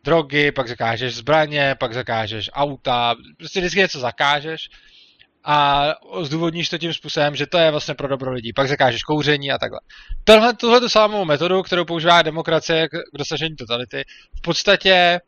drogy, 0.04 0.52
pak 0.52 0.68
zakážeš 0.68 1.16
zbraně, 1.16 1.76
pak 1.80 1.94
zakážeš 1.94 2.50
auta, 2.54 3.16
prostě 3.38 3.60
vždycky 3.60 3.80
něco 3.80 4.00
zakážeš 4.00 4.70
a 5.50 5.86
zdůvodníš 6.22 6.70
to 6.70 6.78
tím 6.78 6.94
způsobem, 6.94 7.36
že 7.36 7.46
to 7.48 7.58
je 7.58 7.72
vlastně 7.72 7.94
pro 7.94 8.08
dobro 8.08 8.32
lidí. 8.32 8.54
Pak 8.54 8.68
zakážeš 8.68 9.04
kouření 9.04 9.52
a 9.52 9.58
takhle. 9.58 9.80
Tohle, 10.24 10.54
tuhle 10.54 10.80
tu 10.80 10.90
samou 10.90 11.26
metodu, 11.26 11.64
kterou 11.64 11.86
používá 11.86 12.22
demokracie 12.22 12.88
k 12.88 12.92
dosažení 13.18 13.56
totality, 13.56 14.04
v 14.38 14.42
podstatě 14.42 15.20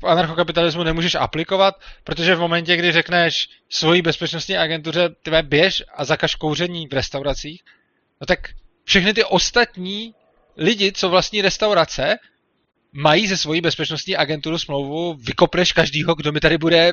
v 0.00 0.06
anarchokapitalismu 0.06 0.82
nemůžeš 0.82 1.14
aplikovat, 1.14 1.74
protože 2.04 2.34
v 2.34 2.40
momentě, 2.40 2.76
kdy 2.76 2.92
řekneš 2.92 3.48
svojí 3.68 4.02
bezpečnostní 4.02 4.56
agentuře, 4.56 5.08
tvé 5.22 5.42
běž 5.42 5.82
a 5.94 6.04
zakaž 6.04 6.34
kouření 6.34 6.86
v 6.86 6.92
restauracích, 6.92 7.62
no 8.20 8.26
tak 8.26 8.38
všechny 8.84 9.14
ty 9.14 9.24
ostatní 9.24 10.14
lidi, 10.56 10.92
co 10.92 11.08
vlastní 11.08 11.42
restaurace, 11.42 12.16
mají 12.92 13.28
ze 13.28 13.36
svojí 13.36 13.60
bezpečnostní 13.60 14.16
agenturu 14.16 14.58
smlouvu, 14.58 15.14
vykopneš 15.14 15.72
každýho, 15.72 16.14
kdo 16.14 16.32
mi 16.32 16.40
tady 16.40 16.58
bude 16.58 16.92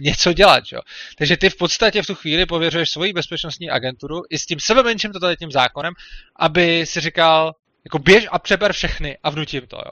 něco 0.00 0.32
dělat. 0.32 0.64
Jo? 0.72 0.80
Takže 1.18 1.36
ty 1.36 1.50
v 1.50 1.56
podstatě 1.56 2.02
v 2.02 2.06
tu 2.06 2.14
chvíli 2.14 2.46
pověřuješ 2.46 2.90
svoji 2.90 3.12
bezpečnostní 3.12 3.70
agenturu 3.70 4.22
i 4.30 4.38
s 4.38 4.46
tím 4.46 4.60
sebe 4.60 4.82
menším 4.82 5.12
totalitním 5.12 5.50
zákonem, 5.50 5.92
aby 6.36 6.86
si 6.86 7.00
říkal, 7.00 7.52
jako 7.84 7.98
běž 7.98 8.26
a 8.30 8.38
přeber 8.38 8.72
všechny 8.72 9.18
a 9.22 9.30
vnutím 9.30 9.66
to. 9.66 9.76
Jo? 9.76 9.90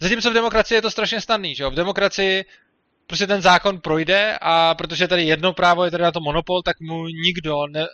Zatímco 0.00 0.30
v 0.30 0.34
demokracii 0.34 0.78
je 0.78 0.82
to 0.82 0.90
strašně 0.90 1.20
snadný. 1.20 1.54
Že 1.54 1.62
jo? 1.62 1.70
V 1.70 1.74
demokracii 1.74 2.44
prostě 3.06 3.26
ten 3.26 3.42
zákon 3.42 3.80
projde 3.80 4.38
a 4.40 4.74
protože 4.74 5.08
tady 5.08 5.24
jedno 5.24 5.52
právo 5.52 5.84
je 5.84 5.90
tady 5.90 6.02
na 6.02 6.12
to 6.12 6.20
monopol, 6.20 6.62
tak 6.62 6.80
mu 6.80 7.06
nikdo, 7.06 7.66
ne, 7.66 7.80
uh, 7.80 7.86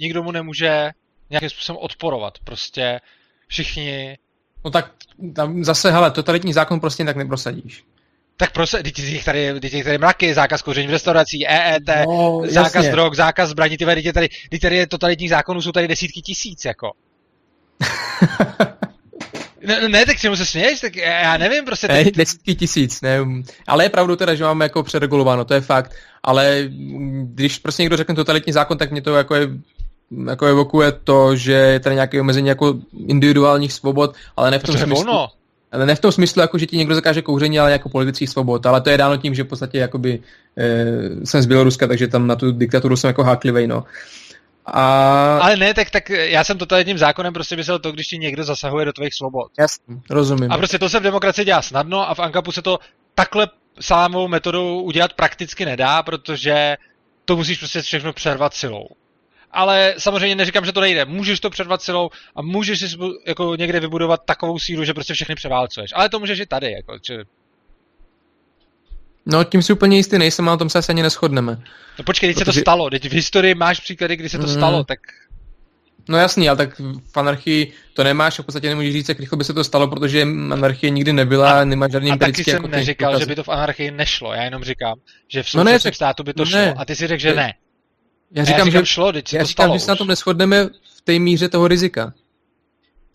nikdo 0.00 0.22
mu 0.22 0.32
nemůže 0.32 0.90
nějakým 1.30 1.50
způsobem 1.50 1.78
odporovat. 1.82 2.38
Prostě 2.44 3.00
všichni 3.48 4.16
No 4.64 4.70
tak 4.70 4.92
tam 5.34 5.64
zase, 5.64 5.90
hele, 5.90 6.10
totalitní 6.10 6.52
zákon 6.52 6.80
prostě 6.80 7.04
tak 7.04 7.16
neprosadíš. 7.16 7.84
Tak 8.42 8.52
prostě, 8.52 8.82
teď 8.82 9.24
tady, 9.24 9.60
teď 9.60 9.84
tady 9.84 9.98
mraky, 9.98 10.34
zákaz 10.34 10.62
kouření 10.62 10.88
v 10.88 10.90
restauracích, 10.90 11.44
EET, 11.48 12.06
no, 12.06 12.42
zákaz 12.48 12.74
jasně. 12.74 12.90
drog, 12.90 13.14
zákaz 13.14 13.50
zbraní, 13.50 13.76
ty 13.76 13.86
teď 13.86 14.12
tady, 14.14 14.28
teď 14.50 14.60
tady 14.60 14.76
je 14.76 14.86
totalitních 14.86 15.30
zákonů, 15.30 15.62
jsou 15.62 15.72
tady 15.72 15.88
desítky 15.88 16.22
tisíc, 16.22 16.64
jako. 16.64 16.90
Ne, 19.66 19.88
ne, 19.88 20.06
tak 20.06 20.16
čemu 20.16 20.36
se 20.36 20.46
směješ, 20.46 20.80
tak 20.80 20.96
já 20.96 21.36
nevím, 21.36 21.64
prostě... 21.64 21.88
Ne, 21.88 22.04
desítky 22.04 22.54
tisíc, 22.54 23.00
ne, 23.00 23.18
ale 23.66 23.84
je 23.84 23.88
pravdu 23.88 24.16
teda, 24.16 24.34
že 24.34 24.44
máme 24.44 24.64
jako 24.64 24.82
přeregulováno, 24.82 25.44
to 25.44 25.54
je 25.54 25.60
fakt, 25.60 25.94
ale 26.22 26.64
když 27.22 27.58
prostě 27.58 27.82
někdo 27.82 27.96
řekne 27.96 28.14
totalitní 28.14 28.52
zákon, 28.52 28.78
tak 28.78 28.90
mě 28.90 29.02
to 29.02 29.14
jako 29.14 29.34
je 29.34 29.48
jako 30.28 30.46
evokuje 30.46 30.92
to, 30.92 31.36
že 31.36 31.52
je 31.52 31.80
tady 31.80 31.94
nějaké 31.94 32.20
omezení 32.20 32.48
jako 32.48 32.74
individuálních 33.06 33.72
svobod, 33.72 34.14
ale 34.36 34.50
ne 34.50 34.58
v 34.58 34.62
tom 34.62 34.76
smyslu, 34.76 34.94
volno. 34.94 35.28
Ale 35.72 35.86
ne 35.86 35.94
v 35.94 36.00
tom 36.00 36.12
smyslu, 36.12 36.40
jako 36.40 36.58
že 36.58 36.66
ti 36.66 36.76
někdo 36.76 36.94
zakáže 36.94 37.22
kouření, 37.22 37.58
ale 37.58 37.72
jako 37.72 37.88
politických 37.88 38.28
svobod, 38.28 38.66
ale 38.66 38.80
to 38.80 38.90
je 38.90 38.98
dáno 38.98 39.16
tím, 39.16 39.34
že 39.34 39.44
v 39.44 39.46
podstatě 39.46 39.78
jakoby, 39.78 40.20
e, 40.58 41.26
jsem 41.26 41.42
z 41.42 41.46
Běloruska, 41.46 41.86
takže 41.86 42.08
tam 42.08 42.26
na 42.26 42.36
tu 42.36 42.52
diktaturu 42.52 42.96
jsem 42.96 43.08
jako 43.08 43.24
háklivej, 43.24 43.66
no. 43.66 43.84
A... 44.66 45.38
Ale 45.38 45.56
ne, 45.56 45.74
tak, 45.74 45.90
tak 45.90 46.10
já 46.10 46.44
jsem 46.44 46.58
totalitním 46.58 46.98
zákonem 46.98 47.32
prostě 47.32 47.56
myslel 47.56 47.78
to, 47.78 47.92
když 47.92 48.06
ti 48.06 48.18
někdo 48.18 48.44
zasahuje 48.44 48.84
do 48.84 48.92
tvých 48.92 49.14
svobod. 49.14 49.52
Jasně, 49.58 49.96
rozumím. 50.10 50.52
A 50.52 50.58
prostě 50.58 50.78
to 50.78 50.88
se 50.88 51.00
v 51.00 51.02
demokracii 51.02 51.44
dělá 51.44 51.62
snadno 51.62 52.10
a 52.10 52.14
v 52.14 52.18
Ankapu 52.18 52.52
se 52.52 52.62
to 52.62 52.78
takhle 53.14 53.48
salámovou 53.80 54.28
metodou 54.28 54.82
udělat 54.82 55.12
prakticky 55.12 55.64
nedá, 55.64 56.02
protože 56.02 56.76
to 57.24 57.36
musíš 57.36 57.58
prostě 57.58 57.82
všechno 57.82 58.12
přervat 58.12 58.54
silou 58.54 58.86
ale 59.52 59.94
samozřejmě 59.98 60.36
neříkám, 60.36 60.64
že 60.64 60.72
to 60.72 60.80
nejde. 60.80 61.04
Můžeš 61.04 61.40
to 61.40 61.50
předvat 61.50 61.82
silou 61.82 62.10
a 62.36 62.42
můžeš 62.42 62.78
si 62.78 62.86
jako 63.26 63.56
někde 63.56 63.80
vybudovat 63.80 64.22
takovou 64.24 64.58
sílu, 64.58 64.84
že 64.84 64.94
prostě 64.94 65.14
všechny 65.14 65.34
převálcuješ. 65.34 65.90
Ale 65.94 66.08
to 66.08 66.18
můžeš 66.18 66.40
i 66.40 66.46
tady. 66.46 66.72
Jako, 66.72 66.98
že... 67.06 67.18
No, 69.26 69.44
tím 69.44 69.62
si 69.62 69.72
úplně 69.72 69.96
jistý 69.96 70.18
nejsem, 70.18 70.48
ale 70.48 70.54
na 70.54 70.58
tom 70.58 70.70
se 70.70 70.78
asi 70.78 70.92
ani 70.92 71.02
neschodneme. 71.02 71.62
No 71.98 72.04
počkej, 72.04 72.28
teď 72.28 72.36
Protože... 72.36 72.52
se 72.52 72.60
to 72.60 72.60
stalo. 72.60 72.90
Teď 72.90 73.08
v 73.08 73.12
historii 73.12 73.54
máš 73.54 73.80
příklady, 73.80 74.16
kdy 74.16 74.28
se 74.28 74.38
to 74.38 74.46
mm. 74.46 74.52
stalo, 74.52 74.84
tak... 74.84 74.98
No 76.08 76.18
jasný, 76.18 76.48
ale 76.48 76.56
tak 76.56 76.80
v 77.12 77.16
anarchii 77.16 77.72
to 77.94 78.04
nemáš 78.04 78.38
a 78.38 78.42
v 78.42 78.46
podstatě 78.46 78.68
nemůžeš 78.68 78.92
říct, 78.92 79.08
jak 79.08 79.20
rychle 79.20 79.38
by 79.38 79.44
se 79.44 79.54
to 79.54 79.64
stalo, 79.64 79.88
protože 79.88 80.22
anarchie 80.22 80.90
nikdy 80.90 81.12
nebyla, 81.12 81.60
a, 81.60 81.64
nemá 81.64 81.88
žádný 81.88 82.10
A 82.10 82.16
taky 82.16 82.44
jsem 82.44 82.54
jako 82.54 82.68
neříkal, 82.68 83.18
že 83.18 83.26
by 83.26 83.34
to 83.34 83.44
v 83.44 83.48
anarchii 83.48 83.90
nešlo. 83.90 84.32
Já 84.32 84.42
jenom 84.42 84.64
říkám, 84.64 84.98
že 85.28 85.42
v 85.42 85.48
současném 85.48 85.74
no 85.74 85.80
ne, 85.84 85.92
státu 85.94 86.22
by 86.22 86.34
to 86.34 86.42
no 86.42 86.46
šlo. 86.46 86.58
Ne. 86.58 86.74
A 86.76 86.84
ty 86.84 86.96
si 86.96 87.06
řekl, 87.06 87.20
že 87.20 87.34
ne. 87.34 87.54
Já 88.34 88.44
říkám, 88.44 88.58
já 88.58 88.64
říkám 88.64 88.84
že, 88.84 88.86
šlo, 88.86 89.12
já 89.32 89.40
to 89.40 89.46
říkám, 89.46 89.72
že 89.72 89.78
se 89.78 89.90
na 89.90 89.96
tom 89.96 90.08
neschodneme 90.08 90.66
v 90.66 91.00
té 91.04 91.18
míře 91.18 91.48
toho 91.48 91.68
rizika. 91.68 92.12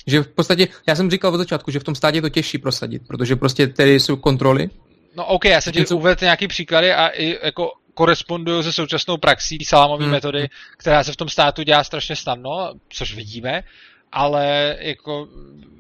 Že 0.08 0.22
v 0.22 0.28
podstatě, 0.28 0.68
já 0.88 0.96
jsem 0.96 1.12
říkal 1.12 1.34
od 1.34 1.38
začátku, 1.38 1.72
že 1.72 1.80
v 1.80 1.84
tom 1.84 1.96
státě 1.96 2.18
je 2.18 2.22
to 2.22 2.30
těžší 2.30 2.58
prosadit, 2.58 3.02
protože 3.08 3.36
prostě 3.36 3.68
tady 3.68 4.00
jsou 4.00 4.16
kontroly. 4.16 4.70
No 5.16 5.26
OK, 5.26 5.46
já 5.46 5.62
jsem 5.62 5.74
ti 5.74 5.86
co... 5.86 5.98
uvedl 5.98 6.26
nějaký 6.26 6.48
příklady 6.48 6.94
a 6.94 7.08
i 7.08 7.38
jako 7.44 7.72
korespondují 7.94 8.64
se 8.64 8.74
současnou 8.74 9.18
praxí 9.18 9.58
salámové 9.66 10.04
hmm. 10.04 10.12
metody, 10.12 10.48
která 10.78 11.04
se 11.04 11.12
v 11.12 11.16
tom 11.16 11.30
státu 11.30 11.64
dělá 11.64 11.84
strašně 11.84 12.16
snadno, 12.16 12.74
což 12.90 13.16
vidíme, 13.16 13.64
ale 14.12 14.76
jako 14.80 15.28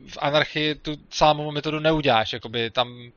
v 0.07 0.18
anarchii 0.22 0.76
tu 0.76 0.95
salámovou 1.09 1.51
metodu 1.51 1.80
neuděláš, 1.80 2.34
jakoby 2.34 2.72
tam 2.72 3.11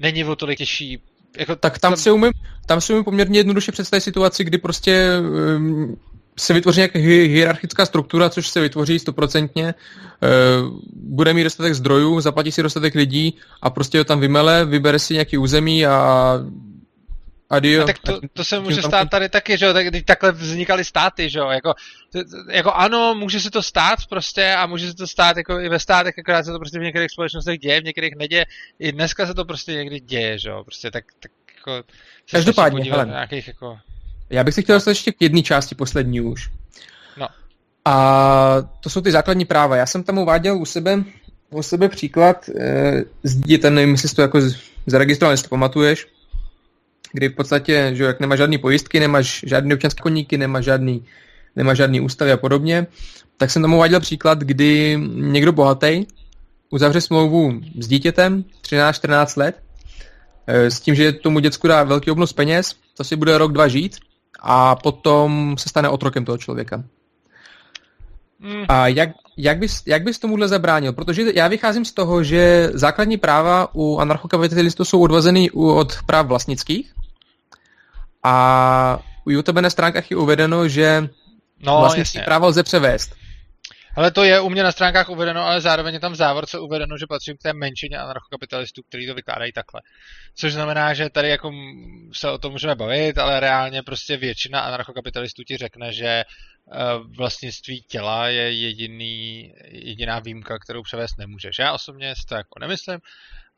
není 0.00 0.24
o 0.24 0.36
tolik 0.36 0.58
těžší 0.58 0.98
jako, 1.38 1.56
tak 1.56 1.78
tam 1.78 1.96
si 1.96 2.10
umím, 2.10 2.32
tam 2.66 2.80
si 2.80 2.94
mi 2.94 3.02
poměrně 3.02 3.38
jednoduše 3.38 3.72
představit 3.72 4.00
situaci, 4.00 4.44
kdy 4.44 4.58
prostě 4.58 5.12
um, 5.56 5.96
se 6.38 6.54
vytvoří 6.54 6.78
nějaká 6.78 6.98
hierarchická 6.98 7.86
struktura, 7.86 8.30
což 8.30 8.48
se 8.48 8.60
vytvoří 8.60 8.98
stoprocentně, 8.98 9.74
uh, 10.64 10.80
bude 10.94 11.34
mít 11.34 11.44
dostatek 11.44 11.74
zdrojů, 11.74 12.20
zaplatí 12.20 12.52
si 12.52 12.62
dostatek 12.62 12.94
lidí 12.94 13.36
a 13.62 13.70
prostě 13.70 13.98
ho 13.98 14.04
tam 14.04 14.20
vymele, 14.20 14.64
vybere 14.64 14.98
si 14.98 15.14
nějaký 15.14 15.38
území 15.38 15.86
a 15.86 16.34
A 17.52 17.86
tak 17.86 17.98
to, 17.98 18.20
to 18.32 18.44
se 18.44 18.60
může 18.60 18.82
stát 18.82 19.10
tady 19.10 19.28
taky, 19.28 19.58
že 19.58 19.66
jo, 19.66 19.72
tak, 19.72 19.86
takhle 20.04 20.32
vznikaly 20.32 20.84
státy, 20.84 21.30
že 21.30 21.38
jo, 21.38 21.48
jako, 21.48 21.74
jako 22.50 22.72
ano, 22.72 23.14
může 23.14 23.40
se 23.40 23.50
to 23.50 23.62
stát 23.62 23.98
prostě 24.08 24.54
a 24.54 24.66
může 24.66 24.86
se 24.86 24.94
to 24.94 25.06
stát 25.06 25.36
jako 25.36 25.60
i 25.60 25.68
ve 25.68 25.78
státech, 25.78 26.14
akorát 26.18 26.44
se 26.44 26.52
to 26.52 26.58
prostě 26.58 26.78
v 26.78 26.82
některých 26.82 27.10
společnostech 27.10 27.58
děje, 27.58 27.80
v 27.80 27.84
některých 27.84 28.14
neděje, 28.16 28.44
i 28.78 28.92
dneska 28.92 29.26
se 29.26 29.34
to 29.34 29.44
prostě 29.44 29.72
někdy 29.72 30.00
děje, 30.00 30.38
že 30.38 30.48
jo, 30.48 30.64
prostě 30.64 30.90
tak, 30.90 31.04
tak 31.20 31.32
jako... 31.56 31.88
Každopádně, 32.30 32.90
hele, 32.90 33.06
nějakých, 33.06 33.48
jako... 33.48 33.78
já 34.30 34.44
bych 34.44 34.54
se 34.54 34.62
chtěl 34.62 34.76
dostat 34.76 34.90
ještě 34.90 35.12
k 35.12 35.22
jedné 35.22 35.42
části 35.42 35.74
poslední 35.74 36.20
už. 36.20 36.50
No. 37.16 37.28
A 37.84 38.56
to 38.80 38.90
jsou 38.90 39.00
ty 39.00 39.12
základní 39.12 39.44
práva. 39.44 39.76
Já 39.76 39.86
jsem 39.86 40.02
tam 40.02 40.18
uváděl 40.18 40.58
u 40.58 40.64
sebe, 40.64 41.04
u 41.50 41.62
sebe 41.62 41.88
příklad 41.88 42.48
e, 42.48 43.04
s 43.22 43.36
dítětem, 43.36 43.74
nevím, 43.74 43.90
jestli 43.90 44.08
to 44.08 44.22
jako 44.22 44.40
zaregistroval, 44.86 45.32
jestli 45.32 45.44
to 45.44 45.48
pamatuješ, 45.48 46.06
kdy 47.12 47.28
v 47.28 47.34
podstatě, 47.34 47.90
že 47.94 48.04
jak 48.04 48.20
nemáš 48.20 48.38
žádný 48.38 48.58
pojistky, 48.58 49.00
nemáš 49.00 49.44
žádný 49.46 49.74
občanské 49.74 50.02
koníky, 50.02 50.38
nemáš 50.38 50.64
žádný, 50.64 51.04
nemáš 51.56 51.76
žádný 51.76 52.00
ústavy 52.00 52.32
a 52.32 52.36
podobně, 52.36 52.86
tak 53.36 53.50
jsem 53.50 53.62
tomu 53.62 53.76
uváděl 53.76 54.00
příklad, 54.00 54.38
kdy 54.38 54.98
někdo 55.14 55.52
bohatý 55.52 56.06
uzavře 56.70 57.00
smlouvu 57.00 57.60
s 57.78 57.88
dítětem 57.88 58.44
13-14 58.62 59.36
let, 59.36 59.62
eh, 60.46 60.70
s 60.70 60.80
tím, 60.80 60.94
že 60.94 61.12
tomu 61.12 61.38
děcku 61.38 61.68
dá 61.68 61.84
velký 61.84 62.10
obnos 62.10 62.32
peněz, 62.32 62.74
to 62.96 63.04
si 63.04 63.16
bude 63.16 63.38
rok, 63.38 63.52
dva 63.52 63.68
žít 63.68 63.96
a 64.40 64.76
potom 64.76 65.56
se 65.58 65.68
stane 65.68 65.88
otrokem 65.88 66.24
toho 66.24 66.38
člověka. 66.38 66.84
Mm. 68.38 68.64
A 68.68 68.88
jak, 68.88 69.10
jak, 69.36 69.58
bys, 69.58 69.82
jak 69.86 70.02
bys 70.02 70.18
tomuhle 70.18 70.48
zabránil? 70.48 70.92
Protože 70.92 71.22
já 71.34 71.48
vycházím 71.48 71.84
z 71.84 71.92
toho, 71.92 72.24
že 72.24 72.70
základní 72.74 73.16
práva 73.16 73.74
u 73.74 73.98
anarchokapitalistů 73.98 74.84
jsou 74.84 75.00
odvozeny 75.00 75.50
od 75.50 76.02
práv 76.06 76.26
vlastnických 76.26 76.92
a 78.22 78.98
u 79.24 79.30
YouTube 79.30 79.62
na 79.62 79.70
stránkách 79.70 80.10
je 80.10 80.16
uvedeno, 80.16 80.68
že 80.68 81.08
no, 81.60 81.80
vlastnický 81.80 82.20
právo 82.20 82.46
lze 82.46 82.62
převést. 82.62 83.22
Ale 83.96 84.10
to 84.10 84.24
je 84.24 84.40
u 84.40 84.48
mě 84.48 84.62
na 84.62 84.72
stránkách 84.72 85.08
uvedeno, 85.08 85.42
ale 85.42 85.60
zároveň 85.60 85.94
je 85.94 86.00
tam 86.00 86.12
v 86.12 86.16
závorce 86.16 86.58
uvedeno, 86.58 86.98
že 86.98 87.06
patřím 87.06 87.36
k 87.36 87.42
té 87.42 87.52
menšině 87.52 87.98
anarchokapitalistů, 87.98 88.82
kteří 88.88 89.06
to 89.06 89.14
vykládají 89.14 89.52
takhle. 89.52 89.80
Což 90.34 90.52
znamená, 90.52 90.94
že 90.94 91.10
tady 91.10 91.28
jako 91.28 91.52
se 92.12 92.30
o 92.30 92.38
tom 92.38 92.52
můžeme 92.52 92.74
bavit, 92.74 93.18
ale 93.18 93.40
reálně 93.40 93.82
prostě 93.82 94.16
většina 94.16 94.60
anarchokapitalistů 94.60 95.42
ti 95.42 95.56
řekne, 95.56 95.92
že 95.92 96.06
eh, 96.06 96.24
vlastnictví 97.16 97.82
těla 97.88 98.28
je 98.28 98.52
jediný, 98.52 99.52
jediná 99.68 100.18
výjimka, 100.18 100.58
kterou 100.58 100.82
převést 100.82 101.18
nemůžeš. 101.18 101.58
Já 101.58 101.72
osobně 101.72 102.14
si 102.14 102.26
to 102.28 102.34
jako 102.34 102.58
nemyslím, 102.60 102.98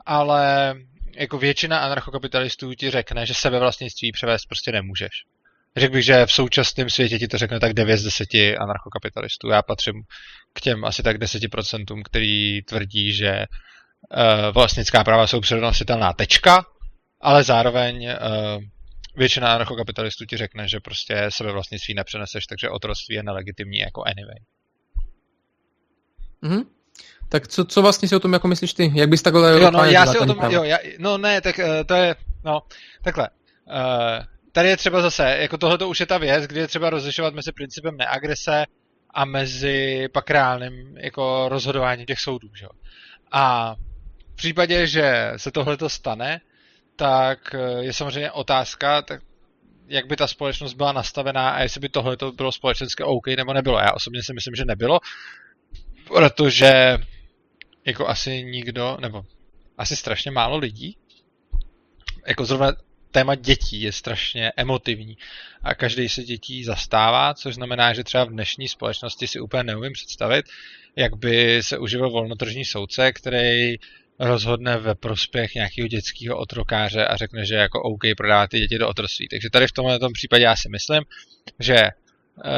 ale 0.07 0.75
jako 1.17 1.39
většina 1.39 1.79
anarchokapitalistů 1.79 2.75
ti 2.75 2.91
řekne, 2.91 3.27
že 3.27 3.35
sebevlastnictví 3.35 4.13
převést 4.13 4.47
prostě 4.47 4.73
nemůžeš. 4.73 5.11
Řekl 5.77 5.93
bych, 5.93 6.05
že 6.05 6.27
v 6.27 6.33
současném 6.33 6.91
světě 6.91 7.19
ti 7.19 7.29
to 7.29 7.39
řekne 7.39 7.61
tak 7.61 7.73
9 7.75 7.99
z 7.99 8.05
10 8.05 8.29
anarchokapitalistů. 8.35 9.49
Já 9.49 9.63
patřím 9.63 10.03
k 10.53 10.61
těm 10.61 10.85
asi 10.85 11.03
tak 11.03 11.17
10%, 11.17 12.03
který 12.05 12.63
tvrdí, 12.63 13.13
že 13.13 13.33
uh, 13.37 14.55
vlastnická 14.55 15.05
práva 15.05 15.27
jsou 15.27 15.41
přenositelná 15.41 16.13
tečka, 16.13 16.67
ale 17.21 17.43
zároveň 17.43 18.09
uh, 18.09 18.63
většina 19.17 19.55
anarchokapitalistů 19.55 20.25
ti 20.25 20.37
řekne, 20.37 20.69
že 20.69 20.81
prostě 20.81 21.27
sebevlastnictví 21.29 21.95
nepřeneseš, 21.95 22.47
takže 22.47 22.71
otroctví 22.71 23.15
je 23.15 23.23
nelegitimní 23.23 23.79
jako 23.79 24.03
anyway. 24.03 24.39
Mhm. 26.43 26.74
Tak 27.35 27.49
co, 27.49 27.65
co 27.65 27.83
vlastně 27.83 28.09
si 28.09 28.17
o 28.17 28.21
tom 28.21 28.33
jako 28.33 28.49
myslíš 28.49 28.75
ty? 28.75 28.93
Jak 28.95 29.09
bys 29.09 29.23
takhle... 29.23 29.61
Jo, 29.61 29.71
no, 29.71 29.85
já 29.85 30.07
si 30.07 30.19
o 30.19 30.27
tom, 30.27 30.39
jo, 30.51 30.63
já, 30.63 30.79
no 30.99 31.19
ne, 31.19 31.41
tak 31.41 31.59
uh, 31.59 31.65
to 31.87 31.95
je, 31.95 32.17
no, 32.45 32.63
takhle. 33.03 33.29
Uh, 33.67 34.25
tady 34.53 34.69
je 34.69 34.77
třeba 34.77 35.03
zase, 35.03 35.37
jako 35.41 35.59
tohle 35.59 35.79
to 35.79 35.89
už 35.89 36.01
je 36.01 36.07
ta 36.07 36.19
věc, 36.19 36.47
kdy 36.47 36.61
je 36.61 36.67
třeba 36.67 36.91
rozlišovat 36.91 37.35
mezi 37.35 37.53
principem 37.53 37.97
neagrese 37.97 38.65
a 39.15 39.25
mezi 39.25 40.09
pak 40.13 40.31
reálným 40.31 40.97
jako 40.97 41.49
rozhodováním 41.49 42.07
těch 42.07 42.21
soudů, 42.21 42.49
že? 42.55 42.67
A 43.33 43.75
v 44.33 44.37
případě, 44.37 44.87
že 44.87 45.33
se 45.37 45.51
tohle 45.51 45.77
to 45.77 45.89
stane, 45.89 46.41
tak 46.97 47.55
eh, 47.55 47.85
je 47.85 47.93
samozřejmě 47.93 48.31
otázka, 48.31 49.03
tak 49.03 49.21
jak 49.89 50.07
by 50.07 50.17
ta 50.17 50.27
společnost 50.27 50.75
byla 50.75 50.93
nastavená 50.93 51.51
a 51.51 51.63
jestli 51.63 51.81
by 51.81 51.89
tohle 51.89 52.17
to 52.17 52.33
bylo 52.33 52.53
společensky 52.53 53.03
OK 53.03 53.27
nebo 53.27 53.53
nebylo. 53.53 53.79
Já 53.79 53.93
osobně 53.93 54.21
si 54.23 54.35
myslím, 54.35 54.55
že 54.55 54.65
nebylo, 54.65 55.01
protože 56.09 56.99
jako 57.85 58.09
asi 58.09 58.45
nikdo, 58.45 58.97
nebo 59.01 59.25
asi 59.79 59.97
strašně 59.97 60.31
málo 60.31 60.59
lidí, 60.59 60.97
jako 62.27 62.45
zrovna 62.45 62.73
téma 63.11 63.35
dětí 63.35 63.83
je 63.83 63.93
strašně 63.93 64.53
emotivní 64.57 65.19
a 65.63 65.75
každý 65.75 66.09
se 66.09 66.23
dětí 66.23 66.65
zastává, 66.65 67.35
což 67.35 67.55
znamená, 67.55 67.95
že 67.95 68.05
třeba 68.05 68.25
v 68.25 68.29
dnešní 68.31 68.69
společnosti 68.69 69.27
si 69.27 69.41
úplně 69.41 69.63
neumím 69.63 69.93
představit, 69.93 70.47
jak 70.97 71.17
by 71.17 71.63
se 71.63 71.79
uživil 71.79 72.11
volnotržní 72.11 72.65
soudce, 72.65 73.13
který 73.13 73.75
rozhodne 74.19 74.77
ve 74.77 74.95
prospěch 74.95 75.55
nějakého 75.55 75.89
dětského 75.89 76.39
otrokáře 76.39 77.07
a 77.07 77.17
řekne, 77.17 77.47
že 77.47 77.55
jako 77.55 77.83
OK 77.83 78.03
prodává 78.17 78.47
ty 78.47 78.59
děti 78.59 78.79
do 78.79 78.89
otroctví. 78.89 79.29
Takže 79.29 79.51
tady 79.51 79.67
v 79.67 79.73
tomhle 79.73 79.99
tom 79.99 80.13
případě 80.13 80.45
já 80.45 80.57
si 80.57 80.69
myslím, 80.69 81.03
že 81.61 81.89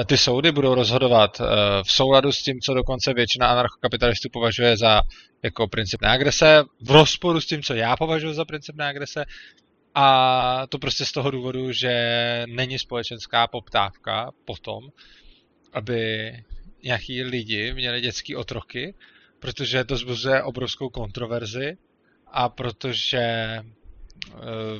ty 0.07 0.19
soudy 0.19 0.53
budou 0.53 0.74
rozhodovat 0.74 1.40
eh, 1.40 1.44
v 1.82 1.93
souladu 1.93 2.32
s 2.32 2.43
tím, 2.43 2.61
co 2.61 2.74
dokonce 2.74 3.15
většina 3.15 3.48
anarchokapitalistů 3.48 4.28
považuje 4.32 4.77
za 4.77 5.03
jako 5.43 5.69
princip 5.69 6.03
neagrese, 6.03 6.62
v 6.81 6.90
rozporu 6.90 7.40
s 7.40 7.47
tím, 7.47 7.62
co 7.62 7.74
já 7.74 7.97
považuji 7.97 8.35
za 8.35 8.44
princip 8.44 8.77
neagrese, 8.77 9.24
a 9.94 10.66
to 10.69 10.78
prostě 10.78 11.05
z 11.05 11.12
toho 11.12 11.31
důvodu, 11.31 11.73
že 11.73 12.44
není 12.48 12.78
společenská 12.78 13.47
poptávka 13.47 14.31
potom, 14.44 14.89
aby 15.73 16.32
nějaký 16.82 17.23
lidi 17.23 17.74
měli 17.74 18.01
dětský 18.01 18.36
otroky, 18.36 18.94
protože 19.39 19.85
to 19.85 19.97
zbuzuje 19.97 20.43
obrovskou 20.43 20.89
kontroverzi 20.89 21.77
a 22.27 22.48
protože 22.48 23.19
e, 23.19 23.62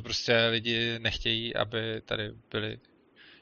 prostě 0.03 0.47
lidi 0.51 0.99
nechtějí, 0.99 1.57
aby 1.57 2.01
tady 2.05 2.31
byli 2.51 2.79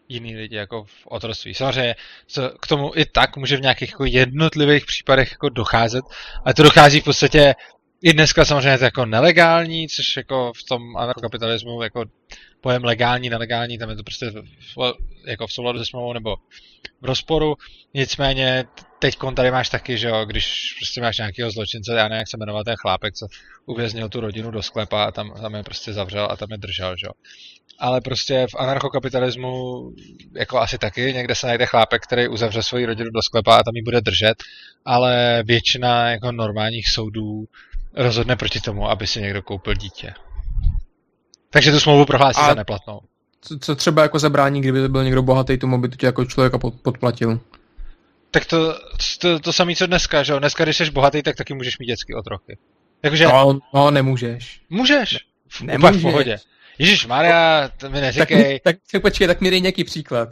jiný 0.08 0.36
lidi 0.36 0.56
jako 0.56 0.84
v 0.84 1.06
otroctví. 1.06 1.54
Samozřejmě 1.54 1.94
co 2.26 2.50
k 2.60 2.66
tomu 2.66 2.92
i 2.94 3.04
tak 3.04 3.36
může 3.36 3.56
v 3.56 3.60
nějakých 3.60 3.90
jako 3.90 4.04
jednotlivých 4.04 4.86
případech 4.86 5.30
jako 5.30 5.48
docházet, 5.48 6.04
ale 6.44 6.54
to 6.54 6.62
dochází 6.62 7.00
v 7.00 7.04
podstatě 7.04 7.54
i 8.02 8.12
dneska 8.12 8.44
samozřejmě 8.44 8.78
to 8.78 8.84
jako 8.84 9.06
nelegální, 9.06 9.88
což 9.88 10.16
jako 10.16 10.52
v 10.56 10.64
tom 10.68 10.96
anarchokapitalismu 10.96 11.82
jako 11.82 12.04
pojem 12.60 12.84
legální, 12.84 13.30
nelegální, 13.30 13.78
tam 13.78 13.90
je 13.90 13.96
to 13.96 14.02
prostě 14.02 14.30
v, 14.30 14.94
jako 15.26 15.46
v 15.46 15.52
souladu 15.52 15.78
se 15.78 15.84
smlouvou 15.86 16.12
nebo 16.12 16.36
v 17.00 17.06
rozporu. 17.06 17.54
Nicméně 17.94 18.64
teď 18.98 19.16
tady 19.36 19.50
máš 19.50 19.68
taky, 19.68 19.98
že 19.98 20.08
jo, 20.08 20.24
když 20.24 20.74
prostě 20.78 21.00
máš 21.00 21.18
nějakého 21.18 21.50
zločince, 21.50 21.94
já 21.96 22.08
nevím, 22.08 22.18
jak 22.18 22.28
se 22.28 22.36
jmenovat 22.36 22.64
ten 22.64 22.74
chlápek, 22.80 23.14
co 23.14 23.26
uvěznil 23.66 24.08
tu 24.08 24.20
rodinu 24.20 24.50
do 24.50 24.62
sklepa 24.62 25.04
a 25.04 25.10
tam, 25.10 25.34
tam 25.40 25.54
je 25.54 25.62
prostě 25.62 25.92
zavřel 25.92 26.28
a 26.30 26.36
tam 26.36 26.48
je 26.50 26.58
držel, 26.58 26.96
že 26.96 27.06
jo. 27.06 27.12
Ale 27.78 28.00
prostě 28.00 28.46
v 28.50 28.54
anarchokapitalismu 28.58 29.82
jako 30.32 30.58
asi 30.58 30.78
taky 30.78 31.12
někde 31.14 31.34
se 31.34 31.46
najde 31.46 31.66
chlápek, 31.66 32.02
který 32.02 32.28
uzavře 32.28 32.62
svoji 32.62 32.86
rodinu 32.86 33.10
do 33.10 33.22
sklepa 33.22 33.56
a 33.56 33.62
tam 33.62 33.76
ji 33.76 33.82
bude 33.82 34.00
držet, 34.00 34.34
ale 34.84 35.42
většina 35.46 36.10
jako 36.10 36.32
normálních 36.32 36.88
soudů 36.88 37.44
rozhodne 37.94 38.36
proti 38.36 38.60
tomu, 38.60 38.90
aby 38.90 39.06
si 39.06 39.20
někdo 39.20 39.42
koupil 39.42 39.74
dítě. 39.74 40.14
Takže 41.50 41.72
tu 41.72 41.80
smlouvu 41.80 42.04
prohlásí 42.04 42.40
a 42.40 42.48
za 42.48 42.54
neplatnou. 42.54 43.00
Co, 43.40 43.58
co 43.58 43.76
třeba 43.76 44.02
jako 44.02 44.18
zabrání, 44.18 44.60
kdyby 44.60 44.88
byl 44.88 45.04
někdo 45.04 45.22
bohatý, 45.22 45.58
tomu 45.58 45.78
by 45.80 45.88
to 45.88 45.96
tě 45.96 46.06
jako 46.06 46.24
člověka 46.24 46.58
podplatil? 46.58 47.40
Tak 48.30 48.44
to, 48.44 48.78
to, 49.18 49.40
to 49.40 49.52
samé, 49.52 49.74
co 49.74 49.86
dneska, 49.86 50.22
že 50.22 50.32
jo? 50.32 50.38
Dneska, 50.38 50.64
když 50.64 50.76
jsi 50.76 50.90
bohatý, 50.90 51.22
tak 51.22 51.36
taky 51.36 51.54
můžeš 51.54 51.78
mít 51.78 51.86
dětský 51.86 52.14
otroky. 52.14 52.58
Jakože... 53.02 53.24
No, 53.24 53.58
no, 53.74 53.90
nemůžeš. 53.90 54.60
Můžeš. 54.70 55.18
Ne, 55.62 55.72
nemůžeš. 55.72 55.96
v 55.96 56.02
pohodě. 56.02 56.36
Ježíš 56.78 57.06
Maria, 57.06 57.70
to 57.76 57.90
mi 57.90 58.00
neříkej. 58.00 58.60
Tak, 58.60 58.74
tak, 58.74 58.82
tak 58.92 59.02
počkej, 59.02 59.26
tak 59.26 59.40
mi 59.40 59.50
dej 59.50 59.60
nějaký 59.60 59.84
příklad. 59.84 60.28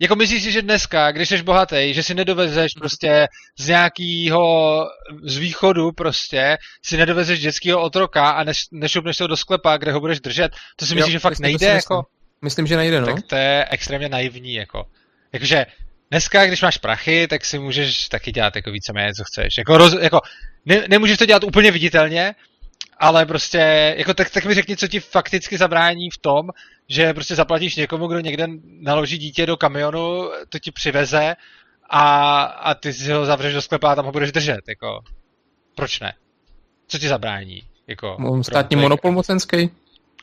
Jako 0.00 0.16
myslíš 0.16 0.42
si, 0.42 0.52
že 0.52 0.62
dneska, 0.62 1.12
když 1.12 1.28
jsi 1.28 1.42
bohatý, 1.42 1.94
že 1.94 2.02
si 2.02 2.14
nedovezeš 2.14 2.72
prostě 2.78 3.26
z 3.58 3.68
nějakého 3.68 4.84
z 5.22 5.36
východu 5.36 5.92
prostě, 5.92 6.56
si 6.84 6.96
nedovezeš 6.96 7.40
dětského 7.40 7.82
otroka 7.82 8.30
a 8.30 8.44
neš, 8.44 8.62
nešupneš 8.72 9.20
ho 9.20 9.26
do 9.26 9.36
sklepa, 9.36 9.76
kde 9.76 9.92
ho 9.92 10.00
budeš 10.00 10.20
držet, 10.20 10.52
to 10.76 10.86
si 10.86 10.94
myslíš, 10.94 11.12
jo, 11.12 11.16
že 11.16 11.18
fakt 11.18 11.38
nejde 11.38 11.74
myslím. 11.74 11.76
jako? 11.76 12.06
Myslím, 12.42 12.66
že 12.66 12.76
nejde, 12.76 13.00
no. 13.00 13.06
Tak 13.06 13.22
to 13.26 13.36
je 13.36 13.66
extrémně 13.70 14.08
naivní, 14.08 14.54
jako. 14.54 14.86
Jakože 15.32 15.66
dneska, 16.10 16.46
když 16.46 16.62
máš 16.62 16.76
prachy, 16.76 17.28
tak 17.28 17.44
si 17.44 17.58
můžeš 17.58 18.08
taky 18.08 18.32
dělat 18.32 18.56
jako 18.56 18.70
víceméně, 18.70 19.14
co 19.14 19.24
chceš. 19.24 19.58
Jako, 19.58 19.78
roz, 19.78 19.94
jako 20.00 20.20
ne, 20.66 20.84
nemůžeš 20.88 21.18
to 21.18 21.26
dělat 21.26 21.44
úplně 21.44 21.70
viditelně, 21.70 22.34
ale 22.98 23.26
prostě, 23.26 23.94
jako 23.98 24.14
tak, 24.14 24.30
tak 24.30 24.44
mi 24.44 24.54
řekni, 24.54 24.76
co 24.76 24.88
ti 24.88 25.00
fakticky 25.00 25.58
zabrání 25.58 26.10
v 26.10 26.18
tom, 26.18 26.48
že 26.88 27.14
prostě 27.14 27.34
zaplatíš 27.34 27.76
někomu, 27.76 28.06
kdo 28.06 28.20
někde 28.20 28.46
naloží 28.80 29.18
dítě 29.18 29.46
do 29.46 29.56
kamionu, 29.56 30.30
to 30.48 30.58
ti 30.58 30.70
přiveze 30.70 31.36
a, 31.90 32.42
a 32.42 32.74
ty 32.74 32.92
si 32.92 33.12
ho 33.12 33.26
zavřeš 33.26 33.54
do 33.54 33.62
sklepa 33.62 33.92
a 33.92 33.94
tam 33.94 34.04
ho 34.04 34.12
budeš 34.12 34.32
držet, 34.32 34.60
jako. 34.68 35.00
Proč 35.74 36.00
ne? 36.00 36.14
Co 36.88 36.98
ti 36.98 37.08
zabrání? 37.08 37.62
Jako, 37.86 38.40
státní 38.42 38.76
monopol 38.76 39.12
mocenský. 39.12 39.70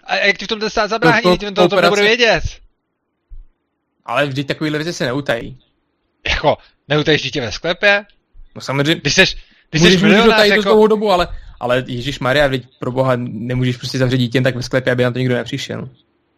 A 0.03 0.15
jak 0.15 0.38
ti 0.38 0.45
v 0.45 0.47
tom 0.47 0.60
ten 0.60 0.69
stát 0.69 0.89
zabrání? 0.89 1.23
To, 1.23 1.38
to, 1.38 1.52
to, 1.52 1.52
to, 1.52 1.68
to 1.68 1.81
nebude 1.81 2.02
vědět. 2.02 2.43
Ale 4.06 4.26
vždyť 4.26 4.47
takový 4.47 4.69
věci 4.69 4.93
se 4.93 5.06
neutají. 5.06 5.60
Jako, 6.30 6.57
neutajíš 6.88 7.22
dítě 7.22 7.41
ve 7.41 7.52
sklepě? 7.52 8.06
No 8.56 8.61
samozřejmě. 8.61 8.95
Když 8.95 9.14
seš, 9.14 9.38
když 9.69 9.81
jsi 9.81 9.97
milionář, 9.97 10.47
jako... 10.47 10.64
dlouhou 10.64 10.88
dobu, 10.88 11.11
ale, 11.11 11.27
ale 11.60 11.84
Ježíš 11.88 12.19
Maria, 12.19 12.49
pro 12.80 12.91
boha, 12.91 13.14
nemůžeš 13.15 13.77
prostě 13.77 13.98
zavřít 13.98 14.18
dítě 14.18 14.41
tak 14.41 14.56
ve 14.56 14.64
sklepě, 14.64 14.94
aby 14.94 15.03
na 15.03 15.11
to 15.11 15.19
nikdo 15.19 15.36
nepřišel. 15.36 15.90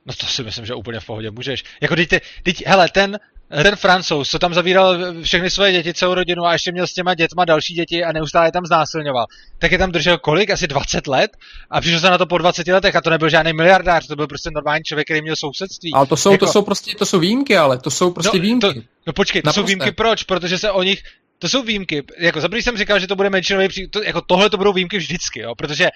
No 0.06 0.14
to 0.14 0.26
si 0.26 0.44
myslím, 0.44 0.66
že 0.66 0.74
úplně 0.74 1.00
v 1.00 1.06
pohodě 1.06 1.32
můžeš. 1.32 1.64
Jako 1.82 1.96
teď, 1.96 2.10
teď 2.44 2.64
hele, 2.66 2.90
ten, 2.94 3.20
ten 3.64 3.76
francouz, 3.76 4.30
co 4.30 4.40
tam 4.40 4.54
zavíral 4.54 4.98
všechny 5.22 5.50
svoje 5.50 5.72
děti, 5.72 5.94
celou 5.94 6.14
rodinu 6.14 6.46
a 6.46 6.54
ještě 6.54 6.72
měl 6.72 6.88
s 6.88 6.94
těma 6.94 7.14
dětma 7.14 7.46
další 7.46 7.74
děti 7.74 8.04
a 8.04 8.12
neustále 8.12 8.48
je 8.48 8.52
tam 8.52 8.66
znásilňoval, 8.66 9.26
tak 9.60 9.72
je 9.72 9.78
tam 9.78 9.92
držel 9.92 10.18
kolik? 10.18 10.50
Asi 10.50 10.68
20 10.68 11.08
let? 11.08 11.32
A 11.70 11.82
přišel 11.82 12.00
se 12.00 12.10
na 12.10 12.18
to 12.18 12.26
po 12.26 12.38
20 12.38 12.68
letech 12.68 12.96
a 12.96 13.02
to 13.02 13.10
nebyl 13.10 13.30
žádný 13.30 13.54
miliardář, 13.54 14.08
to 14.08 14.16
byl 14.16 14.28
prostě 14.28 14.50
normální 14.54 14.84
člověk, 14.84 15.08
který 15.08 15.22
měl 15.22 15.36
sousedství. 15.36 15.94
Ale 15.94 16.06
to 16.06 16.18
jsou, 16.18 16.32
jako... 16.32 16.46
to 16.46 16.52
jsou 16.52 16.62
prostě, 16.62 16.96
to 16.96 17.06
jsou 17.06 17.20
výjimky, 17.20 17.58
ale 17.58 17.78
to 17.78 17.92
jsou 17.92 18.12
prostě 18.12 18.38
no, 18.38 18.42
výjimky. 18.42 18.74
To, 18.74 18.82
no 19.08 19.14
počkej, 19.14 19.42
to 19.42 19.46
Naprosto. 19.46 19.62
jsou 19.62 19.66
výjimky 19.66 19.92
proč? 19.92 20.24
Protože 20.24 20.58
se 20.58 20.72
o 20.72 20.84
nich, 20.84 21.04
to 21.40 21.50
jsou 21.50 21.64
výjimky. 21.64 22.04
Jako 22.18 22.42
za 22.42 22.48
jsem 22.54 22.78
říkal, 22.78 23.00
že 23.00 23.08
to 23.08 23.16
bude 23.16 23.30
menšinový 23.30 23.68
pří... 23.68 23.88
to, 23.88 24.04
jako 24.04 24.22
tohle 24.22 24.50
to 24.50 24.58
budou 24.58 24.74
výjimky 24.74 24.98
vždycky, 24.98 25.40
jo, 25.40 25.56
protože 25.56 25.90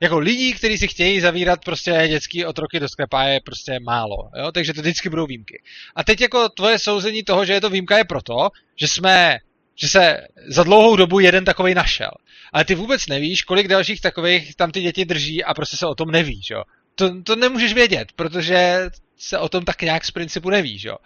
jako 0.00 0.18
lidí, 0.18 0.52
kteří 0.52 0.78
si 0.78 0.88
chtějí 0.88 1.20
zavírat 1.20 1.64
prostě 1.64 2.04
dětský 2.08 2.44
otroky 2.44 2.80
do 2.80 2.88
sklepa 2.88 3.22
je 3.22 3.40
prostě 3.40 3.78
málo, 3.80 4.30
jo? 4.38 4.52
takže 4.52 4.74
to 4.74 4.80
vždycky 4.80 5.08
budou 5.08 5.26
výjimky. 5.26 5.62
A 5.96 6.04
teď 6.04 6.20
jako 6.20 6.48
tvoje 6.48 6.78
souzení 6.78 7.22
toho, 7.22 7.44
že 7.44 7.52
je 7.52 7.60
to 7.60 7.70
výjimka 7.70 7.98
je 7.98 8.04
proto, 8.04 8.50
že 8.76 8.88
jsme, 8.88 9.38
že 9.74 9.88
se 9.88 10.20
za 10.48 10.62
dlouhou 10.62 10.96
dobu 10.96 11.20
jeden 11.20 11.44
takový 11.44 11.74
našel. 11.74 12.10
Ale 12.52 12.64
ty 12.64 12.74
vůbec 12.74 13.06
nevíš, 13.06 13.42
kolik 13.42 13.68
dalších 13.68 14.00
takových 14.00 14.56
tam 14.56 14.70
ty 14.70 14.80
děti 14.80 15.04
drží 15.04 15.44
a 15.44 15.54
prostě 15.54 15.76
se 15.76 15.86
o 15.86 15.94
tom 15.94 16.10
nevíš, 16.10 16.50
jo. 16.50 16.62
To, 16.94 17.22
to 17.22 17.36
nemůžeš 17.36 17.74
vědět, 17.74 18.12
protože 18.16 18.90
se 19.16 19.38
o 19.38 19.48
tom 19.48 19.64
tak 19.64 19.82
nějak 19.82 20.04
z 20.04 20.10
principu 20.10 20.50
nevíš, 20.50 20.84
jo. 20.84 20.96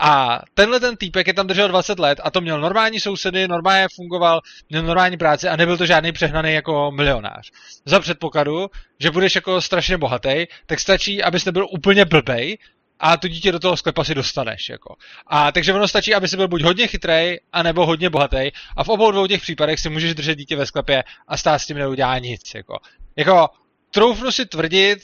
A 0.00 0.40
tenhle 0.54 0.80
ten 0.80 0.96
týpek 0.96 1.26
je 1.26 1.34
tam 1.34 1.46
držel 1.46 1.68
20 1.68 1.98
let 1.98 2.20
a 2.24 2.30
to 2.30 2.40
měl 2.40 2.60
normální 2.60 3.00
sousedy, 3.00 3.48
normálně 3.48 3.86
fungoval, 3.96 4.40
měl 4.70 4.82
normální 4.82 5.16
práci 5.16 5.48
a 5.48 5.56
nebyl 5.56 5.76
to 5.76 5.86
žádný 5.86 6.12
přehnaný 6.12 6.52
jako 6.52 6.90
milionář. 6.90 7.50
Za 7.84 8.00
předpokladu, 8.00 8.66
že 9.00 9.10
budeš 9.10 9.34
jako 9.34 9.60
strašně 9.60 9.98
bohatý, 9.98 10.46
tak 10.66 10.80
stačí, 10.80 11.22
abys 11.22 11.44
nebyl 11.44 11.66
úplně 11.70 12.04
blbej 12.04 12.58
a 13.00 13.16
to 13.16 13.28
dítě 13.28 13.52
do 13.52 13.58
toho 13.58 13.76
sklepa 13.76 14.04
si 14.04 14.14
dostaneš. 14.14 14.68
Jako. 14.68 14.96
A 15.26 15.52
takže 15.52 15.74
ono 15.74 15.88
stačí, 15.88 16.14
aby 16.14 16.28
si 16.28 16.36
byl 16.36 16.48
buď 16.48 16.62
hodně 16.62 16.86
chytrý, 16.86 17.36
anebo 17.52 17.86
hodně 17.86 18.10
bohatý. 18.10 18.50
A 18.76 18.84
v 18.84 18.88
obou 18.88 19.10
dvou 19.10 19.26
těch 19.26 19.42
případech 19.42 19.80
si 19.80 19.88
můžeš 19.88 20.14
držet 20.14 20.34
dítě 20.34 20.56
ve 20.56 20.66
sklepě 20.66 21.04
a 21.28 21.36
stát 21.36 21.58
s 21.58 21.66
tím 21.66 21.78
neudělá 21.78 22.18
nic. 22.18 22.54
Jako. 22.54 22.78
jako 23.16 23.48
troufnu 23.90 24.32
si 24.32 24.46
tvrdit, 24.46 24.98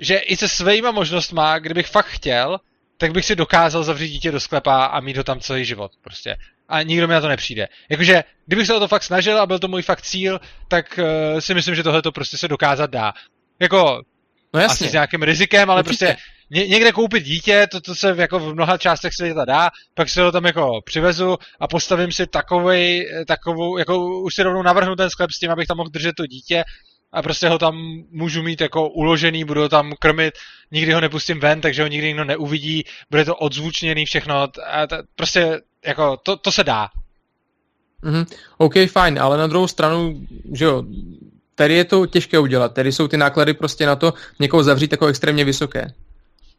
že 0.00 0.16
i 0.16 0.36
se 0.36 0.48
svýma 0.48 0.90
možnostma, 0.90 1.58
kdybych 1.58 1.86
fakt 1.86 2.06
chtěl, 2.06 2.58
tak 3.00 3.12
bych 3.12 3.24
si 3.24 3.36
dokázal 3.36 3.84
zavřít 3.84 4.08
dítě 4.08 4.32
do 4.32 4.40
sklepa 4.40 4.84
a 4.84 5.00
mít 5.00 5.16
ho 5.16 5.24
tam 5.24 5.40
celý 5.40 5.64
život 5.64 5.92
prostě. 6.00 6.36
A 6.68 6.82
nikdo 6.82 7.08
mi 7.08 7.14
na 7.14 7.20
to 7.20 7.28
nepřijde. 7.28 7.68
Jakože, 7.88 8.24
kdybych 8.46 8.66
se 8.66 8.74
o 8.74 8.80
to 8.80 8.88
fakt 8.88 9.02
snažil 9.02 9.40
a 9.40 9.46
byl 9.46 9.58
to 9.58 9.68
můj 9.68 9.82
fakt 9.82 10.02
cíl, 10.02 10.40
tak 10.68 10.98
uh, 10.98 11.40
si 11.40 11.54
myslím, 11.54 11.74
že 11.74 11.82
tohle 11.82 12.02
to 12.02 12.12
prostě 12.12 12.38
se 12.38 12.48
dokázat 12.48 12.90
dá. 12.90 13.12
Jako, 13.60 14.02
no 14.54 14.60
jasně. 14.60 14.84
asi 14.84 14.88
s 14.88 14.92
nějakým 14.92 15.22
rizikem, 15.22 15.70
ale 15.70 15.82
Určitě. 15.82 16.06
prostě 16.06 16.22
ně, 16.50 16.66
někde 16.66 16.92
koupit 16.92 17.24
dítě, 17.24 17.66
to, 17.70 17.80
to 17.80 17.94
se 17.94 18.14
jako 18.16 18.38
v 18.38 18.54
mnoha 18.54 18.78
částech 18.78 19.12
světa 19.14 19.44
dá, 19.44 19.70
pak 19.94 20.08
si 20.08 20.20
ho 20.20 20.32
tam 20.32 20.44
jako 20.44 20.80
přivezu 20.84 21.36
a 21.60 21.68
postavím 21.68 22.12
si 22.12 22.26
takovej, 22.26 23.08
takovou, 23.26 23.78
jako 23.78 24.20
už 24.20 24.34
si 24.34 24.42
rovnou 24.42 24.62
navrhnu 24.62 24.96
ten 24.96 25.10
sklep 25.10 25.30
s 25.30 25.38
tím, 25.38 25.50
abych 25.50 25.66
tam 25.66 25.76
mohl 25.76 25.90
držet 25.90 26.14
to 26.16 26.26
dítě 26.26 26.64
a 27.12 27.22
prostě 27.22 27.48
ho 27.48 27.58
tam 27.58 28.02
můžu 28.10 28.42
mít 28.42 28.60
jako 28.60 28.88
uložený, 28.88 29.44
budu 29.44 29.60
ho 29.60 29.68
tam 29.68 29.92
krmit, 29.98 30.34
nikdy 30.70 30.92
ho 30.92 31.00
nepustím 31.00 31.40
ven, 31.40 31.60
takže 31.60 31.82
ho 31.82 31.88
nikdy 31.88 32.06
nikdo 32.06 32.24
neuvidí, 32.24 32.84
bude 33.10 33.24
to 33.24 33.36
odzvučněný 33.36 34.06
všechno, 34.06 34.48
a 34.70 34.86
to, 34.86 34.96
prostě 35.14 35.60
jako 35.86 36.16
to, 36.16 36.36
to 36.36 36.52
se 36.52 36.64
dá. 36.64 36.88
Mm-hmm. 38.02 38.26
OK, 38.58 38.74
fajn, 38.90 39.18
ale 39.18 39.38
na 39.38 39.46
druhou 39.46 39.68
stranu, 39.68 40.26
že 40.52 40.64
jo, 40.64 40.84
tady 41.54 41.74
je 41.74 41.84
to 41.84 42.06
těžké 42.06 42.38
udělat, 42.38 42.74
tady 42.74 42.92
jsou 42.92 43.08
ty 43.08 43.16
náklady 43.16 43.54
prostě 43.54 43.86
na 43.86 43.96
to 43.96 44.14
někoho 44.38 44.62
zavřít 44.62 44.92
jako 44.92 45.06
extrémně 45.06 45.44
vysoké. 45.44 45.94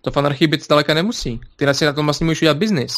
To 0.02 0.12
v 0.12 0.18
anarchii 0.18 0.48
být 0.48 0.64
zdaleka 0.64 0.94
nemusí. 0.94 1.40
Ty 1.56 1.66
na 1.66 1.74
si 1.74 1.86
na 1.86 1.94
tom 1.94 2.06
vlastně 2.06 2.26
můžeš 2.26 2.42
udělat 2.42 2.58
biznis. 2.58 2.98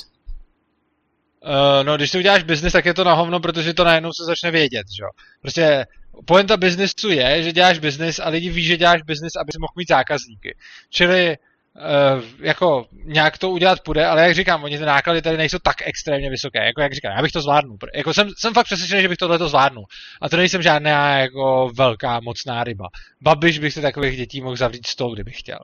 Uh, 1.45 1.84
no, 1.84 1.97
když 1.97 2.11
si 2.11 2.17
uděláš 2.17 2.43
biznis, 2.43 2.73
tak 2.73 2.85
je 2.85 2.93
to 2.93 3.03
na 3.03 3.13
hovno, 3.13 3.39
protože 3.39 3.73
to 3.73 3.84
najednou 3.84 4.09
se 4.13 4.25
začne 4.25 4.51
vědět, 4.51 4.88
že 4.97 5.03
jo. 5.03 5.09
Prostě 5.41 5.85
poenta 6.26 6.57
biznesu 6.57 7.10
je, 7.10 7.44
že 7.44 7.52
děláš 7.52 7.80
biznis 7.80 8.19
a 8.19 8.30
lidi 8.30 8.49
ví, 8.49 8.64
že 8.64 8.77
děláš 8.77 9.02
biznis, 9.02 9.35
aby 9.35 9.52
si 9.52 9.60
mohl 9.60 9.73
mít 9.77 9.88
zákazníky. 9.88 10.56
Čili 10.90 11.38
Uh, 11.76 12.23
jako 12.40 12.85
nějak 13.06 13.38
to 13.38 13.49
udělat 13.49 13.80
půjde, 13.80 14.06
ale 14.06 14.23
jak 14.23 14.35
říkám, 14.35 14.64
oni 14.64 14.77
ty 14.77 14.85
náklady 14.85 15.22
tady 15.22 15.38
nejsou 15.38 15.57
tak 15.64 15.76
extrémně 15.85 16.30
vysoké, 16.30 16.65
jako 16.65 16.81
jak 16.81 16.94
říkám, 16.94 17.11
já 17.15 17.22
bych 17.22 17.31
to 17.31 17.41
zvládnul. 17.41 17.77
Jako 17.95 18.14
jsem, 18.14 18.30
jsem 18.38 18.53
fakt 18.53 18.65
přesvědčený, 18.65 19.02
že 19.02 19.10
bych 19.10 19.18
tohle 19.18 19.38
to 19.38 19.49
zvládnul. 19.49 19.85
A 20.22 20.30
to 20.30 20.38
nejsem 20.38 20.61
žádná 20.61 21.18
jako 21.18 21.72
velká, 21.77 22.19
mocná 22.19 22.64
ryba. 22.64 22.85
Babiš 23.22 23.60
bych 23.60 23.73
si 23.73 23.81
takových 23.81 24.18
dětí 24.18 24.41
mohl 24.41 24.56
zavřít 24.56 24.88
stол, 24.88 25.14
kdybych 25.14 25.40
chtěl. 25.40 25.60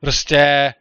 Prostě 0.00 0.74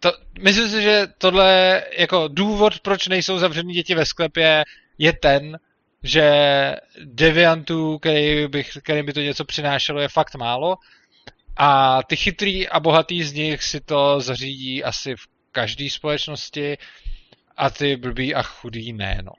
to, 0.00 0.12
myslím 0.40 0.68
si, 0.68 0.82
že 0.82 1.06
tohle 1.18 1.82
jako 1.98 2.28
důvod, 2.28 2.80
proč 2.80 3.08
nejsou 3.08 3.38
zavřený 3.38 3.72
děti 3.74 3.94
ve 3.94 4.06
sklepě, 4.06 4.64
je 4.98 5.12
ten, 5.12 5.58
že 6.04 6.76
deviantů, 7.04 7.98
který, 7.98 8.48
bych, 8.48 8.70
který 8.82 9.02
by 9.02 9.12
to 9.12 9.20
něco 9.20 9.44
přinášelo, 9.44 10.00
je 10.00 10.08
fakt 10.08 10.34
málo. 10.34 10.76
A 11.56 12.00
ty 12.02 12.16
chytrý 12.16 12.68
a 12.68 12.80
bohatý 12.80 13.22
z 13.22 13.32
nich 13.32 13.62
si 13.62 13.80
to 13.80 14.20
zařídí 14.20 14.84
asi 14.84 15.14
v 15.14 15.26
každé 15.52 15.90
společnosti 15.90 16.78
a 17.56 17.70
ty 17.70 17.96
blbý 17.96 18.34
a 18.34 18.42
chudý 18.42 18.92
ne, 18.92 19.18
no. 19.24 19.32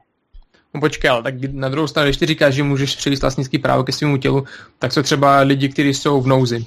No 0.74 0.82
počkej, 0.82 1.10
ale 1.10 1.24
tak 1.24 1.34
na 1.52 1.70
druhou 1.70 1.88
stranu, 1.88 2.08
když 2.08 2.18
ty 2.18 2.26
říkáš, 2.26 2.54
že 2.54 2.64
můžeš 2.64 2.96
přivést 2.96 3.22
vlastnický 3.22 3.60
právo 3.60 3.84
ke 3.84 3.92
svému 3.92 4.18
tělu, 4.18 4.46
tak 4.80 4.92
jsou 4.92 5.02
třeba 5.02 5.40
lidi, 5.40 5.70
kteří 5.70 5.94
jsou 5.94 6.22
v 6.22 6.28
nouzi. 6.28 6.66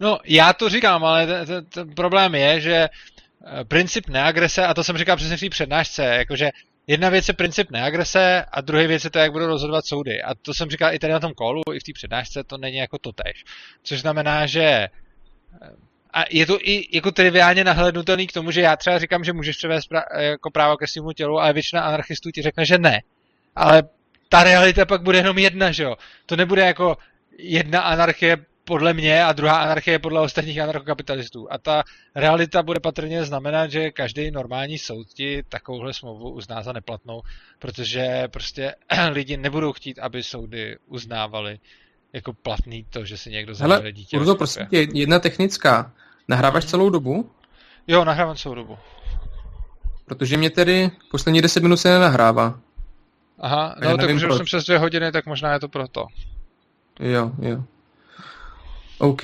No, 0.00 0.18
já 0.24 0.52
to 0.52 0.68
říkám, 0.68 1.04
ale 1.04 1.46
ten 1.74 1.94
problém 1.94 2.34
je, 2.34 2.60
že 2.60 2.74
eh, 2.74 3.64
princip 3.64 4.08
neagrese, 4.08 4.66
a 4.66 4.74
to 4.74 4.84
jsem 4.84 4.98
říkal 4.98 5.16
přesně 5.16 5.36
v 5.36 5.40
té 5.40 5.48
přednášce, 5.48 6.04
jakože 6.04 6.50
jedna 6.86 7.08
věc 7.08 7.28
je 7.28 7.34
princip 7.34 7.70
neagrese 7.70 8.44
a 8.52 8.60
druhá 8.60 8.86
věc 8.86 9.04
je 9.04 9.10
to, 9.10 9.18
jak 9.18 9.32
budou 9.32 9.46
rozhodovat 9.46 9.86
soudy. 9.86 10.22
A 10.22 10.34
to 10.34 10.54
jsem 10.54 10.70
říkal 10.70 10.94
i 10.94 10.98
tady 10.98 11.12
na 11.12 11.20
tom 11.20 11.32
kolu, 11.32 11.62
i 11.74 11.80
v 11.80 11.82
té 11.82 11.92
přednášce, 11.94 12.44
to 12.44 12.58
není 12.58 12.76
jako 12.76 12.98
to 12.98 13.12
tež. 13.12 13.44
Což 13.82 14.00
znamená, 14.00 14.46
že 14.46 14.62
eh, 14.62 14.88
a 16.16 16.24
je 16.30 16.46
to 16.46 16.58
i 16.62 16.88
jako 16.92 17.12
triviálně 17.12 17.64
nahlednutelný 17.64 18.26
k 18.26 18.32
tomu, 18.32 18.50
že 18.50 18.60
já 18.60 18.76
třeba 18.76 18.98
říkám, 18.98 19.24
že 19.24 19.32
můžeš 19.32 19.56
převést 19.56 19.90
pra- 19.90 20.20
jako 20.20 20.50
právo 20.50 20.76
ke 20.76 20.86
svému 20.86 21.12
tělu, 21.12 21.38
ale 21.38 21.52
většina 21.52 21.82
anarchistů 21.82 22.30
ti 22.30 22.42
řekne, 22.42 22.66
že 22.66 22.78
ne. 22.78 23.02
Ale 23.56 23.82
ta 24.28 24.44
realita 24.44 24.84
pak 24.84 25.02
bude 25.02 25.18
jenom 25.18 25.38
jedna, 25.38 25.72
že 25.72 25.82
jo? 25.82 25.96
To 26.26 26.36
nebude 26.36 26.66
jako 26.66 26.96
jedna 27.38 27.80
anarchie 27.80 28.36
podle 28.66 28.94
mě 28.94 29.24
a 29.24 29.32
druhá 29.32 29.56
anarchie 29.62 29.98
podle 29.98 30.20
ostatních 30.20 30.60
anarchokapitalistů. 30.60 31.52
A 31.52 31.58
ta 31.58 31.82
realita 32.14 32.62
bude 32.62 32.80
patrně 32.80 33.24
znamenat, 33.24 33.70
že 33.70 33.90
každý 33.90 34.30
normální 34.30 34.78
soud 34.78 35.06
ti 35.08 35.42
takovouhle 35.48 35.94
smlouvu 35.94 36.30
uzná 36.30 36.62
za 36.62 36.72
neplatnou, 36.72 37.22
protože 37.58 38.28
prostě 38.28 38.74
lidi 39.10 39.36
nebudou 39.36 39.72
chtít, 39.72 39.98
aby 39.98 40.22
soudy 40.22 40.76
uznávaly 40.86 41.58
jako 42.12 42.32
platný 42.32 42.86
to, 42.90 43.04
že 43.04 43.16
si 43.18 43.30
někdo 43.30 43.54
zavede 43.54 43.92
dítě. 43.92 44.18
Urzo, 44.18 44.34
prosím 44.34 44.66
tě, 44.66 44.86
jedna 44.94 45.18
technická. 45.18 45.92
Nahráváš 46.28 46.64
hmm. 46.64 46.70
celou 46.70 46.90
dobu? 46.90 47.30
Jo, 47.86 48.04
nahrávám 48.04 48.36
celou 48.36 48.54
dobu. 48.54 48.78
Protože 50.04 50.36
mě 50.36 50.50
tedy 50.50 50.90
poslední 51.10 51.42
10 51.42 51.62
minut 51.62 51.76
se 51.76 51.88
nenahrává. 51.88 52.60
Aha, 53.38 53.74
no 53.82 53.96
tak 53.96 54.10
už 54.10 54.20
jsem 54.20 54.44
přes 54.44 54.64
dvě 54.64 54.78
hodiny, 54.78 55.12
tak 55.12 55.26
možná 55.26 55.52
je 55.52 55.60
to 55.60 55.68
proto. 55.68 56.06
Jo, 57.00 57.32
jo. 57.42 57.64
OK. 58.98 59.22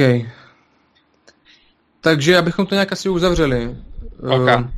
Takže 2.00 2.38
abychom 2.38 2.66
to 2.66 2.74
nějak 2.74 2.92
asi 2.92 3.08
uzavřeli. 3.08 3.76
Okay. 4.18 4.56
Uh, 4.56 4.70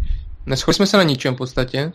neschodli 0.46 0.74
jsme 0.74 0.86
se 0.86 0.96
na 0.96 1.02
ničem 1.02 1.34
v 1.34 1.36
podstatě. 1.36 1.92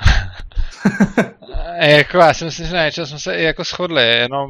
jako 1.80 2.18
já 2.18 2.34
si 2.34 2.44
myslím, 2.44 2.66
že 2.66 2.74
na 2.74 2.84
něčem 2.84 3.06
jsme 3.06 3.18
se 3.18 3.36
i 3.36 3.42
jako 3.42 3.64
shodli, 3.64 4.02
jenom... 4.02 4.46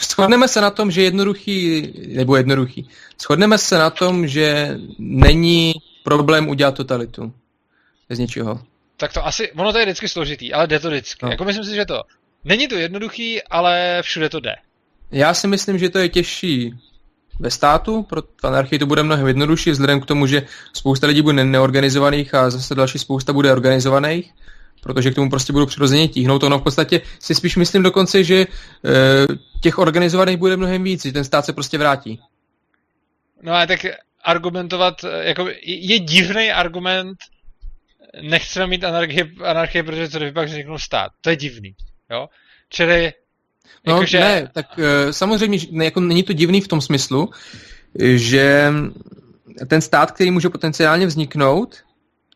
Shodneme 0.00 0.48
se 0.48 0.60
na 0.60 0.70
tom, 0.70 0.90
že 0.90 1.02
jednoduchý, 1.02 1.92
nebo 2.14 2.36
jednoduchý, 2.36 2.88
shodneme 3.22 3.58
se 3.58 3.78
na 3.78 3.90
tom, 3.90 4.26
že 4.26 4.78
není 4.98 5.72
problém 6.04 6.48
udělat 6.48 6.74
totalitu. 6.74 7.32
Bez 8.08 8.18
ničeho. 8.18 8.60
Tak 8.96 9.12
to 9.12 9.26
asi, 9.26 9.52
ono 9.52 9.72
to 9.72 9.78
je 9.78 9.84
vždycky 9.84 10.08
složitý, 10.08 10.52
ale 10.52 10.66
jde 10.66 10.80
to 10.80 10.88
vždycky. 10.88 11.26
No. 11.26 11.30
Jako 11.30 11.44
myslím 11.44 11.64
si, 11.64 11.74
že 11.74 11.84
to, 11.84 12.02
není 12.44 12.68
to 12.68 12.74
jednoduchý, 12.74 13.42
ale 13.42 13.98
všude 14.02 14.28
to 14.28 14.40
jde. 14.40 14.54
Já 15.12 15.34
si 15.34 15.48
myslím, 15.48 15.78
že 15.78 15.90
to 15.90 15.98
je 15.98 16.08
těžší 16.08 16.74
ve 17.40 17.50
státu, 17.50 18.02
pro 18.02 18.22
anarchii 18.42 18.78
to 18.78 18.86
bude 18.86 19.02
mnohem 19.02 19.26
jednodušší, 19.26 19.70
vzhledem 19.70 20.00
k 20.00 20.06
tomu, 20.06 20.26
že 20.26 20.42
spousta 20.72 21.06
lidí 21.06 21.22
bude 21.22 21.44
neorganizovaných 21.44 22.34
a 22.34 22.50
zase 22.50 22.74
další 22.74 22.98
spousta 22.98 23.32
bude 23.32 23.52
organizovaných, 23.52 24.32
protože 24.82 25.10
k 25.10 25.14
tomu 25.14 25.30
prostě 25.30 25.52
budou 25.52 25.66
přirozeně 25.66 26.08
tíhnout. 26.08 26.42
Ono 26.42 26.58
v 26.58 26.62
podstatě 26.62 27.00
si 27.18 27.34
spíš 27.34 27.56
myslím 27.56 27.82
dokonce, 27.82 28.24
že 28.24 28.36
e, 28.36 28.46
těch 29.60 29.78
organizovaných 29.78 30.36
bude 30.36 30.56
mnohem 30.56 30.82
víc, 30.82 31.02
že 31.02 31.12
ten 31.12 31.24
stát 31.24 31.44
se 31.44 31.52
prostě 31.52 31.78
vrátí. 31.78 32.20
No 33.42 33.54
a 33.54 33.66
tak 33.66 33.80
argumentovat, 34.24 34.94
jako 35.20 35.48
je 35.64 35.98
divný 35.98 36.50
argument, 36.50 37.18
nechceme 38.22 38.66
mít 38.66 38.84
anarchie, 38.84 39.30
anarchie 39.44 39.84
protože 39.84 40.08
co 40.08 40.18
kdyby 40.18 40.32
pak 40.32 40.48
vzniknul 40.48 40.78
stát. 40.78 41.12
To 41.20 41.30
je 41.30 41.36
divný, 41.36 41.74
jo? 42.10 42.28
Čili 42.68 43.12
No 43.86 43.94
jako, 43.94 44.06
že... 44.06 44.20
ne, 44.20 44.48
tak 44.52 44.66
samozřejmě 45.10 45.58
jako 45.72 46.00
není 46.00 46.22
to 46.22 46.32
divný 46.32 46.60
v 46.60 46.68
tom 46.68 46.80
smyslu, 46.80 47.30
že 48.14 48.72
ten 49.66 49.80
stát, 49.80 50.10
který 50.10 50.30
může 50.30 50.48
potenciálně 50.48 51.06
vzniknout, 51.06 51.76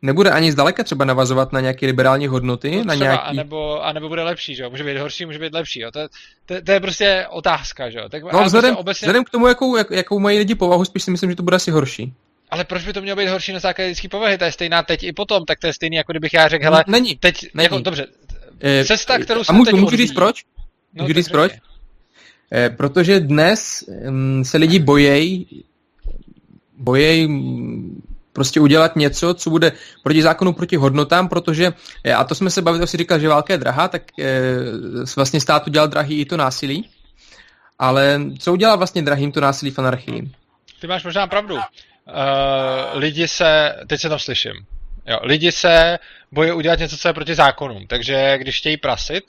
nebude 0.02 0.30
ani 0.30 0.52
zdaleka 0.52 0.84
třeba 0.84 1.04
navazovat 1.04 1.52
na 1.52 1.60
nějaké 1.60 1.86
liberální 1.86 2.26
hodnoty. 2.26 2.70
No 2.70 2.76
třeba, 2.76 2.94
na 2.94 2.94
nějaký... 2.94 3.22
anebo, 3.24 3.84
anebo 3.84 4.08
bude 4.08 4.22
lepší, 4.22 4.54
že 4.54 4.62
jo? 4.62 4.70
Může 4.70 4.84
být 4.84 4.98
horší, 4.98 5.26
může 5.26 5.38
být 5.38 5.54
lepší, 5.54 5.80
jo? 5.80 5.90
To, 5.90 6.00
to, 6.46 6.54
to 6.62 6.72
je 6.72 6.80
prostě 6.80 7.26
otázka, 7.30 7.90
že 7.90 7.98
jo? 7.98 8.08
Tak, 8.08 8.22
no 8.32 8.44
vzhledem, 8.44 8.70
prostě 8.70 8.80
obecně... 8.80 9.06
vzhledem 9.06 9.24
k 9.24 9.30
tomu, 9.30 9.46
jakou, 9.46 9.76
jak, 9.76 9.90
jakou 9.90 10.18
mají 10.18 10.38
lidi 10.38 10.54
povahu, 10.54 10.84
spíš 10.84 11.02
si 11.02 11.10
myslím, 11.10 11.30
že 11.30 11.36
to 11.36 11.42
bude 11.42 11.56
asi 11.56 11.70
horší. 11.70 12.12
Ale 12.50 12.64
proč 12.64 12.84
by 12.84 12.92
to 12.92 13.00
mělo 13.00 13.16
být 13.16 13.28
horší 13.28 13.52
na 13.52 13.58
základě 13.58 13.88
lidské 13.88 14.08
povahy? 14.08 14.38
To 14.38 14.44
je 14.44 14.52
stejná 14.52 14.82
teď 14.82 15.02
i 15.02 15.12
potom, 15.12 15.44
tak 15.44 15.58
to 15.58 15.66
je 15.66 15.72
stejný, 15.72 15.96
jako 15.96 16.12
kdybych 16.12 16.34
já 16.34 16.48
řekl, 16.48 16.64
hele, 16.64 16.84
není, 16.86 17.16
teď, 17.16 17.46
není. 17.54 17.64
Jako, 17.64 17.78
dobře, 17.78 18.06
eh, 18.60 18.84
cesta, 18.84 19.18
kterou 19.18 19.44
jsme 19.44 19.52
a 19.52 19.56
můžu, 19.56 19.70
teď 19.70 19.80
můžu 19.80 19.96
říct 19.96 20.12
proč? 20.12 20.44
No, 20.94 21.08
říct 21.08 21.28
proč? 21.28 21.52
Eh, 22.52 22.70
protože 22.70 23.20
dnes 23.20 23.84
um, 23.88 24.44
se 24.44 24.58
lidi 24.58 24.78
bojejí 24.78 25.64
bojejí 26.76 27.28
prostě 28.32 28.60
udělat 28.60 28.96
něco, 28.96 29.34
co 29.34 29.50
bude 29.50 29.72
proti 30.02 30.22
zákonu, 30.22 30.52
proti 30.52 30.76
hodnotám, 30.76 31.28
protože, 31.28 31.72
eh, 32.04 32.12
a 32.12 32.24
to 32.24 32.34
jsme 32.34 32.50
se 32.50 32.62
bavili, 32.62 32.86
si 32.86 32.96
říkal, 32.96 33.18
že 33.18 33.28
válka 33.28 33.54
je 33.54 33.58
drahá, 33.58 33.88
tak 33.88 34.02
e, 34.18 34.24
vlastně 35.16 35.40
stát 35.40 35.66
udělal 35.66 35.88
drahý 35.88 36.20
i 36.20 36.24
to 36.24 36.36
násilí. 36.36 36.90
Ale 37.78 38.20
co 38.38 38.52
udělal 38.52 38.78
vlastně 38.78 39.02
drahým 39.02 39.32
to 39.32 39.40
násilí 39.40 39.70
v 39.70 39.78
anarchii? 39.78 40.30
Ty 40.80 40.86
máš 40.86 41.04
možná 41.04 41.26
pravdu. 41.26 41.54
Uh, 41.54 41.62
lidi 42.94 43.28
se, 43.28 43.76
teď 43.86 44.00
se 44.00 44.08
tam 44.08 44.18
slyším, 44.18 44.52
jo, 45.06 45.18
lidi 45.22 45.52
se 45.52 45.98
bojí 46.32 46.52
udělat 46.52 46.78
něco, 46.78 46.96
co 46.96 47.08
je 47.08 47.14
proti 47.14 47.34
zákonům, 47.34 47.86
takže 47.86 48.38
když 48.38 48.58
chtějí 48.58 48.76
prasit, 48.76 49.24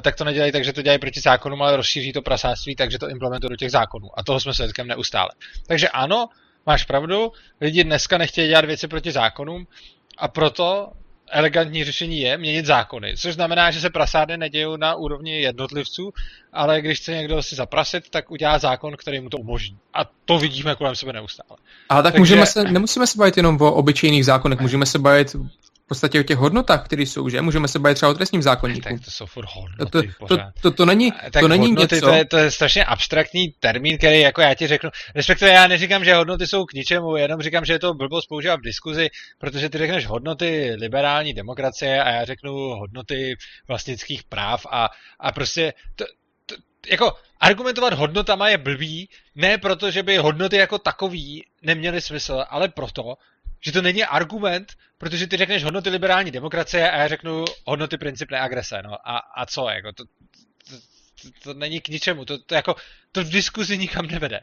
tak 0.00 0.16
to 0.16 0.24
nedělají 0.24 0.52
tak, 0.52 0.64
že 0.64 0.72
to 0.72 0.82
dělají 0.82 0.98
proti 0.98 1.20
zákonům, 1.20 1.62
ale 1.62 1.76
rozšíří 1.76 2.12
to 2.12 2.22
prasáctví, 2.22 2.76
takže 2.76 2.98
to 2.98 3.08
implementují 3.08 3.50
do 3.50 3.56
těch 3.56 3.70
zákonů. 3.70 4.08
A 4.18 4.22
toho 4.24 4.40
jsme 4.40 4.54
svědkem 4.54 4.86
neustále. 4.86 5.28
Takže 5.66 5.88
ano, 5.88 6.28
máš 6.66 6.84
pravdu, 6.84 7.32
lidi 7.60 7.84
dneska 7.84 8.18
nechtějí 8.18 8.48
dělat 8.48 8.64
věci 8.64 8.88
proti 8.88 9.12
zákonům 9.12 9.66
a 10.18 10.28
proto 10.28 10.92
elegantní 11.30 11.84
řešení 11.84 12.20
je 12.20 12.38
měnit 12.38 12.66
zákony, 12.66 13.16
což 13.16 13.34
znamená, 13.34 13.70
že 13.70 13.80
se 13.80 13.90
prasárny 13.90 14.36
nedějí 14.36 14.66
na 14.76 14.94
úrovni 14.94 15.40
jednotlivců, 15.40 16.12
ale 16.52 16.80
když 16.80 17.00
chce 17.00 17.12
někdo 17.12 17.42
si 17.42 17.54
zaprasit, 17.54 18.10
tak 18.10 18.30
udělá 18.30 18.58
zákon, 18.58 18.96
který 18.96 19.20
mu 19.20 19.28
to 19.28 19.36
umožní. 19.36 19.78
A 19.94 20.00
to 20.24 20.38
vidíme 20.38 20.74
kolem 20.74 20.96
sebe 20.96 21.12
neustále. 21.12 21.58
Ale 21.88 22.02
tak 22.02 22.12
Takže... 22.12 22.20
můžeme 22.20 22.46
se, 22.46 22.64
nemusíme 22.64 23.06
se 23.06 23.18
bavit 23.18 23.36
jenom 23.36 23.60
o 23.60 23.72
obyčejných 23.72 24.24
zákonech, 24.24 24.60
můžeme 24.60 24.86
se 24.86 24.98
bavit 24.98 25.36
podstatě 25.88 26.20
o 26.20 26.22
těch 26.22 26.36
hodnotách, 26.36 26.84
které 26.84 27.02
jsou, 27.02 27.28
že? 27.28 27.42
Můžeme 27.42 27.68
se 27.68 27.78
bavit 27.78 27.94
třeba 27.94 28.10
o 28.10 28.14
trestním 28.14 28.42
zákonníku. 28.42 28.80
Tak 28.80 29.04
to 29.04 29.10
jsou 29.10 29.26
furt 29.26 29.48
hodnoty, 29.54 30.10
to, 30.18 30.26
to, 30.26 30.36
to, 30.36 30.42
to, 30.60 30.70
to 30.70 30.86
není, 30.86 31.12
tak 31.12 31.40
to 31.40 31.48
není 31.48 31.66
hodnoty, 31.66 31.94
něco... 31.94 32.06
To 32.06 32.12
je, 32.12 32.24
to 32.24 32.36
je 32.36 32.50
strašně 32.50 32.84
abstraktní 32.84 33.54
termín, 33.60 33.98
který 33.98 34.20
jako 34.20 34.40
já 34.40 34.54
ti 34.54 34.66
řeknu, 34.66 34.90
respektive 35.14 35.50
já 35.50 35.66
neříkám, 35.66 36.04
že 36.04 36.14
hodnoty 36.14 36.46
jsou 36.46 36.64
k 36.64 36.72
ničemu, 36.72 37.16
jenom 37.16 37.40
říkám, 37.40 37.64
že 37.64 37.72
je 37.72 37.78
to 37.78 37.94
blbost 37.94 38.26
používat 38.26 38.60
v 38.60 38.64
diskuzi, 38.64 39.08
protože 39.38 39.68
ty 39.68 39.78
řekneš 39.78 40.06
hodnoty 40.06 40.76
liberální 40.78 41.34
demokracie 41.34 42.02
a 42.02 42.10
já 42.10 42.24
řeknu 42.24 42.52
hodnoty 42.52 43.36
vlastnických 43.68 44.24
práv 44.24 44.66
a, 44.70 44.88
a 45.20 45.32
prostě 45.32 45.72
to, 45.96 46.04
to, 46.46 46.54
jako 46.90 47.12
argumentovat 47.40 47.92
hodnotama 47.92 48.48
je 48.48 48.58
blbý, 48.58 49.08
ne 49.34 49.58
proto, 49.58 49.90
že 49.90 50.02
by 50.02 50.16
hodnoty 50.16 50.56
jako 50.56 50.78
takový 50.78 51.44
neměly 51.62 52.00
smysl, 52.00 52.44
ale 52.48 52.68
proto, 52.68 53.14
že 53.60 53.72
to 53.72 53.82
není 53.82 54.04
argument, 54.04 54.72
protože 54.98 55.26
ty 55.26 55.36
řekneš 55.36 55.64
hodnoty 55.64 55.90
liberální 55.90 56.30
demokracie 56.30 56.90
a 56.90 56.96
já 56.96 57.08
řeknu 57.08 57.44
hodnoty 57.64 57.98
princip 57.98 58.30
neagrese, 58.30 58.82
no 58.84 58.94
a, 59.04 59.18
a 59.18 59.46
co, 59.46 59.68
jako 59.68 59.92
to, 59.92 60.04
to, 60.04 60.76
to, 61.22 61.28
to 61.42 61.54
není 61.54 61.80
k 61.80 61.88
ničemu, 61.88 62.24
to, 62.24 62.38
to 62.38 62.54
jako, 62.54 62.74
to 63.12 63.24
v 63.24 63.30
diskuzi 63.30 63.78
nikam 63.78 64.06
nevede. 64.06 64.40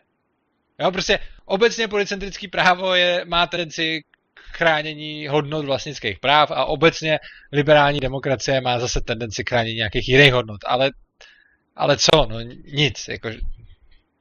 Jo, 0.79 0.91
prostě 0.91 1.19
obecně 1.45 1.87
policentrický 1.87 2.47
právo 2.47 2.95
je, 2.95 3.25
má 3.25 3.47
tendenci 3.47 4.01
k 4.33 4.57
chránění 4.57 5.27
hodnot 5.27 5.65
vlastnických 5.65 6.19
práv 6.19 6.51
a 6.51 6.65
obecně 6.65 7.19
liberální 7.51 7.99
demokracie 7.99 8.61
má 8.61 8.79
zase 8.79 9.01
tendenci 9.01 9.43
k 9.43 9.49
chránění 9.49 9.75
nějakých 9.75 10.09
jiných 10.09 10.33
hodnot, 10.33 10.59
ale 10.65 10.91
ale 11.75 11.97
co, 11.97 12.25
no 12.29 12.41
nic, 12.65 13.07
jako 13.07 13.29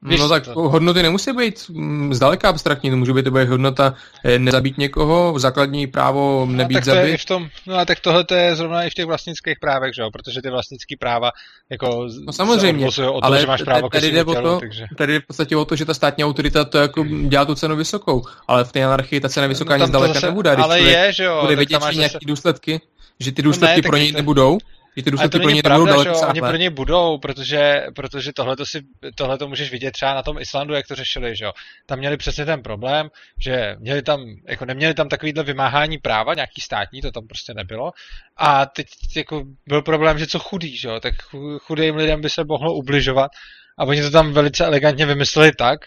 Víš 0.05 0.21
no 0.21 0.29
tak 0.29 0.45
to... 0.45 0.53
hodnoty 0.55 1.03
nemusí 1.03 1.33
být 1.33 1.65
mm, 1.69 2.15
zdaleka 2.15 2.49
abstraktní, 2.49 2.91
to 2.91 2.97
může 2.97 3.13
být 3.13 3.25
to 3.25 3.31
hodnota 3.31 3.95
eh, 4.25 4.39
nezabít 4.39 4.79
někoho, 4.79 5.39
základní 5.39 5.87
právo 5.87 6.47
no, 6.49 6.53
nebýt 6.53 6.87
no, 6.87 6.95
zabit. 6.95 7.11
Je 7.11 7.19
v 7.19 7.25
tom, 7.25 7.49
no 7.67 7.77
a 7.77 7.85
tak 7.85 8.01
tohle 8.01 8.25
to 8.25 8.35
je 8.35 8.57
zrovna 8.57 8.83
i 8.83 8.91
v 8.91 8.95
těch 8.95 9.07
vlastnických 9.07 9.59
právech, 9.61 9.95
že 9.95 10.03
jo? 10.03 10.11
protože 10.13 10.43
ty 10.43 10.51
vlastnické 10.51 10.95
práva 11.01 11.31
jako 11.71 12.09
no, 12.27 12.33
samozřejmě, 12.33 12.87
o 12.87 12.91
to, 12.93 13.25
ale 13.25 13.41
že 13.41 13.47
máš 13.47 13.63
právo 13.63 13.89
tady 13.89 14.13
jde 14.13 14.25
o 14.25 14.35
to, 14.35 14.61
takže... 14.61 14.87
tady 14.97 15.13
jde 15.13 15.21
v 15.21 15.27
podstatě 15.27 15.57
o 15.57 15.65
to, 15.65 15.77
že 15.77 15.85
ta 15.85 15.95
státní 15.95 16.25
autorita 16.25 16.65
to 16.65 16.79
jako 16.79 17.05
dělá 17.05 17.45
tu 17.45 17.55
cenu 17.55 17.77
vysokou, 17.77 18.23
ale 18.49 18.65
v 18.65 18.73
té 18.73 18.85
anarchii 18.85 19.21
ta 19.21 19.29
cena 19.29 19.47
vysoká 19.47 19.77
no, 19.77 19.83
ani 19.83 19.89
zdaleka 19.89 20.15
zase, 20.15 20.27
nebude. 20.27 20.51
Ale 20.51 20.81
je, 20.81 21.13
že 21.13 21.25
jo. 21.25 21.41
Bude 21.41 21.57
vědět 21.57 21.83
nějaké 21.95 22.19
důsledky, 22.27 22.81
že 23.21 23.33
ty 23.33 23.43
důsledky 23.43 23.81
no 23.81 23.83
ne, 23.85 23.89
pro 23.89 23.97
něj 23.97 24.13
nebudou, 24.13 24.59
že 24.97 25.03
ty 25.03 25.11
důsledky 25.11 25.39
pro 25.39 25.51
ně 25.51 25.63
pravda, 25.63 25.79
budou 25.79 26.05
daleko 26.05 26.27
Oni 26.29 26.41
pro 26.41 26.57
ně 26.57 26.71
budou, 26.71 27.19
protože, 27.19 27.87
protože 27.95 28.33
tohle 28.33 28.57
si, 28.65 28.81
tohleto 29.15 29.49
můžeš 29.49 29.71
vidět 29.71 29.91
třeba 29.91 30.15
na 30.15 30.23
tom 30.23 30.39
Islandu, 30.39 30.75
jak 30.75 30.87
to 30.87 30.95
řešili, 30.95 31.37
že 31.37 31.45
jo. 31.45 31.53
Tam 31.87 31.99
měli 31.99 32.17
přesně 32.17 32.45
ten 32.45 32.63
problém, 32.63 33.09
že 33.39 33.77
měli 33.79 34.03
tam, 34.03 34.21
jako 34.49 34.65
neměli 34.65 34.95
tam 34.95 35.09
takovýhle 35.09 35.45
vymáhání 35.45 35.99
práva, 35.99 36.35
nějaký 36.35 36.61
státní, 36.61 37.01
to 37.01 37.11
tam 37.11 37.27
prostě 37.27 37.55
nebylo. 37.55 37.91
A 38.37 38.67
teď 38.67 38.87
jako 39.17 39.43
byl 39.67 39.83
problém, 39.83 40.19
že 40.19 40.27
co 40.27 40.39
chudý, 40.39 40.77
že 40.77 40.89
jo, 40.89 41.01
tak 41.01 41.15
chudým 41.59 41.97
lidem 41.97 42.21
by 42.21 42.31
se 42.31 42.45
mohlo 42.45 42.75
ubližovat. 42.75 43.31
A 43.79 43.85
oni 43.85 44.03
to 44.03 44.11
tam 44.11 44.33
velice 44.33 44.65
elegantně 44.65 45.07
vymysleli 45.07 45.53
tak, 45.53 45.81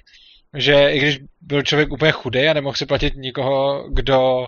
že 0.54 0.74
i 0.74 1.00
když 1.00 1.20
byl 1.42 1.62
člověk 1.62 1.92
úplně 1.92 2.12
chudý 2.12 2.48
a 2.48 2.54
nemohl 2.54 2.76
si 2.76 2.86
platit 2.86 3.14
nikoho, 3.16 3.90
kdo 3.90 4.46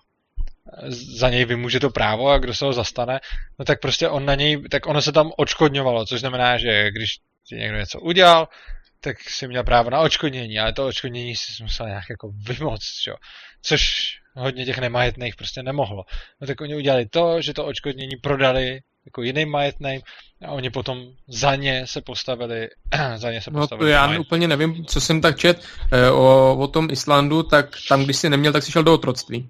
za 1.17 1.29
něj 1.29 1.45
vymůže 1.45 1.79
to 1.79 1.89
právo 1.89 2.29
a 2.29 2.37
kdo 2.37 2.53
se 2.53 2.65
ho 2.65 2.73
zastane, 2.73 3.19
no 3.59 3.65
tak 3.65 3.79
prostě 3.81 4.09
on 4.09 4.25
na 4.25 4.35
něj, 4.35 4.61
tak 4.71 4.85
ono 4.85 5.01
se 5.01 5.11
tam 5.11 5.31
očkodňovalo, 5.37 6.05
což 6.05 6.19
znamená, 6.19 6.57
že 6.57 6.91
když 6.91 7.09
ti 7.47 7.55
někdo 7.55 7.77
něco 7.77 7.99
udělal, 7.99 8.47
tak 9.01 9.17
si 9.29 9.47
měl 9.47 9.63
právo 9.63 9.89
na 9.89 9.99
očkodnění, 9.99 10.59
ale 10.59 10.73
to 10.73 10.87
očkodnění 10.87 11.35
si 11.35 11.63
musel 11.63 11.87
nějak 11.87 12.03
jako 12.09 12.31
vymoct, 12.47 13.07
jo. 13.07 13.15
což 13.61 14.11
hodně 14.35 14.65
těch 14.65 14.77
nemajetných 14.77 15.35
prostě 15.35 15.63
nemohlo. 15.63 16.03
No 16.41 16.47
tak 16.47 16.61
oni 16.61 16.75
udělali 16.75 17.05
to, 17.05 17.41
že 17.41 17.53
to 17.53 17.65
očkodnění 17.65 18.15
prodali 18.23 18.79
jako 19.05 19.21
jiným 19.21 19.49
majetným 19.49 20.01
a 20.45 20.51
oni 20.51 20.69
potom 20.69 21.03
za 21.27 21.55
ně 21.55 21.87
se 21.87 22.01
postavili, 22.01 22.67
za 23.15 23.31
ně 23.31 23.41
se 23.41 23.51
postavili. 23.51 23.85
No 23.85 23.91
to 23.91 23.93
já 23.93 24.07
majet. 24.07 24.19
úplně 24.19 24.47
nevím, 24.47 24.85
co 24.85 25.01
jsem 25.01 25.21
tak 25.21 25.37
čet 25.37 25.65
eh, 25.91 26.09
o, 26.09 26.57
o 26.59 26.67
tom 26.67 26.87
Islandu, 26.91 27.43
tak 27.43 27.69
tam, 27.89 28.03
když 28.03 28.17
si 28.17 28.29
neměl, 28.29 28.53
tak 28.53 28.63
si 28.63 28.71
šel 28.71 28.83
do 28.83 28.93
otroctví. 28.93 29.49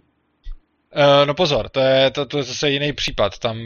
Uh, 0.96 1.26
no 1.26 1.34
pozor, 1.34 1.70
to 1.70 1.80
je, 1.80 2.12
to, 2.12 2.26
to 2.26 2.38
je 2.38 2.44
zase 2.44 2.70
jiný 2.70 2.94
případ. 2.94 3.40
Tam 3.40 3.58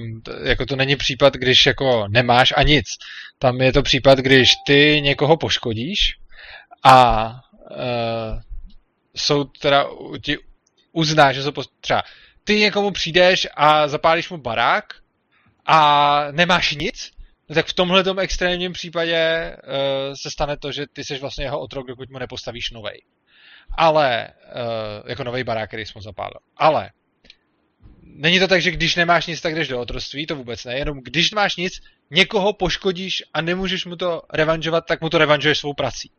jako 0.43 0.65
to 0.65 0.75
není 0.75 0.95
případ, 0.95 1.33
když 1.33 1.65
jako 1.65 2.07
nemáš 2.07 2.53
a 2.57 2.63
nic. 2.63 2.85
Tam 3.39 3.61
je 3.61 3.73
to 3.73 3.83
případ, 3.83 4.19
když 4.19 4.51
ty 4.67 5.01
někoho 5.03 5.37
poškodíš 5.37 5.99
a 6.83 7.27
uh, 7.71 8.39
soud 9.15 9.59
teda 9.59 9.85
ti 10.21 10.37
uzná, 10.91 11.31
že 11.31 11.43
to 11.43 11.63
třeba 11.81 12.03
ty 12.43 12.59
někomu 12.59 12.91
přijdeš 12.91 13.47
a 13.55 13.87
zapálíš 13.87 14.29
mu 14.29 14.37
barák 14.37 14.85
a 15.65 16.27
nemáš 16.31 16.75
nic, 16.75 17.11
no 17.49 17.55
tak 17.55 17.65
v 17.65 17.73
tomhle 17.73 18.03
extrémním 18.19 18.73
případě 18.73 19.51
uh, 19.55 20.13
se 20.21 20.31
stane 20.31 20.57
to, 20.57 20.71
že 20.71 20.85
ty 20.93 21.03
jsi 21.03 21.17
vlastně 21.17 21.45
jeho 21.45 21.59
otrok, 21.59 21.87
dokud 21.87 22.09
mu 22.09 22.19
nepostavíš 22.19 22.71
novej. 22.71 23.01
Ale, 23.77 24.29
uh, 24.55 25.09
jako 25.09 25.23
nový 25.23 25.43
barák, 25.43 25.69
který 25.69 25.85
jsi 25.85 25.91
mu 25.95 26.01
zapálil. 26.01 26.39
Ale 26.57 26.89
není 28.05 28.39
to 28.39 28.47
tak, 28.47 28.61
že 28.61 28.71
když 28.71 28.95
nemáš 28.95 29.27
nic, 29.27 29.41
tak 29.41 29.55
jdeš 29.55 29.67
do 29.67 29.79
otroství, 29.79 30.25
to 30.25 30.35
vůbec 30.35 30.65
ne, 30.65 30.77
jenom 30.77 30.99
když 31.03 31.31
máš 31.31 31.55
nic, 31.55 31.73
někoho 32.11 32.53
poškodíš 32.53 33.23
a 33.33 33.41
nemůžeš 33.41 33.85
mu 33.85 33.95
to 33.95 34.21
revanžovat, 34.33 34.85
tak 34.87 35.01
mu 35.01 35.09
to 35.09 35.17
revanžuješ 35.17 35.57
svou 35.57 35.73
prací. 35.73 36.11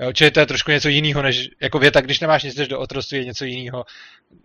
Jo, 0.00 0.12
čili 0.12 0.30
to 0.30 0.40
je 0.40 0.46
trošku 0.46 0.70
něco 0.70 0.88
jiného, 0.88 1.22
než 1.22 1.48
jako 1.60 1.78
věta, 1.78 2.00
když 2.00 2.20
nemáš 2.20 2.42
nic, 2.42 2.54
jdeš 2.54 2.68
do 2.68 2.80
otroství, 2.80 3.18
je 3.18 3.24
něco 3.24 3.44
jiného, 3.44 3.84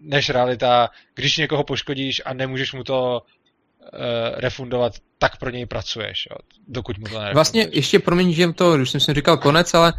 než 0.02 0.30
realita, 0.30 0.90
když 1.16 1.38
někoho 1.38 1.64
poškodíš 1.64 2.22
a 2.26 2.34
nemůžeš 2.34 2.74
mu 2.74 2.84
to 2.84 3.22
refundovat, 4.36 4.94
tak 5.18 5.38
pro 5.38 5.50
něj 5.50 5.66
pracuješ, 5.66 6.28
jo, 6.32 6.38
dokud 6.68 6.98
mu 6.98 7.04
to 7.04 7.10
nerefunduješ. 7.10 7.34
Vlastně 7.34 7.68
ještě 7.72 8.00
promiň, 8.00 8.34
že 8.34 8.54
to, 8.54 8.72
už 8.72 8.90
jsem 8.90 9.00
si 9.00 9.14
říkal 9.14 9.38
konec, 9.38 9.74
ale 9.74 9.94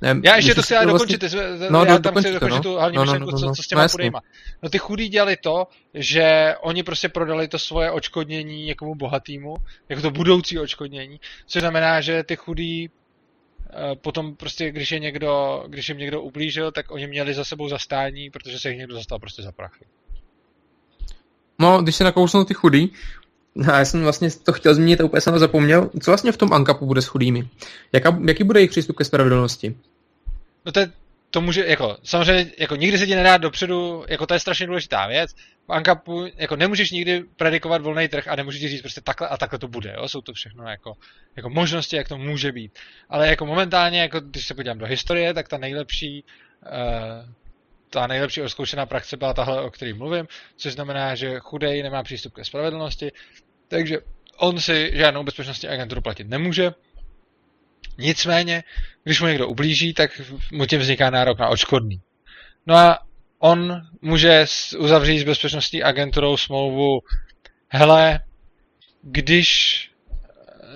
ne, 0.00 0.20
já 0.24 0.36
ještě 0.36 0.54
to 0.54 0.62
chci 0.62 0.74
vlastně... 0.74 0.92
dokončit, 0.92 1.24
no, 1.70 1.84
já 1.84 1.98
tam 1.98 2.14
chci 2.14 2.32
dokončit 2.32 2.56
no. 2.56 2.62
tu 2.62 2.74
hlavní 2.74 2.96
no, 2.96 3.04
no, 3.04 3.12
myšlenku, 3.12 3.30
no, 3.30 3.38
no, 3.38 3.46
no, 3.46 3.52
co, 3.52 3.56
co 3.56 3.62
s 3.62 3.66
těma 3.66 3.82
no, 3.82 3.88
chudejma. 3.88 4.20
No 4.62 4.68
ty 4.68 4.78
chudí 4.78 5.08
dělali 5.08 5.36
to, 5.36 5.66
že 5.94 6.54
oni 6.60 6.82
prostě 6.82 7.08
prodali 7.08 7.48
to 7.48 7.58
svoje 7.58 7.90
očkodnění 7.90 8.64
někomu 8.64 8.94
bohatýmu, 8.94 9.56
jako 9.88 10.02
to 10.02 10.10
budoucí 10.10 10.58
očkodnění, 10.58 11.20
což 11.46 11.60
znamená, 11.60 12.00
že 12.00 12.22
ty 12.22 12.36
chudí 12.36 12.90
eh, 13.70 13.96
potom 13.96 14.36
prostě, 14.36 14.70
když 14.70 14.92
je 14.92 14.98
někdo, 14.98 15.64
když 15.68 15.88
jim 15.88 15.98
někdo 15.98 16.22
ublížil, 16.22 16.72
tak 16.72 16.90
oni 16.90 17.06
měli 17.06 17.34
za 17.34 17.44
sebou 17.44 17.68
zastání, 17.68 18.30
protože 18.30 18.58
se 18.58 18.68
jich 18.68 18.78
někdo 18.78 18.94
zastal 18.94 19.18
prostě 19.18 19.42
za 19.42 19.52
prachy. 19.52 19.84
No, 21.58 21.82
když 21.82 21.96
se 21.96 22.04
nakousnou 22.04 22.44
ty 22.44 22.54
chudí, 22.54 22.92
a 23.72 23.78
já 23.78 23.84
jsem 23.84 24.02
vlastně 24.02 24.30
to 24.30 24.52
chtěl 24.52 24.74
zmínit 24.74 25.00
a 25.00 25.04
úplně 25.04 25.20
jsem 25.20 25.32
to 25.32 25.38
zapomněl. 25.38 25.90
Co 26.02 26.10
vlastně 26.10 26.32
v 26.32 26.36
tom 26.36 26.52
Ankapu 26.52 26.86
bude 26.86 27.02
s 27.02 27.06
chudými? 27.06 27.48
Jaká, 27.92 28.18
jaký 28.28 28.44
bude 28.44 28.60
jejich 28.60 28.70
přístup 28.70 28.96
ke 28.96 29.04
spravedlnosti? 29.04 29.76
No 30.66 30.72
to, 30.72 30.80
to 31.30 31.40
může, 31.40 31.66
jako, 31.66 31.96
samozřejmě, 32.02 32.52
jako 32.58 32.76
nikdy 32.76 32.98
se 32.98 33.06
ti 33.06 33.14
nedá 33.14 33.36
dopředu, 33.36 34.04
jako 34.08 34.26
to 34.26 34.34
je 34.34 34.40
strašně 34.40 34.66
důležitá 34.66 35.06
věc. 35.06 35.30
V 35.66 35.72
Ankapu, 35.72 36.26
jako 36.36 36.56
nemůžeš 36.56 36.90
nikdy 36.90 37.24
predikovat 37.36 37.82
volný 37.82 38.08
trh 38.08 38.28
a 38.28 38.36
nemůžeš 38.36 38.70
říct 38.70 38.80
prostě 38.80 39.00
takhle 39.00 39.28
a 39.28 39.36
takhle 39.36 39.58
to 39.58 39.68
bude, 39.68 39.94
jo? 39.96 40.08
Jsou 40.08 40.20
to 40.20 40.32
všechno 40.32 40.64
jako, 40.68 40.92
jako 41.36 41.50
možnosti, 41.50 41.96
jak 41.96 42.08
to 42.08 42.18
může 42.18 42.52
být. 42.52 42.78
Ale 43.08 43.28
jako 43.28 43.46
momentálně, 43.46 44.00
jako 44.00 44.20
když 44.20 44.46
se 44.46 44.54
podívám 44.54 44.78
do 44.78 44.86
historie, 44.86 45.34
tak 45.34 45.48
ta 45.48 45.58
nejlepší, 45.58 46.24
uh, 46.62 47.30
ta 47.90 48.06
nejlepší 48.06 48.42
oskoušená 48.42 48.86
praxe 48.86 49.16
byla 49.16 49.34
tahle, 49.34 49.62
o 49.62 49.70
které 49.70 49.94
mluvím, 49.94 50.26
což 50.56 50.72
znamená, 50.72 51.14
že 51.14 51.38
chudej 51.38 51.82
nemá 51.82 52.02
přístup 52.02 52.34
ke 52.34 52.44
spravedlnosti, 52.44 53.12
takže 53.68 53.98
on 54.36 54.60
si 54.60 54.90
žádnou 54.94 55.24
bezpečnostní 55.24 55.68
agenturu 55.68 56.00
platit 56.00 56.28
nemůže. 56.28 56.70
Nicméně, 57.98 58.62
když 59.04 59.20
mu 59.20 59.26
někdo 59.26 59.48
ublíží, 59.48 59.94
tak 59.94 60.20
mu 60.52 60.66
tím 60.66 60.80
vzniká 60.80 61.10
nárok 61.10 61.38
na 61.38 61.48
odškodný. 61.48 62.00
No 62.66 62.76
a 62.76 62.98
on 63.38 63.82
může 64.00 64.44
uzavřít 64.78 65.18
s 65.18 65.24
bezpečnostní 65.24 65.82
agenturou 65.82 66.36
smlouvu, 66.36 67.00
hele, 67.68 68.20
když 69.02 69.90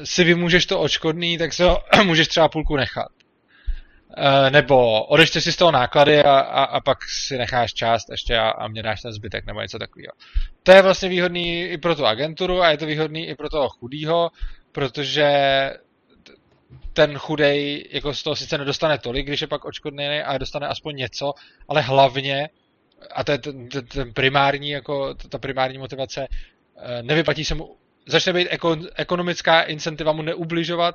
si 0.04 0.24
vymůžeš 0.24 0.66
to 0.66 0.80
odškodný, 0.80 1.38
tak 1.38 1.52
se 1.52 1.64
ho 1.64 1.82
můžeš 2.04 2.28
třeba 2.28 2.48
půlku 2.48 2.76
nechat. 2.76 3.08
Eh, 4.16 4.50
nebo 4.50 5.04
odešte 5.04 5.40
si 5.40 5.52
z 5.52 5.56
toho 5.56 5.70
náklady 5.72 6.22
a, 6.22 6.38
a, 6.38 6.64
a 6.64 6.80
pak 6.80 6.98
si 7.02 7.38
necháš 7.38 7.74
část 7.74 8.10
ještě 8.10 8.38
a, 8.38 8.50
a 8.50 8.68
mě 8.68 8.82
dáš 8.82 9.02
ten 9.02 9.12
zbytek 9.12 9.46
nebo 9.46 9.60
něco 9.60 9.78
takového. 9.78 10.12
To 10.62 10.72
je 10.72 10.82
vlastně 10.82 11.08
výhodný 11.08 11.62
i 11.62 11.78
pro 11.78 11.94
tu 11.94 12.06
agenturu 12.06 12.62
a 12.62 12.70
je 12.70 12.78
to 12.78 12.86
výhodný 12.86 13.26
i 13.26 13.34
pro 13.34 13.48
toho 13.48 13.68
chudýho, 13.68 14.30
protože 14.72 15.30
ten 16.92 17.18
chudej 17.18 17.88
jako 17.92 18.14
z 18.14 18.22
toho 18.22 18.36
sice 18.36 18.58
nedostane 18.58 18.98
tolik, 18.98 19.26
když 19.26 19.40
je 19.40 19.46
pak 19.46 19.64
očkodněný, 19.64 20.20
ale 20.20 20.38
dostane 20.38 20.68
aspoň 20.68 20.96
něco, 20.96 21.32
ale 21.68 21.80
hlavně, 21.80 22.48
a 23.14 23.24
to 23.24 23.32
je 23.32 23.38
ten, 23.38 23.68
ten, 23.68 23.86
ten 23.86 24.12
primární, 24.12 24.70
jako 24.70 25.14
ta 25.14 25.38
primární 25.38 25.78
motivace, 25.78 26.26
eh, 26.76 27.02
nevyplatí 27.02 27.44
se 27.44 27.54
mu, 27.54 27.76
začne 28.06 28.32
být 28.32 28.48
ekonomická 28.96 29.62
incentiva 29.62 30.12
mu 30.12 30.22
neubližovat, 30.22 30.94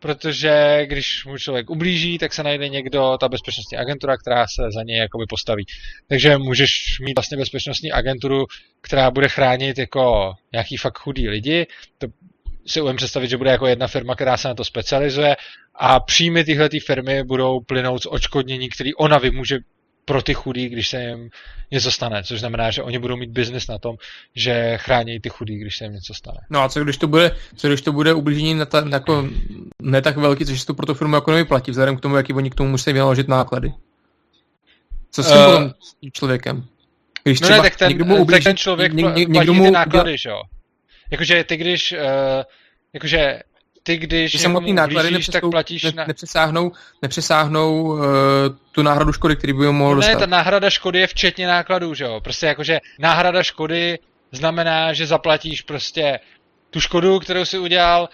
protože 0.00 0.80
když 0.86 1.24
mu 1.24 1.38
člověk 1.38 1.70
ublíží, 1.70 2.18
tak 2.18 2.32
se 2.32 2.42
najde 2.42 2.68
někdo, 2.68 3.18
ta 3.20 3.28
bezpečnostní 3.28 3.78
agentura, 3.78 4.16
která 4.16 4.46
se 4.46 4.62
za 4.74 4.82
něj 4.82 4.98
jakoby 4.98 5.24
postaví. 5.28 5.64
Takže 6.06 6.38
můžeš 6.38 6.70
mít 7.04 7.14
vlastně 7.16 7.36
bezpečnostní 7.36 7.92
agenturu, 7.92 8.46
která 8.80 9.10
bude 9.10 9.28
chránit 9.28 9.78
jako 9.78 10.32
nějaký 10.52 10.76
fakt 10.76 10.98
chudý 10.98 11.28
lidi. 11.28 11.66
To 11.98 12.06
si 12.66 12.80
umím 12.80 12.96
představit, 12.96 13.28
že 13.28 13.36
bude 13.36 13.50
jako 13.50 13.66
jedna 13.66 13.86
firma, 13.86 14.14
která 14.14 14.36
se 14.36 14.48
na 14.48 14.54
to 14.54 14.64
specializuje 14.64 15.36
a 15.74 16.00
příjmy 16.00 16.44
tyhle 16.44 16.68
firmy 16.86 17.24
budou 17.24 17.60
plynout 17.60 18.02
z 18.02 18.06
očkodnění, 18.10 18.68
který 18.68 18.94
ona 18.94 19.18
vymůže 19.18 19.58
pro 20.04 20.22
ty 20.22 20.34
chudí, 20.34 20.68
když 20.68 20.88
se 20.88 21.02
jim 21.02 21.30
něco 21.70 21.90
stane, 21.90 22.22
což 22.22 22.40
znamená, 22.40 22.70
že 22.70 22.82
oni 22.82 22.98
budou 22.98 23.16
mít 23.16 23.30
biznis 23.30 23.68
na 23.68 23.78
tom, 23.78 23.96
že 24.34 24.78
chrání 24.80 25.20
ty 25.20 25.28
chudí, 25.28 25.58
když 25.58 25.76
se 25.76 25.84
jim 25.84 25.92
něco 25.92 26.14
stane. 26.14 26.38
No 26.50 26.60
a 26.60 26.68
co 26.68 26.84
když 26.84 26.96
to 26.96 27.08
bude, 27.08 27.36
co 27.56 27.68
když 27.68 27.82
to 27.82 27.92
bude 27.92 28.14
ublížení 28.14 28.54
na 28.54 28.64
ta, 28.66 28.84
jako 28.92 29.28
ne 29.82 30.02
tak 30.02 30.16
velký, 30.16 30.46
což 30.46 30.60
se 30.60 30.66
to 30.66 30.74
pro 30.74 30.86
tu 30.86 30.94
firmu 30.94 31.14
jako 31.14 31.30
nevyplatí, 31.30 31.70
vzhledem 31.70 31.96
k 31.96 32.00
tomu, 32.00 32.16
jaký 32.16 32.32
oni 32.32 32.50
k 32.50 32.54
tomu 32.54 32.70
musí 32.70 32.92
vynaložit 32.92 33.28
náklady. 33.28 33.72
Co 35.10 35.22
s 35.22 35.32
tím 35.32 35.64
uh, 35.64 36.10
člověkem? 36.12 36.64
Když 37.22 37.40
no 37.40 37.48
ne, 37.48 37.60
tak 37.60 37.76
ten, 37.76 38.06
mu 38.06 38.16
ublíží, 38.16 38.36
tak 38.36 38.44
ten 38.44 38.56
člověk 38.56 38.92
ně, 38.92 39.02
ně, 39.02 39.26
platí 39.26 39.50
mu 39.50 39.64
ty 39.64 39.70
náklady, 39.70 40.18
že 40.18 40.28
jo? 40.28 40.42
Jakože 41.10 41.44
ty 41.44 41.56
když, 41.56 41.92
uh, 41.92 41.98
jakože 42.92 43.40
ty 43.90 44.06
když, 44.06 44.30
když 44.32 44.42
samotný 44.42 44.72
náklady 44.72 45.08
blížíš, 45.08 45.26
tak 45.26 45.44
platíš 45.50 45.82
ne, 45.82 45.92
na... 45.94 46.04
nepřesáhnou, 46.04 46.72
nepřesáhnou 47.02 47.82
uh, 47.82 48.00
tu 48.72 48.82
náhradu 48.82 49.12
škody, 49.12 49.36
který 49.36 49.52
by 49.52 49.72
mohl 49.72 49.90
no 49.90 49.96
dostat. 49.96 50.12
Ne, 50.12 50.18
ta 50.18 50.26
náhrada 50.26 50.70
škody 50.70 50.98
je 50.98 51.06
včetně 51.06 51.46
nákladů, 51.46 51.94
že 51.94 52.04
jo? 52.04 52.20
Prostě 52.20 52.46
jakože 52.46 52.80
náhrada 52.98 53.42
škody 53.42 53.98
znamená, 54.32 54.92
že 54.92 55.06
zaplatíš 55.06 55.62
prostě 55.62 56.20
tu 56.70 56.80
škodu, 56.80 57.18
kterou 57.18 57.44
si 57.44 57.58
udělal, 57.58 58.08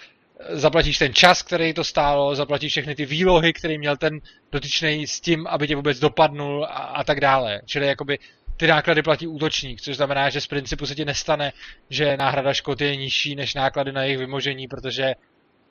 zaplatíš 0.50 0.98
ten 0.98 1.14
čas, 1.14 1.42
který 1.42 1.72
to 1.72 1.84
stálo, 1.84 2.34
zaplatíš 2.34 2.72
všechny 2.72 2.94
ty 2.94 3.06
výlohy, 3.06 3.52
který 3.52 3.78
měl 3.78 3.96
ten 3.96 4.20
dotyčný 4.52 5.06
s 5.06 5.20
tím, 5.20 5.46
aby 5.46 5.68
tě 5.68 5.76
vůbec 5.76 5.98
dopadnul 5.98 6.64
a, 6.64 6.68
a 6.68 7.04
tak 7.04 7.20
dále. 7.20 7.60
Čili 7.66 7.86
jakoby 7.86 8.18
ty 8.56 8.66
náklady 8.66 9.02
platí 9.02 9.26
útočník, 9.26 9.80
což 9.80 9.96
znamená, 9.96 10.30
že 10.30 10.40
z 10.40 10.46
principu 10.46 10.86
se 10.86 10.94
ti 10.94 11.04
nestane, 11.04 11.52
že 11.90 12.16
náhrada 12.16 12.52
škod 12.52 12.80
je 12.80 12.96
nižší 12.96 13.34
než 13.34 13.54
náklady 13.54 13.92
na 13.92 14.02
jejich 14.02 14.18
vymožení, 14.18 14.68
protože 14.68 15.14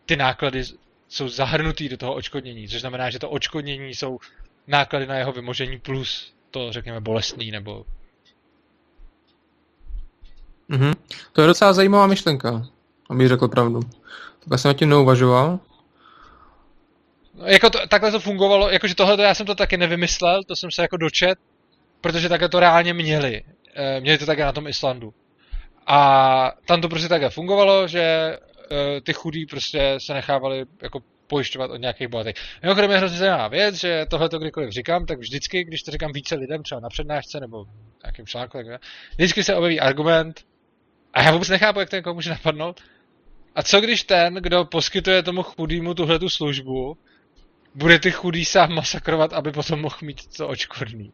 ty 0.06 0.16
náklady 0.16 0.64
jsou 1.08 1.28
zahrnutý 1.28 1.90
do 1.90 1.98
toho 1.98 2.14
očkodnění, 2.14 2.68
což 2.68 2.82
znamená, 2.82 3.10
že 3.10 3.20
to 3.20 3.30
očkodnění 3.30 3.96
jsou 3.96 4.20
náklady 4.68 5.06
na 5.06 5.16
jeho 5.16 5.32
vymožení 5.32 5.80
plus 5.80 6.34
to, 6.52 6.72
řekněme, 6.72 7.02
bolestný 7.02 7.52
nebo... 7.52 7.86
Mhm. 10.68 10.94
To 11.34 11.42
je 11.42 11.48
docela 11.48 11.74
zajímavá 11.74 12.08
myšlenka, 12.08 12.66
abych 13.10 13.28
řekl 13.28 13.48
pravdu. 13.48 13.80
Tak 14.50 14.60
jsem 14.60 14.70
na 14.70 14.74
tím 14.74 14.90
neuvažoval. 14.90 15.60
No, 17.34 17.46
jako 17.46 17.70
to, 17.70 17.88
takhle 17.88 18.12
to 18.12 18.20
fungovalo, 18.20 18.70
jakože 18.70 18.96
tohle 18.96 19.24
já 19.24 19.36
jsem 19.36 19.46
to 19.46 19.56
taky 19.56 19.78
nevymyslel, 19.78 20.44
to 20.44 20.56
jsem 20.56 20.72
se 20.72 20.82
jako 20.82 20.98
dočet, 20.98 21.40
protože 22.02 22.30
takhle 22.30 22.50
to 22.50 22.60
reálně 22.60 22.94
měli. 22.94 23.44
E, 23.76 24.02
měli 24.02 24.18
to 24.18 24.26
také 24.26 24.46
na 24.46 24.52
tom 24.52 24.68
Islandu. 24.68 25.14
A 25.88 26.52
tam 26.66 26.82
to 26.82 26.90
prostě 26.90 27.08
takhle 27.08 27.30
fungovalo, 27.30 27.88
že 27.88 28.38
ty 29.04 29.14
chudí 29.14 29.46
prostě 29.46 29.96
se 29.98 30.14
nechávali 30.14 30.66
jako 30.82 31.00
pojišťovat 31.28 31.72
od 31.72 31.78
nějakých 31.78 32.08
bohatých. 32.08 32.36
Mimochodem 32.64 32.92
je 32.92 32.98
hrozně 32.98 33.18
zajímavá 33.18 33.48
věc, 33.48 33.76
že 33.76 34.06
tohle 34.10 34.30
to 34.30 34.40
kdykoliv 34.40 34.70
říkám, 34.70 35.06
tak 35.06 35.20
vždycky, 35.20 35.64
když 35.64 35.82
to 35.82 35.92
říkám 35.92 36.12
více 36.12 36.36
lidem, 36.36 36.64
třeba 36.64 36.82
na 36.82 36.90
přednášce 36.90 37.40
nebo 37.40 37.66
nějakým 38.04 38.26
článku, 38.26 38.58
tak 38.58 38.82
vždycky 39.18 39.44
se 39.44 39.56
objeví 39.56 39.80
argument 39.80 40.42
a 41.14 41.22
já 41.22 41.32
vůbec 41.32 41.50
nechápu, 41.50 41.80
jak 41.80 41.90
to 41.90 41.96
někoho 41.96 42.14
může 42.14 42.30
napadnout. 42.30 42.82
A 43.56 43.64
co 43.64 43.82
když 43.82 44.04
ten, 44.04 44.34
kdo 44.34 44.66
poskytuje 44.66 45.24
tomu 45.24 45.44
chudýmu 45.44 45.94
tuhle 45.94 46.20
tu 46.20 46.30
službu, 46.30 46.98
bude 47.76 48.00
ty 48.00 48.12
chudý 48.12 48.46
sám 48.46 48.74
masakrovat, 48.74 49.34
aby 49.34 49.52
potom 49.52 49.82
mohl 49.82 49.98
mít 50.02 50.38
to 50.38 50.48
očkodný? 50.48 51.14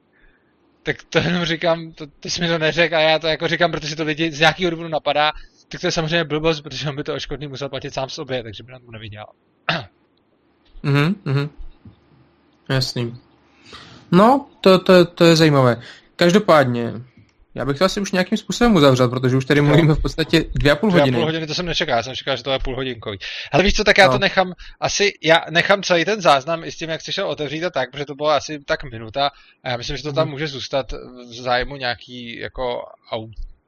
Tak 0.84 1.04
to 1.04 1.20
jenom 1.20 1.46
říkám, 1.46 1.94
to, 1.94 2.08
ty 2.08 2.30
jsi 2.30 2.42
mi 2.42 2.48
to 2.48 2.58
neřekl 2.58 2.96
a 2.96 3.00
já 3.00 3.20
to 3.20 3.28
jako 3.28 3.48
říkám, 3.48 3.72
protože 3.72 3.96
to 3.96 4.04
lidi 4.04 4.32
z 4.32 4.40
nějakého 4.40 4.72
důvodu 4.72 4.90
napadá 4.90 5.32
tak 5.72 5.82
to 5.82 5.88
je 5.88 5.92
samozřejmě 5.92 6.24
blbost, 6.24 6.62
protože 6.62 6.90
on 6.90 6.96
by 6.96 7.04
to 7.04 7.14
oškodný 7.14 7.48
musel 7.48 7.70
platit 7.70 7.94
sám 7.94 8.10
sobě, 8.10 8.44
takže 8.44 8.64
by 8.64 8.72
na 8.72 8.80
to 8.80 8.92
nevydělal. 8.92 9.34
Mhm, 10.84 11.16
mhm. 11.26 11.50
Jasný. 12.70 13.18
No, 14.12 14.48
to, 14.62 14.80
to, 14.80 15.06
to 15.06 15.26
je 15.26 15.36
zajímavé. 15.36 15.82
Každopádně, 16.16 16.94
já 17.56 17.66
bych 17.66 17.78
to 17.78 17.86
asi 17.86 18.00
už 18.00 18.12
nějakým 18.12 18.38
způsobem 18.38 18.76
uzavřel, 18.76 19.10
protože 19.10 19.38
už 19.38 19.46
tady 19.46 19.62
mluvíme 19.62 19.94
v 19.94 20.02
podstatě 20.02 20.46
dvě 20.56 20.72
a 20.72 20.76
půl 20.76 20.92
hodiny. 20.92 21.12
Dvě 21.12 21.18
a 21.18 21.22
půl 21.22 21.26
hodiny 21.26 21.48
to 21.48 21.54
jsem 21.54 21.66
nečekal, 21.66 21.98
já 21.98 22.04
jsem 22.04 22.16
čekal, 22.16 22.38
že 22.38 22.44
to 22.44 22.52
je 22.52 22.60
půl 22.60 22.76
hodinkový. 22.76 23.18
Ale 23.52 23.64
víš 23.64 23.74
co, 23.74 23.84
tak 23.84 23.98
já 23.98 24.08
no. 24.08 24.14
to 24.14 24.20
nechám, 24.20 24.54
asi, 24.80 25.14
já 25.24 25.46
nechám 25.50 25.84
celý 25.84 26.06
ten 26.06 26.22
záznam 26.22 26.64
i 26.64 26.72
s 26.72 26.78
tím, 26.78 26.90
jak 26.90 27.02
jsi 27.02 27.14
šel 27.14 27.28
otevřít 27.28 27.64
a 27.64 27.70
tak, 27.70 27.92
protože 27.92 28.06
to 28.06 28.16
bylo 28.16 28.30
asi 28.30 28.60
tak 28.66 28.84
minuta 28.84 29.32
a 29.64 29.70
já 29.70 29.78
myslím, 29.78 29.98
že 29.98 30.04
to 30.04 30.14
tam 30.14 30.28
mhm. 30.28 30.32
může 30.32 30.48
zůstat 30.48 30.92
v 31.30 31.34
zájmu 31.34 31.76
nějaký 31.76 32.40
jako 32.40 32.82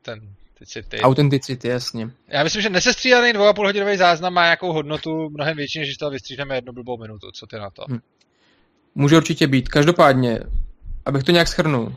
ten 0.01 0.19
autenticity. 0.53 1.01
Autenticity, 1.01 1.67
jasně. 1.67 2.09
Já 2.27 2.43
myslím, 2.43 2.61
že 2.61 2.69
a 3.47 3.53
půl 3.53 3.67
hodinový 3.67 3.97
záznam 3.97 4.33
má 4.33 4.43
nějakou 4.43 4.73
hodnotu 4.73 5.29
mnohem 5.29 5.57
větší, 5.57 5.79
než 5.79 5.87
když 5.87 5.97
to 5.97 6.09
vystříhneme 6.09 6.55
jednu 6.55 6.73
blbou 6.73 6.97
minutu. 6.97 7.31
Co 7.31 7.47
ty 7.47 7.55
na 7.55 7.69
to? 7.69 7.85
Hm. 7.89 7.99
Může 8.95 9.17
určitě 9.17 9.47
být. 9.47 9.69
Každopádně, 9.69 10.39
abych 11.05 11.23
to 11.23 11.31
nějak 11.31 11.47
schrnul, 11.47 11.95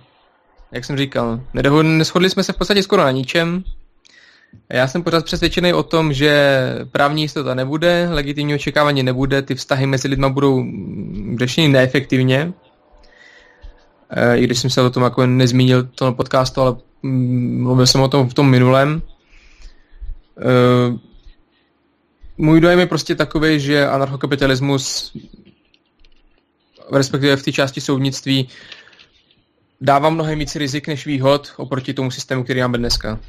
jak 0.73 0.85
jsem 0.85 0.97
říkal, 0.97 1.41
neschodli 1.83 2.31
jsme 2.31 2.45
se 2.45 2.53
v 2.53 2.57
podstatě 2.57 2.83
skoro 2.83 3.03
na 3.03 3.11
ničem. 3.11 3.65
Já 4.69 4.89
jsem 4.89 5.03
pořád 5.03 5.25
přesvědčený 5.25 5.73
o 5.73 5.83
tom, 5.83 6.13
že 6.13 6.61
právní 6.93 7.23
jistota 7.23 7.55
nebude, 7.55 8.09
legitimní 8.11 8.55
očekávání 8.55 9.03
nebude, 9.03 9.43
ty 9.43 9.55
vztahy 9.55 9.87
mezi 9.87 10.09
lidma 10.09 10.29
budou 10.29 10.65
řešeny 11.39 11.69
neefektivně. 11.69 12.53
E, 14.11 14.39
I 14.39 14.45
když 14.45 14.59
jsem 14.59 14.71
se 14.71 14.83
o 14.83 14.91
tom 14.91 15.03
jako 15.03 15.27
nezmínil 15.27 15.83
v 15.83 15.97
tom 15.97 16.15
podcastu, 16.15 16.61
ale 16.61 16.77
Mm, 17.07 17.63
mluvil 17.63 17.87
jsem 17.87 18.01
o 18.01 18.09
tom 18.09 18.29
v 18.29 18.35
tom 18.35 18.51
minulém. 18.51 19.03
Uh, 20.37 20.99
můj 22.37 22.61
dojem 22.61 22.79
je 22.79 22.87
prostě 22.87 23.15
takový, 23.15 23.61
že 23.61 23.87
anarchokapitalismus, 23.87 25.17
respektive 26.93 27.37
v 27.37 27.43
té 27.43 27.53
části 27.53 27.81
soudnictví, 27.81 28.49
dává 29.81 30.11
mnohem 30.11 30.39
víc 30.39 30.57
rizik 30.57 30.89
než 30.89 31.07
výhod 31.07 31.53
oproti 31.57 31.95
tomu 31.95 32.11
systému, 32.11 32.45
který 32.45 32.61
máme 32.61 32.79
dneska. 32.79 33.21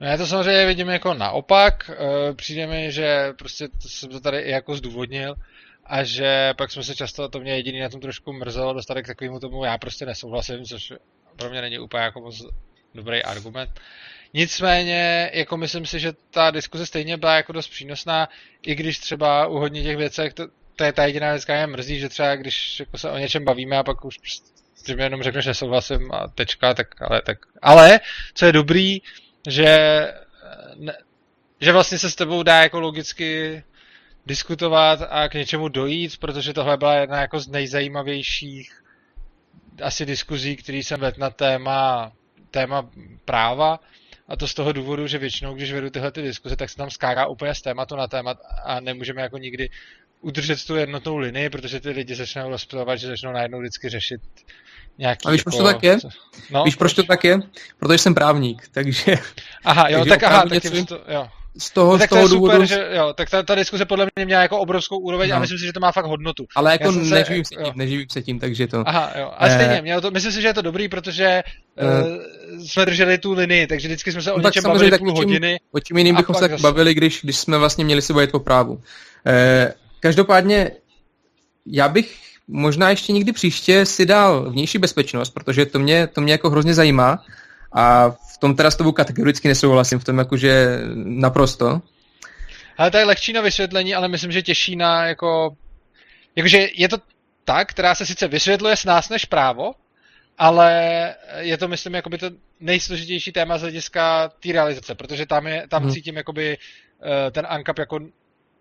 No 0.00 0.06
já 0.06 0.16
to 0.16 0.26
samozřejmě 0.26 0.66
vidím 0.66 0.88
jako 0.88 1.14
naopak. 1.14 1.90
Eh, 1.90 2.34
přijde 2.34 2.66
mi, 2.66 2.92
že 2.92 3.32
prostě 3.38 3.68
to 3.68 3.88
jsem 3.88 4.10
to 4.10 4.20
tady 4.20 4.38
i 4.38 4.50
jako 4.50 4.74
zdůvodnil 4.74 5.34
a 5.88 6.04
že 6.04 6.54
pak 6.56 6.70
jsme 6.70 6.82
se 6.82 6.94
často, 6.94 7.28
to 7.28 7.40
mě 7.40 7.52
jediný 7.52 7.80
na 7.80 7.88
tom 7.88 8.00
trošku 8.00 8.32
mrzelo, 8.32 8.72
dostali 8.72 9.02
k 9.02 9.06
takovému 9.06 9.40
tomu, 9.40 9.64
já 9.64 9.78
prostě 9.78 10.06
nesouhlasím, 10.06 10.64
což 10.64 10.92
pro 11.36 11.50
mě 11.50 11.60
není 11.60 11.78
úplně 11.78 12.02
jako 12.02 12.20
moc 12.20 12.42
dobrý 12.94 13.22
argument. 13.22 13.80
Nicméně, 14.34 15.30
jako 15.34 15.56
myslím 15.56 15.86
si, 15.86 16.00
že 16.00 16.12
ta 16.30 16.50
diskuze 16.50 16.86
stejně 16.86 17.16
byla 17.16 17.36
jako 17.36 17.52
dost 17.52 17.68
přínosná, 17.68 18.28
i 18.62 18.74
když 18.74 18.98
třeba 18.98 19.46
u 19.46 19.58
hodně 19.58 19.82
těch 19.82 19.96
věcech, 19.96 20.34
to, 20.34 20.46
to 20.76 20.84
je 20.84 20.92
ta 20.92 21.06
jediná 21.06 21.30
věc, 21.30 21.44
která 21.44 21.66
mě 21.66 21.76
mrzí, 21.76 21.98
že 21.98 22.08
třeba 22.08 22.36
když 22.36 22.80
jako 22.80 22.98
se 22.98 23.10
o 23.10 23.18
něčem 23.18 23.44
bavíme 23.44 23.78
a 23.78 23.82
pak 23.82 24.04
už 24.04 24.18
že 24.86 24.96
mi 24.96 25.02
jenom 25.02 25.22
řekneš, 25.22 25.44
že 25.44 25.54
souhlasím 25.54 26.12
a 26.12 26.28
tečka, 26.28 26.74
tak 26.74 27.02
ale, 27.02 27.22
tak. 27.22 27.38
Ale, 27.62 28.00
co 28.34 28.46
je 28.46 28.52
dobrý, 28.52 28.98
že, 29.48 29.78
ne, 30.76 30.92
že 31.60 31.72
vlastně 31.72 31.98
se 31.98 32.10
s 32.10 32.14
tebou 32.14 32.42
dá 32.42 32.62
jako 32.62 32.80
logicky 32.80 33.62
diskutovat 34.28 35.00
a 35.10 35.28
k 35.28 35.34
něčemu 35.34 35.68
dojít, 35.68 36.16
protože 36.16 36.52
tohle 36.52 36.76
byla 36.76 36.94
jedna 36.94 37.20
jako 37.20 37.40
z 37.40 37.48
nejzajímavějších 37.48 38.84
asi 39.82 40.06
diskuzí, 40.06 40.56
který 40.56 40.82
jsem 40.82 41.00
vedl 41.00 41.20
na 41.20 41.30
téma, 41.30 42.12
téma 42.50 42.88
práva. 43.24 43.80
A 44.28 44.36
to 44.36 44.48
z 44.48 44.54
toho 44.54 44.72
důvodu, 44.72 45.06
že 45.06 45.18
většinou, 45.18 45.54
když 45.54 45.72
vedu 45.72 45.90
tyhle 45.90 46.12
ty 46.12 46.22
diskuze, 46.22 46.56
tak 46.56 46.70
se 46.70 46.76
tam 46.76 46.90
skáká 46.90 47.26
úplně 47.26 47.54
z 47.54 47.62
tématu 47.62 47.96
na 47.96 48.06
témat 48.06 48.38
a 48.64 48.80
nemůžeme 48.80 49.22
jako 49.22 49.38
nikdy 49.38 49.70
udržet 50.20 50.66
tu 50.66 50.76
jednotnou 50.76 51.16
linii, 51.16 51.50
protože 51.50 51.80
ty 51.80 51.90
lidi 51.90 52.14
začnou 52.14 52.50
rozptilovat, 52.50 52.98
že 52.98 53.06
začnou 53.06 53.32
najednou 53.32 53.60
vždycky 53.60 53.88
řešit 53.88 54.20
nějaký... 54.98 55.26
A 55.26 55.30
víš, 55.30 55.42
proč 55.42 55.56
to 55.56 55.66
jako- 55.66 55.72
tak 55.72 55.82
je? 55.82 55.96
No, 56.50 56.64
víš, 56.64 56.76
proč 56.76 56.94
to 56.94 57.02
tak 57.02 57.24
je? 57.24 57.40
Protože 57.78 57.98
jsem 57.98 58.14
právník, 58.14 58.68
takže... 58.68 59.14
Aha, 59.64 59.88
jo, 59.88 59.98
takže 59.98 60.10
tak 60.10 60.22
aha, 60.22 60.44
tak 60.48 60.62
tím, 60.62 60.86
to, 60.86 61.00
jo. 61.08 61.28
Z 61.58 61.70
toho, 61.70 61.92
no, 61.92 61.98
tak 61.98 62.06
z 62.06 62.10
toho 62.10 62.22
to 62.22 62.28
je 62.28 62.34
důvodu... 62.34 62.52
super, 62.52 62.66
že, 62.66 62.88
jo, 62.96 63.12
tak 63.16 63.30
ta, 63.30 63.42
ta 63.42 63.54
diskuse 63.54 63.84
podle 63.84 64.06
mě 64.16 64.24
měla 64.24 64.42
jako 64.42 64.58
obrovskou 64.58 64.98
úroveň 64.98 65.30
no. 65.30 65.36
a 65.36 65.38
myslím 65.38 65.58
si, 65.58 65.66
že 65.66 65.72
to 65.72 65.80
má 65.80 65.92
fakt 65.92 66.06
hodnotu. 66.06 66.46
Ale 66.56 66.72
jako 66.72 66.92
neživím 66.92 67.44
se, 67.44 67.54
tím, 67.54 67.72
neživím 67.76 68.06
se 68.10 68.22
tím, 68.22 68.38
takže 68.38 68.66
to... 68.66 68.82
Aha, 68.86 69.12
jo, 69.18 69.30
a 69.36 69.48
stejně, 69.48 69.82
mělo 69.82 70.00
to, 70.00 70.10
myslím 70.10 70.32
si, 70.32 70.42
že 70.42 70.48
je 70.48 70.54
to 70.54 70.62
dobrý, 70.62 70.88
protože 70.88 71.42
uh, 71.82 72.66
jsme 72.66 72.86
drželi 72.86 73.18
tu 73.18 73.32
linii, 73.32 73.66
takže 73.66 73.88
vždycky 73.88 74.12
jsme 74.12 74.22
se 74.22 74.30
no 74.30 74.36
o 74.36 74.40
něčem 74.40 74.64
bavili 74.64 74.98
půl 74.98 75.14
hodiny. 75.14 75.60
O 75.72 75.80
čím 75.80 75.98
jiným 75.98 76.16
bychom 76.16 76.34
se 76.34 76.40
tak 76.40 76.50
zase... 76.50 76.62
bavili, 76.62 76.94
když, 76.94 77.20
když 77.22 77.36
jsme 77.36 77.58
vlastně 77.58 77.84
měli 77.84 78.02
se 78.02 78.12
bavit 78.12 78.30
po 78.30 78.40
právu. 78.40 78.72
Uh, 78.72 78.80
každopádně, 80.00 80.70
já 81.66 81.88
bych 81.88 82.16
možná 82.48 82.90
ještě 82.90 83.12
někdy 83.12 83.32
příště 83.32 83.86
si 83.86 84.06
dal 84.06 84.50
vnější 84.50 84.78
bezpečnost, 84.78 85.30
protože 85.30 85.66
to 85.66 85.78
mě, 85.78 86.06
to 86.06 86.20
mě 86.20 86.32
jako 86.32 86.50
hrozně 86.50 86.74
zajímá 86.74 87.24
a 87.72 88.10
v 88.10 88.38
tom 88.38 88.56
teda 88.56 88.70
s 88.70 88.76
tobou 88.76 88.92
kategoricky 88.92 89.48
nesouhlasím, 89.48 89.98
v 89.98 90.04
tom 90.04 90.18
jakože 90.18 90.80
naprosto. 90.94 91.82
Ale 92.78 92.90
to 92.90 92.98
je 92.98 93.04
lehčí 93.04 93.32
na 93.32 93.40
vysvětlení, 93.40 93.94
ale 93.94 94.08
myslím, 94.08 94.32
že 94.32 94.42
těžší 94.42 94.76
na 94.76 95.06
jako... 95.06 95.56
Jakože 96.36 96.68
je 96.74 96.88
to 96.88 96.96
ta, 97.44 97.64
která 97.64 97.94
se 97.94 98.06
sice 98.06 98.28
vysvětluje 98.28 98.76
s 98.76 98.84
nás 98.84 99.08
než 99.08 99.24
právo, 99.24 99.72
ale 100.38 101.14
je 101.38 101.58
to, 101.58 101.68
myslím, 101.68 101.94
jakoby 101.94 102.18
to 102.18 102.30
nejsložitější 102.60 103.32
téma 103.32 103.58
z 103.58 103.60
hlediska 103.60 104.28
té 104.28 104.52
realizace, 104.52 104.94
protože 104.94 105.26
tam, 105.26 105.46
je, 105.46 105.66
tam 105.68 105.82
hmm. 105.82 105.92
cítím 105.92 106.16
jakoby 106.16 106.58
eh, 107.02 107.30
ten 107.30 107.46
ANCAP 107.48 107.78
jako 107.78 107.98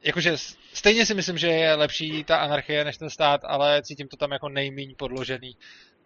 jakože 0.03 0.38
stejně 0.74 1.06
si 1.06 1.14
myslím, 1.14 1.38
že 1.38 1.48
je 1.48 1.76
lepší 1.76 2.24
ta 2.24 2.38
anarchie 2.38 2.84
než 2.84 2.98
ten 2.98 3.10
stát, 3.10 3.42
ale 3.44 3.82
cítím 3.84 4.08
to 4.08 4.18
tam 4.18 4.32
jako 4.32 4.50
nejméně 4.50 4.95
podložený, 4.98 5.56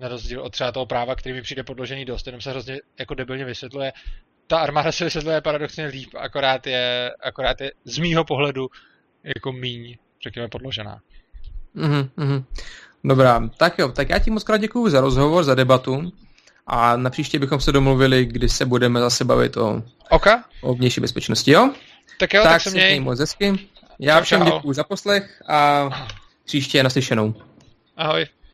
na 0.02 0.08
rozdíl 0.08 0.42
od 0.42 0.50
třeba 0.50 0.72
toho 0.72 0.86
práva, 0.86 1.16
který 1.16 1.36
mi 1.36 1.42
přijde 1.42 1.64
podložený 1.64 2.06
dost, 2.06 2.26
jenom 2.26 2.42
se 2.42 2.50
hrozně 2.50 2.80
jako 3.00 3.16
debilně 3.16 3.46
vysvětluje. 3.46 3.94
Ta 4.48 4.60
armáda 4.60 4.92
se 4.92 5.04
vysvětluje 5.04 5.42
paradoxně 5.42 5.86
líp, 5.86 6.10
akorát 6.18 6.68
je, 6.68 7.12
akorát 7.24 7.62
je 7.62 7.72
z 7.86 7.98
mýho 7.98 8.24
pohledu 8.24 8.68
jako 9.24 9.52
míň, 9.52 9.98
řekněme, 10.24 10.48
podložená. 10.48 11.00
Mm-hmm. 11.76 12.44
Dobrá, 13.04 13.50
tak 13.58 13.80
jo, 13.80 13.92
tak 13.92 14.10
já 14.10 14.20
ti 14.20 14.32
moc 14.32 14.44
krát 14.44 14.58
děkuju 14.58 14.90
za 14.90 15.02
rozhovor, 15.02 15.44
za 15.44 15.56
debatu 15.56 16.12
a 16.68 16.98
na 16.98 17.10
příště 17.10 17.40
bychom 17.40 17.60
se 17.60 17.72
domluvili, 17.72 18.26
kdy 18.26 18.50
se 18.50 18.66
budeme 18.66 19.00
zase 19.00 19.26
bavit 19.26 19.58
o, 19.58 19.84
okay. 20.10 20.38
o 20.62 20.74
vnější 20.74 21.02
bezpečnosti, 21.02 21.52
jo? 21.52 21.74
Tak 22.20 22.34
jo, 22.34 22.44
tak, 22.44 22.52
tak 22.52 22.62
se 22.62 22.70
měj. 22.70 23.00
moc 23.00 23.20
hezky. 23.20 23.54
Já 24.00 24.22
všem 24.22 24.46
děkuji 24.46 24.74
za 24.74 24.84
poslech 24.84 25.42
a 25.48 25.90
příště 26.46 26.84
naslyšenou. 26.84 27.34
Ahoj. 27.98 28.26